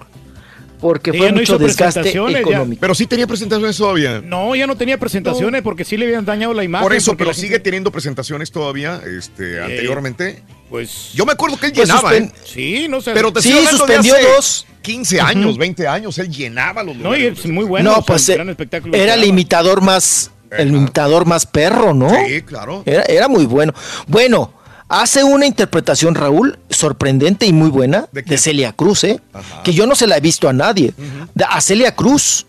porque 0.79 1.09
Ella 1.11 1.19
fue 1.19 1.27
no 1.31 1.39
mucho 1.39 1.55
hizo 1.55 1.57
desgaste 1.57 2.13
ya. 2.13 2.39
económico. 2.39 2.79
Pero 2.79 2.93
sí 2.95 3.07
tenía 3.07 3.25
presentaciones 3.27 3.77
todavía. 3.77 4.21
No, 4.23 4.55
ya 4.55 4.67
no 4.67 4.75
tenía 4.77 4.97
presentaciones 4.97 5.61
porque 5.61 5.83
sí 5.85 5.97
le 5.97 6.05
habían 6.05 6.25
dañado 6.25 6.53
la 6.53 6.63
imagen. 6.63 6.83
Por 6.85 6.93
eso, 6.95 7.15
pero 7.17 7.31
gente- 7.31 7.41
sigue 7.41 7.59
teniendo 7.59 7.91
presentaciones 7.91 8.51
todavía, 8.51 9.01
este, 9.17 9.61
anteriormente. 9.61 10.43
Pues. 10.69 11.11
Yo 11.13 11.25
me 11.25 11.31
acuerdo 11.31 11.57
que 11.57 11.67
él 11.67 11.73
Pues 11.73 11.87
llenaba, 11.87 12.11
suspen- 12.13 12.25
¿eh? 12.27 12.31
Sí, 12.45 12.87
no 12.89 13.01
sé. 13.01 13.11
Pero 13.13 13.31
te 13.31 13.41
Sí, 13.41 13.49
hablando 13.51 13.71
de 13.71 13.77
suspendió 13.77 14.15
hace 14.15 14.23
dos. 14.35 14.65
15 14.81 15.19
años, 15.21 15.51
Ujú. 15.51 15.59
20 15.59 15.87
años, 15.87 16.17
él 16.19 16.29
llenaba 16.29 16.83
los 16.83 16.95
No, 16.95 17.15
y 17.15 17.23
es 17.25 17.45
muy 17.45 17.65
bueno. 17.65 17.89
no, 17.91 17.97
o 17.97 17.99
sea, 18.01 18.05
pues 18.05 18.27
un 18.27 18.31
eh, 18.33 18.35
gran 18.35 18.49
espectáculo 18.49 18.93
era 18.95 19.13
el 19.15 19.23
imitador 19.23 19.81
más 19.81 20.31
el 20.49 20.69
imitador 20.69 21.25
más 21.25 21.45
perro, 21.45 21.93
¿no? 21.93 22.09
Sí, 22.09 22.41
claro. 22.41 22.81
Era, 22.85 23.03
era 23.03 23.27
muy 23.27 23.45
bueno. 23.45 23.73
Bueno, 24.07 24.53
hace 24.89 25.23
una 25.23 25.45
interpretación, 25.45 26.15
Raúl, 26.15 26.57
sorprendente 26.69 27.45
y 27.45 27.53
muy 27.53 27.69
buena 27.69 28.07
de, 28.11 28.37
Celia 28.37 28.71
Cruz, 28.73 29.03
¿eh? 29.03 29.19
Que 29.63 29.73
yo 29.73 29.85
no 29.87 29.95
se 29.95 30.07
la 30.07 30.17
he 30.17 30.21
visto 30.21 30.47
a 30.49 30.53
nadie. 30.53 30.93
De- 31.35 31.45
a 31.47 31.59
Celia 31.61 31.95
Cruz. 31.95 32.45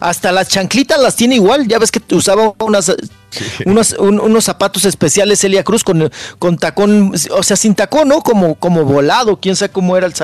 Hasta 0.00 0.32
las 0.32 0.48
chanclitas 0.48 1.00
las 1.00 1.14
tiene 1.14 1.36
igual. 1.36 1.68
Ya 1.68 1.78
ves 1.78 1.92
que 1.92 2.00
usaba 2.16 2.52
unas, 2.58 2.92
unos, 3.64 3.92
un- 3.92 4.18
unos 4.18 4.44
zapatos 4.44 4.84
especiales 4.86 5.38
Celia 5.38 5.62
Cruz 5.62 5.84
con, 5.84 6.10
con 6.40 6.58
tacón, 6.58 7.12
o 7.30 7.42
sea, 7.44 7.56
sin 7.56 7.76
tacón, 7.76 8.08
¿no? 8.08 8.20
Como, 8.20 8.56
como 8.56 8.84
volado. 8.84 9.38
Quién 9.38 9.54
sabe 9.54 9.70
cómo 9.70 9.96
era 9.96 10.08
el, 10.08 10.14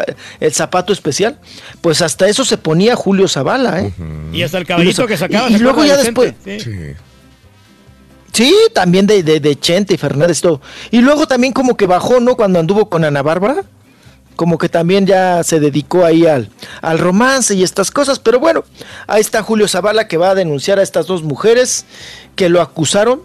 el 0.41 0.53
zapato 0.53 0.93
especial. 0.93 1.39
Pues 1.81 2.03
hasta 2.03 2.27
eso 2.29 2.45
se 2.45 2.59
ponía 2.59 2.97
Julio 2.97 3.29
Zavala, 3.29 3.81
¿eh? 3.81 3.93
Y 4.33 4.43
hasta 4.43 4.59
el 4.59 4.67
caballito 4.67 5.07
que 5.07 5.17
sacaba. 5.17 5.49
Y, 5.49 5.55
y 5.55 5.57
¿se 5.59 5.63
luego 5.63 5.85
ya 5.85 5.97
después. 5.97 6.35
Sí. 6.45 6.61
Sí, 6.61 6.71
también 8.73 9.07
de, 9.07 9.23
de, 9.23 9.41
de 9.41 9.59
Chente 9.59 9.95
y 9.95 9.97
Fernández 9.97 10.41
todo. 10.41 10.61
Y 10.91 11.01
luego 11.01 11.27
también 11.27 11.53
como 11.53 11.77
que 11.77 11.87
bajó, 11.87 12.21
¿no? 12.21 12.37
Cuando 12.37 12.59
anduvo 12.59 12.89
con 12.89 13.05
Ana 13.05 13.23
Bárbara. 13.23 13.65
Como 14.37 14.57
que 14.57 14.71
también 14.71 15.07
ya 15.07 15.43
se 15.45 15.61
dedicó 15.61 16.05
ahí 16.05 16.27
al, 16.27 16.49
al 16.81 16.99
romance 16.99 17.55
y 17.55 17.63
estas 17.63 17.91
cosas. 17.91 18.19
Pero 18.19 18.41
bueno, 18.41 18.65
ahí 19.07 19.21
está 19.21 19.43
Julio 19.43 19.69
Zavala 19.69 20.09
que 20.09 20.17
va 20.17 20.31
a 20.31 20.35
denunciar 20.35 20.79
a 20.79 20.83
estas 20.83 21.07
dos 21.07 21.23
mujeres 21.23 21.85
que 22.37 22.49
lo 22.49 22.63
acusaron 22.63 23.21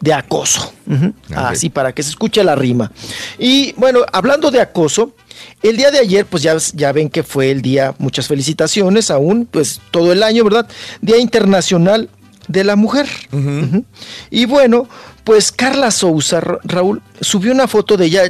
de 0.00 0.12
acoso. 0.12 0.72
Así 1.34 1.70
para 1.70 1.94
que 1.94 2.02
se 2.02 2.10
escuche 2.10 2.44
la 2.44 2.54
rima. 2.54 2.92
Y 3.38 3.72
bueno, 3.78 4.00
hablando 4.12 4.50
de 4.50 4.60
acoso, 4.60 5.12
el 5.62 5.76
día 5.76 5.90
de 5.90 5.98
ayer, 5.98 6.26
pues 6.26 6.42
ya, 6.42 6.56
ya 6.74 6.92
ven 6.92 7.08
que 7.08 7.22
fue 7.22 7.50
el 7.50 7.62
día, 7.62 7.94
muchas 7.98 8.26
felicitaciones 8.28 9.10
aún, 9.10 9.46
pues 9.50 9.80
todo 9.90 10.12
el 10.12 10.22
año, 10.22 10.44
¿verdad? 10.44 10.68
Día 11.00 11.16
Internacional 11.18 12.10
de 12.48 12.64
la 12.64 12.74
Mujer. 12.76 13.06
Y 14.30 14.44
bueno, 14.46 14.88
pues 15.24 15.52
Carla 15.52 15.90
Souza, 15.90 16.40
Ra- 16.40 16.58
Raúl, 16.64 17.02
subió 17.20 17.52
una 17.52 17.68
foto 17.68 17.96
de 17.96 18.06
ella 18.06 18.22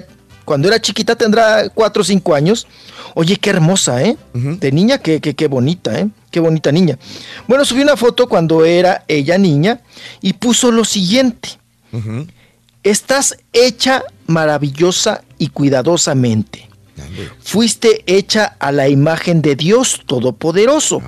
cuando 0.45 0.69
era 0.69 0.81
chiquita, 0.81 1.15
tendrá 1.15 1.69
cuatro 1.71 2.03
o 2.03 2.05
cinco 2.05 2.35
años. 2.35 2.67
Oye, 3.15 3.37
qué 3.37 3.51
hermosa, 3.51 4.03
¿eh? 4.03 4.17
De 4.35 4.71
niña, 4.73 4.99
qué, 4.99 5.21
qué, 5.21 5.35
qué 5.35 5.47
bonita, 5.49 5.99
¿eh? 5.99 6.09
Qué 6.31 6.41
bonita 6.41 6.71
niña. 6.73 6.99
Bueno, 7.47 7.65
subió 7.65 7.83
una 7.83 7.97
foto 7.97 8.29
cuando 8.29 8.65
era 8.65 9.05
ella 9.09 9.39
niña 9.39 9.81
y 10.21 10.35
puso 10.35 10.71
lo 10.71 10.85
siguiente. 10.85 11.51
Estás 12.83 13.37
hecha 13.53 14.03
maravillosa 14.27 15.23
y 15.39 15.49
cuidadosamente. 15.49 16.69
Fuiste 17.41 18.03
hecha 18.07 18.57
a 18.59 18.73
la 18.73 18.89
imagen 18.89 19.43
de 19.43 19.57
Dios 19.57 20.03
Todopoderoso. 20.07 21.01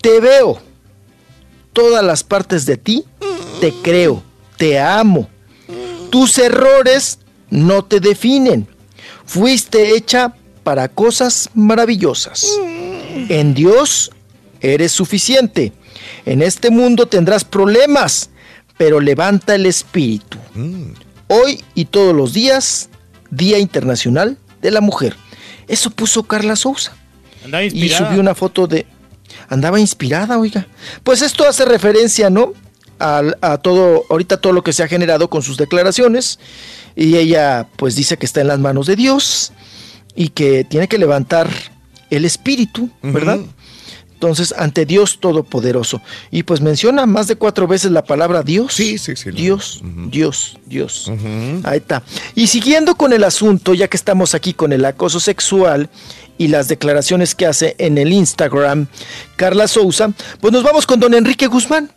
Te 0.00 0.20
veo. 0.20 0.60
Todas 1.72 2.04
las 2.04 2.22
partes 2.22 2.66
de 2.66 2.76
ti 2.76 3.04
te 3.60 3.72
creo, 3.82 4.22
te 4.56 4.78
amo. 4.78 5.28
Tus 6.10 6.36
errores 6.38 7.18
no 7.50 7.84
te 7.84 8.00
definen. 8.00 8.66
Fuiste 9.24 9.96
hecha 9.96 10.34
para 10.62 10.88
cosas 10.88 11.50
maravillosas. 11.54 12.46
En 13.28 13.54
Dios 13.54 14.10
eres 14.60 14.92
suficiente. 14.92 15.72
En 16.26 16.42
este 16.42 16.70
mundo 16.70 17.06
tendrás 17.06 17.44
problemas, 17.44 18.30
pero 18.76 19.00
levanta 19.00 19.54
el 19.54 19.66
espíritu. 19.66 20.38
Hoy 21.28 21.62
y 21.74 21.86
todos 21.86 22.14
los 22.14 22.32
días, 22.32 22.90
Día 23.30 23.58
Internacional 23.58 24.38
de 24.60 24.70
la 24.70 24.80
Mujer. 24.80 25.16
Eso 25.68 25.90
puso 25.90 26.24
Carla 26.24 26.56
Souza. 26.56 26.94
Y 27.72 27.88
subió 27.88 28.20
una 28.20 28.34
foto 28.34 28.66
de... 28.66 28.86
Andaba 29.52 29.78
inspirada, 29.78 30.38
oiga. 30.38 30.66
Pues 31.04 31.20
esto 31.20 31.46
hace 31.46 31.64
referencia, 31.66 32.30
¿no? 32.30 32.54
Al- 32.98 33.36
a 33.42 33.58
todo, 33.58 34.04
ahorita 34.08 34.38
todo 34.38 34.52
lo 34.54 34.62
que 34.64 34.72
se 34.72 34.82
ha 34.82 34.88
generado 34.88 35.28
con 35.28 35.42
sus 35.42 35.56
declaraciones. 35.58 36.38
Y 36.96 37.16
ella, 37.16 37.66
pues 37.76 37.94
dice 37.94 38.16
que 38.16 38.24
está 38.26 38.40
en 38.40 38.48
las 38.48 38.58
manos 38.58 38.86
de 38.86 38.96
Dios 38.96 39.52
y 40.14 40.28
que 40.28 40.64
tiene 40.64 40.88
que 40.88 40.96
levantar 40.98 41.48
el 42.10 42.24
espíritu, 42.24 42.88
¿verdad? 43.02 43.40
Entonces, 44.22 44.54
ante 44.56 44.86
Dios 44.86 45.18
Todopoderoso. 45.18 46.00
Y 46.30 46.44
pues 46.44 46.60
menciona 46.60 47.06
más 47.06 47.26
de 47.26 47.34
cuatro 47.34 47.66
veces 47.66 47.90
la 47.90 48.04
palabra 48.04 48.44
Dios. 48.44 48.72
Sí, 48.72 48.96
sí, 48.96 49.16
sí. 49.16 49.32
Dios, 49.32 49.82
Dios, 49.82 50.56
Dios. 50.64 51.10
Ahí 51.64 51.78
está. 51.78 52.04
Y 52.36 52.46
siguiendo 52.46 52.94
con 52.94 53.12
el 53.12 53.24
asunto, 53.24 53.74
ya 53.74 53.88
que 53.88 53.96
estamos 53.96 54.36
aquí 54.36 54.54
con 54.54 54.72
el 54.72 54.84
acoso 54.84 55.18
sexual 55.18 55.90
y 56.38 56.46
las 56.46 56.68
declaraciones 56.68 57.34
que 57.34 57.46
hace 57.46 57.74
en 57.78 57.98
el 57.98 58.12
Instagram 58.12 58.86
Carla 59.34 59.66
Souza, 59.66 60.12
pues 60.40 60.52
nos 60.52 60.62
vamos 60.62 60.86
con 60.86 61.00
don 61.00 61.14
Enrique 61.14 61.48
Guzmán. 61.48 61.90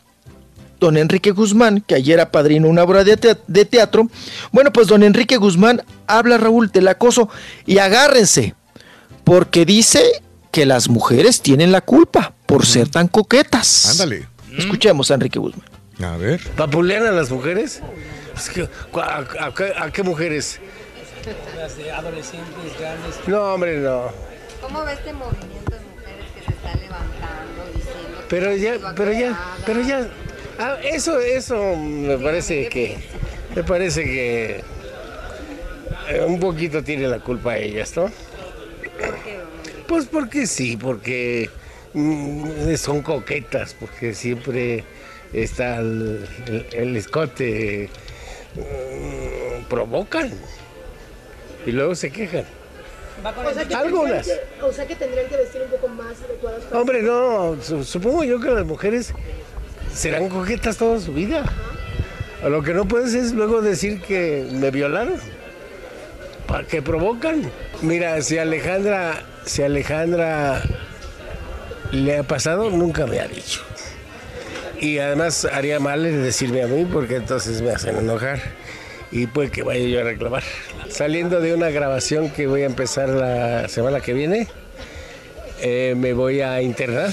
don 0.80 0.98
Enrique 0.98 1.30
Guzmán, 1.30 1.82
que 1.86 1.94
ayer 1.94 2.20
apadrinó 2.20 2.70
una 2.70 2.84
obra 2.84 3.04
de 3.04 3.66
teatro. 3.66 4.10
Bueno, 4.52 4.74
pues 4.74 4.88
don 4.88 5.04
Enrique 5.04 5.38
Guzmán 5.38 5.84
habla, 6.08 6.40
Raúl, 6.40 6.72
del 6.72 6.88
acoso 6.88 7.30
y 7.68 7.78
agárrense, 7.78 8.56
porque 9.24 9.64
dice 9.64 10.24
que 10.56 10.66
las 10.66 10.88
mujeres 10.88 11.42
tienen 11.42 11.74
la 11.74 11.82
culpa 11.82 12.34
por 12.46 12.66
ser 12.66 12.88
tan 12.88 13.10
coquetas. 13.10 13.88
Ándale. 13.92 14.26
Escuchemos 14.58 15.12
a 15.12 15.16
Enrique 15.16 15.38
Guzmán. 15.38 15.68
A 16.02 16.16
ver. 16.16 16.40
¿Papulean 16.56 17.06
a 17.06 17.12
las 17.12 17.30
mujeres? 17.30 17.82
Es 18.38 18.50
que, 18.50 18.62
¿a, 18.62 19.00
a- 19.02 19.46
a 19.48 19.54
qué- 19.54 19.74
a 19.78 19.92
qué 19.92 20.02
mujeres? 20.04 20.62
Las 21.58 21.76
de 21.78 21.92
adolescentes, 21.92 22.80
grandes. 22.80 23.16
No, 23.28 23.42
hombre, 23.54 23.80
no. 23.80 24.04
¿Cómo 24.62 24.86
ves 24.86 24.98
este 25.00 25.12
movimiento 25.12 25.72
de 25.72 25.80
mujeres 25.94 26.26
que 26.34 26.46
se 26.46 26.52
está 26.54 26.74
levantando 26.76 27.66
diciendo 27.76 28.24
Pero 28.30 28.56
ya, 28.56 28.94
pero 28.96 29.12
ya, 29.12 29.56
pero 29.66 29.82
ya. 29.82 30.08
ah, 30.58 30.78
eso, 30.86 31.20
eso 31.20 31.76
me 31.76 32.18
parece 32.18 32.70
que. 32.70 32.98
Me 33.54 33.64
parece 33.66 34.06
que. 34.06 34.64
eh, 36.10 36.24
un 36.26 36.40
poquito 36.40 36.82
tiene 36.82 37.08
la 37.10 37.20
culpa 37.20 37.58
ellas, 37.58 37.92
¿no? 37.98 38.06
Pues 39.88 40.06
porque 40.06 40.48
sí, 40.48 40.78
porque 40.78 41.50
mm, 41.94 42.76
son 42.76 43.02
coquetas, 43.02 43.76
porque 43.80 44.14
siempre 44.14 44.84
está 45.34 45.78
el, 45.78 46.28
el- 46.48 46.66
el 46.74 46.98
escote. 46.98 47.90
mm, 48.56 49.66
provocan. 49.70 50.32
Y 51.66 51.72
luego 51.72 51.96
se 51.96 52.12
quejan. 52.12 52.46
O 53.24 53.54
sea, 53.54 53.66
que 53.68 53.74
Algunas. 53.76 54.28
que- 54.28 54.64
o 54.64 54.72
sea 54.74 54.86
que 54.88 54.96
tendrían 54.96 55.28
que 55.28 55.38
vestir 55.38 55.62
un 55.62 55.70
poco 55.70 55.88
más 55.88 56.22
adecuadas 56.22 56.64
para 56.66 56.80
Hombre, 56.82 57.02
no, 57.02 57.58
su- 57.62 57.84
supongo 57.84 58.24
yo 58.24 58.40
que 58.40 58.50
las 58.52 58.66
mujeres 58.66 59.14
serán 59.94 60.30
coquetas 60.30 60.78
toda 60.78 61.00
su 61.00 61.14
vida. 61.14 61.44
Lo 62.44 62.62
que 62.62 62.74
no 62.74 62.86
puedes 62.88 63.14
es 63.14 63.32
luego 63.32 63.62
decir 63.62 64.02
que 64.02 64.48
me 64.52 64.70
violaron. 64.70 65.16
¿Para 66.48 66.68
qué 66.68 66.82
provocan? 66.82 67.50
Mira, 67.82 68.22
si 68.22 68.38
Alejandra, 68.38 69.24
si 69.46 69.64
Alejandra 69.64 70.62
le 71.92 72.18
ha 72.18 72.24
pasado, 72.24 72.70
nunca 72.70 73.06
me 73.06 73.20
ha 73.20 73.28
dicho. 73.28 73.62
Y 74.80 74.98
además 75.00 75.46
haría 75.46 75.80
mal 75.80 76.06
en 76.06 76.24
decirme 76.24 76.64
a 76.64 76.68
mí 76.68 76.86
porque 76.86 77.16
entonces 77.16 77.62
me 77.62 77.72
hacen 77.72 77.98
enojar 77.98 78.40
y 79.12 79.28
puede 79.28 79.50
que 79.50 79.64
vaya 79.64 79.86
yo 79.88 80.02
a 80.02 80.04
reclamar. 80.04 80.44
Saliendo 80.90 81.40
de 81.40 81.54
una 81.54 81.70
grabación 81.70 82.30
que 82.30 82.48
voy 82.48 82.64
a 82.64 82.66
empezar 82.66 83.10
la 83.10 83.70
semana 83.70 84.02
que 84.02 84.14
viene, 84.14 84.48
eh, 85.62 85.94
me 85.96 86.14
voy 86.14 86.42
a 86.42 86.62
internar 86.62 87.12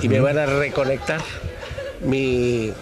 y 0.00 0.08
me 0.08 0.20
van 0.20 0.38
a 0.38 0.46
reconectar 0.46 1.20
mi, 2.02 2.72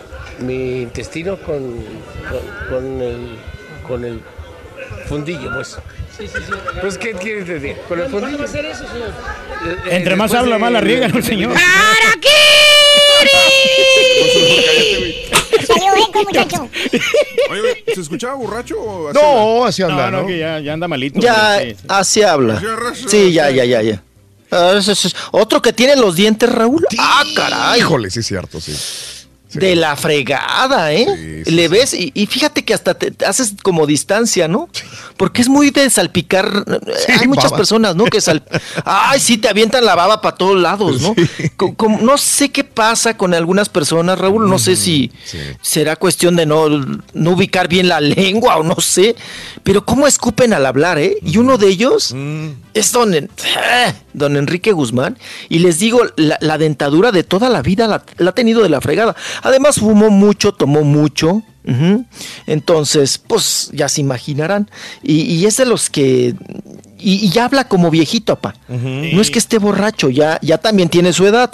mi 0.41 0.83
intestino 0.83 1.37
con, 1.39 1.85
con, 2.29 2.69
con 2.69 3.03
el, 3.03 3.39
con 3.87 4.05
el 4.05 4.21
fundillo, 5.07 5.53
pues. 5.55 5.79
Sí, 6.21 6.27
sí, 6.29 6.35
sí. 6.47 6.53
Pues, 6.81 6.99
¿qué 6.99 7.13
quieres 7.13 7.47
decir? 7.49 7.77
Con 7.89 7.99
el 8.01 8.11
¿Cuándo 8.11 8.39
va 8.39 8.45
a 8.45 8.49
ser 8.49 8.65
eso, 8.67 8.85
señor? 8.87 9.09
Eh, 9.67 9.97
Entre 9.97 10.17
más 10.17 10.31
después 10.31 10.41
habla, 10.43 10.55
de- 10.57 10.61
más 10.61 10.73
la 10.73 10.81
riega, 10.81 11.09
¿no, 11.09 11.17
el 11.19 11.25
señor? 11.25 11.55
Salió 15.67 15.93
eco, 16.09 16.23
muchacho. 16.25 16.69
Oye, 17.51 17.61
güey, 17.61 17.85
¿se 17.95 18.01
escuchaba 18.01 18.35
borracho 18.35 18.79
o 18.81 19.09
así? 19.09 19.19
No, 19.21 19.65
así 19.65 19.83
anda, 19.83 20.11
No, 20.11 20.11
¿no? 20.11 20.21
no, 20.23 20.27
que 20.29 20.39
ya, 20.39 20.61
ya 20.61 20.73
anda 20.73 20.89
malito. 20.89 21.21
Ya, 21.21 21.59
Sí, 21.61 21.71
sí. 21.71 21.77
así 21.89 22.23
habla. 22.23 22.63
Sí, 23.09 23.33
ya, 23.33 23.51
ya, 23.51 23.65
ya, 23.65 23.83
ya. 23.83 24.03
Ah, 24.51 24.79
Otro 25.33 25.63
que 25.63 25.73
tiene 25.73 25.95
los 25.97 26.17
dientes, 26.17 26.51
Raúl. 26.51 26.85
Ah, 26.99 27.23
caray. 27.37 27.81
Híjole, 27.81 28.11
sí 28.11 28.21
es 28.21 28.27
cierto, 28.27 28.61
sí. 28.61 28.73
De 29.53 29.75
la 29.75 29.97
fregada, 29.97 30.93
¿eh? 30.93 31.43
Le 31.47 31.69
ves 31.69 31.93
y, 31.95 32.13
y 32.15 32.27
fíjate 32.27 32.65
que 32.65 32.73
hasta 32.73 32.95
te, 32.95 33.25
haces 33.25 33.55
como 33.63 33.87
distancia, 33.87 34.47
¿no? 34.47 34.69
Porque 35.17 35.43
es 35.43 35.49
muy 35.49 35.71
de 35.71 35.91
salpicar. 35.91 36.65
Hay 37.21 37.27
muchas 37.27 37.47
baba. 37.47 37.57
personas, 37.57 37.97
¿no? 37.97 38.05
Que 38.05 38.21
sal... 38.21 38.45
Ay, 38.85 39.19
sí, 39.19 39.39
te 39.39 39.49
avientan 39.49 39.85
la 39.85 39.95
baba 39.97 40.21
para 40.21 40.37
todos 40.37 40.61
lados, 40.61 41.01
¿no? 41.03 41.15
No 42.01 42.19
sé 42.19 42.51
qué 42.51 42.63
pasa 42.65 43.17
con 43.17 43.35
algunas 43.35 43.69
personas, 43.69 44.19
Raúl. 44.19 44.49
No 44.49 44.59
sé 44.59 44.77
si 44.77 45.11
será 45.61 45.97
cuestión 45.97 46.37
de 46.37 46.47
no, 46.47 46.69
no 46.69 47.31
ubicar 47.31 47.69
bien 47.69 47.89
la 47.89 48.01
lengua 48.01 48.57
o 48.57 48.63
no 48.63 48.77
sé. 48.81 49.17
Pero 49.65 49.85
cómo 49.85 50.07
escupen 50.07 50.53
al 50.53 50.65
hablar, 50.65 50.99
¿eh? 50.99 51.17
Y 51.23 51.39
uno 51.39 51.59
de 51.59 51.69
ellos 51.69 52.15
es 52.75 52.93
don, 52.93 53.15
eh, 53.15 53.29
don 54.13 54.37
Enrique 54.37 54.73
Guzmán. 54.73 55.19
Y 55.49 55.59
les 55.59 55.79
digo, 55.79 56.03
la, 56.17 56.39
la 56.41 56.57
dentadura 56.57 57.11
de 57.13 57.25
toda 57.25 57.49
la 57.49 57.63
vida 57.63 57.89
la, 57.89 58.05
la 58.19 58.31
ha 58.31 58.35
tenido 58.35 58.63
de 58.63 58.69
la 58.69 58.81
fregada. 58.81 59.17
Además, 59.43 59.77
fumó 59.77 60.11
mucho, 60.11 60.53
tomó 60.53 60.83
mucho. 60.83 61.43
Entonces, 62.47 63.19
pues 63.19 63.71
ya 63.73 63.89
se 63.89 64.01
imaginarán. 64.01 64.71
Y, 65.03 65.23
y 65.23 65.47
es 65.47 65.57
de 65.57 65.67
los 65.67 65.91
que. 65.91 66.35
Y, 66.99 67.15
y 67.27 67.31
ya 67.31 67.47
habla 67.47 67.67
como 67.69 67.91
viejito, 67.91 68.37
papá. 68.37 68.55
No 68.69 69.21
es 69.21 69.31
que 69.31 69.39
esté 69.39 69.59
borracho, 69.59 70.11
ya, 70.11 70.39
ya 70.43 70.59
también 70.59 70.89
tiene 70.89 71.13
su 71.13 71.27
edad. 71.27 71.51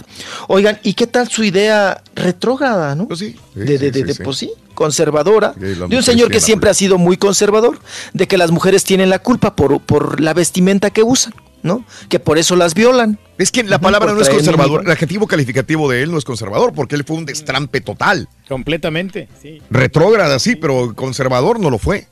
Oigan, 0.48 0.78
¿y 0.82 0.94
qué 0.94 1.06
tal 1.06 1.28
su 1.28 1.44
idea 1.44 2.02
retrógrada, 2.14 2.94
no? 2.94 3.06
Pues 3.06 3.20
sí. 3.20 3.36
sí, 3.54 3.60
de, 3.60 3.64
de, 3.66 3.78
sí, 3.78 3.84
de- 3.90 3.92
sí, 3.92 4.02
de- 4.02 4.14
sí. 4.14 4.22
pues 4.24 4.36
sí, 4.38 4.50
conservadora. 4.74 5.52
De 5.56 5.96
un 5.96 6.02
señor 6.02 6.30
que 6.30 6.40
siempre 6.40 6.70
ha 6.70 6.74
sido 6.74 6.98
muy 6.98 7.16
conservador, 7.16 7.78
de 8.12 8.26
que 8.26 8.38
las 8.38 8.50
mujeres 8.50 8.82
tienen 8.84 9.08
la 9.08 9.20
culpa 9.20 9.54
por, 9.54 9.80
por 9.80 10.20
la 10.20 10.34
vestimenta 10.34 10.90
que 10.90 11.02
usan, 11.04 11.32
¿no? 11.66 11.84
Que 12.08 12.18
por 12.18 12.38
eso 12.38 12.56
las 12.56 12.72
violan. 12.74 13.18
Es 13.36 13.50
que 13.52 13.62
la 13.64 13.78
palabra 13.78 14.14
no 14.14 14.20
es 14.22 14.28
conservador, 14.30 14.82
el 14.84 14.90
adjetivo 14.90 15.26
calificativo 15.26 15.90
de 15.90 16.02
él 16.02 16.10
no 16.10 16.16
es 16.18 16.24
conservador, 16.24 16.72
porque 16.72 16.94
él 16.94 17.04
fue 17.04 17.16
un 17.16 17.26
destrampe 17.26 17.82
total. 17.82 18.28
Completamente, 18.48 19.28
sí. 19.42 19.60
Retrógrada, 19.68 20.38
sí, 20.38 20.56
pero 20.56 20.94
conservador 20.94 21.60
no 21.60 21.68
lo 21.68 21.78
fue. 21.78 22.06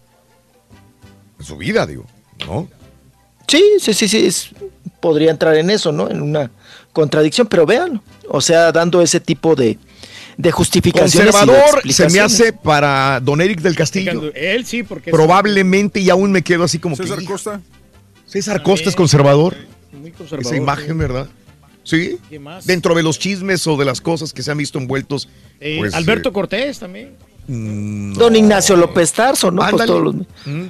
En 1.39 1.45
su 1.45 1.57
vida, 1.57 1.87
digo, 1.87 2.05
¿no? 2.47 2.69
Sí, 3.49 3.63
sí, 3.81 3.95
sí, 3.95 4.09
sí, 4.09 4.27
es- 4.27 4.51
podría 5.01 5.31
entrar 5.31 5.55
en 5.57 5.71
eso, 5.71 5.93
¿no? 5.93 6.11
En 6.11 6.21
una 6.23 6.51
contradicción, 6.93 7.47
pero 7.47 7.67
véanlo. 7.67 8.03
O 8.29 8.41
sea, 8.41 8.73
dando 8.73 9.03
ese 9.03 9.21
tipo 9.21 9.55
de, 9.55 9.79
de 10.39 10.51
justificaciones. 10.51 11.15
y 11.35 11.39
de 11.39 11.47
Conservador 11.47 11.93
se 11.93 12.09
me 12.09 12.21
hace 12.21 12.53
para 12.55 13.21
don 13.21 13.41
Eric 13.43 13.61
del 13.61 13.77
Castillo. 13.77 14.33
Él 14.35 14.65
sí, 14.65 14.83
porque 14.83 15.11
Probablemente 15.11 16.01
y 16.01 16.09
aún 16.11 16.33
me 16.33 16.43
quedo 16.43 16.65
así 16.65 16.79
como 16.79 16.97
César 16.97 17.19
que. 17.19 17.27
Costa. 17.27 17.61
César 18.35 18.63
Costa 18.65 18.89
es 18.89 18.97
conservador. 18.97 19.55
muy 19.93 20.11
conservador. 20.11 20.45
Esa 20.53 20.57
imagen, 20.57 20.99
¿verdad? 20.99 21.29
Sí. 21.85 22.19
¿Qué 22.29 22.39
más? 22.41 22.67
Dentro 22.67 22.95
de 22.97 23.03
los 23.05 23.19
chismes 23.19 23.65
o 23.69 23.77
de 23.77 23.85
las 23.85 24.01
cosas 24.01 24.33
que 24.33 24.43
se 24.43 24.51
han 24.51 24.59
visto 24.59 24.79
envueltos. 24.79 25.29
Eh, 25.61 25.77
pues, 25.79 25.95
Alberto 25.95 26.31
eh, 26.31 26.33
Cortés 26.33 26.79
también. 26.81 27.13
mm, 27.47 28.15
Don 28.15 28.35
Ignacio 28.35 28.77
López 28.77 29.13
Tarso, 29.13 29.53
¿no? 29.53 29.63
Pues 29.71 29.87
todos 29.87 30.03
los- 30.03 30.15
mm, 30.47 30.67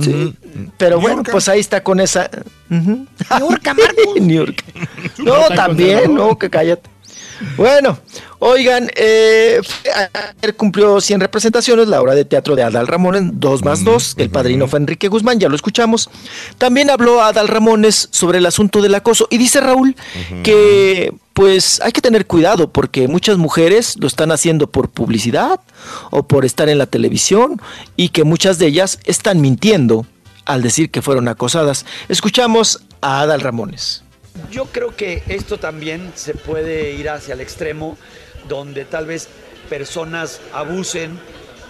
Sí, 0.00 0.34
pero 0.76 1.00
bueno, 1.00 1.22
pues 1.24 1.48
ahí 1.48 1.58
está 1.58 1.82
con 1.82 1.98
esa. 2.00 2.28
Ujú. 2.70 3.06
Niurka, 3.38 3.74
Marcos. 3.74 4.04
Niurka. 4.20 4.64
No, 5.18 5.48
también, 5.54 6.14
no, 6.14 6.38
que 6.38 6.50
cállate. 6.50 6.88
Bueno, 7.56 7.98
oigan, 8.38 8.90
eh, 8.96 9.60
ayer 10.12 10.56
cumplió 10.56 11.00
100 11.00 11.20
representaciones 11.20 11.88
la 11.88 12.00
obra 12.00 12.14
de 12.14 12.24
teatro 12.24 12.56
de 12.56 12.62
Adal 12.62 12.86
Ramones, 12.86 13.22
2 13.34 13.64
más 13.64 13.84
2, 13.84 14.14
el 14.18 14.30
padrino 14.30 14.68
fue 14.68 14.78
Enrique 14.78 15.08
Guzmán, 15.08 15.38
ya 15.38 15.48
lo 15.48 15.56
escuchamos. 15.56 16.10
También 16.58 16.90
habló 16.90 17.22
Adal 17.22 17.48
Ramones 17.48 18.08
sobre 18.10 18.38
el 18.38 18.46
asunto 18.46 18.80
del 18.82 18.94
acoso 18.94 19.28
y 19.30 19.38
dice 19.38 19.60
Raúl 19.60 19.96
que 20.42 21.12
pues 21.34 21.82
hay 21.82 21.92
que 21.92 22.00
tener 22.00 22.26
cuidado 22.26 22.72
porque 22.72 23.08
muchas 23.08 23.36
mujeres 23.36 23.96
lo 23.98 24.06
están 24.06 24.32
haciendo 24.32 24.68
por 24.68 24.88
publicidad 24.88 25.60
o 26.10 26.26
por 26.26 26.46
estar 26.46 26.70
en 26.70 26.78
la 26.78 26.86
televisión 26.86 27.60
y 27.94 28.08
que 28.08 28.24
muchas 28.24 28.58
de 28.58 28.68
ellas 28.68 28.98
están 29.04 29.42
mintiendo 29.42 30.06
al 30.46 30.62
decir 30.62 30.90
que 30.90 31.02
fueron 31.02 31.28
acosadas. 31.28 31.84
Escuchamos 32.08 32.80
a 33.02 33.20
Adal 33.20 33.42
Ramones. 33.42 34.05
Yo 34.50 34.66
creo 34.66 34.94
que 34.94 35.22
esto 35.28 35.58
también 35.58 36.12
se 36.14 36.34
puede 36.34 36.92
ir 36.92 37.08
hacia 37.08 37.34
el 37.34 37.40
extremo 37.40 37.96
donde 38.48 38.84
tal 38.84 39.06
vez 39.06 39.28
personas 39.68 40.40
abusen, 40.52 41.18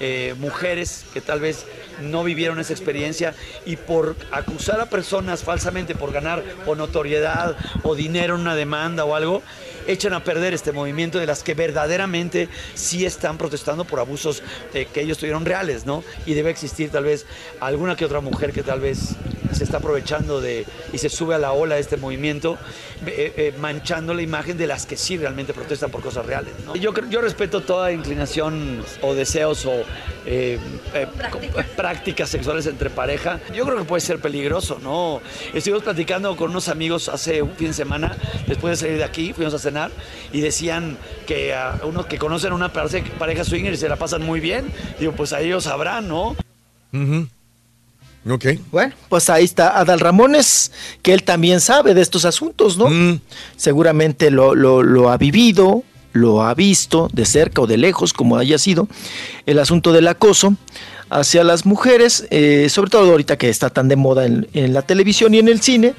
eh, 0.00 0.34
mujeres 0.38 1.04
que 1.12 1.20
tal 1.20 1.40
vez 1.40 1.64
no 2.00 2.24
vivieron 2.24 2.58
esa 2.60 2.72
experiencia 2.72 3.34
y 3.64 3.76
por 3.76 4.16
acusar 4.30 4.80
a 4.80 4.86
personas 4.86 5.42
falsamente 5.42 5.94
por 5.94 6.12
ganar 6.12 6.42
o 6.66 6.74
notoriedad 6.74 7.56
o 7.82 7.94
dinero 7.94 8.34
en 8.34 8.42
una 8.42 8.54
demanda 8.54 9.04
o 9.04 9.14
algo, 9.14 9.42
echan 9.86 10.12
a 10.12 10.24
perder 10.24 10.54
este 10.54 10.72
movimiento 10.72 11.18
de 11.18 11.26
las 11.26 11.42
que 11.42 11.54
verdaderamente 11.54 12.48
sí 12.74 13.06
están 13.06 13.38
protestando 13.38 13.84
por 13.84 14.00
abusos 14.00 14.42
eh, 14.74 14.86
que 14.92 15.00
ellos 15.00 15.18
tuvieron 15.18 15.44
reales, 15.44 15.86
¿no? 15.86 16.02
Y 16.26 16.34
debe 16.34 16.50
existir 16.50 16.90
tal 16.90 17.04
vez 17.04 17.26
alguna 17.60 17.96
que 17.96 18.04
otra 18.04 18.20
mujer 18.20 18.52
que 18.52 18.62
tal 18.62 18.80
vez 18.80 19.16
se 19.52 19.64
está 19.64 19.78
aprovechando 19.78 20.40
de 20.40 20.66
y 20.92 20.98
se 20.98 21.08
sube 21.08 21.34
a 21.34 21.38
la 21.38 21.52
ola 21.52 21.76
de 21.76 21.80
este 21.80 21.96
movimiento, 21.96 22.58
eh, 23.06 23.32
eh, 23.36 23.54
manchando 23.58 24.14
la 24.14 24.22
imagen 24.22 24.58
de 24.58 24.66
las 24.66 24.86
que 24.86 24.96
sí 24.96 25.16
realmente 25.16 25.54
protestan 25.54 25.90
por 25.90 26.02
cosas 26.02 26.26
reales. 26.26 26.52
¿no? 26.64 26.76
Yo, 26.76 26.92
yo 27.08 27.20
respeto 27.20 27.62
toda 27.62 27.92
inclinación 27.92 28.84
o 29.02 29.14
deseos 29.14 29.64
o 29.66 29.82
eh, 30.26 30.58
prácticas 31.86 32.28
sexuales 32.28 32.66
entre 32.66 32.90
pareja. 32.90 33.38
Yo 33.54 33.64
creo 33.64 33.78
que 33.78 33.84
puede 33.84 34.00
ser 34.00 34.18
peligroso, 34.20 34.80
¿no? 34.82 35.20
Estuvimos 35.54 35.84
platicando 35.84 36.34
con 36.36 36.50
unos 36.50 36.66
amigos 36.66 37.08
hace 37.08 37.42
un 37.42 37.52
fin 37.52 37.68
de 37.68 37.74
semana, 37.74 38.16
después 38.48 38.72
de 38.72 38.84
salir 38.86 38.98
de 38.98 39.04
aquí, 39.04 39.32
fuimos 39.32 39.54
a 39.54 39.60
cenar 39.60 39.92
y 40.32 40.40
decían 40.40 40.98
que 41.28 41.54
a 41.54 41.78
unos 41.84 42.06
que 42.06 42.18
conocen 42.18 42.52
una 42.52 42.72
pareja, 42.72 43.44
swinger 43.44 43.72
y 43.72 43.76
se 43.76 43.88
la 43.88 43.94
pasan 43.94 44.22
muy 44.26 44.40
bien. 44.40 44.64
Digo, 44.98 45.12
pues 45.12 45.32
a 45.32 45.40
ellos 45.40 45.62
sabrán, 45.62 46.08
¿no? 46.08 46.34
Ok. 48.28 48.44
Bueno, 48.72 48.92
pues 49.08 49.30
ahí 49.30 49.44
está 49.44 49.78
Adal 49.78 50.00
Ramones, 50.00 50.72
que 51.02 51.12
él 51.14 51.22
también 51.22 51.60
sabe 51.60 51.94
de 51.94 52.00
estos 52.02 52.24
asuntos, 52.24 52.76
¿no? 52.76 52.88
Mm. 52.88 53.20
Seguramente 53.56 54.32
lo, 54.32 54.56
lo- 54.56 54.82
lo 54.82 55.10
ha 55.12 55.16
vivido, 55.18 55.84
lo 56.12 56.42
ha 56.42 56.52
visto 56.54 57.08
de 57.12 57.24
cerca 57.26 57.60
o 57.62 57.68
de 57.68 57.76
lejos, 57.76 58.12
como 58.12 58.36
haya 58.38 58.58
sido, 58.58 58.88
el 59.46 59.60
asunto 59.60 59.92
del 59.92 60.08
acoso 60.08 60.56
hacia 61.10 61.44
las 61.44 61.66
mujeres, 61.66 62.26
eh, 62.30 62.68
sobre 62.70 62.90
todo 62.90 63.10
ahorita 63.10 63.36
que 63.36 63.48
está 63.48 63.70
tan 63.70 63.88
de 63.88 63.96
moda 63.96 64.24
en, 64.26 64.48
en 64.54 64.72
la 64.74 64.82
televisión 64.82 65.34
y 65.34 65.38
en 65.38 65.48
el 65.48 65.60
cine. 65.62 65.94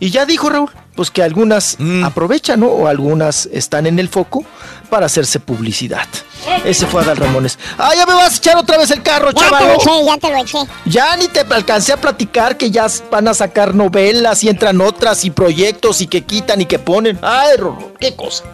Y 0.00 0.10
ya 0.10 0.26
dijo 0.26 0.50
Raúl, 0.50 0.70
pues 0.96 1.10
que 1.10 1.22
algunas 1.22 1.76
Mm. 1.78 2.04
aprovechan, 2.04 2.60
¿no? 2.60 2.66
O 2.66 2.88
algunas 2.88 3.46
están 3.46 3.86
en 3.86 3.98
el 4.00 4.08
foco 4.08 4.44
para 4.90 5.06
hacerse 5.06 5.38
publicidad. 5.40 6.06
Ese 6.64 6.86
fue 6.86 7.02
Adal 7.02 7.16
Ramones. 7.16 7.58
Ah, 7.78 7.92
ya 7.96 8.04
me 8.04 8.12
vas 8.12 8.34
a 8.34 8.36
echar 8.36 8.56
otra 8.56 8.76
vez 8.76 8.90
el 8.90 9.02
carro, 9.02 9.28
Ya 9.30 9.34
te 9.34 9.40
chaval. 9.40 9.66
lo 9.68 9.74
eché, 9.74 10.04
ya 10.04 10.16
te 10.18 10.30
lo 10.30 10.36
eché. 10.36 10.58
Ya 10.84 11.16
ni 11.16 11.28
te 11.28 11.40
alcancé 11.40 11.92
a 11.92 11.96
platicar 11.96 12.56
que 12.58 12.70
ya 12.70 12.86
van 13.10 13.28
a 13.28 13.34
sacar 13.34 13.74
novelas 13.74 14.44
y 14.44 14.48
entran 14.50 14.80
otras 14.80 15.24
y 15.24 15.30
proyectos 15.30 16.00
y 16.00 16.06
que 16.06 16.22
quitan 16.22 16.60
y 16.60 16.66
que 16.66 16.78
ponen. 16.78 17.18
Ay, 17.22 17.56
Rorro, 17.56 17.92
qué 17.98 18.14
cosa. 18.14 18.44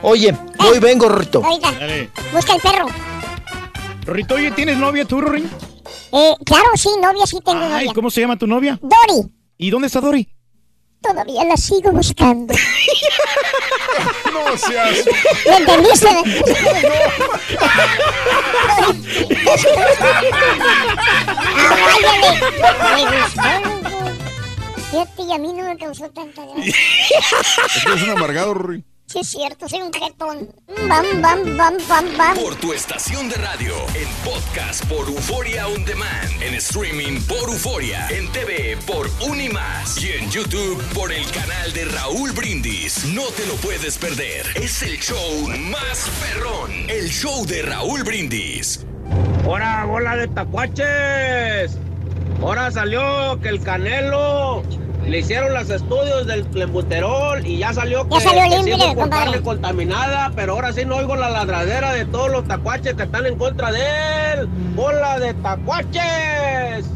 Oye, 0.00 0.34
voy, 0.58 0.78
vengo, 0.78 1.08
Rorrito. 1.08 1.44
Ahorita, 1.44 1.70
Dale. 1.72 2.10
busca 2.32 2.54
el 2.54 2.60
perro. 2.62 2.86
Rorrito, 4.04 4.34
oye, 4.34 4.50
¿tienes 4.50 4.76
novia 4.76 5.04
tú, 5.04 5.20
Rorri? 5.20 5.44
Eh, 6.12 6.34
claro, 6.44 6.68
sí, 6.76 6.88
novia, 7.00 7.26
sí 7.26 7.38
tengo 7.44 7.60
Ay, 7.62 7.70
novia. 7.86 7.92
¿cómo 7.94 8.10
se 8.10 8.20
llama 8.20 8.36
tu 8.38 8.46
novia? 8.46 8.78
Dori, 8.82 9.28
¿Y 9.58 9.70
dónde 9.70 9.86
está 9.86 10.00
Dori? 10.00 10.28
todavía 11.00 11.44
la 11.44 11.56
sigo 11.56 11.90
buscando. 11.92 12.54
No 14.32 14.58
seas. 14.58 15.04
¿Lo 15.46 15.56
entendiste? 15.56 16.08
Me 22.90 23.04
gustó, 23.04 23.40
loco. 23.42 24.12
Fíjate, 24.90 25.22
y 25.22 25.32
a 25.32 25.38
mí 25.38 25.52
no 25.52 25.64
me 25.64 25.76
causó 25.76 26.10
tanta 26.10 26.44
gracia. 26.44 26.64
Es 26.66 27.82
que 27.84 27.88
eres 27.90 28.02
un 28.02 28.10
amargado, 28.10 28.54
Rory. 28.54 28.84
Sí 29.14 29.20
es 29.20 29.28
cierto, 29.28 29.68
soy 29.68 29.80
un 29.80 29.92
jetón. 29.92 30.48
Bam, 30.88 31.22
bam, 31.22 31.56
bam, 31.56 31.76
bam, 31.88 32.16
bam. 32.18 32.34
Por 32.36 32.56
tu 32.56 32.72
estación 32.72 33.28
de 33.28 33.36
radio, 33.36 33.72
en 33.94 34.08
podcast 34.24 34.84
por 34.86 35.06
Euforia 35.06 35.68
On 35.68 35.84
Demand, 35.84 36.42
en 36.42 36.54
streaming 36.54 37.20
por 37.20 37.48
Euforia, 37.48 38.08
en 38.08 38.26
TV 38.32 38.76
por 38.84 39.08
Unimás 39.24 40.02
y 40.02 40.14
en 40.14 40.28
YouTube 40.32 40.82
por 40.94 41.12
el 41.12 41.24
canal 41.30 41.72
de 41.72 41.84
Raúl 41.84 42.32
Brindis. 42.32 43.04
No 43.14 43.22
te 43.36 43.46
lo 43.46 43.54
puedes 43.54 43.98
perder. 43.98 44.46
Es 44.56 44.82
el 44.82 44.98
show 44.98 45.48
más 45.70 46.10
perrón, 46.20 46.72
el 46.88 47.08
show 47.08 47.46
de 47.46 47.62
Raúl 47.62 48.02
Brindis. 48.02 48.84
¡Hora, 49.46 49.84
bola 49.84 50.16
de 50.16 50.26
tacuaches! 50.26 51.78
Ahora 52.42 52.68
salió 52.72 53.40
que 53.40 53.48
el 53.50 53.62
Canelo 53.62 54.64
le 55.06 55.18
hicieron 55.18 55.52
los 55.54 55.68
estudios 55.70 56.26
del 56.26 56.44
clenbuterol 56.46 57.46
y 57.46 57.58
ya 57.58 57.72
salió 57.72 58.08
que, 58.08 58.14
Ya 58.14 58.20
salió 58.20 58.62
limpio, 58.62 58.78
compadre. 58.94 59.10
carne 59.10 59.42
contaminada, 59.42 60.32
pero 60.34 60.54
ahora 60.54 60.72
sí 60.72 60.84
no 60.84 60.96
oigo 60.96 61.14
la 61.16 61.30
ladradera 61.30 61.92
de 61.92 62.04
todos 62.06 62.30
los 62.30 62.46
tacuaches 62.48 62.94
que 62.94 63.02
están 63.04 63.26
en 63.26 63.36
contra 63.36 63.70
de 63.72 63.80
él. 64.32 64.46
¡Bola 64.74 65.18
de 65.18 65.34
tacuaches! 65.34 66.86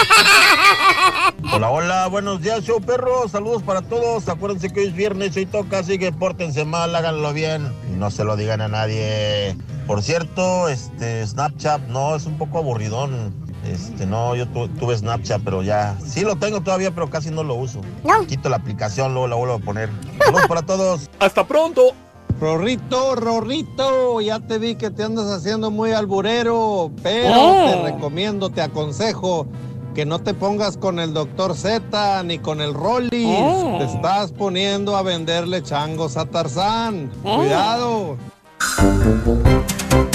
Hola, 1.52 1.70
hola, 1.70 2.06
buenos 2.06 2.40
días, 2.40 2.62
show 2.64 2.80
perro. 2.80 3.28
Saludos 3.28 3.62
para 3.62 3.82
todos. 3.82 4.28
Acuérdense 4.28 4.70
que 4.70 4.80
hoy 4.80 4.86
es 4.86 4.94
viernes, 4.94 5.36
hoy 5.36 5.46
toca, 5.46 5.80
así 5.80 5.98
que 5.98 6.12
pórtense 6.12 6.64
mal, 6.64 6.94
háganlo 6.94 7.32
bien 7.32 7.70
y 7.92 7.96
no 7.96 8.10
se 8.10 8.24
lo 8.24 8.36
digan 8.36 8.60
a 8.60 8.68
nadie. 8.68 9.56
Por 9.86 10.02
cierto, 10.02 10.68
este 10.68 11.26
Snapchat 11.26 11.82
no 11.88 12.14
es 12.14 12.26
un 12.26 12.38
poco 12.38 12.58
aburridón. 12.58 13.34
Este, 13.66 14.06
no, 14.06 14.34
yo 14.34 14.46
tu- 14.48 14.68
tuve 14.68 14.96
Snapchat, 14.96 15.42
pero 15.44 15.62
ya 15.62 15.96
sí 16.06 16.22
lo 16.22 16.36
tengo 16.36 16.60
todavía, 16.62 16.90
pero 16.92 17.10
casi 17.10 17.30
no 17.30 17.42
lo 17.42 17.54
uso. 17.54 17.80
Quito 18.26 18.48
la 18.48 18.56
aplicación, 18.56 19.12
luego 19.12 19.28
la 19.28 19.36
vuelvo 19.36 19.54
a 19.54 19.58
poner. 19.58 19.90
Saludos 20.24 20.46
para 20.48 20.62
todos. 20.62 21.10
Hasta 21.20 21.46
pronto. 21.46 21.92
Rorrito, 22.40 23.16
Rorrito, 23.16 24.20
ya 24.22 24.40
te 24.40 24.56
vi 24.58 24.74
que 24.76 24.90
te 24.90 25.02
andas 25.04 25.26
haciendo 25.26 25.70
muy 25.70 25.92
alburero, 25.92 26.90
pero 27.02 27.34
Eh. 27.34 27.70
te 27.84 27.92
recomiendo, 27.92 28.48
te 28.48 28.62
aconsejo 28.62 29.46
que 29.94 30.06
no 30.06 30.20
te 30.20 30.32
pongas 30.32 30.78
con 30.78 30.98
el 31.00 31.12
doctor 31.12 31.54
Z 31.54 32.22
ni 32.22 32.38
con 32.38 32.62
el 32.62 32.72
Rollis. 32.72 33.12
Eh. 33.12 33.74
Te 33.78 33.84
estás 33.84 34.32
poniendo 34.32 34.96
a 34.96 35.02
venderle 35.02 35.62
changos 35.62 36.16
a 36.16 36.24
Tarzán. 36.24 37.10
Eh. 37.24 37.34
Cuidado. 37.36 38.16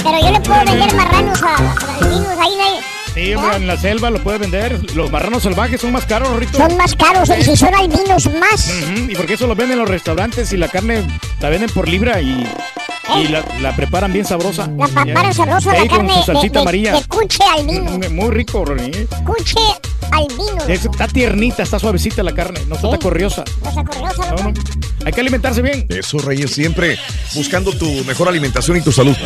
Pero 0.02 0.18
yo 0.20 0.30
le 0.30 0.40
puedo 0.40 0.64
vender 0.64 0.94
marranos 0.96 1.42
a, 1.42 1.54
a 1.56 2.00
los 2.00 2.08
niños, 2.10 2.34
ahí 2.40 2.52
no 2.56 2.64
hay- 2.64 2.95
Sí, 3.16 3.32
hombre, 3.34 3.56
en 3.56 3.66
la 3.66 3.76
selva 3.78 4.10
lo 4.10 4.22
puede 4.22 4.36
vender. 4.38 4.94
Los 4.94 5.10
marranos 5.10 5.42
salvajes 5.42 5.80
son 5.80 5.90
más 5.92 6.04
caros, 6.04 6.28
Rorrito. 6.28 6.58
Son 6.58 6.76
más 6.76 6.94
caros, 6.94 7.30
y 7.38 7.42
si 7.42 7.56
son 7.56 7.74
albinos 7.74 8.28
más. 8.38 8.70
¿Y 9.08 9.14
por 9.14 9.24
qué 9.26 9.34
eso 9.34 9.46
lo 9.46 9.54
venden 9.54 9.72
en 9.72 9.78
los 9.80 9.88
restaurantes 9.88 10.52
y 10.52 10.58
la 10.58 10.68
carne 10.68 11.02
la 11.40 11.48
venden 11.48 11.70
por 11.70 11.88
libra 11.88 12.20
y, 12.20 12.46
y 13.16 13.28
la, 13.28 13.42
la 13.62 13.74
preparan 13.74 14.12
bien 14.12 14.26
sabrosa? 14.26 14.68
La 14.76 14.86
preparan 15.04 15.32
sabrosa 15.32 15.72
la 15.72 15.80
Sí, 15.82 15.88
con 15.88 15.96
carne 15.98 16.12
su 16.12 16.18
de, 16.20 16.24
salsita 16.26 16.52
de- 16.52 16.60
amarilla. 16.60 16.92
de 16.92 17.04
cuche 17.06 17.42
albino. 17.42 17.90
Mm, 17.98 18.14
Muy 18.14 18.30
rico, 18.32 18.64
Rory. 18.66 19.08
Cuche 19.24 19.60
albino. 20.12 20.64
Es- 20.68 20.84
Está 20.84 21.08
tiernita, 21.08 21.62
está 21.62 21.78
suavecita 21.78 22.22
la 22.22 22.32
carne, 22.34 22.60
no 22.68 22.74
está 22.74 22.98
corriosa. 22.98 23.44
Cosa 23.62 23.82
curiosa, 23.82 24.30
No, 24.36 24.42
no. 24.50 24.54
Hay 25.06 25.12
que 25.12 25.20
alimentarse 25.22 25.62
bien. 25.62 25.86
Eso, 25.88 26.18
Reyes, 26.18 26.50
siempre 26.50 26.98
buscando 27.34 27.72
tu 27.72 27.86
mejor 28.04 28.28
alimentación 28.28 28.76
y 28.76 28.82
tu 28.82 28.92
salud. 28.92 29.16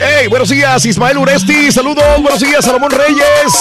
¡Hey! 0.00 0.28
Buenos 0.28 0.48
días, 0.48 0.84
Ismael 0.86 1.18
Uresti. 1.18 1.72
Saludos. 1.72 2.04
Buenos 2.22 2.40
días, 2.40 2.64
Salomón 2.64 2.90
Reyes. 2.90 3.52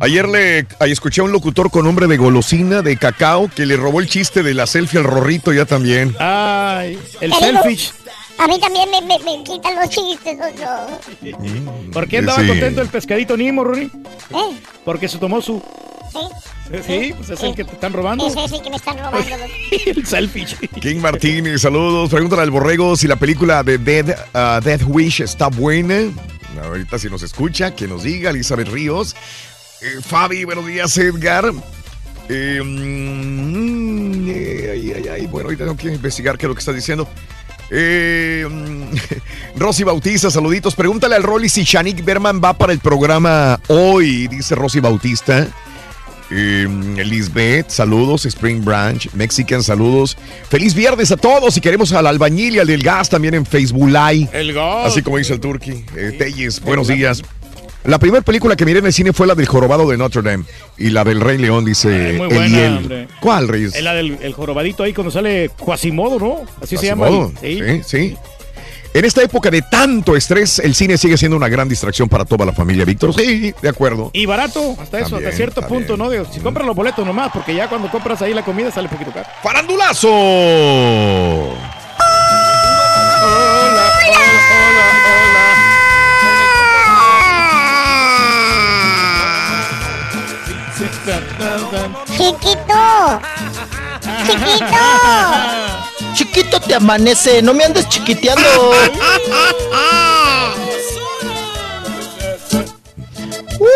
Ayer 0.00 0.28
le 0.28 0.66
ahí 0.78 0.92
escuché 0.92 1.20
a 1.20 1.24
un 1.24 1.32
locutor 1.32 1.70
con 1.70 1.84
nombre 1.84 2.06
de 2.06 2.16
golosina 2.16 2.82
de 2.82 2.96
cacao 2.96 3.50
que 3.54 3.66
le 3.66 3.76
robó 3.76 4.00
el 4.00 4.08
chiste 4.08 4.42
de 4.42 4.54
la 4.54 4.66
selfie 4.66 5.00
al 5.00 5.04
rorrito 5.04 5.52
ya 5.52 5.64
también. 5.64 6.14
Ay, 6.18 6.98
el 7.20 7.32
selfish. 7.34 7.92
A 8.38 8.48
mí 8.48 8.58
también 8.58 8.90
me, 8.90 9.00
me, 9.02 9.18
me 9.18 9.44
quitan 9.44 9.76
los 9.76 9.88
chistes. 9.88 10.36
no, 10.36 11.38
no. 11.42 11.92
¿Por 11.92 12.08
qué 12.08 12.18
andaba 12.18 12.40
Sí. 12.40 12.48
contento 12.48 12.82
el 12.82 12.88
pescadito 12.88 13.36
Nimo, 13.36 13.64
Rory? 13.64 13.84
¿Eh? 14.30 14.58
Porque 14.84 15.08
se 15.08 15.18
tomó 15.18 15.40
su. 15.40 15.62
¿Sí? 16.12 16.78
Sí, 16.86 17.14
pues 17.16 17.30
es 17.30 17.42
el 17.42 17.54
que 17.54 17.64
te 17.64 17.72
están 17.72 17.92
robando. 17.92 18.26
Es 18.26 18.34
ese 18.36 18.60
que 18.62 18.70
me 18.70 18.76
están 18.76 18.98
robando. 18.98 19.26
el 19.86 20.06
selfish. 20.06 20.56
King 20.80 20.96
Martínez, 21.00 21.60
saludos. 21.62 22.10
Pregúntale 22.10 22.42
al 22.42 22.50
borrego 22.50 22.96
si 22.96 23.06
la 23.06 23.16
película 23.16 23.62
de 23.62 23.78
Dead, 23.78 24.16
ah, 24.32 24.60
Death 24.62 24.82
Wish 24.86 25.20
está 25.20 25.48
buena. 25.48 26.10
Ahorita 26.62 26.98
si 26.98 27.08
nos 27.10 27.22
escucha, 27.22 27.74
que 27.74 27.86
nos 27.86 28.02
diga. 28.04 28.30
Elizabeth 28.30 28.68
Ríos. 28.68 29.14
Eh, 29.82 30.00
Fabi, 30.00 30.44
buenos 30.44 30.66
días, 30.66 30.96
Edgar. 30.98 31.52
Eh, 32.28 32.60
mm, 32.64 34.28
eh, 34.30 34.70
ay, 34.72 34.92
ay, 34.96 35.08
ay, 35.08 35.26
Bueno, 35.26 35.48
ahorita 35.48 35.64
tengo 35.64 35.76
que 35.76 35.88
investigar 35.88 36.38
qué 36.38 36.46
es 36.46 36.48
lo 36.48 36.54
que 36.54 36.60
estás 36.60 36.74
diciendo. 36.74 37.08
Eh, 37.76 38.46
mm, 38.48 38.84
Rosy 39.58 39.82
Bautista, 39.82 40.30
saluditos. 40.30 40.74
Pregúntale 40.76 41.16
al 41.16 41.24
Rolly 41.24 41.48
si 41.48 41.64
Shanik 41.64 42.04
Berman 42.04 42.40
va 42.42 42.52
para 42.54 42.72
el 42.72 42.78
programa 42.78 43.58
hoy, 43.66 44.28
dice 44.28 44.54
Rosy 44.54 44.78
Bautista. 44.80 45.48
Eh, 46.30 46.66
Lisbeth, 47.04 47.70
saludos. 47.70 48.24
Spring 48.26 48.64
Branch, 48.64 49.08
Mexican, 49.12 49.62
saludos. 49.62 50.16
Feliz 50.48 50.74
viernes 50.74 51.10
a 51.12 51.16
todos. 51.16 51.56
Y 51.56 51.60
queremos 51.60 51.92
al 51.92 52.06
albañil 52.06 52.56
y 52.56 52.58
al 52.60 52.66
del 52.66 52.82
gas 52.82 53.08
también 53.08 53.34
en 53.34 53.44
Facebook 53.44 53.88
Live. 53.88 54.28
El 54.32 54.52
gas. 54.52 54.86
Así 54.86 55.02
como 55.02 55.18
dice 55.18 55.34
el 55.34 55.40
Turqui. 55.40 55.84
Eh, 55.96 56.14
Telles, 56.18 56.60
buenos 56.60 56.88
días. 56.88 57.22
La 57.84 57.98
primera 57.98 58.22
película 58.22 58.56
que 58.56 58.64
miré 58.64 58.78
en 58.78 58.86
el 58.86 58.92
cine 58.92 59.12
fue 59.12 59.26
la 59.26 59.34
del 59.34 59.46
Jorobado 59.46 59.88
de 59.88 59.96
Notre 59.98 60.22
Dame. 60.22 60.44
Y 60.78 60.90
la 60.90 61.04
del 61.04 61.20
Rey 61.20 61.36
León, 61.38 61.64
dice 61.64 62.14
Muy 62.16 62.28
buena, 62.28 62.44
Eliel. 62.46 63.08
¿Cuál, 63.20 63.46
Reyes? 63.48 63.74
Es 63.74 63.82
la 63.82 63.92
del 63.94 64.18
el 64.22 64.32
jorobadito 64.32 64.82
ahí 64.82 64.94
cuando 64.94 65.10
sale 65.10 65.50
Quasimodo, 65.62 66.18
¿no? 66.18 66.42
Así 66.62 66.76
se 66.78 66.86
llama. 66.86 67.06
Quasimodo, 67.06 67.32
Sí. 67.42 67.60
sí, 67.60 67.82
sí. 67.84 68.16
En 68.94 69.04
esta 69.04 69.22
época 69.24 69.50
de 69.50 69.60
tanto 69.60 70.16
estrés, 70.16 70.60
el 70.60 70.72
cine 70.74 70.96
sigue 70.96 71.16
siendo 71.18 71.36
una 71.36 71.48
gran 71.48 71.68
distracción 71.68 72.08
para 72.08 72.24
toda 72.24 72.46
la 72.46 72.52
familia, 72.52 72.84
Víctor. 72.84 73.12
Sí, 73.12 73.52
de 73.60 73.68
acuerdo. 73.68 74.10
Y 74.12 74.24
barato, 74.24 74.76
hasta 74.80 75.00
eso, 75.00 75.10
También, 75.10 75.26
hasta 75.26 75.36
cierto 75.36 75.62
punto, 75.66 75.96
¿no? 75.96 76.08
Si 76.32 76.38
compras 76.38 76.64
los 76.64 76.76
boletos 76.76 77.04
nomás, 77.04 77.32
porque 77.32 77.56
ya 77.56 77.68
cuando 77.68 77.90
compras 77.90 78.22
ahí 78.22 78.32
la 78.32 78.44
comida 78.44 78.70
sale 78.70 78.88
poquito 78.88 79.10
caro. 79.12 79.26
¡Farandulazo! 79.42 80.08
Chiquito. 92.24 93.20
Chiquito. 94.26 94.84
Chiquito 96.14 96.60
te 96.60 96.74
amanece, 96.74 97.42
no 97.42 97.52
me 97.52 97.64
andes 97.64 97.86
chiquiteando. 97.90 98.48
¡Uh! 103.60 103.66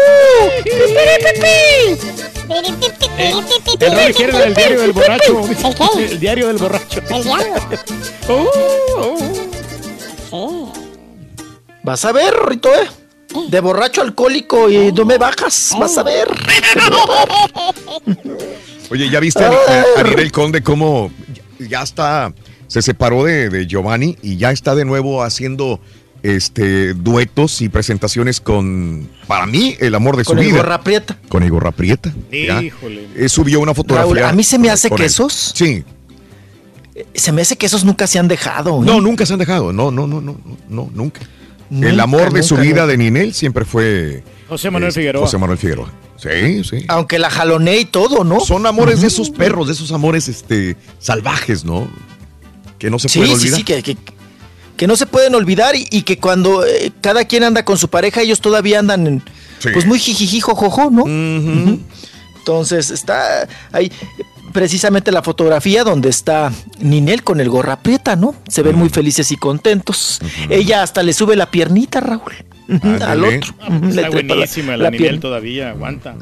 ¡Pipi, 0.65 0.77
pipi! 1.25 1.49
Eh, 3.19 3.35
el 3.81 3.93
Rolly 3.93 4.15
quiere 4.15 4.45
el 4.45 4.55
diario 4.55 4.81
del 4.81 4.93
borracho. 4.93 5.41
¿El 5.41 5.57
qué? 5.57 6.05
El 6.13 6.21
diario 6.21 6.49
del 6.49 6.57
borracho. 6.57 7.01
El 7.11 7.23
diablo. 7.23 7.55
Oh, 10.31 10.73
Sí. 10.73 10.73
Vas 11.83 12.05
a 12.05 12.13
ver, 12.13 12.35
Rito, 12.47 12.75
¿eh? 12.75 12.87
De 13.51 13.61
borracho 13.61 14.01
alcohólico 14.03 14.71
y 14.71 14.91
no 14.93 15.05
me 15.05 15.19
bajas. 15.19 15.75
Vas 15.79 15.97
a 15.99 16.03
ver. 16.03 16.29
Oye, 18.91 19.11
¿ya 19.11 19.21
viste 19.21 19.45
a, 19.45 19.49
a- 19.51 20.01
a 20.01 20.03
Ninel 20.03 20.33
Conde 20.33 20.63
cómo 20.63 21.11
ya 21.59 21.83
está, 21.83 22.33
se 22.69 22.81
separó 22.83 23.25
de, 23.25 23.51
de 23.51 23.67
Giovanni 23.67 24.17
y 24.23 24.37
ya 24.37 24.51
está 24.51 24.75
de 24.75 24.85
nuevo 24.85 25.23
haciendo 25.23 25.79
este 26.23 26.95
duetos 26.95 27.61
y 27.61 27.69
presentaciones 27.69 28.41
con, 28.41 29.09
para 29.27 29.47
mí, 29.47 29.77
el 29.79 29.95
amor 29.95 30.17
de 30.17 30.25
Con 30.25 30.37
su 30.39 30.43
vida. 30.45 30.57
gorra 30.57 30.83
prieta. 30.83 31.17
Con 31.29 31.47
gorra 31.49 31.71
prieta. 31.71 32.13
Híjole. 32.33 33.07
Eh, 33.15 33.29
subió 33.29 33.61
una 33.61 33.75
fotografía. 33.75 34.15
Raúl, 34.15 34.25
a 34.25 34.33
mí 34.33 34.43
se 34.43 34.59
me 34.59 34.71
hace 34.71 34.89
con 34.89 34.97
que 34.97 35.05
él. 35.05 35.11
esos- 35.11 35.53
Sí. 35.55 35.85
Se 37.15 37.31
me 37.31 37.43
hace 37.43 37.57
que 37.57 37.67
esos 37.67 37.85
nunca 37.85 38.09
se 38.09 38.19
han 38.19 38.27
dejado. 38.27 38.83
¿eh? 38.83 38.87
No, 38.87 39.01
nunca 39.01 39.25
se 39.27 39.33
han 39.35 39.39
dejado. 39.39 39.73
No, 39.73 39.93
no, 39.93 40.09
no, 40.09 40.21
no, 40.21 40.37
no, 40.69 40.91
no, 40.93 41.13
nunca. 41.71 41.89
el 41.89 42.01
amor 42.01 42.33
de 42.33 42.43
su 42.43 42.57
vida 42.57 42.83
nunca. 42.83 42.87
de 42.89 42.97
Ninel 42.99 43.35
siempre 43.35 43.65
fue 43.65 44.23
José 44.49 44.71
Manuel 44.71 44.89
este, 44.89 45.01
Figueroa. 45.01 45.23
José 45.27 45.39
Manuel 45.39 45.59
Figueroa. 45.59 45.93
Sí, 46.17 46.65
sí. 46.65 46.85
Aunque 46.89 47.19
la 47.19 47.31
jaloné 47.31 47.79
y 47.79 47.85
todo, 47.85 48.25
¿no? 48.25 48.41
Son 48.41 48.67
amores 48.67 49.01
de 49.03 49.07
esos 49.07 49.31
perros, 49.31 49.69
de 49.69 49.75
esos 49.75 49.93
amores 49.93 50.27
este, 50.29 50.77
salvajes, 50.99 51.65
¿no? 51.65 51.89
Que 52.79 52.91
no 52.91 52.99
se 52.99 53.09
Sí, 53.09 53.21
pueden 53.21 53.37
sí, 53.39 53.43
olvidar. 53.53 53.59
sí, 53.59 53.65
que, 53.65 53.83
que, 53.83 53.97
que 54.77 54.87
no 54.89 54.97
se 54.97 55.07
pueden 55.07 55.35
olvidar 55.37 55.77
y, 55.77 55.87
y 55.91 56.03
que 56.03 56.19
cuando 56.19 56.65
eh, 56.67 56.91
cada 57.01 57.25
quien 57.25 57.45
anda 57.45 57.65
con 57.65 57.79
su 57.79 57.89
pareja, 57.89 58.21
ellos 58.23 58.41
todavía 58.41 58.79
andan 58.81 59.07
en, 59.07 59.23
Sí. 59.61 59.71
pues 59.73 59.87
muy 59.87 59.99
jijiji, 59.99 60.41
jojojo, 60.41 60.89
¿no? 60.91 61.05
Entonces 62.39 62.91
está 62.91 63.49
ahí 63.73 63.91
precisamente 64.53 65.13
la 65.13 65.23
fotografía 65.23 65.85
donde 65.85 66.09
está 66.09 66.53
Ninel 66.81 67.23
con 67.23 67.41
el 67.41 67.49
gorra 67.49 67.81
prieta, 67.81 68.17
¿no? 68.17 68.35
Se 68.49 68.63
ven 68.63 68.77
muy 68.77 68.89
felices 68.89 69.31
y 69.33 69.37
contentos. 69.37 70.21
Ella 70.51 70.83
hasta 70.83 71.03
le 71.03 71.13
sube 71.13 71.37
la 71.37 71.51
piernita, 71.51 72.01
Raúl. 72.01 72.33
Al 73.03 73.25
otro. 73.25 73.55
Le 73.81 73.89
Está 73.89 74.01
la- 74.03 74.11
buenísima 74.11 74.77
la, 74.77 74.85
la 74.85 74.91
pierna. 74.91 75.21
todavía, 75.21 75.71
aguanta. 75.71 76.15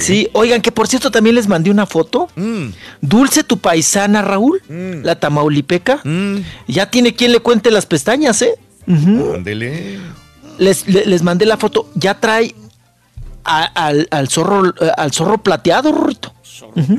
Sí. 0.00 0.28
oigan, 0.34 0.60
que 0.60 0.70
por 0.70 0.86
cierto 0.86 1.10
también 1.10 1.34
les 1.34 1.48
mandé 1.48 1.70
una 1.70 1.86
foto. 1.86 2.28
Dulce 3.00 3.42
tu 3.44 3.58
paisana, 3.58 4.20
Raúl, 4.22 4.60
la 4.68 5.18
tamaulipeca. 5.18 6.00
Ya 6.66 6.90
tiene 6.90 7.14
quien 7.14 7.32
le 7.32 7.40
cuente 7.40 7.70
las 7.70 7.86
pestañas, 7.86 8.42
¿eh? 8.42 8.54
Ándele. 8.86 9.98
les, 10.58 10.86
le- 10.88 11.06
les 11.06 11.22
mandé 11.22 11.46
la 11.46 11.56
foto. 11.56 11.90
Ya 11.94 12.14
trae 12.20 12.54
a- 13.44 13.64
al, 13.86 14.08
al 14.10 14.28
zorro 14.28 14.68
eh, 14.68 14.90
al 14.96 15.12
zorro 15.12 15.38
plateado, 15.38 15.92
Rorrito. 15.92 16.34
Ujú. 16.66 16.98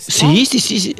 Sí, 0.00 0.46
sí, 0.46 0.60
sí, 0.60 0.80
sí. 0.80 0.96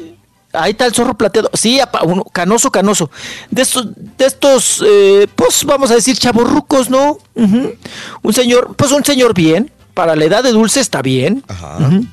Ahí 0.51 0.71
está 0.71 0.85
el 0.87 0.93
zorro 0.93 1.15
plateado. 1.15 1.49
Sí, 1.53 1.79
apa- 1.79 2.01
uno, 2.03 2.23
canoso, 2.23 2.71
canoso. 2.71 3.11
De 3.51 3.61
estos, 3.61 3.87
de 4.17 4.25
estos, 4.25 4.83
eh, 4.85 5.27
pues 5.35 5.63
vamos 5.63 5.91
a 5.91 5.95
decir 5.95 6.17
chaborrucos, 6.17 6.89
¿no? 6.89 7.19
Un 7.35 8.33
señor, 8.33 8.73
pues 8.75 8.91
un 8.91 9.05
señor 9.05 9.33
bien. 9.33 9.71
Para 9.93 10.15
la 10.15 10.25
edad 10.25 10.43
de 10.43 10.51
dulce 10.51 10.79
está 10.79 11.01
bien. 11.01 11.43
Ujú. 11.87 12.05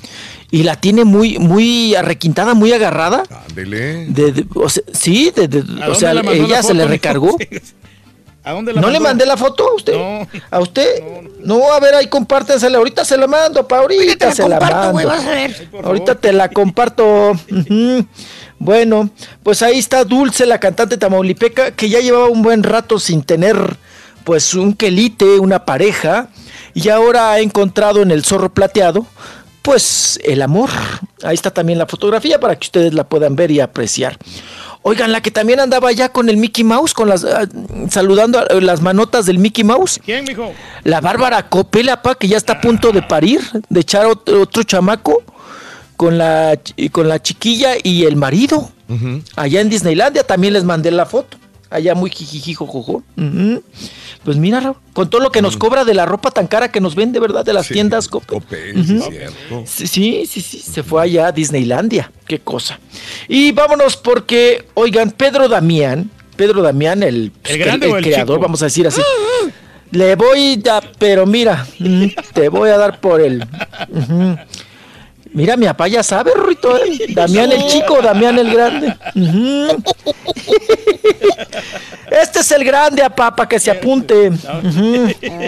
Y 0.51 0.62
la 0.65 0.76
tiene 0.81 1.05
muy, 1.05 1.39
muy 1.39 1.94
arrequintada, 1.94 2.55
muy 2.55 2.73
agarrada. 2.73 3.23
Ándele. 3.49 4.07
De, 4.07 4.33
de- 4.33 4.47
o 4.55 4.68
sea, 4.68 4.83
sí, 4.93 5.33
de- 5.35 5.49
de- 5.49 5.83
¿A 5.83 5.89
o 5.91 5.94
sea, 5.94 6.12
ella 6.12 6.23
la 6.49 6.62
se 6.62 6.75
le 6.75 6.86
recargó. 6.86 7.36
¿A 8.47 8.52
dónde 8.52 8.73
la 8.73 8.81
¿No 8.81 8.91
le 8.91 9.00
mandé 9.00 9.26
la 9.26 9.36
foto 9.36 9.68
a 9.68 9.75
usted? 9.75 9.94
¿A 10.52 10.60
usted? 10.60 11.02
No, 11.41 11.73
a 11.73 11.81
ver, 11.81 11.97
ahí 11.97 12.07
compártensela. 12.07 12.78
Ahorita 12.78 13.05
se 13.05 13.16
la 13.16 13.26
mando, 13.26 13.66
pa' 13.66 13.78
ahorita 13.78 14.33
se 14.33 14.49
la 14.49 14.60
comparto, 14.60 14.76
mando. 14.76 14.92
güey, 14.92 15.05
vas 15.05 15.25
a 15.26 15.31
ver. 15.31 15.68
Ahorita 15.83 16.15
te 16.15 16.33
la 16.33 16.49
comparto. 16.49 17.33
Bueno, 18.60 19.10
pues 19.42 19.62
ahí 19.62 19.78
está 19.78 20.05
Dulce, 20.05 20.47
la 20.47 20.60
cantante 20.60 20.97
tamaulipeca, 20.97 21.73
que 21.73 21.89
ya 21.89 21.99
llevaba 21.99 22.28
un 22.28 22.42
buen 22.42 22.62
rato 22.62 23.00
sin 23.00 23.25
tener, 23.25 23.57
pues, 24.23 24.55
un 24.55 24.75
quelite, 24.75 25.41
una 25.41 25.65
pareja, 25.65 26.28
y 26.73 26.89
ahora 26.89 27.33
ha 27.33 27.41
encontrado 27.41 28.00
en 28.00 28.12
el 28.12 28.25
zorro 28.25 28.55
plateado, 28.55 29.07
pues, 29.60 30.20
el 30.23 30.41
amor. 30.41 30.70
Ahí 31.25 31.34
está 31.34 31.50
también 31.50 31.81
la 31.81 31.86
fotografía 31.86 32.39
para 32.39 32.55
que 32.55 32.66
ustedes 32.66 32.94
la 32.94 33.08
puedan 33.08 33.34
ver 33.34 33.50
y 33.50 33.58
apreciar. 33.58 34.16
Oigan, 34.89 35.10
la 35.10 35.20
que 35.20 35.32
también 35.32 35.58
andaba 35.58 35.90
ya 35.90 36.10
con 36.10 36.28
el 36.28 36.36
Mickey 36.36 36.62
Mouse, 36.62 36.94
con 36.94 37.08
las 37.08 37.24
ah, 37.24 37.44
saludando 37.90 38.39
a- 38.39 38.60
las 38.60 38.81
manotas 38.82 39.26
del 39.26 39.40
Mickey 39.40 39.65
Mouse. 39.65 39.98
¿Quién, 40.05 40.24
mijo? 40.24 40.52
La 40.84 41.00
Bárbara 41.00 41.48
Copela, 41.48 42.02
pa, 42.02 42.15
que 42.15 42.28
ya 42.28 42.36
está 42.36 42.52
a 42.55 42.60
punto 42.60 42.92
de 42.92 43.02
parir, 43.02 43.40
de 43.68 43.81
echar 43.81 44.06
otro, 44.06 44.42
otro 44.42 44.62
chamaco 44.62 45.24
con 45.97 46.18
la, 46.18 46.56
con 46.92 47.08
la 47.08 47.20
chiquilla 47.20 47.73
y 47.82 48.05
el 48.05 48.15
marido. 48.15 48.70
Allá 49.34 49.60
en 49.60 49.68
Disneylandia 49.68 50.23
también 50.23 50.52
les 50.52 50.62
mandé 50.62 50.92
la 50.92 51.05
foto. 51.06 51.36
Allá 51.69 51.95
muy 51.95 52.11
jijijijojojo. 52.11 53.03
Ujú. 53.17 53.62
Pues 54.25 54.36
mira, 54.36 54.61
Raúl, 54.61 54.77
con 54.93 55.11
todo 55.11 55.20
lo 55.20 55.31
que 55.31 55.43
nos 55.43 55.57
cobra 55.57 55.85
de 55.85 55.95
la 55.95 56.07
ropa 56.07 56.31
tan 56.31 56.47
cara 56.47 56.70
que 56.70 56.81
nos 56.81 56.95
vende, 56.95 57.19
¿verdad? 57.20 57.45
De 57.45 57.53
las 57.53 57.69
tiendas 57.69 58.09
Coppel. 58.09 58.43
Ujú. 58.78 59.65
Sí, 59.67 59.86
sí, 59.86 60.27
sí, 60.27 60.41
sí, 60.41 60.59
se 60.59 60.83
fue 60.83 61.03
allá 61.03 61.28
a 61.28 61.33
Disneylandia. 61.33 62.11
Qué 62.27 62.39
cosa. 62.39 62.78
Y 63.28 63.53
vámonos 63.53 63.97
porque, 63.97 64.65
oigan, 64.75 65.11
Pedro 65.11 65.49
Damián, 65.49 66.11
Pedro 66.36 66.62
Damián, 66.62 67.03
el, 67.03 67.33
¿El 67.45 67.61
el 67.62 67.62
creador, 67.62 68.03
chico? 68.03 68.39
vamos 68.39 68.62
a 68.62 68.67
decir 68.67 68.86
así. 68.86 69.01
Le 69.91 70.17
voy 70.17 70.62
a, 70.70 70.81
pero 70.99 71.27
mira, 71.27 71.67
mm, 71.78 72.07
te 72.35 72.49
voy 72.49 72.70
a 72.70 72.78
dar 72.78 73.01
por 73.01 73.20
el. 73.20 73.45
Mira, 75.33 75.57
mi 75.57 75.67
papá 75.67 75.89
ya 75.89 76.03
sabe, 76.03 76.33
Rito, 76.35 76.77
¿eh? 76.79 77.07
Damián 77.15 77.53
el 77.53 77.67
chico, 77.67 78.01
Damián 78.01 78.39
el 78.39 78.51
grande. 78.53 78.97
Este 82.11 82.41
es 82.41 82.51
el 82.53 82.65
grande, 82.65 83.03
apá, 83.03 83.35
para 83.35 83.49
que 83.49 83.59
se 83.59 83.71
apunte. 83.71 84.31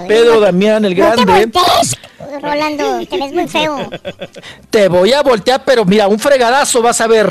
Pedro 0.07 0.41
Damián 0.41 0.85
el 0.85 0.97
No 0.97 1.11
te 1.15 1.25
grande. 1.25 1.47
voltees, 1.47 1.97
Rolando, 2.43 3.07
te 3.07 3.17
ves 3.19 3.33
muy 3.33 3.49
feo. 3.49 3.91
Te 4.71 4.89
voy 4.89 5.13
a 5.13 5.23
voltear, 5.23 5.65
pero 5.65 5.85
mira, 5.85 6.09
un 6.09 6.19
fregadazo 6.19 6.83
vas 6.83 7.01
a 7.01 7.07
ver. 7.07 7.31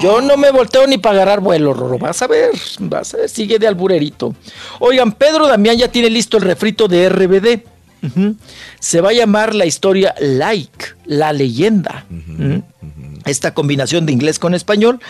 Yo 0.00 0.20
no 0.20 0.36
me 0.36 0.50
volteo 0.50 0.86
ni 0.86 0.98
para 0.98 1.16
agarrar 1.16 1.40
vuelo, 1.40 1.74
Roro. 1.74 1.98
Vas 1.98 2.22
a 2.22 2.26
ver, 2.26 2.50
vas 2.80 3.12
a 3.14 3.18
ver, 3.18 3.28
sigue 3.28 3.58
de 3.58 3.66
alburerito. 3.66 4.34
Oigan, 4.80 5.12
Pedro 5.12 5.46
Damián 5.46 5.76
ya 5.76 5.88
tiene 5.88 6.08
listo 6.08 6.36
el 6.38 6.44
refrito 6.44 6.88
de 6.88 7.08
RBD. 7.08 7.71
Se 8.80 9.00
va 9.00 9.10
a 9.10 9.12
llamar 9.12 9.54
la 9.54 9.66
historia 9.66 10.14
Like, 10.20 10.86
la 11.06 11.32
leyenda. 11.32 12.04
Esta 13.24 13.54
combinación 13.54 14.06
de 14.06 14.12
inglés 14.12 14.38
con 14.38 14.54
español. 14.54 15.00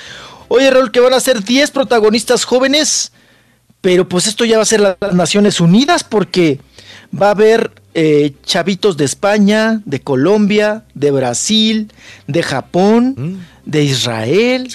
Oye, 0.49 0.71
Raúl, 0.71 0.91
que 0.93 1.01
van 1.01 1.15
a 1.15 1.21
ser 1.21 1.43
10 1.43 1.71
protagonistas 1.71 2.45
jóvenes, 2.45 3.13
pero 3.81 4.09
pues 4.09 4.27
esto 4.27 4.45
ya 4.45 4.57
va 4.59 4.63
a 4.63 4.67
ser 4.67 4.81
la- 4.81 4.99
las 5.01 5.15
Naciones 5.15 5.61
Unidas 5.61 6.05
porque 6.05 6.61
va 7.19 7.29
a 7.29 7.31
haber 7.31 7.71
eh, 7.95 8.33
chavitos 8.45 8.97
de 8.97 9.05
España, 9.05 9.83
de 9.85 10.01
Colombia, 10.01 10.85
de 10.95 11.11
Brasil, 11.11 11.93
de 12.27 12.43
Japón, 12.43 13.45
de 13.67 13.85
Israel, 13.85 14.67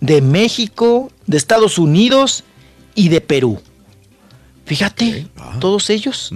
de 0.00 0.20
México, 0.20 1.10
de 1.28 1.36
Estados 1.36 1.78
Unidos 1.78 2.42
y 2.96 3.08
de 3.08 3.20
Perú. 3.20 3.60
Fíjate, 4.66 5.28
todos 5.60 5.88
ellos. 5.90 6.30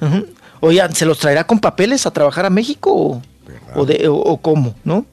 Ujú. 0.00 0.26
Oigan, 0.60 0.94
¿se 0.94 1.04
los 1.04 1.18
traerá 1.18 1.46
con 1.46 1.58
papeles 1.58 2.06
a 2.06 2.10
trabajar 2.12 2.46
a 2.46 2.50
México 2.50 2.90
o, 2.94 3.22
o 3.74 3.84
de- 3.84 4.08
o- 4.08 4.14
o 4.14 4.36
cómo? 4.38 4.74
¿No? 4.84 5.04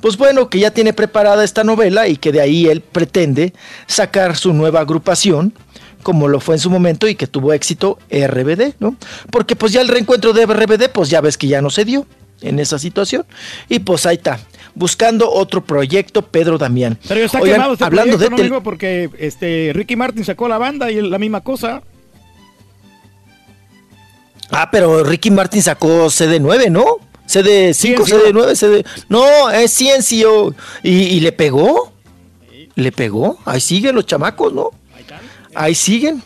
Pues 0.00 0.16
bueno, 0.18 0.50
que 0.50 0.58
ya 0.58 0.70
tiene 0.70 0.92
preparada 0.92 1.44
esta 1.44 1.64
novela 1.64 2.06
y 2.08 2.16
que 2.16 2.30
de 2.32 2.40
ahí 2.42 2.66
él 2.66 2.80
pretende 2.82 3.54
sacar 3.86 4.36
su 4.36 4.52
nueva 4.52 4.80
agrupación, 4.80 5.54
como 6.02 6.28
lo 6.28 6.40
fue 6.40 6.56
en 6.56 6.60
su 6.60 6.68
momento 6.70 7.08
y 7.08 7.14
que 7.14 7.26
tuvo 7.26 7.52
éxito 7.52 7.98
RBD, 8.10 8.74
¿no? 8.80 8.96
Porque 9.30 9.56
pues 9.56 9.72
ya 9.72 9.80
el 9.80 9.88
reencuentro 9.88 10.32
de 10.32 10.44
RBD, 10.46 10.90
pues 10.92 11.08
ya 11.10 11.20
ves 11.20 11.38
que 11.38 11.46
ya 11.48 11.62
no 11.62 11.70
se 11.70 11.84
dio 11.84 12.06
en 12.40 12.58
esa 12.58 12.78
situación. 12.78 13.24
Y 13.68 13.80
pues 13.80 14.06
ahí 14.06 14.16
está, 14.16 14.38
buscando 14.74 15.30
otro 15.30 15.64
proyecto, 15.64 16.22
Pedro 16.22 16.58
Damián. 16.58 16.98
Pero 17.08 17.20
está 17.20 17.40
Oigan, 17.40 17.56
quemado 17.56 17.72
este 17.74 17.84
hablando 17.84 18.16
proyecto, 18.16 18.42
de 18.42 18.48
¿no, 18.48 18.56
tel-? 18.56 18.62
Porque 18.62 19.10
este, 19.18 19.72
Ricky 19.74 19.96
Martin 19.96 20.24
sacó 20.24 20.48
la 20.48 20.58
banda 20.58 20.90
y 20.90 21.00
la 21.00 21.18
misma 21.18 21.40
cosa. 21.42 21.82
Ah, 24.50 24.70
pero 24.70 25.04
Ricky 25.04 25.30
Martin 25.30 25.62
sacó 25.62 26.06
CD9, 26.06 26.70
¿no? 26.70 26.96
CD5, 27.26 27.74
CNCO. 27.74 28.06
CD9, 28.06 28.54
CD... 28.54 28.84
No, 29.08 29.50
es 29.50 29.72
Ciencio. 29.72 30.54
¿Y, 30.82 30.90
y 30.90 31.20
le 31.20 31.32
pegó? 31.32 31.92
¿Le 32.74 32.92
pegó? 32.92 33.38
Ahí 33.44 33.60
siguen 33.60 33.94
los 33.94 34.06
chamacos, 34.06 34.52
¿no? 34.52 34.70
Ahí 35.54 35.74
siguen, 35.74 36.22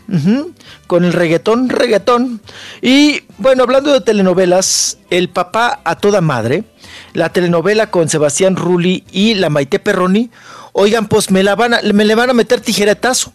con 0.87 1.05
el 1.05 1.13
reggaetón, 1.13 1.69
reggaetón. 1.69 2.41
Y 2.81 3.23
bueno, 3.39 3.63
hablando 3.63 3.93
de 3.93 4.01
telenovelas, 4.01 4.99
El 5.11 5.29
papá 5.29 5.81
a 5.85 5.97
toda 5.97 6.21
madre, 6.21 6.65
la 7.13 7.29
telenovela 7.31 7.91
con 7.91 8.09
Sebastián 8.09 8.57
Rulli 8.57 9.05
y 9.13 9.35
la 9.35 9.51
Maite 9.51 9.79
Perroni, 9.79 10.31
oigan, 10.73 11.07
pues 11.07 11.31
me 11.31 11.43
la 11.43 11.55
van 11.55 11.75
a, 11.75 11.81
me 11.83 12.05
le 12.05 12.15
van 12.15 12.31
a 12.31 12.35
meter 12.35 12.61
tijeretazo 12.61 13.33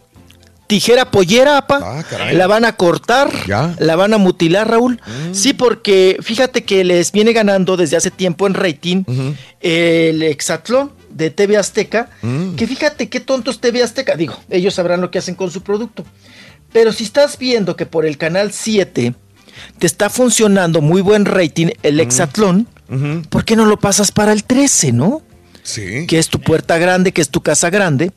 tijera 0.68 1.10
pollera, 1.10 1.58
apa. 1.58 1.80
Ah, 1.82 2.04
la 2.32 2.46
van 2.46 2.64
a 2.64 2.76
cortar, 2.76 3.30
Ya. 3.46 3.74
la 3.80 3.96
van 3.96 4.14
a 4.14 4.18
mutilar, 4.18 4.70
Raúl. 4.70 5.00
Sí, 5.32 5.52
porque 5.54 6.18
fíjate 6.22 6.62
que 6.62 6.84
les 6.84 7.10
viene 7.10 7.32
ganando 7.32 7.76
desde 7.76 7.96
hace 7.96 8.12
tiempo 8.12 8.46
en 8.46 8.54
rating 8.54 9.02
el 9.60 10.22
Exatlón 10.22 10.92
de 11.10 11.30
TV 11.30 11.56
Azteca. 11.56 12.10
Mm. 12.22 12.54
Que 12.54 12.66
fíjate 12.68 13.08
qué 13.08 13.18
tonto 13.18 13.50
es 13.50 13.58
TV 13.58 13.82
Azteca. 13.82 14.14
Digo, 14.14 14.38
ellos 14.50 14.74
sabrán 14.74 15.00
lo 15.00 15.10
que 15.10 15.18
hacen 15.18 15.34
con 15.34 15.50
su 15.50 15.62
producto. 15.62 16.04
Pero 16.72 16.92
si 16.92 17.02
estás 17.04 17.38
viendo 17.38 17.74
que 17.74 17.86
por 17.86 18.04
el 18.04 18.18
canal 18.18 18.52
7 18.52 19.14
te 19.78 19.86
está 19.86 20.10
funcionando 20.10 20.80
muy 20.82 21.00
buen 21.00 21.24
rating 21.24 21.68
el 21.82 21.98
Exatlón, 21.98 22.68
¿por 23.30 23.44
qué 23.44 23.56
no 23.56 23.64
lo 23.64 23.78
pasas 23.78 24.12
para 24.12 24.32
el 24.32 24.44
13, 24.44 24.92
no? 24.92 25.22
Sí. 25.68 26.06
Que 26.06 26.18
es 26.18 26.28
tu 26.28 26.40
puerta 26.40 26.78
grande, 26.78 27.12
que 27.12 27.20
es 27.20 27.28
tu 27.28 27.42
casa 27.42 27.68
grande. 27.68 28.10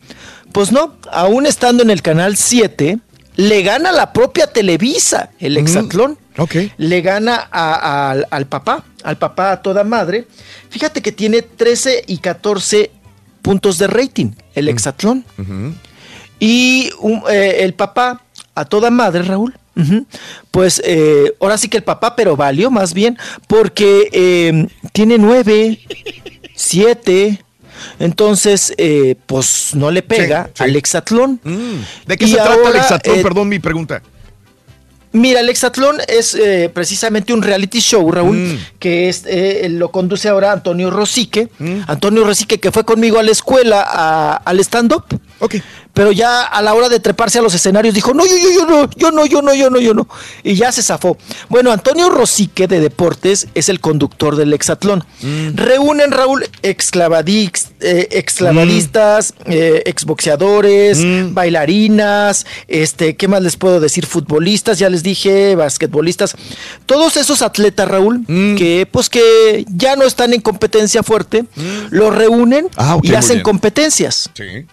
Pues 0.53 0.71
no, 0.71 0.95
aún 1.11 1.45
estando 1.45 1.83
en 1.83 1.89
el 1.89 2.01
canal 2.01 2.37
7, 2.37 2.97
le 3.35 3.61
gana 3.63 3.91
la 3.91 4.13
propia 4.13 4.47
Televisa, 4.47 5.31
el 5.39 5.57
Exatlón. 5.57 6.17
Ok. 6.37 6.55
Le 6.77 7.01
gana 7.01 7.35
a- 7.51 7.73
a- 7.73 8.11
al, 8.11 8.27
al 8.31 8.45
papá, 8.47 8.85
al 9.03 9.17
papá 9.17 9.51
a 9.51 9.61
toda 9.61 9.83
madre. 9.83 10.27
Fíjate 10.69 11.01
que 11.01 11.11
tiene 11.11 11.41
13 11.41 12.03
y 12.07 12.19
14 12.19 12.89
puntos 13.41 13.77
de 13.77 13.87
rating, 13.87 14.31
el 14.55 14.69
Exatlón. 14.69 15.25
Y 16.39 16.89
un- 16.99 17.23
eh, 17.29 17.57
el 17.59 17.73
papá, 17.73 18.21
a 18.55 18.65
toda 18.65 18.89
madre, 18.91 19.23
Raúl, 19.23 19.55
pues 20.51 20.81
eh, 20.85 21.33
ahora 21.39 21.57
sí 21.57 21.67
que 21.67 21.77
el 21.77 21.83
papá, 21.83 22.15
pero 22.15 22.35
valió 22.35 22.69
más 22.69 22.93
bien, 22.93 23.17
porque 23.47 24.09
eh, 24.11 24.67
tiene 24.93 25.17
nueve, 25.17 25.79
siete, 26.61 27.43
entonces, 27.99 28.73
eh, 28.77 29.15
pues 29.25 29.71
no 29.73 29.89
le 29.91 30.01
pega 30.03 30.45
Sí, 30.45 30.51
sí. 30.57 30.63
al 30.63 30.75
hexatlón. 30.75 31.39
¿De 32.05 32.17
qué 32.17 32.25
Y 32.25 32.29
se 32.29 32.35
trata 32.35 32.69
el 32.69 32.75
hexatlón? 32.75 33.19
eh, 33.19 33.23
Perdón 33.23 33.49
mi 33.49 33.59
pregunta. 33.59 34.01
Mira, 35.13 35.41
el 35.41 35.49
Hexatlón 35.49 35.97
es 36.07 36.35
eh, 36.35 36.71
precisamente 36.73 37.33
un 37.33 37.41
reality 37.41 37.81
show, 37.81 38.09
Raúl, 38.09 38.37
Mm. 38.37 38.57
que 38.79 39.09
es, 39.09 39.23
eh, 39.27 39.67
lo 39.69 39.91
conduce 39.91 40.29
ahora 40.29 40.53
Antonio 40.53 40.89
Rosique. 40.89 41.49
Antonio 41.87 42.23
Rosique 42.23 42.59
que 42.61 42.71
fue 42.71 42.85
conmigo 42.85 43.19
a 43.19 43.23
la 43.23 43.31
escuela 43.31 43.85
a- 43.85 44.35
al 44.37 44.61
stand-up. 44.61 45.03
Pero 45.93 46.11
ya 46.11 46.43
a 46.43 46.61
la 46.61 46.73
hora 46.73 46.87
de 46.87 46.99
treparse 46.99 47.39
a 47.39 47.41
los 47.41 47.53
escenarios 47.53 47.93
dijo, 47.93 48.13
no, 48.13 48.25
yo, 48.25 48.37
yo, 48.37 48.49
yo 48.51 48.65
no, 48.65 48.89
yo 48.95 49.11
no, 49.11 49.25
yo 49.25 49.41
no, 49.41 49.53
yo 49.53 49.69
no, 49.69 49.79
yo 49.79 49.93
no. 49.93 50.07
Y 50.43 50.55
ya 50.55 50.71
se 50.71 50.81
zafó. 50.83 51.17
Bueno, 51.49 51.71
Antonio 51.71 52.09
Rosique 52.09 52.67
de 52.67 52.79
Deportes 52.79 53.47
es 53.55 53.67
el 53.67 53.79
conductor 53.81 54.35
del 54.37 54.53
Hexatlón. 54.53 55.03
Reúnen, 55.53 56.11
Raúl, 56.11 56.45
exclavadix, 56.63 57.71
eh, 57.81 58.07
exclavadistas, 58.11 59.33
eh, 59.45 59.83
exboxeadores, 59.85 60.99
bailarinas, 61.33 62.45
este, 62.67 63.15
¿qué 63.15 63.27
más 63.27 63.41
les 63.41 63.57
puedo 63.57 63.79
decir? 63.79 64.05
Futbolistas, 64.05 64.79
ya 64.79 64.89
les 64.89 65.03
dije, 65.03 65.55
basquetbolistas. 65.55 66.35
Todos 66.85 67.17
esos 67.17 67.41
atletas, 67.41 67.87
Raúl, 67.87 68.25
que 68.57 68.87
pues 68.89 69.09
que 69.09 69.65
ya 69.69 69.95
no 69.95 70.03
están 70.05 70.33
en 70.33 70.41
competencia 70.41 71.03
fuerte, 71.03 71.45
los 71.89 72.15
reúnen 72.15 72.67
Ah, 72.75 72.95
ok, 72.95 73.05
y 73.05 73.15
hacen 73.15 73.35
bien. 73.37 73.43
competencias 73.43 74.29
Sí. 74.33 74.65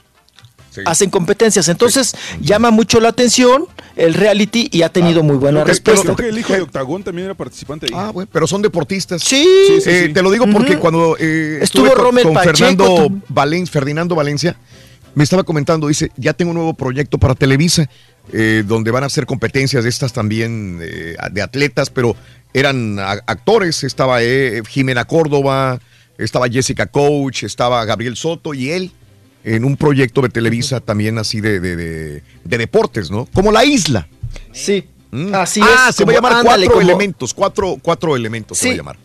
Sí. 0.70 0.82
hacen 0.84 1.10
competencias. 1.10 1.68
Entonces, 1.68 2.14
llama 2.40 2.70
mucho 2.70 3.00
la 3.00 3.08
atención 3.08 3.64
el 3.96 4.14
reality 4.14 4.68
y 4.70 4.82
ha 4.82 4.90
tenido 4.90 5.22
muy 5.22 5.36
buena 5.36 5.64
que- 5.64 5.70
respuesta. 5.70 6.02
creo 6.04 6.16
que 6.16 6.28
el 6.28 6.38
hijo 6.38 6.52
de 6.52 6.60
Octagón 6.62 7.02
también 7.02 7.24
era 7.26 7.34
participante 7.34 7.86
ahí. 7.86 7.92
Ah, 7.94 8.10
bueno, 8.12 8.28
pero 8.32 8.46
son 8.46 8.62
deportistas. 8.62 9.22
Sí. 9.22 9.46
Sí, 9.66 9.80
sí, 9.80 9.90
Eh. 9.90 10.10
Te 10.12 10.22
lo 10.22 10.30
digo 10.30 10.46
porque 10.52 10.78
cuando 10.78 11.16
eh, 11.18 11.58
Estuvo 11.62 11.86
estuve 11.86 12.02
con, 12.04 12.22
con 12.22 12.34
Pacheco 12.34 12.56
Fernando. 12.58 13.08
Valen, 13.28 13.66
Ferdinando 13.66 14.14
Valencia, 14.14 14.56
me 15.14 15.24
estaba 15.24 15.42
comentando, 15.42 15.88
dice, 15.88 16.12
ya 16.16 16.32
tengo 16.34 16.50
un 16.50 16.56
nuevo 16.56 16.74
proyecto 16.74 17.18
para 17.18 17.34
Televisa, 17.34 17.88
eh, 18.32 18.62
donde 18.66 18.90
van 18.90 19.02
a 19.02 19.06
hacer 19.06 19.26
competencias 19.26 19.82
de 19.82 19.90
estas 19.90 20.12
también 20.12 20.78
eh, 20.82 21.16
de 21.32 21.42
atletas, 21.42 21.90
pero 21.90 22.14
eran 22.54 22.98
actores, 22.98 23.82
estaba 23.84 24.22
eh, 24.22 24.62
Jimena 24.68 25.04
Córdoba, 25.06 25.80
estaba 26.18 26.48
Jessica 26.48 26.86
Coach, 26.86 27.42
estaba 27.44 27.84
Gabriel 27.84 28.16
Soto 28.16 28.54
y 28.54 28.70
él 28.70 28.92
en 29.44 29.64
un 29.64 29.76
proyecto 29.76 30.20
de 30.22 30.28
Televisa 30.28 30.80
también 30.80 31.18
así 31.18 31.40
de, 31.40 31.60
de- 31.60 31.76
de- 31.76 32.22
de 32.44 32.58
deportes, 32.58 33.10
¿no? 33.10 33.26
Como 33.34 33.52
La 33.52 33.64
Isla. 33.64 34.08
Sí, 34.52 34.86
así 35.32 35.60
ah, 35.62 35.86
es. 35.90 35.94
se 35.96 36.04
va 36.04 36.12
a 36.12 36.14
llamar 36.16 36.32
ándale, 36.32 36.66
cuatro 36.66 36.80
como- 36.80 36.80
elementos, 36.90 37.32
cuatro, 37.34 37.76
cuatro 37.82 38.16
elementos 38.16 38.58
se 38.58 38.66
va 38.66 38.70
a 38.70 38.72
Sí. 38.72 38.76
llamar. 38.78 38.96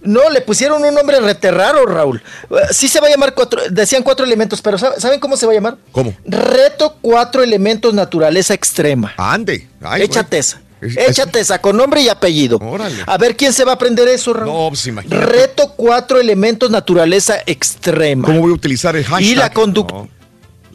No, 0.00 0.30
le 0.30 0.40
pusieron 0.42 0.84
un 0.84 0.94
nombre 0.94 1.18
rete 1.20 1.50
raro, 1.50 1.84
Raúl. 1.84 2.22
Eh, 2.50 2.54
Sí 2.70 2.86
se 2.86 3.00
va 3.00 3.08
a 3.08 3.10
llamar 3.10 3.34
cuatro, 3.34 3.60
decían 3.68 4.04
cuatro 4.04 4.24
elementos, 4.24 4.62
pero 4.62 4.78
¿sabe- 4.78 5.00
¿saben 5.00 5.18
cómo 5.18 5.36
se 5.36 5.44
va 5.46 5.52
a 5.52 5.54
llamar? 5.56 5.76
¿Cómo? 5.90 6.14
Reto 6.24 6.96
cuatro 7.00 7.42
elementos 7.42 7.92
naturaleza 7.94 8.54
extrema. 8.54 9.12
Ande. 9.16 9.66
Ay, 9.80 10.02
Échate 10.02 10.38
esa. 10.38 10.60
Es- 10.80 10.96
Échate 10.96 11.40
esa, 11.40 11.60
con 11.60 11.76
nombre 11.76 12.00
y 12.02 12.08
apellido. 12.08 12.58
Órale. 12.58 13.02
A 13.06 13.18
ver 13.18 13.36
quién 13.36 13.52
se 13.52 13.64
va 13.64 13.72
a 13.72 13.74
aprender 13.74 14.06
eso, 14.08 14.32
Raúl. 14.32 14.52
No, 14.52 14.68
pues 14.68 14.86
imagínate. 14.86 15.24
Reto 15.26 15.72
cuatro 15.76 16.20
elementos 16.20 16.70
naturaleza 16.70 17.36
extrema. 17.46 18.26
¿Cómo 18.26 18.40
voy 18.40 18.50
a 18.52 18.54
utilizar 18.54 18.94
el 18.96 19.04
hashtag? 19.04 19.22
Y 19.22 19.34
la 19.34 19.50
conductora. 19.52 20.08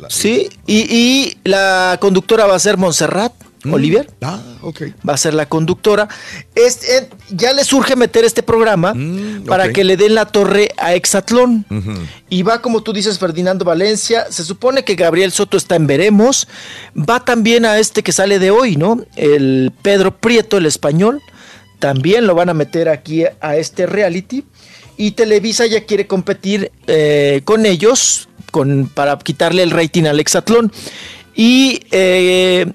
Sí, 0.10 0.50
y, 0.68 0.80
y 0.94 1.38
la 1.46 1.98
conductora 2.02 2.46
va 2.46 2.56
a 2.56 2.60
ser 2.60 2.76
Montserrat 2.78 3.32
Olivier. 3.72 4.10
Ah, 4.22 4.40
ok. 4.62 4.82
Va 5.08 5.14
a 5.14 5.18
ser 5.18 5.34
la 5.34 5.48
conductora. 5.48 6.08
Eh, 6.56 7.10
ya 7.30 7.54
le 7.54 7.64
surge 7.64 7.96
meter 7.96 8.26
este 8.26 8.44
programa 8.44 8.94
para 9.48 9.66
ok. 9.66 9.72
que 9.72 9.84
le 9.84 9.98
den 9.98 10.16
la 10.16 10.26
torre 10.26 10.70
a 10.78 10.94
Exatlón. 10.96 11.66
Y 12.30 12.44
va, 12.44 12.62
como 12.62 12.82
tú 12.84 12.94
dices, 12.94 13.20
Ferdinando 13.20 13.66
Valencia. 13.66 14.26
Se 14.30 14.44
supone 14.44 14.84
que 14.84 14.96
Gabriel 14.96 15.32
Soto 15.32 15.58
está 15.58 15.76
en 15.76 15.88
Veremos. 15.88 16.48
Va 16.98 17.24
también 17.24 17.66
a 17.66 17.80
este 17.80 18.04
que 18.04 18.12
sale 18.12 18.40
de 18.40 18.52
hoy, 18.52 18.76
¿no? 18.76 19.06
El 19.16 19.72
Pedro 19.82 20.18
Prieto, 20.18 20.58
el 20.58 20.66
español. 20.66 21.22
También 21.80 22.28
lo 22.28 22.36
van 22.36 22.50
a 22.50 22.54
meter 22.54 22.90
aquí 22.90 23.24
a 23.42 23.56
este 23.58 23.86
reality. 23.86 24.46
Y 24.98 25.12
Televisa 25.12 25.66
ya 25.66 25.86
quiere 25.86 26.08
competir 26.08 26.72
eh, 26.88 27.42
con 27.46 27.66
ellos 27.66 28.30
con, 28.52 28.88
para 28.94 29.18
quitarle 29.18 29.64
el 29.64 29.72
rating 29.72 30.04
al 30.04 30.20
Exatlón. 30.20 30.72
Y 31.36 31.82
eh, 31.92 32.72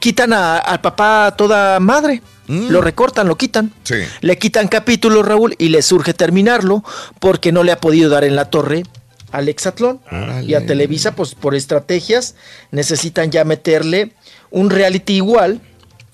quitan 0.00 0.32
a- 0.32 0.58
al 0.58 0.80
papá 0.80 1.34
toda 1.36 1.78
madre. 1.80 2.22
Lo 2.48 2.80
recortan, 2.80 3.28
lo 3.28 3.36
quitan. 3.36 3.72
Sí. 3.84 3.94
Le 4.22 4.36
quitan 4.36 4.66
capítulos, 4.66 5.24
Raúl, 5.24 5.54
y 5.58 5.68
le 5.68 5.82
surge 5.82 6.14
terminarlo 6.14 6.82
porque 7.20 7.52
no 7.52 7.62
le 7.62 7.70
ha 7.70 7.78
podido 7.78 8.10
dar 8.10 8.24
en 8.24 8.34
la 8.34 8.46
torre 8.46 8.82
al 9.30 9.48
Exatlón. 9.48 10.00
Y 10.44 10.54
a 10.54 10.66
Televisa, 10.66 11.12
pues 11.14 11.36
por 11.36 11.54
estrategias, 11.54 12.34
necesitan 12.72 13.30
ya 13.30 13.44
meterle 13.44 14.14
un 14.50 14.68
reality 14.68 15.12
igual 15.14 15.60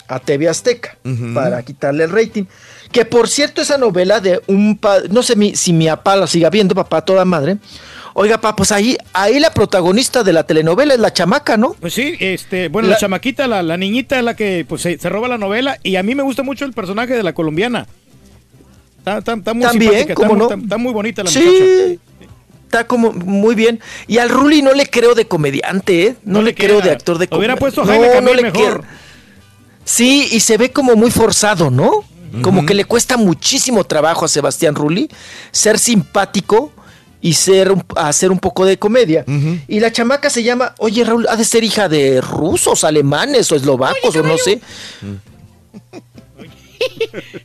a 0.08 0.20
TV 0.20 0.46
Azteca 0.50 0.98
para 1.34 1.62
quitarle 1.62 2.04
el 2.04 2.10
rating. 2.10 2.44
Que 2.92 3.06
por 3.06 3.28
cierto, 3.28 3.62
esa 3.62 3.78
novela 3.78 4.20
de 4.20 4.42
un 4.46 4.76
padre, 4.76 5.08
no 5.10 5.22
sé 5.22 5.36
mi- 5.36 5.56
si 5.56 5.72
mi 5.72 5.86
papá 5.86 6.16
lo 6.16 6.26
siga 6.26 6.50
viendo, 6.50 6.74
papá 6.74 7.00
toda 7.02 7.24
madre. 7.24 7.56
Oiga, 8.18 8.38
papá, 8.40 8.56
pues 8.56 8.72
ahí, 8.72 8.96
ahí 9.12 9.38
la 9.38 9.50
protagonista 9.52 10.22
de 10.24 10.32
la 10.32 10.44
telenovela 10.44 10.94
es 10.94 11.00
la 11.00 11.12
chamaca, 11.12 11.58
¿no? 11.58 11.74
Pues 11.78 11.92
sí, 11.92 12.14
este, 12.18 12.68
bueno, 12.68 12.88
la, 12.88 12.94
La- 12.94 12.98
chamaquita, 12.98 13.46
la, 13.46 13.62
la 13.62 13.76
niñita 13.76 14.16
es 14.18 14.24
la 14.24 14.34
que 14.34 14.64
pues, 14.66 14.80
se, 14.80 14.96
se 14.98 15.08
roba 15.10 15.28
la 15.28 15.36
novela 15.36 15.78
y 15.82 15.96
a 15.96 16.02
mí 16.02 16.14
me 16.14 16.22
gusta 16.22 16.42
mucho 16.42 16.64
el 16.64 16.72
personaje 16.72 17.12
de 17.14 17.22
la 17.22 17.34
colombiana. 17.34 17.86
Está, 18.98 19.18
está- 19.18 19.34
está 19.34 19.52
muy 19.52 19.62
También, 19.64 19.90
simpática, 19.92 20.14
¿cómo 20.14 20.34
no? 20.34 20.44
está- 20.44 20.54
está 20.62 20.78
muy 20.78 20.92
bonita 20.94 21.24
la 21.24 21.30
Sí. 21.30 21.40
muchacha. 21.40 22.00
Está 22.64 22.86
como 22.86 23.12
muy 23.12 23.54
bien. 23.54 23.80
Y 24.06 24.16
al 24.16 24.30
Ruli 24.30 24.62
no 24.62 24.72
le 24.72 24.86
creo 24.86 25.14
de 25.14 25.28
comediante, 25.28 26.06
¿eh? 26.06 26.16
No, 26.24 26.38
No 26.38 26.42
le 26.46 26.54
creo 26.54 26.80
de 26.80 26.90
actor 26.92 27.18
de 27.18 27.28
Lo 27.30 27.36
hubiera 27.36 27.56
puesto 27.56 27.82
a 27.82 27.86
Jaime 27.86 28.08
mejor. 28.42 28.82
Sí, 29.84 30.26
y 30.32 30.40
se 30.40 30.56
ve 30.56 30.72
como 30.72 30.96
muy 30.96 31.10
forzado, 31.10 31.70
¿no? 31.70 32.02
Como 32.42 32.64
que 32.66 32.74
le 32.74 32.84
cuesta 32.86 33.16
muchísimo 33.18 33.84
trabajo 33.84 34.24
a 34.24 34.28
Sebastián 34.28 34.74
Rulli 34.74 35.08
ser 35.52 35.78
simpático 35.78 36.72
y 37.26 37.32
ser 37.34 37.72
un- 37.72 37.84
hacer 37.96 38.30
un 38.30 38.38
poco 38.38 38.64
de 38.64 38.78
comedia. 38.78 39.24
Y 39.66 39.80
la 39.80 39.90
chamaca 39.90 40.30
se 40.30 40.42
llama, 40.42 40.74
oye 40.78 41.02
Raúl, 41.04 41.26
ha 41.28 41.34
de 41.36 41.44
ser 41.44 41.64
hija 41.64 41.88
de 41.88 42.20
rusos, 42.20 42.84
alemanes 42.84 43.50
o 43.50 43.56
eslovacos 43.56 44.14
o 44.14 44.22
no 44.22 44.38
sé. 44.38 44.60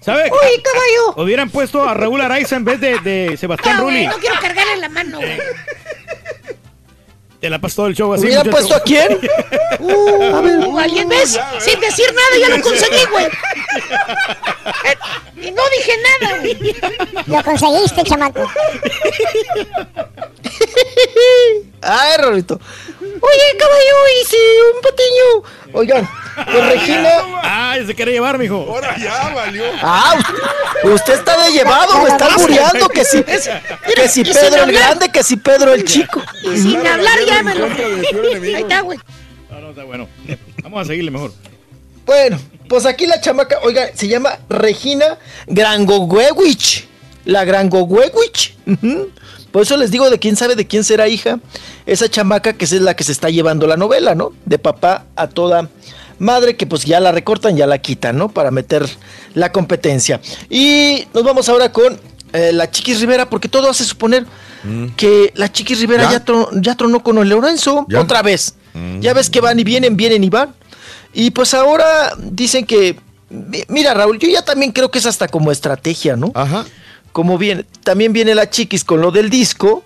¿Sabe? 0.01 0.23
Uy, 0.31 0.61
caballo. 0.61 1.23
Hubieran 1.23 1.49
puesto 1.49 1.83
a 1.83 1.93
Raúl 1.93 2.21
Araiza 2.21 2.55
en 2.57 2.65
vez 2.65 2.79
de, 2.79 2.99
de 2.99 3.37
Sebastián 3.37 3.77
Ah, 3.77 3.81
Rulli. 3.81 4.05
no 4.07 4.17
quiero 4.17 4.35
cargarle 4.39 4.77
la 4.77 4.89
mano, 4.89 5.17
güey. 5.17 5.37
Te 7.41 7.49
la 7.49 7.57
pasó 7.59 7.77
todo 7.77 7.87
el 7.87 7.95
show 7.95 8.13
así. 8.13 8.25
¿Hubieran 8.25 8.45
muchacho. 8.45 8.67
puesto 8.67 8.75
a 8.75 8.83
quién? 8.83 9.19
Uh, 9.79 10.35
a 10.35 10.41
ver. 10.41 10.59
¿Alguien 10.79 11.09
ves? 11.09 11.39
Sin 11.59 11.79
decir 11.79 12.05
nada 12.13 12.37
ya 12.39 12.49
lo 12.55 12.61
conseguí, 12.63 13.03
güey. 13.11 13.25
Eh, 14.85 14.95
Y 15.47 15.51
no 15.51 15.61
dije 15.75 15.93
nada, 16.21 16.37
güey. 16.39 16.75
Lo 17.25 17.43
conseguiste, 17.43 18.03
chamaco. 18.03 18.41
Ay, 21.81 22.17
Rorito. 22.19 22.59
Oye, 22.99 23.57
caballo, 23.57 24.07
y 24.21 24.25
si 24.25 24.37
un 24.75 24.81
patiño. 24.81 25.43
Oigan, 25.73 26.07
pues 26.35 26.65
Regina. 26.69 27.09
Ah, 27.43 27.75
se 27.85 27.95
quiere 27.95 28.11
llevar, 28.11 28.37
mijo. 28.37 28.65
Ahora 28.67 28.95
ya 28.97 29.29
valió. 29.33 29.63
Ah, 29.81 30.17
usted 30.83 31.13
está 31.13 31.43
de 31.45 31.51
llevado, 31.51 32.01
me 32.01 32.09
está 32.09 32.25
albureando 32.25 32.89
que 32.89 33.05
si, 33.05 33.23
que 33.95 34.07
si 34.09 34.23
Pedro 34.23 34.55
el 34.55 34.61
hablar. 34.61 34.83
grande, 34.83 35.09
que 35.09 35.23
si 35.23 35.37
Pedro 35.37 35.73
el 35.73 35.85
chico. 35.85 36.21
Y 36.43 36.57
sin 36.57 36.85
hablar 36.85 37.17
ya 37.27 37.43
me 37.43 37.55
lo. 37.55 37.67
contra 37.67 37.87
de 37.87 38.03
tu 38.03 38.09
peor 38.11 38.25
enemigo. 38.25 38.55
Ahí 38.57 38.63
está, 38.63 38.81
güey. 38.81 38.99
No, 39.49 39.59
no, 39.61 39.69
está 39.69 39.83
bueno. 39.83 40.07
Vamos 40.63 40.81
a 40.81 40.85
seguirle 40.85 41.11
mejor. 41.11 41.33
Bueno, 42.05 42.39
pues 42.67 42.85
aquí 42.85 43.05
la 43.07 43.21
chamaca, 43.21 43.59
oiga, 43.63 43.89
se 43.93 44.07
llama 44.07 44.39
Regina 44.49 45.17
Grangogwewich. 45.47 46.87
La 47.25 47.45
Grangogwewich. 47.45 48.55
Por 49.51 49.61
eso 49.63 49.77
les 49.77 49.91
digo 49.91 50.09
de 50.09 50.17
quién 50.19 50.35
sabe 50.35 50.55
de 50.55 50.65
quién 50.65 50.83
será 50.83 51.07
hija. 51.07 51.39
Esa 51.85 52.09
chamaca 52.09 52.53
que 52.53 52.65
es 52.65 52.71
la 52.73 52.95
que 52.95 53.03
se 53.03 53.11
está 53.11 53.29
llevando 53.29 53.67
la 53.67 53.77
novela, 53.77 54.15
¿no? 54.15 54.31
De 54.45 54.59
papá 54.59 55.05
a 55.15 55.27
toda 55.27 55.69
madre 56.19 56.55
que 56.55 56.67
pues 56.67 56.85
ya 56.85 56.99
la 56.99 57.11
recortan, 57.11 57.57
ya 57.57 57.65
la 57.67 57.79
quitan, 57.79 58.17
¿no? 58.17 58.29
Para 58.29 58.51
meter 58.51 58.87
la 59.33 59.51
competencia. 59.51 60.21
Y 60.49 61.07
nos 61.13 61.23
vamos 61.23 61.49
ahora 61.49 61.71
con 61.71 61.99
eh, 62.33 62.51
la 62.53 62.69
Chiquis 62.69 63.01
Rivera, 63.01 63.29
porque 63.29 63.49
todo 63.49 63.69
hace 63.69 63.83
suponer 63.83 64.25
que 64.95 65.31
la 65.35 65.51
Chiquis 65.51 65.79
Rivera 65.79 66.03
¿Ya? 66.03 66.11
ya, 66.11 66.25
tro- 66.25 66.49
ya 66.61 66.75
tronó 66.75 67.01
con 67.01 67.17
el 67.17 67.29
Lorenzo 67.29 67.85
¿Ya? 67.89 67.99
otra 67.99 68.21
vez. 68.21 68.53
Ya 69.01 69.13
ves 69.13 69.29
que 69.29 69.41
van 69.41 69.59
y 69.59 69.63
vienen, 69.63 69.97
vienen 69.97 70.23
y 70.23 70.29
van. 70.29 70.53
Y 71.13 71.31
pues 71.31 71.53
ahora 71.53 72.13
dicen 72.17 72.65
que. 72.65 72.95
mi- 73.29 73.63
Mira, 73.67 73.93
Raúl, 73.95 74.17
yo 74.19 74.29
ya 74.29 74.43
también 74.45 74.71
creo 74.71 74.89
que 74.91 74.99
es 74.99 75.05
hasta 75.07 75.27
como 75.27 75.51
estrategia, 75.51 76.15
¿no? 76.15 76.31
Ajá. 76.35 76.63
Como 77.11 77.37
viene, 77.37 77.65
también 77.83 78.13
viene 78.13 78.33
la 78.35 78.49
chiquis 78.49 78.85
con 78.85 79.01
lo 79.01 79.11
del 79.11 79.29
disco, 79.29 79.83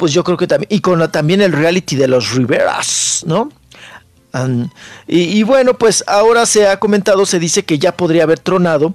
pues 0.00 0.14
yo 0.14 0.24
creo 0.24 0.38
que 0.38 0.46
también. 0.46 0.68
Y 0.70 0.80
con 0.80 1.10
también 1.10 1.42
el 1.42 1.52
reality 1.52 1.94
de 1.94 2.08
los 2.08 2.32
Riveras, 2.32 3.22
¿no? 3.26 3.50
Y, 5.06 5.42
bueno, 5.42 5.74
pues 5.74 6.02
ahora 6.06 6.46
se 6.46 6.66
ha 6.68 6.78
comentado, 6.78 7.26
se 7.26 7.38
dice 7.38 7.64
que 7.64 7.78
ya 7.78 7.94
podría 7.94 8.22
haber 8.22 8.38
tronado 8.38 8.94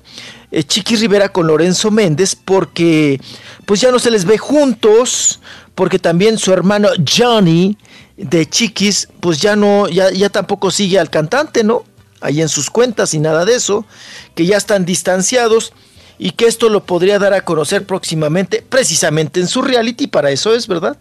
eh, 0.49 0.63
Chiquis 0.63 1.01
Rivera 1.01 1.29
con 1.29 1.45
Lorenzo 1.45 1.91
Méndez 1.91 2.35
porque 2.35 3.21
pues 3.65 3.81
ya 3.81 3.91
no 3.91 3.99
se 3.99 4.09
les 4.09 4.25
ve 4.25 4.39
juntos, 4.39 5.41
porque 5.75 5.99
también 5.99 6.39
su 6.39 6.51
hermano 6.51 6.87
Johnny 7.05 7.77
de 8.17 8.49
Chiquis 8.49 9.09
pues 9.19 9.39
ya 9.39 9.55
no, 9.55 9.87
ya, 9.87 10.09
ya 10.09 10.29
tampoco 10.29 10.71
sigue 10.71 10.97
al 10.97 11.11
cantante, 11.11 11.63
¿no? 11.63 11.83
Ahí 12.19 12.41
en 12.41 12.49
sus 12.49 12.71
cuentas 12.71 13.13
y 13.13 13.19
nada 13.19 13.45
de 13.45 13.53
eso, 13.53 13.85
que 14.33 14.47
ya 14.47 14.57
están 14.57 14.85
distanciados 14.85 15.71
y 16.17 16.31
que 16.31 16.45
esto 16.45 16.69
lo 16.69 16.85
podría 16.85 17.19
dar 17.19 17.33
a 17.33 17.41
conocer 17.41 17.85
próximamente, 17.85 18.63
precisamente 18.67 19.39
en 19.39 19.47
su 19.47 19.61
reality, 19.61 20.07
para 20.07 20.31
eso 20.31 20.53
es, 20.55 20.67
¿verdad? 20.67 20.97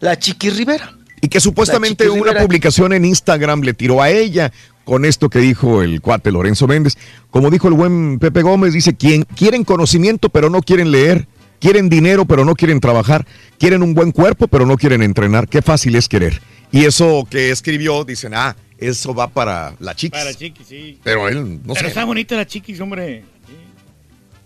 La 0.00 0.18
Chiquis 0.18 0.56
Rivera. 0.56 0.94
Y 1.20 1.28
que 1.28 1.40
supuestamente 1.40 2.08
una 2.08 2.22
Rivera. 2.30 2.40
publicación 2.42 2.92
en 2.92 3.04
Instagram 3.04 3.62
le 3.62 3.74
tiró 3.74 4.00
a 4.00 4.10
ella 4.10 4.52
con 4.84 5.04
esto 5.04 5.28
que 5.28 5.40
dijo 5.40 5.82
el 5.82 6.00
cuate 6.00 6.30
Lorenzo 6.30 6.66
Méndez. 6.66 6.96
Como 7.30 7.50
dijo 7.50 7.68
el 7.68 7.74
buen 7.74 8.18
Pepe 8.18 8.42
Gómez, 8.42 8.72
dice, 8.72 8.94
quien 8.96 9.24
quieren 9.24 9.64
conocimiento 9.64 10.28
pero 10.28 10.48
no 10.48 10.62
quieren 10.62 10.90
leer, 10.92 11.26
quieren 11.60 11.88
dinero 11.88 12.24
pero 12.24 12.44
no 12.44 12.54
quieren 12.54 12.80
trabajar, 12.80 13.26
quieren 13.58 13.82
un 13.82 13.94
buen 13.94 14.12
cuerpo 14.12 14.46
pero 14.48 14.64
no 14.64 14.76
quieren 14.76 15.02
entrenar, 15.02 15.48
qué 15.48 15.60
fácil 15.60 15.96
es 15.96 16.08
querer. 16.08 16.40
Y 16.70 16.84
eso 16.84 17.26
que 17.30 17.50
escribió, 17.50 18.04
dicen, 18.04 18.32
ah, 18.34 18.54
eso 18.78 19.12
va 19.14 19.28
para 19.28 19.74
la 19.80 19.94
chiquis. 19.94 20.20
Para 20.20 20.32
chiquis, 20.34 20.66
sí. 20.66 20.98
Pero 21.02 21.28
él 21.28 21.60
no 21.64 21.74
Pero 21.74 21.80
sé. 21.80 21.88
está 21.88 22.04
bonita 22.04 22.36
la 22.36 22.46
chiquis, 22.46 22.80
hombre. 22.80 23.24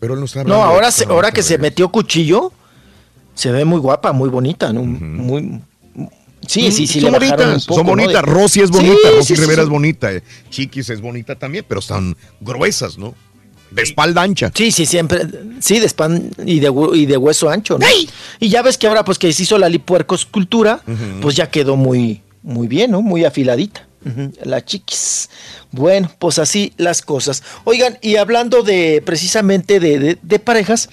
Pero 0.03 0.15
él 0.15 0.21
no 0.21 0.27
está 0.27 0.43
No, 0.43 0.55
hablando 0.55 0.67
de- 0.67 0.75
ahora, 0.75 0.91
se- 0.91 1.05
ahora 1.05 1.31
que 1.31 1.45
se 1.45 1.59
metió 1.59 1.89
cuchillo, 1.89 2.53
se 3.37 3.53
ve 3.53 3.65
muy 3.65 3.79
guapa, 3.79 4.11
muy 4.11 4.29
bonita, 4.31 4.73
¿no? 4.73 4.83
Muy. 4.83 5.61
Sí, 6.45 6.73
sí, 6.73 6.89
sí, 6.89 7.01
son 7.01 7.13
bonitas, 7.13 7.39
un 7.41 7.61
poco, 7.69 7.75
son 7.77 7.87
¿no? 7.87 7.91
bonitas. 7.93 8.23
Rosy 8.25 8.63
es 8.63 8.71
Sí, 8.71 8.75
bonita, 8.75 9.11
Rosy 9.15 9.27
sí, 9.29 9.35
sí, 9.37 9.41
Rivera 9.41 9.63
sí. 9.63 9.67
es 9.67 9.69
bonita. 9.69 10.13
eh, 10.13 10.25
Chiquis 10.51 10.91
es 10.91 11.01
bonita 11.01 11.37
también, 11.37 11.65
pero 11.69 11.79
están 11.79 12.17
gruesas, 12.41 12.99
¿no? 12.99 13.15
De 13.71 13.83
espalda 13.83 14.23
ancha. 14.23 14.51
Sí, 14.53 14.73
sí, 14.73 14.87
siempre. 14.87 15.23
Sí, 15.61 15.79
de 15.79 15.89
span 15.89 16.31
y 16.45 16.59
de, 16.59 16.73
y 16.95 17.07
de 17.07 17.17
hueso 17.17 17.49
ancho, 17.49 17.79
¿no? 17.79 17.87
Y 18.41 18.49
ya 18.49 18.61
ves 18.63 18.77
que 18.77 18.89
ahora, 18.89 19.05
pues 19.05 19.21
que 19.21 19.33
se 19.33 19.45
hizo 19.45 19.57
la 19.57 19.69
lipuercoscultura, 19.69 20.81
pues 21.21 21.37
ya 21.37 21.49
quedó 21.49 21.77
muy, 21.77 22.23
muy 22.43 22.67
bien, 22.67 22.91
¿no? 22.91 23.03
Muy 23.03 23.25
afiladita. 23.25 23.87
La 24.45 24.65
chiquis. 24.65 25.29
Bueno, 25.71 26.11
pues 26.19 26.39
así 26.39 26.73
las 26.77 27.03
cosas. 27.03 27.43
Oigan, 27.65 27.99
y 28.03 28.17
hablando 28.17 28.63
de 28.63 29.03
precisamente 29.05 29.81
de, 29.81 29.99
de- 29.99 30.19
de 30.21 30.39
parejas, 30.39 30.89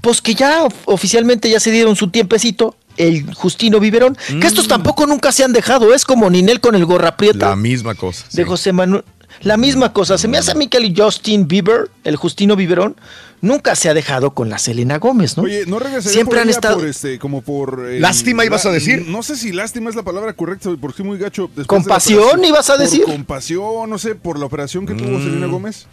pues 0.00 0.20
que 0.22 0.34
ya 0.34 0.64
of- 0.64 0.74
oficialmente 0.86 1.50
ya 1.50 1.58
se 1.60 1.70
dieron 1.70 1.96
su 1.96 2.10
tiempecito, 2.10 2.76
el 2.96 3.32
Justino 3.34 3.80
Viverón, 3.80 4.16
que 4.40 4.46
estos 4.46 4.68
tampoco 4.68 5.06
nunca 5.06 5.32
se 5.32 5.42
han 5.44 5.52
dejado, 5.52 5.94
es 5.94 6.04
como 6.04 6.28
Ninel 6.28 6.60
con 6.60 6.74
el 6.74 6.84
gorra 6.84 7.16
prieta 7.16 7.48
La 7.50 7.56
misma 7.56 7.94
cosa. 7.94 8.24
de 8.32 8.44
José 8.44 8.72
Manuel. 8.72 9.04
La 9.42 9.56
misma 9.56 9.92
cosa, 9.94 10.18
se 10.18 10.28
me 10.28 10.36
hace 10.36 10.50
a 10.50 10.54
mí 10.54 10.68
que 10.68 10.76
el 10.76 10.94
Justin 10.94 11.48
Bieber, 11.48 11.90
el 12.04 12.16
Justino 12.16 12.56
Viverón, 12.56 12.96
nunca 13.40 13.74
se 13.74 13.88
ha 13.88 13.94
dejado 13.94 14.32
con 14.32 14.50
la 14.50 14.58
Selena 14.58 14.98
Gómez, 14.98 15.38
¿no? 15.38 15.44
Oye, 15.44 15.64
¿no 15.66 15.78
regresaría 15.78 16.12
Siempre 16.12 16.34
por 16.36 16.42
han 16.42 16.48
ella 16.48 16.56
estado... 16.56 16.76
por 16.76 16.86
este, 16.86 17.18
como 17.18 17.40
por... 17.40 17.86
el- 17.88 18.02
¿Lástima 18.02 18.44
ibas 18.44 18.66
a 18.66 18.70
decir? 18.70 19.06
No 19.08 19.22
sé 19.22 19.36
si 19.36 19.52
lástima 19.52 19.88
es 19.88 19.96
la 19.96 20.02
palabra 20.02 20.34
correcta, 20.34 20.68
porque 20.78 20.98
soy 20.98 21.06
muy 21.06 21.16
gacho. 21.18 21.46
después 21.46 21.66
¿Compasión 21.66 22.44
ibas 22.44 22.68
a 22.68 22.74
Por 22.74 22.82
decir? 22.82 23.04
compasión, 23.04 23.88
no 23.88 23.96
sé, 23.98 24.14
por 24.14 24.38
la 24.38 24.44
operación 24.44 24.84
que 24.84 24.92
tuvo 24.94 25.18
Mm. 25.18 25.24
Selena 25.24 25.46
Gómez. 25.46 25.86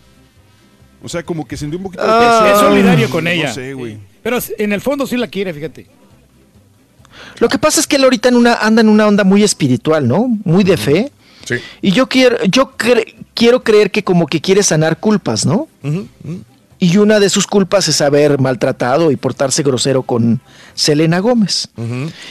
O 1.01 1.07
sea, 1.07 1.23
como 1.23 1.47
que 1.47 1.55
sintió 1.55 1.77
un 1.77 1.83
poquito 1.83 2.03
de 2.03 2.09
Ah. 2.11 2.51
es 2.53 2.59
solidario 2.59 3.09
con 3.09 3.27
ella. 3.27 3.47
No 3.47 3.53
sé, 3.53 3.73
güey. 3.73 3.97
Pero 4.23 4.39
en 4.57 4.73
el 4.73 4.81
fondo 4.81 5.07
sí 5.07 5.15
la 5.15 5.27
quiere, 5.27 5.53
fíjate. 5.53 5.87
Lo 7.39 7.47
que 7.47 7.57
pasa 7.59 7.79
es 7.79 7.87
que 7.87 7.95
él 7.95 8.03
ahorita 8.03 8.29
en 8.29 8.35
una, 8.35 8.55
anda 8.55 8.81
en 8.81 8.89
una 8.89 9.07
onda 9.07 9.23
muy 9.23 9.43
espiritual, 9.43 10.07
¿no? 10.07 10.27
Muy 10.43 10.63
de 10.63 10.75
fe. 10.75 11.11
Sí. 11.47 11.55
Y 11.81 11.91
yo 11.91 12.07
quiero, 12.07 12.37
yo 12.45 12.73
cre- 12.77 13.15
quiero 13.33 13.63
creer 13.63 13.91
que 13.91 14.03
como 14.03 14.27
que 14.27 14.41
quiere 14.41 14.63
sanar 14.63 14.99
culpas, 14.99 15.45
¿no? 15.45 15.67
Y 16.79 16.97
una 16.97 17.19
de 17.19 17.29
sus 17.29 17.47
culpas 17.47 17.87
es 17.87 18.01
haber 18.01 18.39
maltratado 18.39 19.09
y 19.09 19.15
portarse 19.15 19.63
grosero 19.63 20.03
con 20.03 20.41
Selena 20.75 21.19
Gómez. 21.19 21.69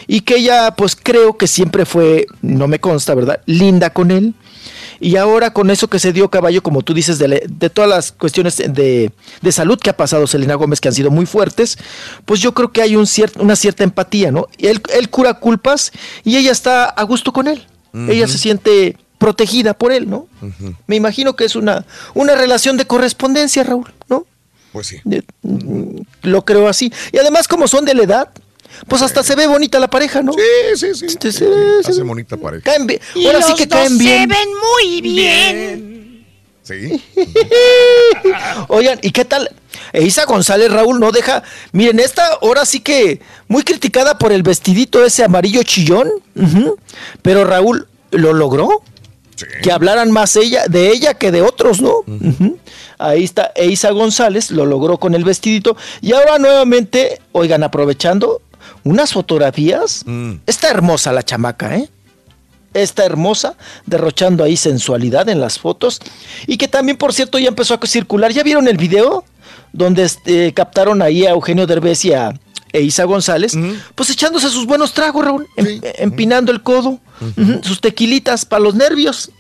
Y 0.07 0.21
que 0.21 0.37
ella, 0.37 0.73
pues 0.77 0.95
creo 0.95 1.37
que 1.37 1.47
siempre 1.49 1.85
fue, 1.85 2.27
no 2.43 2.69
me 2.69 2.79
consta, 2.79 3.15
¿verdad? 3.15 3.41
Linda 3.47 3.91
con 3.91 4.11
él. 4.13 4.35
Y 4.99 5.17
ahora 5.17 5.53
con 5.53 5.69
eso 5.71 5.89
que 5.89 5.99
se 5.99 6.13
dio 6.13 6.31
caballo, 6.31 6.63
como 6.63 6.81
tú 6.83 6.95
dices, 6.95 7.19
de, 7.19 7.45
de 7.49 7.71
todas 7.71 7.91
las 7.91 8.13
cuestiones 8.13 8.57
de, 8.57 9.11
de 9.43 9.53
salud 9.53 9.79
que 9.79 9.91
ha 9.91 9.97
pasado 9.97 10.27
Selena 10.27 10.55
Gómez, 10.55 10.81
que 10.81 10.89
han 10.89 10.95
sido 10.95 11.11
muy 11.11 11.27
fuertes, 11.27 11.77
pues 12.25 12.41
yo 12.41 12.55
creo 12.55 12.73
que 12.73 12.81
hay 12.83 12.97
un 12.97 13.05
cier- 13.05 13.39
una 13.39 13.57
cierta 13.57 13.85
empatía, 13.85 14.31
¿no? 14.31 14.47
Él, 14.59 14.81
él 14.97 15.11
cura 15.11 15.35
culpas 15.35 15.91
y 16.25 16.37
ella 16.37 16.51
está 16.53 16.85
a 16.87 17.03
gusto 17.03 17.33
con 17.33 17.49
él. 17.49 17.67
Ella 18.11 18.27
se 18.29 18.39
siente 18.39 18.97
protegida 19.19 19.75
por 19.75 19.93
él, 19.93 20.09
¿no? 20.11 20.27
Me 20.87 20.97
imagino 20.97 21.37
que 21.37 21.45
es 21.45 21.57
una, 21.57 21.85
una 22.15 22.35
relación 22.35 22.77
de 22.77 22.87
correspondencia, 22.87 23.63
Raúl, 23.65 23.93
¿no? 24.09 24.27
Pues 24.73 24.87
sí. 24.89 24.97
De- 25.05 25.25
mm, 25.43 26.01
lo 26.23 26.45
creo 26.45 26.69
así. 26.69 26.93
Y 27.13 27.19
además, 27.19 27.49
como 27.49 27.67
son 27.69 27.85
de 27.85 27.95
la 27.95 28.03
edad, 28.03 28.29
pues 28.89 29.01
hasta 29.01 29.23
se 29.23 29.35
ve 29.35 29.47
bonita 29.47 29.79
la 29.81 29.89
pareja, 29.89 30.23
¿no? 30.23 30.33
Sí, 30.35 30.41
sí, 30.77 30.95
sí. 30.95 31.07
Este, 31.07 31.33
se- 31.33 31.83
se- 31.83 31.91
Hace 31.93 32.03
bonita 32.03 32.37
pareja. 32.37 32.63
caen 32.65 32.87
bien. 32.87 33.01
Y 33.15 33.27
Ahora 33.27 33.39
los 33.39 33.49
sí 33.49 33.55
que 33.55 33.67
dos 33.67 33.79
caen 33.79 33.97
se 33.97 34.05
bien. 34.05 34.29
ven 34.29 34.49
muy 34.77 35.01
bien. 35.01 36.27
Sí. 36.63 37.01
Oigan, 38.69 38.99
¿y 39.03 39.11
qué 39.13 39.25
tal? 39.25 39.51
Eisa 39.93 40.25
González, 40.25 40.71
Raúl, 40.73 40.99
no 40.99 41.13
deja. 41.13 41.43
Miren, 41.73 42.01
esta 42.01 42.27
ahora 42.43 42.65
sí 42.67 42.81
que 42.81 43.21
muy 43.49 43.63
criticada 43.63 44.19
por 44.19 44.33
el 44.33 44.43
vestidito 44.43 45.05
ese 45.05 45.23
amarillo 45.25 45.63
chillón. 45.63 46.11
Pero 47.23 47.45
Raúl 47.45 47.87
lo 48.11 48.33
logró. 48.33 48.83
Que 49.63 49.73
hablaran 49.73 50.11
más 50.11 50.37
ella, 50.37 50.67
de 50.69 50.91
ella 50.91 51.15
que 51.15 51.31
de 51.31 51.43
otros, 51.43 51.81
¿no? 51.81 52.05
Ahí 52.99 53.25
está 53.25 53.53
Eisa 53.55 53.91
González, 53.91 54.51
lo 54.51 54.65
logró 54.65 54.99
con 54.99 55.15
el 55.15 55.25
vestidito. 55.25 55.77
Y 56.01 56.13
ahora 56.13 56.39
nuevamente, 56.39 57.21
oigan, 57.33 57.63
aprovechando 57.63 58.41
unas 58.85 59.13
fotografías. 59.13 60.05
Está 60.47 60.71
hermosa 60.71 61.13
la 61.13 61.23
chamaca, 61.23 61.77
¿eh? 61.77 61.89
Está 62.73 63.05
hermosa, 63.05 63.57
derrochando 63.87 64.45
ahí 64.45 64.57
sensualidad 64.57 65.29
en 65.29 65.41
las 65.41 65.59
fotos. 65.59 66.01
Y 66.47 66.57
que 66.57 66.69
también, 66.69 66.97
por 66.99 67.13
cierto, 67.13 67.39
ya 67.39 67.49
empezó 67.49 67.75
a 67.75 67.87
circular. 67.87 68.33
¿Ya 68.33 68.43
vieron 68.43 68.69
el 68.69 68.77
video? 68.77 69.25
Donde 69.73 70.05
este, 70.05 70.53
captaron 70.55 71.03
ahí 71.03 71.27
a 71.27 71.31
Eugenio 71.31 71.67
Derbez 71.67 72.05
y 72.05 72.13
a 72.13 72.39
Eisa 72.77 73.05
González, 73.05 73.57
pues 73.95 74.11
echándose 74.11 74.49
sus 74.51 74.67
buenos 74.67 74.93
tragos, 74.93 75.25
Raúl, 75.25 75.47
em- 75.57 75.81
empinando 75.99 76.53
el 76.53 76.63
codo, 76.63 77.01
sus 77.63 77.81
tequilitas 77.81 78.45
para 78.45 78.63
los 78.63 78.75
nervios, 78.75 79.31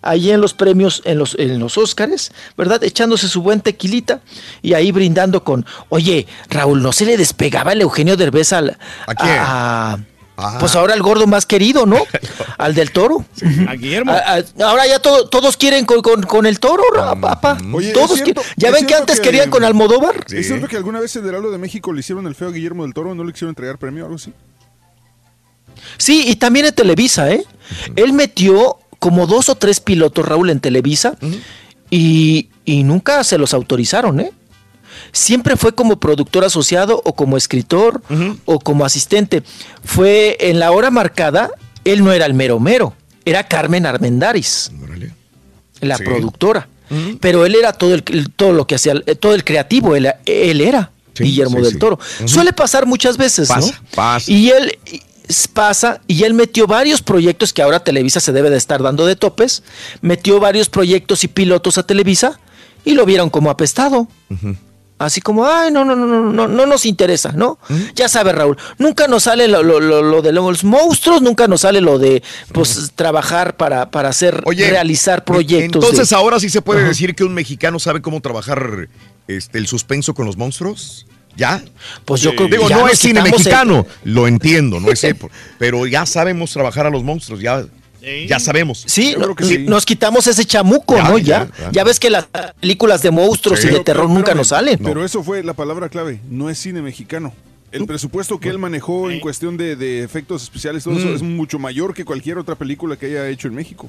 ahí 0.00 0.30
en 0.30 0.40
los 0.40 0.54
premios, 0.54 1.02
en 1.04 1.18
los, 1.18 1.34
en 1.38 1.58
los 1.58 1.76
Óscares, 1.76 2.30
¿verdad? 2.56 2.82
Echándose 2.84 3.28
su 3.28 3.42
buen 3.42 3.60
tequilita 3.60 4.20
y 4.62 4.74
ahí 4.74 4.92
brindando 4.92 5.42
con, 5.44 5.66
oye, 5.88 6.26
Raúl, 6.48 6.82
¿no 6.82 6.92
se 6.92 7.04
le 7.04 7.16
despegaba 7.16 7.72
el 7.72 7.80
Eugenio 7.82 8.16
Derbez 8.16 8.52
al, 8.52 8.78
¿A 9.06 9.14
quién? 9.14 9.36
a- 9.38 9.98
Ah. 10.40 10.56
pues 10.60 10.76
ahora 10.76 10.94
el 10.94 11.02
gordo 11.02 11.26
más 11.26 11.46
querido, 11.46 11.84
¿no? 11.84 11.96
Al 12.58 12.72
del 12.74 12.92
toro. 12.92 13.24
A 13.66 13.74
Guillermo. 13.74 14.12
A- 14.12 14.36
a- 14.36 14.44
ahora 14.68 14.86
ya 14.86 15.00
todo- 15.00 15.28
todos 15.28 15.56
quieren 15.56 15.84
con, 15.84 16.00
con- 16.00 16.22
con 16.22 16.46
el 16.46 16.60
toro, 16.60 16.84
papá. 17.20 17.58
Oye, 17.72 17.90
todos 17.92 18.12
¿es 18.12 18.22
cierto- 18.22 18.42
quieren- 18.42 18.54
Ya 18.56 18.70
ven 18.70 18.86
que 18.86 18.94
antes 18.94 19.16
que- 19.18 19.22
querían 19.24 19.50
con 19.50 19.64
Almodóvar. 19.64 20.24
¿Es 20.30 20.46
cierto 20.46 20.68
que 20.68 20.76
alguna 20.76 21.00
vez 21.00 21.14
el 21.16 21.26
Heraldo 21.26 21.50
de 21.50 21.58
México 21.58 21.92
le 21.92 22.00
hicieron 22.00 22.26
el 22.28 22.36
feo 22.36 22.48
a 22.48 22.52
Guillermo 22.52 22.84
del 22.84 22.94
Toro? 22.94 23.14
¿No 23.16 23.24
le 23.24 23.32
quisieron 23.32 23.50
entregar 23.50 23.78
premio 23.78 24.04
o 24.04 24.06
algo 24.06 24.16
así? 24.16 24.32
Sí, 25.96 26.24
y 26.26 26.36
también 26.36 26.66
en 26.66 26.74
Televisa, 26.74 27.30
¿eh? 27.32 27.44
Él 27.96 28.12
metió 28.12 28.78
como 28.98 29.26
dos 29.26 29.48
o 29.48 29.54
tres 29.56 29.80
pilotos, 29.80 30.24
Raúl, 30.26 30.50
en 30.50 30.60
Televisa 30.60 31.14
y, 31.90 32.50
y 32.64 32.84
nunca 32.84 33.22
se 33.24 33.38
los 33.38 33.54
autorizaron, 33.54 34.20
¿eh? 34.20 34.32
Siempre 35.12 35.56
fue 35.56 35.74
como 35.74 35.98
productor 35.98 36.44
asociado 36.44 37.00
o 37.04 37.14
como 37.14 37.36
escritor 37.36 38.02
o 38.44 38.58
como 38.60 38.84
asistente. 38.84 39.42
Fue 39.84 40.36
en 40.40 40.58
la 40.58 40.70
hora 40.70 40.90
marcada, 40.90 41.50
él 41.84 42.04
no 42.04 42.12
era 42.12 42.26
el 42.26 42.34
mero 42.34 42.60
mero, 42.60 42.94
era 43.24 43.44
Carmen 43.46 43.86
Armendaris. 43.86 44.70
la 45.80 45.96
Sí. 45.96 46.04
productora. 46.04 46.68
Pero 47.20 47.44
él 47.46 47.54
era 47.54 47.72
todo 47.72 47.94
el, 47.94 48.02
todo 48.34 48.52
lo 48.52 48.66
que 48.66 48.74
hacía, 48.74 48.94
eh, 49.06 49.14
todo 49.14 49.34
el 49.34 49.44
creativo, 49.44 49.94
él, 49.94 50.10
él 50.26 50.60
era 50.60 50.90
Sí, 51.14 51.24
Guillermo 51.24 51.58
sí, 51.58 51.64
del. 51.64 51.78
Toro. 51.78 51.98
Suele 52.26 52.52
pasar 52.52 52.86
muchas 52.86 53.16
veces, 53.16 53.48
Pasa, 53.48 53.72
¿no? 53.72 53.88
pasa. 53.94 54.30
Y 54.30 54.50
él 54.50 54.78
pasa 55.52 56.00
y 56.06 56.22
él 56.24 56.32
metió 56.32 56.66
varios 56.66 57.02
proyectos 57.02 57.52
que 57.52 57.60
ahora 57.60 57.80
Televisa 57.84 58.18
se 58.20 58.32
debe 58.32 58.48
de 58.50 58.56
estar 58.56 58.82
dando 58.82 59.04
de 59.04 59.16
topes, 59.16 59.62
metió 60.00 60.40
varios 60.40 60.68
proyectos 60.70 61.22
y 61.24 61.28
pilotos 61.28 61.76
a 61.76 61.82
Televisa 61.82 62.40
y 62.84 62.92
lo 62.94 63.04
vieron 63.04 63.28
como 63.30 63.50
apestado. 63.50 64.08
Así 64.98 65.20
como, 65.20 65.46
ay, 65.46 65.70
no, 65.70 65.84
no, 65.84 65.94
no, 65.94 66.06
no, 66.06 66.32
no, 66.32 66.48
no 66.48 66.66
nos 66.66 66.84
interesa, 66.84 67.30
¿no? 67.32 67.58
Ya 67.94 68.08
sabes, 68.08 68.34
Raúl, 68.34 68.56
nunca 68.78 69.06
nos 69.06 69.22
sale 69.24 69.46
lo, 69.46 69.62
lo- 69.62 69.78
lo- 69.80 70.02
lo 70.02 70.22
de 70.22 70.32
los 70.32 70.64
monstruos, 70.64 71.22
nunca 71.22 71.46
nos 71.46 71.60
sale 71.60 71.80
lo 71.80 71.98
de, 72.00 72.22
pues, 72.52 72.92
trabajar 72.96 73.56
para, 73.56 73.90
para 73.92 74.08
hacer, 74.08 74.42
realizar 74.70 75.24
proyectos. 75.24 75.82
Entonces 75.84 76.10
de- 76.10 76.16
ahora 76.16 76.40
sí 76.40 76.50
se 76.50 76.62
puede 76.62 76.82
decir 76.82 77.14
que 77.14 77.22
un 77.22 77.32
mexicano 77.34 77.78
sabe 77.78 78.02
cómo 78.02 78.20
trabajar 78.20 78.88
este, 79.28 79.58
el 79.58 79.66
suspenso 79.68 80.14
con 80.14 80.26
los 80.26 80.36
monstruos. 80.36 81.06
¿Ya? 81.36 81.62
Pues 82.04 82.20
yo 82.20 82.34
creo 82.34 82.48
que 82.48 82.56
Digo, 82.56 82.68
ya 82.68 82.78
no 82.78 82.88
es 82.88 82.98
cine 82.98 83.20
el- 83.20 83.30
mexicano, 83.30 83.86
lo 84.02 84.26
entiendo, 84.26 84.80
no 84.80 84.90
es 84.90 85.06
pero 85.58 85.86
ya 85.86 86.04
sabemos 86.04 86.50
trabajar 86.50 86.86
a 86.86 86.90
los 86.90 87.04
monstruos, 87.04 87.40
ya, 87.40 87.64
ya 88.26 88.38
sabemos. 88.38 88.84
Sí, 88.86 89.14
no- 89.18 89.34
nos 89.70 89.84
quitamos 89.86 90.26
ese 90.26 90.44
chamuco, 90.44 90.96
Ya, 90.96 91.02
¿no? 91.08 91.18
ya, 91.18 91.48
Ya, 91.72 91.84
ves 91.84 91.98
que 92.00 92.10
las 92.10 92.26
películas 92.60 93.02
de 93.02 93.10
monstruos 93.10 93.64
y 93.64 93.68
de 93.68 93.80
terror 93.80 94.08
nunca 94.08 94.34
nos 94.34 94.48
salen. 94.48 94.78
Pero 94.82 95.04
eso 95.04 95.22
fue 95.22 95.42
la 95.42 95.54
palabra 95.54 95.88
clave, 95.88 96.20
no 96.30 96.48
es 96.50 96.58
cine 96.58 96.82
mexicano. 96.82 97.32
El 97.70 97.84
presupuesto 97.86 98.40
que 98.40 98.48
él 98.48 98.58
manejó 98.58 99.10
en 99.10 99.20
cuestión 99.20 99.56
de, 99.58 99.76
de 99.76 100.02
efectos 100.02 100.42
especiales, 100.42 100.84
todo 100.84 100.94
eso 100.98 101.08
Mm. 101.08 101.14
es 101.16 101.22
mucho 101.22 101.58
mayor 101.58 101.92
que 101.92 102.04
cualquier 102.04 102.38
otra 102.38 102.54
película 102.54 102.96
que 102.96 103.06
haya 103.06 103.28
hecho 103.28 103.46
en 103.48 103.54
México. 103.54 103.88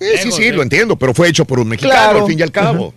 Eh, 0.00 0.18
sí, 0.22 0.30
sí, 0.32 0.50
lo 0.52 0.62
entiendo, 0.62 0.96
pero 0.96 1.12
fue 1.12 1.28
hecho 1.28 1.44
por 1.44 1.58
un 1.58 1.68
mexicano, 1.68 1.92
Claro. 1.92 2.20
al 2.22 2.26
fin 2.30 2.38
y 2.38 2.42
al 2.42 2.52
cabo. 2.52 2.86
Ujú. 2.86 2.94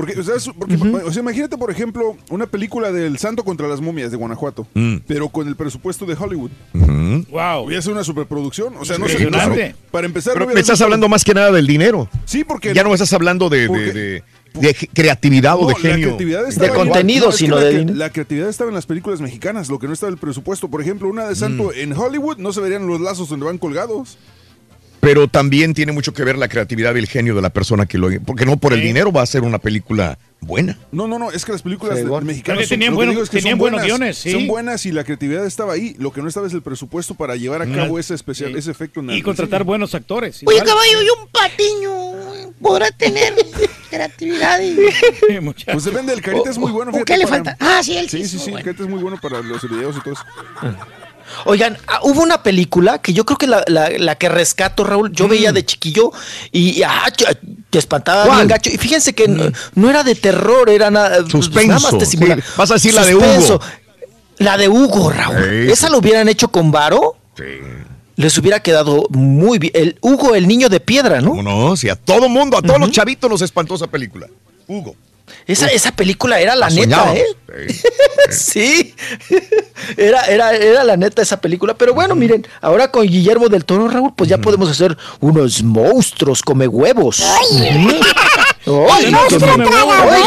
Porque, 0.00 0.18
o 0.18 0.22
sea, 0.22 0.34
es- 0.36 0.48
porque, 0.58 0.76
o 0.76 1.12
sea, 1.12 1.20
imagínate, 1.20 1.58
por 1.58 1.70
ejemplo, 1.70 2.16
una 2.30 2.46
película 2.46 2.90
del 2.90 3.18
Santo 3.18 3.44
contra 3.44 3.68
las 3.68 3.80
momias 3.82 4.10
de 4.10 4.16
Guanajuato, 4.16 4.66
Mm. 4.72 4.96
pero 5.06 5.28
con 5.28 5.46
el 5.46 5.56
presupuesto 5.56 6.06
de 6.06 6.14
Hollywood. 6.18 6.50
Wow. 6.72 7.64
Hubiera 7.66 7.82
sido 7.82 7.92
una 7.94 8.04
superproducción. 8.04 8.74
O 8.78 8.84
sea, 8.84 8.96
no 8.98 9.06
sé. 9.06 9.22
Impresionante. 9.22 9.74
Para 9.90 10.06
empezar, 10.06 10.32
Pero 10.32 10.44
no 10.44 10.46
me 10.48 10.52
hubiera 10.54 10.60
estás 10.62 10.80
hablando 10.80 11.08
más 11.08 11.22
que 11.24 11.34
nada 11.34 11.52
del 11.52 11.66
dinero. 11.66 12.08
Sí, 12.24 12.44
porque 12.44 12.72
Ya 12.72 12.82
no 12.82 12.88
me 12.88 12.94
estás 12.94 13.12
hablando 13.12 13.48
de, 13.50 13.60
de- 13.60 13.66
porque- 13.68 13.92
de- 13.92 14.22
de 14.54 14.74
creatividad 14.92 15.56
o 15.58 15.66
de 15.68 15.74
genio. 15.74 16.06
creatividad 16.08 16.48
estaba 16.48 16.66
igual. 16.66 16.88
No, 16.88 17.28
es 17.28 17.36
que 17.36 17.48
la, 17.48 17.94
La 17.94 18.10
creatividad 18.10 18.48
estaba 18.48 18.70
en 18.70 18.74
las 18.74 18.86
películas 18.86 19.20
mexicanas, 19.20 19.68
lo 19.68 19.78
que 19.78 19.86
no 19.86 19.92
estaba 19.92 20.10
el 20.10 20.18
presupuesto. 20.18 20.68
Por 20.68 20.80
ejemplo, 20.80 21.08
una 21.08 21.28
de 21.28 21.36
Santo 21.36 21.64
Mm. 21.74 21.78
en 21.80 21.92
Hollywood 21.92 22.38
no 22.38 22.52
se 22.52 22.60
verían 22.60 22.86
los 22.86 23.00
lazos 23.00 23.28
donde 23.28 23.46
van 23.46 23.58
colgados. 23.58 24.16
Pero 25.00 25.28
también 25.28 25.72
tiene 25.72 25.92
mucho 25.92 26.12
que 26.12 26.24
ver 26.24 26.36
la 26.36 26.48
creatividad 26.48 26.94
y 26.94 26.98
el 26.98 27.06
genio 27.08 27.34
de 27.34 27.40
la 27.42 27.48
persona 27.50 27.86
que 27.86 27.96
lo... 27.96 28.08
Porque 28.24 28.44
no 28.44 28.58
por 28.58 28.74
el 28.74 28.82
dinero 28.82 29.10
va 29.10 29.22
a 29.22 29.26
ser 29.26 29.42
una 29.42 29.58
película 29.58 30.18
buena. 30.40 30.76
No, 30.92 31.08
no, 31.08 31.18
no, 31.18 31.30
es 31.32 31.44
que 31.46 31.52
las 31.52 31.62
películas 31.62 31.94
Sí, 31.96 32.00
de- 32.02 32.06
igual. 32.06 32.24
mexicanas 32.24 32.62
son, 32.68 32.78
tenían 32.78 32.92
es 33.18 33.30
que 33.30 33.38
tenían 33.38 33.52
son 33.52 33.58
buenos 33.58 33.80
buenas, 33.80 33.86
guiones, 33.86 34.18
sí. 34.18 34.30
son 34.32 34.46
buenas 34.46 34.84
y 34.86 34.92
la 34.92 35.04
creatividad 35.04 35.46
estaba 35.46 35.72
ahí. 35.72 35.96
Lo 35.98 36.12
que 36.12 36.20
no 36.20 36.28
estaba 36.28 36.46
es 36.46 36.52
el 36.52 36.60
presupuesto 36.62 37.14
para 37.14 37.34
llevar 37.36 37.62
a 37.62 37.66
cabo 37.66 37.98
ese 37.98 38.14
especial, 38.14 38.54
ese 38.56 38.70
efecto. 38.70 39.00
el 39.00 39.10
Y 39.12 39.22
contratar 39.22 39.64
buenos 39.64 39.94
actores. 39.94 40.42
Oye, 40.44 40.58
caballo, 40.58 41.02
y 41.02 41.06
un 41.18 41.28
patiño 41.28 42.52
podrá 42.60 42.90
tener 42.90 43.34
creatividad 43.90 44.60
y... 44.60 44.76
Pues 45.72 45.84
depende, 45.84 46.12
el 46.12 46.20
carita 46.20 46.50
es 46.50 46.58
muy 46.58 46.72
bueno. 46.72 46.90
¿O 46.90 46.94
fíjate, 46.94 47.12
qué 47.12 47.18
le 47.18 47.24
para- 47.26 47.36
falta? 47.44 47.56
Ah, 47.58 47.82
sí, 47.82 47.96
él 47.96 48.08
sí 48.10 48.22
Sí, 48.26 48.38
sí, 48.38 48.44
el 48.46 48.50
bueno. 48.52 48.64
carita 48.66 48.82
es 48.82 48.88
muy 48.90 49.00
bueno 49.00 49.18
para 49.20 49.40
los 49.40 49.68
videos 49.68 49.96
y 49.96 50.00
todo 50.00 50.12
eso. 50.14 50.24
Oigan, 51.44 51.78
ah, 51.86 52.00
hubo 52.02 52.22
una 52.22 52.42
película 52.42 52.98
que 53.00 53.12
yo 53.12 53.24
creo 53.24 53.38
que 53.38 53.46
la, 53.46 53.62
la- 53.66 53.90
la 53.90 54.14
que 54.16 54.28
rescato, 54.28 54.84
Raúl, 54.84 55.12
yo 55.12 55.28
veía 55.28 55.52
de 55.52 55.64
chiquillo 55.64 56.12
y, 56.52 56.82
ah, 56.82 57.04
ch- 57.08 57.38
te 57.70 57.78
espantaba 57.78 58.34
bien 58.36 58.48
gacho. 58.48 58.70
Y 58.70 58.78
fíjense 58.78 59.14
que 59.14 59.28
no, 59.28 59.44
no 59.74 59.90
era 59.90 60.02
de 60.02 60.14
terror, 60.14 60.68
era 60.70 60.90
nada, 60.90 61.18
pues, 61.20 61.30
Suspenso, 61.32 61.68
nada 61.68 61.80
más 61.80 61.98
te 61.98 62.06
sí. 62.06 62.16
simula- 62.16 62.42
Vas 62.56 62.70
a 62.70 62.74
decir 62.74 62.94
la 62.94 63.04
de. 63.04 63.14
Hugo. 63.14 63.60
La 64.38 64.56
de 64.56 64.68
Hugo, 64.68 65.10
Raúl. 65.10 65.36
Sí, 65.66 65.70
Esa 65.72 65.86
sí. 65.88 65.92
lo 65.92 65.98
hubieran 65.98 66.28
hecho 66.28 66.48
con 66.48 66.70
Varo. 66.70 67.16
Les 68.16 68.36
hubiera 68.36 68.60
quedado 68.60 69.06
muy 69.10 69.58
bien. 69.58 69.72
El 69.74 69.98
Hugo, 70.02 70.34
el 70.34 70.46
niño 70.46 70.68
de 70.68 70.80
piedra, 70.80 71.20
¿no? 71.20 71.30
¿Cómo 71.30 71.42
no? 71.42 71.76
Sí, 71.76 71.88
a 71.88 71.96
todo 71.96 72.28
mundo, 72.28 72.58
a 72.58 72.62
todos 72.62 72.78
los 72.78 72.90
chavitos 72.90 73.30
nos 73.30 73.40
espantó 73.42 73.74
esa 73.76 73.86
película. 73.86 74.26
Hugo. 74.66 74.94
Esa, 75.46 75.66
esa 75.66 75.92
película 75.92 76.40
era 76.40 76.54
la 76.54 76.70
La 76.70 76.74
neta. 76.74 77.14
¿eh? 77.14 77.24
sí. 78.30 78.94
Era, 79.96 80.24
era, 80.26 80.54
era 80.54 80.84
la 80.84 80.96
neta 80.96 81.22
esa 81.22 81.40
película. 81.40 81.74
Pero 81.74 81.94
bueno, 81.94 82.14
miren, 82.14 82.46
ahora 82.60 82.90
con 82.90 83.06
Guillermo 83.06 83.48
del 83.48 83.64
Toro, 83.64 83.88
Raúl, 83.88 84.12
pues 84.14 84.28
ya 84.30 84.38
podemos 84.38 84.70
hacer 84.70 84.96
unos 85.20 85.62
monstruos 85.62 86.42
come 86.42 86.68
huevos. 86.68 87.24
¡Ay! 88.66 89.06
¡Ay, 89.06 89.12
qué 89.28 89.38
mero! 89.38 89.70
¡Ay, 89.90 90.22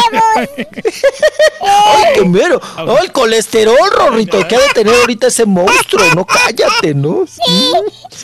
¡Ay, 1.61 2.05
qué 2.15 2.25
mero! 2.25 2.61
¡Oh, 2.79 2.97
el 3.01 3.11
colesterol, 3.11 3.75
Rorrito! 3.95 4.45
que 4.47 4.55
ha 4.55 4.59
de 4.59 4.69
tener 4.73 4.93
ahorita 4.95 5.27
ese 5.27 5.45
monstruo? 5.45 6.03
No, 6.15 6.25
cállate, 6.25 6.93
¿no? 6.95 7.25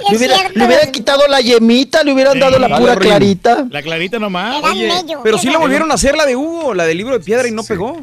le, 0.09 0.17
hubiera- 0.17 0.49
le 0.49 0.65
hubieran 0.65 0.91
quitado 0.91 1.27
la 1.27 1.41
yemita, 1.41 2.03
le 2.03 2.13
hubieran 2.13 2.39
dado 2.39 2.57
la 2.59 2.67
Vale, 2.67 2.81
pura 2.81 2.95
clarita. 2.97 3.67
La 3.69 3.81
clarita 3.81 4.19
nomás. 4.19 4.63
Oye, 4.63 4.91
pero 5.23 5.37
sí 5.37 5.49
la 5.49 5.57
volvieron 5.59 5.91
a 5.91 5.93
hacer 5.93 6.15
la 6.15 6.25
de 6.25 6.35
Hugo, 6.35 6.73
la 6.73 6.85
del 6.85 6.97
libro 6.97 7.17
de 7.17 7.23
piedra 7.23 7.47
y 7.47 7.51
no 7.51 7.63
pegó. 7.63 8.01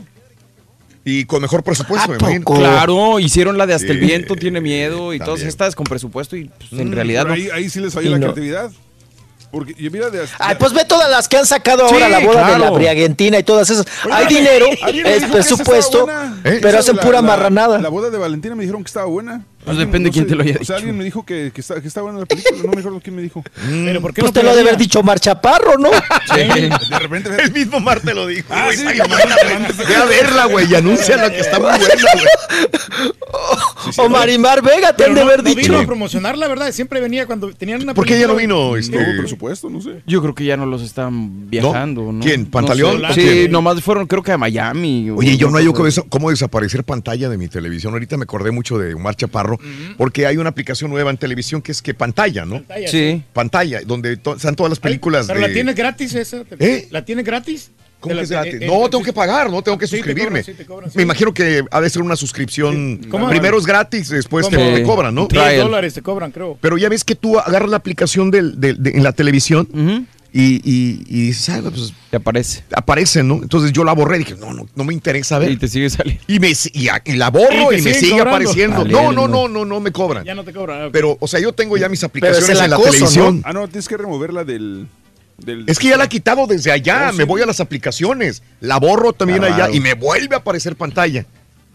Y 1.05 1.25
con 1.25 1.41
mejor 1.41 1.63
presupuesto, 1.63 2.09
me 2.09 2.17
imagino. 2.17 2.45
Claro, 2.45 3.21
hicieron 3.21 3.57
la 3.59 3.67
de 3.67 3.75
hasta 3.75 3.93
el 3.93 4.01
Sí, 4.01 4.07
viento 4.07 4.35
tiene 4.35 4.61
miedo 4.61 5.15
y 5.15 5.19
todas 5.21 5.43
estas 5.43 5.77
con 5.77 5.85
presupuesto 5.85 6.37
y 6.37 6.47
pues, 6.49 6.73
en 6.81 6.91
Mm, 6.91 6.95
realidad 6.95 7.27
no. 7.27 7.33
ahí, 7.35 7.49
ahí 7.53 7.71
sí 7.71 7.79
les 7.81 7.95
falló 7.95 8.11
la 8.11 8.19
no. 8.19 8.27
creatividad. 8.33 8.71
Porque 9.57 9.75
mira 9.91 10.11
de 10.11 10.27
Ay, 10.39 10.57
pues 10.59 10.75
ve 10.75 10.85
todas 10.85 11.11
las 11.11 11.29
que 11.29 11.39
han 11.39 11.47
sacado 11.47 11.89
Sí, 11.89 11.95
ahora, 11.95 12.09
la 12.11 12.19
boda 12.19 12.53
de 12.53 12.59
la. 12.59 12.71
Briagentina 12.73 13.39
y 13.39 13.43
todas 13.43 13.71
esas. 13.71 13.87
Hay 14.13 14.27
dinero, 14.27 14.67
es 14.87 15.25
presupuesto, 15.25 16.07
pero 16.43 16.79
hacen 16.79 16.97
la- 16.97 17.03
pura 17.03 17.23
la- 17.23 17.23
marranada. 17.23 17.79
La 17.79 17.89
boda 17.89 18.11
de 18.11 18.19
Valentina 18.19 18.55
me 18.55 18.65
dijeron 18.65 18.85
que 18.85 18.89
estaba 18.89 19.07
buena. 19.07 19.47
Pues 19.67 19.79
depende 19.79 20.09
no 20.09 20.13
quién 20.13 20.25
sé, 20.25 20.29
te 20.31 20.35
lo 20.37 20.43
haya 20.43 20.59
O 20.61 20.65
sea, 20.65 20.77
alguien 20.77 20.97
me 20.97 21.05
dijo 21.05 21.25
que, 21.25 21.51
que, 21.55 21.61
está, 21.61 21.81
que 21.81 21.89
estaba 21.89 22.05
buena 22.05 22.21
la 22.21 22.27
película. 22.27 22.57
No 22.65 22.71
me 22.73 22.79
acuerdo 22.81 23.01
quién 23.03 23.17
me 23.17 23.23
dijo. 23.23 23.43
Pero 23.69 24.01
¿por 24.01 24.15
qué 24.15 24.21
Pues 24.23 24.33
no 24.33 24.41
te 24.41 24.43
lo 24.45 24.51
ha 24.51 24.55
de 24.55 24.61
haber 24.63 24.77
dicho 24.77 25.03
Mar 25.03 25.21
Chaparro, 25.21 25.77
¿no? 25.79 25.91
De 25.91 26.99
repente 26.99 27.31
El 27.43 27.53
mismo 27.53 27.81
Mar 27.81 28.01
te 28.01 28.15
lo 28.15 28.27
dijo. 28.27 28.47
Ah, 28.51 28.71
sí. 28.75 28.85
Ve 28.85 29.95
a 29.97 30.05
verla, 30.05 30.47
güey, 30.47 30.71
y 30.71 30.75
anúnciala 30.75 31.31
que 31.31 31.41
está 31.41 31.59
muy 31.59 31.69
buena, 31.71 31.87
güey. 32.15 33.13
o 33.99 34.09
Marimar 34.09 34.63
Vega, 34.63 34.95
te 34.95 35.05
han 35.05 35.15
de 35.15 35.21
no, 35.21 35.27
haber 35.27 35.43
no 35.43 35.51
vino 35.51 35.61
dicho. 35.61 35.79
a 35.79 35.87
promocionar, 35.87 36.39
la 36.39 36.49
verdad. 36.49 36.73
Siempre 36.73 37.01
venía 37.01 37.27
cuando 37.27 37.53
tenían 37.53 37.83
una 37.83 37.95
¿Por 37.95 38.07
qué 38.07 38.19
ya 38.19 38.27
no 38.27 38.37
vino? 38.37 38.77
Este... 38.77 38.97
No 38.99 39.07
hubo 39.07 39.19
presupuesto, 39.19 39.71
no 39.71 39.81
sé. 39.81 40.03
Yo 40.07 40.23
creo 40.23 40.35
que 40.35 40.45
ya 40.45 40.57
no 40.57 40.67
los 40.67 40.83
están 40.83 41.49
viajando, 41.51 42.13
¿no? 42.13 42.25
¿Quién? 42.25 42.47
¿Pantaleón? 42.47 43.01
sé. 43.01 43.07
¿O 43.07 43.13
Sí, 43.15 43.21
quién? 43.21 43.51
nomás 43.53 43.81
fueron 43.83 44.07
creo 44.07 44.23
que 44.23 44.33
a 44.33 44.39
Miami. 44.39 45.11
Oye, 45.11 45.37
yo 45.37 45.51
no 45.51 45.59
hay 45.59 45.67
cómo 46.09 46.31
desaparecer 46.31 46.85
pantalla 46.85 47.29
de 47.29 47.37
mi 47.39 47.49
televisión. 47.49 47.93
Ahorita 47.93 48.17
me 48.17 48.25
acordé 48.25 48.51
mucho 48.51 48.79
de 48.79 48.95
Omar 48.95 49.17
Chaparro, 49.17 49.56
porque 49.97 50.27
hay 50.27 50.37
una 50.37 50.51
aplicación 50.51 50.91
nueva 50.91 51.11
en 51.11 51.17
televisión 51.17 51.63
que 51.63 51.73
es 51.73 51.83
que 51.83 51.95
pantalla, 51.95 52.45
¿no? 52.45 52.57
Pantalla, 52.57 52.89
Sí. 52.89 53.23
Pantalla, 53.33 53.81
donde 53.87 54.17
to- 54.17 54.37
están 54.37 54.55
todas 54.57 54.71
las 54.71 54.79
películas 54.81 55.27
Pero 55.27 55.41
de... 55.41 55.49
la 55.49 55.53
tienes 55.53 55.75
gratis 55.75 56.15
esa. 56.15 56.43
¿Eh? 56.59 56.89
¿La 56.91 57.05
tienes 57.05 57.25
gratis? 57.25 57.71
¿Cómo 57.99 58.15
que 58.15 58.21
es 58.23 58.31
gratis? 58.31 58.55
eh, 58.55 58.59
eh, 58.63 58.67
No, 58.67 58.87
eh, 58.87 58.89
tengo 58.91 59.03
que 59.03 59.13
pagar, 59.13 59.51
no 59.51 59.63
tengo 59.63 59.79
que 59.79 59.87
Sí, 59.87 59.93
te 59.93 59.97
suscribirme. 59.99 60.41
cobran, 60.41 60.45
sí, 60.45 60.53
te 60.55 60.67
cobran, 60.67 60.91
sí. 60.91 60.97
Me 60.99 61.03
imagino 61.05 61.33
que 61.33 61.65
ha 61.71 61.81
de 61.81 61.91
ser 61.91 62.03
una 62.03 62.15
suscripción. 62.15 63.01
¿Cómo? 63.11 63.29
Primero 63.31 63.59
es 63.59 63.65
gratis, 63.67 64.11
después 64.11 64.49
te, 64.49 64.57
¿Cómo? 64.57 64.75
te 64.75 64.83
cobran, 64.83 65.15
¿no? 65.15 65.27
10 65.29 65.57
dólares 65.59 65.95
te 65.95 66.03
cobran, 66.03 66.31
creo. 66.31 66.59
Pero 66.61 66.77
ya 66.77 66.89
ves 66.91 67.05
que 67.05 67.15
tú 67.15 67.39
agarras 67.39 67.71
la 67.71 67.79
aplicación 67.79 68.31
del, 68.31 68.61
del- 68.61 68.83
de- 68.83 68.91
en 68.91 69.03
la 69.03 69.13
televisión 69.13 70.07
y, 70.39 70.57
y- 70.65 71.05
y 71.09 71.21
dices, 71.29 71.49
ah, 71.49 71.61
pues 71.63 71.93
Te 72.11 72.17
aparece. 72.19 72.65
aparece, 72.75 73.23
¿no? 73.23 73.37
Entonces 73.37 73.73
yo 73.73 73.85
la 73.85 73.93
borré 73.93 74.17
y 74.17 74.19
dije, 74.21 74.35
no, 74.39 74.53
no, 74.53 74.67
no 74.75 74.85
me 74.85 74.93
interesa 74.93 75.39
ver. 75.39 75.51
Y 75.53 75.57
te 75.57 75.69
sigue 75.69 75.89
saliendo. 75.89 76.23
Y, 76.27 76.39
me, 76.41 76.51
y, 76.51 77.17
la 77.17 77.31
borro 77.31 77.73
Y 77.73 77.81
me 77.81 77.95
sigue 77.95 78.11
cobrando. 78.11 78.31
apareciendo. 78.35 78.77
Vale, 78.79 78.93
No, 78.93 79.13
no, 79.13 79.27
no. 79.29 79.49
no, 79.49 79.65
no, 79.65 79.81
me 79.81 79.93
cobran. 79.93 80.25
Ya 80.25 80.35
no 80.35 80.45
te 80.45 80.53
cobran. 80.53 80.91
Pero, 80.93 81.17
o 81.21 81.27
sea, 81.29 81.41
yo 81.41 81.53
tengo 81.53 81.77
ya 81.77 81.89
mis 81.89 82.01
es 82.01 82.05
aplicaciones 82.05 82.61
en 82.61 82.71
la 82.71 82.77
televisión. 82.79 83.43
Ah, 83.45 83.53
no, 83.53 83.67
tienes 83.69 83.89
que 83.89 83.97
removerla 83.97 84.45
del. 84.45 84.87
del 85.39 85.65
Es 85.69 85.79
que 85.79 85.89
ya 85.89 85.97
la 85.97 86.05
he 86.05 86.09
quitado 86.09 86.47
desde 86.47 86.71
allá. 86.73 87.07
Oh, 87.09 87.13
sí. 87.13 87.19
Me 87.19 87.25
voy 87.25 87.43
a 87.43 87.47
las 87.47 87.61
aplicaciones. 87.61 88.43
La 88.61 88.79
borro 88.79 89.13
también 89.13 89.43
allá 89.45 89.71
y 89.71 89.81
me 89.81 89.95
vuelve 89.95 90.35
a 90.35 90.39
aparecer 90.39 90.77
pantalla. 90.77 91.25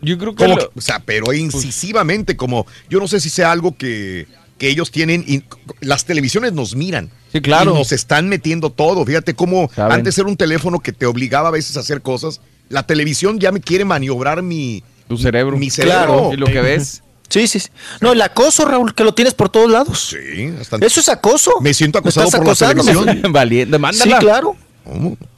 Yo 0.03 0.17
creo 0.17 0.33
que 0.35 0.47
lo- 0.47 0.55
que- 0.57 0.67
o 0.75 0.81
sea, 0.81 0.99
pero 0.99 1.31
incisivamente, 1.31 2.35
como 2.35 2.65
yo 2.89 2.99
no 2.99 3.07
sé 3.07 3.19
si 3.19 3.29
sea 3.29 3.51
algo 3.51 3.77
que, 3.77 4.25
que 4.61 4.69
ellos 4.69 4.91
tienen. 4.91 5.25
y 5.27 5.43
las 5.79 6.05
televisiones 6.05 6.53
nos 6.53 6.75
miran. 6.75 7.09
Sí, 7.31 7.41
claro. 7.41 7.71
Y 7.71 7.79
nos 7.79 7.91
están 7.91 8.29
metiendo 8.29 8.69
todo. 8.69 9.03
Fíjate 9.03 9.33
cómo 9.33 9.71
Saben. 9.75 9.93
antes 9.93 10.15
era 10.19 10.27
un 10.27 10.37
teléfono 10.37 10.79
que 10.79 10.91
te 10.91 11.07
obligaba 11.07 11.47
a 11.47 11.51
veces 11.51 11.77
a 11.77 11.79
hacer 11.79 12.03
cosas. 12.03 12.41
La 12.69 12.85
televisión 12.85 13.39
ya 13.39 13.51
me 13.51 13.59
quiere 13.59 13.85
maniobrar 13.85 14.43
mi. 14.43 14.83
tu 15.07 15.17
cerebro. 15.17 15.57
Mi 15.57 15.71
cerebro. 15.71 15.95
Claro. 15.97 16.33
Y 16.33 16.37
lo 16.37 16.45
que 16.45 16.61
ves. 16.61 17.01
Sí, 17.31 17.47
sí, 17.47 17.61
sí. 17.61 17.69
No, 18.01 18.11
el 18.11 18.21
acoso, 18.21 18.65
Raúl, 18.65 18.93
que 18.93 19.05
lo 19.05 19.13
tienes 19.13 19.33
por 19.33 19.47
todos 19.47 19.71
lados. 19.71 20.09
Sí, 20.09 20.53
hasta 20.59 20.75
Eso 20.85 20.99
es 20.99 21.07
acoso. 21.07 21.61
Me 21.61 21.73
siento 21.73 21.99
Me 21.99 22.01
acosado 22.01 22.25
estás 22.27 22.41
por 22.41 22.49
la 22.49 22.83
televisión. 22.83 23.21
Valiente, 23.31 23.77
Sí, 23.93 24.11
claro. 24.19 24.57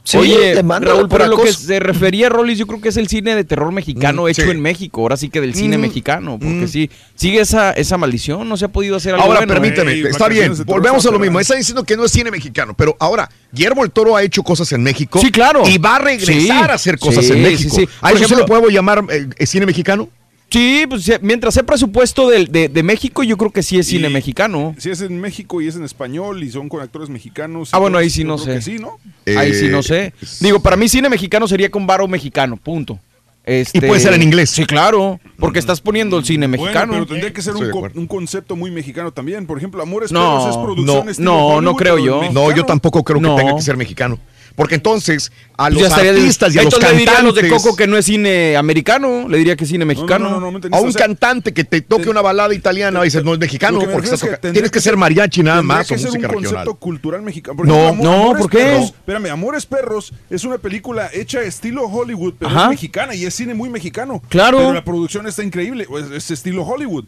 Sí, 0.04 0.16
Oye, 0.16 0.54
Raúl, 0.62 1.08
por 1.08 1.18
pero 1.20 1.26
lo 1.28 1.36
que 1.42 1.52
se 1.52 1.78
refería 1.78 2.28
Rolis, 2.28 2.58
yo 2.58 2.66
creo 2.66 2.80
que 2.80 2.88
es 2.88 2.96
el 2.96 3.08
cine 3.08 3.34
de 3.34 3.44
terror 3.44 3.70
mexicano 3.72 4.24
Mm, 4.24 4.28
hecho 4.28 4.42
sí. 4.42 4.50
en 4.50 4.60
México. 4.60 5.02
Ahora 5.02 5.16
sí 5.16 5.28
que 5.28 5.40
del 5.40 5.54
cine 5.54 5.76
Mm, 5.78 5.80
mexicano, 5.82 6.38
porque 6.38 6.64
mm. 6.64 6.68
sí, 6.68 6.90
sigue 7.14 7.40
esa, 7.40 7.70
esa 7.72 7.96
maldición, 7.98 8.48
no 8.48 8.56
se 8.56 8.64
ha 8.64 8.68
podido 8.68 8.96
hacer 8.96 9.14
algo 9.14 9.26
Ahora, 9.26 9.40
bueno. 9.40 9.52
permíteme, 9.52 9.92
Ey, 9.92 10.02
está 10.04 10.28
bien, 10.28 10.54
volvemos 10.66 11.04
a 11.06 11.10
lo 11.10 11.18
mismo. 11.18 11.40
Está 11.40 11.54
diciendo 11.56 11.84
que 11.84 11.96
no 11.96 12.04
es 12.04 12.12
cine 12.12 12.30
mexicano, 12.30 12.74
pero 12.74 12.96
ahora, 12.98 13.30
Guillermo 13.52 13.84
el 13.84 13.90
Toro 13.90 14.16
ha 14.16 14.22
hecho 14.22 14.42
cosas 14.42 14.70
en 14.72 14.82
México. 14.82 15.18
Sí, 15.20 15.30
claro. 15.30 15.62
Y 15.68 15.78
va 15.78 15.96
a 15.96 15.98
regresar 16.00 16.34
Sí. 16.34 16.50
a 16.50 16.64
hacer 16.64 16.98
cosas 16.98 17.24
Sí, 17.26 17.32
en 17.32 17.42
México. 17.42 17.74
sí, 17.76 17.82
sí. 17.86 17.88
¿A 18.00 18.08
Por 18.10 18.18
eso 18.18 18.28
se 18.28 18.36
lo 18.36 18.46
puedo 18.46 18.68
llamar 18.70 19.04
eh, 19.10 19.46
cine 19.46 19.66
mexicano? 19.66 20.08
Sí, 20.54 20.84
pues 20.88 21.02
sí, 21.02 21.12
mientras 21.20 21.52
sea 21.54 21.64
presupuesto 21.64 22.28
de, 22.28 22.46
de 22.68 22.82
México, 22.84 23.24
yo 23.24 23.36
creo 23.36 23.50
que 23.50 23.62
sí 23.64 23.76
es 23.76 23.88
cine 23.88 24.08
Y- 24.08 24.12
mexicano. 24.12 24.72
Si 24.78 24.88
es 24.88 25.00
en 25.00 25.20
México 25.20 25.60
y 25.60 25.66
es 25.66 25.74
en 25.74 25.82
español 25.82 26.42
y 26.44 26.50
son 26.50 26.68
con 26.68 26.80
actores 26.80 27.08
mexicanos. 27.08 27.70
Ah, 27.72 27.78
bueno, 27.78 27.98
ahí 27.98 28.08
sí 28.08 28.22
no 28.22 28.38
sé. 28.38 28.54
que 28.54 28.62
sí, 28.62 28.76
¿no? 28.78 28.98
Ahí 29.36 29.52
sí 29.52 29.66
no 29.68 29.80
Eh, 29.80 29.82
sé. 29.82 30.14
Digo, 30.40 30.60
para 30.60 30.76
mí 30.76 30.88
cine 30.88 31.08
mexicano 31.08 31.48
sería 31.48 31.70
con 31.70 31.86
varo 31.88 32.06
mexicano, 32.06 32.56
punto. 32.56 33.00
Este, 33.44 33.78
Y 33.78 33.80
puede 33.82 34.00
ser 34.00 34.14
en 34.14 34.22
inglés. 34.22 34.48
Sí, 34.50 34.64
claro, 34.64 35.20
porque 35.38 35.58
estás 35.58 35.80
poniendo 35.80 36.16
el 36.18 36.24
cine 36.24 36.46
Bueno, 36.46 36.62
mexicano. 36.62 36.92
pero 36.94 37.06
tendría 37.06 37.32
que 37.32 37.42
ser 37.42 37.54
un, 37.56 37.70
co- 37.70 37.90
concepto 38.08 38.54
muy 38.56 38.70
mexicano 38.70 39.10
también. 39.12 39.46
Por 39.46 39.58
ejemplo, 39.58 39.82
Amores 39.82 40.12
No, 40.12 40.38
Perros 40.38 40.48
es 40.50 40.56
producción 40.56 41.06
no, 41.24 41.54
no, 41.56 41.60
no 41.60 41.76
creo 41.76 41.98
yo. 41.98 42.20
mexicano. 42.20 42.48
No, 42.48 42.56
yo 42.56 42.64
tampoco 42.64 43.02
creo 43.04 43.20
No. 43.20 43.34
que 43.36 43.42
tenga 43.42 43.56
que 43.56 43.62
ser 43.62 43.76
mexicano. 43.76 44.18
Porque 44.54 44.76
entonces 44.76 45.32
a 45.56 45.68
Pues 45.68 45.82
los 45.82 45.92
artistas 45.92 46.54
y 46.54 46.58
a 46.58 46.62
los 46.62 46.80
le 46.80 46.92
diría 46.96 47.18
a 47.18 47.22
los 47.22 47.34
cantantes... 47.34 47.42
de 47.42 47.48
Coco 47.50 47.76
que 47.76 47.86
no 47.86 47.96
es 47.96 48.06
cine 48.06 48.56
americano, 48.56 49.28
le 49.28 49.38
diría 49.38 49.56
que 49.56 49.64
es 49.64 49.70
cine 49.70 49.84
mexicano. 49.84 50.30
no, 50.30 50.40
no, 50.40 50.52
me 50.52 50.60
a 50.70 50.80
un 50.80 50.88
o 50.88 50.92
sea, 50.92 51.06
cantante 51.06 51.52
que 51.52 51.64
te 51.64 51.80
toque 51.80 52.08
una 52.08 52.20
balada 52.22 52.54
italiana, 52.54 53.02
dices, 53.02 53.24
no 53.24 53.32
es 53.32 53.38
mexicano, 53.38 53.80
porque 53.80 54.08
tienes 54.52 54.70
que 54.70 54.80
ser 54.80 54.96
mariachi 54.96 55.42
nada 55.42 55.62
más 55.62 55.88
que 55.88 55.94
o 55.94 55.98
ser 55.98 56.08
música 56.08 56.28
un 56.28 56.34
regional. 56.34 56.64
concepto 56.64 56.74
cultural 56.78 57.22
mexicano. 57.22 57.64
No, 57.64 57.84
ejemplo, 57.88 58.04
no, 58.04 58.12
Amores 58.22 58.42
¿por 58.42 58.50
qué? 58.50 58.58
Perros, 58.58 58.84
espérame, 58.84 59.26
Amores 59.30 59.66
Perros 59.66 60.12
es 60.30 60.44
una 60.44 60.58
película 60.58 61.10
hecha 61.12 61.42
estilo 61.42 61.86
Hollywood, 61.86 62.34
pero 62.38 62.50
Ajá. 62.50 62.64
es 62.64 62.70
mexicana 62.70 63.14
y 63.14 63.24
es 63.24 63.34
cine 63.34 63.54
muy 63.54 63.70
mexicano. 63.70 64.22
Claro. 64.28 64.58
Pero 64.58 64.72
la 64.72 64.84
producción 64.84 65.26
está 65.26 65.42
increíble, 65.42 65.86
es, 65.98 66.10
es 66.10 66.30
estilo 66.30 66.64
Hollywood. 66.64 67.04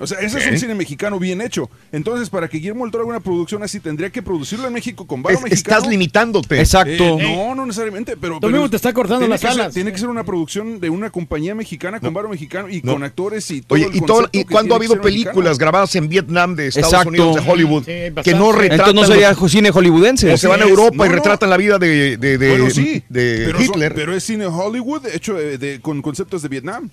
O 0.00 0.06
sea, 0.06 0.18
ese 0.20 0.38
es 0.38 0.46
un 0.46 0.58
cine 0.58 0.74
mexicano 0.76 1.18
bien 1.18 1.40
hecho. 1.40 1.68
Entonces, 1.90 2.30
para 2.30 2.46
que 2.46 2.58
Guillermo 2.58 2.84
del 2.84 2.92
Toro 2.92 3.02
haga 3.04 3.10
una 3.10 3.20
producción 3.20 3.62
así, 3.64 3.80
tendría 3.80 4.10
que 4.10 4.22
producirlo 4.22 4.66
en 4.68 4.72
México 4.72 5.06
con 5.06 5.22
varo 5.22 5.36
Es- 5.38 5.42
mexicano. 5.42 5.76
estás 5.78 5.90
limitándote. 5.90 6.60
Exacto. 6.60 7.18
Eh, 7.18 7.34
no, 7.36 7.54
no 7.56 7.66
necesariamente, 7.66 8.16
pero... 8.16 8.34
Tú 8.34 8.42
pero 8.42 8.52
mismo 8.52 8.70
te 8.70 8.76
está 8.76 8.92
cortando 8.92 9.20
tiene 9.20 9.32
las 9.32 9.40
que 9.40 9.48
ser- 9.48 9.60
alas. 9.60 9.74
tiene 9.74 9.90
que 9.92 9.98
ser 9.98 10.08
una 10.08 10.22
producción 10.24 10.78
de 10.78 10.88
una 10.90 11.10
compañía 11.10 11.54
mexicana 11.56 11.98
con 12.00 12.14
varo 12.14 12.28
mexicano 12.28 12.68
y 12.68 12.80
No. 12.82 12.92
con 12.92 13.02
actores 13.02 13.50
y 13.50 13.62
todo 13.62 13.74
Oye, 13.74 13.86
el 13.86 13.96
y, 13.96 14.00
todo, 14.02 14.28
y 14.30 14.44
que 14.44 14.46
cuando 14.46 14.74
ha 14.74 14.78
que 14.78 14.84
habido 14.86 15.02
mexicano. 15.02 15.24
películas 15.32 15.58
grabadas 15.58 15.94
en 15.96 16.08
Vietnam 16.08 16.54
de 16.54 16.68
Estados 16.68 16.92
Exacto. 16.92 17.08
Unidos, 17.08 17.34
de 17.44 17.50
Hollywood, 17.50 17.80
Sí, 17.82 17.86
que 17.90 18.10
bastante. 18.10 18.38
no 18.38 18.52
retratan... 18.52 18.88
Entonces 18.90 19.08
no 19.08 19.14
sería 19.14 19.32
los- 19.32 19.50
cine 19.50 19.70
hollywoodense. 19.72 20.32
o 20.32 20.36
se 20.36 20.46
van 20.46 20.62
a. 20.62 20.64
Europa 20.64 20.96
No, 20.96 21.06
y 21.06 21.08
no. 21.08 21.14
retratan 21.16 21.50
la 21.50 21.56
vida 21.56 21.78
de, 21.78 22.16
de, 22.18 22.38
de- 22.38 22.48
Bueno, 22.50 22.70
sí, 22.70 23.02
de 23.08 23.42
pero, 23.46 23.58
son- 23.58 23.62
Hitler. 23.66 23.94
pero 23.94 24.14
es 24.14 24.22
cine 24.22 24.46
Hollywood 24.46 25.06
hecho 25.12 25.34
de- 25.34 25.58
de- 25.58 25.80
con 25.80 26.02
conceptos 26.02 26.42
de 26.42 26.48
Vietnam. 26.48 26.88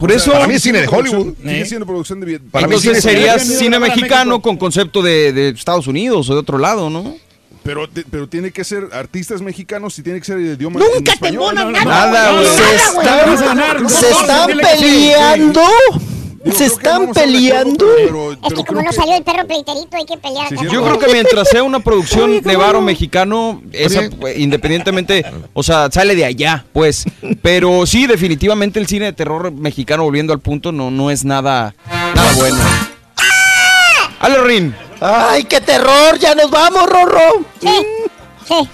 Por 0.00 0.10
O 0.10 0.14
eso, 0.14 0.32
Para 0.32 0.46
mí 0.48 0.54
es 0.54 0.62
cine 0.62 0.80
de 0.80 0.88
Hollywood. 0.88 1.34
Sigue 1.36 1.60
¿Eh? 1.60 1.66
siendo 1.66 1.84
producción 1.86 2.18
de 2.20 2.26
Vietnam. 2.26 2.50
Para 2.50 2.64
entonces 2.64 3.02
sería 3.02 3.38
cine 3.38 3.78
mexicano 3.78 4.40
con 4.42 4.56
concepto 4.56 5.02
de, 5.02 5.32
de 5.32 5.50
Estados 5.50 5.86
Unidos 5.86 6.28
o 6.30 6.32
de 6.32 6.40
otro 6.40 6.56
lado, 6.58 6.88
¿no? 6.90 7.14
Pero, 7.62 7.86
te- 7.88 8.04
pero 8.10 8.26
tiene 8.26 8.50
que 8.50 8.64
ser 8.64 8.88
artistas 8.92 9.42
mexicanos 9.42 9.98
y 9.98 10.02
tiene 10.02 10.18
que 10.18 10.24
ser 10.24 10.38
el 10.38 10.54
idioma 10.54 10.80
Nunca 10.80 11.12
en 11.12 11.18
te 11.20 11.32
no, 11.32 11.52
no, 11.52 11.70
nada. 11.70 11.84
Nada, 11.84 12.32
güey. 12.32 12.46
Se 12.46 14.10
están, 14.10 14.56
se 14.56 14.56
peleando. 14.56 15.62
Digo, 16.42 16.56
Se 16.56 16.64
están 16.66 17.12
peleando. 17.12 17.84
pero- 17.98 18.32
Es 18.32 18.54
que 18.54 18.64
como 18.64 18.80
no 18.82 18.88
que- 18.90 18.96
salió 18.96 19.14
el 19.14 19.22
perro 19.22 19.46
pleiterito, 19.46 19.94
hay 19.96 20.06
que 20.06 20.16
pelear. 20.16 20.48
Sí, 20.48 20.56
sí, 20.58 20.66
Yo 20.72 20.82
creo 20.82 20.98
que 20.98 21.08
mientras 21.12 21.48
sea 21.48 21.62
una 21.62 21.80
producción 21.80 22.40
de 22.40 22.56
varo 22.56 22.80
mexicano, 22.80 23.60
esa, 23.72 24.02
pues, 24.18 24.38
independientemente, 24.38 25.24
o 25.52 25.62
sea, 25.62 25.90
sale 25.90 26.16
de 26.16 26.24
allá, 26.24 26.64
pues. 26.72 27.04
Pero 27.42 27.84
sí, 27.86 28.06
definitivamente 28.06 28.78
el 28.80 28.86
cine 28.86 29.04
de 29.06 29.12
terror 29.12 29.52
mexicano, 29.52 30.04
volviendo 30.04 30.32
al 30.32 30.40
punto, 30.40 30.72
no, 30.72 30.90
no 30.90 31.10
es 31.10 31.24
nada, 31.26 31.74
nada 32.14 32.32
bueno. 32.36 32.56
¡Ale, 34.20 34.38
Rin! 34.42 34.74
Ay, 35.00 35.44
qué 35.44 35.60
terror, 35.60 36.18
ya 36.18 36.34
nos 36.34 36.50
vamos, 36.50 36.86
Rorro. 36.86 37.44
Sí, 37.60 37.68
sí. 38.46 38.68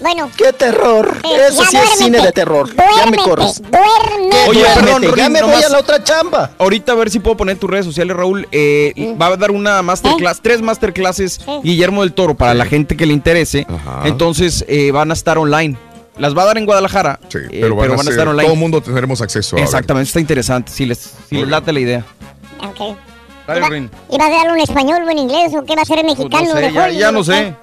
Bueno, 0.00 0.30
Qué 0.36 0.52
terror. 0.52 1.18
Sí, 1.24 1.30
Eso 1.32 1.62
ya 1.64 1.68
sí 1.70 1.76
es 1.76 1.82
duérmete, 1.82 1.96
cine 2.04 2.20
de 2.22 2.32
terror. 2.32 2.68
Ya 2.68 2.84
me 2.84 2.92
duérmete, 2.92 3.22
corres. 3.24 3.60
duérmete. 3.62 4.36
Oye, 4.48 4.60
Duérmete, 4.60 4.80
perdón, 4.80 5.02
ya 5.16 5.24
Rin, 5.24 5.32
me 5.32 5.42
voy 5.42 5.62
a 5.62 5.68
la 5.68 5.78
otra 5.78 6.04
chamba. 6.04 6.50
Ahorita 6.58 6.92
a 6.92 6.94
ver 6.94 7.10
si 7.10 7.18
puedo 7.20 7.36
poner 7.36 7.56
tus 7.58 7.68
redes 7.68 7.84
sociales, 7.86 8.16
Raúl. 8.16 8.46
Eh, 8.52 9.16
Va 9.20 9.26
a 9.26 9.36
dar 9.36 9.50
una 9.50 9.82
masterclass, 9.82 10.40
tres 10.40 10.62
masterclasses 10.62 11.40
Guillermo 11.62 12.02
del 12.02 12.12
Toro 12.12 12.34
para 12.36 12.54
la 12.54 12.64
gente 12.64 12.96
que 12.96 13.06
le 13.06 13.12
interese. 13.12 13.66
Ajá. 13.68 14.02
Entonces 14.06 14.64
eh, 14.68 14.90
van 14.92 15.10
a 15.10 15.14
estar 15.14 15.38
online. 15.38 15.76
Las 16.16 16.36
va 16.36 16.42
a 16.42 16.46
dar 16.46 16.58
en 16.58 16.66
Guadalajara, 16.66 17.20
Sí, 17.28 17.38
eh, 17.38 17.58
pero 17.60 17.76
van, 17.76 17.92
a, 17.92 17.98
ser- 17.98 18.12
estar 18.12 18.26
online. 18.28 18.42
todo 18.44 18.54
el 18.54 18.58
mundo 18.58 18.80
tendremos 18.80 19.20
acceso 19.20 19.54
a 19.54 19.58
ver. 19.58 19.64
Exactamente, 19.64 20.08
está 20.08 20.18
interesante. 20.20 20.72
Si 20.72 20.84
les, 20.84 20.98
si 21.28 21.36
les 21.36 21.46
late 21.48 21.72
la 21.72 21.78
idea. 21.80 22.04
Ok. 22.60 22.96
Dale, 23.46 23.60
¿Iba, 23.60 23.68
Rin. 23.68 23.90
¿Iba 24.10 24.26
a 24.26 24.30
darlo 24.30 24.54
en 24.54 24.60
español 24.60 25.02
o 25.06 25.10
en 25.10 25.18
inglés 25.18 25.52
o 25.54 25.64
qué 25.64 25.74
va 25.76 25.82
a 25.82 25.84
ser 25.84 26.00
en 26.00 26.06
Pues 26.06 26.18
mexicano? 26.18 26.48
no 26.48 26.54
sé, 26.54 26.60
de 26.60 26.72
ya, 26.72 26.90
ya 26.90 27.12
no 27.12 27.22
sé. 27.24 27.54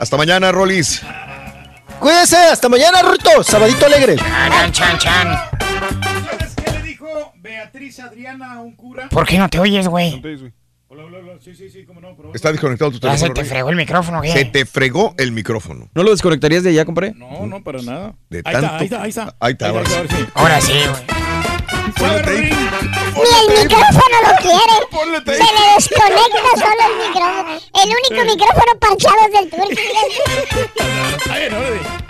Hasta 0.00 0.16
mañana, 0.16 0.50
Rolis. 0.50 1.00
Cuídense, 2.00 2.36
hasta 2.36 2.68
mañana, 2.68 3.02
Rorrito. 3.02 3.42
Sabadito 3.42 3.86
alegre. 3.86 4.16
¿Sabes 4.18 6.54
qué 6.56 6.70
le 6.72 6.82
dijo 6.82 7.06
Beatriz 7.36 8.00
Adriana 8.00 8.54
a 8.54 8.60
un 8.60 8.74
cura? 8.74 9.08
¿Por 9.10 9.26
qué 9.26 9.38
no 9.38 9.48
te 9.48 9.58
oyes, 9.58 9.86
güey? 9.86 10.20
Güey, 10.20 10.52
Hola, 10.88 11.04
hola, 11.04 11.18
hola. 11.18 11.32
Sí, 11.40 11.54
sí, 11.54 11.70
sí, 11.70 11.84
cómo 11.84 12.00
no. 12.00 12.16
pero- 12.16 12.34
Está 12.34 12.50
desconectado 12.50 12.90
tu 12.90 12.98
Ya 12.98 13.12
se 13.12 13.18
teléfono. 13.26 13.34
te 13.34 13.44
fregó 13.44 13.70
el 13.70 13.76
micrófono, 13.76 14.22
Se 14.22 14.32
¿qué? 14.32 14.44
te 14.46 14.66
fregó 14.66 15.14
el 15.18 15.30
micrófono. 15.32 15.88
¿No 15.94 16.02
lo 16.02 16.10
desconectarías 16.10 16.64
de 16.64 16.70
allá, 16.70 16.84
compadre? 16.84 17.12
No, 17.14 17.46
no, 17.46 17.62
para 17.62 17.80
nada. 17.82 18.14
De 18.28 18.38
ahí, 18.44 18.52
tanto- 18.54 18.66
está, 18.66 18.78
ahí 18.78 18.84
está, 18.84 19.02
ahí 19.02 19.08
está. 19.10 19.34
Ahí 19.38 19.52
está, 19.52 19.68
ahora 19.68 19.86
sí. 19.86 19.94
ahora 19.94 20.08
sí. 20.08 20.26
Ahora 20.34 20.60
sí, 20.60 20.72
güey. 20.72 21.29
¿Sabes, 21.96 22.26
Rin? 22.26 22.48
Ni 22.48 23.54
el 23.54 23.62
micrófono 23.62 24.16
lo 24.26 24.32
quiere. 24.42 24.74
Se 25.24 25.52
le 25.52 25.62
desconecta 25.74 26.50
solo 26.54 26.82
el 26.86 26.94
micrófono. 27.08 27.50
El 27.82 27.88
único 27.88 28.20
micrófono 28.24 28.72
parchado 28.80 29.16
es 29.26 29.32
del 29.32 29.46
turco. 29.50 29.80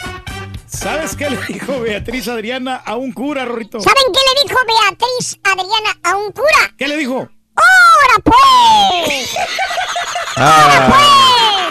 ¿Sabes 0.67 1.15
qué 1.17 1.28
le 1.28 1.36
dijo 1.49 1.81
Beatriz 1.81 2.28
Adriana 2.28 2.76
a 2.76 2.97
un 2.97 3.12
cura, 3.12 3.44
Rorrito? 3.44 3.81
¿Saben 3.81 4.02
qué 4.12 4.20
le 4.20 4.49
dijo 4.49 4.59
Beatriz 4.67 5.39
Adriana 5.44 5.99
a 6.05 6.17
un 6.17 6.33
cura? 6.33 6.75
¿Qué 6.78 6.89
le 6.89 6.97
dijo? 6.97 7.28
¡Ahora 7.57 8.15
pues! 8.25 9.34
Ah, 10.36 11.70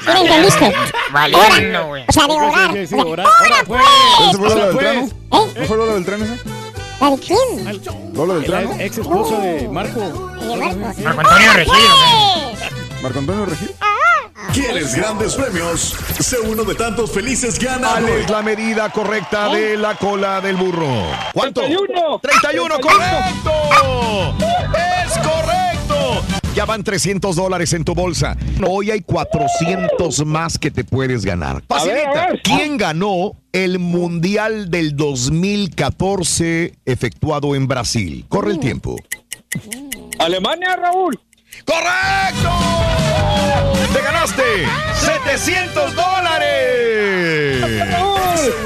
¿Sí 0.00 0.10
me 0.12 0.20
entendiste? 0.20 0.72
Valiendo, 1.10 1.86
güey. 1.86 2.04
O 2.06 2.12
sea, 2.12 2.26
de 2.26 2.32
orar. 2.34 2.70
¡Ahora 2.92 3.24
Ahora, 3.24 3.64
pues! 3.66 3.82
¿Ese 4.28 4.36
fue 4.36 4.46
Ahora, 4.52 4.66
Beltrán? 4.66 5.10
pues. 5.10 5.10
¿Eh? 5.10 5.60
¿No 5.60 5.66
fue 5.66 5.76
Lola 5.76 5.92
Beltrán 5.94 6.22
ese? 6.22 6.63
¿La 7.04 7.10
de 7.10 7.18
quién? 7.18 8.80
Ex 8.80 8.96
esposo 8.96 9.38
de 9.38 9.68
Marco. 9.68 10.00
De 10.00 10.56
Marcos. 10.56 10.98
Marco 11.04 11.20
Antonio 11.20 11.52
Regil. 11.52 11.74
¿Marco 13.02 13.18
Antonio 13.18 13.44
Regil? 13.44 13.70
¿Quieres 14.54 14.94
grandes 14.94 15.34
premios? 15.34 15.94
Sé 16.20 16.38
uno 16.40 16.64
de 16.64 16.74
tantos 16.74 17.10
felices 17.10 17.58
¿Cuál 17.58 17.80
ganadores. 17.82 18.24
es 18.24 18.30
la 18.30 18.40
medida 18.40 18.88
correcta 18.88 19.48
de 19.50 19.76
la 19.76 19.96
cola 19.96 20.40
del 20.40 20.56
burro? 20.56 20.88
¿Cuánto? 21.34 21.60
31. 21.60 22.20
31, 22.22 22.80
correcto. 22.80 23.50
Es 25.06 25.18
correcto. 25.18 25.63
Ya 26.54 26.64
van 26.64 26.84
300 26.84 27.34
dólares 27.34 27.72
en 27.72 27.84
tu 27.84 27.94
bolsa. 27.94 28.36
Hoy 28.66 28.92
hay 28.92 29.00
400 29.00 30.24
más 30.24 30.56
que 30.56 30.70
te 30.70 30.84
puedes 30.84 31.24
ganar. 31.24 31.64
Facilita. 31.66 32.28
¿Quién 32.44 32.76
ganó 32.76 33.32
el 33.52 33.80
Mundial 33.80 34.70
del 34.70 34.96
2014 34.96 36.74
efectuado 36.84 37.56
en 37.56 37.66
Brasil? 37.66 38.24
Corre 38.28 38.52
el 38.52 38.60
tiempo. 38.60 38.96
Alemania, 40.20 40.76
Raúl. 40.76 41.18
¡Correcto! 41.64 42.50
¡Te 43.92 44.00
ganaste 44.00 44.42
700 45.00 45.94
dólares! 45.94 47.64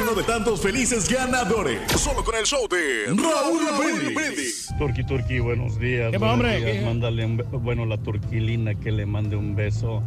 Uno 0.03 0.15
de 0.15 0.23
tantos 0.23 0.61
felices 0.61 1.09
ganadores. 1.09 1.81
Solo 1.93 2.25
con 2.25 2.35
el 2.37 2.45
show 2.45 2.67
de 2.69 3.07
Raúl 3.09 4.15
Brindis. 4.15 4.69
Turqui 4.79 5.05
Turqui, 5.05 5.41
buenos 5.41 5.79
días. 5.79 6.11
¿Qué 6.11 6.17
buenos 6.17 6.35
hombre? 6.35 6.57
días. 6.57 6.73
¿Qué? 6.79 6.85
Mándale 6.87 7.27
un 7.27 7.45
bueno, 7.53 7.85
la 7.85 7.99
turquilina 7.99 8.75
que 8.75 8.91
le 8.91 9.05
mande 9.05 9.37
un 9.37 9.55
beso 9.55 10.03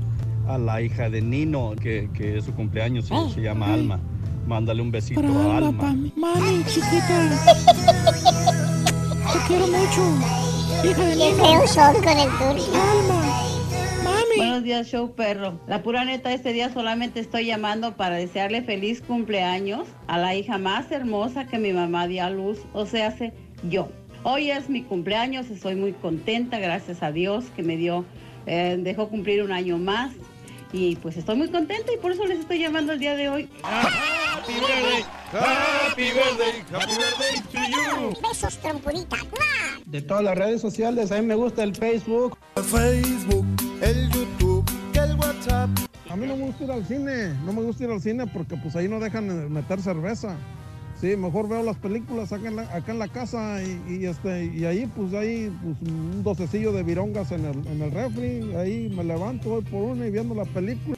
a 0.48 0.57
la 0.57 0.81
hija 0.81 1.11
de 1.11 1.22
Nino, 1.22 1.73
que, 1.80 2.09
que 2.14 2.40
es 2.40 2.45
su 2.45 2.53
cumpleaños 2.53 3.09
y 3.11 3.33
se 3.33 3.41
llama 3.41 3.72
Alma. 3.72 3.99
Mándale 4.48 4.81
un 4.81 4.90
besito 4.90 5.22
a 5.22 5.57
Alma. 5.57 5.95
Mami, 6.15 6.64
chiquita. 6.65 7.30
Te 9.33 9.40
quiero 9.48 9.67
mucho. 9.67 10.01
Hija 10.83 11.06
de 11.06 11.15
Qué 11.15 11.67
son 11.67 11.93
con 11.93 12.17
el 12.17 12.30
turco. 12.30 13.60
Mami. 14.37 14.47
Buenos 14.47 14.63
días, 14.63 14.87
show 14.87 15.13
perro. 15.13 15.59
La 15.67 15.83
pura 15.83 16.05
neta, 16.05 16.33
este 16.33 16.53
día 16.53 16.71
solamente 16.71 17.19
estoy 17.19 17.45
llamando 17.45 17.95
para 17.95 18.15
desearle 18.15 18.61
feliz 18.61 19.01
cumpleaños 19.01 19.87
a 20.07 20.17
la 20.17 20.35
hija 20.35 20.57
más 20.57 20.91
hermosa 20.91 21.47
que 21.47 21.57
mi 21.57 21.73
mamá 21.73 22.07
dio 22.07 22.23
a 22.23 22.29
luz, 22.29 22.59
o 22.73 22.85
sea, 22.85 23.07
hace 23.07 23.33
yo. 23.69 23.89
Hoy 24.23 24.51
es 24.51 24.69
mi 24.69 24.83
cumpleaños, 24.83 25.49
estoy 25.49 25.75
muy 25.75 25.93
contenta, 25.93 26.59
gracias 26.59 27.01
a 27.03 27.11
Dios 27.11 27.45
que 27.55 27.63
me 27.63 27.77
dio, 27.77 28.05
eh, 28.45 28.77
dejó 28.79 29.09
cumplir 29.09 29.43
un 29.43 29.51
año 29.51 29.77
más. 29.77 30.11
Y 30.73 30.95
pues 30.97 31.17
estoy 31.17 31.35
muy 31.35 31.49
contenta 31.49 31.91
y 31.93 31.97
por 31.97 32.13
eso 32.13 32.25
les 32.25 32.39
estoy 32.39 32.59
llamando 32.59 32.93
el 32.93 32.99
día 32.99 33.15
de 33.15 33.29
hoy. 33.29 33.49
Happy 34.51 34.59
birthday, 34.59 35.03
happy 35.31 36.11
birthday, 36.11 36.63
happy 36.71 36.95
birthday 36.97 37.35
to 37.51 37.59
you. 37.71 38.21
Besos, 38.21 38.57
trompudita. 38.57 39.17
De 39.85 40.01
todas 40.01 40.23
las 40.23 40.38
redes 40.38 40.59
sociales, 40.59 41.11
a 41.11 41.21
mí 41.21 41.25
me 41.25 41.35
gusta 41.35 41.63
el 41.63 41.73
Facebook. 41.73 42.38
Facebook, 42.55 43.45
el 43.81 44.09
YouTube, 44.09 44.69
el 44.93 45.15
WhatsApp. 45.15 45.69
A 46.09 46.17
mí 46.17 46.27
no 46.27 46.35
me 46.35 46.47
gusta 46.47 46.65
ir 46.65 46.71
al 46.71 46.85
cine, 46.85 47.33
no 47.45 47.53
me 47.53 47.61
gusta 47.61 47.85
ir 47.85 47.91
al 47.91 48.01
cine 48.01 48.27
porque 48.27 48.57
pues 48.57 48.75
ahí 48.75 48.89
no 48.89 48.99
dejan 48.99 49.51
meter 49.53 49.81
cerveza. 49.81 50.35
Sí, 50.99 51.15
mejor 51.15 51.47
veo 51.47 51.63
las 51.63 51.77
películas 51.77 52.33
acá 52.33 52.49
en 52.49 52.57
la, 52.57 52.63
acá 52.63 52.91
en 52.91 52.99
la 52.99 53.07
casa 53.07 53.63
y, 53.63 53.81
y, 53.88 54.05
este 54.05 54.45
y 54.45 54.65
ahí 54.65 54.85
pues 54.85 55.13
ahí 55.13 55.49
pues, 55.63 55.77
un 55.89 56.23
docecillo 56.23 56.73
de 56.73 56.83
virongas 56.83 57.31
en 57.31 57.45
el, 57.45 57.67
en 57.67 57.81
el 57.81 57.91
refri, 57.91 58.53
ahí 58.55 58.93
me 58.95 59.03
levanto, 59.05 59.49
voy 59.49 59.61
por 59.63 59.81
una 59.81 60.05
y 60.05 60.11
viendo 60.11 60.35
la 60.35 60.45
película. 60.45 60.97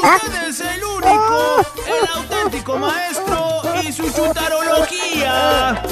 Caballeros, 0.00 0.60
el 0.60 0.84
único, 0.84 1.60
el 1.86 2.02
auténtico 2.14 2.78
maestro 2.78 3.60
y 3.82 3.92
su 3.92 4.10
chutarología. 4.10 5.82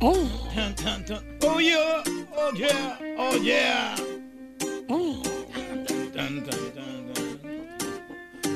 Oh 0.00 1.58
yeah, 1.60 2.02
oh 2.36 2.52
yeah, 2.54 2.98
oh 3.18 3.36
yeah. 3.36 3.94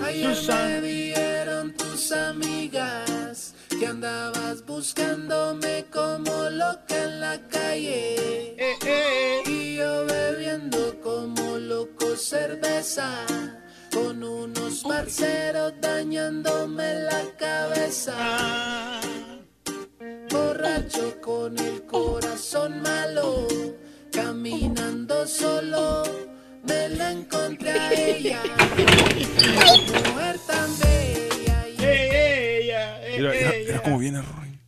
Ayer 0.05 0.83
me 0.83 0.89
dieron 0.89 1.73
tus 1.75 2.13
amigas 2.13 3.14
que 3.85 3.91
andabas 3.91 4.65
buscándome 4.65 5.85
como 5.93 6.49
loca 6.49 7.05
en 7.05 7.21
la 7.21 7.39
calle. 7.49 8.57
Y 9.47 9.77
yo 9.77 10.07
bebiendo 10.07 10.99
como 11.03 11.59
loco 11.59 12.17
cerveza. 12.17 13.11
Con 13.93 14.25
unos 14.25 14.85
parceros 14.85 15.75
dañándome 15.83 16.95
la 16.95 17.23
cabeza. 17.39 19.01
Borracho 20.31 21.21
con 21.21 21.59
el 21.59 21.85
corazón 21.85 22.81
malo. 22.81 23.47
Caminando 24.11 25.27
solo. 25.27 26.05
Me 26.63 26.89
la 26.89 27.13
encontré 27.13 27.71
a 27.71 27.93
ella. 27.93 28.41
Mujer 30.07 30.41
y 30.41 31.04
Mira, 33.25 33.37
mira, 33.39 33.53
mira 33.67 33.83
cómo 33.83 33.99
viene, 33.99 34.21
Rory. 34.21 34.61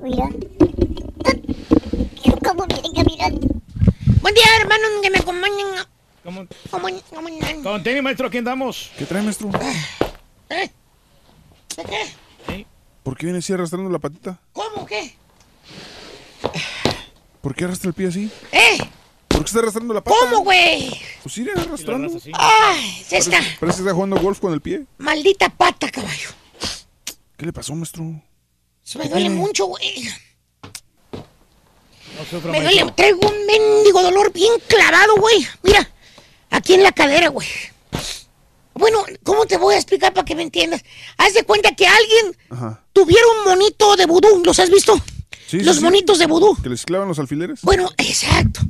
Mira. 0.00 0.28
¿Cómo 2.44 2.66
vienen 2.66 2.92
caminando? 2.94 3.48
Buen 4.20 4.34
día, 4.34 4.44
hermanos, 4.60 4.88
que 5.02 5.10
me 5.10 5.18
acompañen. 5.18 5.66
¿Cómo? 6.22 6.46
¿Cómo, 6.70 6.88
cómo, 7.10 7.62
Con 7.64 7.82
tenis, 7.82 8.02
maestro, 8.04 8.28
aquí 8.28 8.38
andamos. 8.38 8.92
¿Qué 8.96 9.04
trae, 9.04 9.22
maestro? 9.22 9.50
¿Eh? 10.48 10.70
¿De 11.76 11.84
qué? 11.84 12.66
¿Por 13.02 13.16
qué 13.16 13.26
viene 13.26 13.40
así 13.40 13.52
arrastrando 13.52 13.90
la 13.90 13.98
patita? 13.98 14.38
¿Cómo 14.52 14.86
qué? 14.86 15.16
¿Por 17.40 17.56
qué 17.56 17.64
arrastra 17.64 17.88
el 17.88 17.94
pie 17.94 18.06
así? 18.06 18.30
¿Eh? 18.52 18.78
¿Por 19.42 19.46
qué 19.46 19.50
está 19.50 19.58
arrastrando 19.58 19.92
la 19.94 20.04
pata? 20.04 20.16
¿Cómo, 20.20 20.44
güey? 20.44 21.00
Pues 21.20 21.36
iré 21.38 21.50
arrastrando. 21.50 22.16
¡Ay! 22.34 23.04
Se 23.08 23.16
está. 23.16 23.38
Parece, 23.38 23.56
parece 23.58 23.76
que 23.78 23.82
está 23.82 23.92
jugando 23.94 24.20
golf 24.20 24.38
con 24.38 24.52
el 24.52 24.60
pie. 24.60 24.84
Maldita 24.98 25.48
pata, 25.48 25.90
caballo. 25.90 26.28
¿Qué 27.36 27.46
le 27.46 27.52
pasó, 27.52 27.74
maestro? 27.74 28.04
Se 28.84 28.98
me 29.00 29.08
duele 29.08 29.30
mucho, 29.30 29.66
güey. 29.66 30.04
No 31.12 31.22
Me 32.44 32.50
maestro. 32.52 32.52
duele, 32.52 32.92
traigo 32.92 33.18
un 33.28 33.46
mendigo 33.46 34.00
dolor 34.00 34.32
bien 34.32 34.52
clavado, 34.68 35.16
güey. 35.16 35.44
Mira, 35.64 35.90
aquí 36.50 36.74
en 36.74 36.84
la 36.84 36.92
cadera, 36.92 37.26
güey. 37.28 37.48
Bueno, 38.74 39.04
¿cómo 39.24 39.44
te 39.46 39.56
voy 39.56 39.74
a 39.74 39.78
explicar 39.78 40.12
para 40.14 40.24
que 40.24 40.36
me 40.36 40.42
entiendas? 40.42 40.84
Haz 41.18 41.34
de 41.34 41.42
cuenta 41.42 41.74
que 41.74 41.88
alguien 41.88 42.36
Ajá. 42.48 42.84
tuviera 42.92 43.24
un 43.38 43.44
monito 43.50 43.96
de 43.96 44.06
vudú, 44.06 44.40
¿los 44.44 44.60
has 44.60 44.70
visto? 44.70 44.94
Sí, 45.48 45.60
Los 45.62 45.78
sí. 45.78 45.82
monitos 45.82 46.20
de 46.20 46.26
vudú. 46.26 46.56
¿Que 46.62 46.68
les 46.68 46.84
clavan 46.84 47.08
los 47.08 47.18
alfileres? 47.18 47.60
Bueno, 47.62 47.90
exacto. 47.98 48.60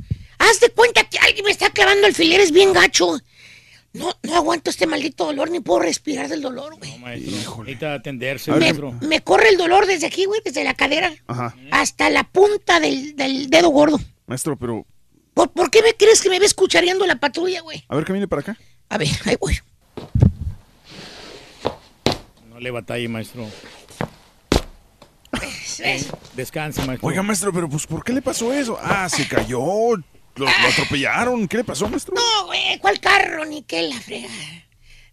Haz 0.49 0.59
de 0.59 0.69
cuenta 0.69 1.03
que 1.05 1.17
alguien 1.19 1.45
me 1.45 1.51
está 1.51 1.69
clavando 1.69 2.07
alfileres 2.07 2.51
bien 2.51 2.73
gacho. 2.73 3.17
No, 3.93 4.11
no 4.23 4.35
aguanto 4.35 4.71
este 4.71 4.87
maldito 4.87 5.25
dolor 5.25 5.51
ni 5.51 5.59
puedo 5.59 5.79
respirar 5.81 6.27
del 6.27 6.41
dolor, 6.41 6.75
güey. 6.77 6.91
No, 6.93 6.97
maestro. 6.99 7.57
Necesita 7.63 7.93
atenderse, 7.93 8.51
Me, 8.51 8.59
maestro. 8.59 8.91
me 9.01 9.21
corre 9.21 9.49
el 9.49 9.57
dolor 9.57 9.85
desde 9.85 10.07
aquí, 10.07 10.25
güey, 10.25 10.41
desde 10.43 10.63
la 10.63 10.73
cadera 10.73 11.13
Ajá. 11.27 11.55
hasta 11.71 12.09
la 12.09 12.23
punta 12.23 12.79
del, 12.79 13.15
del 13.15 13.49
dedo 13.51 13.69
gordo. 13.69 13.99
Maestro, 14.25 14.57
pero. 14.57 14.85
¿Por, 15.35 15.51
por 15.51 15.69
qué 15.71 15.81
me 15.83 15.93
crees 15.93 16.21
que 16.21 16.29
me 16.29 16.39
ves 16.39 16.53
cuchareando 16.55 17.05
la 17.05 17.15
patrulla, 17.19 17.61
güey? 17.61 17.83
A 17.87 17.95
ver, 17.95 18.03
camine 18.05 18.27
para 18.27 18.41
acá. 18.41 18.57
A 18.89 18.97
ver, 18.97 19.07
ahí 19.25 19.35
voy. 19.39 19.59
No 22.49 22.59
le 22.59 22.71
batalle, 22.71 23.07
maestro. 23.07 23.47
¿Ves? 25.79 26.07
Descanse, 26.35 26.83
maestro. 26.85 27.07
Oiga, 27.07 27.21
maestro, 27.23 27.51
pero 27.53 27.69
pues, 27.69 27.85
¿por 27.87 28.03
qué 28.03 28.13
le 28.13 28.21
pasó 28.21 28.51
eso? 28.53 28.77
Ah, 28.81 29.07
se 29.09 29.27
cayó. 29.27 29.61
Lo, 30.35 30.45
lo 30.45 30.67
atropellaron. 30.67 31.47
¿Qué 31.47 31.57
le 31.57 31.63
pasó, 31.63 31.87
maestro? 31.87 32.15
No, 32.15 32.47
güey, 32.47 32.79
¿cuál 32.79 32.99
carro 32.99 33.45
ni 33.45 33.63
qué 33.63 33.83
la 33.83 33.99
frega? 33.99 34.29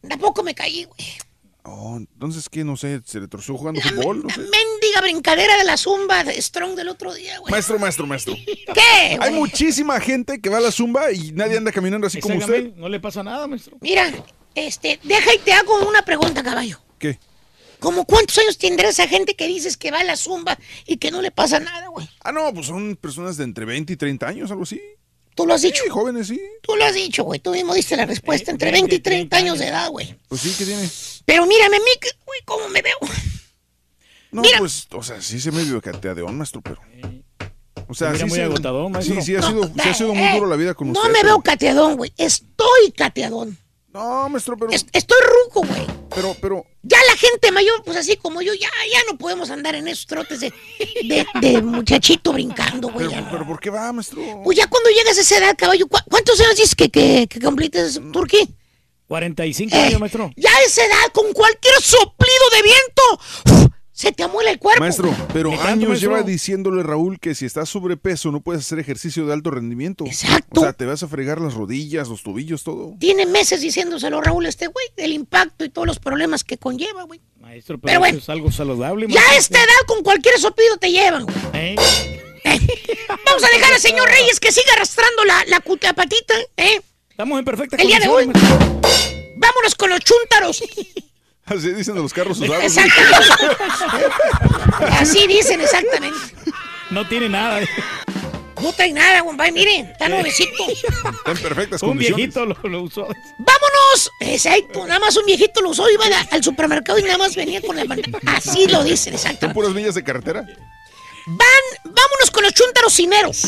Tampoco 0.09 0.43
me 0.43 0.55
caí, 0.55 0.85
güey. 0.85 1.19
Oh, 1.63 1.97
entonces, 1.99 2.49
¿qué? 2.49 2.65
No 2.65 2.77
sé, 2.77 3.03
¿se 3.05 3.21
le 3.21 3.29
torció 3.29 3.57
jugando 3.57 3.81
fútbol? 3.83 4.23
No 4.23 4.31
sé. 4.31 4.41
Mendiga 4.41 5.03
brincadera 5.03 5.59
de 5.59 5.65
la 5.65 5.77
zumba 5.77 6.25
de 6.25 6.41
Strong 6.41 6.75
del 6.75 6.89
otro 6.89 7.13
día, 7.13 7.39
güey. 7.39 7.51
Maestro, 7.51 7.79
maestro, 7.79 8.07
maestro. 8.07 8.35
¿Qué? 8.45 8.81
Hay 8.81 9.17
güey? 9.19 9.33
muchísima 9.35 10.01
gente 10.01 10.41
que 10.41 10.49
va 10.49 10.57
a 10.57 10.61
la 10.61 10.73
zumba 10.73 11.13
y 11.13 11.33
nadie 11.33 11.59
anda 11.59 11.71
caminando 11.71 12.07
así 12.07 12.21
como 12.21 12.39
usted. 12.39 12.75
No 12.77 12.89
le 12.89 12.99
pasa 12.99 13.23
nada, 13.23 13.47
maestro. 13.47 13.77
Mira, 13.81 14.11
este, 14.55 14.99
deja 15.03 15.35
y 15.35 15.39
te 15.39 15.53
hago 15.53 15.87
una 15.87 16.03
pregunta, 16.03 16.43
caballo. 16.43 16.81
¿Qué? 16.99 17.19
¿Cómo 17.79 18.05
cuántos 18.05 18.37
años 18.39 18.59
tendrá 18.59 18.89
esa 18.89 19.07
gente 19.07 19.35
que 19.35 19.47
dices 19.47 19.77
que 19.77 19.91
va 19.91 20.01
a 20.01 20.05
la 20.05 20.17
zumba 20.17 20.59
y 20.87 20.97
que 20.97 21.11
no 21.11 21.21
le 21.23 21.31
pasa 21.31 21.61
nada, 21.61 21.89
güey? 21.89 22.09
Ah, 22.23 22.33
no, 22.33 22.53
pues 22.53 22.67
son 22.67 22.97
personas 22.97 23.37
de 23.37 23.45
entre 23.45 23.65
20 23.65 23.93
y 23.93 23.97
30 23.97 24.27
años, 24.27 24.51
algo 24.51 24.65
así. 24.65 24.81
¿Tú 25.41 25.47
lo 25.47 25.55
has 25.55 25.63
dicho? 25.63 25.83
Sí, 25.85 25.91
jóvenes, 25.91 26.29
sí. 26.29 26.41
Tú 26.63 26.77
lo 26.77 26.85
has 26.85 26.95
dicho, 26.95 27.25
güey. 27.25 27.41
Tú 27.41 27.51
mismo 27.53 27.75
diste 27.75 27.97
la 27.97 28.07
respuesta. 28.07 28.51
Entre 28.51 28.71
20 28.71 28.95
y 28.95 28.99
30 29.01 29.37
años 29.37 29.59
de 29.59 29.69
edad, 29.69 29.89
güey. 29.91 30.15
Pues 30.29 30.41
sí, 30.41 30.55
¿qué 30.59 30.65
tiene? 30.65 30.89
Pero 31.25 31.47
mírame, 31.47 31.77
a 31.77 31.81
mí, 31.81 31.91
güey, 32.27 32.41
¿cómo 32.45 32.69
me 32.69 32.83
veo? 32.83 32.97
No, 34.33 34.43
Mira. 34.43 34.59
pues, 34.59 34.87
o 34.93 35.03
sea, 35.03 35.21
sí 35.21 35.41
se 35.41 35.51
medio 35.51 35.81
cateadeón, 35.81 36.37
maestro, 36.39 36.61
pero. 36.61 36.81
O 37.89 37.95
sea, 37.95 38.15
sí 38.15 38.25
muy 38.25 38.31
se- 38.39 38.47
maestro. 38.49 38.91
Sí, 39.03 39.21
sí 39.23 39.35
ha, 39.37 39.43
sido, 39.43 39.65
sí 39.65 39.89
ha 39.89 39.95
sido 39.95 40.15
muy 40.15 40.23
eh, 40.25 40.33
duro 40.35 40.47
la 40.47 40.57
vida 40.57 40.75
con 40.75 40.93
No 40.93 41.01
usted. 41.01 41.09
me 41.13 41.19
pero- 41.21 41.29
veo 41.35 41.41
cateadón, 41.43 41.97
güey. 41.97 42.13
Estoy 42.17 42.93
cateadón. 42.97 43.59
No, 43.93 44.29
maestro, 44.29 44.57
pero. 44.57 44.71
estoy 44.73 45.19
ruco, 45.45 45.67
güey. 45.67 45.85
Pero, 46.15 46.37
pero. 46.41 46.65
Ya 46.83 46.99
la 47.09 47.17
gente 47.17 47.51
mayor, 47.51 47.83
pues 47.85 47.97
así 47.97 48.17
como 48.17 48.41
yo, 48.41 48.55
ya, 48.55 48.69
ya 48.93 49.01
no 49.11 49.19
podemos 49.19 49.51
andar 49.51 49.75
en 49.75 49.89
esos 49.89 50.07
trotes 50.07 50.41
de, 50.41 50.53
de, 51.03 51.27
de 51.41 51.63
muchachito 51.63 52.33
brincando, 52.33 52.89
güey. 52.89 53.09
Pero, 53.09 53.27
pero 53.31 53.47
¿por 53.47 53.59
qué 53.61 53.71
va, 53.71 53.93
maestro? 53.93 54.21
Pues 54.45 54.57
ya 54.57 54.69
cuando 54.69 54.91
llegas 54.91 55.19
a 55.19 55.21
esa 55.23 55.39
edad, 55.39 55.57
caballo, 55.59 55.89
¿cu- 55.89 55.99
¿cuántos 56.09 56.39
años 56.41 56.57
dices 56.57 56.75
que, 56.77 56.89
que, 56.89 57.27
que 57.29 57.41
completes, 57.41 58.01
Turquí? 58.13 58.49
45 59.09 59.75
Eh, 59.75 59.79
años, 59.81 59.99
maestro. 60.01 60.31
Ya 60.37 60.51
a 60.55 60.63
esa 60.63 60.85
edad, 60.85 61.13
con 61.13 61.33
cualquier 61.33 61.75
soplido 61.83 62.51
de 62.53 62.63
viento, 62.63 63.03
¡uf! 63.65 63.67
Se 64.01 64.13
te 64.13 64.23
amuela 64.23 64.51
el 64.51 64.59
cuerpo. 64.59 64.81
Maestro, 64.81 65.15
pero 65.33 65.51
años 65.53 65.91
maestro. 65.91 65.95
lleva 66.11 66.23
diciéndole 66.23 66.83
Raúl 66.83 67.21
que 67.21 67.35
si 67.35 67.45
estás 67.45 67.69
sobrepeso 67.69 68.33
no 68.33 68.41
puedes 68.41 68.63
hacer 68.65 68.79
ejercicio 68.79 69.27
de 69.27 69.35
alto 69.35 69.51
rendimiento. 69.51 70.07
Exacto. 70.07 70.61
O 70.61 70.63
sea, 70.65 70.73
te 70.73 70.87
vas 70.87 71.03
a 71.03 71.09
fregar 71.09 71.39
las 71.41 71.53
rodillas, 71.53 72.09
los 72.09 72.23
tobillos, 72.23 72.63
todo. 72.65 72.95
Tiene 72.99 73.27
meses 73.27 73.61
diciéndoselo 73.61 74.21
Raúl 74.23 74.47
este 74.47 74.69
güey, 74.69 74.87
del 74.97 75.13
impacto 75.13 75.65
y 75.67 75.69
todos 75.69 75.87
los 75.87 75.99
problemas 75.99 76.45
que 76.45 76.57
conlleva, 76.57 77.03
güey. 77.03 77.21
Maestro, 77.41 77.79
pero, 77.79 77.89
Pero 77.91 78.01
bueno. 78.01 78.19
es 78.19 78.29
algo 78.31 78.51
saludable, 78.51 79.07
Ya 79.11 79.21
a 79.21 79.37
esta 79.37 79.59
edad, 79.59 79.87
con 79.87 80.03
cualquier 80.03 80.39
soplido 80.39 80.79
te 80.79 80.91
llevan, 80.91 81.25
güey. 81.25 81.37
¿Eh? 81.53 81.77
Vamos 83.27 83.45
a 83.45 83.49
dejar 83.55 83.75
al 83.75 83.81
señor 83.81 84.09
Reyes 84.09 84.41
que 84.41 84.51
siga 84.51 84.73
arrastrando 84.77 85.25
la, 85.27 85.45
la, 85.47 85.61
cu- 85.61 85.79
la 85.83 85.93
patita, 85.93 86.35
¿eh? 86.57 86.81
Estamos 87.11 87.39
en 87.39 87.45
perfecta 87.45 87.77
El 87.77 87.87
día 87.87 87.99
de 88.01 88.09
hoy. 88.09 88.27
Vámonos 89.37 89.75
con 89.77 89.91
los 89.91 90.01
chúntaros. 90.01 90.63
Así 91.51 91.73
dicen 91.73 91.95
de 91.97 92.01
los 92.03 92.13
carros 92.13 92.39
usados. 92.41 92.65
Exactamente. 92.65 93.57
Así 94.99 95.27
dicen 95.27 95.61
exactamente. 95.61 96.19
No 96.91 97.07
tiene 97.09 97.29
nada. 97.29 97.61
No 98.61 98.73
trae 98.73 98.93
nada, 98.93 99.23
compadre. 99.23 99.53
Mire, 99.53 99.81
está 99.93 100.09
nuevecito. 100.09 100.65
Está 100.69 101.31
en 101.31 101.39
perfectas 101.39 101.83
Un 101.83 101.91
condiciones. 101.91 102.17
viejito 102.17 102.45
lo, 102.47 102.57
lo 102.69 102.83
usó. 102.83 103.03
¡Vámonos! 103.39 104.11
Exacto. 104.21 104.87
Nada 104.87 105.01
más 105.01 105.17
un 105.17 105.25
viejito 105.25 105.61
lo 105.63 105.71
usó, 105.71 105.89
iba 105.91 106.05
a- 106.07 106.27
al 106.35 106.45
supermercado 106.45 106.99
y 106.99 107.03
nada 107.03 107.17
más 107.19 107.35
venía 107.35 107.61
con 107.63 107.75
la 107.77 107.85
mano. 107.85 108.03
Así 108.27 108.67
lo 108.67 108.85
dicen, 108.85 109.15
exacto. 109.15 109.47
¿Son 109.47 109.55
puras 109.55 109.73
millas 109.73 109.95
de 109.95 110.05
carretera? 110.05 110.43
Van, 111.27 111.49
vámonos 111.85 112.31
con 112.33 112.43
los 112.45 112.53
chúntaros 112.53 112.93
cineros. 112.93 113.43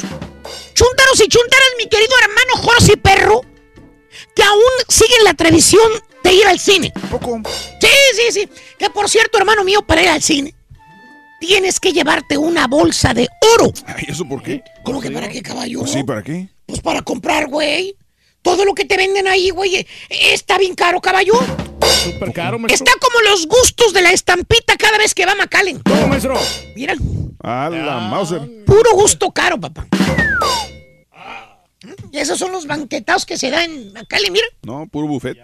Chúntaros 0.74 1.20
y 1.20 1.28
chuntaras, 1.28 1.68
mi 1.78 1.88
querido 1.88 2.14
hermano 2.22 2.56
Jorge 2.68 2.96
Perro, 2.96 3.42
que 4.34 4.42
aún 4.42 4.62
siguen 4.88 5.24
la 5.24 5.34
tradición 5.34 5.90
de 6.22 6.32
ir 6.34 6.46
al 6.46 6.58
cine. 6.58 6.92
Sí, 7.80 7.88
sí, 8.14 8.32
sí. 8.32 8.48
Que 8.78 8.90
por 8.90 9.08
cierto, 9.08 9.38
hermano 9.38 9.64
mío, 9.64 9.82
para 9.82 10.02
ir 10.02 10.08
al 10.08 10.22
cine, 10.22 10.54
tienes 11.40 11.80
que 11.80 11.92
llevarte 11.92 12.36
una 12.38 12.66
bolsa 12.66 13.14
de 13.14 13.28
oro. 13.54 13.72
Ay, 13.86 14.06
¿eso 14.08 14.26
por 14.28 14.42
qué? 14.42 14.62
¿Cómo 14.84 15.00
que 15.00 15.10
para 15.10 15.28
qué, 15.28 15.42
caballo? 15.42 15.80
Pues 15.80 15.92
sí, 15.92 16.02
¿para 16.04 16.22
qué? 16.22 16.48
Pues 16.66 16.80
para 16.80 17.02
comprar, 17.02 17.48
güey. 17.48 17.96
Todo 18.42 18.64
lo 18.64 18.74
que 18.74 18.84
te 18.84 18.96
venden 18.96 19.28
ahí, 19.28 19.50
güey, 19.50 19.86
está 20.08 20.58
bien 20.58 20.74
caro, 20.74 21.00
caballo. 21.00 21.34
Súper 22.02 22.32
caro, 22.32 22.58
maestro. 22.58 22.84
Está 22.84 22.98
como 23.00 23.20
los 23.30 23.46
gustos 23.46 23.92
de 23.92 24.02
la 24.02 24.10
estampita 24.10 24.76
cada 24.76 24.98
vez 24.98 25.14
que 25.14 25.24
va 25.24 25.32
a 25.32 25.36
McAllen. 25.36 25.80
¿Cómo, 25.82 26.08
maestro? 26.08 26.36
Mira, 26.74 26.94
A 27.40 27.70
la 27.70 28.00
Mauser. 28.00 28.64
puro 28.64 28.94
gusto 28.94 29.30
caro, 29.30 29.60
papá. 29.60 29.86
Y 32.10 32.18
esos 32.18 32.38
son 32.38 32.50
los 32.52 32.66
banquetados 32.66 33.24
que 33.24 33.36
se 33.36 33.50
dan 33.50 33.62
en 33.70 33.92
McAllen, 33.92 34.32
mira. 34.32 34.46
No, 34.62 34.86
puro 34.88 35.06
buffet. 35.06 35.38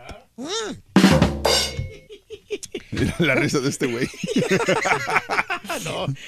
Mira 2.91 3.15
la 3.19 3.35
risa 3.35 3.61
de 3.61 3.69
este 3.69 3.87
güey. 3.87 4.09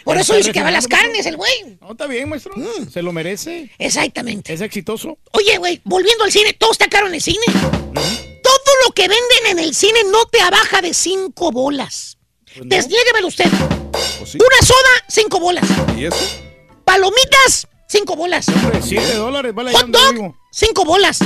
Por 0.05 0.19
eso 0.19 0.35
dice 0.35 0.53
que 0.53 0.63
va 0.63 0.69
a 0.69 0.73
las 0.73 0.87
carnes 0.87 1.25
el 1.27 1.37
güey. 1.37 1.79
No, 1.81 1.93
está 1.93 2.07
bien, 2.07 2.29
maestro. 2.29 2.53
Se 2.91 3.03
lo 3.03 3.13
merece. 3.13 3.71
Exactamente. 3.79 4.53
Es 4.53 4.61
exitoso. 4.61 5.19
Oye, 5.33 5.57
güey, 5.59 5.81
volviendo 5.85 6.25
al 6.25 6.33
cine, 6.33 6.53
todo 6.53 6.73
está 6.73 6.89
caro 6.89 7.07
en 7.07 7.15
el 7.15 7.23
cine. 7.23 7.45
Todo 7.55 8.75
lo 8.87 8.93
que 8.93 9.03
venden 9.03 9.47
en 9.49 9.59
el 9.59 9.75
cine 9.75 10.01
no 10.11 10.27
te 10.27 10.41
abaja 10.41 10.83
de 10.83 10.93
cinco 10.93 11.53
bolas. 11.53 12.19
Desniéguemelo 12.57 13.29
usted. 13.29 13.47
Una 13.47 14.67
soda, 14.67 15.05
cinco 15.09 15.41
bolas. 15.41 15.65
¿Y 15.97 16.07
eso? 16.07 16.43
Palomitas, 16.85 17.69
cinco 17.89 18.17
bolas. 18.17 18.49
Hombre, 18.49 18.83
siete 18.83 19.15
dólares, 19.15 19.55
vale. 19.55 19.73
Hot 19.73 19.87
dog, 19.87 20.35
cinco 20.51 20.85
bolas. 20.85 21.21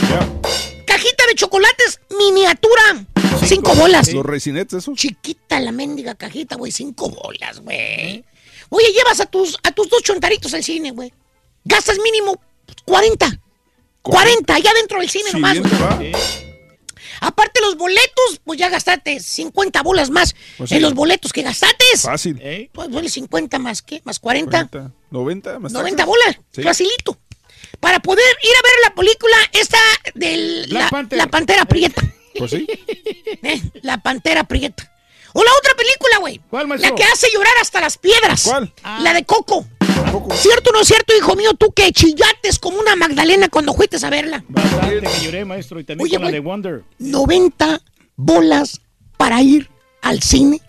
Cajita 0.94 1.26
de 1.26 1.34
chocolates, 1.34 2.00
miniatura, 2.16 3.04
cinco, 3.44 3.74
bolas. 3.74 4.12
Los 4.12 4.24
resinetes 4.24 4.74
esos. 4.74 4.96
Chiquita 4.96 5.58
la 5.58 5.72
mendiga 5.72 6.14
cajita, 6.14 6.54
güey, 6.54 6.70
cinco 6.70 7.10
bolas, 7.10 7.58
güey. 7.58 8.24
Oye, 8.68 8.92
llevas 8.92 9.18
a 9.18 9.26
tus, 9.26 9.58
a 9.64 9.72
tus 9.72 9.90
dos 9.90 10.04
chontaritos 10.04 10.54
al 10.54 10.62
cine, 10.62 10.92
güey. 10.92 11.12
Gastas 11.64 11.98
mínimo 11.98 12.40
40. 12.84 13.40
40, 14.02 14.54
allá 14.54 14.70
dentro 14.74 15.00
del 15.00 15.10
cine 15.10 15.30
nomás. 15.32 15.58
Aparte 17.20 17.60
los 17.60 17.76
boletos, 17.76 18.40
pues 18.44 18.58
ya 18.60 18.68
gastaste 18.68 19.18
50 19.18 19.82
bolas 19.82 20.10
más 20.10 20.34
Pues 20.58 20.70
en 20.70 20.78
sí. 20.78 20.82
los 20.82 20.94
boletos 20.94 21.32
que 21.32 21.42
gastaste. 21.42 21.84
Fácil. 21.96 22.70
Pues 22.72 22.88
vale 22.90 23.08
50 23.08 23.58
más, 23.58 23.82
¿qué? 23.82 24.00
Más 24.04 24.20
40. 24.20 24.92
90 25.10 25.58
más 25.58 25.72
90 25.72 25.96
taxas. 25.96 26.06
bolas, 26.06 26.40
Sí. 26.52 26.62
facilito. 26.62 27.18
Para 27.80 28.00
poder 28.00 28.24
ir 28.42 28.50
a 28.50 28.62
ver 28.62 28.72
la 28.88 28.94
película 28.94 29.36
esta 29.52 29.78
de 30.14 30.66
la, 30.68 30.90
la 31.10 31.26
Pantera 31.28 31.64
Prieta. 31.64 32.02
Pues 32.38 32.50
sí. 32.50 32.66
Eh, 33.42 33.60
La 33.82 33.98
Pantera 33.98 34.44
Prieta. 34.44 34.90
O 35.34 35.42
la 35.42 35.50
otra 35.58 35.74
película, 35.76 36.18
güey. 36.18 36.40
¿Cuál, 36.48 36.66
maestro? 36.66 36.90
La 36.90 36.96
que 36.96 37.04
hace 37.04 37.26
llorar 37.30 37.52
hasta 37.60 37.80
las 37.80 37.98
piedras. 37.98 38.44
¿Cuál? 38.44 38.72
La 39.00 39.12
de 39.12 39.24
Coco. 39.24 39.66
¿Cierto 40.34 40.70
o 40.70 40.72
no 40.72 40.80
es 40.80 40.88
cierto, 40.88 41.12
hijo 41.14 41.36
mío? 41.36 41.52
Tú 41.58 41.72
que 41.72 41.92
chillates 41.92 42.58
como 42.58 42.78
una 42.78 42.96
Magdalena 42.96 43.48
cuando 43.48 43.74
fuiste 43.74 43.98
a 44.04 44.10
verla. 44.10 44.44
Bastante 44.48 45.00
que 45.00 45.24
lloré, 45.24 45.44
maestro. 45.44 45.78
Y 45.80 45.84
también 45.84 46.04
Oye, 46.04 46.16
con 46.16 46.24
la 46.24 46.30
de 46.30 46.40
Wonder. 46.40 46.84
90 46.98 47.80
bolas 48.16 48.80
para 49.18 49.42
ir 49.42 49.68
al 50.00 50.22
cine. 50.22 50.60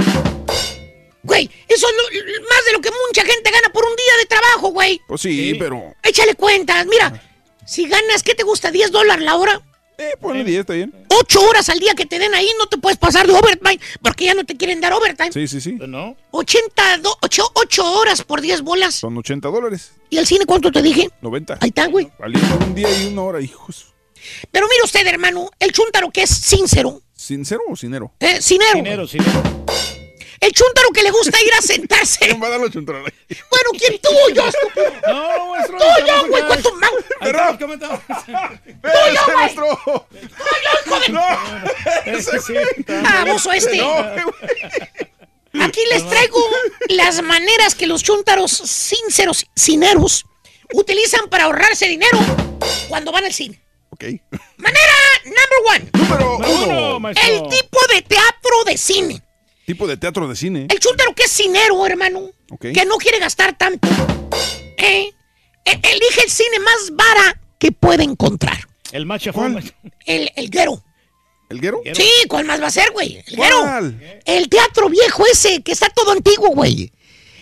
Güey, 1.25 1.49
eso 1.67 1.87
es 1.87 1.93
lo- 2.15 2.41
más 2.49 2.65
de 2.65 2.71
lo 2.73 2.81
que 2.81 2.89
mucha 3.07 3.23
gente 3.25 3.51
gana 3.51 3.69
por 3.73 3.83
un 3.85 3.95
día 3.95 4.17
de 4.19 4.25
trabajo, 4.25 4.69
güey. 4.69 5.01
Pues 5.07 5.21
sí, 5.21 5.55
pero. 5.59 5.93
Échale 6.03 6.35
cuentas. 6.35 6.85
Mira, 6.85 7.21
si 7.65 7.87
ganas, 7.87 8.23
¿qué 8.23 8.35
te 8.35 8.43
gusta? 8.43 8.71
¿10 8.71 8.89
dólares 8.91 9.25
la 9.25 9.35
hora? 9.35 9.61
Eh, 9.97 10.11
ponle 10.19 10.43
10, 10.43 10.59
está 10.59 10.73
bien. 10.73 10.93
8 11.07 11.41
horas 11.41 11.69
al 11.69 11.79
día 11.79 11.95
que 11.95 12.05
te 12.05 12.19
den 12.19 12.33
ahí, 12.35 12.49
no 12.59 12.67
te 12.67 12.77
puedes 12.77 12.97
pasar 12.99 13.25
de 13.27 13.33
overtime, 13.33 13.79
porque 14.01 14.25
ya 14.25 14.33
no 14.33 14.43
te 14.43 14.57
quieren 14.57 14.81
dar 14.81 14.91
overtime. 14.91 15.31
Sí, 15.31 15.47
sí, 15.47 15.61
sí. 15.61 15.77
No. 15.79 16.17
80, 16.31 16.99
8, 17.21 17.93
horas 17.93 18.21
por 18.21 18.41
10 18.41 18.61
bolas. 18.61 18.95
Son 18.95 19.17
80 19.17 19.47
dólares. 19.47 19.93
¿Y 20.09 20.17
el 20.17 20.27
cine 20.27 20.45
cuánto 20.45 20.69
te 20.71 20.81
dije? 20.81 21.09
90. 21.21 21.59
Ahí 21.61 21.69
está, 21.69 21.87
güey. 21.87 22.11
Valiendo 22.19 22.57
un 22.57 22.75
día 22.75 22.89
y 23.03 23.07
una 23.07 23.21
hora, 23.23 23.41
hijos. 23.41 23.93
Pero 24.51 24.67
mire 24.67 24.83
usted, 24.83 25.07
hermano, 25.07 25.49
el 25.59 25.71
chúntaro 25.71 26.11
que 26.11 26.23
es 26.23 26.29
sincero, 26.29 27.01
¿Sincero 27.15 27.61
o 27.69 27.75
sinero? 27.77 28.11
eh, 28.19 28.41
sinero. 28.41 28.73
Dinero, 28.75 29.07
dinero. 29.07 29.65
El 30.45 30.51
chúntaro 30.51 30.90
que 30.91 31.01
le 31.01 31.09
gusta 31.09 31.41
ir 31.41 31.53
a 31.56 31.61
sentarse. 31.61 32.19
¿Quién 32.19 32.40
va 32.43 32.48
a 32.48 32.49
dar 32.51 32.59
los 32.59 32.69
chuntaros? 32.69 33.01
Bueno, 33.01 33.69
¿quién 33.80 33.99
tú 33.99 34.11
yo, 34.32 34.48
estúpido? 34.48 34.93
No, 35.07 35.49
maestro. 35.49 35.77
Tú 35.80 35.85
yo, 36.06 36.27
güey, 36.27 36.48
con 36.48 36.61
tu 36.61 36.72
mano. 36.75 36.93
Ahí 37.19 37.32
está 37.32 37.49
el 37.49 37.57
comentario. 37.57 38.01
¡Espérate, 38.07 39.33
maestro! 39.35 40.07
Ese 42.06 42.40
sí. 42.40 42.53
Baboso 42.85 43.51
este. 43.53 43.77
No, 43.77 44.06
Aquí 45.64 45.80
les 45.90 46.07
traigo 46.07 46.40
las 46.90 47.24
maneras 47.24 47.74
que 47.74 47.88
los 47.88 48.03
chúntaros 48.03 48.51
sinceros, 48.51 49.48
cineros, 49.56 50.25
utilizan 50.74 51.27
para 51.30 51.45
ahorrarse 51.45 51.88
dinero 51.88 52.19
cuando 52.88 53.11
van 53.11 53.25
al 53.25 53.33
cine. 53.33 53.59
Ok. 53.90 54.03
Manera 54.57 54.93
number 55.24 55.59
one. 55.75 55.90
Número 55.93 56.38
Uno. 56.38 57.09
El 57.09 57.49
tipo 57.49 57.80
de 57.93 58.01
teatro 58.03 58.64
de 58.65 58.77
cine. 58.77 59.24
Tipo 59.65 59.87
de 59.87 59.97
teatro 59.97 60.27
de 60.27 60.35
cine. 60.35 60.67
El 60.69 60.79
chúntaro 60.79 61.13
que 61.15 61.23
es 61.23 61.31
cinero, 61.31 61.85
hermano, 61.87 62.31
que 62.59 62.85
no 62.85 62.97
quiere 62.97 63.19
gastar 63.19 63.57
tanto, 63.57 63.87
eh, 64.77 65.11
e- 65.65 65.71
elige 65.83 66.21
el 66.23 66.29
cine 66.29 66.59
más 66.59 66.91
vara 66.93 67.41
que 67.59 67.71
puede 67.71 68.03
encontrar. 68.03 68.57
El 68.91 69.05
más 69.05 69.21
chafón. 69.21 69.63
El, 70.05 70.31
el 70.35 70.49
guero. 70.49 70.83
¿El 71.49 71.59
guero? 71.61 71.81
Sí, 71.93 72.09
¿cuál 72.27 72.45
más 72.45 72.61
va 72.61 72.67
a 72.67 72.71
ser, 72.71 72.91
güey? 72.91 73.23
El 73.27 73.35
guero. 73.35 73.91
El 74.25 74.49
teatro 74.49 74.89
viejo 74.89 75.25
ese, 75.31 75.61
que 75.63 75.71
está 75.71 75.89
todo 75.89 76.11
antiguo, 76.11 76.49
güey. 76.49 76.91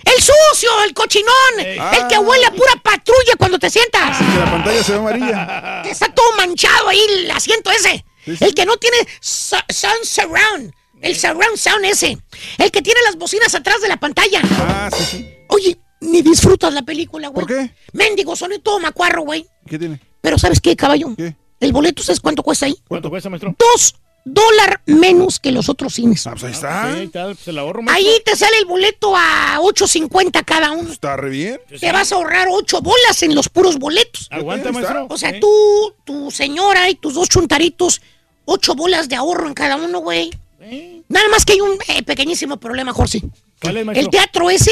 El 0.05 0.21
sucio, 0.21 0.69
el 0.85 0.93
cochinón, 0.93 1.59
el 1.59 2.07
que 2.09 2.17
huele 2.17 2.45
a 2.45 2.51
pura 2.51 2.73
patrulla 2.83 3.35
cuando 3.37 3.57
te 3.59 3.69
sientas. 3.69 4.17
Que 4.17 4.39
la 4.39 4.51
pantalla 4.51 4.83
se 4.83 4.91
ve 4.93 4.97
amarilla. 4.97 5.81
Que 5.83 5.91
está 5.91 6.13
todo 6.13 6.31
manchado 6.37 6.89
ahí 6.89 6.99
el 7.09 7.31
asiento 7.31 7.71
ese. 7.71 8.03
Sí, 8.25 8.35
sí. 8.37 8.43
El 8.45 8.53
que 8.53 8.65
no 8.65 8.75
tiene 8.77 8.97
sound 9.21 10.03
surround. 10.03 10.73
El 11.03 11.15
surround 11.15 11.57
sound 11.57 11.85
ese. 11.85 12.17
El 12.57 12.71
que 12.71 12.81
tiene 12.81 12.99
las 13.05 13.17
bocinas 13.17 13.53
atrás 13.53 13.81
de 13.81 13.89
la 13.89 13.97
pantalla. 13.97 14.41
Ah, 14.43 14.89
sí, 14.95 15.03
sí. 15.03 15.29
Oye, 15.49 15.77
ni 15.99 16.21
disfrutas 16.21 16.73
la 16.73 16.81
película, 16.81 17.27
güey. 17.27 17.45
¿Por 17.45 17.55
qué? 17.55 17.75
Mendigo, 17.91 18.35
son 18.35 18.51
todo 18.63 18.79
macuarro, 18.79 19.23
güey. 19.23 19.45
¿Qué 19.67 19.77
tiene? 19.77 19.99
Pero 20.21 20.39
¿sabes 20.39 20.59
qué, 20.61 20.75
caballo? 20.75 21.13
¿Qué? 21.15 21.35
El 21.59 21.73
boleto, 21.73 22.01
¿sabes 22.03 22.19
cuánto 22.19 22.41
cuesta 22.41 22.65
ahí? 22.65 22.75
¿Cuánto 22.87 23.09
cuesta, 23.09 23.29
maestro? 23.29 23.53
Dos 23.59 23.95
dólares 24.25 24.77
menos 24.85 25.39
que 25.39 25.51
los 25.51 25.67
otros 25.67 25.93
cines. 25.93 26.25
Ah, 26.25 26.31
pues 26.31 26.43
ahí 26.45 26.51
está. 26.53 26.95
Sí, 26.97 27.07
tal, 27.09 27.37
se 27.37 27.51
la 27.51 27.61
ahorro. 27.61 27.83
Ahí 27.89 28.21
te 28.23 28.35
sale 28.37 28.57
el 28.59 28.65
boleto 28.65 29.13
a 29.15 29.59
8.50 29.61 30.45
cada 30.45 30.71
uno. 30.71 30.89
Está 30.91 31.17
re 31.17 31.29
bien. 31.29 31.59
Te 31.79 31.91
vas 31.91 32.11
a 32.13 32.15
ahorrar 32.15 32.47
8 32.49 32.81
bolas 32.81 33.21
en 33.23 33.35
los 33.35 33.49
puros 33.49 33.77
boletos. 33.77 34.27
Aguanta, 34.31 34.69
Ahí 34.69 34.75
está. 34.75 34.93
maestro. 34.93 35.07
O 35.13 35.17
sea, 35.17 35.37
tú, 35.39 35.93
tu 36.05 36.31
señora 36.31 36.89
y 36.89 36.95
tus 36.95 37.13
dos 37.15 37.27
chuntaritos, 37.27 38.01
8 38.45 38.75
bolas 38.75 39.09
de 39.09 39.15
ahorro 39.17 39.47
en 39.47 39.53
cada 39.53 39.75
uno, 39.75 39.99
güey. 39.99 40.31
Nada 41.09 41.29
más 41.29 41.45
que 41.45 41.53
hay 41.53 41.61
un 41.61 41.77
eh, 41.87 42.03
pequeñísimo 42.03 42.59
problema, 42.59 42.93
Jorge. 42.93 43.21
¿Cuál 43.61 43.77
es, 43.77 43.85
maestro? 43.85 44.05
El 44.05 44.09
teatro 44.09 44.49
ese 44.49 44.71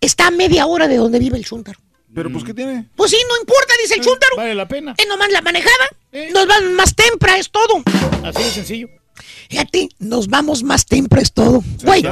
está 0.00 0.28
a 0.28 0.30
media 0.30 0.66
hora 0.66 0.88
de 0.88 0.96
donde 0.96 1.18
vive 1.18 1.36
el 1.36 1.44
chúntaro. 1.44 1.78
Pero 2.14 2.30
pues, 2.30 2.44
¿qué 2.44 2.54
tiene? 2.54 2.88
Pues 2.94 3.10
sí, 3.10 3.16
no 3.28 3.36
importa, 3.40 3.74
dice 3.82 3.94
el 3.94 4.00
chúntaro. 4.00 4.36
Vale 4.36 4.54
la 4.54 4.68
pena. 4.68 4.94
Es 4.96 5.08
nomás 5.08 5.30
la 5.32 5.42
manejada. 5.42 5.88
Nos 6.32 6.46
vamos 6.46 6.70
más 6.72 6.94
temprano, 6.94 7.38
es 7.38 7.50
todo. 7.50 7.82
Así 8.22 8.42
de 8.42 8.50
sencillo. 8.50 8.88
Fíjate, 9.50 9.88
nos 9.98 10.28
vamos 10.28 10.62
más 10.62 10.86
temprano, 10.86 11.22
es 11.22 11.32
todo. 11.32 11.62
Güey, 11.82 12.02
¿Qué, 12.02 12.08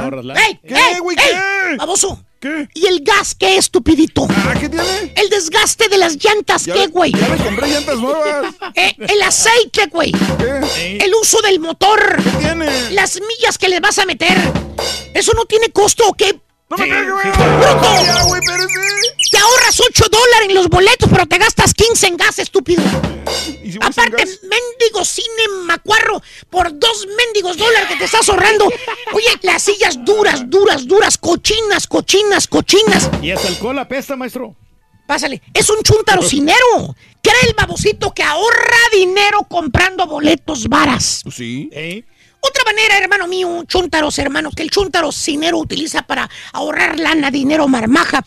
ey, 0.73 0.99
güey, 1.01 1.17
ey, 1.17 1.23
qué? 1.71 1.75
baboso. 1.77 2.23
¿Qué? 2.43 2.67
¿Y 2.73 2.87
el 2.87 2.99
gas 3.05 3.35
qué, 3.35 3.55
estupidito? 3.55 4.27
Ah, 4.29 4.53
¿qué 4.59 4.67
tiene? 4.67 5.13
El 5.15 5.29
desgaste 5.29 5.87
de 5.87 5.97
las 5.97 6.17
llantas, 6.21 6.65
Ya 6.65 6.73
¿qué, 6.73 6.87
güey? 6.87 7.13
Ya 7.13 7.29
le 7.29 7.41
compré 7.41 7.69
llantas 7.69 7.97
nuevas. 7.97 8.53
Eh, 8.75 8.93
el 8.97 9.21
aceite, 9.21 9.85
güey. 9.87 10.11
¿Qué? 10.11 10.97
El 10.97 11.13
uso 11.21 11.41
del 11.41 11.61
motor. 11.61 12.21
¿Qué 12.21 12.29
tiene? 12.39 12.91
Las 12.91 13.17
millas 13.21 13.57
que 13.57 13.69
le 13.69 13.79
vas 13.79 13.97
a 13.97 14.05
meter. 14.05 14.37
¿Eso 15.13 15.31
no 15.35 15.45
tiene 15.45 15.69
costo 15.69 16.05
o 16.05 16.13
qué? 16.15 16.41
No 16.75 16.79
me. 16.79 16.87
Te 19.31 19.37
ahorras 19.37 19.79
8 19.79 20.05
dólares 20.09 20.49
en 20.49 20.55
los 20.55 20.69
boletos, 20.69 21.07
pero 21.09 21.27
te 21.27 21.37
gastas 21.37 21.73
15 21.73 22.07
en 22.07 22.17
gas, 22.17 22.39
estúpido. 22.39 22.81
¿Y 23.63 23.71
si 23.71 23.77
voy 23.77 23.93
sin 23.93 24.03
Aparte, 24.03 24.25
mendigo 24.41 25.05
cine 25.05 25.47
macuarro 25.65 26.21
por 26.49 26.77
dos 26.77 27.07
mendigos 27.15 27.57
dólares 27.57 27.89
que 27.89 27.97
te 27.97 28.05
estás 28.05 28.27
ahorrando. 28.29 28.65
Oye, 29.13 29.27
las 29.43 29.61
sillas 29.61 30.03
duras, 30.03 30.49
duras, 30.49 30.87
duras, 30.87 31.17
cochinas, 31.19 31.85
cochinas, 31.85 32.47
cochinas. 32.47 33.09
Y 33.21 33.29
hasta 33.29 33.49
el 33.49 33.53
alcohol 33.55 33.77
apesta, 33.77 34.15
maestro. 34.15 34.55
Pásale, 35.05 35.43
es 35.53 35.69
un 35.69 35.81
chuntarocinero. 35.83 36.95
Cree 37.21 37.49
el 37.49 37.53
babocito 37.53 38.13
que 38.13 38.23
ahorra 38.23 38.77
dinero 38.91 39.43
comprando 39.47 40.07
boletos 40.07 40.67
varas. 40.67 41.21
Pues 41.23 41.35
sí. 41.35 41.69
¿Eh? 41.71 42.03
Otra 42.45 42.63
manera, 42.65 42.97
hermano 42.97 43.27
mío, 43.27 43.63
chuntaros, 43.67 44.19
hermanos, 44.19 44.53
que 44.55 44.63
el 44.63 44.69
chuntarocinero 44.69 45.57
utiliza 45.57 46.01
para 46.03 46.29
ahorrar 46.51 46.99
lana, 46.99 47.31
dinero, 47.31 47.67
marmaja, 47.69 48.25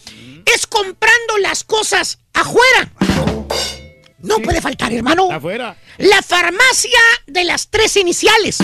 es 0.55 0.67
comprando 0.67 1.37
las 1.39 1.65
cosas 1.65 2.19
afuera. 2.33 2.91
No 4.21 4.39
puede 4.39 4.63
faltar, 4.63 4.93
hermano. 4.93 5.31
Afuera. 5.31 5.77
La 5.99 6.23
farmacia 6.23 6.99
de 7.27 7.45
las 7.45 7.69
tres 7.69 7.97
iniciales. 7.97 8.59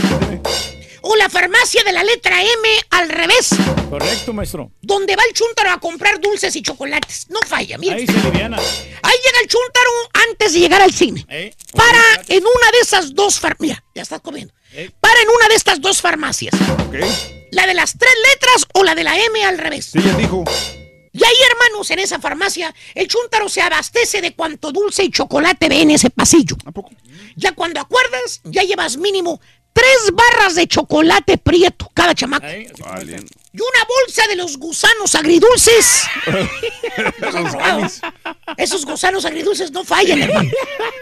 O 1.03 1.17
la 1.17 1.29
farmacia 1.29 1.83
de 1.85 1.93
la 1.93 2.03
letra 2.03 2.41
M 2.41 2.69
al 2.91 3.09
revés. 3.11 3.51
Correcto, 3.91 4.33
maestro. 4.33 4.71
Donde 4.81 5.17
va 5.17 5.23
el 5.29 5.35
chúntaro 5.35 5.71
a 5.71 5.81
comprar 5.81 6.19
dulces 6.21 6.57
y 6.57 6.63
chocolates. 6.63 7.27
No 7.29 7.41
falla, 7.47 7.77
mira. 7.77 7.97
Ahí 7.97 8.07
se 8.07 8.13
liviana. 8.13 8.57
Ahí 8.57 9.17
llega 9.25 9.41
el 9.43 9.49
chúntaro 9.49 9.91
antes 10.31 10.55
de 10.55 10.61
llegar 10.61 10.81
al 10.81 10.93
cine. 10.93 11.27
Eh, 11.29 11.55
Para 11.75 12.01
en 12.29 12.43
una 12.43 12.71
de 12.73 12.79
esas 12.81 13.15
dos 13.15 13.39
farmacias. 13.39 13.61
Mira, 13.61 13.85
ya 13.95 14.03
estás 14.03 14.21
comiendo. 14.21 14.55
Para 15.01 15.21
en 15.21 15.29
una 15.29 15.49
de 15.49 15.55
estas 15.55 15.81
dos 15.81 16.01
farmacias. 16.01 16.55
La 17.51 17.67
de 17.67 17.75
las 17.75 17.97
tres 17.99 18.13
letras 18.33 18.67
o 18.75 18.83
la 18.83 18.95
de 18.95 19.05
la 19.05 19.19
M 19.19 19.45
al 19.45 19.59
revés. 19.59 19.91
Sí, 19.93 20.01
ya 20.03 20.17
dijo. 20.17 20.45
Y 21.13 21.23
ahí, 21.23 21.35
hermanos, 21.51 21.91
en 21.91 21.99
esa 21.99 22.19
farmacia, 22.19 22.75
el 22.95 23.07
chúntaro 23.07 23.49
se 23.49 23.61
abastece 23.61 24.23
de 24.23 24.35
cuanto 24.35 24.73
dulce 24.73 25.05
y 25.05 25.11
chocolate 25.11 25.69
ve 25.69 25.83
en 25.83 25.91
ese 25.91 26.09
pasillo. 26.09 26.57
¿A 26.65 26.73
poco? 26.73 26.91
Ya 27.37 27.53
cuando 27.53 27.81
acuerdas, 27.81 28.41
ya 28.45 28.63
llevas 28.63 28.97
mínimo 28.97 29.41
tres 29.73 30.13
barras 30.13 30.55
de 30.55 30.67
chocolate 30.67 31.39
prieto 31.39 31.91
cada 31.95 32.15
chamaco. 32.15 32.47
Y 32.47 33.61
una 33.61 33.85
bolsa 33.87 34.27
de 34.29 34.37
los 34.37 34.57
gusanos 34.57 35.15
agridulces. 35.15 36.05
Esos 38.57 38.87
gusanos 38.87 39.27
agridulces 39.27 39.71
no 39.71 39.85
fallan, 39.85 40.23
hermano. 40.23 40.51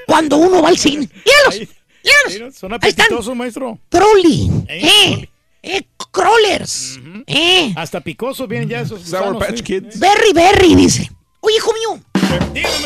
Cuando 0.07 0.37
uno 0.37 0.61
va 0.61 0.71
al 0.71 0.79
cine. 0.79 1.09
¡Míralos! 1.25 1.69
¡Míralos! 2.05 2.55
Son 2.55 2.73
apetitosos, 2.73 3.37
maestro. 3.37 3.79
Trolli. 3.89 4.51
¿Eh? 4.69 5.29
¿Eh? 5.62 5.83
Crawlers. 6.11 6.99
¿Eh? 7.27 7.73
Hasta 7.77 8.01
picosos 8.01 8.49
vienen 8.49 8.69
ya 8.69 8.81
esos 8.81 9.03
Sour 9.03 9.35
gusanos, 9.35 9.45
Patch 9.45 9.57
sí. 9.59 9.62
Kids. 9.62 9.99
Berry, 9.99 10.33
berry, 10.33 10.75
dice. 10.75 11.11
Oye, 11.41 11.57
hijo 11.57 11.73
mío. 11.73 12.03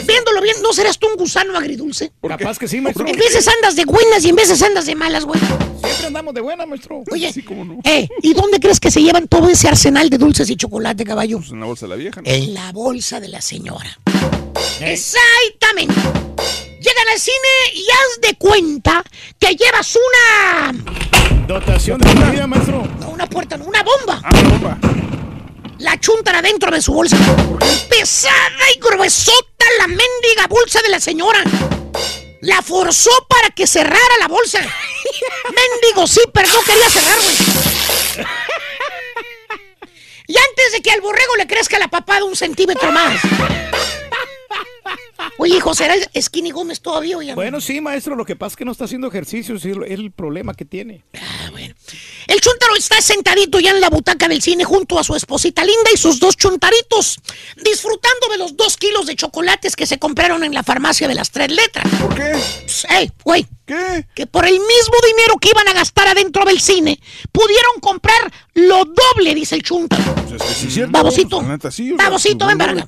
Viéndolo 0.06 0.40
bien, 0.40 0.56
¿no 0.62 0.72
serás 0.72 0.98
tú 0.98 1.06
un 1.06 1.16
gusano 1.16 1.56
agridulce? 1.56 2.12
Capaz 2.26 2.58
que 2.58 2.68
sí, 2.68 2.80
maestro. 2.80 3.06
En 3.06 3.16
veces 3.16 3.46
andas 3.48 3.76
de 3.76 3.84
buenas 3.84 4.24
y 4.24 4.30
en 4.30 4.36
veces 4.36 4.62
andas 4.62 4.86
de 4.86 4.94
malas, 4.94 5.24
güey. 5.24 5.40
Siempre 5.40 6.06
andamos 6.06 6.34
de 6.34 6.40
buena, 6.40 6.64
maestro. 6.66 7.02
Oye, 7.10 7.32
eh, 7.84 8.08
¿y 8.22 8.34
dónde 8.34 8.60
crees 8.60 8.80
que 8.80 8.90
se 8.90 9.02
llevan 9.02 9.28
todo 9.28 9.48
ese 9.48 9.68
arsenal 9.68 10.08
de 10.08 10.18
dulces 10.18 10.48
y 10.50 10.56
chocolate, 10.56 11.04
caballo? 11.04 11.38
Pues 11.38 11.50
en 11.50 11.60
la 11.60 11.66
bolsa 11.66 11.86
de 11.86 11.90
la 11.90 11.96
vieja. 11.96 12.20
¿no? 12.22 12.30
En 12.30 12.54
la 12.54 12.72
bolsa 12.72 13.20
de 13.20 13.28
la 13.28 13.40
señora. 13.40 13.98
Exactamente. 14.80 15.94
Llegan 16.84 17.08
al 17.08 17.18
cine 17.18 17.48
y 17.72 17.86
haz 17.90 18.20
de 18.20 18.36
cuenta 18.36 19.02
que 19.40 19.56
llevas 19.56 19.96
una... 19.96 20.74
Dotación 21.46 21.98
de 21.98 22.14
comida, 22.14 22.46
maestro. 22.46 22.86
No, 23.00 23.08
una 23.08 23.26
puerta, 23.26 23.56
no, 23.56 23.64
una 23.64 23.82
bomba. 23.82 24.20
Ah, 24.22 24.42
bomba. 24.42 24.78
La 25.78 25.98
chuntan 25.98 26.36
adentro 26.36 26.70
de 26.70 26.82
su 26.82 26.92
bolsa. 26.92 27.16
Pesada 27.88 28.70
y 28.76 28.80
gruesota 28.80 29.64
la 29.78 29.86
mendiga 29.86 30.46
bolsa 30.46 30.82
de 30.82 30.90
la 30.90 31.00
señora. 31.00 31.42
La 32.42 32.60
forzó 32.60 33.12
para 33.30 33.48
que 33.48 33.66
cerrara 33.66 34.18
la 34.20 34.28
bolsa. 34.28 34.58
Mendigo 35.46 36.06
zipper 36.06 36.46
no 36.46 36.60
quería 36.64 36.90
cerrar, 36.90 37.18
güey. 37.22 38.26
Y 40.26 40.36
antes 40.36 40.72
de 40.72 40.82
que 40.82 40.90
al 40.90 41.00
borrego 41.00 41.36
le 41.36 41.46
crezca 41.46 41.78
la 41.78 41.88
papada 41.88 42.24
un 42.24 42.36
centímetro 42.36 42.92
más. 42.92 43.22
Oye, 45.38 45.56
hijo, 45.56 45.74
¿será 45.74 45.94
Skinny 46.20 46.50
Gómez 46.50 46.80
todavía? 46.80 47.16
Oye, 47.18 47.34
Bueno, 47.34 47.60
sí, 47.60 47.80
maestro. 47.80 48.14
Lo 48.16 48.24
que 48.24 48.36
pasa 48.36 48.52
es 48.52 48.56
que 48.56 48.64
no 48.64 48.72
está 48.72 48.84
haciendo 48.84 49.08
ejercicio. 49.08 49.56
Es 49.56 49.64
el 49.64 50.12
problema 50.12 50.54
que 50.54 50.64
tiene. 50.64 51.04
El 52.26 52.40
chuntaro 52.40 52.76
está 52.76 53.00
sentadito 53.00 53.60
ya 53.60 53.70
en 53.70 53.80
la 53.80 53.90
butaca 53.90 54.28
del 54.28 54.42
cine 54.42 54.64
junto 54.64 54.98
a 54.98 55.04
su 55.04 55.14
esposita 55.14 55.64
linda 55.64 55.90
y 55.92 55.96
sus 55.96 56.18
dos 56.20 56.36
chuntaritos, 56.36 57.20
disfrutando 57.62 58.28
de 58.30 58.38
los 58.38 58.56
dos 58.56 58.76
kilos 58.76 59.06
de 59.06 59.14
chocolates 59.16 59.76
que 59.76 59.86
se 59.86 59.98
compraron 59.98 60.42
en 60.44 60.54
la 60.54 60.62
farmacia 60.62 61.06
de 61.08 61.14
las 61.14 61.30
tres 61.30 61.50
letras. 61.50 61.86
¿Por 62.00 62.14
qué? 62.14 62.32
Pues, 62.32 62.86
¡Ey, 62.90 63.12
güey! 63.22 63.46
¿Qué? 63.66 64.06
Que 64.14 64.26
por 64.26 64.44
el 64.44 64.52
mismo 64.52 64.94
dinero 65.06 65.36
que 65.40 65.48
iban 65.48 65.66
a 65.68 65.72
gastar 65.72 66.06
adentro 66.08 66.44
del 66.44 66.60
cine, 66.60 67.00
pudieron 67.32 67.80
comprar 67.80 68.30
lo 68.52 68.84
doble, 68.84 69.34
dice 69.34 69.54
el 69.54 69.62
chuntaro. 69.62 70.14
Pues 70.14 70.32
es 70.32 70.42
que 70.42 70.54
sí 70.54 70.66
es 70.68 70.74
cierto. 70.74 70.92
Babosito. 70.92 71.40
Babosito, 71.96 72.44
los 72.44 72.48
ven 72.48 72.58
para 72.58 72.72
acá. 72.72 72.86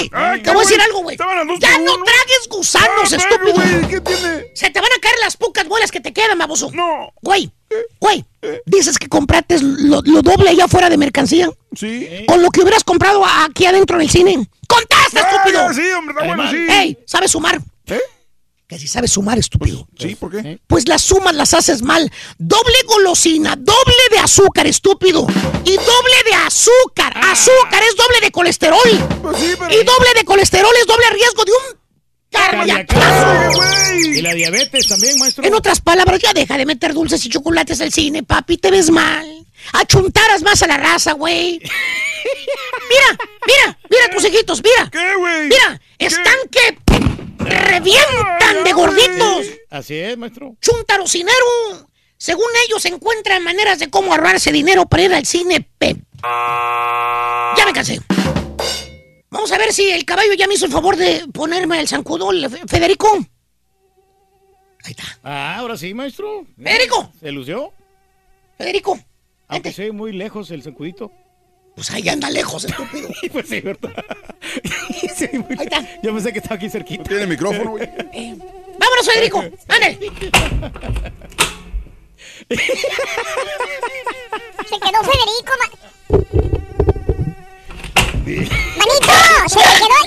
¡Ey! 0.00 0.08
Te 0.42 0.50
voy 0.52 0.58
a 0.58 0.68
decir 0.68 0.80
algo, 0.80 1.02
güey. 1.02 1.16
Estaban 1.24 1.38
a 1.38 1.44
dos 1.52 1.58
Ya 1.60 1.78
no 1.78 1.94
uno. 1.94 2.04
tragues 2.04 2.48
gusanos, 2.50 3.12
Ah, 3.12 3.16
estúpido. 3.16 3.54
güey, 3.54 3.88
¿qué 3.88 4.00
tiene? 4.00 4.46
Se 4.54 4.70
te 4.70 4.80
van 4.80 4.90
a 4.92 5.00
caer 5.00 5.14
las 5.22 5.36
pocas 5.36 5.66
bolas 5.66 5.90
que 5.90 6.00
te 6.00 6.12
quedan, 6.12 6.38
baboso. 6.38 6.70
No. 6.72 7.12
Güey, 7.22 7.50
güey, 8.00 8.24
dices 8.66 8.98
que 8.98 9.08
compraste 9.08 9.58
lo, 9.60 10.00
lo 10.04 10.22
doble 10.22 10.50
allá 10.50 10.64
afuera 10.64 10.88
de 10.90 10.96
mercancía. 10.96 11.50
Sí. 11.74 12.24
Con 12.26 12.42
lo 12.42 12.50
que 12.50 12.60
hubieras 12.62 12.84
comprado 12.84 13.24
aquí 13.24 13.66
adentro 13.66 13.98
del 13.98 14.10
cine. 14.10 14.48
¡Contesta, 14.68 15.20
Ah, 15.22 15.30
estúpido! 15.36 15.68
ya, 15.68 15.74
sí, 15.74 15.90
hombre, 15.92 16.14
está 16.14 16.26
bueno, 16.34 16.50
sí. 16.50 16.56
¡Ey! 16.70 16.98
¿Sabes 17.06 17.30
sumar? 17.30 17.60
¿Eh? 17.86 18.00
Que 18.66 18.78
si 18.78 18.88
sabes 18.88 19.12
sumar, 19.12 19.38
estúpido. 19.38 19.86
Sí, 19.98 20.14
¿por 20.14 20.30
qué? 20.30 20.58
Pues 20.66 20.88
las 20.88 21.02
sumas 21.02 21.34
las 21.34 21.52
haces 21.52 21.82
mal. 21.82 22.10
Doble 22.38 22.76
golosina, 22.86 23.56
doble 23.56 23.94
de 24.10 24.18
azúcar, 24.18 24.66
estúpido. 24.66 25.26
Y 25.64 25.76
doble 25.76 26.16
de 26.24 26.34
azúcar. 26.46 27.12
Azúcar 27.16 27.82
es 27.82 27.94
doble 27.94 28.20
de 28.22 28.30
colesterol. 28.30 28.78
Ah. 29.00 29.18
Pues 29.20 29.36
sí, 29.38 29.54
pero... 29.58 29.70
Y 29.70 29.84
doble 29.84 30.08
de 30.16 30.24
colesterol 30.24 30.72
es 30.80 30.86
doble 30.86 31.10
riesgo 31.10 31.44
de 31.44 31.52
un 31.52 31.84
cardiacazo. 32.30 33.94
Y 34.14 34.22
la 34.22 34.32
diabetes 34.32 34.88
también, 34.88 35.18
maestro. 35.18 35.44
En 35.44 35.52
otras 35.52 35.82
palabras, 35.82 36.20
ya 36.20 36.32
deja 36.32 36.56
de 36.56 36.64
meter 36.64 36.94
dulces 36.94 37.24
y 37.26 37.28
chocolates 37.28 37.80
al 37.82 37.92
cine, 37.92 38.22
papi. 38.22 38.56
Te 38.56 38.70
ves 38.70 38.90
mal. 38.90 39.46
Achuntaras 39.74 40.42
más 40.42 40.62
a 40.62 40.66
la 40.66 40.78
raza, 40.78 41.12
güey. 41.12 41.60
Mira, 42.88 43.18
mira, 43.46 43.78
mira 43.90 44.10
tus 44.10 44.24
hijitos, 44.24 44.62
mira. 44.62 44.88
¿Qué, 44.90 45.14
güey? 45.16 45.48
Mira, 45.48 45.80
están 45.98 46.36
que 46.50 46.78
revientan 47.44 48.64
de 48.64 48.72
gorditos. 48.72 49.46
Así 49.70 49.96
es, 49.96 50.16
maestro. 50.16 50.56
Chuntarocinero. 50.60 51.34
Según 52.16 52.46
ellos, 52.66 52.84
encuentran 52.86 53.42
maneras 53.42 53.78
de 53.78 53.90
cómo 53.90 54.12
ahorrarse 54.12 54.50
dinero 54.52 54.86
para 54.86 55.02
ir 55.02 55.14
al 55.14 55.26
cine. 55.26 55.68
Pep. 55.78 55.98
Ya 56.22 57.64
me 57.66 57.72
cansé. 57.72 58.00
Vamos 59.30 59.50
a 59.52 59.58
ver 59.58 59.72
si 59.72 59.90
el 59.90 60.04
caballo 60.04 60.32
ya 60.34 60.46
me 60.46 60.54
hizo 60.54 60.64
el 60.66 60.72
favor 60.72 60.96
de 60.96 61.24
ponerme 61.32 61.80
el 61.80 61.88
zancudol, 61.88 62.48
Fe- 62.48 62.62
Federico. 62.68 63.08
Ah, 65.22 65.56
ahora 65.58 65.76
sí, 65.76 65.92
maestro. 65.94 66.46
Federico. 66.62 67.10
¿Se 67.20 67.32
lució? 67.32 67.72
Federico. 68.58 68.98
Aunque 69.48 69.72
se 69.72 69.84
ve 69.84 69.92
muy 69.92 70.12
lejos 70.12 70.50
el 70.50 70.62
sacudito. 70.62 71.10
Pues 71.74 71.90
ahí 71.90 72.08
anda 72.08 72.30
lejos, 72.30 72.64
estúpido. 72.64 73.08
pues 73.32 73.48
sí, 73.48 73.60
¿verdad? 73.60 73.92
Sí, 75.30 75.38
muy- 75.38 75.56
Yo 76.02 76.12
pensé 76.14 76.32
que 76.32 76.38
estaba 76.38 76.56
aquí 76.56 76.68
cerquita. 76.70 77.04
Tiene 77.04 77.26
micrófono, 77.26 77.70
güey. 77.70 77.84
Eh, 78.12 78.34
vámonos, 78.78 79.06
Federico. 79.06 79.44
Ándale. 79.68 79.98
Se 84.68 84.76
quedó 84.80 85.00
Federico. 85.02 85.52
ma- 85.60 85.70
Manito, 88.78 89.12
se 89.48 89.60
quedó 89.60 89.98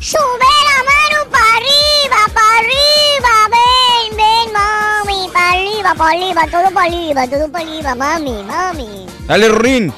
Sube 0.00 0.18
la 0.64 0.78
mano 0.84 1.30
para 1.30 1.44
arriba, 1.56 2.32
para 2.32 2.58
arriba, 2.58 3.48
ven, 3.50 4.16
ven, 4.16 4.52
mami, 4.52 5.28
para 5.32 5.50
arriba, 5.52 5.94
para 5.94 6.10
arriba, 6.10 6.42
todo 6.50 6.72
para 6.72 6.86
arriba, 6.86 7.26
todo 7.28 7.50
para 7.50 7.64
arriba, 7.64 7.94
mami, 7.94 8.42
mami. 8.44 9.06
Dale, 9.26 9.48
Rurín. 9.48 9.92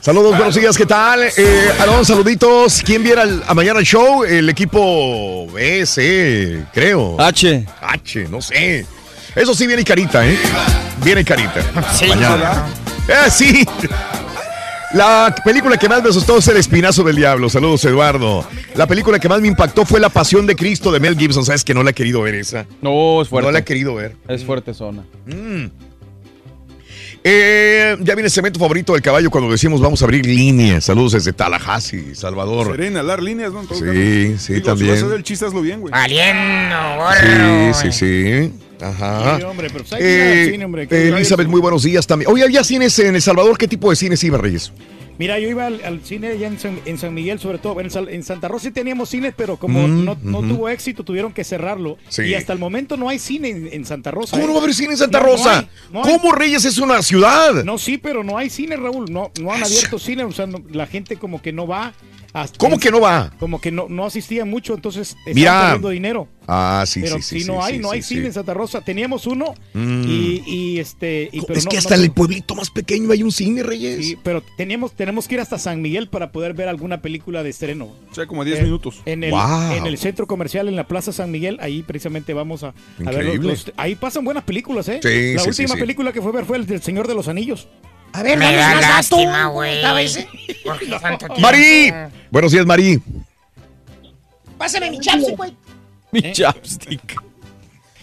Saludos, 0.00 0.36
buenos 0.36 0.54
días, 0.54 0.76
¿qué 0.76 0.86
tal? 0.86 1.22
Eh, 1.24 1.72
Aarón, 1.78 2.04
saluditos. 2.06 2.82
¿Quién 2.84 3.02
viera 3.02 3.22
el- 3.22 3.42
a 3.46 3.52
mañana 3.54 3.80
el 3.80 3.86
show? 3.86 4.24
El 4.24 4.48
equipo 4.48 5.46
B, 5.52 5.84
C, 5.86 6.64
creo. 6.72 7.20
H. 7.20 7.66
H, 7.82 8.26
no 8.30 8.40
sé. 8.40 8.86
Eso 9.34 9.54
sí 9.54 9.66
viene 9.66 9.84
carita, 9.84 10.26
¿eh? 10.26 10.38
Viene 11.02 11.24
carita. 11.24 11.62
Sí, 11.94 12.06
mañana. 12.08 12.66
Eh, 13.10 13.14
sí. 13.30 13.64
La 14.92 15.32
película 15.44 15.76
que 15.76 15.88
más 15.88 16.02
me 16.02 16.08
asustó 16.10 16.38
es 16.38 16.48
El 16.48 16.56
Espinazo 16.56 17.04
del 17.04 17.14
Diablo. 17.16 17.48
Saludos, 17.48 17.84
Eduardo. 17.84 18.44
La 18.74 18.86
película 18.88 19.18
que 19.20 19.28
más 19.28 19.40
me 19.40 19.46
impactó 19.48 19.84
fue 19.84 20.00
La 20.00 20.08
Pasión 20.08 20.46
de 20.46 20.56
Cristo 20.56 20.90
de 20.90 20.98
Mel 20.98 21.16
Gibson. 21.16 21.44
¿Sabes 21.44 21.62
que 21.64 21.74
no 21.74 21.82
la 21.84 21.90
he 21.90 21.94
querido 21.94 22.22
ver 22.22 22.34
esa? 22.34 22.66
No, 22.82 23.22
es 23.22 23.28
fuerte. 23.28 23.46
No 23.46 23.52
la 23.52 23.60
he 23.60 23.64
querido 23.64 23.94
ver. 23.94 24.16
Es 24.28 24.44
fuerte 24.44 24.74
zona. 24.74 25.04
Mm. 25.26 25.66
Eh, 27.22 27.96
ya 28.00 28.14
viene 28.14 28.28
el 28.28 28.30
cemento 28.30 28.58
favorito 28.58 28.94
del 28.94 29.02
caballo 29.02 29.30
cuando 29.30 29.50
decimos 29.52 29.80
vamos 29.80 30.00
a 30.00 30.06
abrir 30.06 30.24
líneas. 30.26 30.84
Saludos 30.84 31.12
desde 31.12 31.32
Tallahassee, 31.34 32.14
Salvador. 32.14 32.68
Serena, 32.72 33.02
dar 33.02 33.22
líneas, 33.22 33.52
¿no? 33.52 33.62
Todo 33.64 33.74
Sí, 33.78 33.84
caso. 33.84 33.92
sí, 33.92 33.98
Digo, 33.98 34.38
Si 34.38 34.52
vas 34.54 34.62
a 34.62 34.64
también. 34.64 34.90
hacer 34.94 35.12
el 35.12 35.22
chiste, 35.22 35.44
hazlo 35.44 35.60
bien, 35.60 35.80
güey. 35.82 35.92
Valiendo. 35.92 36.76
Sí, 37.74 37.92
sí, 37.92 37.92
sí. 37.92 38.52
Ajá. 38.80 39.38
Sí, 39.38 39.42
hombre, 39.44 39.68
pero 39.72 39.84
pues 39.84 40.00
Eh, 40.02 40.48
cine, 40.52 40.64
hombre, 40.64 40.88
eh, 40.90 41.08
Elizabeth, 41.14 41.48
muy 41.48 41.60
buenos 41.60 41.82
días 41.82 42.06
también. 42.06 42.30
Oye, 42.30 42.44
¿había 42.44 42.64
cines 42.64 42.98
en 42.98 43.14
El 43.14 43.22
Salvador? 43.22 43.56
¿Qué 43.58 43.68
tipo 43.68 43.90
de 43.90 43.96
cines 43.96 44.22
iba, 44.24 44.38
Reyes? 44.38 44.72
Mira, 45.18 45.38
yo 45.38 45.50
iba 45.50 45.66
al, 45.66 45.82
al 45.84 46.00
cine 46.02 46.28
allá 46.28 46.46
en 46.46 46.58
San, 46.58 46.80
en 46.86 46.96
San 46.96 47.12
Miguel, 47.12 47.38
sobre 47.38 47.58
todo. 47.58 47.78
En, 47.78 47.90
Santa 48.22 48.48
Rosa 48.48 48.68
sí 48.68 48.70
teníamos 48.70 49.10
cines, 49.10 49.34
pero 49.36 49.58
como 49.58 49.86
Mm, 49.86 50.04
no, 50.06 50.16
tuvo 50.16 50.70
éxito, 50.70 51.04
tuvieron 51.04 51.34
que 51.34 51.44
cerrarlo. 51.44 51.98
Sí. 52.08 52.22
Y 52.22 52.34
hasta 52.34 52.54
el 52.54 52.58
momento 52.58 52.96
no 52.96 53.06
hay 53.10 53.18
cine 53.18 53.50
en, 53.50 53.68
en 53.70 53.84
Santa 53.84 54.10
Rosa. 54.10 54.30
¿Cómo 54.30 54.44
¿eh? 54.44 54.46
no 54.46 54.54
va 54.54 54.60
a 54.60 54.62
haber 54.62 54.74
cine 54.74 54.92
en 54.92 54.96
Santa 54.96 55.20
No, 55.20 55.26
no 55.26 55.32
Rosa? 55.32 55.58
hay, 55.58 55.68
no 55.92 56.02
hay. 56.02 56.10
¿Cómo 56.10 56.32
Reyes 56.32 56.64
es 56.64 56.78
una 56.78 57.02
ciudad? 57.02 57.64
No, 57.64 57.76
sí, 57.76 57.98
pero 57.98 58.24
no 58.24 58.38
hay 58.38 58.48
cine, 58.48 58.76
Raúl. 58.76 59.12
No, 59.12 59.30
no 59.38 59.52
han 59.52 59.62
abierto 59.62 59.98
cine. 59.98 60.24
O 60.24 60.32
sea, 60.32 60.48
la 60.72 60.86
gente 60.86 61.16
como 61.16 61.42
que 61.42 61.52
no 61.52 61.66
va. 61.66 61.92
Hasta- 62.32 62.58
¿Cómo 62.58 62.78
que 62.78 62.90
no 62.90 63.00
va? 63.00 63.32
Como 63.38 63.60
que 63.60 63.70
no, 63.70 63.86
no 63.88 64.06
asistía 64.06 64.44
mucho, 64.44 64.74
entonces 64.74 65.10
están 65.18 65.34
Mira. 65.34 65.60
perdiendo 65.62 65.88
dinero. 65.90 66.28
Ah, 66.52 66.82
sí, 66.86 67.00
pero 67.02 67.16
sí, 67.16 67.22
sí. 67.22 67.40
sí, 67.42 67.46
no 67.46 67.54
sí, 67.54 67.58
hay, 67.62 67.74
sí, 67.74 67.78
no 67.80 67.90
hay 67.92 68.02
sí, 68.02 68.08
cine 68.08 68.20
sí. 68.22 68.26
en 68.28 68.32
Santa 68.32 68.54
Rosa. 68.54 68.80
Teníamos 68.80 69.26
uno 69.26 69.54
Mm. 69.74 70.02
y, 70.08 70.42
y, 70.46 70.78
este. 70.80 71.28
y- 71.32 71.42
pero 71.42 71.58
es 71.58 71.64
no- 71.64 71.70
que 71.70 71.76
no 71.76 71.78
hasta 71.78 71.94
en 71.94 72.00
el 72.02 72.10
pueblito 72.10 72.54
más 72.56 72.70
pequeño 72.70 73.12
hay 73.12 73.22
un 73.22 73.30
cine, 73.30 73.62
Reyes. 73.62 74.04
Sí, 74.04 74.18
pero 74.22 74.42
teníamos, 74.56 74.92
tenemos 74.96 75.28
que 75.28 75.34
ir 75.36 75.40
hasta 75.40 75.58
San 75.58 75.80
Miguel 75.80 76.08
para 76.08 76.32
poder 76.32 76.54
ver 76.54 76.68
alguna 76.68 77.02
película 77.02 77.42
de 77.44 77.50
estreno. 77.50 77.84
O 78.10 78.14
sea, 78.14 78.26
como 78.26 78.44
10 78.44 78.58
Eh, 78.58 78.62
minutos. 78.64 79.00
En 79.06 79.22
el, 79.22 79.30
Wow. 79.30 79.72
en 79.72 79.86
el 79.86 79.96
centro 79.98 80.26
comercial, 80.26 80.66
en 80.68 80.74
la 80.76 80.88
Plaza 80.88 81.12
San 81.12 81.30
Miguel, 81.30 81.58
ahí 81.60 81.82
precisamente 81.82 82.34
vamos 82.34 82.64
a, 82.64 82.68
a 83.04 83.10
ver 83.10 83.26
los, 83.26 83.36
los- 83.44 83.72
Ahí 83.76 83.94
pasan 83.94 84.24
buenas 84.24 84.42
películas, 84.44 84.88
¿eh? 84.88 84.98
Sí, 85.02 85.34
la 85.34 85.42
sí, 85.42 85.48
última 85.50 85.68
sí, 85.68 85.74
sí. 85.74 85.80
película 85.80 86.12
que 86.12 86.20
fue 86.20 86.30
a 86.30 86.34
ver 86.34 86.44
fue 86.46 86.56
el 86.56 86.66
del 86.66 86.82
Señor 86.82 87.06
de 87.06 87.14
los 87.14 87.28
Anillos. 87.28 87.68
A 88.12 88.22
ver, 88.22 88.38
Me 88.38 88.56
da 88.56 88.74
lástima, 88.74 89.44
¿Cómo 89.44 89.54
güey. 89.54 89.82
Mari. 91.38 91.92
Buenos 92.30 92.52
días, 92.52 92.66
Mari. 92.66 93.00
Pásame 94.58 94.90
mi 94.90 95.00
chapstick, 95.00 95.36
güey. 95.36 95.56
Mi 96.12 96.32
chapstick. 96.32 97.16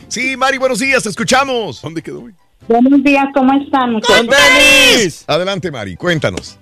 Sí, 0.07 0.37
Mari, 0.37 0.57
buenos 0.57 0.79
días, 0.79 1.03
te 1.03 1.09
escuchamos. 1.09 1.81
¿Dónde 1.81 2.01
quedó, 2.01 2.21
güey? 2.21 2.33
Buenos 2.67 3.03
días, 3.03 3.25
¿cómo 3.33 3.53
están? 3.61 3.93
muchachos? 3.93 5.25
Adelante, 5.27 5.71
Mari, 5.71 5.95
cuéntanos. 5.95 6.57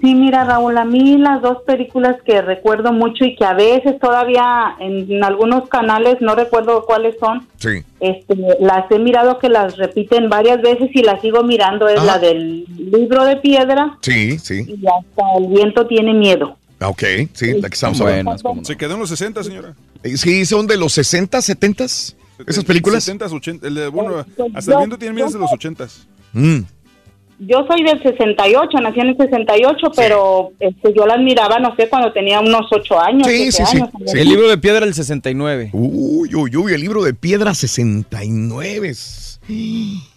Sí, 0.00 0.14
mira, 0.14 0.44
Raúl, 0.44 0.76
a 0.78 0.84
mí 0.84 1.18
las 1.18 1.42
dos 1.42 1.58
películas 1.66 2.16
que 2.24 2.40
recuerdo 2.42 2.92
mucho 2.92 3.24
y 3.24 3.34
que 3.34 3.44
a 3.44 3.54
veces 3.54 3.98
todavía 3.98 4.74
en, 4.80 5.10
en 5.10 5.24
algunos 5.24 5.68
canales, 5.68 6.16
no 6.20 6.34
recuerdo 6.34 6.84
cuáles 6.84 7.16
son, 7.18 7.46
Sí. 7.56 7.82
este, 8.00 8.36
las 8.60 8.90
he 8.90 8.98
mirado 8.98 9.38
que 9.38 9.48
las 9.48 9.76
repiten 9.76 10.28
varias 10.28 10.62
veces 10.62 10.90
y 10.94 11.02
las 11.02 11.20
sigo 11.20 11.42
mirando, 11.42 11.88
es 11.88 12.02
la 12.04 12.18
del 12.18 12.64
libro 12.78 13.24
de 13.24 13.36
piedra 13.36 13.98
Sí, 14.02 14.38
sí. 14.38 14.64
y 14.68 14.86
hasta 14.86 15.22
el 15.38 15.46
viento 15.48 15.86
tiene 15.86 16.14
miedo. 16.14 16.56
Ah, 16.80 16.88
Ok, 16.88 17.02
sí, 17.32 17.60
la 17.60 17.68
que 17.68 17.74
estamos 17.74 18.00
hablando. 18.00 18.36
Se 18.64 18.76
quedó 18.76 18.94
en 18.94 19.00
los 19.00 19.08
60, 19.08 19.42
señora. 19.44 19.74
Eh, 20.02 20.16
Sí, 20.16 20.44
son 20.44 20.66
de 20.66 20.76
los 20.76 20.92
60, 20.92 21.40
70 21.40 21.84
esas 21.84 22.64
películas. 22.66 23.04
70, 23.04 23.26
80. 23.26 23.66
El 23.68 23.74
de, 23.76 23.88
bueno, 23.88 24.24
pues 24.36 24.50
hasta 24.54 24.72
el 24.72 24.78
viento 24.78 24.98
tiene 24.98 25.14
miedo 25.14 25.26
desde 25.28 25.38
los 25.38 25.52
80. 25.52 25.86
Mm. 26.32 26.58
Yo 27.44 27.66
soy 27.66 27.82
del 27.82 28.00
68, 28.00 28.78
nací 28.80 29.00
en 29.00 29.08
el 29.08 29.16
68, 29.16 29.86
pero 29.96 30.52
este, 30.60 30.94
yo 30.94 31.06
las 31.06 31.18
miraba, 31.18 31.58
no 31.58 31.74
sé, 31.74 31.88
cuando 31.88 32.12
tenía 32.12 32.38
unos 32.40 32.66
8 32.70 33.00
años. 33.00 33.26
Sí, 33.26 33.50
sí, 33.50 33.64
sí. 33.66 33.76
años. 33.78 33.90
El 34.14 34.28
libro 34.28 34.48
de 34.48 34.58
piedra 34.58 34.80
del 34.86 34.94
69. 34.94 35.70
Uy, 35.72 36.32
uy, 36.34 36.56
uy, 36.56 36.72
el 36.72 36.80
libro 36.80 37.02
de 37.02 37.14
piedra 37.14 37.52
69. 37.54 38.92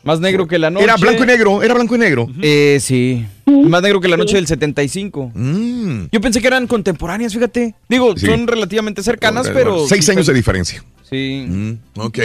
Más 0.04 0.20
negro 0.20 0.48
que 0.48 0.60
la 0.60 0.70
noche. 0.70 0.84
Era 0.84 0.98
blanco 0.98 1.24
y 1.24 1.26
negro, 1.26 1.64
era 1.64 1.74
blanco 1.74 1.95
y 1.95 1.98
negro. 1.98 2.28
Eh, 2.42 2.78
sí. 2.80 3.26
Más 3.48 3.82
negro 3.82 4.00
que 4.00 4.08
la 4.08 4.18
noche 4.18 4.36
del 4.36 4.45
75. 4.45 5.32
Mm. 5.34 6.06
Yo 6.12 6.22
pensé 6.22 6.42
que 6.42 6.48
eran 6.48 6.68
contemporáneas, 6.68 7.34
fíjate. 7.34 7.74
Digo, 7.90 8.16
Sí. 8.16 8.28
son 8.28 8.45
relativamente 8.45 9.02
cercanas, 9.02 9.50
pero. 9.52 9.88
Seis 9.88 10.06
sí 10.06 10.12
años 10.12 10.28
de 10.28 10.34
diferencia. 10.34 10.84
Sí. 11.10 11.45
Mm, 11.48 11.74
ok. 12.02 12.20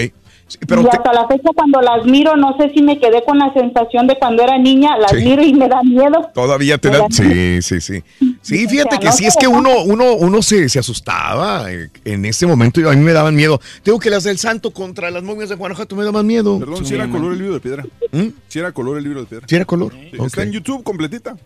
Sí, 0.50 0.58
pero 0.66 0.80
y 0.80 0.84
te- 0.84 0.96
hasta 0.96 1.12
la 1.12 1.28
fecha 1.28 1.48
cuando 1.54 1.80
las 1.80 2.04
miro, 2.06 2.34
no 2.36 2.56
sé 2.58 2.72
si 2.74 2.82
me 2.82 2.98
quedé 2.98 3.22
con 3.24 3.38
la 3.38 3.52
sensación 3.54 4.08
de 4.08 4.18
cuando 4.18 4.42
era 4.42 4.58
niña, 4.58 4.98
las 4.98 5.12
Sí. 5.12 5.18
miro 5.18 5.42
y 5.44 5.54
me 5.54 5.68
da 5.68 5.80
miedo. 5.84 6.28
todavía 6.34 6.76
te 6.76 6.90
da- 6.90 7.06
Sí, 7.08 7.62
sí, 7.62 7.80
sí. 7.80 8.02
Sí, 8.42 8.66
fíjate 8.66 8.90
sea, 8.90 8.98
que 8.98 9.06
no 9.06 9.12
sí 9.12 9.26
es 9.26 9.36
que 9.36 9.46
uno, 9.46 9.70
uno, 9.84 10.14
uno 10.14 10.42
se, 10.42 10.68
se 10.68 10.80
asustaba. 10.80 11.70
eh, 11.72 11.88
En 12.04 12.24
ese 12.24 12.46
momento 12.46 12.80
a 12.90 12.94
mí 12.94 13.00
me 13.04 13.12
daban 13.12 13.36
miedo. 13.36 13.60
Tengo 13.84 14.00
que 14.00 14.10
las 14.10 14.24
del 14.24 14.38
santo 14.38 14.72
contra 14.72 15.08
las 15.12 15.22
momias 15.22 15.50
de 15.50 15.54
Guanajuato 15.54 15.94
me 15.94 16.02
daban 16.04 16.26
miedo. 16.26 16.58
Perdón, 16.58 16.84
si 16.84 16.94
era 16.96 17.08
color 17.08 17.32
el 17.32 17.38
libro 17.38 17.54
de 17.54 17.60
piedra. 17.60 17.84
¿Mm? 18.10 18.26
Si 18.48 18.58
era 18.58 18.72
color 18.72 18.98
el 18.98 19.04
libro 19.04 19.20
de 19.20 19.26
piedra. 19.26 19.46
¿Sí 19.48 19.54
era 19.54 19.64
color? 19.64 19.94
Está 20.24 20.42
en 20.42 20.50
YouTube 20.50 20.82
completita. 20.82 21.36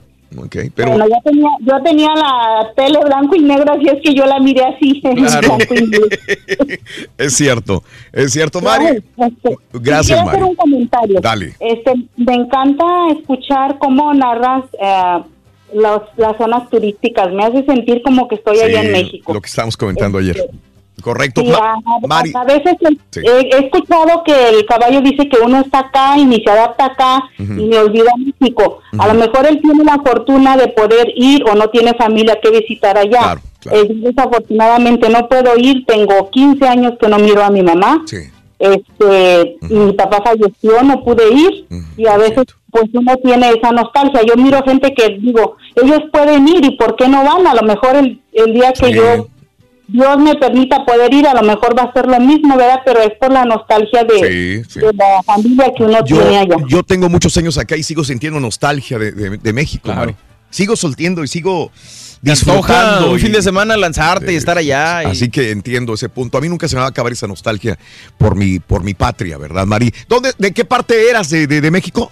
Pero. 0.75 0.91
Bueno, 0.91 1.07
yo 1.09 1.17
tenía, 1.25 1.49
yo 1.61 1.83
tenía 1.83 2.09
la 2.15 2.73
tele 2.77 2.99
blanco 3.05 3.37
y 3.37 3.41
negro, 3.41 3.73
así 3.73 3.89
es 3.89 4.03
que 4.03 4.15
yo 4.15 4.27
la 4.27 4.39
miré 4.41 4.63
así. 4.65 5.01
Claro. 5.15 5.59
Es 7.19 7.35
cierto, 7.35 7.83
es 8.13 8.33
cierto, 8.33 8.61
Mari. 8.61 9.03
Este, 9.17 9.57
Gracias, 9.73 10.19
Mari. 10.25 10.37
hacer 10.39 10.43
un 10.51 10.55
comentario. 10.57 11.21
Dale. 11.21 11.55
Este, 11.61 11.93
me 12.17 12.35
encanta 12.35 12.85
escuchar 13.19 13.79
cómo 13.79 14.13
narras 14.15 14.65
eh, 14.81 15.23
los- 15.75 16.03
las 16.17 16.37
zonas 16.37 16.69
turísticas. 16.71 17.33
Me 17.33 17.45
hace 17.45 17.65
sentir 17.65 18.03
como 18.03 18.29
que 18.29 18.37
estoy 18.37 18.59
allá 18.61 18.83
en 18.83 18.93
México. 18.93 19.33
Lo 19.33 19.41
que 19.41 19.49
estábamos 19.49 19.77
comentando 19.77 20.19
Este, 20.21 20.33
ayer. 20.41 20.51
Correcto. 21.03 21.41
Sí, 21.43 21.51
a, 21.53 21.75
Mari. 22.07 22.33
a 22.35 22.45
veces 22.45 22.77
he, 22.81 22.89
Sí. 23.11 23.21
he- 23.27 23.49
he 23.55 23.59
escuchado 23.67 24.23
que 24.25 24.49
el 24.51 24.65
caballo 24.65 25.01
dice 25.01 25.29
que 25.29 25.39
uno 25.39 25.61
está 25.61 25.81
acá 25.81 26.17
y 26.17 26.25
ni 26.25 26.43
se 26.43 26.51
adapta 26.51 26.87
acá 26.87 27.23
y 27.39 27.43
me 27.43 27.79
olvida 27.79 28.11
México. 28.17 28.79
A 28.99 29.09
lo 29.09 29.15
mejor 29.15 29.47
él 29.47 29.61
tiene 29.61 29.85
la 29.85 29.99
fortuna 30.05 30.57
de 30.57 30.69
poder 30.69 31.09
ir 31.17 31.45
o 31.51 31.55
no 31.55 31.69
tiene 31.69 31.95
familia 31.95 32.39
que 32.43 32.51
visitar 32.51 32.97
allá. 32.97 33.37
Eh, 33.73 33.87
desafortunadamente 33.91 35.09
no 35.09 35.27
puedo 35.29 35.57
ir, 35.59 35.85
tengo 35.87 36.31
15 36.31 36.67
años 36.69 36.93
que 37.01 37.09
no 37.09 37.19
miro 37.19 37.43
a 37.43 37.51
mi 37.51 37.63
mamá. 37.63 38.03
Este, 38.59 39.57
Mi 39.69 39.93
papá 39.93 40.23
falleció, 40.25 40.83
no 40.83 41.03
pude 41.05 41.29
ir 41.33 41.67
y 41.97 42.07
a 42.07 42.17
veces 42.17 42.45
pues 42.71 42.87
uno 42.93 43.17
tiene 43.19 43.51
esa 43.51 43.71
nostalgia. 43.73 44.23
Yo 44.27 44.35
miro 44.37 44.63
gente 44.65 44.93
que 44.95 45.11
digo, 45.21 45.57
ellos 45.81 46.01
pueden 46.13 46.49
ir 46.49 46.65
y 46.65 46.77
¿por 46.77 46.97
qué 46.97 47.09
no 47.09 47.23
van? 47.25 47.47
A 47.47 47.55
lo 47.55 47.63
mejor 47.63 47.95
el, 47.97 48.21
el 48.33 48.53
día 48.53 48.73
que 48.73 48.93
yo, 48.93 49.29
Dios 49.87 50.19
me 50.19 50.35
permita 50.37 50.85
poder 50.87 51.13
ir, 51.13 51.27
a 51.29 51.35
lo 51.35 51.43
mejor 51.43 51.79
va 51.79 51.83
a 51.85 51.93
ser 51.93 52.07
lo 52.07 52.19
mismo, 52.19 52.57
¿verdad? 52.57 52.81
Pero 52.87 53.01
es 53.03 53.13
por 53.21 53.31
la 53.33 53.45
nostalgia 53.45 54.03
de, 54.05 54.63
Sí, 54.65 54.71
sí. 54.71 54.81
de 54.81 54.93
la 54.95 55.23
familia 55.23 55.73
que 55.77 55.83
uno 55.85 56.05
Yo, 56.05 56.19
tiene 56.21 56.39
allá. 56.39 56.57
yo 56.69 56.83
tengo 56.83 57.09
muchos 57.11 57.37
años 57.37 57.59
acá 57.59 57.77
y 57.77 57.83
sigo 57.83 58.03
sintiendo 58.03 58.41
nostalgia 58.41 58.99
de, 58.99 59.13
de- 59.13 59.37
de 59.39 59.53
México, 59.53 59.93
Mari. 59.93 60.15
Sigo 60.49 60.75
soltiendo 60.77 61.23
y 61.23 61.29
sigo 61.29 61.71
disfrutando. 62.23 63.11
un 63.11 63.19
y- 63.19 63.21
fin 63.21 63.33
de 63.33 63.43
semana 63.43 63.77
lanzarte 63.77 64.33
y 64.33 64.37
estar 64.37 64.57
allá. 64.57 65.03
y- 65.03 65.07
Así 65.07 65.29
que 65.29 65.51
entiendo 65.51 65.93
ese 65.95 66.09
punto. 66.09 66.39
A 66.39 66.41
mí 66.41 66.49
nunca 66.49 66.67
se 66.67 66.77
me 66.77 66.81
va 66.81 66.87
a 66.87 66.91
acabar 66.91 67.13
esa 67.13 67.27
nostalgia 67.27 67.79
por 68.17 68.37
mi, 68.37 68.61
por 68.61 68.83
mi 68.85 68.95
patria, 68.95 69.37
¿verdad, 69.37 69.67
Mari? 69.67 69.93
¿Dónde, 70.09 70.33
¿De 70.39 70.53
qué 70.53 70.65
parte 70.65 71.11
eras 71.11 71.29
de, 71.29 71.47
de- 71.47 71.61
de 71.61 71.71
México? 71.71 72.11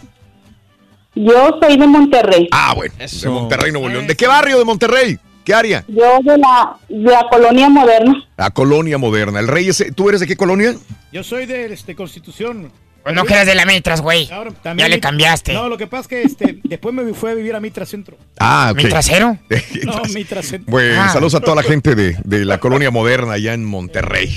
Yo 1.14 1.58
soy 1.60 1.76
de 1.76 1.86
Monterrey. 1.86 2.48
Ah, 2.52 2.72
bueno, 2.74 2.94
de 2.98 3.28
Monterrey, 3.28 3.70
Nuevo 3.72 3.88
León. 3.88 4.06
¿De 4.06 4.16
qué 4.16 4.26
barrio 4.26 4.58
de 4.58 4.64
Monterrey? 4.64 5.18
¿Qué 5.44 5.54
área? 5.54 5.84
Yo 5.88 6.18
de 6.22 6.38
la, 6.38 6.76
de 6.88 7.10
la 7.10 7.26
colonia 7.30 7.68
moderna. 7.68 8.28
La 8.36 8.50
colonia 8.50 8.98
moderna. 8.98 9.40
El 9.40 9.48
rey 9.48 9.68
ese, 9.68 9.92
¿tú 9.92 10.08
eres 10.08 10.20
de 10.20 10.26
qué 10.26 10.36
colonia? 10.36 10.74
Yo 11.12 11.24
soy 11.24 11.46
de 11.46 11.72
este, 11.72 11.94
Constitución. 11.94 12.70
Pues 13.02 13.16
no 13.16 13.24
que 13.24 13.34
eres 13.34 13.46
de 13.48 13.56
la 13.56 13.66
Mitras, 13.66 14.00
güey. 14.00 14.30
Ahora, 14.30 14.52
Ya 14.76 14.88
le 14.88 15.00
cambiaste. 15.00 15.52
No, 15.52 15.68
lo 15.68 15.76
que 15.76 15.88
pasa 15.88 16.02
es 16.02 16.08
que 16.08 16.22
este, 16.22 16.60
después 16.64 16.94
me 16.94 17.12
fui 17.14 17.30
a 17.32 17.34
vivir 17.34 17.52
a 17.56 17.58
Mitra 17.60 17.84
Centro. 17.84 18.16
Ah, 18.38 18.68
ok. 18.70 18.76
¿Mi 18.76 18.84
trasero? 18.88 19.36
No, 19.84 20.02
Mitra 20.14 20.40
Centro. 20.42 20.70
Bueno, 20.70 21.02
Ah. 21.02 21.08
saludos 21.08 21.34
a 21.34 21.40
toda 21.40 21.56
la 21.56 21.64
gente 21.64 21.96
de, 21.96 22.16
de 22.22 22.44
la 22.44 22.58
colonia 22.58 22.92
moderna 22.92 23.32
allá 23.32 23.54
en 23.54 23.64
Monterrey. 23.64 24.30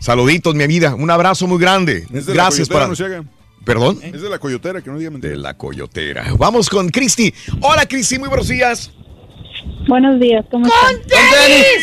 Saluditos, 0.00 0.54
mi 0.54 0.66
vida. 0.66 0.94
Un 0.94 1.10
abrazo 1.10 1.46
muy 1.46 1.58
grande. 1.58 2.04
Es 2.12 2.26
de 2.26 2.34
la 2.34 2.42
Gracias 2.44 2.68
para. 2.68 2.86
no 2.86 2.94
se 2.94 3.04
haga. 3.06 3.24
¿Perdón? 3.64 3.98
Es 4.02 4.20
de 4.22 4.28
la 4.30 4.38
coyotera, 4.38 4.80
que 4.82 4.90
no 4.90 4.98
diga 4.98 5.10
mentira. 5.10 5.30
De 5.32 5.38
la 5.38 5.54
coyotera. 5.54 6.26
Vamos 6.38 6.68
con 6.68 6.88
Cristi. 6.90 7.32
Hola, 7.60 7.86
Cristi, 7.86 8.18
muy 8.18 8.28
buenos 8.28 8.48
días. 8.48 8.90
Buenos 9.90 10.20
días, 10.20 10.44
¿cómo 10.52 10.66
están? 10.66 10.96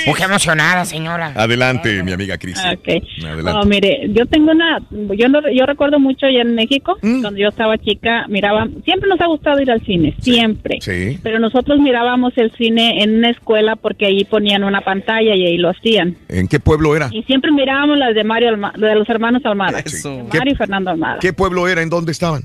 Mujer 0.08 0.28
emocionada, 0.30 0.86
señora. 0.86 1.34
Adelante, 1.36 2.02
mi 2.04 2.14
amiga 2.14 2.38
Cristi. 2.38 2.62
Ah, 2.66 2.72
Ok. 2.74 3.04
Adelante. 3.26 3.60
Oh, 3.62 3.66
mire, 3.66 4.08
yo 4.14 4.26
tengo 4.28 4.52
una, 4.52 4.80
yo 5.14 5.28
no, 5.28 5.42
yo 5.54 5.66
recuerdo 5.66 6.00
mucho 6.00 6.26
ya 6.30 6.40
en 6.40 6.56
México, 6.56 6.96
Mm. 7.02 7.20
cuando 7.22 7.38
yo 7.38 7.50
estaba 7.50 7.78
chica, 7.78 8.26
miraba, 8.30 8.66
siempre 8.86 9.10
nos 9.10 9.20
ha 9.20 9.26
gustado 9.28 9.62
ir 9.62 9.70
al 9.72 9.82
cine, 9.86 10.16
siempre. 10.22 10.78
Sí. 10.80 11.20
Pero 11.22 11.40
nosotros 11.40 11.80
mirábamos 11.80 12.32
el 12.38 12.50
cine 12.54 13.04
en 13.04 13.18
una 13.18 13.30
escuela 13.32 13.76
porque 13.76 14.06
ahí 14.06 14.24
ponían 14.24 14.64
una 14.64 14.80
pantalla 14.80 15.36
y 15.36 15.46
ahí 15.46 15.58
lo 15.58 15.70
hacían. 15.70 16.16
¿En 16.30 16.48
qué 16.48 16.62
pueblo 16.62 16.96
era? 16.96 17.10
Y 17.12 17.24
siempre 17.24 17.52
mirábamos 17.52 17.98
las 17.98 18.16
de 18.16 18.24
Mario, 18.24 18.48
Alma- 18.50 18.72
de 18.78 18.96
los 18.96 19.10
hermanos 19.10 19.42
Almada. 19.44 19.80
Eso. 19.82 20.26
Mario 20.34 20.54
y 20.54 20.56
Fernando 20.56 20.92
Almada. 20.92 21.18
¿Qué 21.20 21.34
pueblo 21.34 21.68
era? 21.68 21.82
¿En 21.82 21.90
dónde 21.90 22.14
estaban? 22.14 22.44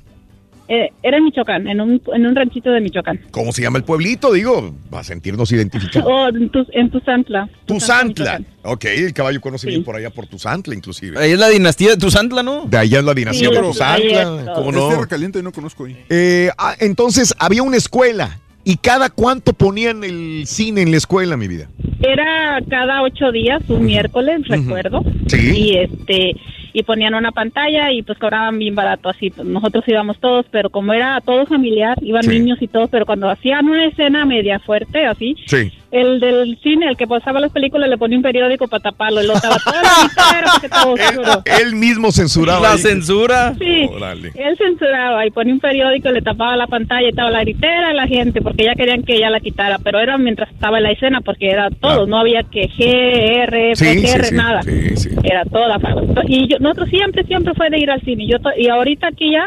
Eh, 0.68 0.90
era 1.02 1.16
en 1.18 1.24
Michoacán, 1.24 1.66
en 1.68 1.80
un, 1.80 2.00
en 2.14 2.26
un 2.26 2.36
ranchito 2.36 2.70
de 2.70 2.80
Michoacán. 2.80 3.20
¿Cómo 3.30 3.52
se 3.52 3.62
llama 3.62 3.78
el 3.78 3.84
pueblito? 3.84 4.32
Digo, 4.32 4.74
va 4.92 5.00
a 5.00 5.04
sentirnos 5.04 5.50
identificados. 5.52 6.08
Oh, 6.10 6.28
en, 6.28 6.48
tu, 6.50 6.66
en 6.72 6.90
Tuzantla. 6.90 7.48
Tuzantla. 7.66 8.40
Ok, 8.62 8.84
el 8.84 9.12
caballo 9.12 9.40
conoce 9.40 9.66
bien 9.66 9.84
por 9.84 9.96
allá 9.96 10.10
por 10.10 10.26
Tuzantla, 10.26 10.74
inclusive. 10.74 11.18
Ahí 11.18 11.32
es 11.32 11.38
la 11.38 11.48
dinastía 11.48 11.90
de 11.90 11.96
Tuzantla, 11.96 12.42
¿no? 12.42 12.66
De 12.66 12.78
allá 12.78 13.00
es 13.00 13.04
la 13.04 13.14
dinastía 13.14 13.48
Sí, 13.48 13.54
de 13.54 13.60
Tuzantla. 13.60 14.52
¿Cómo 14.54 14.70
Es 14.70 14.76
no? 14.76 14.88
tierra 14.88 15.06
caliente 15.06 15.38
y 15.40 15.42
no 15.42 15.52
conozco 15.52 15.84
ahí. 15.84 15.96
Eh, 16.08 16.50
ah, 16.56 16.74
entonces, 16.78 17.34
había 17.38 17.62
una 17.62 17.76
escuela. 17.76 18.38
¿Y 18.64 18.76
cada 18.76 19.10
cuánto 19.10 19.52
ponían 19.54 20.04
el 20.04 20.44
cine 20.46 20.82
en 20.82 20.92
la 20.92 20.96
escuela, 20.96 21.36
mi 21.36 21.48
vida? 21.48 21.68
Era 22.00 22.60
cada 22.70 23.02
ocho 23.02 23.32
días, 23.32 23.60
un 23.68 23.84
miércoles, 23.86 24.46
recuerdo. 24.46 25.02
Sí. 25.26 25.50
Y 25.56 25.78
este 25.78 26.36
y 26.72 26.82
ponían 26.82 27.14
una 27.14 27.32
pantalla 27.32 27.90
y 27.92 28.02
pues 28.02 28.18
cobraban 28.18 28.58
bien 28.58 28.74
barato 28.74 29.08
así. 29.08 29.30
Pues, 29.30 29.46
nosotros 29.46 29.84
íbamos 29.86 30.18
todos, 30.20 30.46
pero 30.50 30.70
como 30.70 30.92
era 30.92 31.20
todo 31.20 31.46
familiar, 31.46 31.96
iban 32.02 32.22
Sí. 32.22 32.30
niños 32.30 32.60
y 32.62 32.68
todos, 32.68 32.88
pero 32.90 33.06
cuando 33.06 33.28
hacían 33.28 33.68
una 33.68 33.86
escena 33.86 34.24
media 34.24 34.58
fuerte 34.58 35.04
así, 35.06 35.36
Sí. 35.46 35.72
El 35.92 36.20
del 36.20 36.58
cine, 36.62 36.88
el 36.88 36.96
que 36.96 37.06
pasaba 37.06 37.38
las 37.38 37.52
películas, 37.52 37.88
le 37.88 37.98
ponía 37.98 38.16
un 38.16 38.22
periódico 38.22 38.66
para 38.66 38.82
taparlo 38.82 39.22
y 39.22 39.26
lo 39.26 39.34
estaba 39.34 39.56
todo 39.64 40.96
era 40.96 41.10
oscuro. 41.10 41.42
Él 41.60 41.74
mismo 41.76 42.10
censuraba. 42.10 42.60
La 42.60 42.72
ahí. 42.72 42.78
censura. 42.78 43.54
Sí, 43.58 43.88
él 44.34 44.56
censuraba 44.56 45.26
y 45.26 45.30
ponía 45.30 45.52
un 45.52 45.60
periódico, 45.60 46.10
le 46.10 46.22
tapaba 46.22 46.56
la 46.56 46.66
pantalla 46.66 47.06
y 47.06 47.10
estaba 47.10 47.30
la 47.30 47.40
gritera 47.42 47.88
de 47.88 47.94
la 47.94 48.06
gente 48.06 48.40
porque 48.40 48.64
ya 48.64 48.74
querían 48.74 49.02
que 49.02 49.16
ella 49.16 49.28
la 49.30 49.40
quitara, 49.40 49.78
pero 49.78 50.00
era 50.00 50.16
mientras 50.16 50.50
estaba 50.50 50.78
en 50.78 50.84
la 50.84 50.92
escena 50.92 51.20
porque 51.20 51.50
era 51.50 51.68
todo, 51.70 52.06
no 52.06 52.16
había 52.18 52.42
que 52.42 52.68
G, 52.70 52.84
R, 53.44 53.76
Sí, 53.76 53.84
sí, 53.98 54.06
R, 54.06 54.24
sí, 54.24 54.34
nada. 54.34 54.62
sí, 54.62 54.96
sí. 54.96 55.10
Era 55.22 55.44
toda 55.44 55.78
Y 56.26 56.48
yo, 56.48 56.58
nosotros 56.58 56.88
siempre, 56.88 57.24
siempre 57.24 57.52
fue 57.54 57.68
de 57.68 57.78
ir 57.78 57.90
al 57.90 58.00
cine. 58.00 58.26
Yo 58.26 58.38
y 58.56 58.68
ahorita 58.68 59.08
aquí 59.08 59.32
ya, 59.32 59.46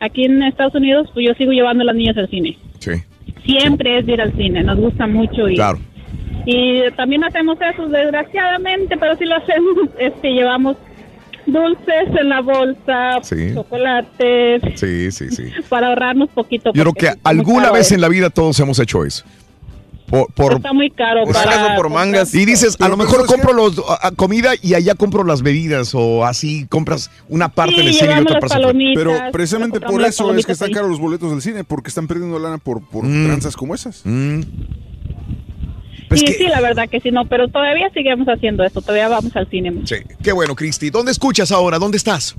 aquí 0.00 0.24
en 0.24 0.42
Estados 0.42 0.74
Unidos, 0.74 1.08
pues 1.12 1.26
yo 1.26 1.34
sigo 1.34 1.52
llevando 1.52 1.82
a 1.82 1.86
las 1.86 1.96
niñas 1.96 2.16
al 2.16 2.28
cine. 2.28 2.56
Siempre 3.44 3.98
es 3.98 4.08
ir 4.08 4.20
al 4.20 4.32
cine, 4.36 4.62
nos 4.62 4.78
gusta 4.78 5.06
mucho 5.06 5.48
y 5.48 5.56
claro. 5.56 5.78
y 6.46 6.82
también 6.96 7.24
hacemos 7.24 7.58
eso, 7.60 7.88
desgraciadamente, 7.88 8.96
pero 8.96 9.16
si 9.16 9.24
lo 9.24 9.36
hacemos, 9.36 9.76
es 9.98 10.12
que 10.22 10.30
llevamos 10.32 10.76
dulces 11.46 12.08
en 12.20 12.28
la 12.28 12.40
bolsa, 12.40 13.18
Sí. 13.22 13.52
chocolates, 13.54 14.62
Sí, 14.76 15.10
sí, 15.10 15.30
sí. 15.30 15.44
para 15.68 15.88
ahorrarnos 15.88 16.28
poquito. 16.30 16.72
Yo 16.72 16.82
creo 16.82 16.92
que 16.94 17.18
alguna 17.24 17.72
vez 17.72 17.90
en 17.92 18.00
la 18.00 18.08
vida 18.08 18.30
todos 18.30 18.58
hemos 18.60 18.78
hecho 18.78 19.04
eso. 19.04 19.24
Por, 20.12 20.30
por- 20.34 20.52
Está 20.52 20.74
muy 20.74 20.90
caro 20.90 21.24
para... 21.24 21.74
comprar- 21.74 22.28
Y 22.34 22.44
dices, 22.44 22.76
a 22.80 22.88
lo 22.90 22.98
mejor 22.98 23.24
compro 23.24 23.54
los, 23.54 23.80
a- 24.02 24.10
comida 24.10 24.50
y 24.60 24.74
allá 24.74 24.94
compro 24.94 25.24
las 25.24 25.40
bebidas 25.40 25.94
o 25.94 26.26
así 26.26 26.66
compras 26.66 27.10
una 27.30 27.48
parte 27.48 27.76
Sí, 27.76 27.80
en 27.80 27.86
el 27.86 27.94
cine 27.94 28.14
y 28.18 28.20
otra 28.20 28.38
parte. 28.38 28.58
Pero 28.94 29.14
precisamente 29.32 29.80
por 29.80 30.02
eso 30.04 30.34
es 30.34 30.44
que 30.44 30.52
están 30.52 30.70
caros 30.70 30.90
los 30.90 31.00
boletos 31.00 31.30
del 31.30 31.40
cine, 31.40 31.64
porque 31.64 31.88
están 31.88 32.08
perdiendo 32.08 32.38
lana 32.38 32.58
por, 32.58 32.86
por 32.86 33.04
Mm. 33.06 33.24
tranzas 33.24 33.56
como 33.56 33.74
esas. 33.74 34.02
Pues 36.08 36.20
sí, 36.20 36.26
que- 36.26 36.34
sí, 36.34 36.44
la 36.46 36.60
verdad 36.60 36.90
que 36.90 37.00
sí, 37.00 37.10
no, 37.10 37.24
pero 37.24 37.48
todavía 37.48 37.88
seguimos 37.94 38.26
haciendo 38.28 38.64
esto, 38.64 38.82
todavía 38.82 39.08
vamos 39.08 39.34
al 39.34 39.48
cine. 39.48 39.72
Sí, 39.86 39.94
qué 40.22 40.32
bueno, 40.32 40.54
Cristi. 40.54 40.90
¿Dónde 40.90 41.10
escuchas 41.12 41.50
ahora? 41.52 41.78
¿Dónde 41.78 41.96
estás? 41.96 42.34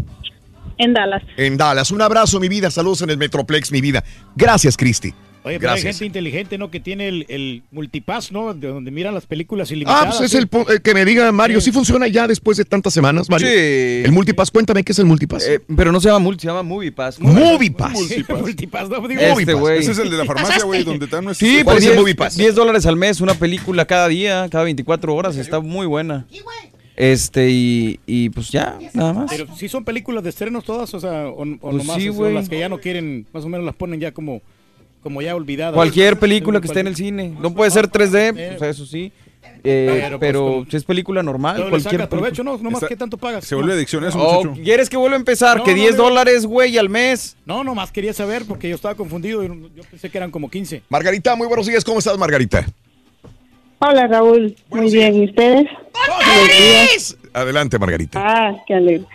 En 0.77 0.93
Dallas. 0.93 1.23
En 1.37 1.57
Dallas. 1.57 1.89
Un 1.89 2.03
abrazo, 2.03 2.39
mi 2.39 2.49
vida. 2.49 2.69
Saludos 2.69 3.01
en 3.01 3.09
el 3.09 3.17
Metroplex, 3.17 3.71
mi 3.71 3.81
vida. 3.81 4.03
Gracias, 4.35 4.77
Cristi. 4.77 5.11
Oye, 5.45 5.59
pero 5.59 5.72
hay 5.73 5.81
Gracias. 5.81 5.97
gente 5.99 6.05
inteligente, 6.05 6.57
¿no? 6.57 6.72
Que 6.72 6.80
tiene 6.80 7.09
el, 7.09 7.25
el 7.27 7.63
multipass, 7.72 8.31
¿no? 8.31 8.53
De 8.53 8.67
donde 8.69 8.91
miran 8.91 9.13
las 9.13 9.25
películas 9.25 9.69
Ah, 9.69 9.73
ilimitadas. 9.73 10.17
pues 10.17 10.22
es 10.22 10.31
¿sí? 10.31 10.38
el, 10.38 10.75
eh, 10.75 10.80
que 10.81 10.93
me 10.93 11.03
diga 11.03 11.30
Mario, 11.33 11.59
¿sí 11.59 11.72
funciona 11.73 12.07
ya 12.07 12.27
después 12.27 12.55
de 12.57 12.63
tantas 12.65 12.93
semanas, 12.93 13.30
Mario? 13.30 13.47
Sí. 13.47 13.53
El 14.05 14.11
multipass, 14.13 14.51
cuéntame 14.51 14.83
qué 14.83 14.93
es 14.93 14.99
el 14.99 15.05
multipass. 15.05 15.45
Eh, 15.47 15.59
pero 15.75 15.91
no 15.91 15.99
se 15.99 16.07
llama 16.07 16.19
multi, 16.19 16.41
se 16.43 16.47
llama 16.47 16.63
Movie 16.63 16.91
Pass. 16.93 17.19
Movie 17.19 17.72
Pass. 17.72 17.93
Multipass, 18.30 18.88
no, 18.89 19.05
digo, 19.07 19.19
Este, 19.22 19.31
Movie 19.33 19.45
Pass. 19.45 19.59
güey. 19.59 19.80
Ese 19.80 19.91
es 19.91 19.99
el 19.99 20.09
de 20.09 20.17
la 20.17 20.25
farmacia, 20.25 20.63
güey, 20.63 20.83
donde 20.85 21.05
están 21.05 21.25
nuestros... 21.25 21.49
Sí, 21.49 21.61
¿Cuál 21.63 21.75
por 21.75 21.77
es 21.77 21.83
el 21.83 21.91
10, 21.91 21.99
Movie 22.01 22.15
Pass? 22.15 22.38
10 22.38 22.55
dólares 22.55 22.85
al 22.85 22.95
mes, 22.95 23.19
una 23.19 23.33
película 23.33 23.85
cada 23.85 24.07
día, 24.07 24.47
cada 24.49 24.63
24 24.63 25.13
horas, 25.13 25.35
está 25.35 25.59
muy 25.59 25.85
buena. 25.88 26.25
Este, 26.95 27.49
y, 27.49 27.99
y 28.05 28.30
pues 28.30 28.49
ya, 28.51 28.77
nada 28.93 29.13
más. 29.13 29.31
Pero 29.31 29.47
sí 29.57 29.67
son 29.67 29.83
películas 29.83 30.23
de 30.23 30.30
estrenos 30.30 30.63
todas, 30.63 30.93
o 30.93 30.99
sea, 30.99 31.27
o, 31.27 31.41
o 31.41 31.57
Pues 31.57 31.75
nomás 31.75 31.97
sí, 31.97 32.09
o 32.09 32.13
güey. 32.13 32.33
las 32.33 32.47
que 32.49 32.59
ya 32.59 32.69
no 32.69 32.77
quieren, 32.80 33.25
más 33.33 33.43
o 33.43 33.49
menos 33.49 33.65
las 33.65 33.75
ponen 33.75 33.99
ya 33.99 34.11
como, 34.13 34.41
como 35.03 35.22
ya 35.22 35.35
olvidadas. 35.35 35.75
Cualquier 35.75 36.17
película 36.17 36.59
que 36.61 36.67
esté 36.67 36.80
en 36.80 36.88
el 36.88 36.95
cine. 36.95 37.35
No 37.40 37.53
puede 37.53 37.69
ser 37.72 37.88
3D, 37.90 38.33
Eh. 38.35 38.53
o 38.56 38.59
sea, 38.59 38.69
eso 38.69 38.85
sí. 38.85 39.11
Eh, 39.65 39.99
Pero, 40.03 40.19
pero 40.19 40.41
pues, 40.41 40.53
como- 40.56 40.72
si 40.72 40.77
es 40.77 40.83
película 40.83 41.23
normal, 41.23 41.53
Pero 41.56 41.65
le 41.67 41.69
cualquier 41.72 42.01
saca 42.01 42.09
provecho. 42.09 42.43
¿no? 42.43 42.57
Nomás, 42.57 42.75
Está- 42.83 42.88
¿qué 42.88 42.95
tanto 42.98 43.17
pagas? 43.17 43.45
Se 43.45 43.56
vuelve 43.56 43.73
adicción 43.73 44.03
eso, 44.03 44.17
Oh, 44.22 44.43
muchacho. 44.43 44.61
¿Quieres 44.61 44.90
que 44.90 44.98
vuelva 44.98 45.15
a 45.15 45.19
empezar? 45.19 45.57
No, 45.57 45.64
que 45.64 45.72
no, 45.72 45.77
10 45.77 45.91
digo- 45.95 46.03
dólares, 46.03 46.45
güey, 46.45 46.77
al 46.77 46.90
mes. 46.90 47.38
No, 47.45 47.64
nomás 47.64 47.90
quería 47.91 48.11
saber 48.14 48.43
porque 48.45 48.67
yo 48.67 48.75
estaba 48.75 48.95
confundido. 48.95 49.41
y 49.43 49.48
Yo 49.48 49.83
pensé 49.90 50.09
que 50.09 50.17
eran 50.17 50.32
como 50.32 50.49
15. 50.49 50.82
Margarita, 50.90 51.35
muy 51.38 51.48
buenos 51.48 51.65
días. 51.65 51.83
¿Cómo 51.85 51.99
estás, 51.99 52.17
Margarita? 52.17 52.65
Hola 53.80 54.07
Raúl, 54.07 54.56
muy 54.69 54.91
bien, 54.91 55.15
¿y 55.15 55.25
ustedes? 55.25 55.65
Buenos 56.07 56.48
días. 56.49 57.17
Adelante, 57.33 57.77
Margarita. 57.80 58.22
Ah, 58.22 58.51
qué 58.67 58.75
alegre. 58.75 59.06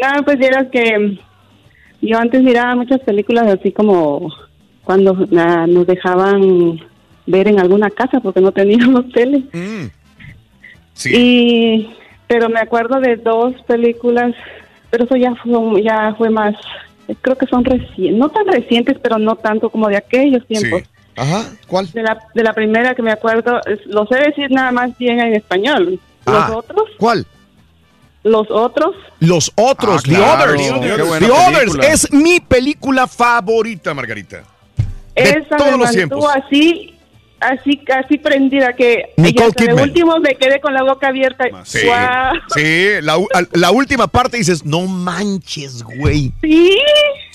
No, 0.00 0.22
pues 0.24 0.38
vieras 0.38 0.66
que 0.72 1.18
yo 2.02 2.18
antes 2.18 2.42
miraba 2.42 2.74
muchas 2.74 3.00
películas 3.00 3.46
así 3.48 3.72
como 3.72 4.30
cuando 4.84 5.16
ah, 5.38 5.66
nos 5.68 5.86
dejaban 5.86 6.80
ver 7.26 7.48
en 7.48 7.60
alguna 7.60 7.90
casa 7.90 8.20
porque 8.20 8.40
no 8.40 8.52
teníamos 8.52 9.08
tele. 9.12 9.38
Mm. 9.52 9.86
Sí. 10.94 11.10
Y 11.14 11.90
pero 12.26 12.48
me 12.48 12.60
acuerdo 12.60 13.00
de 13.00 13.16
dos 13.16 13.54
películas, 13.66 14.34
pero 14.90 15.04
eso 15.04 15.16
ya 15.16 15.34
fue 15.36 15.82
ya 15.82 16.14
fue 16.16 16.30
más 16.30 16.54
creo 17.22 17.36
que 17.36 17.46
son 17.46 17.64
recientes, 17.64 18.16
no 18.16 18.28
tan 18.28 18.46
recientes, 18.46 18.96
pero 19.02 19.18
no 19.18 19.34
tanto 19.36 19.68
como 19.70 19.88
de 19.88 19.96
aquellos 19.96 20.46
tiempos. 20.46 20.82
Sí. 20.82 20.88
Ajá, 21.16 21.42
¿cuál? 21.66 21.90
De 21.90 22.02
la, 22.02 22.18
de 22.34 22.42
la 22.44 22.52
primera 22.52 22.94
que 22.94 23.02
me 23.02 23.10
acuerdo, 23.10 23.60
lo 23.86 24.06
sé 24.06 24.16
decir 24.16 24.50
nada 24.50 24.70
más 24.70 24.96
bien 24.96 25.18
en 25.20 25.34
español. 25.34 25.98
Los 26.24 26.36
Ah, 26.36 26.52
otros, 26.56 26.84
¿Cuál? 26.98 27.26
los 28.22 28.46
otros, 28.50 28.94
Los 29.18 29.50
otros, 29.56 30.02
Ah, 30.04 30.08
The 30.08 30.14
claro. 30.14 30.52
Others. 30.52 30.62
Qué 31.18 31.26
The 31.26 31.30
Others 31.32 31.58
película. 31.58 31.86
es 31.88 32.12
mi 32.12 32.40
película 32.40 33.06
favorita, 33.08 33.92
Margarita. 33.92 34.44
De 35.22 35.30
esa 35.30 35.56
todos 35.56 35.72
me 35.72 35.78
los 35.78 35.96
mantuvo 35.96 35.96
tiempos. 35.96 36.36
así, 36.36 36.89
así, 37.40 37.80
así 38.04 38.18
prendida 38.18 38.72
que 38.74 39.12
Nicole 39.16 39.48
de 39.50 39.54
Kidman. 39.66 39.80
último 39.80 40.18
me 40.20 40.34
quedé 40.36 40.60
con 40.60 40.72
la 40.74 40.82
boca 40.82 41.08
abierta. 41.08 41.44
Sí, 41.64 41.80
Guau. 41.84 42.34
sí 42.54 42.86
la, 43.02 43.18
u- 43.18 43.28
al- 43.34 43.48
la 43.52 43.70
última 43.70 44.06
parte 44.06 44.36
dices, 44.36 44.64
no 44.64 44.86
manches, 44.86 45.82
güey. 45.82 46.32
Sí, 46.42 46.76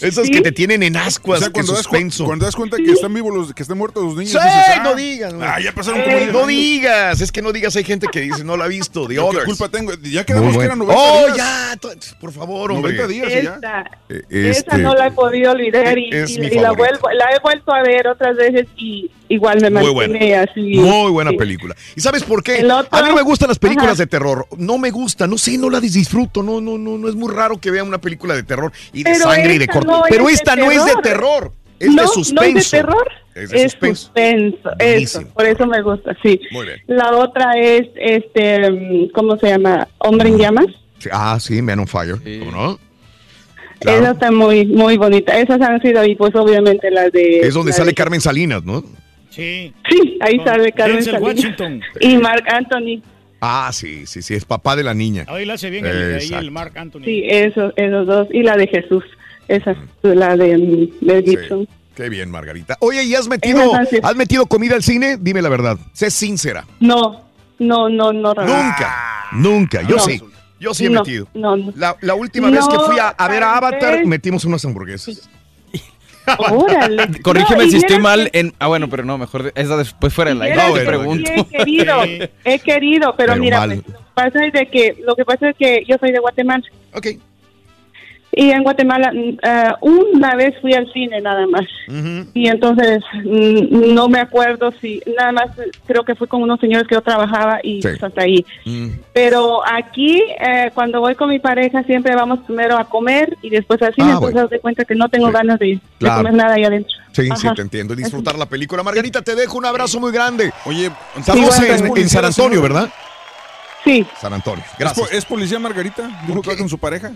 Esas 0.02 0.26
Sí. 0.26 0.32
que 0.34 0.42
te 0.42 0.52
tienen 0.52 0.84
en 0.84 0.98
ascuas, 0.98 1.40
O 1.40 1.44
sea, 1.44 1.52
cuando 1.54 1.72
das, 1.72 1.88
cu- 1.88 1.92
suspenso. 1.96 2.26
cuando 2.26 2.46
das 2.46 2.56
cuenta 2.56 2.76
que 2.78 2.92
están 2.92 3.14
vivos 3.14 3.34
los 3.34 3.54
que 3.54 3.64
están 3.64 3.78
muertos 3.78 4.04
los 4.04 4.16
niños. 4.18 4.32
Sí, 4.34 4.38
dices, 4.40 4.84
no 4.84 4.90
ah, 4.90 4.96
digas. 4.96 5.34
güey. 5.34 5.48
Ah, 5.48 5.60
ya 5.62 5.72
pasaron 5.72 6.02
como 6.02 6.16
Eh, 6.16 6.20
10 6.20 6.32
no 6.34 6.40
años. 6.40 6.48
digas, 6.50 7.22
es 7.22 7.32
que 7.32 7.42
no 7.42 7.52
digas, 7.54 7.76
hay 7.78 7.84
gente 7.86 8.08
que 8.12 8.20
dice, 8.22 8.44
no 8.44 8.58
la 8.58 8.66
ha 8.66 8.68
visto, 8.68 9.08
The 9.08 9.16
Yo 9.16 9.30
qué 9.30 9.38
Others. 9.38 9.46
culpa 9.46 9.70
tengo. 9.70 9.94
Ya 10.04 10.26
quedamos 10.26 10.58
que 10.58 10.64
eran 10.66 10.80
bueno. 10.80 10.94
90 10.94 11.02
Oh, 11.02 11.26
días. 11.34 11.38
ya, 11.38 12.16
por 12.20 12.32
favor, 12.34 12.72
hombre. 12.74 12.94
90 12.94 13.08
días 13.08 13.28
y 13.30 13.46
ya. 13.46 13.54
Esta, 13.56 13.92
Eh, 14.10 14.22
esa 14.30 14.50
este, 14.60 14.78
no 14.80 14.94
la 14.96 15.08
he 15.08 15.12
podido 15.12 15.52
olvidar 15.54 15.98
y, 15.98 16.10
y- 16.10 16.50
la, 16.60 16.72
vuelvo, 16.74 17.10
la 17.12 17.26
he 17.36 17.40
vuelto 17.42 17.74
a 17.74 17.82
ver 17.82 18.08
otras 18.10 18.36
veces 18.36 18.68
y 18.76 19.10
igual 19.30 19.60
me 19.62 19.70
Muy 19.70 19.94
mantiene 19.94 20.20
buena. 20.20 20.42
así. 20.52 20.62
Muy 20.62 21.12
buena 21.12 21.32
sí. 21.32 21.38
película. 21.38 21.76
¿Y 21.96 22.02
sabes 22.02 22.24
por 22.24 22.44
qué? 22.44 22.64
Otro- 22.66 22.88
A 22.92 23.02
mí 23.02 23.10
no 23.10 23.16
me 23.16 23.22
gustan 23.22 23.50
las 23.50 23.60
películas 23.60 23.94
Ajá. 23.94 24.04
de 24.04 24.08
terror. 24.08 24.48
No 24.58 24.78
me 24.78 24.92
gusta, 24.92 25.28
no 25.28 25.38
sé, 25.38 25.58
no 25.58 25.70
la 25.70 25.80
disfruto. 25.80 26.44
No, 26.44 26.62
no, 26.62 26.78
no, 26.78 26.98
no 26.98 27.08
es 27.10 27.16
muy 27.16 27.32
raro 27.34 27.58
que 27.60 27.72
vea 27.72 27.84
una 27.84 27.98
película 28.00 28.36
de 28.36 28.44
terror 28.44 28.72
y 28.94 29.04
de 29.04 29.12
Pero 29.12 29.26
sangre 29.32 29.56
y 29.56 29.58
de 29.58 29.68
corte. 29.68 29.88
no 29.88 30.04
Pero 30.10 30.28
es 30.30 30.36
esta 30.36 30.56
no 30.56 30.72
es 30.72 30.86
de 30.86 30.94
terror. 31.02 31.52
es 31.80 31.88
no, 31.90 31.96
de 31.96 32.02
No 32.04 32.08
suspenso. 32.08 32.58
es 32.60 32.72
de 32.72 32.78
terror. 32.78 33.08
Es 33.36 33.50
de 33.50 33.64
suspenso. 33.64 34.02
suspenso, 34.04 34.70
eso, 34.80 35.28
por 35.34 35.46
eso 35.46 35.68
me 35.68 35.82
gusta, 35.82 36.16
sí. 36.24 36.40
Muy 36.52 36.68
bien. 36.68 36.82
La 36.88 37.12
otra 37.18 37.52
es, 37.60 37.86
este, 37.98 39.10
¿cómo 39.14 39.38
se 39.38 39.48
llama? 39.50 39.88
Hombre 39.98 40.30
en 40.30 40.38
llamas. 40.38 40.68
Sí, 41.00 41.10
Ah, 41.12 41.38
sí, 41.42 41.62
Man 41.62 41.80
on 41.80 41.88
Fire. 41.88 42.16
¿Cómo 42.40 42.52
no? 42.52 42.80
Claro. 43.80 44.00
Esa 44.00 44.12
está 44.12 44.32
muy, 44.32 44.66
muy 44.68 44.96
bonita. 44.98 45.38
Esas 45.38 45.60
han 45.62 45.82
sido, 45.82 46.06
y 46.06 46.16
pues 46.16 46.34
obviamente 46.34 46.90
las 46.90 47.12
de... 47.12 47.42
Es 47.42 47.54
donde 47.54 47.74
sale 47.74 47.90
de- 47.92 47.96
Carmen 47.96 48.22
Salinas, 48.22 48.64
¿no? 48.64 48.86
Sí. 49.36 49.74
Sí, 49.90 50.18
ahí 50.22 50.38
Con 50.38 50.46
sale 50.48 50.72
Carmen 50.72 50.96
Denzel 50.98 51.14
Salinas. 51.14 51.36
Washington. 51.36 51.82
Y 52.00 52.18
Mark 52.18 52.44
Anthony. 52.48 53.02
Ah, 53.42 53.70
sí, 53.74 54.06
sí, 54.08 54.22
sí, 54.22 54.34
es 54.34 54.46
papá 54.46 54.76
de 54.76 54.84
la 54.84 54.94
niña. 54.94 55.26
Ahí 55.28 55.46
la 55.46 55.54
hace 55.56 55.70
bien 55.70 55.86
el, 55.86 56.16
ahí 56.16 56.24
Exacto. 56.24 56.40
el 56.40 56.52
Mark 56.52 56.78
Anthony. 56.78 57.02
Sí, 57.04 57.24
esos, 57.28 57.74
esos 57.76 58.08
dos. 58.08 58.28
Y 58.32 58.44
la 58.44 58.56
de 58.58 58.68
Jesús. 58.68 59.04
Esa, 59.48 59.76
la 60.02 60.36
de 60.38 60.58
mm, 60.58 61.06
Mel 61.06 61.24
Gibson. 61.24 61.68
Qué 61.96 62.10
bien, 62.10 62.32
Margarita. 62.32 62.76
Oye, 62.80 63.04
¿y 63.04 63.14
has 63.14 63.28
metido, 63.28 63.62
Esas 63.80 64.04
has 64.04 64.16
metido 64.16 64.46
comida 64.48 64.76
al 64.76 64.84
cine? 64.84 65.18
Dime 65.20 65.42
la 65.42 65.50
verdad. 65.50 65.78
Sé 65.94 66.10
sincera. 66.10 66.66
No, 66.80 67.22
no, 67.60 67.90
no, 67.90 68.12
no. 68.14 68.34
Nunca, 68.34 69.28
nunca. 69.34 69.82
Yo 69.84 69.98
No. 69.98 70.02
sí. 70.02 70.22
Yo 70.60 70.74
sí 70.74 70.86
he 70.86 70.90
No, 70.90 71.02
metido. 71.02 71.28
No, 71.34 71.56
no. 71.58 71.74
La, 71.76 71.96
la 72.02 72.16
última 72.16 72.50
vez 72.50 72.66
que 72.68 72.76
No, 72.76 72.86
fui 72.86 72.98
a, 72.98 73.10
a 73.10 73.28
ver 73.28 73.44
a 73.44 73.48
tal 73.48 73.58
Avatar, 73.58 73.98
vez. 74.00 74.08
metimos 74.08 74.46
unas 74.46 74.64
hamburguesas. 74.66 75.30
Órale. 76.52 77.08
Corrígeme 77.22 77.66
No, 77.66 77.72
si 77.72 77.78
estoy 77.78 78.00
mal 78.00 78.30
en. 78.34 78.54
Ah, 78.60 78.68
bueno, 78.68 78.90
pero 78.90 79.04
no, 79.04 79.18
mejor 79.18 79.52
esa 79.56 79.78
después 79.78 80.14
fuera 80.14 80.30
del 80.30 80.42
aire. 80.42 80.56
Vieras 80.56 80.74
te 80.74 80.80
que 80.80 80.86
pregunto. 80.86 81.32
sí 81.34 81.40
he 81.40 81.58
querido, 81.58 81.96
he 82.46 82.60
querido, 82.60 83.16
pero, 83.18 83.34
Pero 83.34 83.42
mira, 83.42 83.66
pues, 83.66 83.78
lo 83.78 83.84
que 83.84 83.94
pasa 84.14 84.46
es 84.46 84.54
de 84.54 84.68
que 84.68 84.98
lo 85.06 85.16
que 85.16 85.26
pasa 85.26 85.50
es 85.50 85.56
que 85.58 85.84
yo 85.88 85.98
soy 86.00 86.12
de 86.12 86.20
Guatemala. 86.20 86.64
Ok. 86.94 87.08
Y 88.38 88.52
en 88.52 88.64
Guatemala 88.64 89.14
mm, 89.14 89.38
ah, 89.44 89.78
una 89.80 90.36
vez 90.36 90.54
fui 90.60 90.74
al 90.74 90.92
cine 90.92 91.22
nada 91.22 91.48
más. 91.48 91.66
Y 92.34 92.48
entonces 92.50 93.02
mm, 93.24 93.94
no 93.94 94.10
me 94.10 94.20
acuerdo 94.20 94.74
si 94.82 95.02
nada 95.18 95.32
más 95.32 95.58
eh, 95.58 95.72
creo 95.88 96.04
que 96.04 96.16
fui 96.16 96.28
con 96.28 96.42
unos 96.44 96.60
señores 96.60 96.86
que 96.88 96.96
yo 96.96 97.02
trabajaba 97.02 97.60
y 97.64 97.82
Sí. 97.82 97.88
pues, 97.90 98.04
hasta 98.04 98.24
ahí. 98.24 98.46
Mm. 98.66 98.90
Pero 99.14 99.62
aquí 99.66 100.22
eh, 100.40 100.70
cuando 100.74 101.00
voy 101.00 101.16
con 101.16 101.30
mi 101.30 101.40
pareja 101.40 101.84
siempre 101.84 102.14
vamos 102.14 102.40
primero 102.40 102.78
a 102.78 102.84
comer 102.90 103.38
y 103.42 103.50
después 103.50 103.82
al 103.82 103.94
cine, 103.96 104.08
Ah, 104.10 104.14
entonces 104.16 104.34
bueno. 104.34 104.48
de 104.50 104.60
cuenta 104.60 104.84
que 104.86 104.96
no 104.96 105.08
tengo 105.08 105.32
ganas 105.32 105.58
de, 105.60 105.68
de 105.68 105.80
Claro. 106.00 106.18
comer 106.18 106.34
nada 106.34 106.56
ahí 106.56 106.66
adentro. 106.66 106.94
Sí, 107.14 107.30
sí, 107.38 107.48
te 107.56 107.62
entiendo. 107.62 107.94
Y 107.94 107.98
disfrutar 107.98 108.38
la 108.38 108.48
película. 108.48 108.84
Margarita, 108.84 109.22
te 109.22 109.36
dejo 109.36 109.58
un 109.58 109.66
abrazo 109.66 110.02
muy 110.02 110.12
grande. 110.12 110.52
Oye, 110.66 110.92
estamos 111.18 111.58
¿es 111.58 111.82
en, 111.82 112.10
San 112.10 112.26
Antonio? 112.26 112.62
¿verdad? 112.62 112.90
Sí. 113.86 114.06
San 114.20 114.34
Antonio. 114.34 114.66
¿Es, 114.74 114.78
Gracias. 114.78 115.12
¿Es 115.14 115.24
policía 115.26 115.58
Margarita? 115.60 116.10
¿Dijo 116.28 116.42
que 116.42 116.58
con 116.58 116.68
su 116.68 116.78
pareja? 116.78 117.14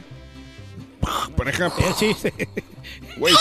Pareja. 1.36 1.72
Sí, 1.98 2.16
sí. 2.22 2.32
Güey, 3.18 3.34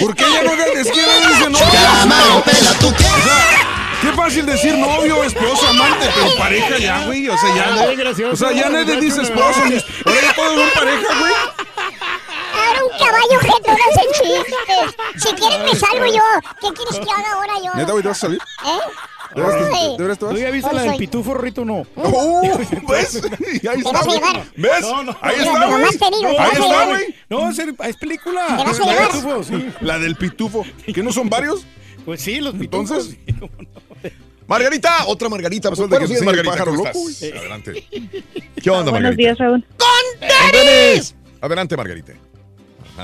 ¿Por 0.00 0.14
qué 0.14 0.24
ya 0.32 0.42
no 0.42 0.50
que 0.52 0.66
no 0.66 1.28
dice 1.28 1.50
novio? 1.50 1.66
Camarón, 1.72 2.42
pela 2.42 2.72
tú 2.80 2.92
qué. 2.96 3.04
O 3.04 3.22
sea, 3.22 3.66
qué 4.02 4.12
fácil 4.12 4.46
decir 4.46 4.74
novio, 4.76 5.22
esposo, 5.24 5.66
amante, 5.68 6.10
pero 6.14 6.36
pareja 6.38 6.78
ya, 6.78 7.06
güey. 7.06 7.28
O 7.28 7.36
sea, 7.36 7.54
ya. 7.54 7.70
Muy 7.86 7.96
gracioso. 7.96 8.32
O 8.32 8.36
sea, 8.36 8.52
ya 8.56 8.68
nadie 8.68 8.96
dice 9.00 9.22
esposo. 9.22 9.64
ni- 9.66 9.76
Ahora 10.06 10.20
ya 10.22 10.34
todos 10.34 10.54
son 10.60 10.70
pareja, 10.74 11.18
güey. 11.20 11.32
Ahora 12.52 12.84
un 12.84 12.98
caballo 12.98 13.40
jeto, 13.40 13.70
no 13.70 13.76
hacen 13.90 14.44
chistes. 14.44 15.22
Si 15.22 15.34
quieres 15.34 15.58
me 15.60 15.74
salgo 15.78 16.06
yo. 16.06 16.22
¿Qué 16.60 16.72
quieres 16.74 16.94
que 17.06 17.12
haga 17.12 17.32
ahora 17.32 17.52
yo? 17.64 17.74
¿Neta, 17.74 17.92
güey, 17.92 18.02
te 18.02 18.08
vas 18.08 18.18
a 18.18 18.20
salir? 18.20 18.38
¿Eh? 18.64 18.78
¿De 19.34 19.42
veras 20.02 20.18
vas? 20.18 20.34
¿Tú 20.34 20.36
ya 20.36 20.50
viste 20.50 20.72
la 20.74 20.82
del 20.82 20.96
pitufo, 20.96 21.34
Rito? 21.34 21.64
No. 21.64 21.86
¡Oh! 21.96 22.42
¿Ves? 22.88 23.22
Y 23.62 23.66
ahí 23.68 23.82
¿Te 23.82 23.88
está, 23.88 24.02
güey. 24.02 24.20
¿Ves? 24.56 24.80
No, 24.82 25.02
no. 25.04 25.16
Ahí 25.20 25.36
está, 25.38 25.50
güey. 25.66 25.70
nomás 25.70 25.98
te 25.98 26.06
digo, 26.06 26.30
¿te 26.30 26.38
Ahí 26.38 26.50
está, 26.52 26.86
güey. 26.86 27.14
No, 27.28 27.50
es, 27.50 27.58
es 27.58 27.96
película. 27.96 28.46
¿Te 28.48 28.64
vas 28.64 28.80
a 28.80 28.84
La 28.86 28.92
del 28.92 28.94
llevar? 28.94 29.10
pitufo, 29.12 29.42
sí. 29.44 29.68
La 29.80 29.98
del 29.98 30.16
pitufo. 30.16 30.64
¿Que 30.92 31.02
no 31.02 31.12
son 31.12 31.28
varios? 31.28 31.64
Pues 32.04 32.20
sí, 32.22 32.40
los 32.40 32.54
pitufos. 32.54 32.90
Entonces, 32.90 33.18
Margarita, 34.46 35.06
otra 35.06 35.28
Margarita. 35.28 35.70
Buenos 35.70 36.08
días, 36.08 36.18
sí, 36.20 36.24
Margarita. 36.24 36.52
pájaro 36.52 36.72
¿Cómo 36.72 36.84
loco? 36.86 36.98
Adelante. 37.38 37.86
¿Qué 38.62 38.70
onda, 38.70 38.90
Buenos 38.90 38.92
Margarita? 38.92 39.16
días, 39.22 39.38
Raúl. 39.38 39.66
¡Conteres! 40.20 41.14
Adelante, 41.40 41.76
Margarita. 41.76 42.12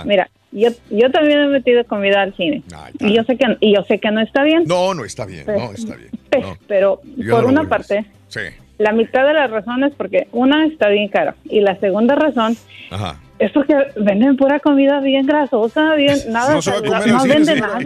Mira, 0.05 0.29
yo, 0.53 0.71
yo 0.91 1.11
también 1.11 1.41
he 1.41 1.47
metido 1.49 1.85
comida 1.85 2.23
al 2.23 2.35
cine. 2.37 2.63
Y 3.01 3.15
yo 3.15 3.25
sé 3.25 3.37
que 3.37 3.57
y 3.61 3.75
yo 3.75 3.83
sé 3.85 3.99
que 3.99 4.11
no 4.11 4.21
está 4.21 4.43
bien, 4.43 4.65
No, 4.67 4.95
no 4.95 5.05
está 5.05 5.27
bien. 5.27 5.45
No, 5.47 5.73
está 5.73 5.97
bien. 5.97 6.11
No. 6.41 6.57
pero 6.67 7.01
Yo 7.17 7.35
por 7.37 7.45
no 7.45 7.49
una 7.51 7.69
parte, 7.69 8.05
Sí. 8.29 8.41
la 8.79 8.93
mitad 8.93 9.27
de 9.27 9.35
las 9.35 9.51
razones 9.51 9.93
porque 9.97 10.29
una 10.33 10.67
está 10.67 10.89
bien 10.89 11.09
cara 11.09 11.35
y 11.45 11.61
la 11.61 11.79
segunda 11.81 12.15
razón 12.15 12.57
Ajá. 12.91 13.21
Es 13.39 13.51
porque 13.53 13.75
venden 13.97 14.37
pura 14.37 14.61
comida 14.61 15.01
bien 15.01 15.27
grasosa, 15.27 15.95
bien 15.95 16.19
nada, 16.31 16.55
No 16.55 16.63
se 16.63 16.71
va 16.71 16.79
a 16.79 16.83
comer 16.83 17.07
no 17.09 17.17
así, 17.19 17.29
venden 17.29 17.55
sí. 17.57 17.61
nada. 17.61 17.81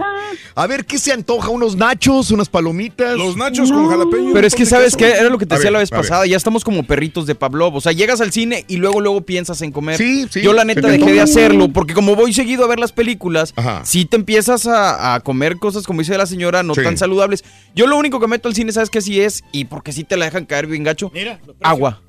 A 0.55 0.67
ver, 0.67 0.85
¿qué 0.85 0.99
se 0.99 1.13
antoja? 1.13 1.49
¿Unos 1.51 1.77
nachos? 1.77 2.31
¿Unas 2.31 2.49
palomitas? 2.49 3.17
Los 3.17 3.37
nachos 3.37 3.71
con 3.73 3.89
jalapeño. 3.89 4.33
Pero 4.33 4.47
es 4.47 4.55
que, 4.55 4.65
¿sabes 4.67 4.97
qué? 4.97 5.11
Era 5.11 5.29
lo 5.29 5.39
que 5.39 5.47
te 5.47 5.55
A 5.55 5.57
decía 5.59 5.69
ver, 5.69 5.73
la 5.75 5.79
vez 5.81 5.91
ver. 5.91 6.01
pasada. 6.01 6.27
Ya 6.27 6.37
estamos 6.37 6.63
como 6.65 6.83
perritos 6.85 7.27
de 7.27 7.35
Pavlov. 7.35 7.75
O 7.77 7.81
sea, 7.81 7.93
llegas 7.93 8.21
al 8.21 8.33
cine 8.33 8.65
y 8.69 8.77
luego, 8.77 9.01
luego 9.01 9.21
piensas 9.23 9.61
en 9.63 9.73
comer. 9.73 9.97
Sí, 9.97 10.27
sí, 10.31 10.41
Yo, 10.43 10.53
la 10.53 10.65
neta, 10.65 10.87
dejé 10.89 11.13
de 11.13 11.21
hacerlo. 11.21 11.69
Porque 11.73 11.95
como 11.95 12.15
voy 12.17 12.33
seguido 12.33 12.65
a 12.65 12.69
ver 12.69 12.79
las 12.79 12.93
películas, 12.93 13.53
Ajá. 13.57 13.83
sí 13.85 14.05
te 14.05 14.17
empiezas 14.17 14.67
a, 14.67 15.15
a 15.15 15.21
comer 15.21 15.57
cosas, 15.57 15.87
como 15.87 16.01
dice 16.01 16.17
la 16.17 16.27
señora, 16.27 16.63
no 16.63 16.75
Sí. 16.75 16.83
tan 16.83 16.97
saludables. 16.97 17.45
Yo 17.75 17.87
lo 17.87 17.97
único 17.97 18.21
que 18.21 18.27
meto 18.27 18.49
al 18.49 18.55
cine, 18.55 18.73
¿sabes 18.73 18.91
qué? 18.91 19.01
Sí 19.01 19.21
es, 19.21 19.43
y 19.53 19.65
porque 19.67 19.93
sí 19.93 20.05
te 20.05 20.17
la 20.17 20.27
dejan 20.27 20.47
caer 20.47 20.67
bien 20.67 20.85
gacho, 20.85 21.11
Mira, 21.15 21.39
agua. 21.63 22.01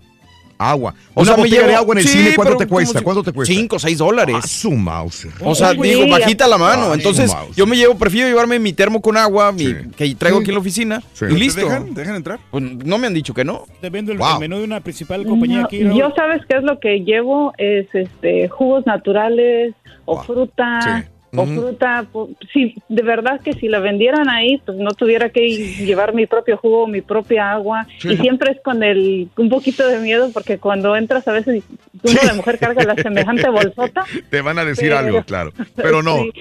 Agua. 0.69 0.93
O 1.13 1.21
Una 1.21 1.25
sea, 1.25 1.35
me 1.37 1.43
botella 1.43 1.61
de 1.61 1.67
llevo- 1.69 1.77
agua 1.79 1.93
en 1.95 1.97
el 1.99 2.07
Sí, 2.07 2.17
cine, 2.19 2.35
¿cuánto 2.35 2.57
te 2.57 2.67
cuesta? 2.67 2.99
si- 2.99 3.03
¿Cuánto 3.05 3.23
te 3.23 3.31
cuesta? 3.31 3.53
Cinco, 3.53 3.79
seis 3.79 3.97
dólares. 3.97 4.35
Ah, 4.37 4.45
su 4.47 4.71
mouse. 4.71 5.27
O 5.43 5.55
sea, 5.55 5.73
digo, 5.73 6.07
bajita 6.07 6.47
la 6.47 6.57
mano. 6.57 6.87
Ay, 6.91 6.93
Entonces, 6.95 7.31
yo 7.55 7.65
me 7.65 7.75
llevo, 7.77 7.95
prefiero 7.97 8.27
llevarme 8.27 8.59
mi 8.59 8.73
termo 8.73 9.01
con 9.01 9.17
agua, 9.17 9.51
mi, 9.51 9.65
Sí. 9.65 9.75
que 9.95 10.15
traigo 10.15 10.37
Sí. 10.39 10.43
aquí 10.43 10.49
en 10.51 10.55
la 10.55 10.59
oficina, 10.61 11.03
Sí. 11.13 11.25
y 11.25 11.27
¿Te 11.29 11.33
listo. 11.39 11.61
¿Te 11.61 11.65
dejan? 11.67 11.93
¿Dejan 11.93 12.15
entrar? 12.15 12.39
Pues, 12.51 12.63
no 12.63 12.97
me 12.97 13.07
han 13.07 13.13
dicho 13.13 13.33
que 13.33 13.43
no. 13.43 13.65
Te 13.81 13.89
vendo 13.89 14.11
el, 14.11 14.17
Wow. 14.17 14.39
menú 14.39 14.57
de 14.59 14.63
una 14.65 14.81
principal 14.81 15.25
compañía 15.25 15.59
No, 15.59 15.65
aquí. 15.65 15.83
Raúl. 15.83 15.97
yo 15.99 16.11
sabes 16.15 16.41
qué 16.47 16.57
es 16.57 16.63
lo 16.63 16.79
que 16.79 16.99
llevo 17.03 17.53
es 17.57 17.87
este 17.93 18.47
jugos 18.49 18.85
naturales 18.85 19.73
o 20.05 20.15
Wow. 20.15 20.23
fruta 20.25 21.05
O 21.33 21.45
fruta 21.45 22.05
pu- 22.11 22.35
sí 22.51 22.75
de 22.89 23.01
verdad 23.03 23.39
que 23.41 23.53
si 23.53 23.67
la 23.69 23.79
vendieran 23.79 24.27
ahí 24.29 24.57
pues 24.65 24.77
no 24.77 24.91
tuviera 24.91 25.29
que 25.29 25.47
llevar 25.47 26.13
mi 26.13 26.25
propio 26.25 26.57
jugo 26.57 26.87
mi 26.87 27.01
propia 27.01 27.51
agua 27.53 27.87
Sí. 27.99 28.09
y 28.13 28.17
siempre 28.17 28.51
es 28.51 28.59
con 28.61 28.83
el 28.83 29.29
un 29.37 29.49
poquito 29.49 29.87
de 29.87 29.99
miedo 29.99 30.29
porque 30.33 30.57
cuando 30.57 30.95
entras 30.95 31.27
a 31.27 31.31
veces 31.31 31.63
uno 32.03 32.19
de 32.27 32.33
mujer 32.33 32.59
carga 32.59 32.83
la 32.83 32.95
semejante 32.95 33.49
bolsota 33.49 34.03
Te 34.29 34.41
van 34.41 34.59
a 34.59 34.65
decir 34.65 34.89
Pero- 34.89 34.97
algo, 34.97 35.23
claro. 35.23 35.51
Pero 35.75 36.03
no. 36.03 36.17
Sí. 36.23 36.31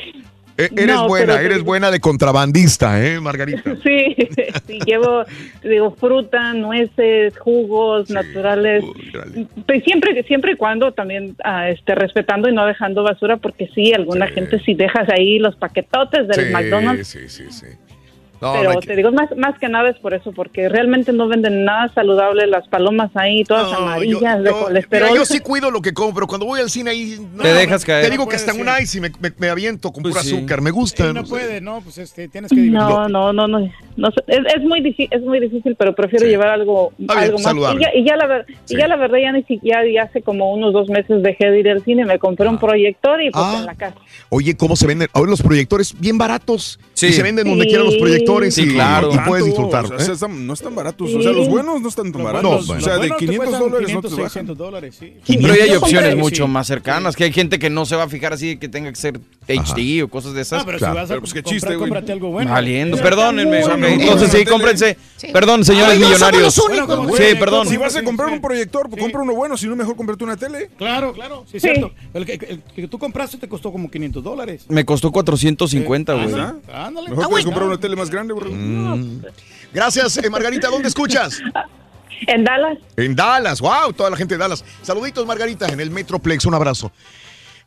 E- 0.60 0.70
Eres 0.82 0.96
No, 0.96 1.08
buena, 1.08 1.34
pero 1.34 1.46
eres 1.46 1.62
buena 1.62 1.90
de 1.90 2.00
contrabandista, 2.00 3.04
¿eh, 3.04 3.20
Margarita? 3.20 3.62
Sí, 3.82 4.14
sí, 4.66 4.78
llevo, 4.86 5.24
digo, 5.62 5.92
fruta, 5.98 6.52
nueces, 6.54 7.36
jugos 7.38 8.10
naturales. 8.10 8.84
Pues 9.66 9.82
siempre, 9.84 10.22
siempre 10.24 10.52
y 10.52 10.56
cuando 10.56 10.92
también 10.92 11.36
ah, 11.44 11.68
este, 11.70 11.94
respetando 11.94 12.48
y 12.48 12.52
no 12.54 12.66
dejando 12.66 13.02
basura, 13.02 13.36
porque 13.36 13.68
sí, 13.74 13.92
alguna 13.92 14.26
Sí. 14.28 14.34
gente 14.34 14.60
si 14.60 14.74
dejas 14.74 15.08
ahí 15.08 15.38
los 15.38 15.56
paquetotes 15.56 16.28
del 16.28 16.46
Sí, 16.46 16.52
McDonald's. 16.52 17.08
Sí, 17.08 17.28
sí, 17.28 17.44
sí. 17.50 17.66
No, 18.40 18.52
pero 18.52 18.64
no 18.64 18.70
hay 18.70 18.76
que- 18.78 18.86
te 18.86 18.96
digo, 18.96 19.12
más, 19.12 19.28
más 19.36 19.58
que 19.58 19.68
nada 19.68 19.90
es 19.90 19.98
por 19.98 20.14
eso, 20.14 20.32
porque 20.32 20.68
realmente 20.68 21.12
no 21.12 21.28
venden 21.28 21.64
nada 21.64 21.92
saludable, 21.94 22.46
las 22.46 22.66
palomas 22.68 23.10
ahí, 23.14 23.44
todas 23.44 23.70
No, 23.70 23.78
amarillas 23.78 24.20
yo- 24.38 24.42
de 24.42 24.50
yo- 24.50 24.60
colesterol. 24.64 25.08
mira, 25.10 25.20
yo 25.20 25.24
sí 25.26 25.40
cuido 25.40 25.70
lo 25.70 25.82
que 25.82 25.92
como, 25.92 26.14
pero 26.14 26.26
cuando 26.26 26.46
voy 26.46 26.60
al 26.60 26.70
cine 26.70 26.90
ahí. 26.90 27.18
no, 27.34 27.42
Te 27.42 27.52
dejas 27.52 27.84
caer. 27.84 28.04
Te 28.04 28.10
digo 28.10 28.24
No 28.24 28.28
que 28.30 28.36
puede 28.36 28.46
está 28.50 28.58
un 28.58 28.66
ser. 28.76 28.82
ice 28.82 28.98
y 28.98 29.00
me, 29.02 29.10
me- 29.20 29.32
me 29.38 29.48
aviento 29.50 29.92
con 29.92 30.02
Pues 30.02 30.14
pura 30.14 30.24
sí. 30.24 30.34
azúcar. 30.36 30.60
Me 30.62 30.70
gusta. 30.70 31.12
No 31.12 31.24
puede, 31.24 31.60
no, 31.60 31.80
pues 31.82 31.98
este, 31.98 32.28
tienes 32.28 32.50
que. 32.50 32.56
No, 32.56 33.08
no, 33.08 33.32
no, 33.32 33.46
no, 33.46 33.58
es, 33.58 33.74
es 34.26 34.62
muy 34.62 34.80
difícil, 34.80 35.08
es 35.10 35.22
muy 35.22 35.38
difícil, 35.40 35.76
pero 35.76 35.94
prefiero 35.94 36.24
Sí. 36.24 36.30
llevar 36.30 36.48
algo, 36.48 36.92
bien, 36.96 37.10
algo 37.18 37.34
más. 37.34 37.42
saludable. 37.42 37.80
Y 37.80 37.84
ya, 37.84 37.90
y 38.00 38.04
ya 38.06 38.16
la 38.16 38.26
ver- 38.26 38.46
Sí. 38.64 38.74
y 38.74 38.78
ya 38.78 38.88
la 38.88 38.96
verdad 38.96 39.18
ya 39.22 39.32
ni 39.32 39.42
siquiera 39.44 39.82
ya 39.86 40.04
hace 40.04 40.22
como 40.22 40.52
unos 40.52 40.72
dos 40.72 40.88
meses 40.88 41.22
dejé 41.22 41.50
de 41.50 41.60
ir 41.60 41.68
al 41.68 41.82
cine, 41.84 42.04
me 42.06 42.18
compré 42.18 42.48
un 42.48 42.58
proyector 42.58 43.20
y 43.22 43.30
pues 43.30 43.44
Ah. 43.46 43.56
en 43.60 43.66
la 43.66 43.74
casa. 43.74 43.96
Oye, 44.30 44.56
¿cómo 44.56 44.76
se 44.76 44.86
venden? 44.86 45.08
Ahora 45.12 45.30
los 45.30 45.42
proyectores 45.42 45.94
bien 45.98 46.16
baratos. 46.18 46.78
Y 47.08 47.12
se 47.12 47.22
venden 47.22 47.46
donde 47.48 47.66
quieran 47.66 47.86
los 47.86 47.96
proyectores 47.96 48.56
y, 48.58 48.62
y 48.62 48.78
puedes 49.26 49.44
disfrutar. 49.46 49.84
O 49.86 49.98
sea, 49.98 50.12
están- 50.14 50.46
no 50.46 50.52
están 50.52 50.74
baratos. 50.74 51.14
O 51.14 51.22
sea, 51.22 51.32
los 51.32 51.48
buenos 51.48 51.80
no 51.80 51.88
están 51.88 52.12
tan 52.12 52.22
baratos. 52.22 52.68
No, 52.68 52.74
o 52.76 52.80
sea, 52.80 52.94
de 52.94 52.98
buenos 53.08 53.18
te 53.18 53.26
500 53.26 53.36
cuestan 53.48 53.60
dólares 53.60 53.80
no 53.80 53.86
500, 53.86 54.10
te 54.10 54.16
bajan. 54.16 54.30
600 54.30 54.58
dólares, 54.58 54.96
sí. 54.98 55.12
Pero 55.40 55.54
ya 55.54 55.64
hay 55.64 55.70
opciones 55.76 56.10
Sí. 56.14 56.16
mucho 56.18 56.48
más 56.48 56.66
cercanas, 56.66 57.16
que 57.16 57.24
hay 57.24 57.32
gente 57.32 57.58
que 57.58 57.70
no 57.70 57.84
se 57.86 57.96
va 57.96 58.04
a 58.04 58.08
fijar 58.08 58.32
así 58.32 58.56
que 58.56 58.68
tenga 58.68 58.90
que 58.90 58.96
ser 58.96 59.20
HD 59.48 60.02
o 60.02 60.08
cosas 60.08 60.34
de 60.34 60.42
esas. 60.42 60.62
Ah, 60.62 60.66
pero 60.66 60.78
si 60.78 60.84
vas 60.84 60.96
a 60.96 61.06
Pero, 61.08 61.20
pues, 61.20 61.32
comprar, 61.34 61.76
cómprate 61.78 62.12
algo 62.12 62.30
bueno. 62.30 62.50
Valiendo, 62.50 62.96
Sí. 62.96 63.02
perdónenme. 63.02 63.60
Entonces 63.60 64.30
sí, 64.30 64.44
cómprense. 64.44 64.96
Sí. 65.16 65.28
Perdón, 65.32 65.64
señores 65.64 65.98
no 65.98 66.06
millonarios. 66.06 66.54
Sí, 66.54 67.22
perdón. 67.38 67.66
Si 67.68 67.76
vas 67.76 67.96
a 67.96 68.02
comprar 68.02 68.30
un 68.30 68.40
proyector, 68.40 68.88
pues 68.88 69.02
compra 69.02 69.22
uno 69.22 69.34
bueno. 69.34 69.56
Si 69.56 69.66
no, 69.66 69.76
mejor 69.76 69.96
comprarte 69.96 70.24
una 70.24 70.36
tele. 70.36 70.70
Claro, 70.76 71.12
claro, 71.12 71.44
sí 71.50 71.56
es 71.56 71.62
cierto. 71.62 71.92
El 72.14 72.26
que, 72.26 72.32
el 72.34 72.62
que 72.74 72.88
tú 72.88 72.98
compraste 72.98 73.38
te 73.38 73.48
costó 73.48 73.70
como 73.72 73.90
500 73.90 74.22
dólares. 74.22 74.64
Me 74.68 74.84
costó 74.84 75.10
450, 75.10 76.14
güey. 76.14 76.26
Ándale, 76.26 76.60
ándale. 76.90 77.08
Mejor 77.10 77.24
Ah, 77.24 77.28
puedes 77.28 77.44
bueno. 77.44 77.56
comprar 77.56 77.68
una 77.68 77.80
tele 77.80 77.96
más 77.96 78.10
grande, 78.10 78.34
bro. 78.34 78.50
Mm. 78.50 79.22
Gracias, 79.72 80.16
eh, 80.18 80.28
Margarita. 80.30 80.68
¿Dónde 80.68 80.88
escuchas? 80.88 81.40
En 82.26 82.44
Dallas. 82.44 82.76
En 82.98 83.16
Dallas. 83.16 83.62
Wow, 83.62 83.94
toda 83.94 84.10
la 84.10 84.16
gente 84.16 84.34
de 84.34 84.38
Dallas. 84.38 84.62
Saluditos, 84.82 85.24
Margarita, 85.24 85.66
en 85.68 85.80
el 85.80 85.90
Metroplex. 85.90 86.44
Un 86.44 86.52
abrazo. 86.54 86.92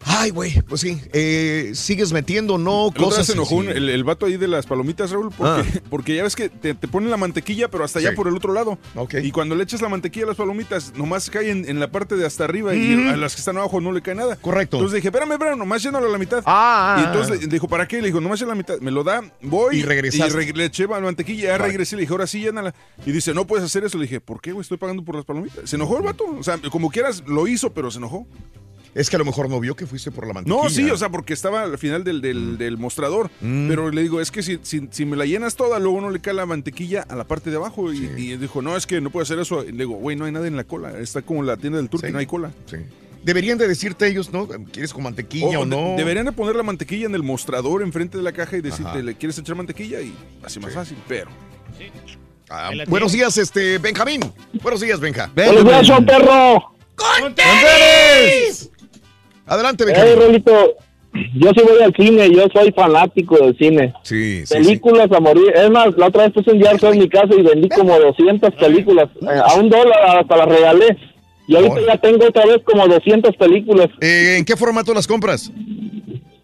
Ay, 0.06 0.30
güey, 0.32 0.61
pues 0.61 0.82
sí. 0.82 0.99
eh, 1.14 1.72
sigues 1.75 2.11
metiendo, 2.14 2.57
no, 2.57 2.91
vez 2.91 3.01
cosas. 3.03 3.25
se 3.25 3.33
enojó 3.33 3.61
el, 3.61 3.90
el 3.90 4.03
vato 4.03 4.25
ahí 4.25 4.38
de 4.38 4.48
las 4.48 4.65
palomitas, 4.65 5.11
Raúl, 5.11 5.30
porque, 5.38 5.82
porque 5.90 6.15
ya 6.15 6.23
ves 6.23 6.35
que 6.35 6.49
te, 6.49 6.73
te 6.73 6.88
ponen 6.88 7.09
la 7.09 7.17
mantequilla, 7.17 7.69
pero 7.69 7.83
hasta 7.83 7.99
allá 7.99 8.14
por 8.15 8.27
el 8.27 8.35
otro 8.35 8.53
lado. 8.53 8.77
Ok. 8.95 9.15
Y 9.23 9.32
cuando 9.32 9.56
le 9.56 9.64
echas 9.64 9.82
la 9.82 9.90
mantequilla 9.90 10.25
a 10.25 10.27
las 10.30 10.38
palomitas, 10.38 10.93
nomás 10.95 11.30
cae 11.30 11.49
en, 11.51 11.67
en 11.67 11.80
la 11.80 11.91
parte 11.91 12.15
de 12.15 12.25
hasta 12.25 12.43
arriba 12.45 12.75
y 12.75 12.93
a 13.07 13.17
las 13.17 13.35
que 13.35 13.40
están 13.40 13.57
abajo 13.57 13.80
no 13.82 13.91
le 13.91 14.01
cae 14.01 14.15
nada. 14.15 14.35
Correcto. 14.35 14.77
Entonces 14.77 14.98
dije, 14.98 15.07
espérame, 15.07 15.32
espérame, 15.33 15.57
nomás 15.57 15.82
llénalo 15.83 16.07
a 16.07 16.11
la 16.11 16.17
mitad. 16.17 16.43
Ah, 16.45 16.98
y 16.99 17.03
ah, 17.03 17.06
entonces 17.07 17.38
ah. 17.38 17.41
le- 17.41 17.48
dijo, 17.48 17.67
¿para 17.67 17.88
qué? 17.88 18.01
Le 18.01 18.07
dijo, 18.07 18.19
nomás 18.22 18.41
a 18.41 18.45
la 18.45 18.56
mitad. 18.56 18.80
Me 18.80 18.91
lo 18.91 19.03
da, 19.03 19.22
voy. 19.41 19.77
Y 19.77 19.83
regresaste. 19.83 20.33
re- 20.35 20.53
le 20.53 20.65
eché 20.65 20.88
la 20.88 20.99
mantequilla, 20.99 21.43
ya 21.49 21.57
Right. 21.57 21.67
regresé. 21.67 21.95
Le 21.95 22.01
dije, 22.01 22.14
ahora 22.14 22.27
sí, 22.27 22.41
llénala. 22.41 22.73
Y 23.06 23.11
dice, 23.11 23.33
no 23.33 23.45
puedes 23.48 23.65
hacer 23.65 23.83
eso. 23.83 23.98
Le 23.98 24.03
dije, 24.03 24.19
¿por 24.22 24.41
qué, 24.41 24.51
güey? 24.51 24.61
Estoy 24.61 24.77
pagando 24.77 25.03
por 25.03 25.15
las 25.15 25.25
palomitas. 25.25 25.69
Se 25.69 25.75
enojó 25.75 25.98
el 25.98 26.03
vato. 26.03 26.25
O 26.38 26.43
sea, 26.43 26.57
como 26.72 26.90
quieras, 26.90 27.23
lo 27.27 27.48
hizo, 27.48 27.73
pero 27.73 27.90
se 27.91 27.98
enojó. 27.99 28.27
Es 28.96 29.10
que 29.10 29.16
a 29.16 29.20
lo 29.20 29.26
mejor 29.26 29.50
no 29.50 29.60
vio 29.60 29.76
que 29.76 29.88
fuiste 29.88 30.12
por 30.12 30.28
la 30.28 30.34
mantequilla. 30.34 30.64
No, 30.64 30.70
sí, 30.70 30.90
o 30.90 30.98
sea, 30.98 31.10
porque 31.10 31.34
estaba 31.34 31.64
al 31.64 31.78
final 31.80 32.04
del, 32.04 32.22
del- 32.22 32.58
del 32.60 32.78
mostrador. 32.78 33.32
Mm. 33.42 33.68
Pero 33.68 33.90
le 33.90 34.02
digo, 34.04 34.22
es 34.22 34.30
que 34.32 34.44
si, 34.44 34.60
si, 34.62 34.88
si 34.92 35.06
me 35.06 35.18
la 35.18 35.26
llenas 35.26 35.56
toda, 35.56 35.80
luego 35.80 36.00
no 36.02 36.10
le 36.12 36.20
cae 36.20 36.34
la 36.34 36.46
mantequilla 36.46 37.02
a 37.10 37.16
la 37.16 37.24
parte 37.24 37.50
de 37.50 37.56
abajo. 37.56 37.92
Y, 37.92 37.98
y 38.18 38.38
dijo, 38.38 38.62
no, 38.62 38.78
es 38.78 38.86
que 38.86 39.02
no 39.02 39.10
puede 39.10 39.24
hacer 39.24 39.40
eso. 39.40 39.64
Y 39.64 39.72
le 39.72 39.80
digo, 39.80 39.96
güey, 39.96 40.16
no 40.16 40.26
hay 40.26 40.32
nada 40.32 40.46
en 40.48 40.56
la 40.56 40.64
cola. 40.64 40.98
Está 41.00 41.22
como 41.24 41.42
la 41.44 41.58
tienda 41.58 41.78
del 41.78 41.90
turco, 41.90 42.06
Sí. 42.06 42.14
no 42.14 42.20
hay 42.20 42.26
cola. 42.28 42.52
Sí. 42.68 42.78
Deberían 43.24 43.58
de 43.58 43.68
decirte 43.70 44.06
ellos, 44.08 44.34
¿no? 44.34 44.48
¿Quieres 44.72 44.94
con 44.94 45.02
mantequilla 45.04 45.58
o, 45.60 45.66
no? 45.66 45.96
Deberían 45.98 46.26
de 46.26 46.34
poner 46.34 46.56
la 46.58 46.64
mantequilla 46.64 47.06
en 47.06 47.16
el 47.16 47.24
mostrador 47.24 47.82
enfrente 47.82 48.18
de 48.18 48.24
la 48.24 48.34
caja 48.34 48.58
y 48.58 48.62
decirte, 48.62 48.90
Ajá. 48.92 49.02
¿le 49.02 49.16
quieres 49.16 49.38
echar 49.38 49.56
mantequilla? 49.56 50.02
Y 50.02 50.14
así 50.44 50.60
más 50.60 50.74
fácil, 50.74 50.98
pero. 51.08 51.32
Ah, 52.50 52.68
Ahí 52.68 52.76
la 52.76 52.86
buenos 52.86 53.14
días, 53.14 53.38
este, 53.38 53.78
Benjamín. 53.78 54.22
Buenos 54.62 54.82
días, 54.82 55.00
Benja. 55.00 55.32
Buenos 55.34 55.64
días, 55.64 56.02
perro. 56.06 56.76
¡Con 56.96 57.34
tenis! 57.34 58.70
Adelante, 59.48 59.84
Hey, 59.88 59.94
Benjamín. 59.96 60.20
Rolito, 60.26 60.76
yo 61.36 61.50
sí 61.56 61.62
voy 61.64 61.84
al 61.84 61.94
cine, 61.96 62.30
yo 62.32 62.46
soy 62.54 62.72
fanático 62.72 63.38
del 63.38 63.58
cine. 63.58 63.94
Sí, 64.04 64.46
sí, 64.46 64.48
sí. 64.48 64.54
Películas 64.56 65.12
a 65.12 65.20
morir. 65.20 65.52
Es 65.56 65.70
más, 65.70 65.88
la 65.98 66.08
otra 66.08 66.24
vez 66.24 66.34
puse 66.34 66.52
un 66.52 66.64
sale 66.64 66.94
en 66.94 67.00
mi 67.00 67.10
casa 67.10 67.34
y 67.38 67.42
vendí 67.42 67.70
como 67.70 67.98
200 68.00 68.54
películas. 68.56 69.10
eh, 69.22 69.40
a 69.46 69.54
un 69.56 69.70
dólar 69.70 70.18
hasta 70.20 70.38
las 70.38 70.48
regalé. 70.48 70.98
Y 71.48 71.56
ahorita 71.56 71.74
Órale. 71.74 71.88
ya 71.88 71.98
tengo 71.98 72.26
otra 72.26 72.46
vez 72.46 72.60
como 72.64 72.88
200 72.88 73.36
películas. 73.36 73.90
Eh, 74.00 74.38
¿En 74.40 74.46
qué 74.46 74.56
formato 74.56 74.94
las 74.94 75.06
compras? 75.06 75.52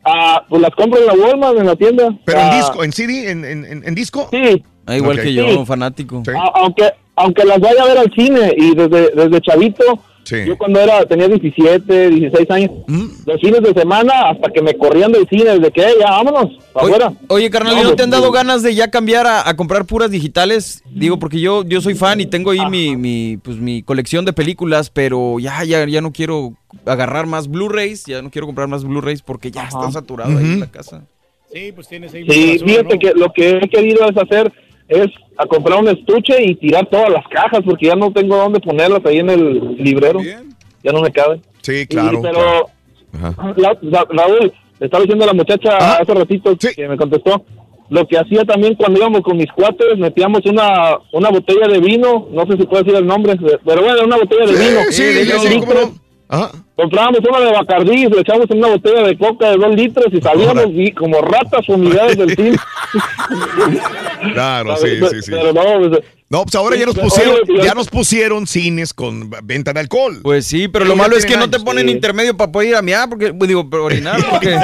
Ah, 0.04 0.44
pues 0.50 0.62
las 0.62 0.72
compro 0.72 1.00
en 1.00 1.06
la 1.08 1.14
Walmart, 1.14 1.58
en 1.58 1.66
la 1.68 1.76
tienda. 1.76 2.14
¿Pero 2.26 2.40
en 2.40 2.48
Ah, 2.48 2.58
disco? 2.58 2.84
¿En 2.84 2.92
CD? 2.92 3.32
¿En, 3.32 3.46
en, 3.46 3.66
en- 3.66 3.88
en 3.88 3.96
disco? 3.96 4.28
Sí, 4.32 4.64
Ah, 4.86 4.98
igual 4.98 5.18
Ok. 5.20 5.24
que 5.24 5.34
yo, 5.34 5.48
Sí. 5.48 5.66
fanático. 5.68 6.24
Sí. 6.26 6.32
a- 6.36 6.60
aunque 6.62 6.84
aunque 7.16 7.44
las 7.46 7.60
vaya 7.60 7.84
a 7.84 7.86
ver 7.86 7.98
al 7.98 8.12
cine 8.14 8.54
y 8.58 8.74
desde, 8.76 9.12
desde 9.14 9.42
chavito, 9.42 9.84
Sí. 10.30 10.38
yo 10.46 10.58
cuando 10.58 10.80
era 10.80 11.04
tenía 11.06 11.28
17, 11.28 12.10
16 12.10 12.52
años, 12.52 12.72
Mm. 12.88 13.06
los 13.26 13.42
fines 13.42 13.62
de 13.64 13.74
semana 13.74 14.30
hasta 14.30 14.52
que 14.52 14.62
me 14.62 14.76
corrían 14.78 15.12
del 15.12 15.28
cine, 15.28 15.46
desde 15.58 15.72
que 15.72 15.82
"Eh, 15.82 15.94
ya 16.00 16.12
vámonos, 16.12 16.58
para 16.74 16.86
Oye, 16.86 16.96
afuera. 16.96 17.14
oye, 17.30 17.50
carnal, 17.50 17.74
¿y 17.74 17.82
No, 17.84 17.90
no 17.90 17.96
te 17.96 18.04
han 18.04 18.10
dado 18.12 18.32
ganas 18.32 18.62
de 18.64 18.76
ya 18.76 18.90
cambiar 18.92 19.26
a, 19.28 19.50
a 19.50 19.56
comprar 19.56 19.86
puras 19.86 20.12
digitales? 20.12 20.84
Digo, 20.92 21.18
porque 21.20 21.40
yo, 21.40 21.64
yo 21.66 21.82
soy 21.82 21.96
fan 21.96 22.22
y 22.22 22.26
tengo 22.28 22.52
ahí 22.52 22.60
mi, 22.70 22.96
mi, 22.96 23.38
pues, 23.38 23.58
mi 23.58 23.82
colección 23.84 24.26
de 24.26 24.34
películas, 24.34 24.90
pero 24.90 25.40
ya, 25.40 25.64
ya, 25.64 25.86
ya 25.88 26.02
no 26.02 26.12
quiero 26.12 26.54
agarrar 26.86 27.26
más 27.26 27.48
Blu-rays, 27.48 28.06
ya 28.06 28.22
no 28.22 28.30
quiero 28.30 28.46
comprar 28.46 28.68
más 28.68 28.84
Blu-rays 28.84 29.22
porque 29.24 29.50
ya 29.52 29.64
está 29.64 29.92
saturado 29.92 30.38
ahí 30.38 30.46
en 30.46 30.60
la 30.60 30.68
casa. 30.72 31.04
Sí, 31.52 31.72
pues 31.74 31.88
tienes 31.88 32.14
ahí. 32.14 32.26
Sí, 32.30 32.52
basura, 32.60 32.68
fíjate 32.68 32.94
¿no? 32.94 33.00
que 33.00 33.14
lo 33.20 33.34
que 33.34 33.50
he 33.58 33.70
querido 33.70 34.08
es 34.08 34.16
hacer 34.18 34.54
es 34.90 35.08
a 35.38 35.46
comprar 35.46 35.80
un 35.80 35.88
estuche 35.88 36.44
y 36.44 36.56
tirar 36.56 36.86
todas 36.90 37.10
las 37.10 37.26
cajas 37.28 37.62
porque 37.64 37.86
ya 37.88 37.96
no 37.96 38.12
tengo 38.12 38.36
dónde 38.36 38.60
ponerlas 38.60 39.06
ahí 39.06 39.20
en 39.20 39.30
el 39.30 39.76
librero. 39.78 40.20
Bien. 40.20 40.50
Ya 40.84 40.92
no 40.92 41.02
me 41.02 41.12
caben. 41.12 41.42
Sí, 41.62 41.86
claro. 41.88 42.20
Y- 42.20 42.22
pero 42.22 42.34
claro. 42.34 42.70
Ajá. 43.14 43.54
La- 43.58 43.78
la- 43.82 44.06
Raúl, 44.10 44.52
le 44.80 44.86
estaba 44.86 45.02
diciendo 45.04 45.24
a 45.24 45.28
la 45.28 45.34
muchacha 45.34 45.78
Ajá. 45.78 45.98
hace 46.02 46.14
ratito 46.14 46.56
Sí. 46.60 46.70
que 46.76 46.88
me 46.88 46.98
contestó. 46.98 47.46
Lo 47.90 48.06
que 48.08 48.18
hacía 48.20 48.44
también 48.46 48.76
cuando 48.76 49.00
íbamos 49.00 49.22
con 49.22 49.36
mis 49.38 49.52
cuates, 49.52 49.98
metíamos 49.98 50.46
una, 50.46 50.98
una 51.12 51.30
botella 51.30 51.68
de 51.68 51.80
vino, 51.80 52.28
no 52.32 52.46
sé 52.46 52.52
si 52.58 52.66
puedo 52.68 52.84
decir 52.84 52.96
el 53.00 53.08
nombre, 53.08 53.36
pero 53.66 53.82
bueno, 53.82 54.04
una 54.06 54.18
botella 54.18 54.46
de 54.46 54.52
vino. 54.52 54.80
Sí, 54.92 55.04
de 55.04 55.26
sí, 55.26 55.60
Ajá. 56.32 56.52
Comprábamos 56.76 57.20
una 57.28 57.40
de 57.40 57.52
Bacardí, 57.52 58.06
le 58.08 58.22
echamos 58.22 58.46
en 58.52 58.60
una 58.60 58.68
botella 58.70 59.02
de 59.04 59.18
coca 59.18 59.50
de 59.50 59.58
dos 59.58 59.76
litros 59.76 60.06
y 60.14 60.22
salíamos 60.22 60.58
Ahora. 60.64 60.70
y 60.72 60.92
como 60.92 61.20
ratas 61.22 61.66
fumigadas 61.66 62.16
del 62.18 62.36
cine. 62.36 62.58
Claro, 64.34 64.76
sí, 64.78 64.88
sí, 65.10 65.22
sí. 65.22 65.32
Pero 65.32 65.54
no, 65.54 65.90
pues, 65.90 66.02
No, 66.30 66.44
pues 66.44 66.56
ahora 66.56 66.76
ya 66.76 66.86
nos 66.86 66.96
pusieron, 66.98 67.36
oye, 67.50 67.64
ya 67.64 67.74
nos 67.74 67.88
pusieron 67.88 68.48
cines 68.48 68.94
con 68.94 69.30
venta 69.44 69.72
de 69.74 69.80
alcohol. 69.80 70.20
Pues 70.22 70.46
sí, 70.46 70.68
pero 70.68 70.84
Pero 70.84 70.86
lo 70.86 70.96
malo 70.96 71.16
es 71.16 71.26
que 71.26 71.38
no 71.38 71.50
te 71.50 71.60
ponen 71.60 71.88
sí. 71.88 71.94
intermedio 71.94 72.36
para 72.36 72.52
poder 72.52 72.70
ir 72.70 72.76
a 72.76 72.82
miar, 72.82 73.08
porque, 73.10 73.34
pues, 73.34 73.48
digo, 73.48 73.70
para 73.70 73.84
orinar, 73.84 74.18
porque 74.30 74.58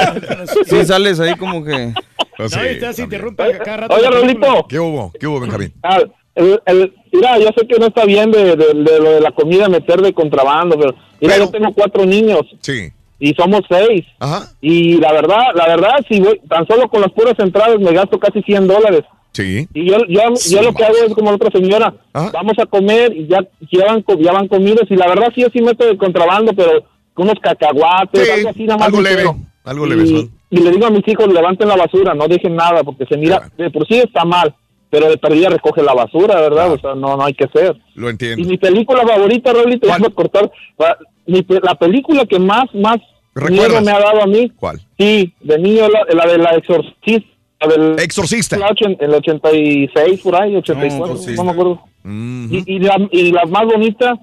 sí 0.66 0.84
sales 0.84 1.18
ahí 1.20 1.34
como 1.36 1.64
que... 1.64 1.92
Pues 2.36 2.54
No, 2.54 2.62
sí, 2.62 2.66
y 2.68 2.74
te 2.74 2.80
se 2.80 2.80
también. 2.80 3.04
interrumpe 3.04 3.58
cada 3.64 3.76
rato. 3.78 3.94
Oye. 3.94 4.10
Rolito, 4.10 4.66
¿Qué 4.68 4.78
hubo? 4.78 5.12
¿Qué 5.18 5.26
hubo, 5.26 5.40
Benjamín? 5.40 5.72
ah, 5.82 6.00
el, 6.34 6.60
el- 6.66 6.94
mira, 7.12 7.38
yo 7.38 7.48
sé 7.56 7.66
que 7.66 7.78
no 7.78 7.86
está 7.86 8.04
bien 8.04 8.30
de, 8.30 8.56
de- 8.56 8.74
de 8.74 8.98
lo 9.00 9.10
de 9.12 9.20
la 9.22 9.30
comida 9.32 9.70
meter 9.70 10.02
de 10.02 10.12
contrabando, 10.12 10.78
pero 10.78 10.94
mira, 11.20 11.34
Pero- 11.34 11.44
yo 11.46 11.50
tengo 11.50 11.72
cuatro 11.74 12.04
niños 12.04 12.40
Sí. 12.60 12.90
y 13.18 13.34
somos 13.34 13.62
seis. 13.68 14.04
Ajá. 14.18 14.50
Y 14.60 14.98
la 14.98 15.12
verdad, 15.12 15.42
la 15.54 15.66
verdad, 15.68 15.94
si 16.08 16.20
voy, 16.20 16.40
tan 16.48 16.66
solo 16.66 16.88
con 16.88 17.00
las 17.00 17.12
puras 17.12 17.34
entradas 17.38 17.78
me 17.80 17.92
gasto 17.92 18.18
casi 18.18 18.42
100 18.42 18.66
dólares. 18.66 19.02
Sí. 19.32 19.68
Y 19.74 19.90
yo, 19.90 19.98
yo, 20.08 20.20
Sí, 20.36 20.54
yo 20.54 20.62
lo 20.62 20.72
que 20.72 20.82
hago 20.84 20.96
es 21.06 21.12
como 21.14 21.28
la 21.30 21.36
otra 21.36 21.50
señora, 21.50 21.92
Ajá. 22.14 22.30
vamos 22.32 22.54
a 22.58 22.64
comer 22.66 23.14
y 23.14 23.26
ya, 23.26 23.40
ya, 23.70 23.84
van, 23.86 24.04
ya 24.20 24.32
van 24.32 24.48
comidos 24.48 24.84
y 24.90 24.96
la 24.96 25.08
verdad 25.08 25.28
sí 25.34 25.42
yo 25.42 25.48
sí 25.52 25.60
meto 25.60 25.84
de 25.86 25.96
contrabando, 25.98 26.52
pero 26.54 26.84
con 27.12 27.26
unos 27.28 27.38
cacahuates, 27.42 28.24
Sí, 28.24 28.30
algo 28.30 28.48
así 28.50 28.64
nada 28.64 28.78
más. 28.78 28.86
algo 28.88 29.00
leve, 29.02 29.24
algo 29.64 29.86
leve, 29.86 30.28
Y, 30.48 30.56
le 30.58 30.70
digo 30.70 30.86
a 30.86 30.90
mis 30.90 31.06
hijos, 31.08 31.26
levanten 31.32 31.66
la 31.68 31.76
basura, 31.76 32.14
no 32.14 32.28
dejen 32.28 32.54
nada, 32.56 32.82
porque 32.84 33.04
se 33.06 33.16
mira, 33.18 33.38
Claro. 33.38 33.52
de 33.58 33.70
por 33.70 33.86
sí 33.86 33.96
está 33.98 34.24
mal, 34.24 34.54
pero 34.96 35.10
de 35.10 35.18
perdida 35.18 35.50
recoge 35.50 35.82
la 35.82 35.92
basura, 35.92 36.40
¿verdad? 36.40 36.72
O 36.72 36.78
sea, 36.78 36.94
no, 36.94 37.18
no 37.18 37.22
hay 37.26 37.34
que 37.34 37.46
ser. 37.48 37.76
Lo 37.94 38.06
Y 38.08 38.12
entiendo. 38.12 38.48
mi 38.48 38.56
película 38.56 39.06
favorita, 39.06 39.52
Raulito, 39.52 39.92
a 39.92 39.98
cortar, 40.14 40.50
mi 41.26 41.44
la 41.62 41.74
película 41.74 42.24
que 42.24 42.38
más, 42.38 42.64
más 42.74 42.96
miedo 43.50 43.82
me 43.82 43.90
ha 43.90 43.98
dado 44.00 44.22
a 44.22 44.26
mí, 44.26 44.50
¿Cuál? 44.56 44.80
sí, 44.98 45.34
de 45.42 45.58
niño, 45.58 45.86
la, 45.90 46.06
la 46.14 46.32
de 46.32 46.38
la 46.38 46.50
exorcista, 46.52 47.28
la 47.60 47.66
del 47.68 47.98
Exorcista. 47.98 48.56
la 48.56 48.70
ochen- 48.70 48.96
el 49.00 49.12
86 49.12 50.20
por 50.22 50.40
ahí, 50.40 50.56
84, 50.56 51.14
No, 51.36 51.44
me 51.44 51.50
acuerdo. 51.50 51.80
Y, 52.06 52.62
y 52.74 52.78
la, 52.78 52.96
y 53.10 53.32
la 53.32 53.44
más 53.44 53.66
bonita 53.66 54.14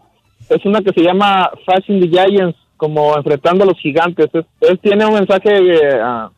es 0.49 0.65
una 0.65 0.81
que 0.81 0.91
se 0.91 1.01
llama 1.01 1.51
Fashion 1.67 1.99
the 1.99 2.07
Giants, 2.07 2.57
como 2.77 3.15
enfrentando 3.15 3.63
a 3.63 3.67
los 3.67 3.79
gigantes. 3.79 4.27
Es, 4.33 4.45
es- 4.61 4.79
tiene 4.81 5.05
un 5.05 5.13
mensaje 5.13 5.49
eh, 5.51 5.99
a- 6.01 6.31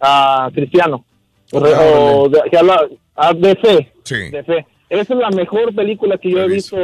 a 0.00 0.50
cristiano, 0.52 1.04
o, 1.52 1.58
o 1.58 2.28
de, 2.28 2.40
que 2.50 2.58
habla 2.58 2.80
ah, 3.16 3.32
de 3.34 3.56
fe, 3.56 3.92
Sí. 4.04 4.30
de 4.30 4.44
fe. 4.44 4.66
Esa 4.88 5.14
es 5.14 5.18
la 5.20 5.30
mejor 5.30 5.74
película 5.74 6.16
que 6.18 6.30
yo 6.30 6.40
he 6.42 6.48
visto 6.48 6.76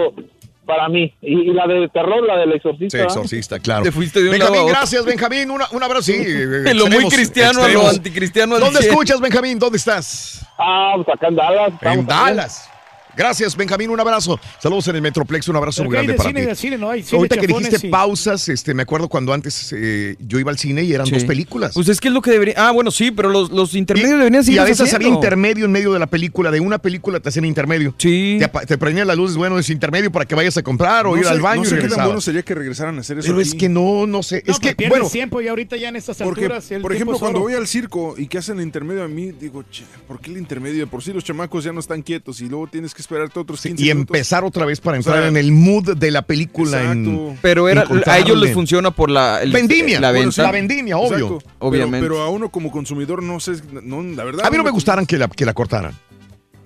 para 0.66 0.88
mí. 0.88 1.12
Y, 1.22 1.50
y 1.50 1.52
la 1.52 1.66
de 1.66 1.88
terror, 1.88 2.24
la 2.26 2.36
del 2.38 2.52
exorcista. 2.52 2.98
Sí, 2.98 3.04
exorcista, 3.04 3.58
claro. 3.60 3.82
Te 3.84 3.92
fuiste 3.92 4.20
de 4.20 4.26
un 4.26 4.32
Benjamín, 4.32 4.66
gracias, 4.66 5.04
Benjamín. 5.04 5.50
Una- 5.50 5.68
un 5.72 5.82
abrazo, 5.82 6.02
sí. 6.02 6.14
En 6.16 6.76
lo 6.78 6.86
muy 6.86 7.04
extremos, 7.04 7.14
cristiano 7.14 7.50
a 7.60 7.62
lo 7.62 7.68
extremos. 7.68 7.96
anticristiano 7.96 8.58
¿Dónde 8.58 8.80
escuchas, 8.80 9.20
Benjamín? 9.20 9.58
¿Dónde 9.58 9.78
estás? 9.78 10.44
Ah, 10.58 10.92
pues 10.96 11.08
acá 11.08 11.28
en 11.28 11.36
Dallas. 11.36 11.72
En 11.82 12.06
Dallas. 12.06 12.68
Gracias, 13.16 13.56
Benjamín, 13.56 13.90
un 13.90 14.00
abrazo. 14.00 14.40
Saludos 14.60 14.88
en 14.88 14.96
el 14.96 15.02
Metroplex, 15.02 15.46
un 15.48 15.56
abrazo 15.56 15.84
muy 15.84 15.92
¿qué 15.92 15.98
hay 15.98 16.06
grande 16.06 16.12
de 16.12 16.16
para 16.16 16.28
cine 16.30 16.40
ti. 16.40 16.46
de 16.46 16.54
cine? 16.54 16.78
No 16.78 16.88
hay 16.90 17.02
cine 17.02 17.18
Ahorita 17.18 17.36
que 17.36 17.46
dijiste 17.46 17.86
y- 17.86 17.90
pausas, 17.90 18.48
este, 18.48 18.72
me 18.74 18.82
acuerdo 18.82 19.08
cuando 19.08 19.32
antes 19.32 19.72
eh, 19.76 20.16
yo 20.20 20.38
iba 20.38 20.50
al 20.50 20.58
cine 20.58 20.82
y 20.82 20.92
eran 20.92 21.06
Sí. 21.06 21.12
dos 21.12 21.24
películas. 21.24 21.72
Pues 21.74 21.88
es 21.88 22.00
que 22.00 22.08
es 22.08 22.14
lo 22.14 22.22
que 22.22 22.30
debería. 22.30 22.54
Ah, 22.56 22.70
bueno, 22.70 22.90
sí, 22.90 23.10
pero 23.10 23.28
los, 23.28 23.50
los 23.50 23.74
intermedios 23.74 24.18
deberían 24.18 24.42
Y 24.42 24.46
seguir 24.46 24.60
a 24.60 24.64
veces 24.64 24.94
había 24.94 25.08
intermedio 25.08 25.64
en 25.66 25.72
medio 25.72 25.92
de 25.92 25.98
la 25.98 26.06
película, 26.06 26.50
de 26.50 26.60
una 26.60 26.78
película 26.78 27.20
te 27.20 27.28
hacían 27.28 27.44
intermedio. 27.44 27.94
Sí. 27.98 28.38
Te, 28.66 28.78
prendían 28.78 29.06
las 29.06 29.16
luces, 29.16 29.36
bueno, 29.36 29.58
es 29.58 29.68
intermedio 29.68 30.10
para 30.10 30.24
que 30.24 30.34
vayas 30.34 30.56
a 30.56 30.62
comprar 30.62 31.06
o 31.06 31.10
No 31.10 31.18
ir 31.18 31.24
sé- 31.24 31.30
al 31.30 31.40
baño 31.40 31.62
no 31.62 31.66
y 31.66 31.70
sé 31.70 31.78
qué 31.78 31.88
tan 31.88 32.04
bueno 32.06 32.20
sería 32.20 32.42
que 32.42 32.54
regresaran 32.54 32.96
a 32.96 33.00
hacer 33.02 33.18
eso. 33.18 33.28
Pero 33.28 33.40
es 33.40 33.54
que 33.54 33.68
no, 33.68 34.06
no 34.06 34.22
sé. 34.22 34.42
No, 34.46 34.52
es 34.54 34.58
que, 34.58 34.74
pierdes 34.74 34.98
bueno, 34.98 35.10
tiempo 35.10 35.40
y 35.42 35.48
ahorita 35.48 35.76
ya 35.76 35.88
en 35.90 35.96
estas 35.96 36.16
Porque, 36.18 36.42
alturas 36.44 36.70
el 36.70 36.80
por 36.82 36.92
ejemplo, 36.94 37.18
cuando 37.18 37.40
voy 37.40 37.52
al 37.54 37.66
circo 37.66 38.14
y 38.16 38.26
que 38.26 38.38
hacen 38.38 38.58
el 38.58 38.64
intermedio 38.64 39.02
a 39.04 39.08
mí, 39.08 39.32
digo, 39.32 39.64
che, 39.70 39.84
¿por 40.08 40.18
qué 40.20 40.30
el 40.30 40.38
intermedio? 40.38 40.80
De 40.80 40.86
por 40.86 41.02
sí 41.02 41.12
los 41.12 41.24
chamacos 41.24 41.64
ya 41.64 41.72
no 41.72 41.80
están 41.80 42.00
quietos 42.02 42.40
y 42.40 42.48
luego 42.48 42.66
tienes 42.68 42.94
que 42.94 43.01
esperarte 43.02 43.38
otros 43.38 43.60
15 43.60 43.82
y 43.82 43.86
minutos. 43.88 44.00
empezar 44.16 44.44
otra 44.44 44.64
vez 44.64 44.80
para 44.80 44.94
O 44.94 44.96
entrar 44.98 45.18
sea, 45.18 45.28
en 45.28 45.36
el 45.36 45.52
mood 45.52 45.96
de 45.96 46.10
la 46.10 46.22
película. 46.22 46.82
En, 46.92 47.04
Exacto. 47.06 47.38
Pero 47.42 47.68
era, 47.68 47.84
a 48.06 48.18
ellos 48.18 48.38
les 48.40 48.52
funciona 48.54 48.90
por 48.90 49.10
la, 49.10 49.42
el- 49.42 49.52
Vendimia, 49.52 50.00
la 50.00 50.10
bueno, 50.10 50.26
venta. 50.26 50.42
la 50.42 50.50
vendimia, 50.52 50.96
obvio. 50.96 51.36
Exacto. 51.36 51.52
Obviamente. 51.58 52.04
Pero, 52.06 52.14
pero 52.14 52.24
a 52.24 52.28
uno 52.30 52.48
como 52.50 52.70
consumidor 52.70 53.22
no 53.22 53.38
sé, 53.40 53.52
no, 53.82 54.02
la 54.02 54.24
verdad. 54.24 54.46
A 54.46 54.50
mí 54.50 54.56
no 54.56 54.64
me 54.64 54.70
gustaran 54.70 55.04
que 55.06 55.18
la, 55.18 55.28
que 55.28 55.44
la 55.44 55.52
cortaran. 55.54 55.92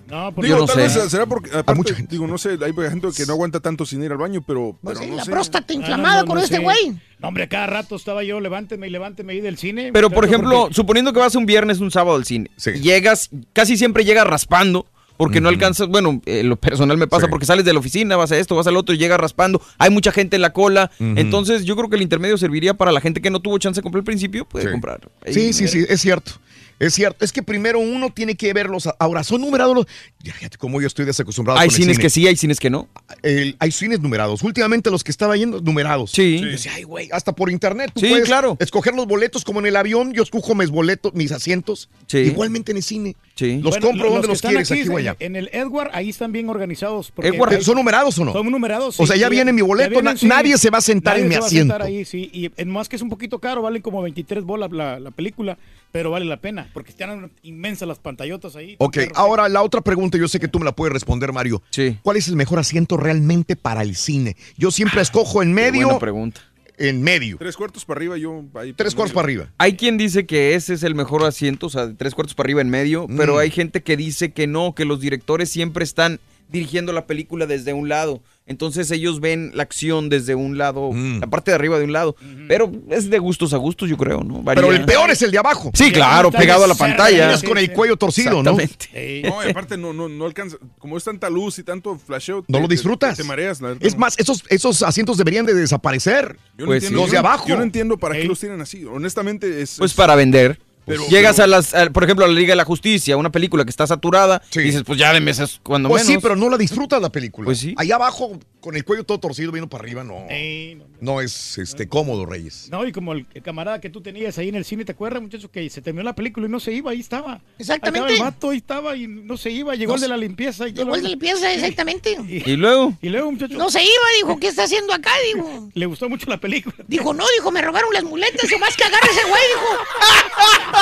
No, 0.09 0.31
Digo, 0.31 0.41
Yo 0.43 0.57
no 0.59 0.65
tal 0.67 0.89
sé. 0.89 0.99
vez 1.01 1.11
será 1.11 1.25
porque, 1.25 1.49
aparte, 1.49 1.73
mucha 1.75 1.93
gente. 1.93 2.11
digo, 2.15 2.25
no 2.27 2.37
sé, 2.37 2.51
hay 2.51 2.71
gente 2.89 3.09
que 3.13 3.25
no 3.25 3.33
aguanta 3.33 3.59
tanto 3.59 3.85
sin 3.85 4.01
ir 4.01 4.09
al 4.13 4.17
baño, 4.17 4.41
pero, 4.41 4.77
Pues 4.81 4.97
pero 4.97 5.03
sí, 5.03 5.11
no 5.11 5.17
la 5.17 5.25
sé. 5.25 5.31
próstata 5.31 5.73
inflamada 5.73 6.15
no, 6.15 6.21
no, 6.21 6.27
con 6.27 6.37
no 6.37 6.43
este 6.45 6.59
güey. 6.59 6.97
No, 7.19 7.27
hombre, 7.27 7.49
cada 7.49 7.67
rato 7.67 7.97
estaba 7.97 8.23
yo, 8.23 8.39
levánteme 8.39 8.87
y 8.87 8.89
levánteme 8.89 9.33
ahí 9.33 9.41
del 9.41 9.57
cine. 9.57 9.89
Pero, 9.91 10.09
por 10.09 10.23
ejemplo, 10.23 10.61
porque- 10.61 10.75
suponiendo 10.75 11.11
que 11.11 11.19
vas 11.19 11.35
un 11.35 11.45
viernes, 11.45 11.81
un 11.81 11.91
sábado 11.91 12.15
al 12.15 12.23
cine, 12.23 12.49
Sí. 12.55 12.71
llegas, 12.79 13.29
casi 13.51 13.75
siempre 13.75 14.05
llegas 14.05 14.25
raspando, 14.25 14.85
porque 15.17 15.41
no 15.41 15.49
alcanzas, 15.49 15.87
bueno, 15.87 16.21
eh, 16.25 16.43
lo 16.43 16.55
personal 16.55 16.97
me 16.97 17.07
pasa, 17.07 17.25
Sí. 17.25 17.29
porque 17.29 17.45
sales 17.45 17.65
de 17.65 17.73
la 17.73 17.79
oficina, 17.79 18.15
vas 18.15 18.31
a 18.31 18.37
esto, 18.37 18.55
vas 18.55 18.67
al 18.67 18.77
otro 18.77 18.93
y 18.95 18.97
llegas 18.97 19.19
raspando, 19.19 19.61
hay 19.77 19.89
mucha 19.89 20.11
gente 20.11 20.35
en 20.35 20.41
la 20.41 20.53
cola, 20.53 20.91
entonces 20.99 21.65
yo 21.65 21.75
creo 21.75 21.89
que 21.89 21.95
el 21.95 22.01
intermedio 22.01 22.37
serviría 22.37 22.73
para 22.75 22.91
la 22.91 23.01
gente 23.01 23.21
que 23.21 23.29
no 23.29 23.39
tuvo 23.39 23.57
chance 23.57 23.79
de 23.79 23.83
comprar 23.83 23.99
al 24.01 24.05
principio, 24.05 24.45
puede 24.45 24.65
Sí. 24.65 24.71
comprar. 24.71 25.01
Ahí, 25.25 25.33
Sí, 25.33 25.53
sí, 25.53 25.67
sí, 25.67 25.85
es 25.87 25.99
cierto. 26.01 26.33
Es 26.79 26.93
cierto. 26.93 27.25
Es 27.25 27.31
que 27.31 27.41
primero 27.43 27.79
uno 27.79 28.11
tiene 28.11 28.35
que 28.35 28.53
verlos. 28.53 28.87
Ahora, 28.99 29.23
son 29.23 29.41
numerados 29.41 29.75
los. 29.75 29.87
Ya, 30.23 30.33
Fíjate 30.33 30.57
cómo 30.57 30.79
yo 30.81 30.87
estoy 30.87 31.05
desacostumbrado. 31.05 31.59
Hay 31.59 31.67
con 31.69 31.75
el 31.75 31.81
cines 31.81 31.95
cine. 31.97 32.03
que 32.03 32.09
sí, 32.09 32.27
hay 32.27 32.35
cines 32.35 32.59
que 32.59 32.69
no. 32.69 32.87
El- 33.23 33.55
hay 33.59 33.71
cines 33.71 33.99
numerados. 33.99 34.43
Últimamente 34.43 34.91
los 34.91 35.03
que 35.03 35.11
estaba 35.11 35.35
yendo, 35.37 35.59
numerados. 35.61 36.11
Sí. 36.11 36.39
Yo 36.39 36.47
decía, 36.47 36.73
ay, 36.75 36.83
güey, 36.83 37.09
hasta 37.11 37.33
por 37.33 37.49
internet. 37.49 37.91
Tú 37.93 38.01
Sí, 38.01 38.07
puedes 38.09 38.25
claro. 38.25 38.57
escoger 38.59 38.93
los 38.95 39.07
boletos 39.07 39.43
como 39.43 39.59
en 39.59 39.65
el 39.67 39.75
avión. 39.75 40.13
Yo 40.13 40.23
escojo 40.23 40.53
mis 40.55 40.69
boletos, 40.69 41.13
mis 41.13 41.31
asientos. 41.31 41.89
Sí. 42.07 42.19
Igualmente 42.19 42.71
en 42.71 42.77
el 42.77 42.83
cine. 42.83 43.15
Sí. 43.35 43.55
Los 43.61 43.71
Bueno, 43.71 43.87
compro 43.87 44.09
donde 44.11 44.27
los 44.27 44.41
quieres, 44.41 44.71
aquí, 44.71 44.81
o 44.87 44.91
en- 44.93 44.97
allá. 44.97 45.15
En 45.19 45.35
el 45.35 45.49
Edward, 45.53 45.89
ahí 45.93 46.09
están 46.09 46.31
bien 46.31 46.49
organizados. 46.49 47.11
porque 47.11 47.29
Edward, 47.29 47.55
hay- 47.55 47.63
¿Son 47.63 47.75
numerados 47.75 48.17
o 48.19 48.25
no? 48.25 48.33
Son 48.33 48.49
numerados. 48.51 48.99
O 48.99 49.03
sí, 49.03 49.07
sea, 49.07 49.15
ya 49.17 49.27
sí, 49.27 49.31
viene 49.35 49.51
mi 49.53 49.61
boleto, 49.61 49.89
vienen, 49.89 50.15
na- 50.21 50.27
nadie 50.35 50.57
se 50.57 50.69
va 50.69 50.77
a 50.77 50.81
sentar 50.81 51.13
Nadie 51.13 51.23
en 51.23 51.29
mi 51.29 51.35
se 51.35 51.39
va 51.41 51.45
a 51.45 51.49
sentar 51.49 51.81
asiento. 51.81 51.97
ahí, 51.99 52.05
sí. 52.05 52.29
Y 52.33 52.51
en 52.61 52.69
más 52.69 52.87
que 52.89 52.95
es 52.95 53.01
un 53.01 53.09
poquito 53.09 53.39
caro, 53.39 53.61
valen 53.61 53.81
como 53.81 54.01
23 54.01 54.43
bolas 54.43 54.71
la, 54.71 54.99
la 54.99 55.11
película, 55.11 55.57
pero 55.91 56.11
vale 56.11 56.25
la 56.25 56.37
pena, 56.37 56.66
porque 56.73 56.91
están 56.91 57.31
inmensas 57.43 57.87
las 57.87 57.99
pantallotas 57.99 58.55
ahí. 58.55 58.75
Ok, 58.79 58.97
ahora 59.15 59.47
la 59.49 59.61
otra 59.63 59.81
pregunta, 59.81 60.17
yo 60.17 60.27
sé 60.27 60.39
que 60.39 60.47
tú 60.47 60.59
me 60.59 60.65
la 60.65 60.71
puedes 60.75 60.93
responder, 60.93 61.31
Mario. 61.33 61.61
Sí. 61.69 61.97
¿Cuál 62.03 62.17
es 62.17 62.27
el 62.27 62.35
mejor 62.35 62.59
asiento 62.59 62.97
realmente 62.97 63.55
para 63.55 63.81
el 63.81 63.95
cine? 63.95 64.35
Yo 64.57 64.71
siempre 64.71 65.01
escojo 65.01 65.41
en 65.43 65.49
Qué 65.49 65.61
medio. 65.71 65.85
buena 65.85 65.99
pregunta. 65.99 66.41
En 66.79 67.01
medio. 67.01 67.37
Tres 67.37 67.57
cuartos 67.57 67.85
para 67.85 67.97
arriba, 67.97 68.17
yo 68.17 68.43
ahí. 68.53 68.71
Tres 68.73 68.93
cuartos 68.93 69.13
para 69.13 69.25
arriba. 69.25 69.49
Hay 69.57 69.75
quien 69.75 69.97
dice 69.97 70.27
que 70.27 70.53
ese 70.53 70.75
es 70.75 70.83
el 70.83 70.93
mejor 70.93 71.23
asiento, 71.23 71.65
o 71.65 71.69
sea, 71.71 71.87
de 71.87 71.95
tres 71.95 72.13
cuartos 72.13 72.35
para 72.35 72.45
arriba 72.45 72.61
en 72.61 72.69
medio, 72.69 73.07
Mm. 73.07 73.17
pero 73.17 73.39
hay 73.39 73.49
gente 73.49 73.81
que 73.81 73.97
dice 73.97 74.31
que 74.31 74.45
no, 74.45 74.75
que 74.75 74.85
los 74.85 74.99
directores 74.99 75.49
siempre 75.49 75.83
están 75.83 76.19
dirigiendo 76.49 76.93
la 76.93 77.05
película 77.07 77.45
desde 77.45 77.73
un 77.73 77.89
lado. 77.89 78.21
Entonces 78.45 78.89
ellos 78.91 79.19
ven 79.19 79.51
la 79.55 79.63
acción 79.63 80.07
desde 80.07 80.33
un 80.33 80.57
lado, 80.57 80.91
Mm. 80.93 81.19
la 81.19 81.27
parte 81.27 81.51
de 81.51 81.55
arriba 81.55 81.77
de 81.77 81.83
un 81.83 81.91
lado. 81.91 82.15
Pero 82.47 82.71
es 82.89 83.09
de 83.09 83.19
gustos 83.19 83.53
a 83.53 83.57
gustos, 83.57 83.89
yo 83.89 83.97
creo, 83.97 84.23
¿no? 84.23 84.41
Varía. 84.41 84.61
Pero 84.61 84.73
el 84.73 84.85
peor 84.85 85.11
es 85.11 85.21
el 85.21 85.31
de 85.31 85.37
abajo. 85.37 85.71
Sí, 85.73 85.91
claro, 85.91 86.31
pegado 86.31 86.63
a 86.63 86.67
la 86.67 86.75
pantalla. 86.75 87.17
Terminas 87.17 87.43
con 87.43 87.57
el 87.57 87.73
cuello 87.73 87.97
torcido, 87.97 88.41
¿no? 88.43 88.57
Exactamente. 88.57 89.29
No, 89.29 89.45
y 89.45 89.49
aparte 89.51 89.77
no, 89.77 89.91
no, 89.91 90.07
no 90.07 90.25
alcanza. 90.25 90.55
Como 90.79 90.97
es 90.97 91.03
tanta 91.03 91.29
luz 91.29 91.59
y 91.59 91.63
tanto 91.63 91.97
flasheo. 91.99 92.45
No 92.47 92.57
te- 92.57 92.61
lo 92.61 92.67
disfrutas. 92.69 93.17
Te, 93.17 93.23
mareas, 93.25 93.59
la. 93.59 93.75
Es 93.81 93.97
más, 93.97 94.17
esos, 94.17 94.43
esos 94.49 94.81
asientos 94.81 95.17
deberían 95.17 95.45
de 95.45 95.53
desaparecer. 95.53 96.37
Yo 96.57 96.63
no 96.63 96.67
pues 96.67 96.83
entiendo- 96.83 96.99
los 97.01 97.07
yo 97.07 97.11
de 97.11 97.17
abajo. 97.17 97.47
Yo 97.49 97.57
no 97.57 97.63
entiendo 97.63 97.97
para 97.97 98.15
Ey. 98.15 98.21
qué 98.21 98.27
los 98.29 98.39
tienen 98.39 98.61
así. 98.61 98.85
Honestamente, 98.85 99.61
es. 99.61 99.75
Pues 99.77 99.91
es- 99.91 99.97
para 99.97 100.15
vender. 100.15 100.57
Pero- 100.87 101.05
Llegas 101.07 101.35
pero- 101.35 101.43
a 101.43 101.47
las, 101.47 101.73
a- 101.75 101.89
por 101.91 102.03
ejemplo, 102.03 102.25
a 102.25 102.27
la 102.27 102.33
Liga 102.33 102.53
de 102.53 102.55
la 102.55 102.65
Justicia, 102.65 103.15
una 103.17 103.31
película 103.31 103.63
que 103.63 103.69
está 103.69 103.85
saturada, 103.85 104.41
Sí. 104.49 104.61
y 104.61 104.63
dices, 104.63 104.83
pues 104.85 104.97
ya 104.97 105.13
de 105.13 105.19
meses 105.19 105.59
cuando 105.61 105.89
Pues 105.89 106.03
menos. 106.05 106.15
sí, 106.15 106.19
pero 106.23 106.35
no 106.35 106.49
la 106.49 106.57
disfrutas 106.57 106.99
la 107.01 107.11
película. 107.11 107.45
Pues 107.45 107.59
sí. 107.59 107.75
Allá 107.77 107.95
abajo, 107.95 108.39
con 108.59 108.75
el 108.75 108.83
cuello 108.83 109.03
todo 109.03 109.19
torcido, 109.19 109.51
viendo 109.51 109.69
para 109.69 109.83
arriba, 109.83 110.03
no. 110.03 110.25
Ey, 110.29 110.75
no, 110.75 110.85
No 110.99 111.21
es 111.21 111.57
este 111.59 111.87
cómodo, 111.87 112.25
Reyes. 112.25 112.69
No, 112.71 112.85
y 112.87 112.91
como 112.91 113.13
el, 113.13 113.25
el 113.33 113.41
camarada 113.43 113.79
que 113.79 113.89
tú 113.89 114.01
tenías 114.01 114.37
ahí 114.39 114.49
en 114.49 114.55
el 114.55 114.65
cine, 114.65 114.83
¿te 114.83 114.93
acuerdas, 114.93 115.21
muchacho? 115.21 115.51
Que 115.51 115.69
se 115.69 115.81
terminó 115.81 116.03
la 116.03 116.15
película 116.15 116.47
y 116.47 116.49
no 116.49 116.59
se 116.59 116.71
iba, 116.73 116.91
ahí 116.91 116.99
estaba. 116.99 117.41
Exactamente. 117.59 118.07
Ahí 118.07 118.13
estaba 118.13 118.27
el 118.29 118.33
vato, 118.33 118.49
ahí 118.49 118.57
estaba 118.57 118.95
y 118.97 119.07
no 119.07 119.37
se 119.37 119.51
iba. 119.51 119.75
Llegó 119.75 119.91
No 119.91 119.95
el 119.95 120.01
de 120.01 120.07
la 120.07 120.17
limpieza 120.17 120.67
y. 120.67 120.73
Llegó 120.73 120.95
el 120.95 121.03
de 121.03 121.09
limpieza, 121.09 121.53
exactamente. 121.53 122.17
Y 122.27 122.55
luego, 122.55 122.93
Y 123.01 123.09
luego, 123.09 123.31
muchacho, 123.31 123.53
No 123.55 123.69
se 123.69 123.81
iba, 123.83 123.91
dijo, 124.21 124.39
¿qué 124.39 124.47
está 124.47 124.63
haciendo 124.63 124.93
acá? 124.93 125.11
Dijo. 125.33 125.69
le 125.73 125.85
gustó 125.85 126.09
mucho 126.09 126.29
la 126.29 126.37
película. 126.39 126.75
Dijo, 126.87 127.13
no, 127.13 127.25
dijo, 127.37 127.51
me 127.51 127.61
robaron 127.61 127.93
las 127.93 128.03
muletas, 128.03 128.51
o 128.51 128.59
más 128.59 128.75
que 128.75 128.83
agarre 128.85 129.07
ese 129.11 129.27
güey, 129.29 129.41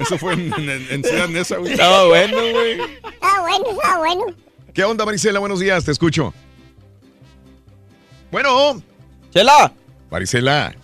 Eso 0.00 0.18
fue 0.18 0.34
en, 0.34 0.52
en, 0.54 0.86
en 0.90 1.04
Ciudad 1.04 1.28
Neza, 1.28 1.56
güey. 1.56 1.72
estaba 1.72 2.06
bueno, 2.06 2.36
güey. 2.52 2.78
Ah, 3.20 3.40
bueno, 3.40 3.64
ah, 3.84 3.98
bueno. 3.98 4.24
¿Qué 4.72 4.84
onda, 4.84 5.04
Marisela? 5.04 5.38
Buenos 5.38 5.60
días, 5.60 5.84
te 5.84 5.92
escucho. 5.92 6.32
Bueno, 8.30 8.82
Chela. 9.32 9.72
Marisela. 10.10 10.74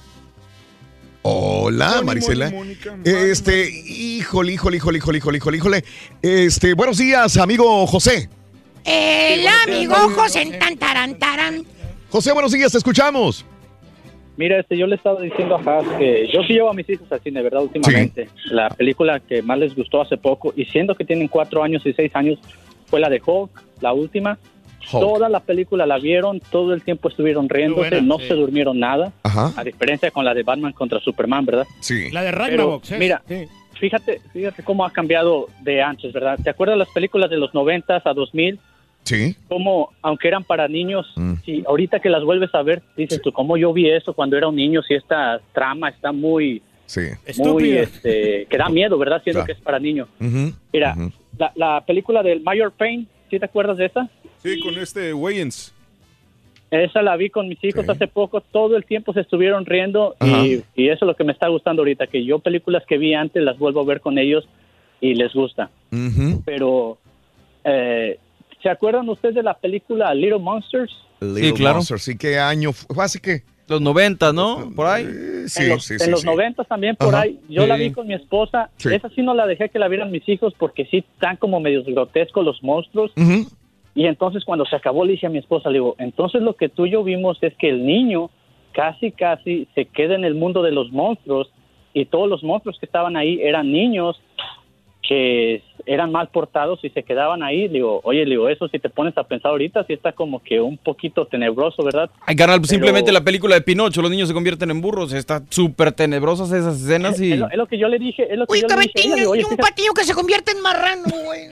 Hola, 1.23 1.91
Moni, 1.97 2.07
Marisela. 2.07 2.51
Mónica, 2.51 2.97
Este, 3.05 3.71
híjole, 3.71 4.53
híjole, 4.53 4.77
híjole, 4.79 4.99
híjole, 4.99 5.19
híjole, 5.19 5.37
híjole, 5.39 5.57
híjole. 5.57 5.85
Este, 6.23 6.75
buenos 6.75 6.99
días, 6.99 7.37
amigo 7.37 7.87
José. 7.87 8.29
El 8.85 9.47
amigo 9.47 9.95
José 10.17 10.47
tan 10.59 10.77
taran 10.77 11.19
taran. 11.19 11.65
José, 12.11 12.33
buenos 12.33 12.51
días, 12.53 12.73
te 12.73 12.79
escuchamos. 12.79 13.45
Mira, 14.37 14.59
este, 14.61 14.79
yo 14.79 14.87
le 14.87 14.97
estaba 14.97 15.21
diciendo 15.21 15.57
a 15.57 15.61
Haas 15.61 15.87
que 15.99 16.27
yo 16.33 16.43
sí 16.45 16.55
llevo 16.55 16.71
a 16.71 16.75
mis 16.75 16.89
hijos 16.89 17.11
al 17.13 17.21
cine, 17.21 17.43
¿verdad? 17.43 17.63
Últimamente. 17.63 18.29
La 18.47 18.69
película 18.71 19.21
que 19.21 19.43
más 19.43 19.59
les 19.59 19.75
gustó 19.77 20.01
hace 20.01 20.17
poco, 20.17 20.53
y 20.57 20.65
siendo 20.67 20.95
que 20.95 21.05
tienen 21.05 21.29
cuatro 21.29 21.63
años 21.63 21.85
y 21.85 21.93
seis 21.93 22.11
años, 22.15 22.39
fue 22.87 22.99
la 23.01 23.09
de 23.11 23.21
Hulk, 23.25 23.51
la 23.81 23.93
última. 23.93 24.39
Hulk. 24.93 25.01
Toda 25.01 25.29
la 25.29 25.41
película 25.41 25.87
la 25.87 25.99
vieron, 25.99 26.41
todo 26.51 26.73
el 26.75 26.83
tiempo 26.83 27.09
estuvieron 27.09 27.49
riéndose, 27.49 27.91
buena, 27.91 28.01
no 28.07 28.19
sí. 28.19 28.27
se 28.29 28.35
durmieron 28.35 28.81
nada, 28.81 29.13
Ajá, 29.23 29.53
a 29.57 29.63
diferencia 29.63 30.11
con 30.11 30.25
la 30.25 30.35
de 30.35 30.43
Batman 30.43 30.73
contra 30.73 30.99
Superman, 30.99 31.45
¿verdad? 31.47 31.67
sí. 31.81 32.11
La 32.11 32.23
de 32.23 32.31
Pero, 32.33 32.39
Ragnarok, 32.43 32.85
¿sí? 32.85 32.95
mira, 32.99 33.23
Sí. 33.29 33.45
fíjate, 33.79 34.21
fíjate 34.33 34.63
cómo 34.65 34.85
ha 34.85 34.91
cambiado 34.91 35.47
de 35.61 35.81
antes, 35.83 36.13
¿verdad? 36.13 36.37
¿Te 36.43 36.51
acuerdas 36.51 36.77
las 36.79 36.89
películas 36.89 37.31
de 37.31 37.37
los 37.37 37.55
90 37.55 38.03
a 38.05 38.13
2000? 38.13 38.59
Sí. 39.05 39.35
Cómo, 39.49 39.91
aunque 40.01 40.29
eran 40.29 40.45
para 40.45 40.69
niños, 40.69 41.07
Mm. 41.17 41.35
si 41.45 41.63
ahorita 41.67 42.01
que 42.01 42.09
las 42.09 42.23
vuelves 42.25 42.55
a 42.55 42.63
ver, 42.63 42.83
dices 42.97 43.21
tú, 43.23 43.33
¿cómo 43.33 43.57
yo 43.57 43.73
vi 43.73 43.89
eso 43.91 44.13
cuando 44.15 44.37
era 44.37 44.49
un 44.49 44.57
niño? 44.57 44.83
Si 44.83 44.95
esta 44.95 45.41
trama 45.53 45.89
está 45.89 46.13
muy, 46.13 46.63
Sí. 46.87 47.01
muy, 47.01 47.09
Estúpida. 47.27 47.81
este, 47.81 48.47
que 48.49 48.57
da 48.59 48.69
miedo, 48.69 48.97
¿verdad? 48.99 49.23
Siendo 49.23 49.41
Claro. 49.41 49.47
que 49.47 49.53
es 49.53 49.61
para 49.61 49.79
niños. 49.79 50.09
Mira, 50.73 50.95
la, 51.39 51.53
la 51.57 51.85
película 51.87 52.23
del 52.23 52.41
Mayor 52.43 52.73
Payne, 52.73 53.07
¿sí 53.31 53.39
te 53.39 53.45
acuerdas 53.45 53.77
de 53.79 53.87
esa? 53.87 54.09
Sí, 54.39 54.61
con 54.61 54.79
este 54.79 55.13
Wayans. 55.15 55.75
Esa 56.71 57.03
la 57.03 57.17
vi 57.17 57.29
con 57.29 57.49
mis 57.49 57.63
hijos 57.65 57.85
Sí. 57.85 57.91
hace 57.91 58.07
poco, 58.09 58.41
todo 58.41 58.77
el 58.77 58.85
tiempo 58.87 59.13
se 59.13 59.21
estuvieron 59.21 59.67
riendo 59.67 60.15
y, 60.25 60.63
y 60.75 60.89
eso 60.89 61.05
es 61.05 61.07
lo 61.07 61.15
que 61.17 61.25
me 61.25 61.33
está 61.33 61.49
gustando 61.49 61.83
ahorita, 61.83 62.07
que 62.07 62.25
yo 62.25 62.39
películas 62.39 62.83
que 62.89 62.97
vi 62.99 63.13
antes 63.15 63.43
las 63.43 63.59
vuelvo 63.59 63.81
a 63.81 63.85
ver 63.85 64.01
con 64.01 64.17
ellos 64.19 64.49
y 65.01 65.15
les 65.15 65.33
gusta. 65.35 65.71
Pero, 66.47 66.97
eh, 67.65 68.19
¿se 68.63 68.69
acuerdan 68.71 69.09
ustedes 69.09 69.35
de 69.35 69.43
la 69.43 69.55
película 69.55 70.15
Little 70.15 70.39
Monsters? 70.39 70.93
Little 71.21 71.53
claro. 71.55 71.77
Monster, 71.77 71.99
sí, 71.99 72.17
¿qué 72.19 72.39
año? 72.39 72.73
fue? 72.73 72.95
¿Fue 72.95 73.05
hace 73.05 73.21
qué? 73.21 73.43
Los 73.69 73.81
90, 73.81 74.33
¿no? 74.33 74.71
Por 74.75 74.87
ahí. 74.87 75.05
Eh, 75.07 75.45
Sí, 75.47 75.65
en 75.65 75.69
los, 75.71 75.85
sí, 75.85 75.95
en 75.95 76.01
sí, 76.01 76.11
los 76.11 76.21
sí. 76.21 76.27
90 76.27 76.65
también 76.65 76.95
por 76.97 77.09
Ajá. 77.15 77.23
ahí. 77.25 77.41
Yo 77.49 77.67
la 77.67 77.77
Sí. 77.77 77.83
vi 77.85 77.91
con 77.93 78.07
mi 78.07 78.15
esposa. 78.15 78.71
Sí. 78.77 78.93
Esa 78.95 79.09
sí 79.11 79.23
no 79.23 79.35
la 79.35 79.47
dejé 79.47 79.69
que 79.71 79.79
la 79.79 79.89
vieran 79.89 80.11
mis 80.11 80.29
hijos 80.29 80.53
porque 80.59 80.85
sí 80.87 80.99
están 80.99 81.37
como 81.37 81.59
medios 81.61 81.85
grotescos 81.87 82.45
los 82.45 82.63
monstruos. 82.63 83.13
Y 83.95 84.07
entonces 84.07 84.45
cuando 84.45 84.65
se 84.67 84.77
acabó 84.77 85.05
le 85.05 85.13
dije 85.13 85.27
a 85.27 85.31
mi 85.31 85.39
esposa, 85.39 85.69
le 85.69 85.75
digo, 85.75 85.97
entonces 85.99 86.43
lo 86.43 86.55
que 86.55 86.69
tú 86.69 86.87
y 86.87 86.91
yo 86.91 87.03
vimos 87.05 87.39
es 87.41 87.55
que 87.57 87.69
el 87.71 87.85
niño 87.87 88.31
casi, 88.73 89.11
casi 89.13 89.69
se 89.75 89.85
queda 89.87 90.15
en 90.17 90.25
el 90.25 90.35
mundo 90.35 90.63
de 90.63 90.73
los 90.73 90.91
monstruos 90.93 91.51
y 91.95 92.05
todos 92.07 92.29
los 92.29 92.43
monstruos 92.43 92.79
que 92.79 92.87
estaban 92.87 93.17
ahí 93.17 93.39
eran 93.43 93.71
niños 93.71 94.21
que 95.07 95.63
eran 95.87 96.13
mal 96.13 96.29
portados 96.29 96.81
y 96.85 96.91
se 96.91 97.03
quedaban 97.03 97.43
ahí. 97.43 97.69
Digo, 97.69 98.01
oye, 98.05 98.25
digo, 98.25 98.49
eso 98.49 98.69
si 98.69 98.79
te 98.79 98.89
pones 98.89 99.17
a 99.19 99.25
pensar 99.25 99.51
ahorita, 99.53 99.85
sí 99.85 99.93
está 99.93 100.13
como 100.13 100.43
que 100.43 100.61
un 100.61 100.77
poquito 100.79 101.27
tenebroso, 101.27 101.83
¿verdad? 101.85 102.11
Ay, 102.27 102.37
carnal, 102.37 102.61
Pero- 102.61 102.69
simplemente 102.69 103.13
la 103.13 103.23
película 103.23 103.55
de 103.55 103.63
Pinocho, 103.63 104.03
los 104.03 104.11
niños 104.11 104.29
se 104.29 104.35
convierten 104.35 104.71
en 104.71 104.81
burros. 104.81 105.13
Está 105.13 105.43
súper 105.49 105.93
tenebrosas 105.93 106.51
esas 106.53 106.81
escenas 106.81 107.21
y... 107.21 107.33
Es 107.33 107.39
lo, 107.39 107.51
es 107.51 107.57
lo 107.57 107.67
que 107.67 107.79
yo 107.79 107.89
le 107.89 107.99
dije, 107.99 108.31
es 108.33 108.39
lo 108.39 108.47
que 108.47 108.53
Uy, 108.55 108.61
yo 108.63 108.69
le 108.69 108.83
dije. 108.83 109.15
Digo, 109.17 109.31
oye, 109.33 109.41
y 109.41 109.45
un 109.45 109.51
fíjate- 109.51 109.63
patillo 109.63 109.93
que 109.95 110.05
se 110.05 110.15
convierte 110.15 110.53
en 110.53 110.61
marrano, 110.63 111.05
güey. 111.25 111.43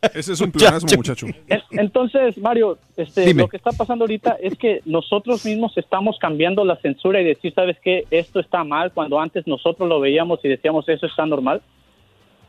Ese 0.14 0.32
es 0.34 0.40
un 0.40 0.52
pleonasmo, 0.52 0.88
muchacho. 0.96 1.26
En- 1.48 1.60
Entonces, 1.72 2.38
Mario, 2.38 2.78
este, 2.96 3.22
Dime. 3.22 3.42
lo 3.42 3.48
que 3.48 3.56
está 3.56 3.72
pasando 3.72 4.04
ahorita 4.04 4.36
es 4.40 4.56
que 4.56 4.80
nosotros 4.84 5.44
mismos 5.44 5.76
estamos 5.76 6.18
cambiando 6.20 6.64
la 6.64 6.76
censura 6.76 7.20
y 7.20 7.24
decir, 7.24 7.52
¿sabes 7.52 7.76
qué? 7.82 8.04
Esto 8.12 8.38
está 8.38 8.62
mal, 8.62 8.92
cuando 8.92 9.18
antes 9.20 9.44
nosotros 9.48 9.88
lo 9.88 9.98
veíamos 9.98 10.38
y 10.44 10.48
decíamos, 10.48 10.88
eso 10.88 11.06
está 11.06 11.26
normal. 11.26 11.62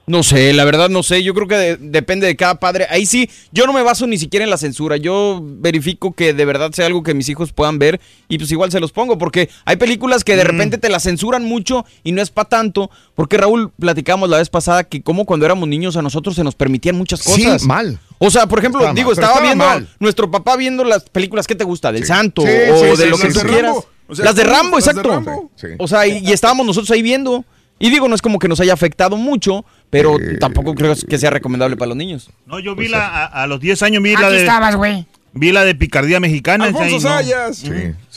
No 0.09 0.23
sé, 0.23 0.53
la 0.53 0.65
verdad 0.65 0.89
no 0.89 1.03
sé. 1.03 1.21
Yo 1.21 1.35
creo 1.35 1.47
que 1.47 1.55
de- 1.55 1.77
depende 1.77 2.25
de 2.25 2.35
cada 2.35 2.55
padre. 2.59 2.87
Ahí 2.89 3.05
sí, 3.05 3.29
yo 3.51 3.67
no 3.67 3.73
me 3.73 3.83
baso 3.83 4.07
ni 4.07 4.17
siquiera 4.17 4.43
en 4.43 4.49
la 4.49 4.57
censura. 4.57 4.97
Yo 4.97 5.39
verifico 5.43 6.13
que 6.13 6.33
de 6.33 6.45
verdad 6.45 6.71
sea 6.73 6.87
algo 6.87 7.03
que 7.03 7.13
mis 7.13 7.29
hijos 7.29 7.53
puedan 7.53 7.77
ver 7.77 8.01
y 8.27 8.39
pues 8.39 8.49
igual 8.51 8.71
se 8.71 8.79
los 8.79 8.91
pongo. 8.91 9.19
Porque 9.19 9.49
hay 9.65 9.75
películas 9.75 10.23
que 10.23 10.35
de 10.35 10.43
repente 10.43 10.79
te 10.79 10.89
las 10.89 11.03
censuran 11.03 11.43
mucho 11.45 11.85
y 12.03 12.11
no 12.11 12.23
es 12.23 12.31
para 12.31 12.49
tanto. 12.49 12.89
Porque 13.13 13.37
Raúl, 13.37 13.71
platicamos 13.79 14.29
la 14.29 14.37
vez 14.37 14.49
pasada 14.49 14.83
que 14.83 15.03
como 15.03 15.25
cuando 15.25 15.45
éramos 15.45 15.69
niños 15.69 15.95
a 15.95 16.01
nosotros 16.01 16.33
se 16.35 16.43
nos 16.43 16.55
permitían 16.55 16.95
muchas 16.95 17.19
Sí, 17.19 17.43
cosas. 17.43 17.65
mal. 17.67 17.99
O 18.17 18.31
sea, 18.31 18.47
por 18.47 18.57
ejemplo, 18.57 18.79
Estaba 18.81 18.95
digo, 18.95 19.09
mal, 19.09 19.13
estaba, 19.13 19.31
estaba 19.33 19.45
viendo 19.47 19.65
mal. 19.65 19.89
nuestro 19.99 20.31
papá 20.31 20.57
viendo 20.57 20.83
las 20.85 21.03
películas 21.03 21.45
que 21.45 21.53
te 21.53 21.63
gusta, 21.63 21.91
del 21.91 22.07
Santo 22.07 22.41
Sí, 22.41 22.47
o 22.71 22.79
sí, 22.79 22.85
de 22.85 22.95
sí, 22.97 23.09
lo 23.11 23.17
sí, 23.17 23.27
que 23.27 23.31
sí. 23.33 23.39
quieras. 23.41 23.61
Rambo. 23.73 23.85
O 24.07 24.15
sea, 24.15 24.25
las 24.25 24.35
de 24.35 24.43
Rambo, 24.43 24.77
las 24.77 24.85
de 24.85 24.89
exacto. 24.91 25.09
Rambo. 25.11 25.51
Sí. 25.55 25.67
O 25.77 25.87
sea, 25.87 26.07
y, 26.07 26.17
y 26.27 26.31
estábamos 26.33 26.65
nosotros 26.65 26.89
ahí 26.89 27.03
viendo. 27.03 27.45
Y 27.79 27.89
digo, 27.89 28.07
no 28.07 28.15
es 28.15 28.21
como 28.21 28.39
que 28.39 28.47
nos 28.47 28.59
haya 28.59 28.73
afectado 28.73 29.15
mucho, 29.15 29.63
pero 29.89 30.17
tampoco 30.39 30.75
creo 30.75 30.93
que 31.07 31.17
sea 31.17 31.29
recomendable 31.29 31.77
para 31.77 31.89
los 31.89 31.97
niños. 31.97 32.29
No, 32.45 32.59
yo 32.59 32.75
vi 32.75 32.87
la, 32.89 33.07
a, 33.07 33.25
a 33.43 33.47
los 33.47 33.59
10 33.59 33.81
años 33.83 34.03
vi 34.03 34.13
la 34.13 34.27
Aquí 34.27 34.35
de... 34.35 34.39
estabas, 34.41 34.75
güey. 34.75 35.05
Vi 35.31 35.51
la 35.51 35.63
de 35.63 35.75
Picardía 35.75 36.19
Mexicana. 36.19 36.65
Alfonso 36.65 36.85
ahí 37.09 37.25
no. 37.29 37.53
Sayas. 37.53 37.63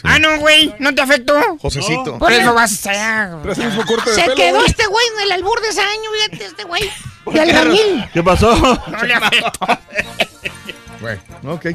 Ah, 0.02 0.18
no, 0.18 0.38
güey, 0.40 0.74
¿no 0.78 0.94
te 0.94 1.02
afectó? 1.02 1.34
Josecito. 1.60 2.18
Por 2.18 2.32
eso 2.32 2.54
vas 2.54 2.86
a... 2.86 3.38
Traes 3.42 3.58
el 3.58 3.66
mismo 3.66 3.84
corte 3.84 4.10
de 4.10 4.16
Se 4.16 4.22
pelo, 4.22 4.34
quedó 4.34 4.54
güey. 4.56 4.66
este 4.66 4.86
güey 4.86 5.06
en 5.16 5.22
el 5.26 5.32
albur 5.32 5.60
de 5.60 5.68
ese 5.68 5.80
año, 5.82 6.10
fíjate, 6.26 6.44
este 6.46 6.64
güey. 6.64 6.82
¿Por 7.24 7.36
Y 7.36 7.38
al 7.38 7.46
qué? 7.48 7.52
Ramil. 7.52 8.04
¿Qué 8.14 8.22
pasó? 8.22 8.56
No 8.90 9.02
le 9.04 9.14
afectó. 9.14 9.50
Bueno, 11.00 11.20
ok. 11.54 11.66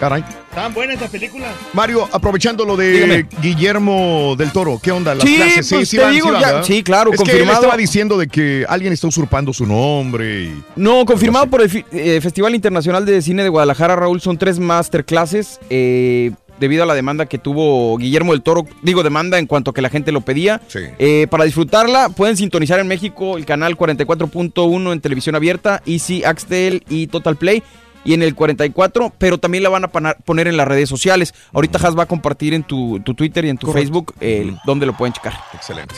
Caray. 0.00 0.24
¿Estaban 0.48 0.74
buenas 0.74 0.94
estas 0.94 1.10
películas? 1.10 1.54
Mario, 1.72 2.08
aprovechando 2.12 2.64
lo 2.64 2.76
de 2.76 2.90
Dígame. 2.92 3.26
Guillermo 3.40 4.34
del 4.36 4.50
Toro, 4.50 4.80
¿qué 4.82 4.90
onda? 4.90 5.14
Las 5.14 5.24
Sí, 5.26 5.36
clases, 5.36 5.68
pues, 5.70 5.90
te 5.90 6.10
digo, 6.10 6.26
ya- 6.32 6.38
¿verdad? 6.48 6.64
sí, 6.64 6.82
claro, 6.82 7.10
es 7.12 7.16
Que 7.18 7.22
él 7.24 7.28
confirmado. 7.30 7.60
estaba 7.60 7.76
diciendo 7.76 8.18
de 8.18 8.26
que 8.26 8.66
alguien 8.68 8.92
está 8.92 9.06
usurpando 9.06 9.52
su 9.52 9.64
nombre 9.66 10.44
y... 10.44 10.62
No, 10.76 11.04
confirmado 11.04 11.46
por 11.46 11.62
el 11.62 11.84
eh, 11.92 12.20
Festival 12.20 12.54
Internacional 12.54 13.06
de 13.06 13.22
Cine 13.22 13.42
de 13.44 13.48
Guadalajara, 13.48 13.94
Raúl, 13.96 14.20
son 14.20 14.36
tres 14.38 14.58
masterclasses. 14.58 15.60
eh, 15.70 16.32
debido 16.60 16.84
a 16.84 16.86
la 16.86 16.94
demanda 16.94 17.26
que 17.26 17.38
tuvo 17.38 17.96
Guillermo 17.98 18.30
del 18.32 18.42
Toro, 18.42 18.64
digo 18.82 19.02
demanda 19.02 19.38
en 19.40 19.46
cuanto 19.46 19.72
a 19.72 19.74
que 19.74 19.82
la 19.82 19.88
gente 19.88 20.12
lo 20.12 20.20
pedía. 20.20 20.60
Eh, 20.98 21.26
para 21.28 21.42
disfrutarla 21.42 22.08
pueden 22.10 22.36
sintonizar 22.36 22.78
en 22.78 22.86
México 22.86 23.36
el 23.36 23.44
canal 23.46 23.76
44.1 23.76 24.92
en 24.92 25.00
televisión 25.00 25.34
abierta, 25.34 25.82
Easy, 25.86 26.22
Axtel 26.22 26.84
y 26.88 27.08
Total 27.08 27.34
Play. 27.36 27.64
Y 28.04 28.14
en 28.14 28.22
el 28.22 28.34
44, 28.34 29.12
pero 29.18 29.38
también 29.38 29.62
la 29.62 29.70
van 29.70 29.84
a 29.84 29.88
poner 29.88 30.48
en 30.48 30.56
las 30.56 30.66
redes 30.66 30.88
sociales. 30.88 31.34
Ahorita 31.52 31.78
Has 31.78 31.96
va 31.96 32.02
a 32.04 32.06
compartir 32.06 32.52
en 32.54 32.64
tu, 32.64 32.98
tu 33.00 33.14
Twitter 33.14 33.44
y 33.44 33.48
en 33.50 33.58
tu 33.58 33.68
Correcto. 33.68 33.80
Facebook 33.92 34.14
eh, 34.20 34.54
donde 34.64 34.86
lo 34.86 34.96
pueden 34.96 35.12
checar. 35.12 35.34
Excelente. 35.54 35.94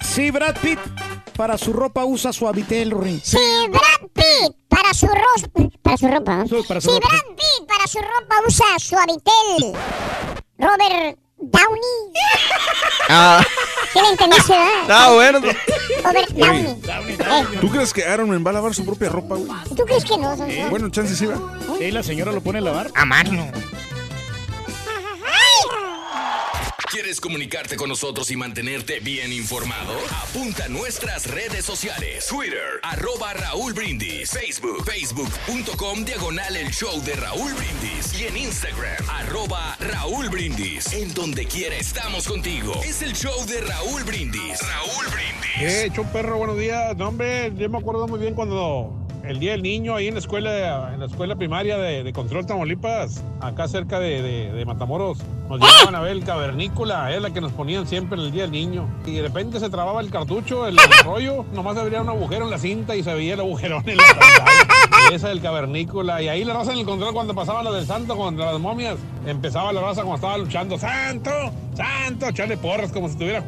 Si 0.00 0.30
Brad 0.30 0.56
Pitt 0.60 0.78
para 1.36 1.56
su 1.56 1.72
ropa 1.72 2.04
usa 2.04 2.32
Suavitel, 2.32 2.90
Ring. 2.90 3.20
Si 3.22 3.38
Brad 3.70 4.08
Pitt 4.12 4.56
para 4.68 4.92
su, 4.92 5.06
ros- 5.06 5.70
para 5.82 5.96
su 5.96 6.08
ropa. 6.08 6.44
para 6.68 6.80
su 6.80 6.88
si 6.90 6.94
ropa. 6.96 7.08
Brad 7.08 7.36
Pitt 7.36 7.68
para 7.68 7.86
su 7.86 7.98
ropa 7.98 8.34
usa 8.46 8.66
Suavitel. 8.78 9.72
Robert 10.58 11.18
Downey. 11.42 12.12
Ah, 13.08 13.44
¿Sí 13.92 13.98
le 14.00 14.08
entendiste, 14.08 14.54
ah 14.54 15.10
bueno. 15.12 15.40
Robert 16.02 16.30
Downey. 16.30 16.76
Eh, 17.18 17.58
¿Tú 17.60 17.68
crees 17.68 17.92
que 17.92 18.04
Aaron 18.04 18.28
Man 18.30 18.44
va 18.46 18.50
a 18.50 18.54
lavar 18.54 18.74
su 18.74 18.84
propia 18.84 19.08
ropa, 19.08 19.34
güey? 19.34 19.50
¿Tú 19.76 19.84
crees 19.84 20.04
que 20.04 20.16
no, 20.16 20.36
Sonso? 20.36 20.70
Bueno, 20.70 20.88
chance 20.90 21.14
sí 21.14 21.26
va. 21.26 21.36
Sí, 21.78 21.90
la 21.90 22.02
señora 22.02 22.32
lo 22.32 22.40
pone 22.40 22.58
a 22.58 22.62
lavar. 22.62 22.90
A 22.94 23.04
mano. 23.04 23.50
¿Quieres 26.92 27.22
comunicarte 27.22 27.76
con 27.76 27.88
nosotros 27.88 28.30
y 28.30 28.36
mantenerte 28.36 29.00
bien 29.00 29.32
informado? 29.32 29.94
Apunta 30.28 30.66
a 30.66 30.68
nuestras 30.68 31.26
redes 31.26 31.64
sociales. 31.64 32.26
Twitter, 32.26 32.80
arroba 32.82 33.32
Raúl 33.32 33.72
Brindis. 33.72 34.30
Facebook, 34.30 34.84
facebook.com, 34.84 36.04
diagonal 36.04 36.54
el 36.54 36.70
show 36.70 37.02
de 37.02 37.14
Raúl 37.14 37.54
Brindis. 37.54 38.20
Y 38.20 38.26
en 38.26 38.36
Instagram, 38.36 39.08
arroba 39.08 39.74
Raúl 39.80 40.28
Brindis. 40.28 40.92
En 40.92 41.14
donde 41.14 41.46
quiera 41.46 41.76
estamos 41.76 42.28
contigo. 42.28 42.78
Es 42.84 43.00
el 43.00 43.14
show 43.14 43.42
de 43.46 43.62
Raúl 43.62 44.04
Brindis. 44.04 44.60
Raúl 44.60 45.06
Brindis. 45.06 45.62
Eh, 45.62 45.86
hecho 45.86 46.02
perro, 46.12 46.36
buenos 46.36 46.58
días. 46.58 46.94
No, 46.98 47.08
hombre, 47.08 47.54
yo 47.56 47.70
me 47.70 47.78
acuerdo 47.78 48.06
muy 48.06 48.20
bien 48.20 48.34
cuando 48.34 49.01
el 49.24 49.38
día 49.38 49.52
del 49.52 49.62
niño 49.62 49.94
ahí 49.94 50.08
en 50.08 50.14
la 50.14 50.20
escuela, 50.20 50.90
en 50.92 51.00
la 51.00 51.06
escuela 51.06 51.36
primaria 51.36 51.78
de, 51.78 52.02
de 52.02 52.12
Control 52.12 52.44
Tamaulipas, 52.46 53.22
acá 53.40 53.68
cerca 53.68 54.00
de, 54.00 54.20
de- 54.22 54.52
de 54.52 54.64
Matamoros, 54.64 55.18
nos 55.48 55.60
llevaban 55.60 55.94
a 55.94 56.00
ver 56.00 56.12
el 56.12 56.24
cavernícola, 56.24 57.14
es 57.14 57.22
la 57.22 57.30
que 57.30 57.40
nos 57.40 57.52
ponían 57.52 57.86
siempre 57.86 58.18
en 58.18 58.26
el 58.26 58.32
día 58.32 58.42
del 58.42 58.50
niño. 58.52 58.88
Y 59.06 59.12
de 59.14 59.22
repente 59.22 59.60
se 59.60 59.70
trababa 59.70 60.00
el 60.00 60.10
cartucho, 60.10 60.66
el, 60.66 60.76
el 60.78 61.04
rollo, 61.04 61.44
nomás 61.52 61.76
abría 61.76 62.00
un 62.00 62.08
agujero 62.08 62.44
en 62.46 62.50
la 62.50 62.58
cinta 62.58 62.96
y 62.96 63.02
se 63.02 63.12
veía 63.14 63.34
el 63.34 63.40
agujerón 63.40 63.88
en 63.88 63.96
la 63.96 64.04
pantalla. 64.04 65.10
Y 65.10 65.14
esa 65.14 65.28
del 65.28 65.40
cavernícola. 65.40 66.20
Y 66.22 66.28
ahí 66.28 66.44
la 66.44 66.54
raza 66.54 66.72
en 66.72 66.78
el 66.80 66.84
control 66.84 67.12
cuando 67.12 67.34
pasaba 67.34 67.62
lo 67.62 67.72
del 67.72 67.86
santo 67.86 68.16
contra 68.16 68.52
las 68.52 68.60
momias, 68.60 68.96
empezaba 69.26 69.72
la 69.72 69.80
raza 69.82 70.02
cuando 70.02 70.16
estaba 70.16 70.38
luchando, 70.38 70.78
¡Santo! 70.78 71.30
¡Santo! 71.74 72.28
Echarle 72.28 72.56
porras 72.56 72.90
como 72.92 73.08
si 73.08 73.12
estuviera 73.14 73.44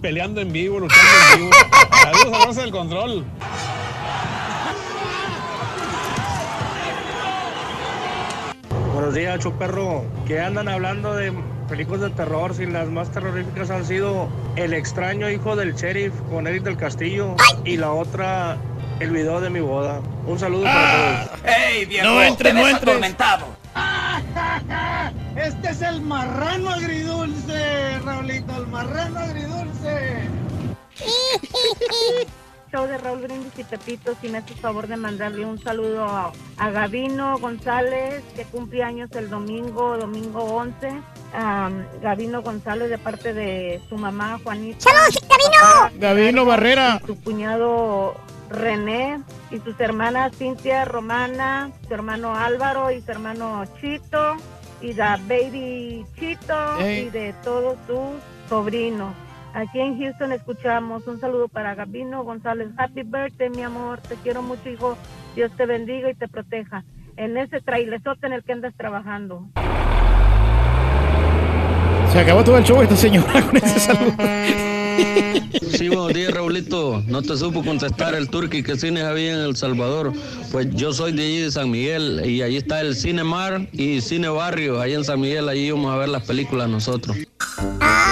peleando 0.00 0.40
en 0.40 0.52
vivo, 0.52 0.78
luchando 0.80 1.04
en 1.34 1.40
vivo. 1.40 1.50
Saludos 2.02 2.26
a 2.26 2.38
la 2.38 2.44
raza 2.46 2.60
del 2.62 2.70
control. 2.70 3.24
Buenos 9.00 9.14
días, 9.14 9.38
Choperro. 9.38 10.04
¿Qué 10.26 10.40
andan 10.40 10.68
hablando 10.68 11.16
de 11.16 11.32
películas 11.70 12.02
de 12.02 12.10
terror 12.10 12.54
si 12.54 12.66
las 12.66 12.86
más 12.90 13.10
terroríficas 13.10 13.70
han 13.70 13.86
sido 13.86 14.28
El 14.56 14.74
extraño 14.74 15.30
hijo 15.30 15.56
del 15.56 15.74
sheriff 15.74 16.12
con 16.28 16.46
Eric 16.46 16.64
del 16.64 16.76
Castillo 16.76 17.34
y 17.64 17.78
la 17.78 17.92
otra, 17.92 18.58
El 19.00 19.12
video 19.12 19.40
de 19.40 19.48
mi 19.48 19.60
boda? 19.60 20.02
Un 20.26 20.38
saludo 20.38 20.64
para 20.64 21.30
todos. 21.30 21.40
¡Ey, 21.46 21.86
viejo! 21.86 22.06
No 22.06 22.22
entres, 22.22 22.52
te 22.52 22.60
no 22.60 22.66
atormentado. 22.66 23.46
Este 25.34 25.70
es 25.70 25.80
el 25.80 26.02
marrano 26.02 26.68
agridulce, 26.68 27.98
Raulito, 28.04 28.54
el 28.54 28.66
marrano 28.66 29.18
agridulce. 29.18 30.28
Show 32.72 32.86
de 32.86 32.98
Raúl 32.98 33.20
Brindis 33.20 33.58
y 33.58 33.64
Pepito, 33.64 34.14
si 34.20 34.28
me 34.28 34.38
haces 34.38 34.60
favor 34.60 34.86
de 34.86 34.96
mandarle 34.96 35.44
un 35.44 35.58
saludo 35.58 36.04
a, 36.04 36.32
a 36.56 36.70
Gavino 36.70 37.38
González, 37.38 38.22
que 38.36 38.44
cumple 38.44 38.82
años 38.82 39.10
el 39.12 39.28
domingo, 39.28 39.96
domingo 39.96 40.40
11. 40.40 41.02
Am, 41.32 41.84
Gavino 42.00 42.42
González 42.42 42.90
de 42.90 42.98
parte 42.98 43.34
de 43.34 43.80
su 43.88 43.96
mamá 43.96 44.38
Juanita. 44.42 44.80
¡Saludos, 44.80 45.20
Gavino! 45.28 46.00
Gavino 46.00 46.44
Barrera. 46.44 47.00
Su 47.04 47.20
cuñado 47.20 48.14
René 48.50 49.20
y 49.50 49.58
sus 49.58 49.78
hermanas 49.80 50.36
Cintia, 50.36 50.84
Romana, 50.84 51.70
su 51.86 51.94
hermano 51.94 52.36
Álvaro 52.36 52.90
y 52.90 53.00
su 53.00 53.10
hermano 53.10 53.64
Chito 53.80 54.36
y 54.80 54.92
la 54.92 55.16
baby 55.28 56.04
Chito 56.18 56.80
y 56.80 57.10
de 57.10 57.34
todos 57.44 57.76
sus 57.86 58.20
sobrinos. 58.48 59.14
Aquí 59.54 59.80
en 59.80 59.98
Houston 59.98 60.32
escuchamos 60.32 61.06
un 61.06 61.20
saludo 61.20 61.48
para 61.48 61.74
Gabino 61.74 62.22
González. 62.22 62.68
Happy 62.78 63.02
birthday, 63.02 63.50
mi 63.50 63.62
amor. 63.62 64.00
Te 64.00 64.14
quiero 64.16 64.42
mucho, 64.42 64.68
hijo. 64.68 64.96
Dios 65.34 65.50
te 65.56 65.66
bendiga 65.66 66.10
y 66.10 66.14
te 66.14 66.28
proteja. 66.28 66.84
En 67.16 67.36
ese 67.36 67.60
trailezote 67.60 68.26
en 68.26 68.32
el 68.32 68.44
que 68.44 68.52
andas 68.52 68.74
trabajando. 68.76 69.48
Se 72.12 72.18
acabó 72.20 72.42
todo 72.42 72.58
el 72.58 72.64
show 72.64 72.80
esta 72.82 72.96
señora 72.96 73.42
con 73.46 73.56
ese 73.56 73.80
saludo. 73.80 74.14
Sí, 75.80 75.88
buenos 75.88 76.12
días, 76.12 76.32
Raulito. 76.32 77.02
No 77.06 77.22
te 77.22 77.36
supo 77.36 77.64
contestar 77.64 78.14
el 78.14 78.28
turqui 78.28 78.62
que 78.62 78.76
cines 78.76 79.04
había 79.04 79.32
en 79.32 79.40
El 79.40 79.56
Salvador. 79.56 80.12
Pues 80.52 80.68
yo 80.74 80.92
soy 80.92 81.12
de 81.12 81.22
allí 81.22 81.38
de 81.40 81.50
San 81.50 81.70
Miguel 81.70 82.22
y 82.26 82.42
allí 82.42 82.56
está 82.56 82.82
el 82.82 82.94
Cine 82.94 83.24
Mar 83.24 83.66
y 83.72 84.00
Cine 84.02 84.28
Barrio. 84.28 84.80
Ahí 84.80 84.92
en 84.92 85.04
San 85.04 85.20
Miguel, 85.20 85.48
allí 85.48 85.70
vamos 85.70 85.92
a 85.94 85.96
ver 85.96 86.10
las 86.10 86.24
películas 86.24 86.68
nosotros. 86.68 87.16
Ah, 87.80 88.09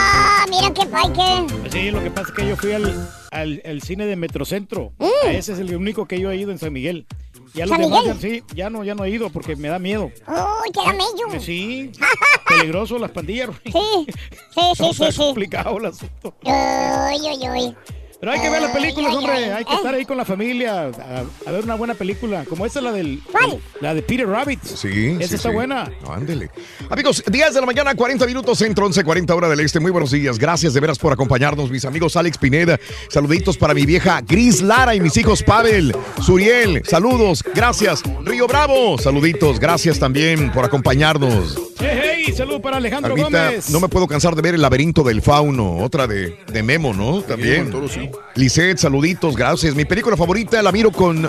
mira 0.60 0.74
qué 0.74 0.86
pay 0.86 1.12
que. 1.12 1.70
Sí, 1.70 1.90
lo 1.90 2.02
que 2.02 2.10
pasa 2.10 2.28
es 2.30 2.34
que 2.34 2.48
yo 2.48 2.56
fui 2.56 2.72
al, 2.72 3.08
al, 3.30 3.62
al 3.64 3.82
cine 3.82 4.06
de 4.06 4.16
Metrocentro. 4.16 4.92
A 5.26 5.30
ese 5.32 5.52
es 5.52 5.58
el 5.58 5.74
único 5.76 6.06
que 6.06 6.18
yo 6.20 6.30
he 6.30 6.36
ido 6.36 6.50
en 6.50 6.58
San 6.58 6.72
Miguel. 6.72 7.06
Ya 7.54 7.64
los 7.66 7.70
¿San 7.70 7.80
demás, 7.82 8.00
Miguel? 8.02 8.14
ya- 8.14 8.20
sí, 8.20 8.42
ya 8.54 8.70
no, 8.70 8.84
ya 8.84 8.94
no 8.94 9.04
he 9.04 9.10
ido 9.10 9.30
porque 9.30 9.56
me 9.56 9.68
da 9.68 9.78
miedo. 9.78 10.04
Uy, 10.26 10.70
te 10.72 10.80
da 10.80 10.92
mello. 10.92 11.40
Sí, 11.40 11.90
peligroso 12.48 12.98
las 12.98 13.10
pandillas. 13.10 13.50
Sí, 13.64 13.72
sí, 13.72 14.60
sí, 14.76 14.84
sí, 14.94 15.12
sí. 15.12 15.16
complicado 15.18 15.78
el 15.78 15.86
asunto. 15.86 16.34
Uy, 16.44 17.20
uy, 17.20 17.48
uy. 17.50 17.76
Pero 18.20 18.32
hay 18.32 18.40
que 18.40 18.50
ver 18.50 18.60
las 18.62 18.72
películas, 18.72 19.14
hombre. 19.14 19.32
ay, 19.32 19.50
Hay 19.50 19.64
que 19.64 19.74
estar 19.74 19.94
ahí 19.94 20.04
con 20.04 20.16
la 20.16 20.24
familia 20.24 20.86
a, 20.88 21.22
a 21.46 21.52
ver 21.52 21.62
una 21.62 21.76
buena 21.76 21.94
película. 21.94 22.44
Como 22.48 22.66
esa, 22.66 22.80
la 22.80 22.90
del. 22.90 23.22
¿Cuál? 23.30 23.60
La 23.80 23.94
de 23.94 24.02
Peter 24.02 24.26
Rabbit. 24.26 24.60
Sí, 24.64 25.16
Esa 25.20 25.28
sí, 25.28 25.34
está 25.36 25.50
sí. 25.50 25.54
buena. 25.54 25.88
No, 26.02 26.12
ándele. 26.12 26.50
Amigos, 26.90 27.22
10 27.30 27.54
de 27.54 27.60
la 27.60 27.66
mañana, 27.66 27.94
40 27.94 28.26
minutos, 28.26 28.58
centro 28.58 28.86
11, 28.86 29.04
40 29.04 29.34
hora 29.36 29.48
del 29.48 29.60
este. 29.60 29.78
Muy 29.78 29.92
buenos 29.92 30.10
días. 30.10 30.36
Gracias 30.36 30.74
de 30.74 30.80
veras 30.80 30.98
por 30.98 31.12
acompañarnos, 31.12 31.70
mis 31.70 31.84
amigos 31.84 32.16
Alex 32.16 32.38
Pineda. 32.38 32.78
Saluditos 33.08 33.56
para 33.56 33.72
mi 33.72 33.86
vieja 33.86 34.20
Gris 34.26 34.62
Lara 34.62 34.96
y 34.96 35.00
mis 35.00 35.16
hijos 35.16 35.44
Pavel, 35.44 35.94
Suriel. 36.20 36.82
Saludos, 36.86 37.44
gracias. 37.54 38.02
Río 38.24 38.48
Bravo, 38.48 38.98
saluditos. 38.98 39.60
Gracias 39.60 40.00
también 40.00 40.50
por 40.50 40.64
acompañarnos. 40.64 41.56
Hey, 41.80 42.24
hey, 42.26 42.34
saludo 42.36 42.60
para 42.60 42.78
Alejandro 42.78 43.14
Carmita, 43.14 43.44
Gómez. 43.50 43.70
no 43.70 43.78
me 43.78 43.86
puedo 43.88 44.08
cansar 44.08 44.34
de 44.34 44.42
ver 44.42 44.56
el 44.56 44.62
laberinto 44.62 45.04
del 45.04 45.22
fauno, 45.22 45.76
otra 45.78 46.08
de, 46.08 46.36
de 46.52 46.62
Memo, 46.64 46.92
¿no? 46.92 47.22
También. 47.22 47.72
Sí. 47.88 48.07
Lisette, 48.34 48.78
saluditos, 48.78 49.36
gracias. 49.36 49.74
Mi 49.74 49.84
película 49.84 50.16
favorita 50.16 50.62
la 50.62 50.72
miro 50.72 50.90
con 50.90 51.28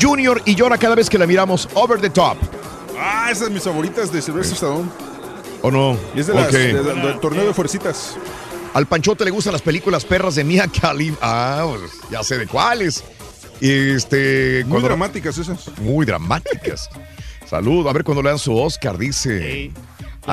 Junior 0.00 0.40
y 0.44 0.54
llora 0.54 0.78
cada 0.78 0.94
vez 0.94 1.08
que 1.10 1.18
la 1.18 1.26
miramos 1.26 1.68
Over 1.74 2.00
the 2.00 2.10
Top. 2.10 2.36
Ah, 2.98 3.28
esas 3.30 3.44
son 3.44 3.54
mis 3.54 3.62
favoritas 3.62 4.12
de 4.12 4.20
Sylvester 4.22 4.54
Stallone. 4.54 4.88
¿O 5.62 5.70
no? 5.70 5.96
Y 6.14 6.20
es 6.20 6.26
de 6.28 6.34
las, 6.34 6.46
Ok. 6.48 6.52
de- 6.52 6.82
de- 6.82 6.94
del 6.94 7.20
torneo 7.20 7.46
de 7.46 7.54
fuercitas. 7.54 8.16
Al 8.74 8.86
Panchote 8.86 9.24
le 9.24 9.30
gustan 9.30 9.52
las 9.52 9.62
películas 9.62 10.04
perras 10.04 10.34
de 10.34 10.44
Mia 10.44 10.68
Khalifa. 10.68 11.16
Ah, 11.20 11.66
pues, 11.68 11.92
ya 12.10 12.22
sé 12.22 12.38
de 12.38 12.46
cuáles. 12.46 13.02
Este, 13.60 14.60
Muy 14.64 14.70
cuando- 14.72 14.88
dramáticas 14.88 15.36
esas. 15.38 15.68
Muy 15.78 16.06
dramáticas. 16.06 16.88
Salud, 17.48 17.86
a 17.88 17.92
ver 17.92 18.04
cuando 18.04 18.22
le 18.22 18.28
dan 18.28 18.38
su 18.38 18.56
Oscar, 18.56 18.98
dice. 18.98 19.70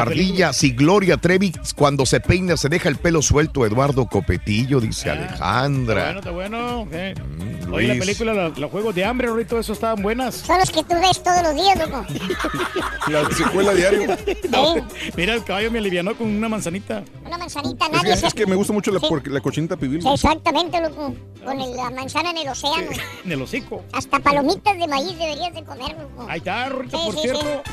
Ardilla, 0.01 0.53
si 0.53 0.71
Gloria 0.71 1.17
Trevi 1.17 1.51
cuando 1.75 2.05
se 2.05 2.19
peina 2.19 2.57
se 2.57 2.69
deja 2.69 2.89
el 2.89 2.97
pelo 2.97 3.21
suelto, 3.21 3.65
Eduardo 3.65 4.05
Copetillo, 4.07 4.79
dice 4.79 5.09
Alejandra. 5.09 6.11
Está 6.17 6.31
bueno, 6.31 6.83
está 6.83 6.91
bueno. 6.91 7.25
Mm, 7.67 7.73
Oye, 7.73 7.87
la 7.87 7.95
película, 7.99 8.33
la- 8.33 8.49
los 8.49 8.71
juegos 8.71 8.93
de 8.95 9.05
hambre, 9.05 9.27
ahorita 9.27 9.59
eso 9.59 9.73
estaban 9.73 10.01
buenas. 10.01 10.35
Son 10.35 10.57
los 10.59 10.69
que 10.69 10.83
tú 10.83 10.95
ves 10.99 11.21
todos 11.23 11.41
los 11.43 11.55
días, 11.55 11.77
loco. 11.79 12.05
La 13.07 13.29
secuela 13.29 13.73
diario. 13.73 14.15
No, 14.49 14.75
mira, 15.17 15.33
el 15.35 15.43
caballo 15.43 15.71
me 15.71 15.79
alivianó 15.79 16.15
con 16.15 16.27
una 16.27 16.49
manzanita. 16.49 17.03
Una 17.25 17.37
manzanita, 17.37 17.85
Es 17.85 17.91
nadie 17.91 18.11
que, 18.11 18.17
se... 18.17 18.27
es 18.27 18.33
que 18.33 18.45
me 18.47 18.55
gusta 18.55 18.73
mucho 18.73 18.91
la, 18.91 18.99
Sí. 18.99 19.07
la 19.25 19.41
cochinita 19.41 19.77
pibil. 19.77 20.01
Sí, 20.01 20.07
Exactamente, 20.13 20.81
loco. 20.81 21.13
Con 21.43 21.59
el- 21.61 21.75
la 21.75 21.89
manzana 21.91 22.31
en 22.31 22.37
el 22.39 22.49
océano. 22.49 22.87
En 23.25 23.31
el 23.31 23.41
hocico. 23.41 23.83
Hasta 23.93 24.19
palomitas 24.19 24.77
de 24.77 24.87
maíz 24.87 25.17
deberías 25.17 25.53
de 25.53 25.63
comer, 25.63 25.95
loco. 25.97 26.25
Ahí 26.29 26.39
está, 26.39 26.67
Sí, 26.69 26.73
por 26.91 27.13
sí, 27.13 27.19
cierto. 27.21 27.63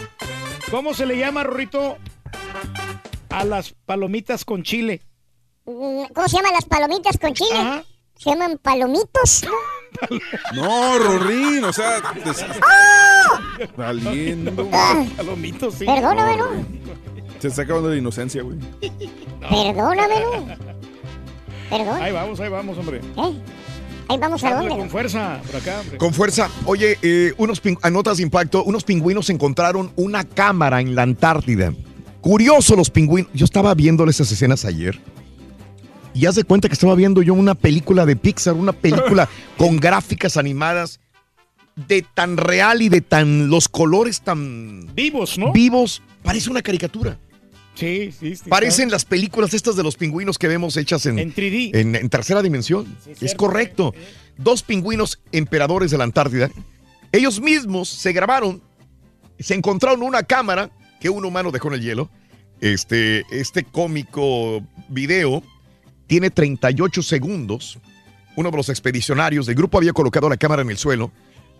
¿Cómo 0.71 0.95
se 0.95 1.07
le 1.07 1.19
llama, 1.19 1.43
Rorrito, 1.45 1.99
a 3.31 3.45
las 3.45 3.75
palomitas 3.87 4.45
con 4.45 4.63
chile? 4.63 5.03
Mm, 5.65 6.05
¿Cómo 6.15 6.29
se 6.29 6.37
llaman 6.37 6.53
las 6.53 6.65
palomitas 6.65 7.19
con 7.19 7.33
chile? 7.35 7.85
Se 8.17 8.31
llaman 8.31 8.59
palomitos. 8.59 9.45
No, 10.55 10.99
Rorín, 10.99 11.63
o 11.65 11.73
sea, 11.73 12.01
des- 12.25 12.47
¡Ah! 12.67 13.59
valiendo. 13.77 14.67
Palomitos, 15.19 15.75
sí. 15.75 15.85
Perdóname, 15.85 16.39
¿no? 16.39 16.47
Se 17.39 17.49
está 17.49 17.63
acabando 17.63 17.91
la 17.91 17.97
inocencia, 17.97 18.43
güey. 18.43 18.57
Perdóname, 19.39 20.21
¿no? 20.21 20.47
Perdón. 21.71 22.03
Ahí 22.03 22.11
vamos, 22.11 22.41
ahí 22.41 22.49
vamos, 22.49 22.79
hombre. 22.79 23.01
¿Eh? 23.19 23.43
Ahí 24.09 24.19
vamos 24.19 24.45
a 24.45 24.55
dónde. 24.55 24.69
con 24.71 24.91
fuerza, 24.91 25.41
por 25.47 25.57
acá, 25.57 25.81
hombre. 25.81 25.99
Con 25.99 26.15
fuerza. 26.15 26.51
Oye, 26.65 26.99
eh, 27.03 27.33
unos 27.39 27.63
notas 27.91 28.19
de 28.19 28.23
impacto, 28.23 28.65
unos 28.65 28.85
pingüinos 28.85 29.31
encontraron 29.31 29.93
una 29.97 30.25
cámara 30.25 30.81
en 30.81 30.95
la 30.95 31.03
Antártida. 31.03 31.73
Curioso 32.21 32.77
los 32.77 32.91
pingüinos. 32.91 33.31
Yo 33.35 33.45
estaba 33.45 33.75
viendo 33.75 34.05
esas 34.09 34.31
escenas 34.31 34.65
ayer. 34.65 35.01
Y 36.15 36.27
haz 36.27 36.35
de 36.35 36.45
cuenta 36.45 36.69
que 36.69 36.75
estaba 36.75 36.95
viendo 36.95 37.23
yo 37.23 37.35
una 37.35 37.55
película 37.55 38.05
de 38.05 38.17
Pixar, 38.17 38.55
una 38.55 38.73
película 38.73 39.29
con 39.57 39.79
gráficas 39.79 40.37
animadas 40.37 41.01
de 41.75 42.05
tan 42.15 42.37
real 42.37 42.83
y 42.83 42.89
de 42.89 43.01
tan 43.01 43.49
los 43.49 43.69
colores 43.69 44.21
tan 44.21 44.95
vivos, 44.95 45.39
¿no? 45.39 45.53
Vivos, 45.53 46.03
parece 46.23 46.51
una 46.51 46.63
caricatura. 46.63 47.19
Sí, 47.75 48.13
sí, 48.13 48.37
sí. 48.37 48.49
Parecen 48.51 48.91
las 48.91 49.05
películas 49.05 49.55
estas 49.55 49.77
de 49.77 49.83
los 49.83 49.97
pingüinos 49.97 50.39
que 50.39 50.47
vemos 50.49 50.77
hechas 50.77 51.07
en, 51.07 51.19
En 51.19 51.35
3D. 51.35 51.71
en, 51.75 51.95
en 51.97 52.09
tercera 52.11 52.43
dimensión. 52.43 52.97
es 53.21 53.35
correcto. 53.35 53.95
Dos 54.37 54.63
pingüinos 54.63 55.21
emperadores 55.33 55.91
de 55.91 55.99
la 55.99 56.05
Antártida. 56.05 56.51
Ellos 57.13 57.41
mismos 57.41 57.89
se 57.89 58.13
grabaron, 58.13 58.63
se 59.39 59.55
encontraron 59.55 60.03
una 60.03 60.23
cámara 60.23 60.71
que 61.01 61.11
un 61.11 61.25
humano 61.25 61.51
dejó 61.51 61.69
en 61.69 61.75
el 61.75 61.83
hielo. 61.83 62.11
Este, 62.61 63.25
este 63.31 63.65
cómico 63.65 64.63
video 64.89 65.43
tiene 66.07 66.31
38 66.31 67.03
segundos. 67.03 67.79
Uno 68.37 68.51
de 68.51 68.57
los 68.57 68.69
expedicionarios 68.69 69.47
del 69.47 69.57
grupo 69.57 69.79
había 69.79 69.93
colocado 69.93 70.29
la 70.29 70.37
cámara 70.37 70.63
en 70.63 70.71
el 70.71 70.79
suelo. 70.79 71.11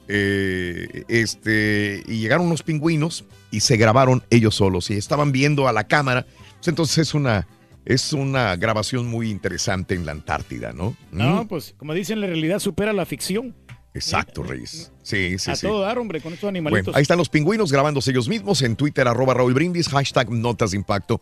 Eh, 0.09 1.05
este, 1.09 2.03
y 2.07 2.21
llegaron 2.21 2.47
unos 2.47 2.63
pingüinos 2.63 3.25
y 3.51 3.61
se 3.61 3.77
grabaron 3.77 4.23
ellos 4.31 4.55
solos 4.55 4.91
y 4.91 4.95
estaban 4.95 5.33
viendo 5.33 5.69
a 5.69 5.73
la 5.73 5.85
cámara. 5.85 6.27
Pues 6.57 6.69
Entonces 6.69 6.99
es 6.99 7.15
una, 7.15 7.47
es 7.85 8.13
una 8.13 8.57
grabación 8.57 9.07
muy 9.09 9.31
interesante 9.31 9.95
en 9.95 10.07
la 10.07 10.13
Antártida, 10.13 10.73
¿no? 10.73 10.97
No, 11.11 11.45
Mm, 11.45 11.49
pues 11.49 11.75
como 11.77 11.95
dicen, 11.95 12.21
la 12.21 12.27
realidad 12.27 12.59
supera 12.59 12.93
la 12.93 13.07
ficción. 13.07 13.55
Exacto, 13.95 14.43
Reyes. 14.43 14.91
Sí, 15.03 15.39
sí, 15.39 15.51
a 15.51 15.55
sí. 15.57 15.67
todo 15.67 15.83
dar, 15.83 15.99
hombre, 15.99 16.23
con 16.23 16.33
estos 16.33 16.49
animalitos. 16.49 16.87
Bueno, 16.87 16.97
ahí 16.97 17.03
están 17.03 17.19
los 17.19 17.29
pingüinos 17.29 17.71
grabándose 17.71 18.11
ellos 18.11 18.27
mismos 18.27 18.63
en 18.63 18.75
Twitter, 18.75 19.07
arroba 19.07 19.35
Raúl 19.35 19.53
Brindis, 19.53 19.89
hashtag 19.91 20.31
Notas 20.31 20.71
de 20.71 20.79
Impacto. 20.79 21.21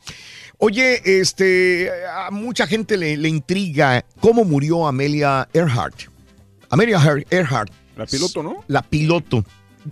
Oye, 0.59 1.01
este, 1.21 1.91
a 2.09 2.31
mucha 2.31 2.69
gente 2.69 2.97
le, 2.97 3.17
le 3.17 3.29
intriga 3.29 4.05
cómo 4.21 4.45
murió 4.45 4.87
Amelia 4.87 5.49
Earhart. 5.53 6.03
Amelia 6.69 6.99
Ear- 7.05 7.27
Earhart. 7.31 7.73
La 7.97 8.07
piloto, 8.07 8.43
¿no? 8.43 8.65
La 8.69 8.83
piloto. 8.83 9.45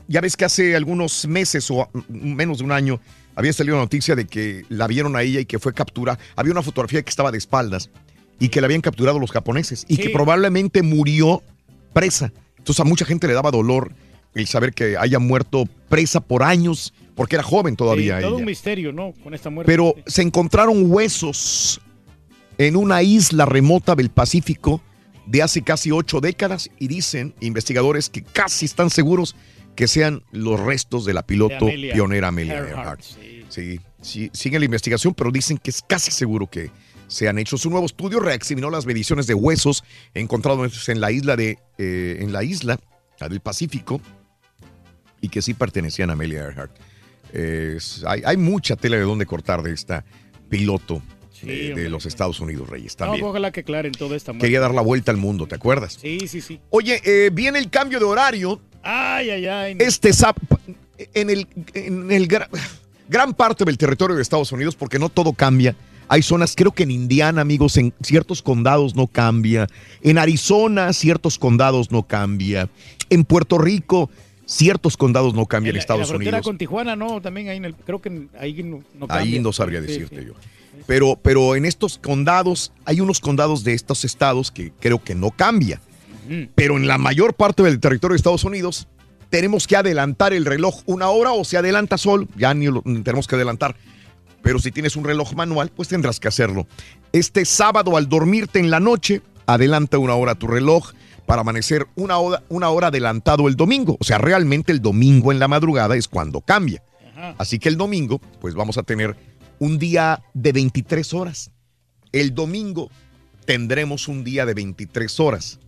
Ya 0.07 0.21
ves 0.21 0.37
que 0.37 0.45
hace 0.45 0.77
algunos 0.77 1.27
meses 1.27 1.71
o 1.71 1.89
menos 2.09 2.59
de 2.59 2.65
un 2.65 2.73
año 2.73 3.01
había 3.35 3.53
salido 3.53 3.77
la 3.77 3.83
noticia 3.83 4.15
de 4.17 4.27
que 4.27 4.65
la 4.69 4.87
vieron 4.87 5.17
a 5.17 5.23
ella 5.23 5.41
y 5.41 5.47
que 5.47 5.59
fue 5.59 5.73
capturada. 5.73 6.19
Había 6.37 6.53
una 6.53 6.63
fotografía 6.63 7.03
que 7.03 7.11
estaba 7.11 7.31
de 7.31 7.39
espaldas 7.39 7.89
y 8.41 8.49
que 8.49 8.61
la 8.61 8.67
habían 8.67 8.81
capturado 8.81 9.19
los 9.19 9.31
japoneses 9.31 9.85
y 9.89 9.97
Sí. 9.97 10.03
que 10.03 10.11
probablemente 10.11 10.83
murió 10.83 11.43
presa. 11.93 12.33
Entonces 12.59 12.81
a 12.81 12.85
mucha 12.85 13.05
gente 13.05 13.27
le 13.27 13.33
daba 13.35 13.51
dolor 13.51 13.93
el 14.35 14.47
saber 14.47 14.73
que 14.75 14.97
haya 14.99 15.19
muerto 15.19 15.65
presa 15.89 16.21
por 16.21 16.43
años, 16.43 16.93
porque 17.15 17.37
era 17.37 17.43
joven 17.43 17.75
todavía 17.77 18.17
Sí, 18.19 18.23
todo 18.23 18.33
ella. 18.35 18.41
un 18.41 18.45
misterio, 18.45 18.93
¿no? 18.93 19.13
Con 19.25 19.35
esta 19.35 19.49
muerte. 19.51 19.73
Pero 19.73 19.95
se 20.07 20.23
encontraron 20.23 20.91
huesos 20.91 21.81
en 22.59 22.77
una 22.77 23.03
isla 23.03 23.47
remota 23.47 23.95
del 23.95 24.11
Pacífico 24.11 24.81
de 25.29 25.43
hace 25.43 25.63
casi 25.63 25.91
ocho 25.91 26.21
décadas 26.21 26.71
y 26.79 26.89
dicen 26.89 27.35
investigadores 27.41 28.09
que 28.09 28.23
casi 28.23 28.65
están 28.65 28.89
seguros 28.89 29.37
que 29.77 29.87
sean 29.87 30.23
los 30.33 30.59
restos 30.59 31.05
de 31.05 31.15
la 31.15 31.25
piloto 31.25 31.67
De 31.67 31.73
Amelia 31.73 31.95
pionera 31.95 32.29
Amelia 32.29 32.55
Earhart, 32.55 32.79
Earhart. 32.79 33.03
Sí, 33.49 33.81
sí, 34.01 34.31
sigue 34.33 34.59
la 34.59 34.65
investigación, 34.65 35.15
pero 35.15 35.31
dicen 35.31 35.59
que 35.59 35.71
es 35.71 35.83
casi 35.87 36.11
seguro 36.11 36.49
que 36.49 36.71
se 37.07 37.29
han 37.29 37.39
hecho. 37.39 37.59
Su 37.59 37.71
nuevo 37.71 37.87
estudio 37.87 38.21
reexaminó 38.21 38.71
las 38.71 38.87
mediciones 38.87 39.27
de 39.27 39.35
huesos 39.35 39.85
encontrados 40.15 40.89
en 40.89 41.01
la 41.01 41.13
isla 41.13 41.37
de 41.37 41.59
eh, 41.77 42.19
en 42.21 42.33
la 42.33 42.43
isla 42.43 42.81
la 43.21 43.29
del 43.29 43.41
Pacífico 43.41 44.01
y 45.21 45.29
que 45.29 45.43
sí 45.43 45.55
pertenecían 45.55 46.11
a 46.11 46.15
Amelia 46.15 46.41
Earhart. 46.41 46.73
Hay, 48.07 48.23
hay 48.25 48.37
mucha 48.39 48.77
tela 48.77 48.97
de 48.97 49.03
dónde 49.03 49.27
cortar 49.27 49.63
de 49.63 49.73
esta 49.73 50.05
piloto 50.49 51.03
de, 51.43 51.89
los 51.89 52.07
Estados 52.07 52.41
Unidos, 52.41 52.69
Reyes. 52.69 52.95
No, 52.99 53.07
También. 53.07 53.25
ojalá 53.25 53.51
que 53.53 53.61
aclaren 53.61 53.93
toda 53.93 54.17
esta 54.17 54.33
muerte. 54.33 54.47
Quería 54.47 54.61
dar 54.61 54.75
la 54.75 54.83
vuelta 54.83 55.11
al 55.11 55.17
mundo, 55.19 55.47
¿te 55.47 55.55
acuerdas? 55.55 55.99
Sí, 56.01 56.21
sí, 56.29 56.41
sí. 56.41 56.61
Oye, 56.71 57.01
eh, 57.05 57.31
viene 57.33 57.59
el 57.59 57.71
cambio 57.71 57.99
de 57.99 58.05
horario. 58.05 58.61
Ay, 58.83 59.31
ay, 59.31 59.47
ay. 59.47 59.77
Este 59.79 60.13
sábado, 60.13 60.41
en 61.15 61.31
el, 61.31 61.47
en 61.75 62.11
el 62.11 62.29
gra- 62.29 62.49
gran 63.09 63.35
parte 63.35 63.65
del 63.65 63.77
territorio 63.79 64.17
de 64.17 64.23
Estados 64.23 64.53
Unidos, 64.53 64.75
porque 64.77 64.99
no 64.99 65.09
todo 65.09 65.33
cambia. 65.33 65.75
Hay 66.11 66.23
zonas, 66.23 66.55
creo 66.57 66.73
que 66.73 66.85
en 66.85 66.91
Indiana, 66.91 67.43
amigos, 67.43 67.77
en 67.77 67.93
ciertos 68.03 68.41
condados 68.41 68.95
no 68.97 69.07
cambia. 69.09 69.67
En 70.03 70.17
Arizona, 70.17 70.93
ciertos 70.95 71.39
condados 71.39 71.91
no 71.93 72.03
cambia. 72.05 72.71
En 73.11 73.25
Puerto 73.25 73.59
Rico, 73.59 74.09
ciertos 74.47 74.97
condados 74.97 75.35
no 75.35 75.45
cambian 75.45 75.73
en, 75.73 75.77
la, 75.77 75.81
Estados 75.81 76.01
la 76.01 76.07
frontera 76.07 76.37
Unidos. 76.39 76.47
con 76.47 76.57
Tijuana, 76.57 76.97
no, 76.97 77.21
también 77.21 77.49
ahí 77.51 77.59
en 77.59 77.67
el, 77.67 77.75
creo 77.75 78.01
que 78.01 78.09
en- 78.09 78.31
ahí 78.41 78.63
no, 78.63 78.83
no 78.99 79.07
Ahí 79.11 79.25
cambia. 79.25 79.41
no 79.43 79.53
sabría 79.53 79.81
Sí, 79.83 79.87
decirte 79.89 80.21
sí. 80.21 80.27
yo. 80.29 80.33
Pero, 80.89 81.21
pero 81.21 81.55
en 81.55 81.67
estos 81.67 81.99
condados, 81.99 82.73
hay 82.87 83.03
unos 83.03 83.21
condados 83.21 83.63
de 83.63 83.75
estos 83.75 84.07
estados 84.07 84.51
que 84.51 84.73
creo 84.81 85.05
que 85.05 85.15
no 85.15 85.31
cambia. 85.31 85.83
Pero 86.55 86.79
en 86.79 86.89
la 86.89 86.97
mayor 86.97 87.35
parte 87.35 87.63
del 87.63 87.79
territorio 87.79 88.15
de 88.15 88.17
Estados 88.17 88.45
Unidos, 88.45 88.89
tenemos 89.29 89.67
que 89.67 89.77
adelantar 89.77 90.33
el 90.33 90.47
reloj 90.47 90.81
una 90.87 91.11
hora 91.11 91.33
o 91.33 91.45
se 91.45 91.59
adelanta 91.59 91.99
sol, 91.99 92.27
ya 92.39 92.55
ni 92.55 92.69
lo 92.69 92.81
tenemos 92.81 93.27
que 93.27 93.35
adelantar. 93.35 93.77
Pero 94.41 94.59
si 94.61 94.73
tienes 94.73 94.97
un 94.97 95.05
reloj 95.05 95.35
manual, 95.35 95.71
pues 95.77 95.89
tendrás 95.89 96.21
que 96.21 96.29
hacerlo. 96.29 96.67
Este 97.13 97.45
sábado, 97.45 97.99
al 97.99 98.09
dormirte 98.09 98.59
en 98.59 98.71
la 98.71 98.81
noche, 98.81 99.21
adelanta 99.45 99.99
una 99.99 100.15
hora 100.15 100.37
tu 100.37 100.47
reloj 100.47 100.93
para 101.27 101.43
amanecer 101.43 101.87
una 101.97 102.17
hora, 102.17 102.43
una 102.49 102.71
hora 102.71 102.87
adelantado 102.87 103.47
el 103.47 103.57
domingo. 103.57 103.99
O 104.01 104.05
sea, 104.05 104.17
realmente 104.17 104.73
el 104.73 104.81
domingo 104.81 105.33
en 105.33 105.39
la 105.39 105.49
madrugada 105.49 105.97
es 105.97 106.09
cuando 106.09 106.41
cambia. 106.41 106.83
Así 107.37 107.59
que 107.59 107.69
el 107.69 107.77
domingo, 107.77 108.23
pues 108.41 108.55
vamos 108.55 108.79
a 108.79 108.85
tener 108.85 109.17
un 109.59 109.79
día 109.79 110.23
de 110.35 110.53
23 110.53 111.15
horas. 111.15 111.51
El 112.13 112.35
domingo 112.35 112.91
tendremos 113.45 114.09
un 114.09 114.25
día 114.25 114.47
de 114.47 114.55
23 114.55 115.21
horas. 115.21 115.59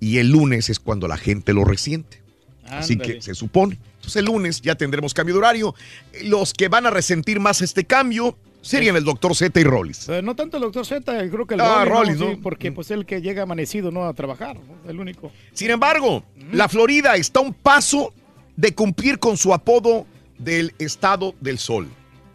Y 0.00 0.18
el 0.18 0.30
lunes 0.30 0.70
es 0.70 0.78
cuando 0.78 1.08
la 1.08 1.16
gente 1.16 1.52
lo 1.52 1.64
resiente. 1.64 2.22
Así 2.68 2.96
que 2.96 3.20
se 3.22 3.34
supone. 3.34 3.78
Entonces 3.96 4.16
el 4.16 4.26
lunes 4.26 4.60
ya 4.60 4.74
tendremos 4.74 5.14
cambio 5.14 5.34
de 5.34 5.38
horario. 5.38 5.74
Los 6.24 6.52
que 6.52 6.68
van 6.68 6.86
a 6.86 6.90
resentir 6.90 7.40
más 7.40 7.62
este 7.62 7.84
cambio 7.84 8.36
serían 8.60 8.96
el 8.96 9.04
doctor 9.04 9.34
Z 9.34 9.58
y 9.58 9.64
Rollis. 9.64 10.08
Eh, 10.08 10.22
no 10.22 10.36
tanto 10.36 10.58
el 10.58 10.62
doctor 10.64 10.84
Z, 10.86 11.30
creo 11.30 11.46
que 11.46 11.54
el 11.54 11.60
Ah, 11.60 11.84
Rolly, 11.84 12.12
¿no? 12.18 12.30
Sí, 12.30 12.36
porque 12.42 12.70
pues 12.72 12.90
el 12.90 13.06
que 13.06 13.22
llega 13.22 13.42
amanecido 13.42 13.90
no 13.90 14.04
a 14.04 14.12
trabajar, 14.12 14.56
¿no? 14.56 14.90
el 14.90 15.00
único. 15.00 15.32
Sin 15.52 15.70
embargo, 15.70 16.24
la 16.52 16.68
Florida 16.68 17.16
está 17.16 17.40
a 17.40 17.42
un 17.42 17.54
paso 17.54 18.12
de 18.56 18.74
cumplir 18.74 19.18
con 19.18 19.36
su 19.36 19.54
apodo 19.54 20.06
del 20.38 20.74
estado 20.78 21.34
del 21.40 21.58
sol. 21.58 21.88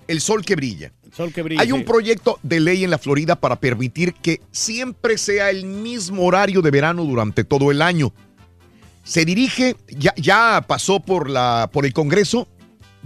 El 0.08 0.22
sol 0.22 0.44
que 0.46 0.56
brilla. 0.56 0.92
Sol 1.16 1.32
que 1.32 1.42
brilla. 1.42 1.62
Hay 1.62 1.72
un 1.72 1.84
proyecto 1.86 2.40
de 2.44 2.60
ley 2.60 2.84
en 2.84 2.90
la 2.90 2.98
Florida 2.98 3.36
para 3.36 3.60
permitir 3.60 4.14
que 4.14 4.42
siempre 4.52 5.18
sea 5.18 5.50
el 5.50 5.66
mismo 5.66 6.24
horario 6.24 6.62
de 6.62 6.72
verano 6.72 7.04
durante 7.04 7.44
todo 7.44 7.72
el 7.72 7.82
año. 7.82 8.14
Se 9.04 9.26
dirige, 9.26 9.76
ya, 9.90 10.14
ya 10.16 10.64
pasó 10.68 11.00
por, 11.00 11.30
la, 11.30 11.70
por 11.72 11.86
el 11.86 11.94
Congreso, 11.94 12.48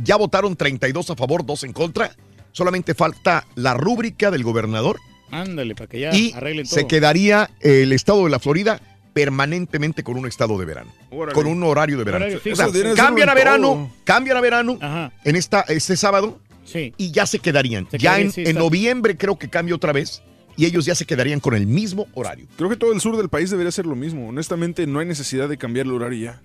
ya 0.04 0.16
votaron 0.16 0.56
32 0.56 1.10
a 1.10 1.16
favor, 1.16 1.46
2 1.46 1.64
en 1.64 1.74
contra. 1.74 2.16
Solamente 2.52 2.94
falta 2.94 3.46
la 3.56 3.74
rúbrica 3.74 4.32
del 4.32 4.44
gobernador 4.44 5.00
Ándale, 5.30 5.76
para 5.76 5.88
que 5.88 6.00
ya 6.00 6.16
y 6.16 6.32
arreglen 6.34 6.66
todo. 6.66 6.76
se 6.76 6.88
quedaría 6.88 7.50
el 7.60 7.92
estado 7.92 8.24
de 8.24 8.30
la 8.30 8.40
Florida 8.40 8.80
permanentemente 9.14 10.04
con 10.04 10.18
un 10.18 10.28
estado 10.28 10.58
de 10.60 10.66
verano, 10.66 10.92
Órale. 11.10 11.34
con 11.34 11.48
un 11.48 11.62
horario 11.64 11.98
de 11.98 12.04
verano. 12.04 12.26
O 12.26 12.56
sea, 12.56 12.68
cambian 12.96 13.30
a 13.30 13.34
verano, 13.34 13.92
cambian 14.04 14.38
a 14.38 14.42
verano 14.42 14.78
Ajá, 14.80 15.12
en 15.24 15.36
esta 15.36 15.62
este 15.68 15.98
sábado 15.98 16.40
sí. 16.68 16.94
y 16.98 17.10
ya 17.12 17.26
se 17.26 17.40
quedarían. 17.40 17.90
Se 17.90 17.98
ya 17.98 18.20
en, 18.20 18.32
sí, 18.32 18.44
en 18.46 18.56
noviembre 18.58 19.18
creo 19.18 19.40
que 19.40 19.50
cambia 19.50 19.74
otra 19.74 19.92
vez 19.94 20.22
y 20.56 20.66
ellos 20.66 20.86
ya 20.86 20.94
se 20.96 21.06
quedarían 21.06 21.40
con 21.40 21.56
el 21.56 21.66
mismo 21.68 22.08
horario. 22.14 22.46
Creo 22.58 22.70
que 22.70 22.76
todo 22.76 22.92
el 22.94 23.02
sur 23.02 23.16
del 23.18 23.30
país 23.30 23.50
debería 23.50 23.72
ser 23.72 23.86
lo 23.86 23.96
mismo. 23.96 24.30
Honestamente, 24.30 24.86
no 24.88 25.00
hay 25.00 25.06
necesidad 25.08 25.48
de 25.50 25.58
cambiar 25.58 25.86
el 25.86 25.94
horario 25.94 26.26
ya. 26.32 26.42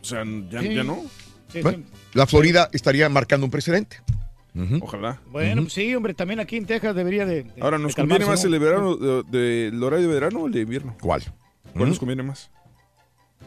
O 0.00 0.04
sea, 0.04 0.24
ya, 0.50 0.60
Sí. 0.62 0.74
ya 0.74 0.82
no. 0.84 0.98
Sí, 1.52 1.60
Bueno, 1.62 1.78
sí. 1.78 1.84
la 2.14 2.26
Florida 2.26 2.68
estaría 2.72 3.08
marcando 3.08 3.44
un 3.46 3.50
precedente. 3.50 3.96
Ojalá. 4.80 5.20
Bueno, 5.30 5.62
pues 5.62 5.74
sí, 5.74 5.94
hombre, 5.94 6.12
también 6.12 6.40
aquí 6.40 6.56
en 6.56 6.66
Texas 6.66 6.94
debería 6.94 7.24
de. 7.24 7.44
de- 7.44 7.52
Ahora, 7.62 7.76
de 7.78 7.84
¿nos 7.84 7.94
conviene 7.94 8.26
más 8.26 8.40
¿no? 8.40 8.46
el 8.46 8.52
de 8.52 8.58
verano, 8.58 8.96
de- 8.96 9.22
de- 9.30 9.66
el 9.68 9.82
horario 9.82 10.08
de 10.08 10.14
verano 10.14 10.40
o 10.40 10.46
el 10.48 10.52
de 10.52 10.60
invierno? 10.62 10.96
¿Cuál? 11.00 11.22
¿Cuál 11.72 11.88
nos 11.88 11.98
conviene 12.00 12.22
más? 12.24 12.50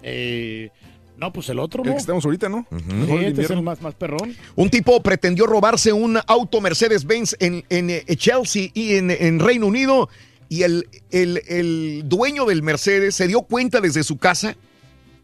Eh, 0.01 0.69
no, 1.17 1.31
pues 1.31 1.47
el 1.49 1.59
otro, 1.59 1.83
El 1.83 1.89
¿no? 1.89 1.95
que 1.95 1.99
estamos 2.01 2.25
ahorita, 2.25 2.49
¿no? 2.49 2.65
Sí, 2.71 3.11
el 3.13 3.23
este 3.25 3.41
es 3.43 3.49
el 3.51 3.61
más, 3.61 3.81
más 3.81 3.93
perrón. 3.95 4.35
Un 4.55 4.69
tipo 4.69 5.01
pretendió 5.01 5.45
robarse 5.45 5.93
un 5.93 6.19
auto 6.27 6.59
Mercedes-Benz 6.61 7.35
en, 7.39 7.63
en, 7.69 7.89
eh, 7.89 8.03
Chelsea 8.15 8.69
y 8.73 8.95
en, 8.95 9.11
en 9.11 9.39
Reino 9.39 9.67
Unido 9.67 10.09
y 10.49 10.63
el, 10.63 10.87
el- 11.11 11.41
el 11.47 12.03
dueño 12.05 12.45
del 12.45 12.61
Mercedes 12.63 13.15
se 13.15 13.27
dio 13.27 13.41
cuenta 13.43 13.79
desde 13.81 14.03
su 14.03 14.17
casa, 14.17 14.55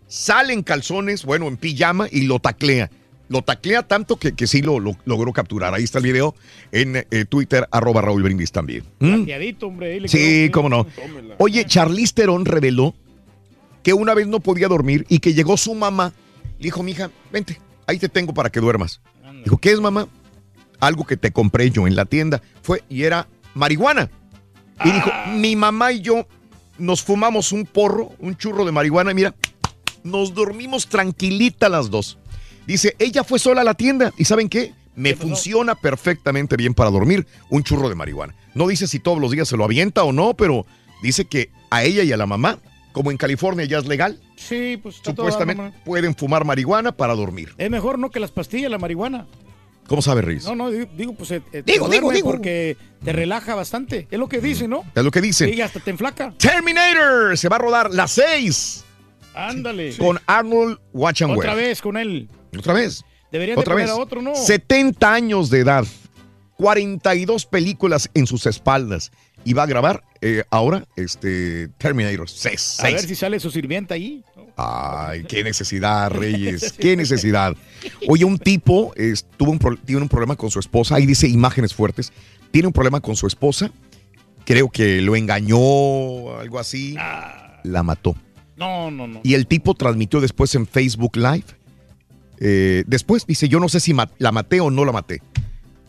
sale 0.08 0.53
en 0.53 0.64
calzones, 0.64 1.26
bueno, 1.26 1.48
en 1.48 1.58
pijama 1.58 2.08
y 2.11 2.22
lo 2.24 2.40
taclea. 2.40 2.90
Lo 3.27 3.43
taclea 3.43 3.84
tanto 3.84 4.16
que, 4.16 4.34
que 4.34 4.48
sí 4.48 4.64
lo, 4.64 4.80
lo 4.80 4.98
logró 5.06 5.32
capturar. 5.34 5.76
Ahí 5.76 5.84
está 5.84 6.00
el 6.00 6.06
video 6.06 6.34
en 6.72 6.95
eh, 6.95 7.26
Twitter, 7.30 7.68
arroba 7.69 8.01
Raúl 8.01 8.24
Brindis 8.24 8.51
también. 8.51 8.84
¿Mm? 9.00 9.27
Hombre. 9.61 10.08
Sí, 10.08 10.50
cómo 10.51 10.68
no. 10.68 10.85
Tómela. 10.85 11.35
Oye, 11.38 11.64
Charlize 11.66 12.14
Theron 12.16 12.45
reveló 12.45 12.95
que 13.83 13.93
una 13.93 14.14
vez 14.14 14.27
no 14.27 14.40
podía 14.40 14.67
dormir 14.67 15.06
y 15.09 15.19
que 15.19 15.33
llegó 15.33 15.58
su 15.58 15.75
mamá. 15.75 16.14
Le 16.58 16.66
dijo, 16.66 16.83
mija, 16.83 17.09
vente, 17.32 17.59
ahí 17.88 17.98
te 17.99 18.09
tengo 18.09 18.33
para 18.33 18.49
que 18.49 18.59
duermas. 18.59 19.01
Dijo, 19.43 19.58
¿qué 19.58 19.72
es, 19.72 19.80
mamá? 19.80 20.08
Algo 20.80 21.06
que 21.06 21.17
te 21.17 21.32
compré 21.32 21.72
yo 21.72 21.88
en 21.88 21.95
la 21.95 22.06
tienda. 22.06 22.41
Fue 22.61 22.83
y 22.90 23.03
era 23.03 23.27
marihuana. 23.53 24.09
Y 24.83 24.91
dijo, 24.91 25.11
mi 25.35 25.56
mamá 25.56 25.91
y 25.91 26.01
yo 26.01 26.27
nos 26.77 27.03
fumamos 27.03 27.51
un 27.51 27.66
porro, 27.66 28.11
un 28.19 28.35
churro 28.38 28.66
de 28.66 28.72
marihuana 28.72 29.11
y 29.11 29.16
mira, 29.16 29.35
nos 30.03 30.33
dormimos 30.33 30.88
tranquilita 30.88 31.69
las 31.69 31.90
dos. 31.90 32.17
Dice, 32.66 32.95
ella 32.99 33.24
fue 33.24 33.40
sola 33.40 33.61
a 33.61 33.66
la 33.66 33.74
tienda 33.74 34.14
y 34.17 34.25
¿saben 34.25 34.48
qué? 34.48 34.74
Me 34.95 35.16
funciona 35.16 35.75
perfectamente 35.75 36.58
bien 36.58 36.74
para 36.74 36.90
dormir 36.90 37.25
un 37.49 37.64
churro 37.64 37.90
de 37.90 37.95
marihuana. 37.95 38.35
No 38.53 38.67
dice 38.67 38.88
si 38.88 38.99
todos 38.99 39.19
los 39.19 39.32
días 39.32 39.48
se 39.48 39.58
lo 39.58 39.64
avienta 39.64 40.03
o 40.03 40.11
no, 40.11 40.33
pero 40.33 40.66
dice 41.01 41.25
que 41.25 41.51
a 41.69 41.83
ella 41.83 42.03
y 42.03 42.11
a 42.11 42.17
la 42.17 42.25
mamá, 42.25 42.59
como 43.00 43.11
en 43.11 43.18
California 43.18 43.64
ya 43.64 43.78
es 43.78 43.86
legal, 43.86 44.19
Sí, 44.36 44.76
pues 44.76 44.98
está 44.98 45.11
supuestamente 45.11 45.72
pueden 45.86 46.14
fumar 46.14 46.44
marihuana 46.44 46.92
para 46.92 47.16
dormir. 47.16 47.53
Es 47.58 47.69
mejor 47.72 47.98
no 47.98 48.10
que 48.11 48.19
las 48.19 48.30
pastillas, 48.30 48.69
la 48.69 48.78
marihuana. 48.78 49.26
¿Cómo 49.88 50.02
sabe, 50.02 50.22
Riz? 50.22 50.44
No, 50.44 50.53
no, 50.53 50.69
digo, 50.69 51.14
pues. 51.16 51.32
eh, 51.32 51.42
eh, 51.53 51.64
Digo, 51.66 51.88
digo, 51.88 52.11
digo. 52.11 52.30
Porque 52.30 52.76
te 53.02 53.14
relaja 53.14 53.56
bastante. 53.56 54.06
Es 54.11 54.19
lo 54.19 54.28
que 54.28 54.42
dicen, 54.42 54.72
¿no? 54.72 54.84
Es 54.94 55.02
lo 55.02 55.11
que 55.11 55.22
dicen. 55.22 55.50
Sí, 55.50 55.61
hasta 55.61 55.80
te 55.80 55.92
enflaca. 55.92 56.34
Terminator 56.38 57.38
se 57.38 57.48
va 57.48 57.56
a 57.56 57.60
rodar 57.60 57.90
las 57.94 58.11
6 58.11 58.84
Ándale. 59.34 59.95
con 59.95 60.19
Arnold 60.26 60.78
Schwarzenegger. 60.94 61.40
Otra 61.40 61.53
vez 61.56 61.82
con 61.82 61.95
él. 61.95 62.28
Otra 62.58 62.74
vez. 62.74 63.06
Deberían 63.32 63.56
de 63.56 63.61
Otra 63.61 63.76
poner 63.76 63.88
vez. 63.88 63.95
a 63.95 63.98
otro, 63.98 64.22
¿no? 64.22 64.36
70 64.36 65.14
años 65.14 65.50
de 65.50 65.60
edad, 65.61 65.86
42 66.58 67.45
películas 67.45 68.10
en 68.14 68.28
sus 68.28 68.45
espaldas 68.45 69.10
y 69.43 69.53
va 69.53 69.64
a 69.64 69.66
grabar 69.66 70.03
eh, 70.22 70.43
ahora 70.50 70.85
este 70.95 71.69
Terminator 71.77 72.30
6. 72.30 72.80
A 72.80 72.84
ver 72.84 73.00
si 73.00 73.16
sale 73.16 73.40
su 73.40 73.50
sirvienta 73.51 73.93
ahí. 73.93 74.24
Ay, 74.58 75.24
qué 75.24 75.43
necesidad, 75.43 76.09
Reyes, 76.11 76.74
qué 76.74 76.98
necesidad. 76.98 77.56
Oye, 78.08 78.26
un 78.26 78.38
tipo 78.38 78.93
tuvo 79.38 79.51
un 79.51 79.59
tiene 79.85 80.01
un 80.01 80.09
problema 80.09 80.35
con 80.35 80.51
su 80.51 80.59
esposa, 80.59 80.95
ahí 80.95 81.06
dice 81.06 81.27
imágenes 81.27 81.74
fuertes, 81.74 82.11
tiene 82.51 82.68
un 82.68 82.74
problema 82.74 83.00
con 83.00 83.16
su 83.16 83.26
esposa, 83.27 83.72
creo 84.43 84.69
que 84.69 85.01
lo 85.01 85.16
engañó, 85.16 86.38
algo 86.38 86.59
así, 86.59 86.95
la 87.64 87.84
mató. 87.84 88.16
No, 88.58 88.92
no, 88.92 89.08
no. 89.08 89.22
Y 89.24 89.35
el 89.35 89.48
tipo 89.48 89.74
transmitió 89.74 90.19
después 90.19 90.53
en 90.56 90.68
Facebook 90.68 91.16
Live. 91.16 91.45
eh, 92.42 92.84
después 92.88 93.26
dice, 93.26 93.48
yo 93.48 93.61
no 93.61 93.69
sé 93.69 93.80
si 93.80 93.95
la 94.18 94.32
maté 94.34 94.59
o 94.59 94.69
no 94.69 94.84
la 94.84 94.92
maté, 94.92 95.22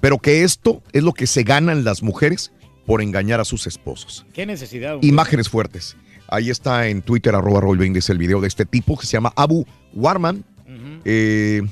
pero 0.01 0.19
que 0.19 0.45
esto 0.45 0.81
es 0.93 1.03
lo 1.03 1.13
que 1.13 1.27
se 1.27 1.43
ganan 1.43 1.83
las 1.83 2.05
mujeres 2.05 2.53
por 2.91 3.03
engañar 3.03 3.39
a 3.39 3.45
sus 3.45 3.69
esposos. 3.69 4.27
Qué 4.35 4.45
necesidad. 4.47 4.95
hombre. 4.95 5.09
Imágenes 5.09 5.49
fuertes. 5.49 5.97
Ahí 6.27 6.51
está 6.51 6.89
en 6.89 7.03
Twitter, 7.03 7.33
arroba 7.37 7.61
Brindis, 7.61 8.11
el 8.11 8.19
video 8.19 8.41
de 8.41 8.49
este 8.49 8.67
tipo 8.67 8.99
que 8.99 9.07
se 9.07 9.13
llama 9.13 9.33
Abu 9.37 9.65
Warman. 9.95 10.45
eh, 11.05 11.63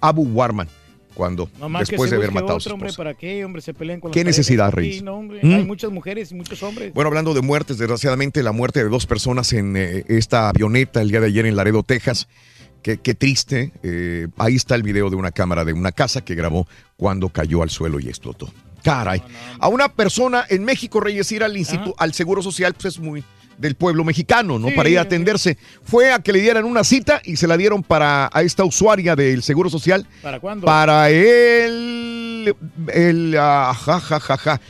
Abu 0.00 0.22
Warman, 0.22 0.68
cuando 1.14 1.50
después 1.80 2.10
de 2.10 2.16
haber 2.16 2.30
matado 2.30 2.58
a 2.58 2.60
su 2.60 2.70
hombre. 2.70 2.92
¿para 2.96 3.14
qué, 3.14 3.44
hombre? 3.44 3.60
Se 3.60 3.74
pelean 3.74 3.98
con 3.98 4.12
¿Qué 4.12 4.22
necesidad, 4.22 4.70
Reyes? 4.70 5.02
no. 5.02 5.20
¿Mm? 5.20 5.52
Hay 5.54 5.64
muchas 5.64 5.90
mujeres 5.90 6.30
y 6.30 6.36
muchos 6.36 6.62
hombres. 6.62 6.94
Bueno, 6.94 7.08
hablando 7.08 7.34
de 7.34 7.40
muertes, 7.40 7.78
desgraciadamente 7.78 8.44
la 8.44 8.52
muerte 8.52 8.84
de 8.84 8.88
dos 8.88 9.04
personas 9.06 9.52
en 9.52 9.76
eh, 9.76 10.04
esta 10.06 10.48
avioneta 10.48 11.02
el 11.02 11.10
día 11.10 11.18
de 11.20 11.26
ayer 11.26 11.44
en 11.44 11.56
Laredo, 11.56 11.82
Texas. 11.82 12.28
Qué, 12.82 12.98
qué 12.98 13.14
triste. 13.14 13.72
eh, 13.82 14.28
ahí 14.36 14.54
está 14.54 14.76
el 14.76 14.84
video 14.84 15.10
de 15.10 15.16
una 15.16 15.32
cámara 15.32 15.64
de 15.64 15.72
una 15.72 15.90
casa 15.90 16.24
que 16.24 16.36
grabó 16.36 16.68
cuando 16.96 17.30
cayó 17.30 17.64
al 17.64 17.70
suelo 17.70 17.98
y 17.98 18.08
explotó. 18.08 18.52
Caray. 18.88 19.22
A 19.58 19.68
una 19.68 19.88
persona 19.88 20.46
en 20.48 20.64
México, 20.64 20.98
Reyes, 21.00 21.30
ir 21.32 21.44
al, 21.44 21.56
instituto, 21.56 21.94
al 21.98 22.14
Seguro 22.14 22.42
Social, 22.42 22.72
pues 22.72 22.94
es 22.94 22.98
muy 22.98 23.22
del 23.58 23.74
pueblo 23.74 24.04
mexicano, 24.04 24.58
¿no? 24.58 24.68
Sí, 24.68 24.74
para 24.74 24.88
ir 24.88 24.98
a 24.98 25.02
atenderse. 25.02 25.58
Fue 25.82 26.12
a 26.12 26.20
que 26.20 26.32
le 26.32 26.40
dieran 26.40 26.64
una 26.64 26.84
cita 26.84 27.20
y 27.24 27.36
se 27.36 27.46
la 27.46 27.56
dieron 27.56 27.82
para 27.82 28.30
a 28.32 28.42
esta 28.42 28.64
usuaria 28.64 29.16
del 29.16 29.42
Seguro 29.42 29.68
Social. 29.68 30.06
¿Para 30.22 30.40
cuándo? 30.40 30.64
Para 30.64 31.10
el. 31.10 32.54
el 32.94 33.36
ah, 33.38 33.74
ja, 33.74 34.00
ja, 34.00 34.20
ja, 34.20 34.36
ja. 34.36 34.60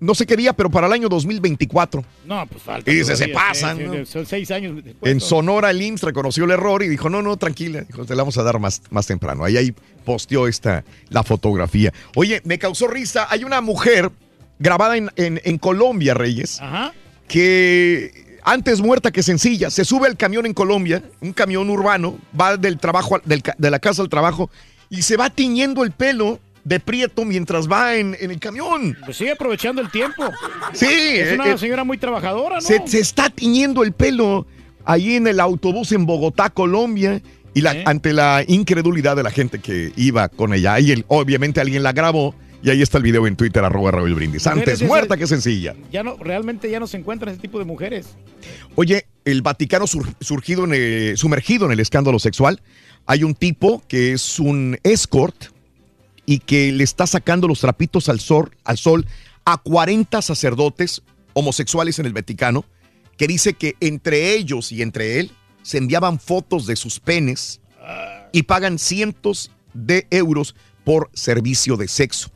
No 0.00 0.14
sé 0.14 0.24
qué 0.26 0.34
día, 0.36 0.54
pero 0.54 0.70
para 0.70 0.86
el 0.86 0.92
año 0.94 1.08
2024. 1.08 2.02
No, 2.24 2.46
pues 2.46 2.62
falta. 2.62 2.90
Y 2.90 2.94
dice, 2.94 3.16
se 3.16 3.28
pasan, 3.28 3.76
sí, 3.76 3.82
sí, 3.84 3.88
¿no? 3.98 4.06
Son 4.06 4.24
seis 4.26 4.50
años 4.50 4.82
después. 4.82 5.10
En 5.12 5.18
¿no? 5.18 5.24
Sonora, 5.24 5.70
el 5.70 5.82
IMSS 5.82 6.02
reconoció 6.04 6.44
el 6.46 6.52
error 6.52 6.82
y 6.82 6.88
dijo, 6.88 7.10
no, 7.10 7.20
no, 7.22 7.36
tranquila, 7.36 7.82
dijo, 7.82 8.04
te 8.06 8.14
la 8.16 8.22
vamos 8.22 8.38
a 8.38 8.42
dar 8.42 8.58
más, 8.58 8.80
más 8.90 9.06
temprano. 9.06 9.44
Ahí, 9.44 9.56
ahí 9.58 9.74
posteó 10.04 10.48
esta, 10.48 10.84
la 11.10 11.22
fotografía. 11.22 11.92
Oye, 12.16 12.40
me 12.44 12.58
causó 12.58 12.88
risa, 12.88 13.26
hay 13.30 13.44
una 13.44 13.60
mujer 13.60 14.10
grabada 14.58 14.96
en, 14.96 15.10
en- 15.16 15.40
en 15.44 15.58
Colombia, 15.58 16.14
Reyes, 16.14 16.60
Ajá. 16.60 16.92
que 17.28 18.38
antes 18.42 18.80
muerta 18.80 19.10
que 19.10 19.22
sencilla, 19.22 19.70
se 19.70 19.84
sube 19.84 20.06
al 20.06 20.16
camión 20.16 20.46
en 20.46 20.54
Colombia, 20.54 21.02
un 21.20 21.32
camión 21.32 21.68
urbano, 21.70 22.18
va 22.38 22.56
del 22.56 22.78
trabajo, 22.78 23.20
del 23.24 23.42
de 23.58 23.70
la 23.70 23.78
casa 23.78 24.02
al 24.02 24.08
trabajo 24.08 24.50
y 24.88 25.02
se 25.02 25.16
va 25.16 25.30
tiñendo 25.30 25.84
el 25.84 25.92
pelo 25.92 26.40
de 26.64 26.80
prieto 26.80 27.24
mientras 27.24 27.68
va 27.70 27.96
en, 27.96 28.16
en 28.20 28.30
el 28.30 28.38
camión. 28.38 28.96
Pues 29.04 29.16
sigue 29.16 29.32
aprovechando 29.32 29.80
el 29.80 29.90
tiempo. 29.90 30.24
Sí, 30.72 30.86
Es 30.86 31.28
eh, 31.32 31.34
una 31.34 31.48
eh, 31.52 31.58
señora 31.58 31.84
muy 31.84 31.98
trabajadora, 31.98 32.56
¿no? 32.56 32.60
se, 32.60 32.82
se 32.86 32.98
está 33.00 33.30
tiñendo 33.30 33.82
el 33.82 33.92
pelo 33.92 34.46
ahí 34.84 35.16
en 35.16 35.26
el 35.26 35.40
autobús 35.40 35.92
en 35.92 36.06
Bogotá, 36.06 36.50
Colombia. 36.50 37.20
Y 37.52 37.62
la, 37.62 37.74
ante 37.84 38.12
la 38.12 38.44
incredulidad 38.46 39.16
de 39.16 39.24
la 39.24 39.30
gente 39.32 39.58
que 39.58 39.92
iba 39.96 40.28
con 40.28 40.54
ella, 40.54 40.78
y 40.78 40.92
el- 40.92 41.04
obviamente 41.08 41.60
alguien 41.60 41.82
la 41.82 41.92
grabó, 41.92 42.32
y 42.62 42.70
ahí 42.70 42.80
está 42.80 42.98
el 42.98 43.02
video 43.02 43.26
en 43.26 43.34
Twitter, 43.34 43.64
arroba 43.64 43.90
Raúl 43.90 44.14
Brindis. 44.14 44.46
Mujeres 44.46 44.74
Antes 44.74 44.86
muerta 44.86 45.14
ese- 45.14 45.20
que 45.20 45.26
sencilla. 45.26 45.74
Ya 45.90 46.04
no, 46.04 46.16
realmente 46.16 46.70
ya 46.70 46.78
no 46.78 46.86
se 46.86 46.96
encuentran 46.98 47.32
ese 47.32 47.40
tipo 47.42 47.58
de 47.58 47.64
mujeres. 47.64 48.06
Oye, 48.76 49.06
el 49.24 49.42
Vaticano 49.42 49.88
sur- 49.88 50.06
surgido 50.20 50.62
en 50.64 50.74
el- 50.74 51.16
sumergido 51.16 51.66
en 51.66 51.72
el 51.72 51.80
escándalo 51.80 52.20
sexual. 52.20 52.60
Hay 53.06 53.24
un 53.24 53.34
tipo 53.34 53.82
que 53.88 54.12
es 54.12 54.38
un 54.38 54.78
escort 54.84 55.46
y 56.30 56.38
que 56.38 56.70
le 56.70 56.84
está 56.84 57.08
sacando 57.08 57.48
los 57.48 57.58
trapitos 57.58 58.08
al 58.08 58.20
sol, 58.20 58.56
al 58.62 58.78
sol 58.78 59.04
a 59.44 59.56
40 59.56 60.22
sacerdotes 60.22 61.02
homosexuales 61.32 61.98
en 61.98 62.06
el 62.06 62.12
Vaticano 62.12 62.64
que 63.16 63.26
dice 63.26 63.54
que 63.54 63.74
entre 63.80 64.34
ellos 64.34 64.70
y 64.70 64.82
entre 64.82 65.18
él 65.18 65.32
se 65.62 65.78
enviaban 65.78 66.20
fotos 66.20 66.66
de 66.66 66.76
sus 66.76 67.00
penes 67.00 67.60
y 68.30 68.44
pagan 68.44 68.78
cientos 68.78 69.50
de 69.74 70.06
euros 70.12 70.54
por 70.84 71.10
servicio 71.14 71.76
de 71.76 71.88
sexo. 71.88 72.30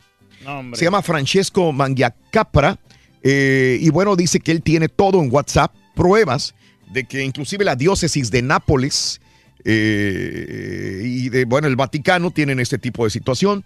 No. 0.45 0.75
Se 0.75 0.87
llama 0.87 1.01
Francesco 1.01 1.73
Mangiacapra 1.73 2.81
eh, 3.23 3.79
y 3.81 3.91
bueno, 3.91 4.17
dice 4.17 4.41
que 4.41 4.51
él 4.51 4.61
tiene 4.61 4.89
todo 4.89 5.23
en 5.23 5.33
WhatsApp, 5.33 5.73
pruebas 5.95 6.57
de 6.93 7.05
que 7.05 7.23
inclusive 7.23 7.65
la 7.65 7.77
diócesis 7.77 8.33
de 8.33 8.43
Nápoles 8.43 9.21
eh, 9.65 11.03
y 11.05 11.29
de, 11.29 11.45
bueno, 11.45 11.69
el 11.69 11.77
Vaticano 11.77 12.33
tienen 12.33 12.59
este 12.59 12.77
tipo 12.77 13.05
de 13.05 13.11
situación, 13.11 13.65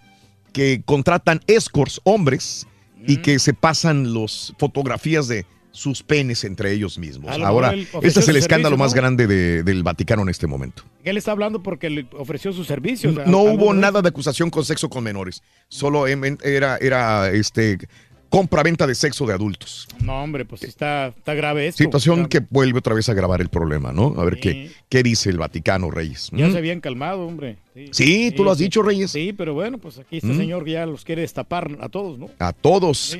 que 0.53 0.81
contratan 0.85 1.41
escorts, 1.47 2.01
hombres, 2.03 2.67
y 3.07 3.17
que 3.17 3.39
se 3.39 3.53
pasan 3.53 4.13
las 4.13 4.53
fotografías 4.57 5.27
de 5.27 5.45
sus 5.71 6.03
penes 6.03 6.43
entre 6.43 6.71
ellos 6.73 6.97
mismos. 6.97 7.31
Ahora, 7.39 7.73
este 8.01 8.19
es 8.19 8.27
el 8.27 8.35
escándalo 8.35 8.75
servicio, 8.75 8.77
más 8.77 8.91
¿no? 8.91 8.95
grande 9.01 9.27
de- 9.27 9.63
del 9.63 9.83
Vaticano 9.83 10.23
en 10.23 10.29
este 10.29 10.47
momento. 10.47 10.83
Él 11.03 11.15
está 11.15 11.31
hablando 11.31 11.63
porque 11.63 11.89
le 11.89 12.07
ofreció 12.17 12.51
sus 12.51 12.67
servicios. 12.67 13.15
No 13.27 13.37
a 13.39 13.43
hubo 13.53 13.73
nada 13.73 14.01
de 14.01 14.09
acusación 14.09 14.49
con 14.49 14.65
sexo 14.65 14.89
con 14.89 15.03
menores, 15.03 15.41
solo 15.69 16.07
em- 16.07 16.37
era, 16.43 16.77
era 16.77 17.29
este, 17.29 17.77
compra-venta 18.29 18.85
de 18.87 18.95
sexo 18.95 19.25
de 19.25 19.33
adultos. 19.33 19.87
No, 20.01 20.23
hombre, 20.23 20.45
pues 20.45 20.63
está, 20.63 21.07
está 21.07 21.33
grave 21.33 21.67
esto. 21.67 21.83
Situación 21.83 22.27
que 22.27 22.41
vuelve 22.49 22.79
otra 22.79 22.93
vez 22.93 23.09
a 23.09 23.11
agravar 23.13 23.41
el 23.41 23.49
problema, 23.49 23.91
¿no? 23.91 24.13
A 24.17 24.23
ver 24.23 24.39
qué, 24.39 24.71
qué 24.87 25.03
dice 25.03 25.29
el 25.29 25.37
Vaticano, 25.37 25.89
Reyes. 25.91 26.29
Ya 26.31 26.47
¿Mm? 26.47 26.51
se 26.51 26.57
habían 26.57 26.79
calmado, 26.81 27.25
hombre. 27.25 27.57
Sí, 27.91 28.31
tú 28.35 28.43
lo 28.43 28.51
has 28.51 28.57
dicho, 28.59 28.81
Reyes. 28.81 29.11
Sí, 29.11 29.33
pero 29.33 29.53
bueno, 29.53 29.77
pues 29.77 29.97
aquí 29.99 30.17
este 30.17 30.29
Mm. 30.29 30.37
señor 30.37 30.67
ya 30.67 30.85
los 30.85 31.03
quiere 31.03 31.21
destapar 31.21 31.77
a 31.81 31.89
todos, 31.89 32.17
¿no? 32.19 32.29
A 32.39 32.53
todos. 32.53 33.17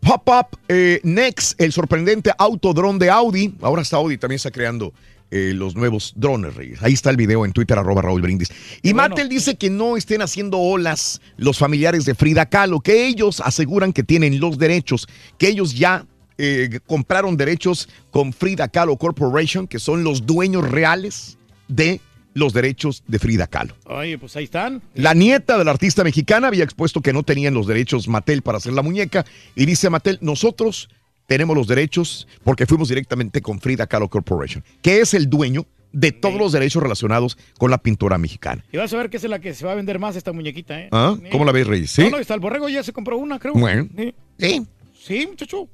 Pop-up 0.00 0.58
eh, 0.68 1.00
Next, 1.02 1.60
el 1.60 1.72
sorprendente 1.72 2.30
autodrone 2.38 2.98
de 2.98 3.10
Audi. 3.10 3.54
Ahora 3.60 3.82
hasta 3.82 3.96
Audi 3.96 4.16
también 4.16 4.36
está 4.36 4.50
creando 4.50 4.92
eh, 5.30 5.52
los 5.54 5.76
nuevos 5.76 6.14
drones, 6.16 6.54
Reyes. 6.54 6.82
Ahí 6.82 6.94
está 6.94 7.10
el 7.10 7.16
video 7.16 7.44
en 7.44 7.52
Twitter, 7.52 7.78
arroba 7.78 8.02
Raúl 8.02 8.22
Brindis. 8.22 8.48
Y 8.82 8.94
Mattel 8.94 9.28
dice 9.28 9.56
que 9.56 9.68
no 9.68 9.96
estén 9.96 10.22
haciendo 10.22 10.58
olas 10.58 11.20
los 11.36 11.58
familiares 11.58 12.04
de 12.06 12.14
Frida 12.14 12.46
Kahlo, 12.46 12.80
que 12.80 13.06
ellos 13.06 13.40
aseguran 13.40 13.92
que 13.92 14.02
tienen 14.02 14.40
los 14.40 14.58
derechos, 14.58 15.06
que 15.36 15.48
ellos 15.48 15.74
ya 15.74 16.06
eh, 16.38 16.80
compraron 16.86 17.36
derechos 17.36 17.88
con 18.10 18.32
Frida 18.32 18.68
Kahlo 18.68 18.96
Corporation, 18.96 19.66
que 19.66 19.78
son 19.78 20.02
los 20.02 20.24
dueños 20.24 20.68
reales 20.70 21.36
de 21.68 22.00
los 22.32 22.52
derechos 22.54 23.02
de 23.06 23.18
Frida 23.18 23.46
Kahlo. 23.46 23.74
Oye, 23.84 24.16
pues 24.16 24.36
ahí 24.36 24.44
están. 24.44 24.80
La 24.94 25.12
nieta 25.12 25.58
de 25.58 25.64
la 25.64 25.72
artista 25.72 26.04
mexicana 26.04 26.48
había 26.48 26.64
expuesto 26.64 27.02
que 27.02 27.12
no 27.12 27.22
tenían 27.22 27.52
los 27.52 27.66
derechos 27.66 28.08
Mattel 28.08 28.42
para 28.42 28.58
hacer 28.58 28.72
la 28.72 28.82
muñeca 28.82 29.26
y 29.54 29.66
dice 29.66 29.90
Mattel, 29.90 30.18
nosotros 30.22 30.88
tenemos 31.28 31.54
los 31.56 31.68
derechos 31.68 32.26
porque 32.42 32.66
fuimos 32.66 32.88
directamente 32.88 33.40
con 33.42 33.60
Frida 33.60 33.86
Kahlo 33.86 34.08
Corporation, 34.08 34.64
que 34.82 35.00
es 35.00 35.14
el 35.14 35.28
dueño 35.30 35.66
de 35.92 36.10
todos 36.10 36.34
los 36.38 36.52
derechos 36.52 36.82
relacionados 36.82 37.38
con 37.58 37.70
la 37.70 37.78
pintura 37.78 38.18
mexicana. 38.18 38.64
Y 38.72 38.78
vas 38.78 38.92
a 38.92 38.96
ver 38.96 39.10
que 39.10 39.18
es 39.18 39.24
la 39.24 39.38
que 39.38 39.54
se 39.54 39.64
va 39.64 39.72
a 39.72 39.74
vender 39.74 39.98
más 39.98 40.16
esta 40.16 40.32
muñequita, 40.32 40.80
¿eh? 40.80 40.88
¿Ah? 40.90 41.16
¿Cómo 41.30 41.44
la 41.44 41.52
ves, 41.52 41.66
Reyes? 41.66 41.90
¿Sí? 41.90 42.02
No, 42.02 42.10
no, 42.10 42.18
está 42.18 42.34
el 42.34 42.40
borrego 42.40 42.68
ya 42.68 42.82
se 42.82 42.92
compró 42.92 43.16
una, 43.18 43.38
creo. 43.38 43.52
Bueno. 43.54 43.86
Sí. 43.96 44.14
Sí. 44.38 44.66
Sí, 45.00 45.26
muchacho. 45.26 45.68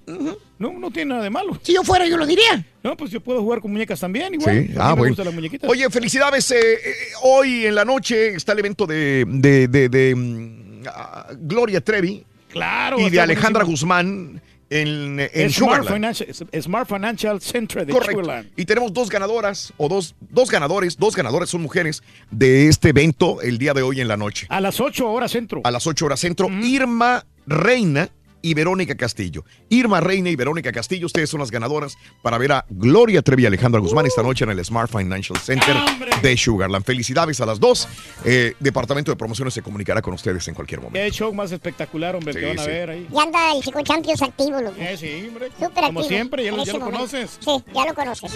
No, 0.59 0.73
no 0.79 0.91
tiene 0.93 1.11
nada 1.11 1.25
de 1.25 1.31
malo. 1.31 1.59
Si 1.63 1.73
yo 1.75 1.83
fuera, 1.83 2.07
yo 2.07 2.17
lo 2.17 2.27
diría. 2.27 2.65
No, 2.85 2.97
pues 2.97 3.11
yo 3.11 3.21
puedo 3.21 3.41
jugar 3.43 3.61
con 3.61 3.73
muñecas 3.73 3.99
también, 3.99 4.35
igual. 4.35 4.67
Sí, 4.69 4.75
ah, 4.79 4.91
me 4.95 5.01
bueno. 5.01 5.17
las 5.25 5.35
muñequitas. 5.35 5.69
Oye, 5.69 5.89
felicidades. 5.91 6.49
eh, 6.53 6.59
eh, 6.75 6.95
hoy 7.23 7.67
en 7.67 7.75
la 7.75 7.85
noche 7.85 8.35
está 8.37 8.53
el 8.53 8.61
evento 8.61 8.87
de, 8.87 9.25
de, 9.27 9.67
de- 9.67 9.89
de, 9.89 10.15
mm, 10.15 10.83
ah, 10.87 11.29
Gloria 11.41 11.81
Trevi 11.81 12.25
Claro. 12.49 13.01
y 13.01 13.11
de 13.11 13.21
Alejandra 13.21 13.65
buenísimo. 13.65 13.89
Guzmán 13.89 14.41
en, 14.75 15.21
en 15.21 15.31
Es 15.33 15.55
Smart 15.55 15.85
Sugarland. 15.85 15.95
Financial, 15.95 16.63
Smart 16.63 16.89
Financial 16.89 17.41
Center 17.41 17.87
de 17.87 17.93
Correcto. 17.93 18.23
Sugarland. 18.23 18.51
Y 18.57 18.65
tenemos 18.65 18.93
dos 18.93 19.09
ganadoras, 19.09 19.73
o 19.77 19.89
dos, 19.89 20.15
dos 20.21 20.51
ganadores, 20.51 20.97
dos 20.97 21.15
ganadoras 21.15 21.49
son 21.49 21.63
mujeres 21.63 22.03
de 22.31 22.69
este 22.69 22.89
evento 22.91 23.41
el 23.43 23.59
día 23.59 23.73
de 23.75 23.83
hoy 23.83 24.01
en 24.01 24.09
la 24.09 24.17
noche. 24.17 24.47
A 24.51 24.61
las 24.61 24.81
8 24.81 25.11
horas 25.11 25.31
centro. 25.31 25.61
A 25.65 25.71
las 25.71 25.87
8 25.87 26.07
horas 26.07 26.21
centro, 26.21 26.49
Irma 26.51 27.25
Reina 27.47 28.09
y 28.45 28.53
Verónica 28.53 28.95
Castillo. 28.95 29.43
Irma 29.71 30.01
Reina 30.01 30.29
y 30.29 30.37
Verónica 30.37 30.71
Castillo, 30.71 31.07
ustedes 31.07 31.31
son 31.31 31.41
las 31.41 31.51
ganadoras 31.51 31.97
para 32.23 32.37
ver 32.37 32.53
a 32.53 32.67
Gloria 32.69 33.23
Trevi 33.23 33.45
y 33.45 33.47
Alejandra 33.47 33.81
Guzmán 33.81 34.05
esta 34.05 34.23
noche 34.23 34.45
en 34.45 34.51
el 34.51 34.63
Smart 34.63 34.91
Financial 34.91 35.39
Center 35.41 35.75
de 36.21 36.37
Sugarland. 36.37 36.85
Felicidades 36.85 37.41
a 37.41 37.47
las 37.47 37.59
dos. 37.59 37.89
Eh, 38.25 38.53
Departamento 38.61 39.11
de 39.11 39.17
Promociones 39.17 39.55
se 39.55 39.63
comunicará 39.63 40.03
con 40.03 40.13
ustedes 40.13 40.47
en 40.49 40.55
cualquier 40.55 40.81
momento. 40.83 40.99
Qué 41.03 41.11
show 41.11 41.33
más 41.33 41.53
espectacular, 41.53 42.15
hombre, 42.17 42.35
Sí, 42.35 42.41
que 42.41 42.47
van 42.49 42.59
a 42.59 42.67
ver 42.67 42.91
ahí. 42.91 43.09
Ya 43.11 43.23
anda 43.23 43.55
el 43.57 43.63
Chico 43.63 43.81
Champions 43.83 44.21
activo, 44.21 44.61
loco. 44.61 44.77
Eh, 44.79 44.97
sí, 44.99 45.27
hombre. 45.29 45.49
Súper 45.59 45.71
Como 45.73 45.87
activo 45.87 46.03
siempre, 46.05 46.45
ya 46.45 46.53
lo, 46.53 46.65
ya 46.65 46.79
conoces. 46.79 47.39
Sí, 47.41 47.65
ya 47.75 47.85
lo 47.87 47.95
conoces. 47.95 48.33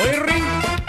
Oye, 0.00 0.12
Ring, 0.20 0.44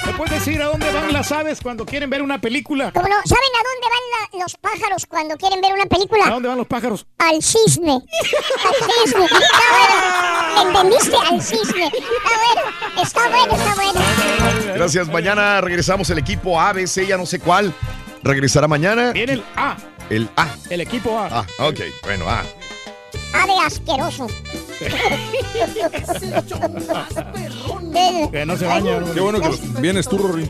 ¿me 0.06 0.14
puedes 0.14 0.34
decir 0.34 0.62
a 0.62 0.66
dónde 0.66 0.92
van 0.92 1.14
las 1.14 1.32
aves 1.32 1.62
cuando 1.62 1.86
quieren 1.86 2.10
ver 2.10 2.22
una 2.22 2.42
película? 2.42 2.92
¿Cómo 2.92 3.08
no? 3.08 3.16
¿Saben 3.24 3.50
a 3.56 3.64
dónde 3.64 3.88
van 3.88 4.40
la- 4.40 4.44
los 4.44 4.56
pájaros 4.58 5.06
cuando 5.06 5.38
quieren 5.38 5.62
ver 5.62 5.72
una 5.74 5.86
película? 5.86 6.26
¿A 6.28 6.32
dónde 6.32 6.50
van 6.50 6.58
los 6.58 6.68
pájaros? 6.68 7.08
Al 7.18 7.42
cisne. 7.42 8.00
Al 8.66 8.76
cisne. 9.06 9.26
Está 9.26 9.62
bueno. 9.72 10.56
¿Me 10.56 10.62
entendiste? 10.70 11.16
Al 11.30 11.42
cisne. 11.42 11.86
Está 11.86 12.34
bueno. 12.38 12.62
Está 13.04 13.30
bueno, 13.30 13.54
está 13.54 13.76
bueno. 13.76 14.74
Gracias. 14.76 15.08
Mañana 15.08 15.62
regresamos 15.62 16.10
el 16.10 16.18
equipo 16.18 16.60
ABC, 16.60 17.06
ya 17.08 17.18
no 17.18 17.26
sé 17.26 17.40
cuál. 17.40 17.74
Regresará 18.24 18.68
mañana. 18.68 19.12
Viene 19.12 19.34
el 19.34 19.44
A, 19.56 19.78
El 20.10 20.30
A. 20.36 20.48
el 20.70 20.82
equipo 20.82 21.18
A. 21.18 21.28
Ah, 21.32 21.46
ok. 21.60 21.80
Bueno, 22.04 22.30
A. 22.30 22.44
Ah, 23.34 23.46
de 23.46 23.66
asqueroso. 23.66 24.28
Que 28.32 28.46
no 28.46 28.58
se 28.58 28.66
baña. 28.66 29.00
Qué 29.14 29.20
bueno 29.20 29.40
que 29.40 29.50
vienes 29.80 30.08
tú, 30.08 30.18
Rory. 30.18 30.50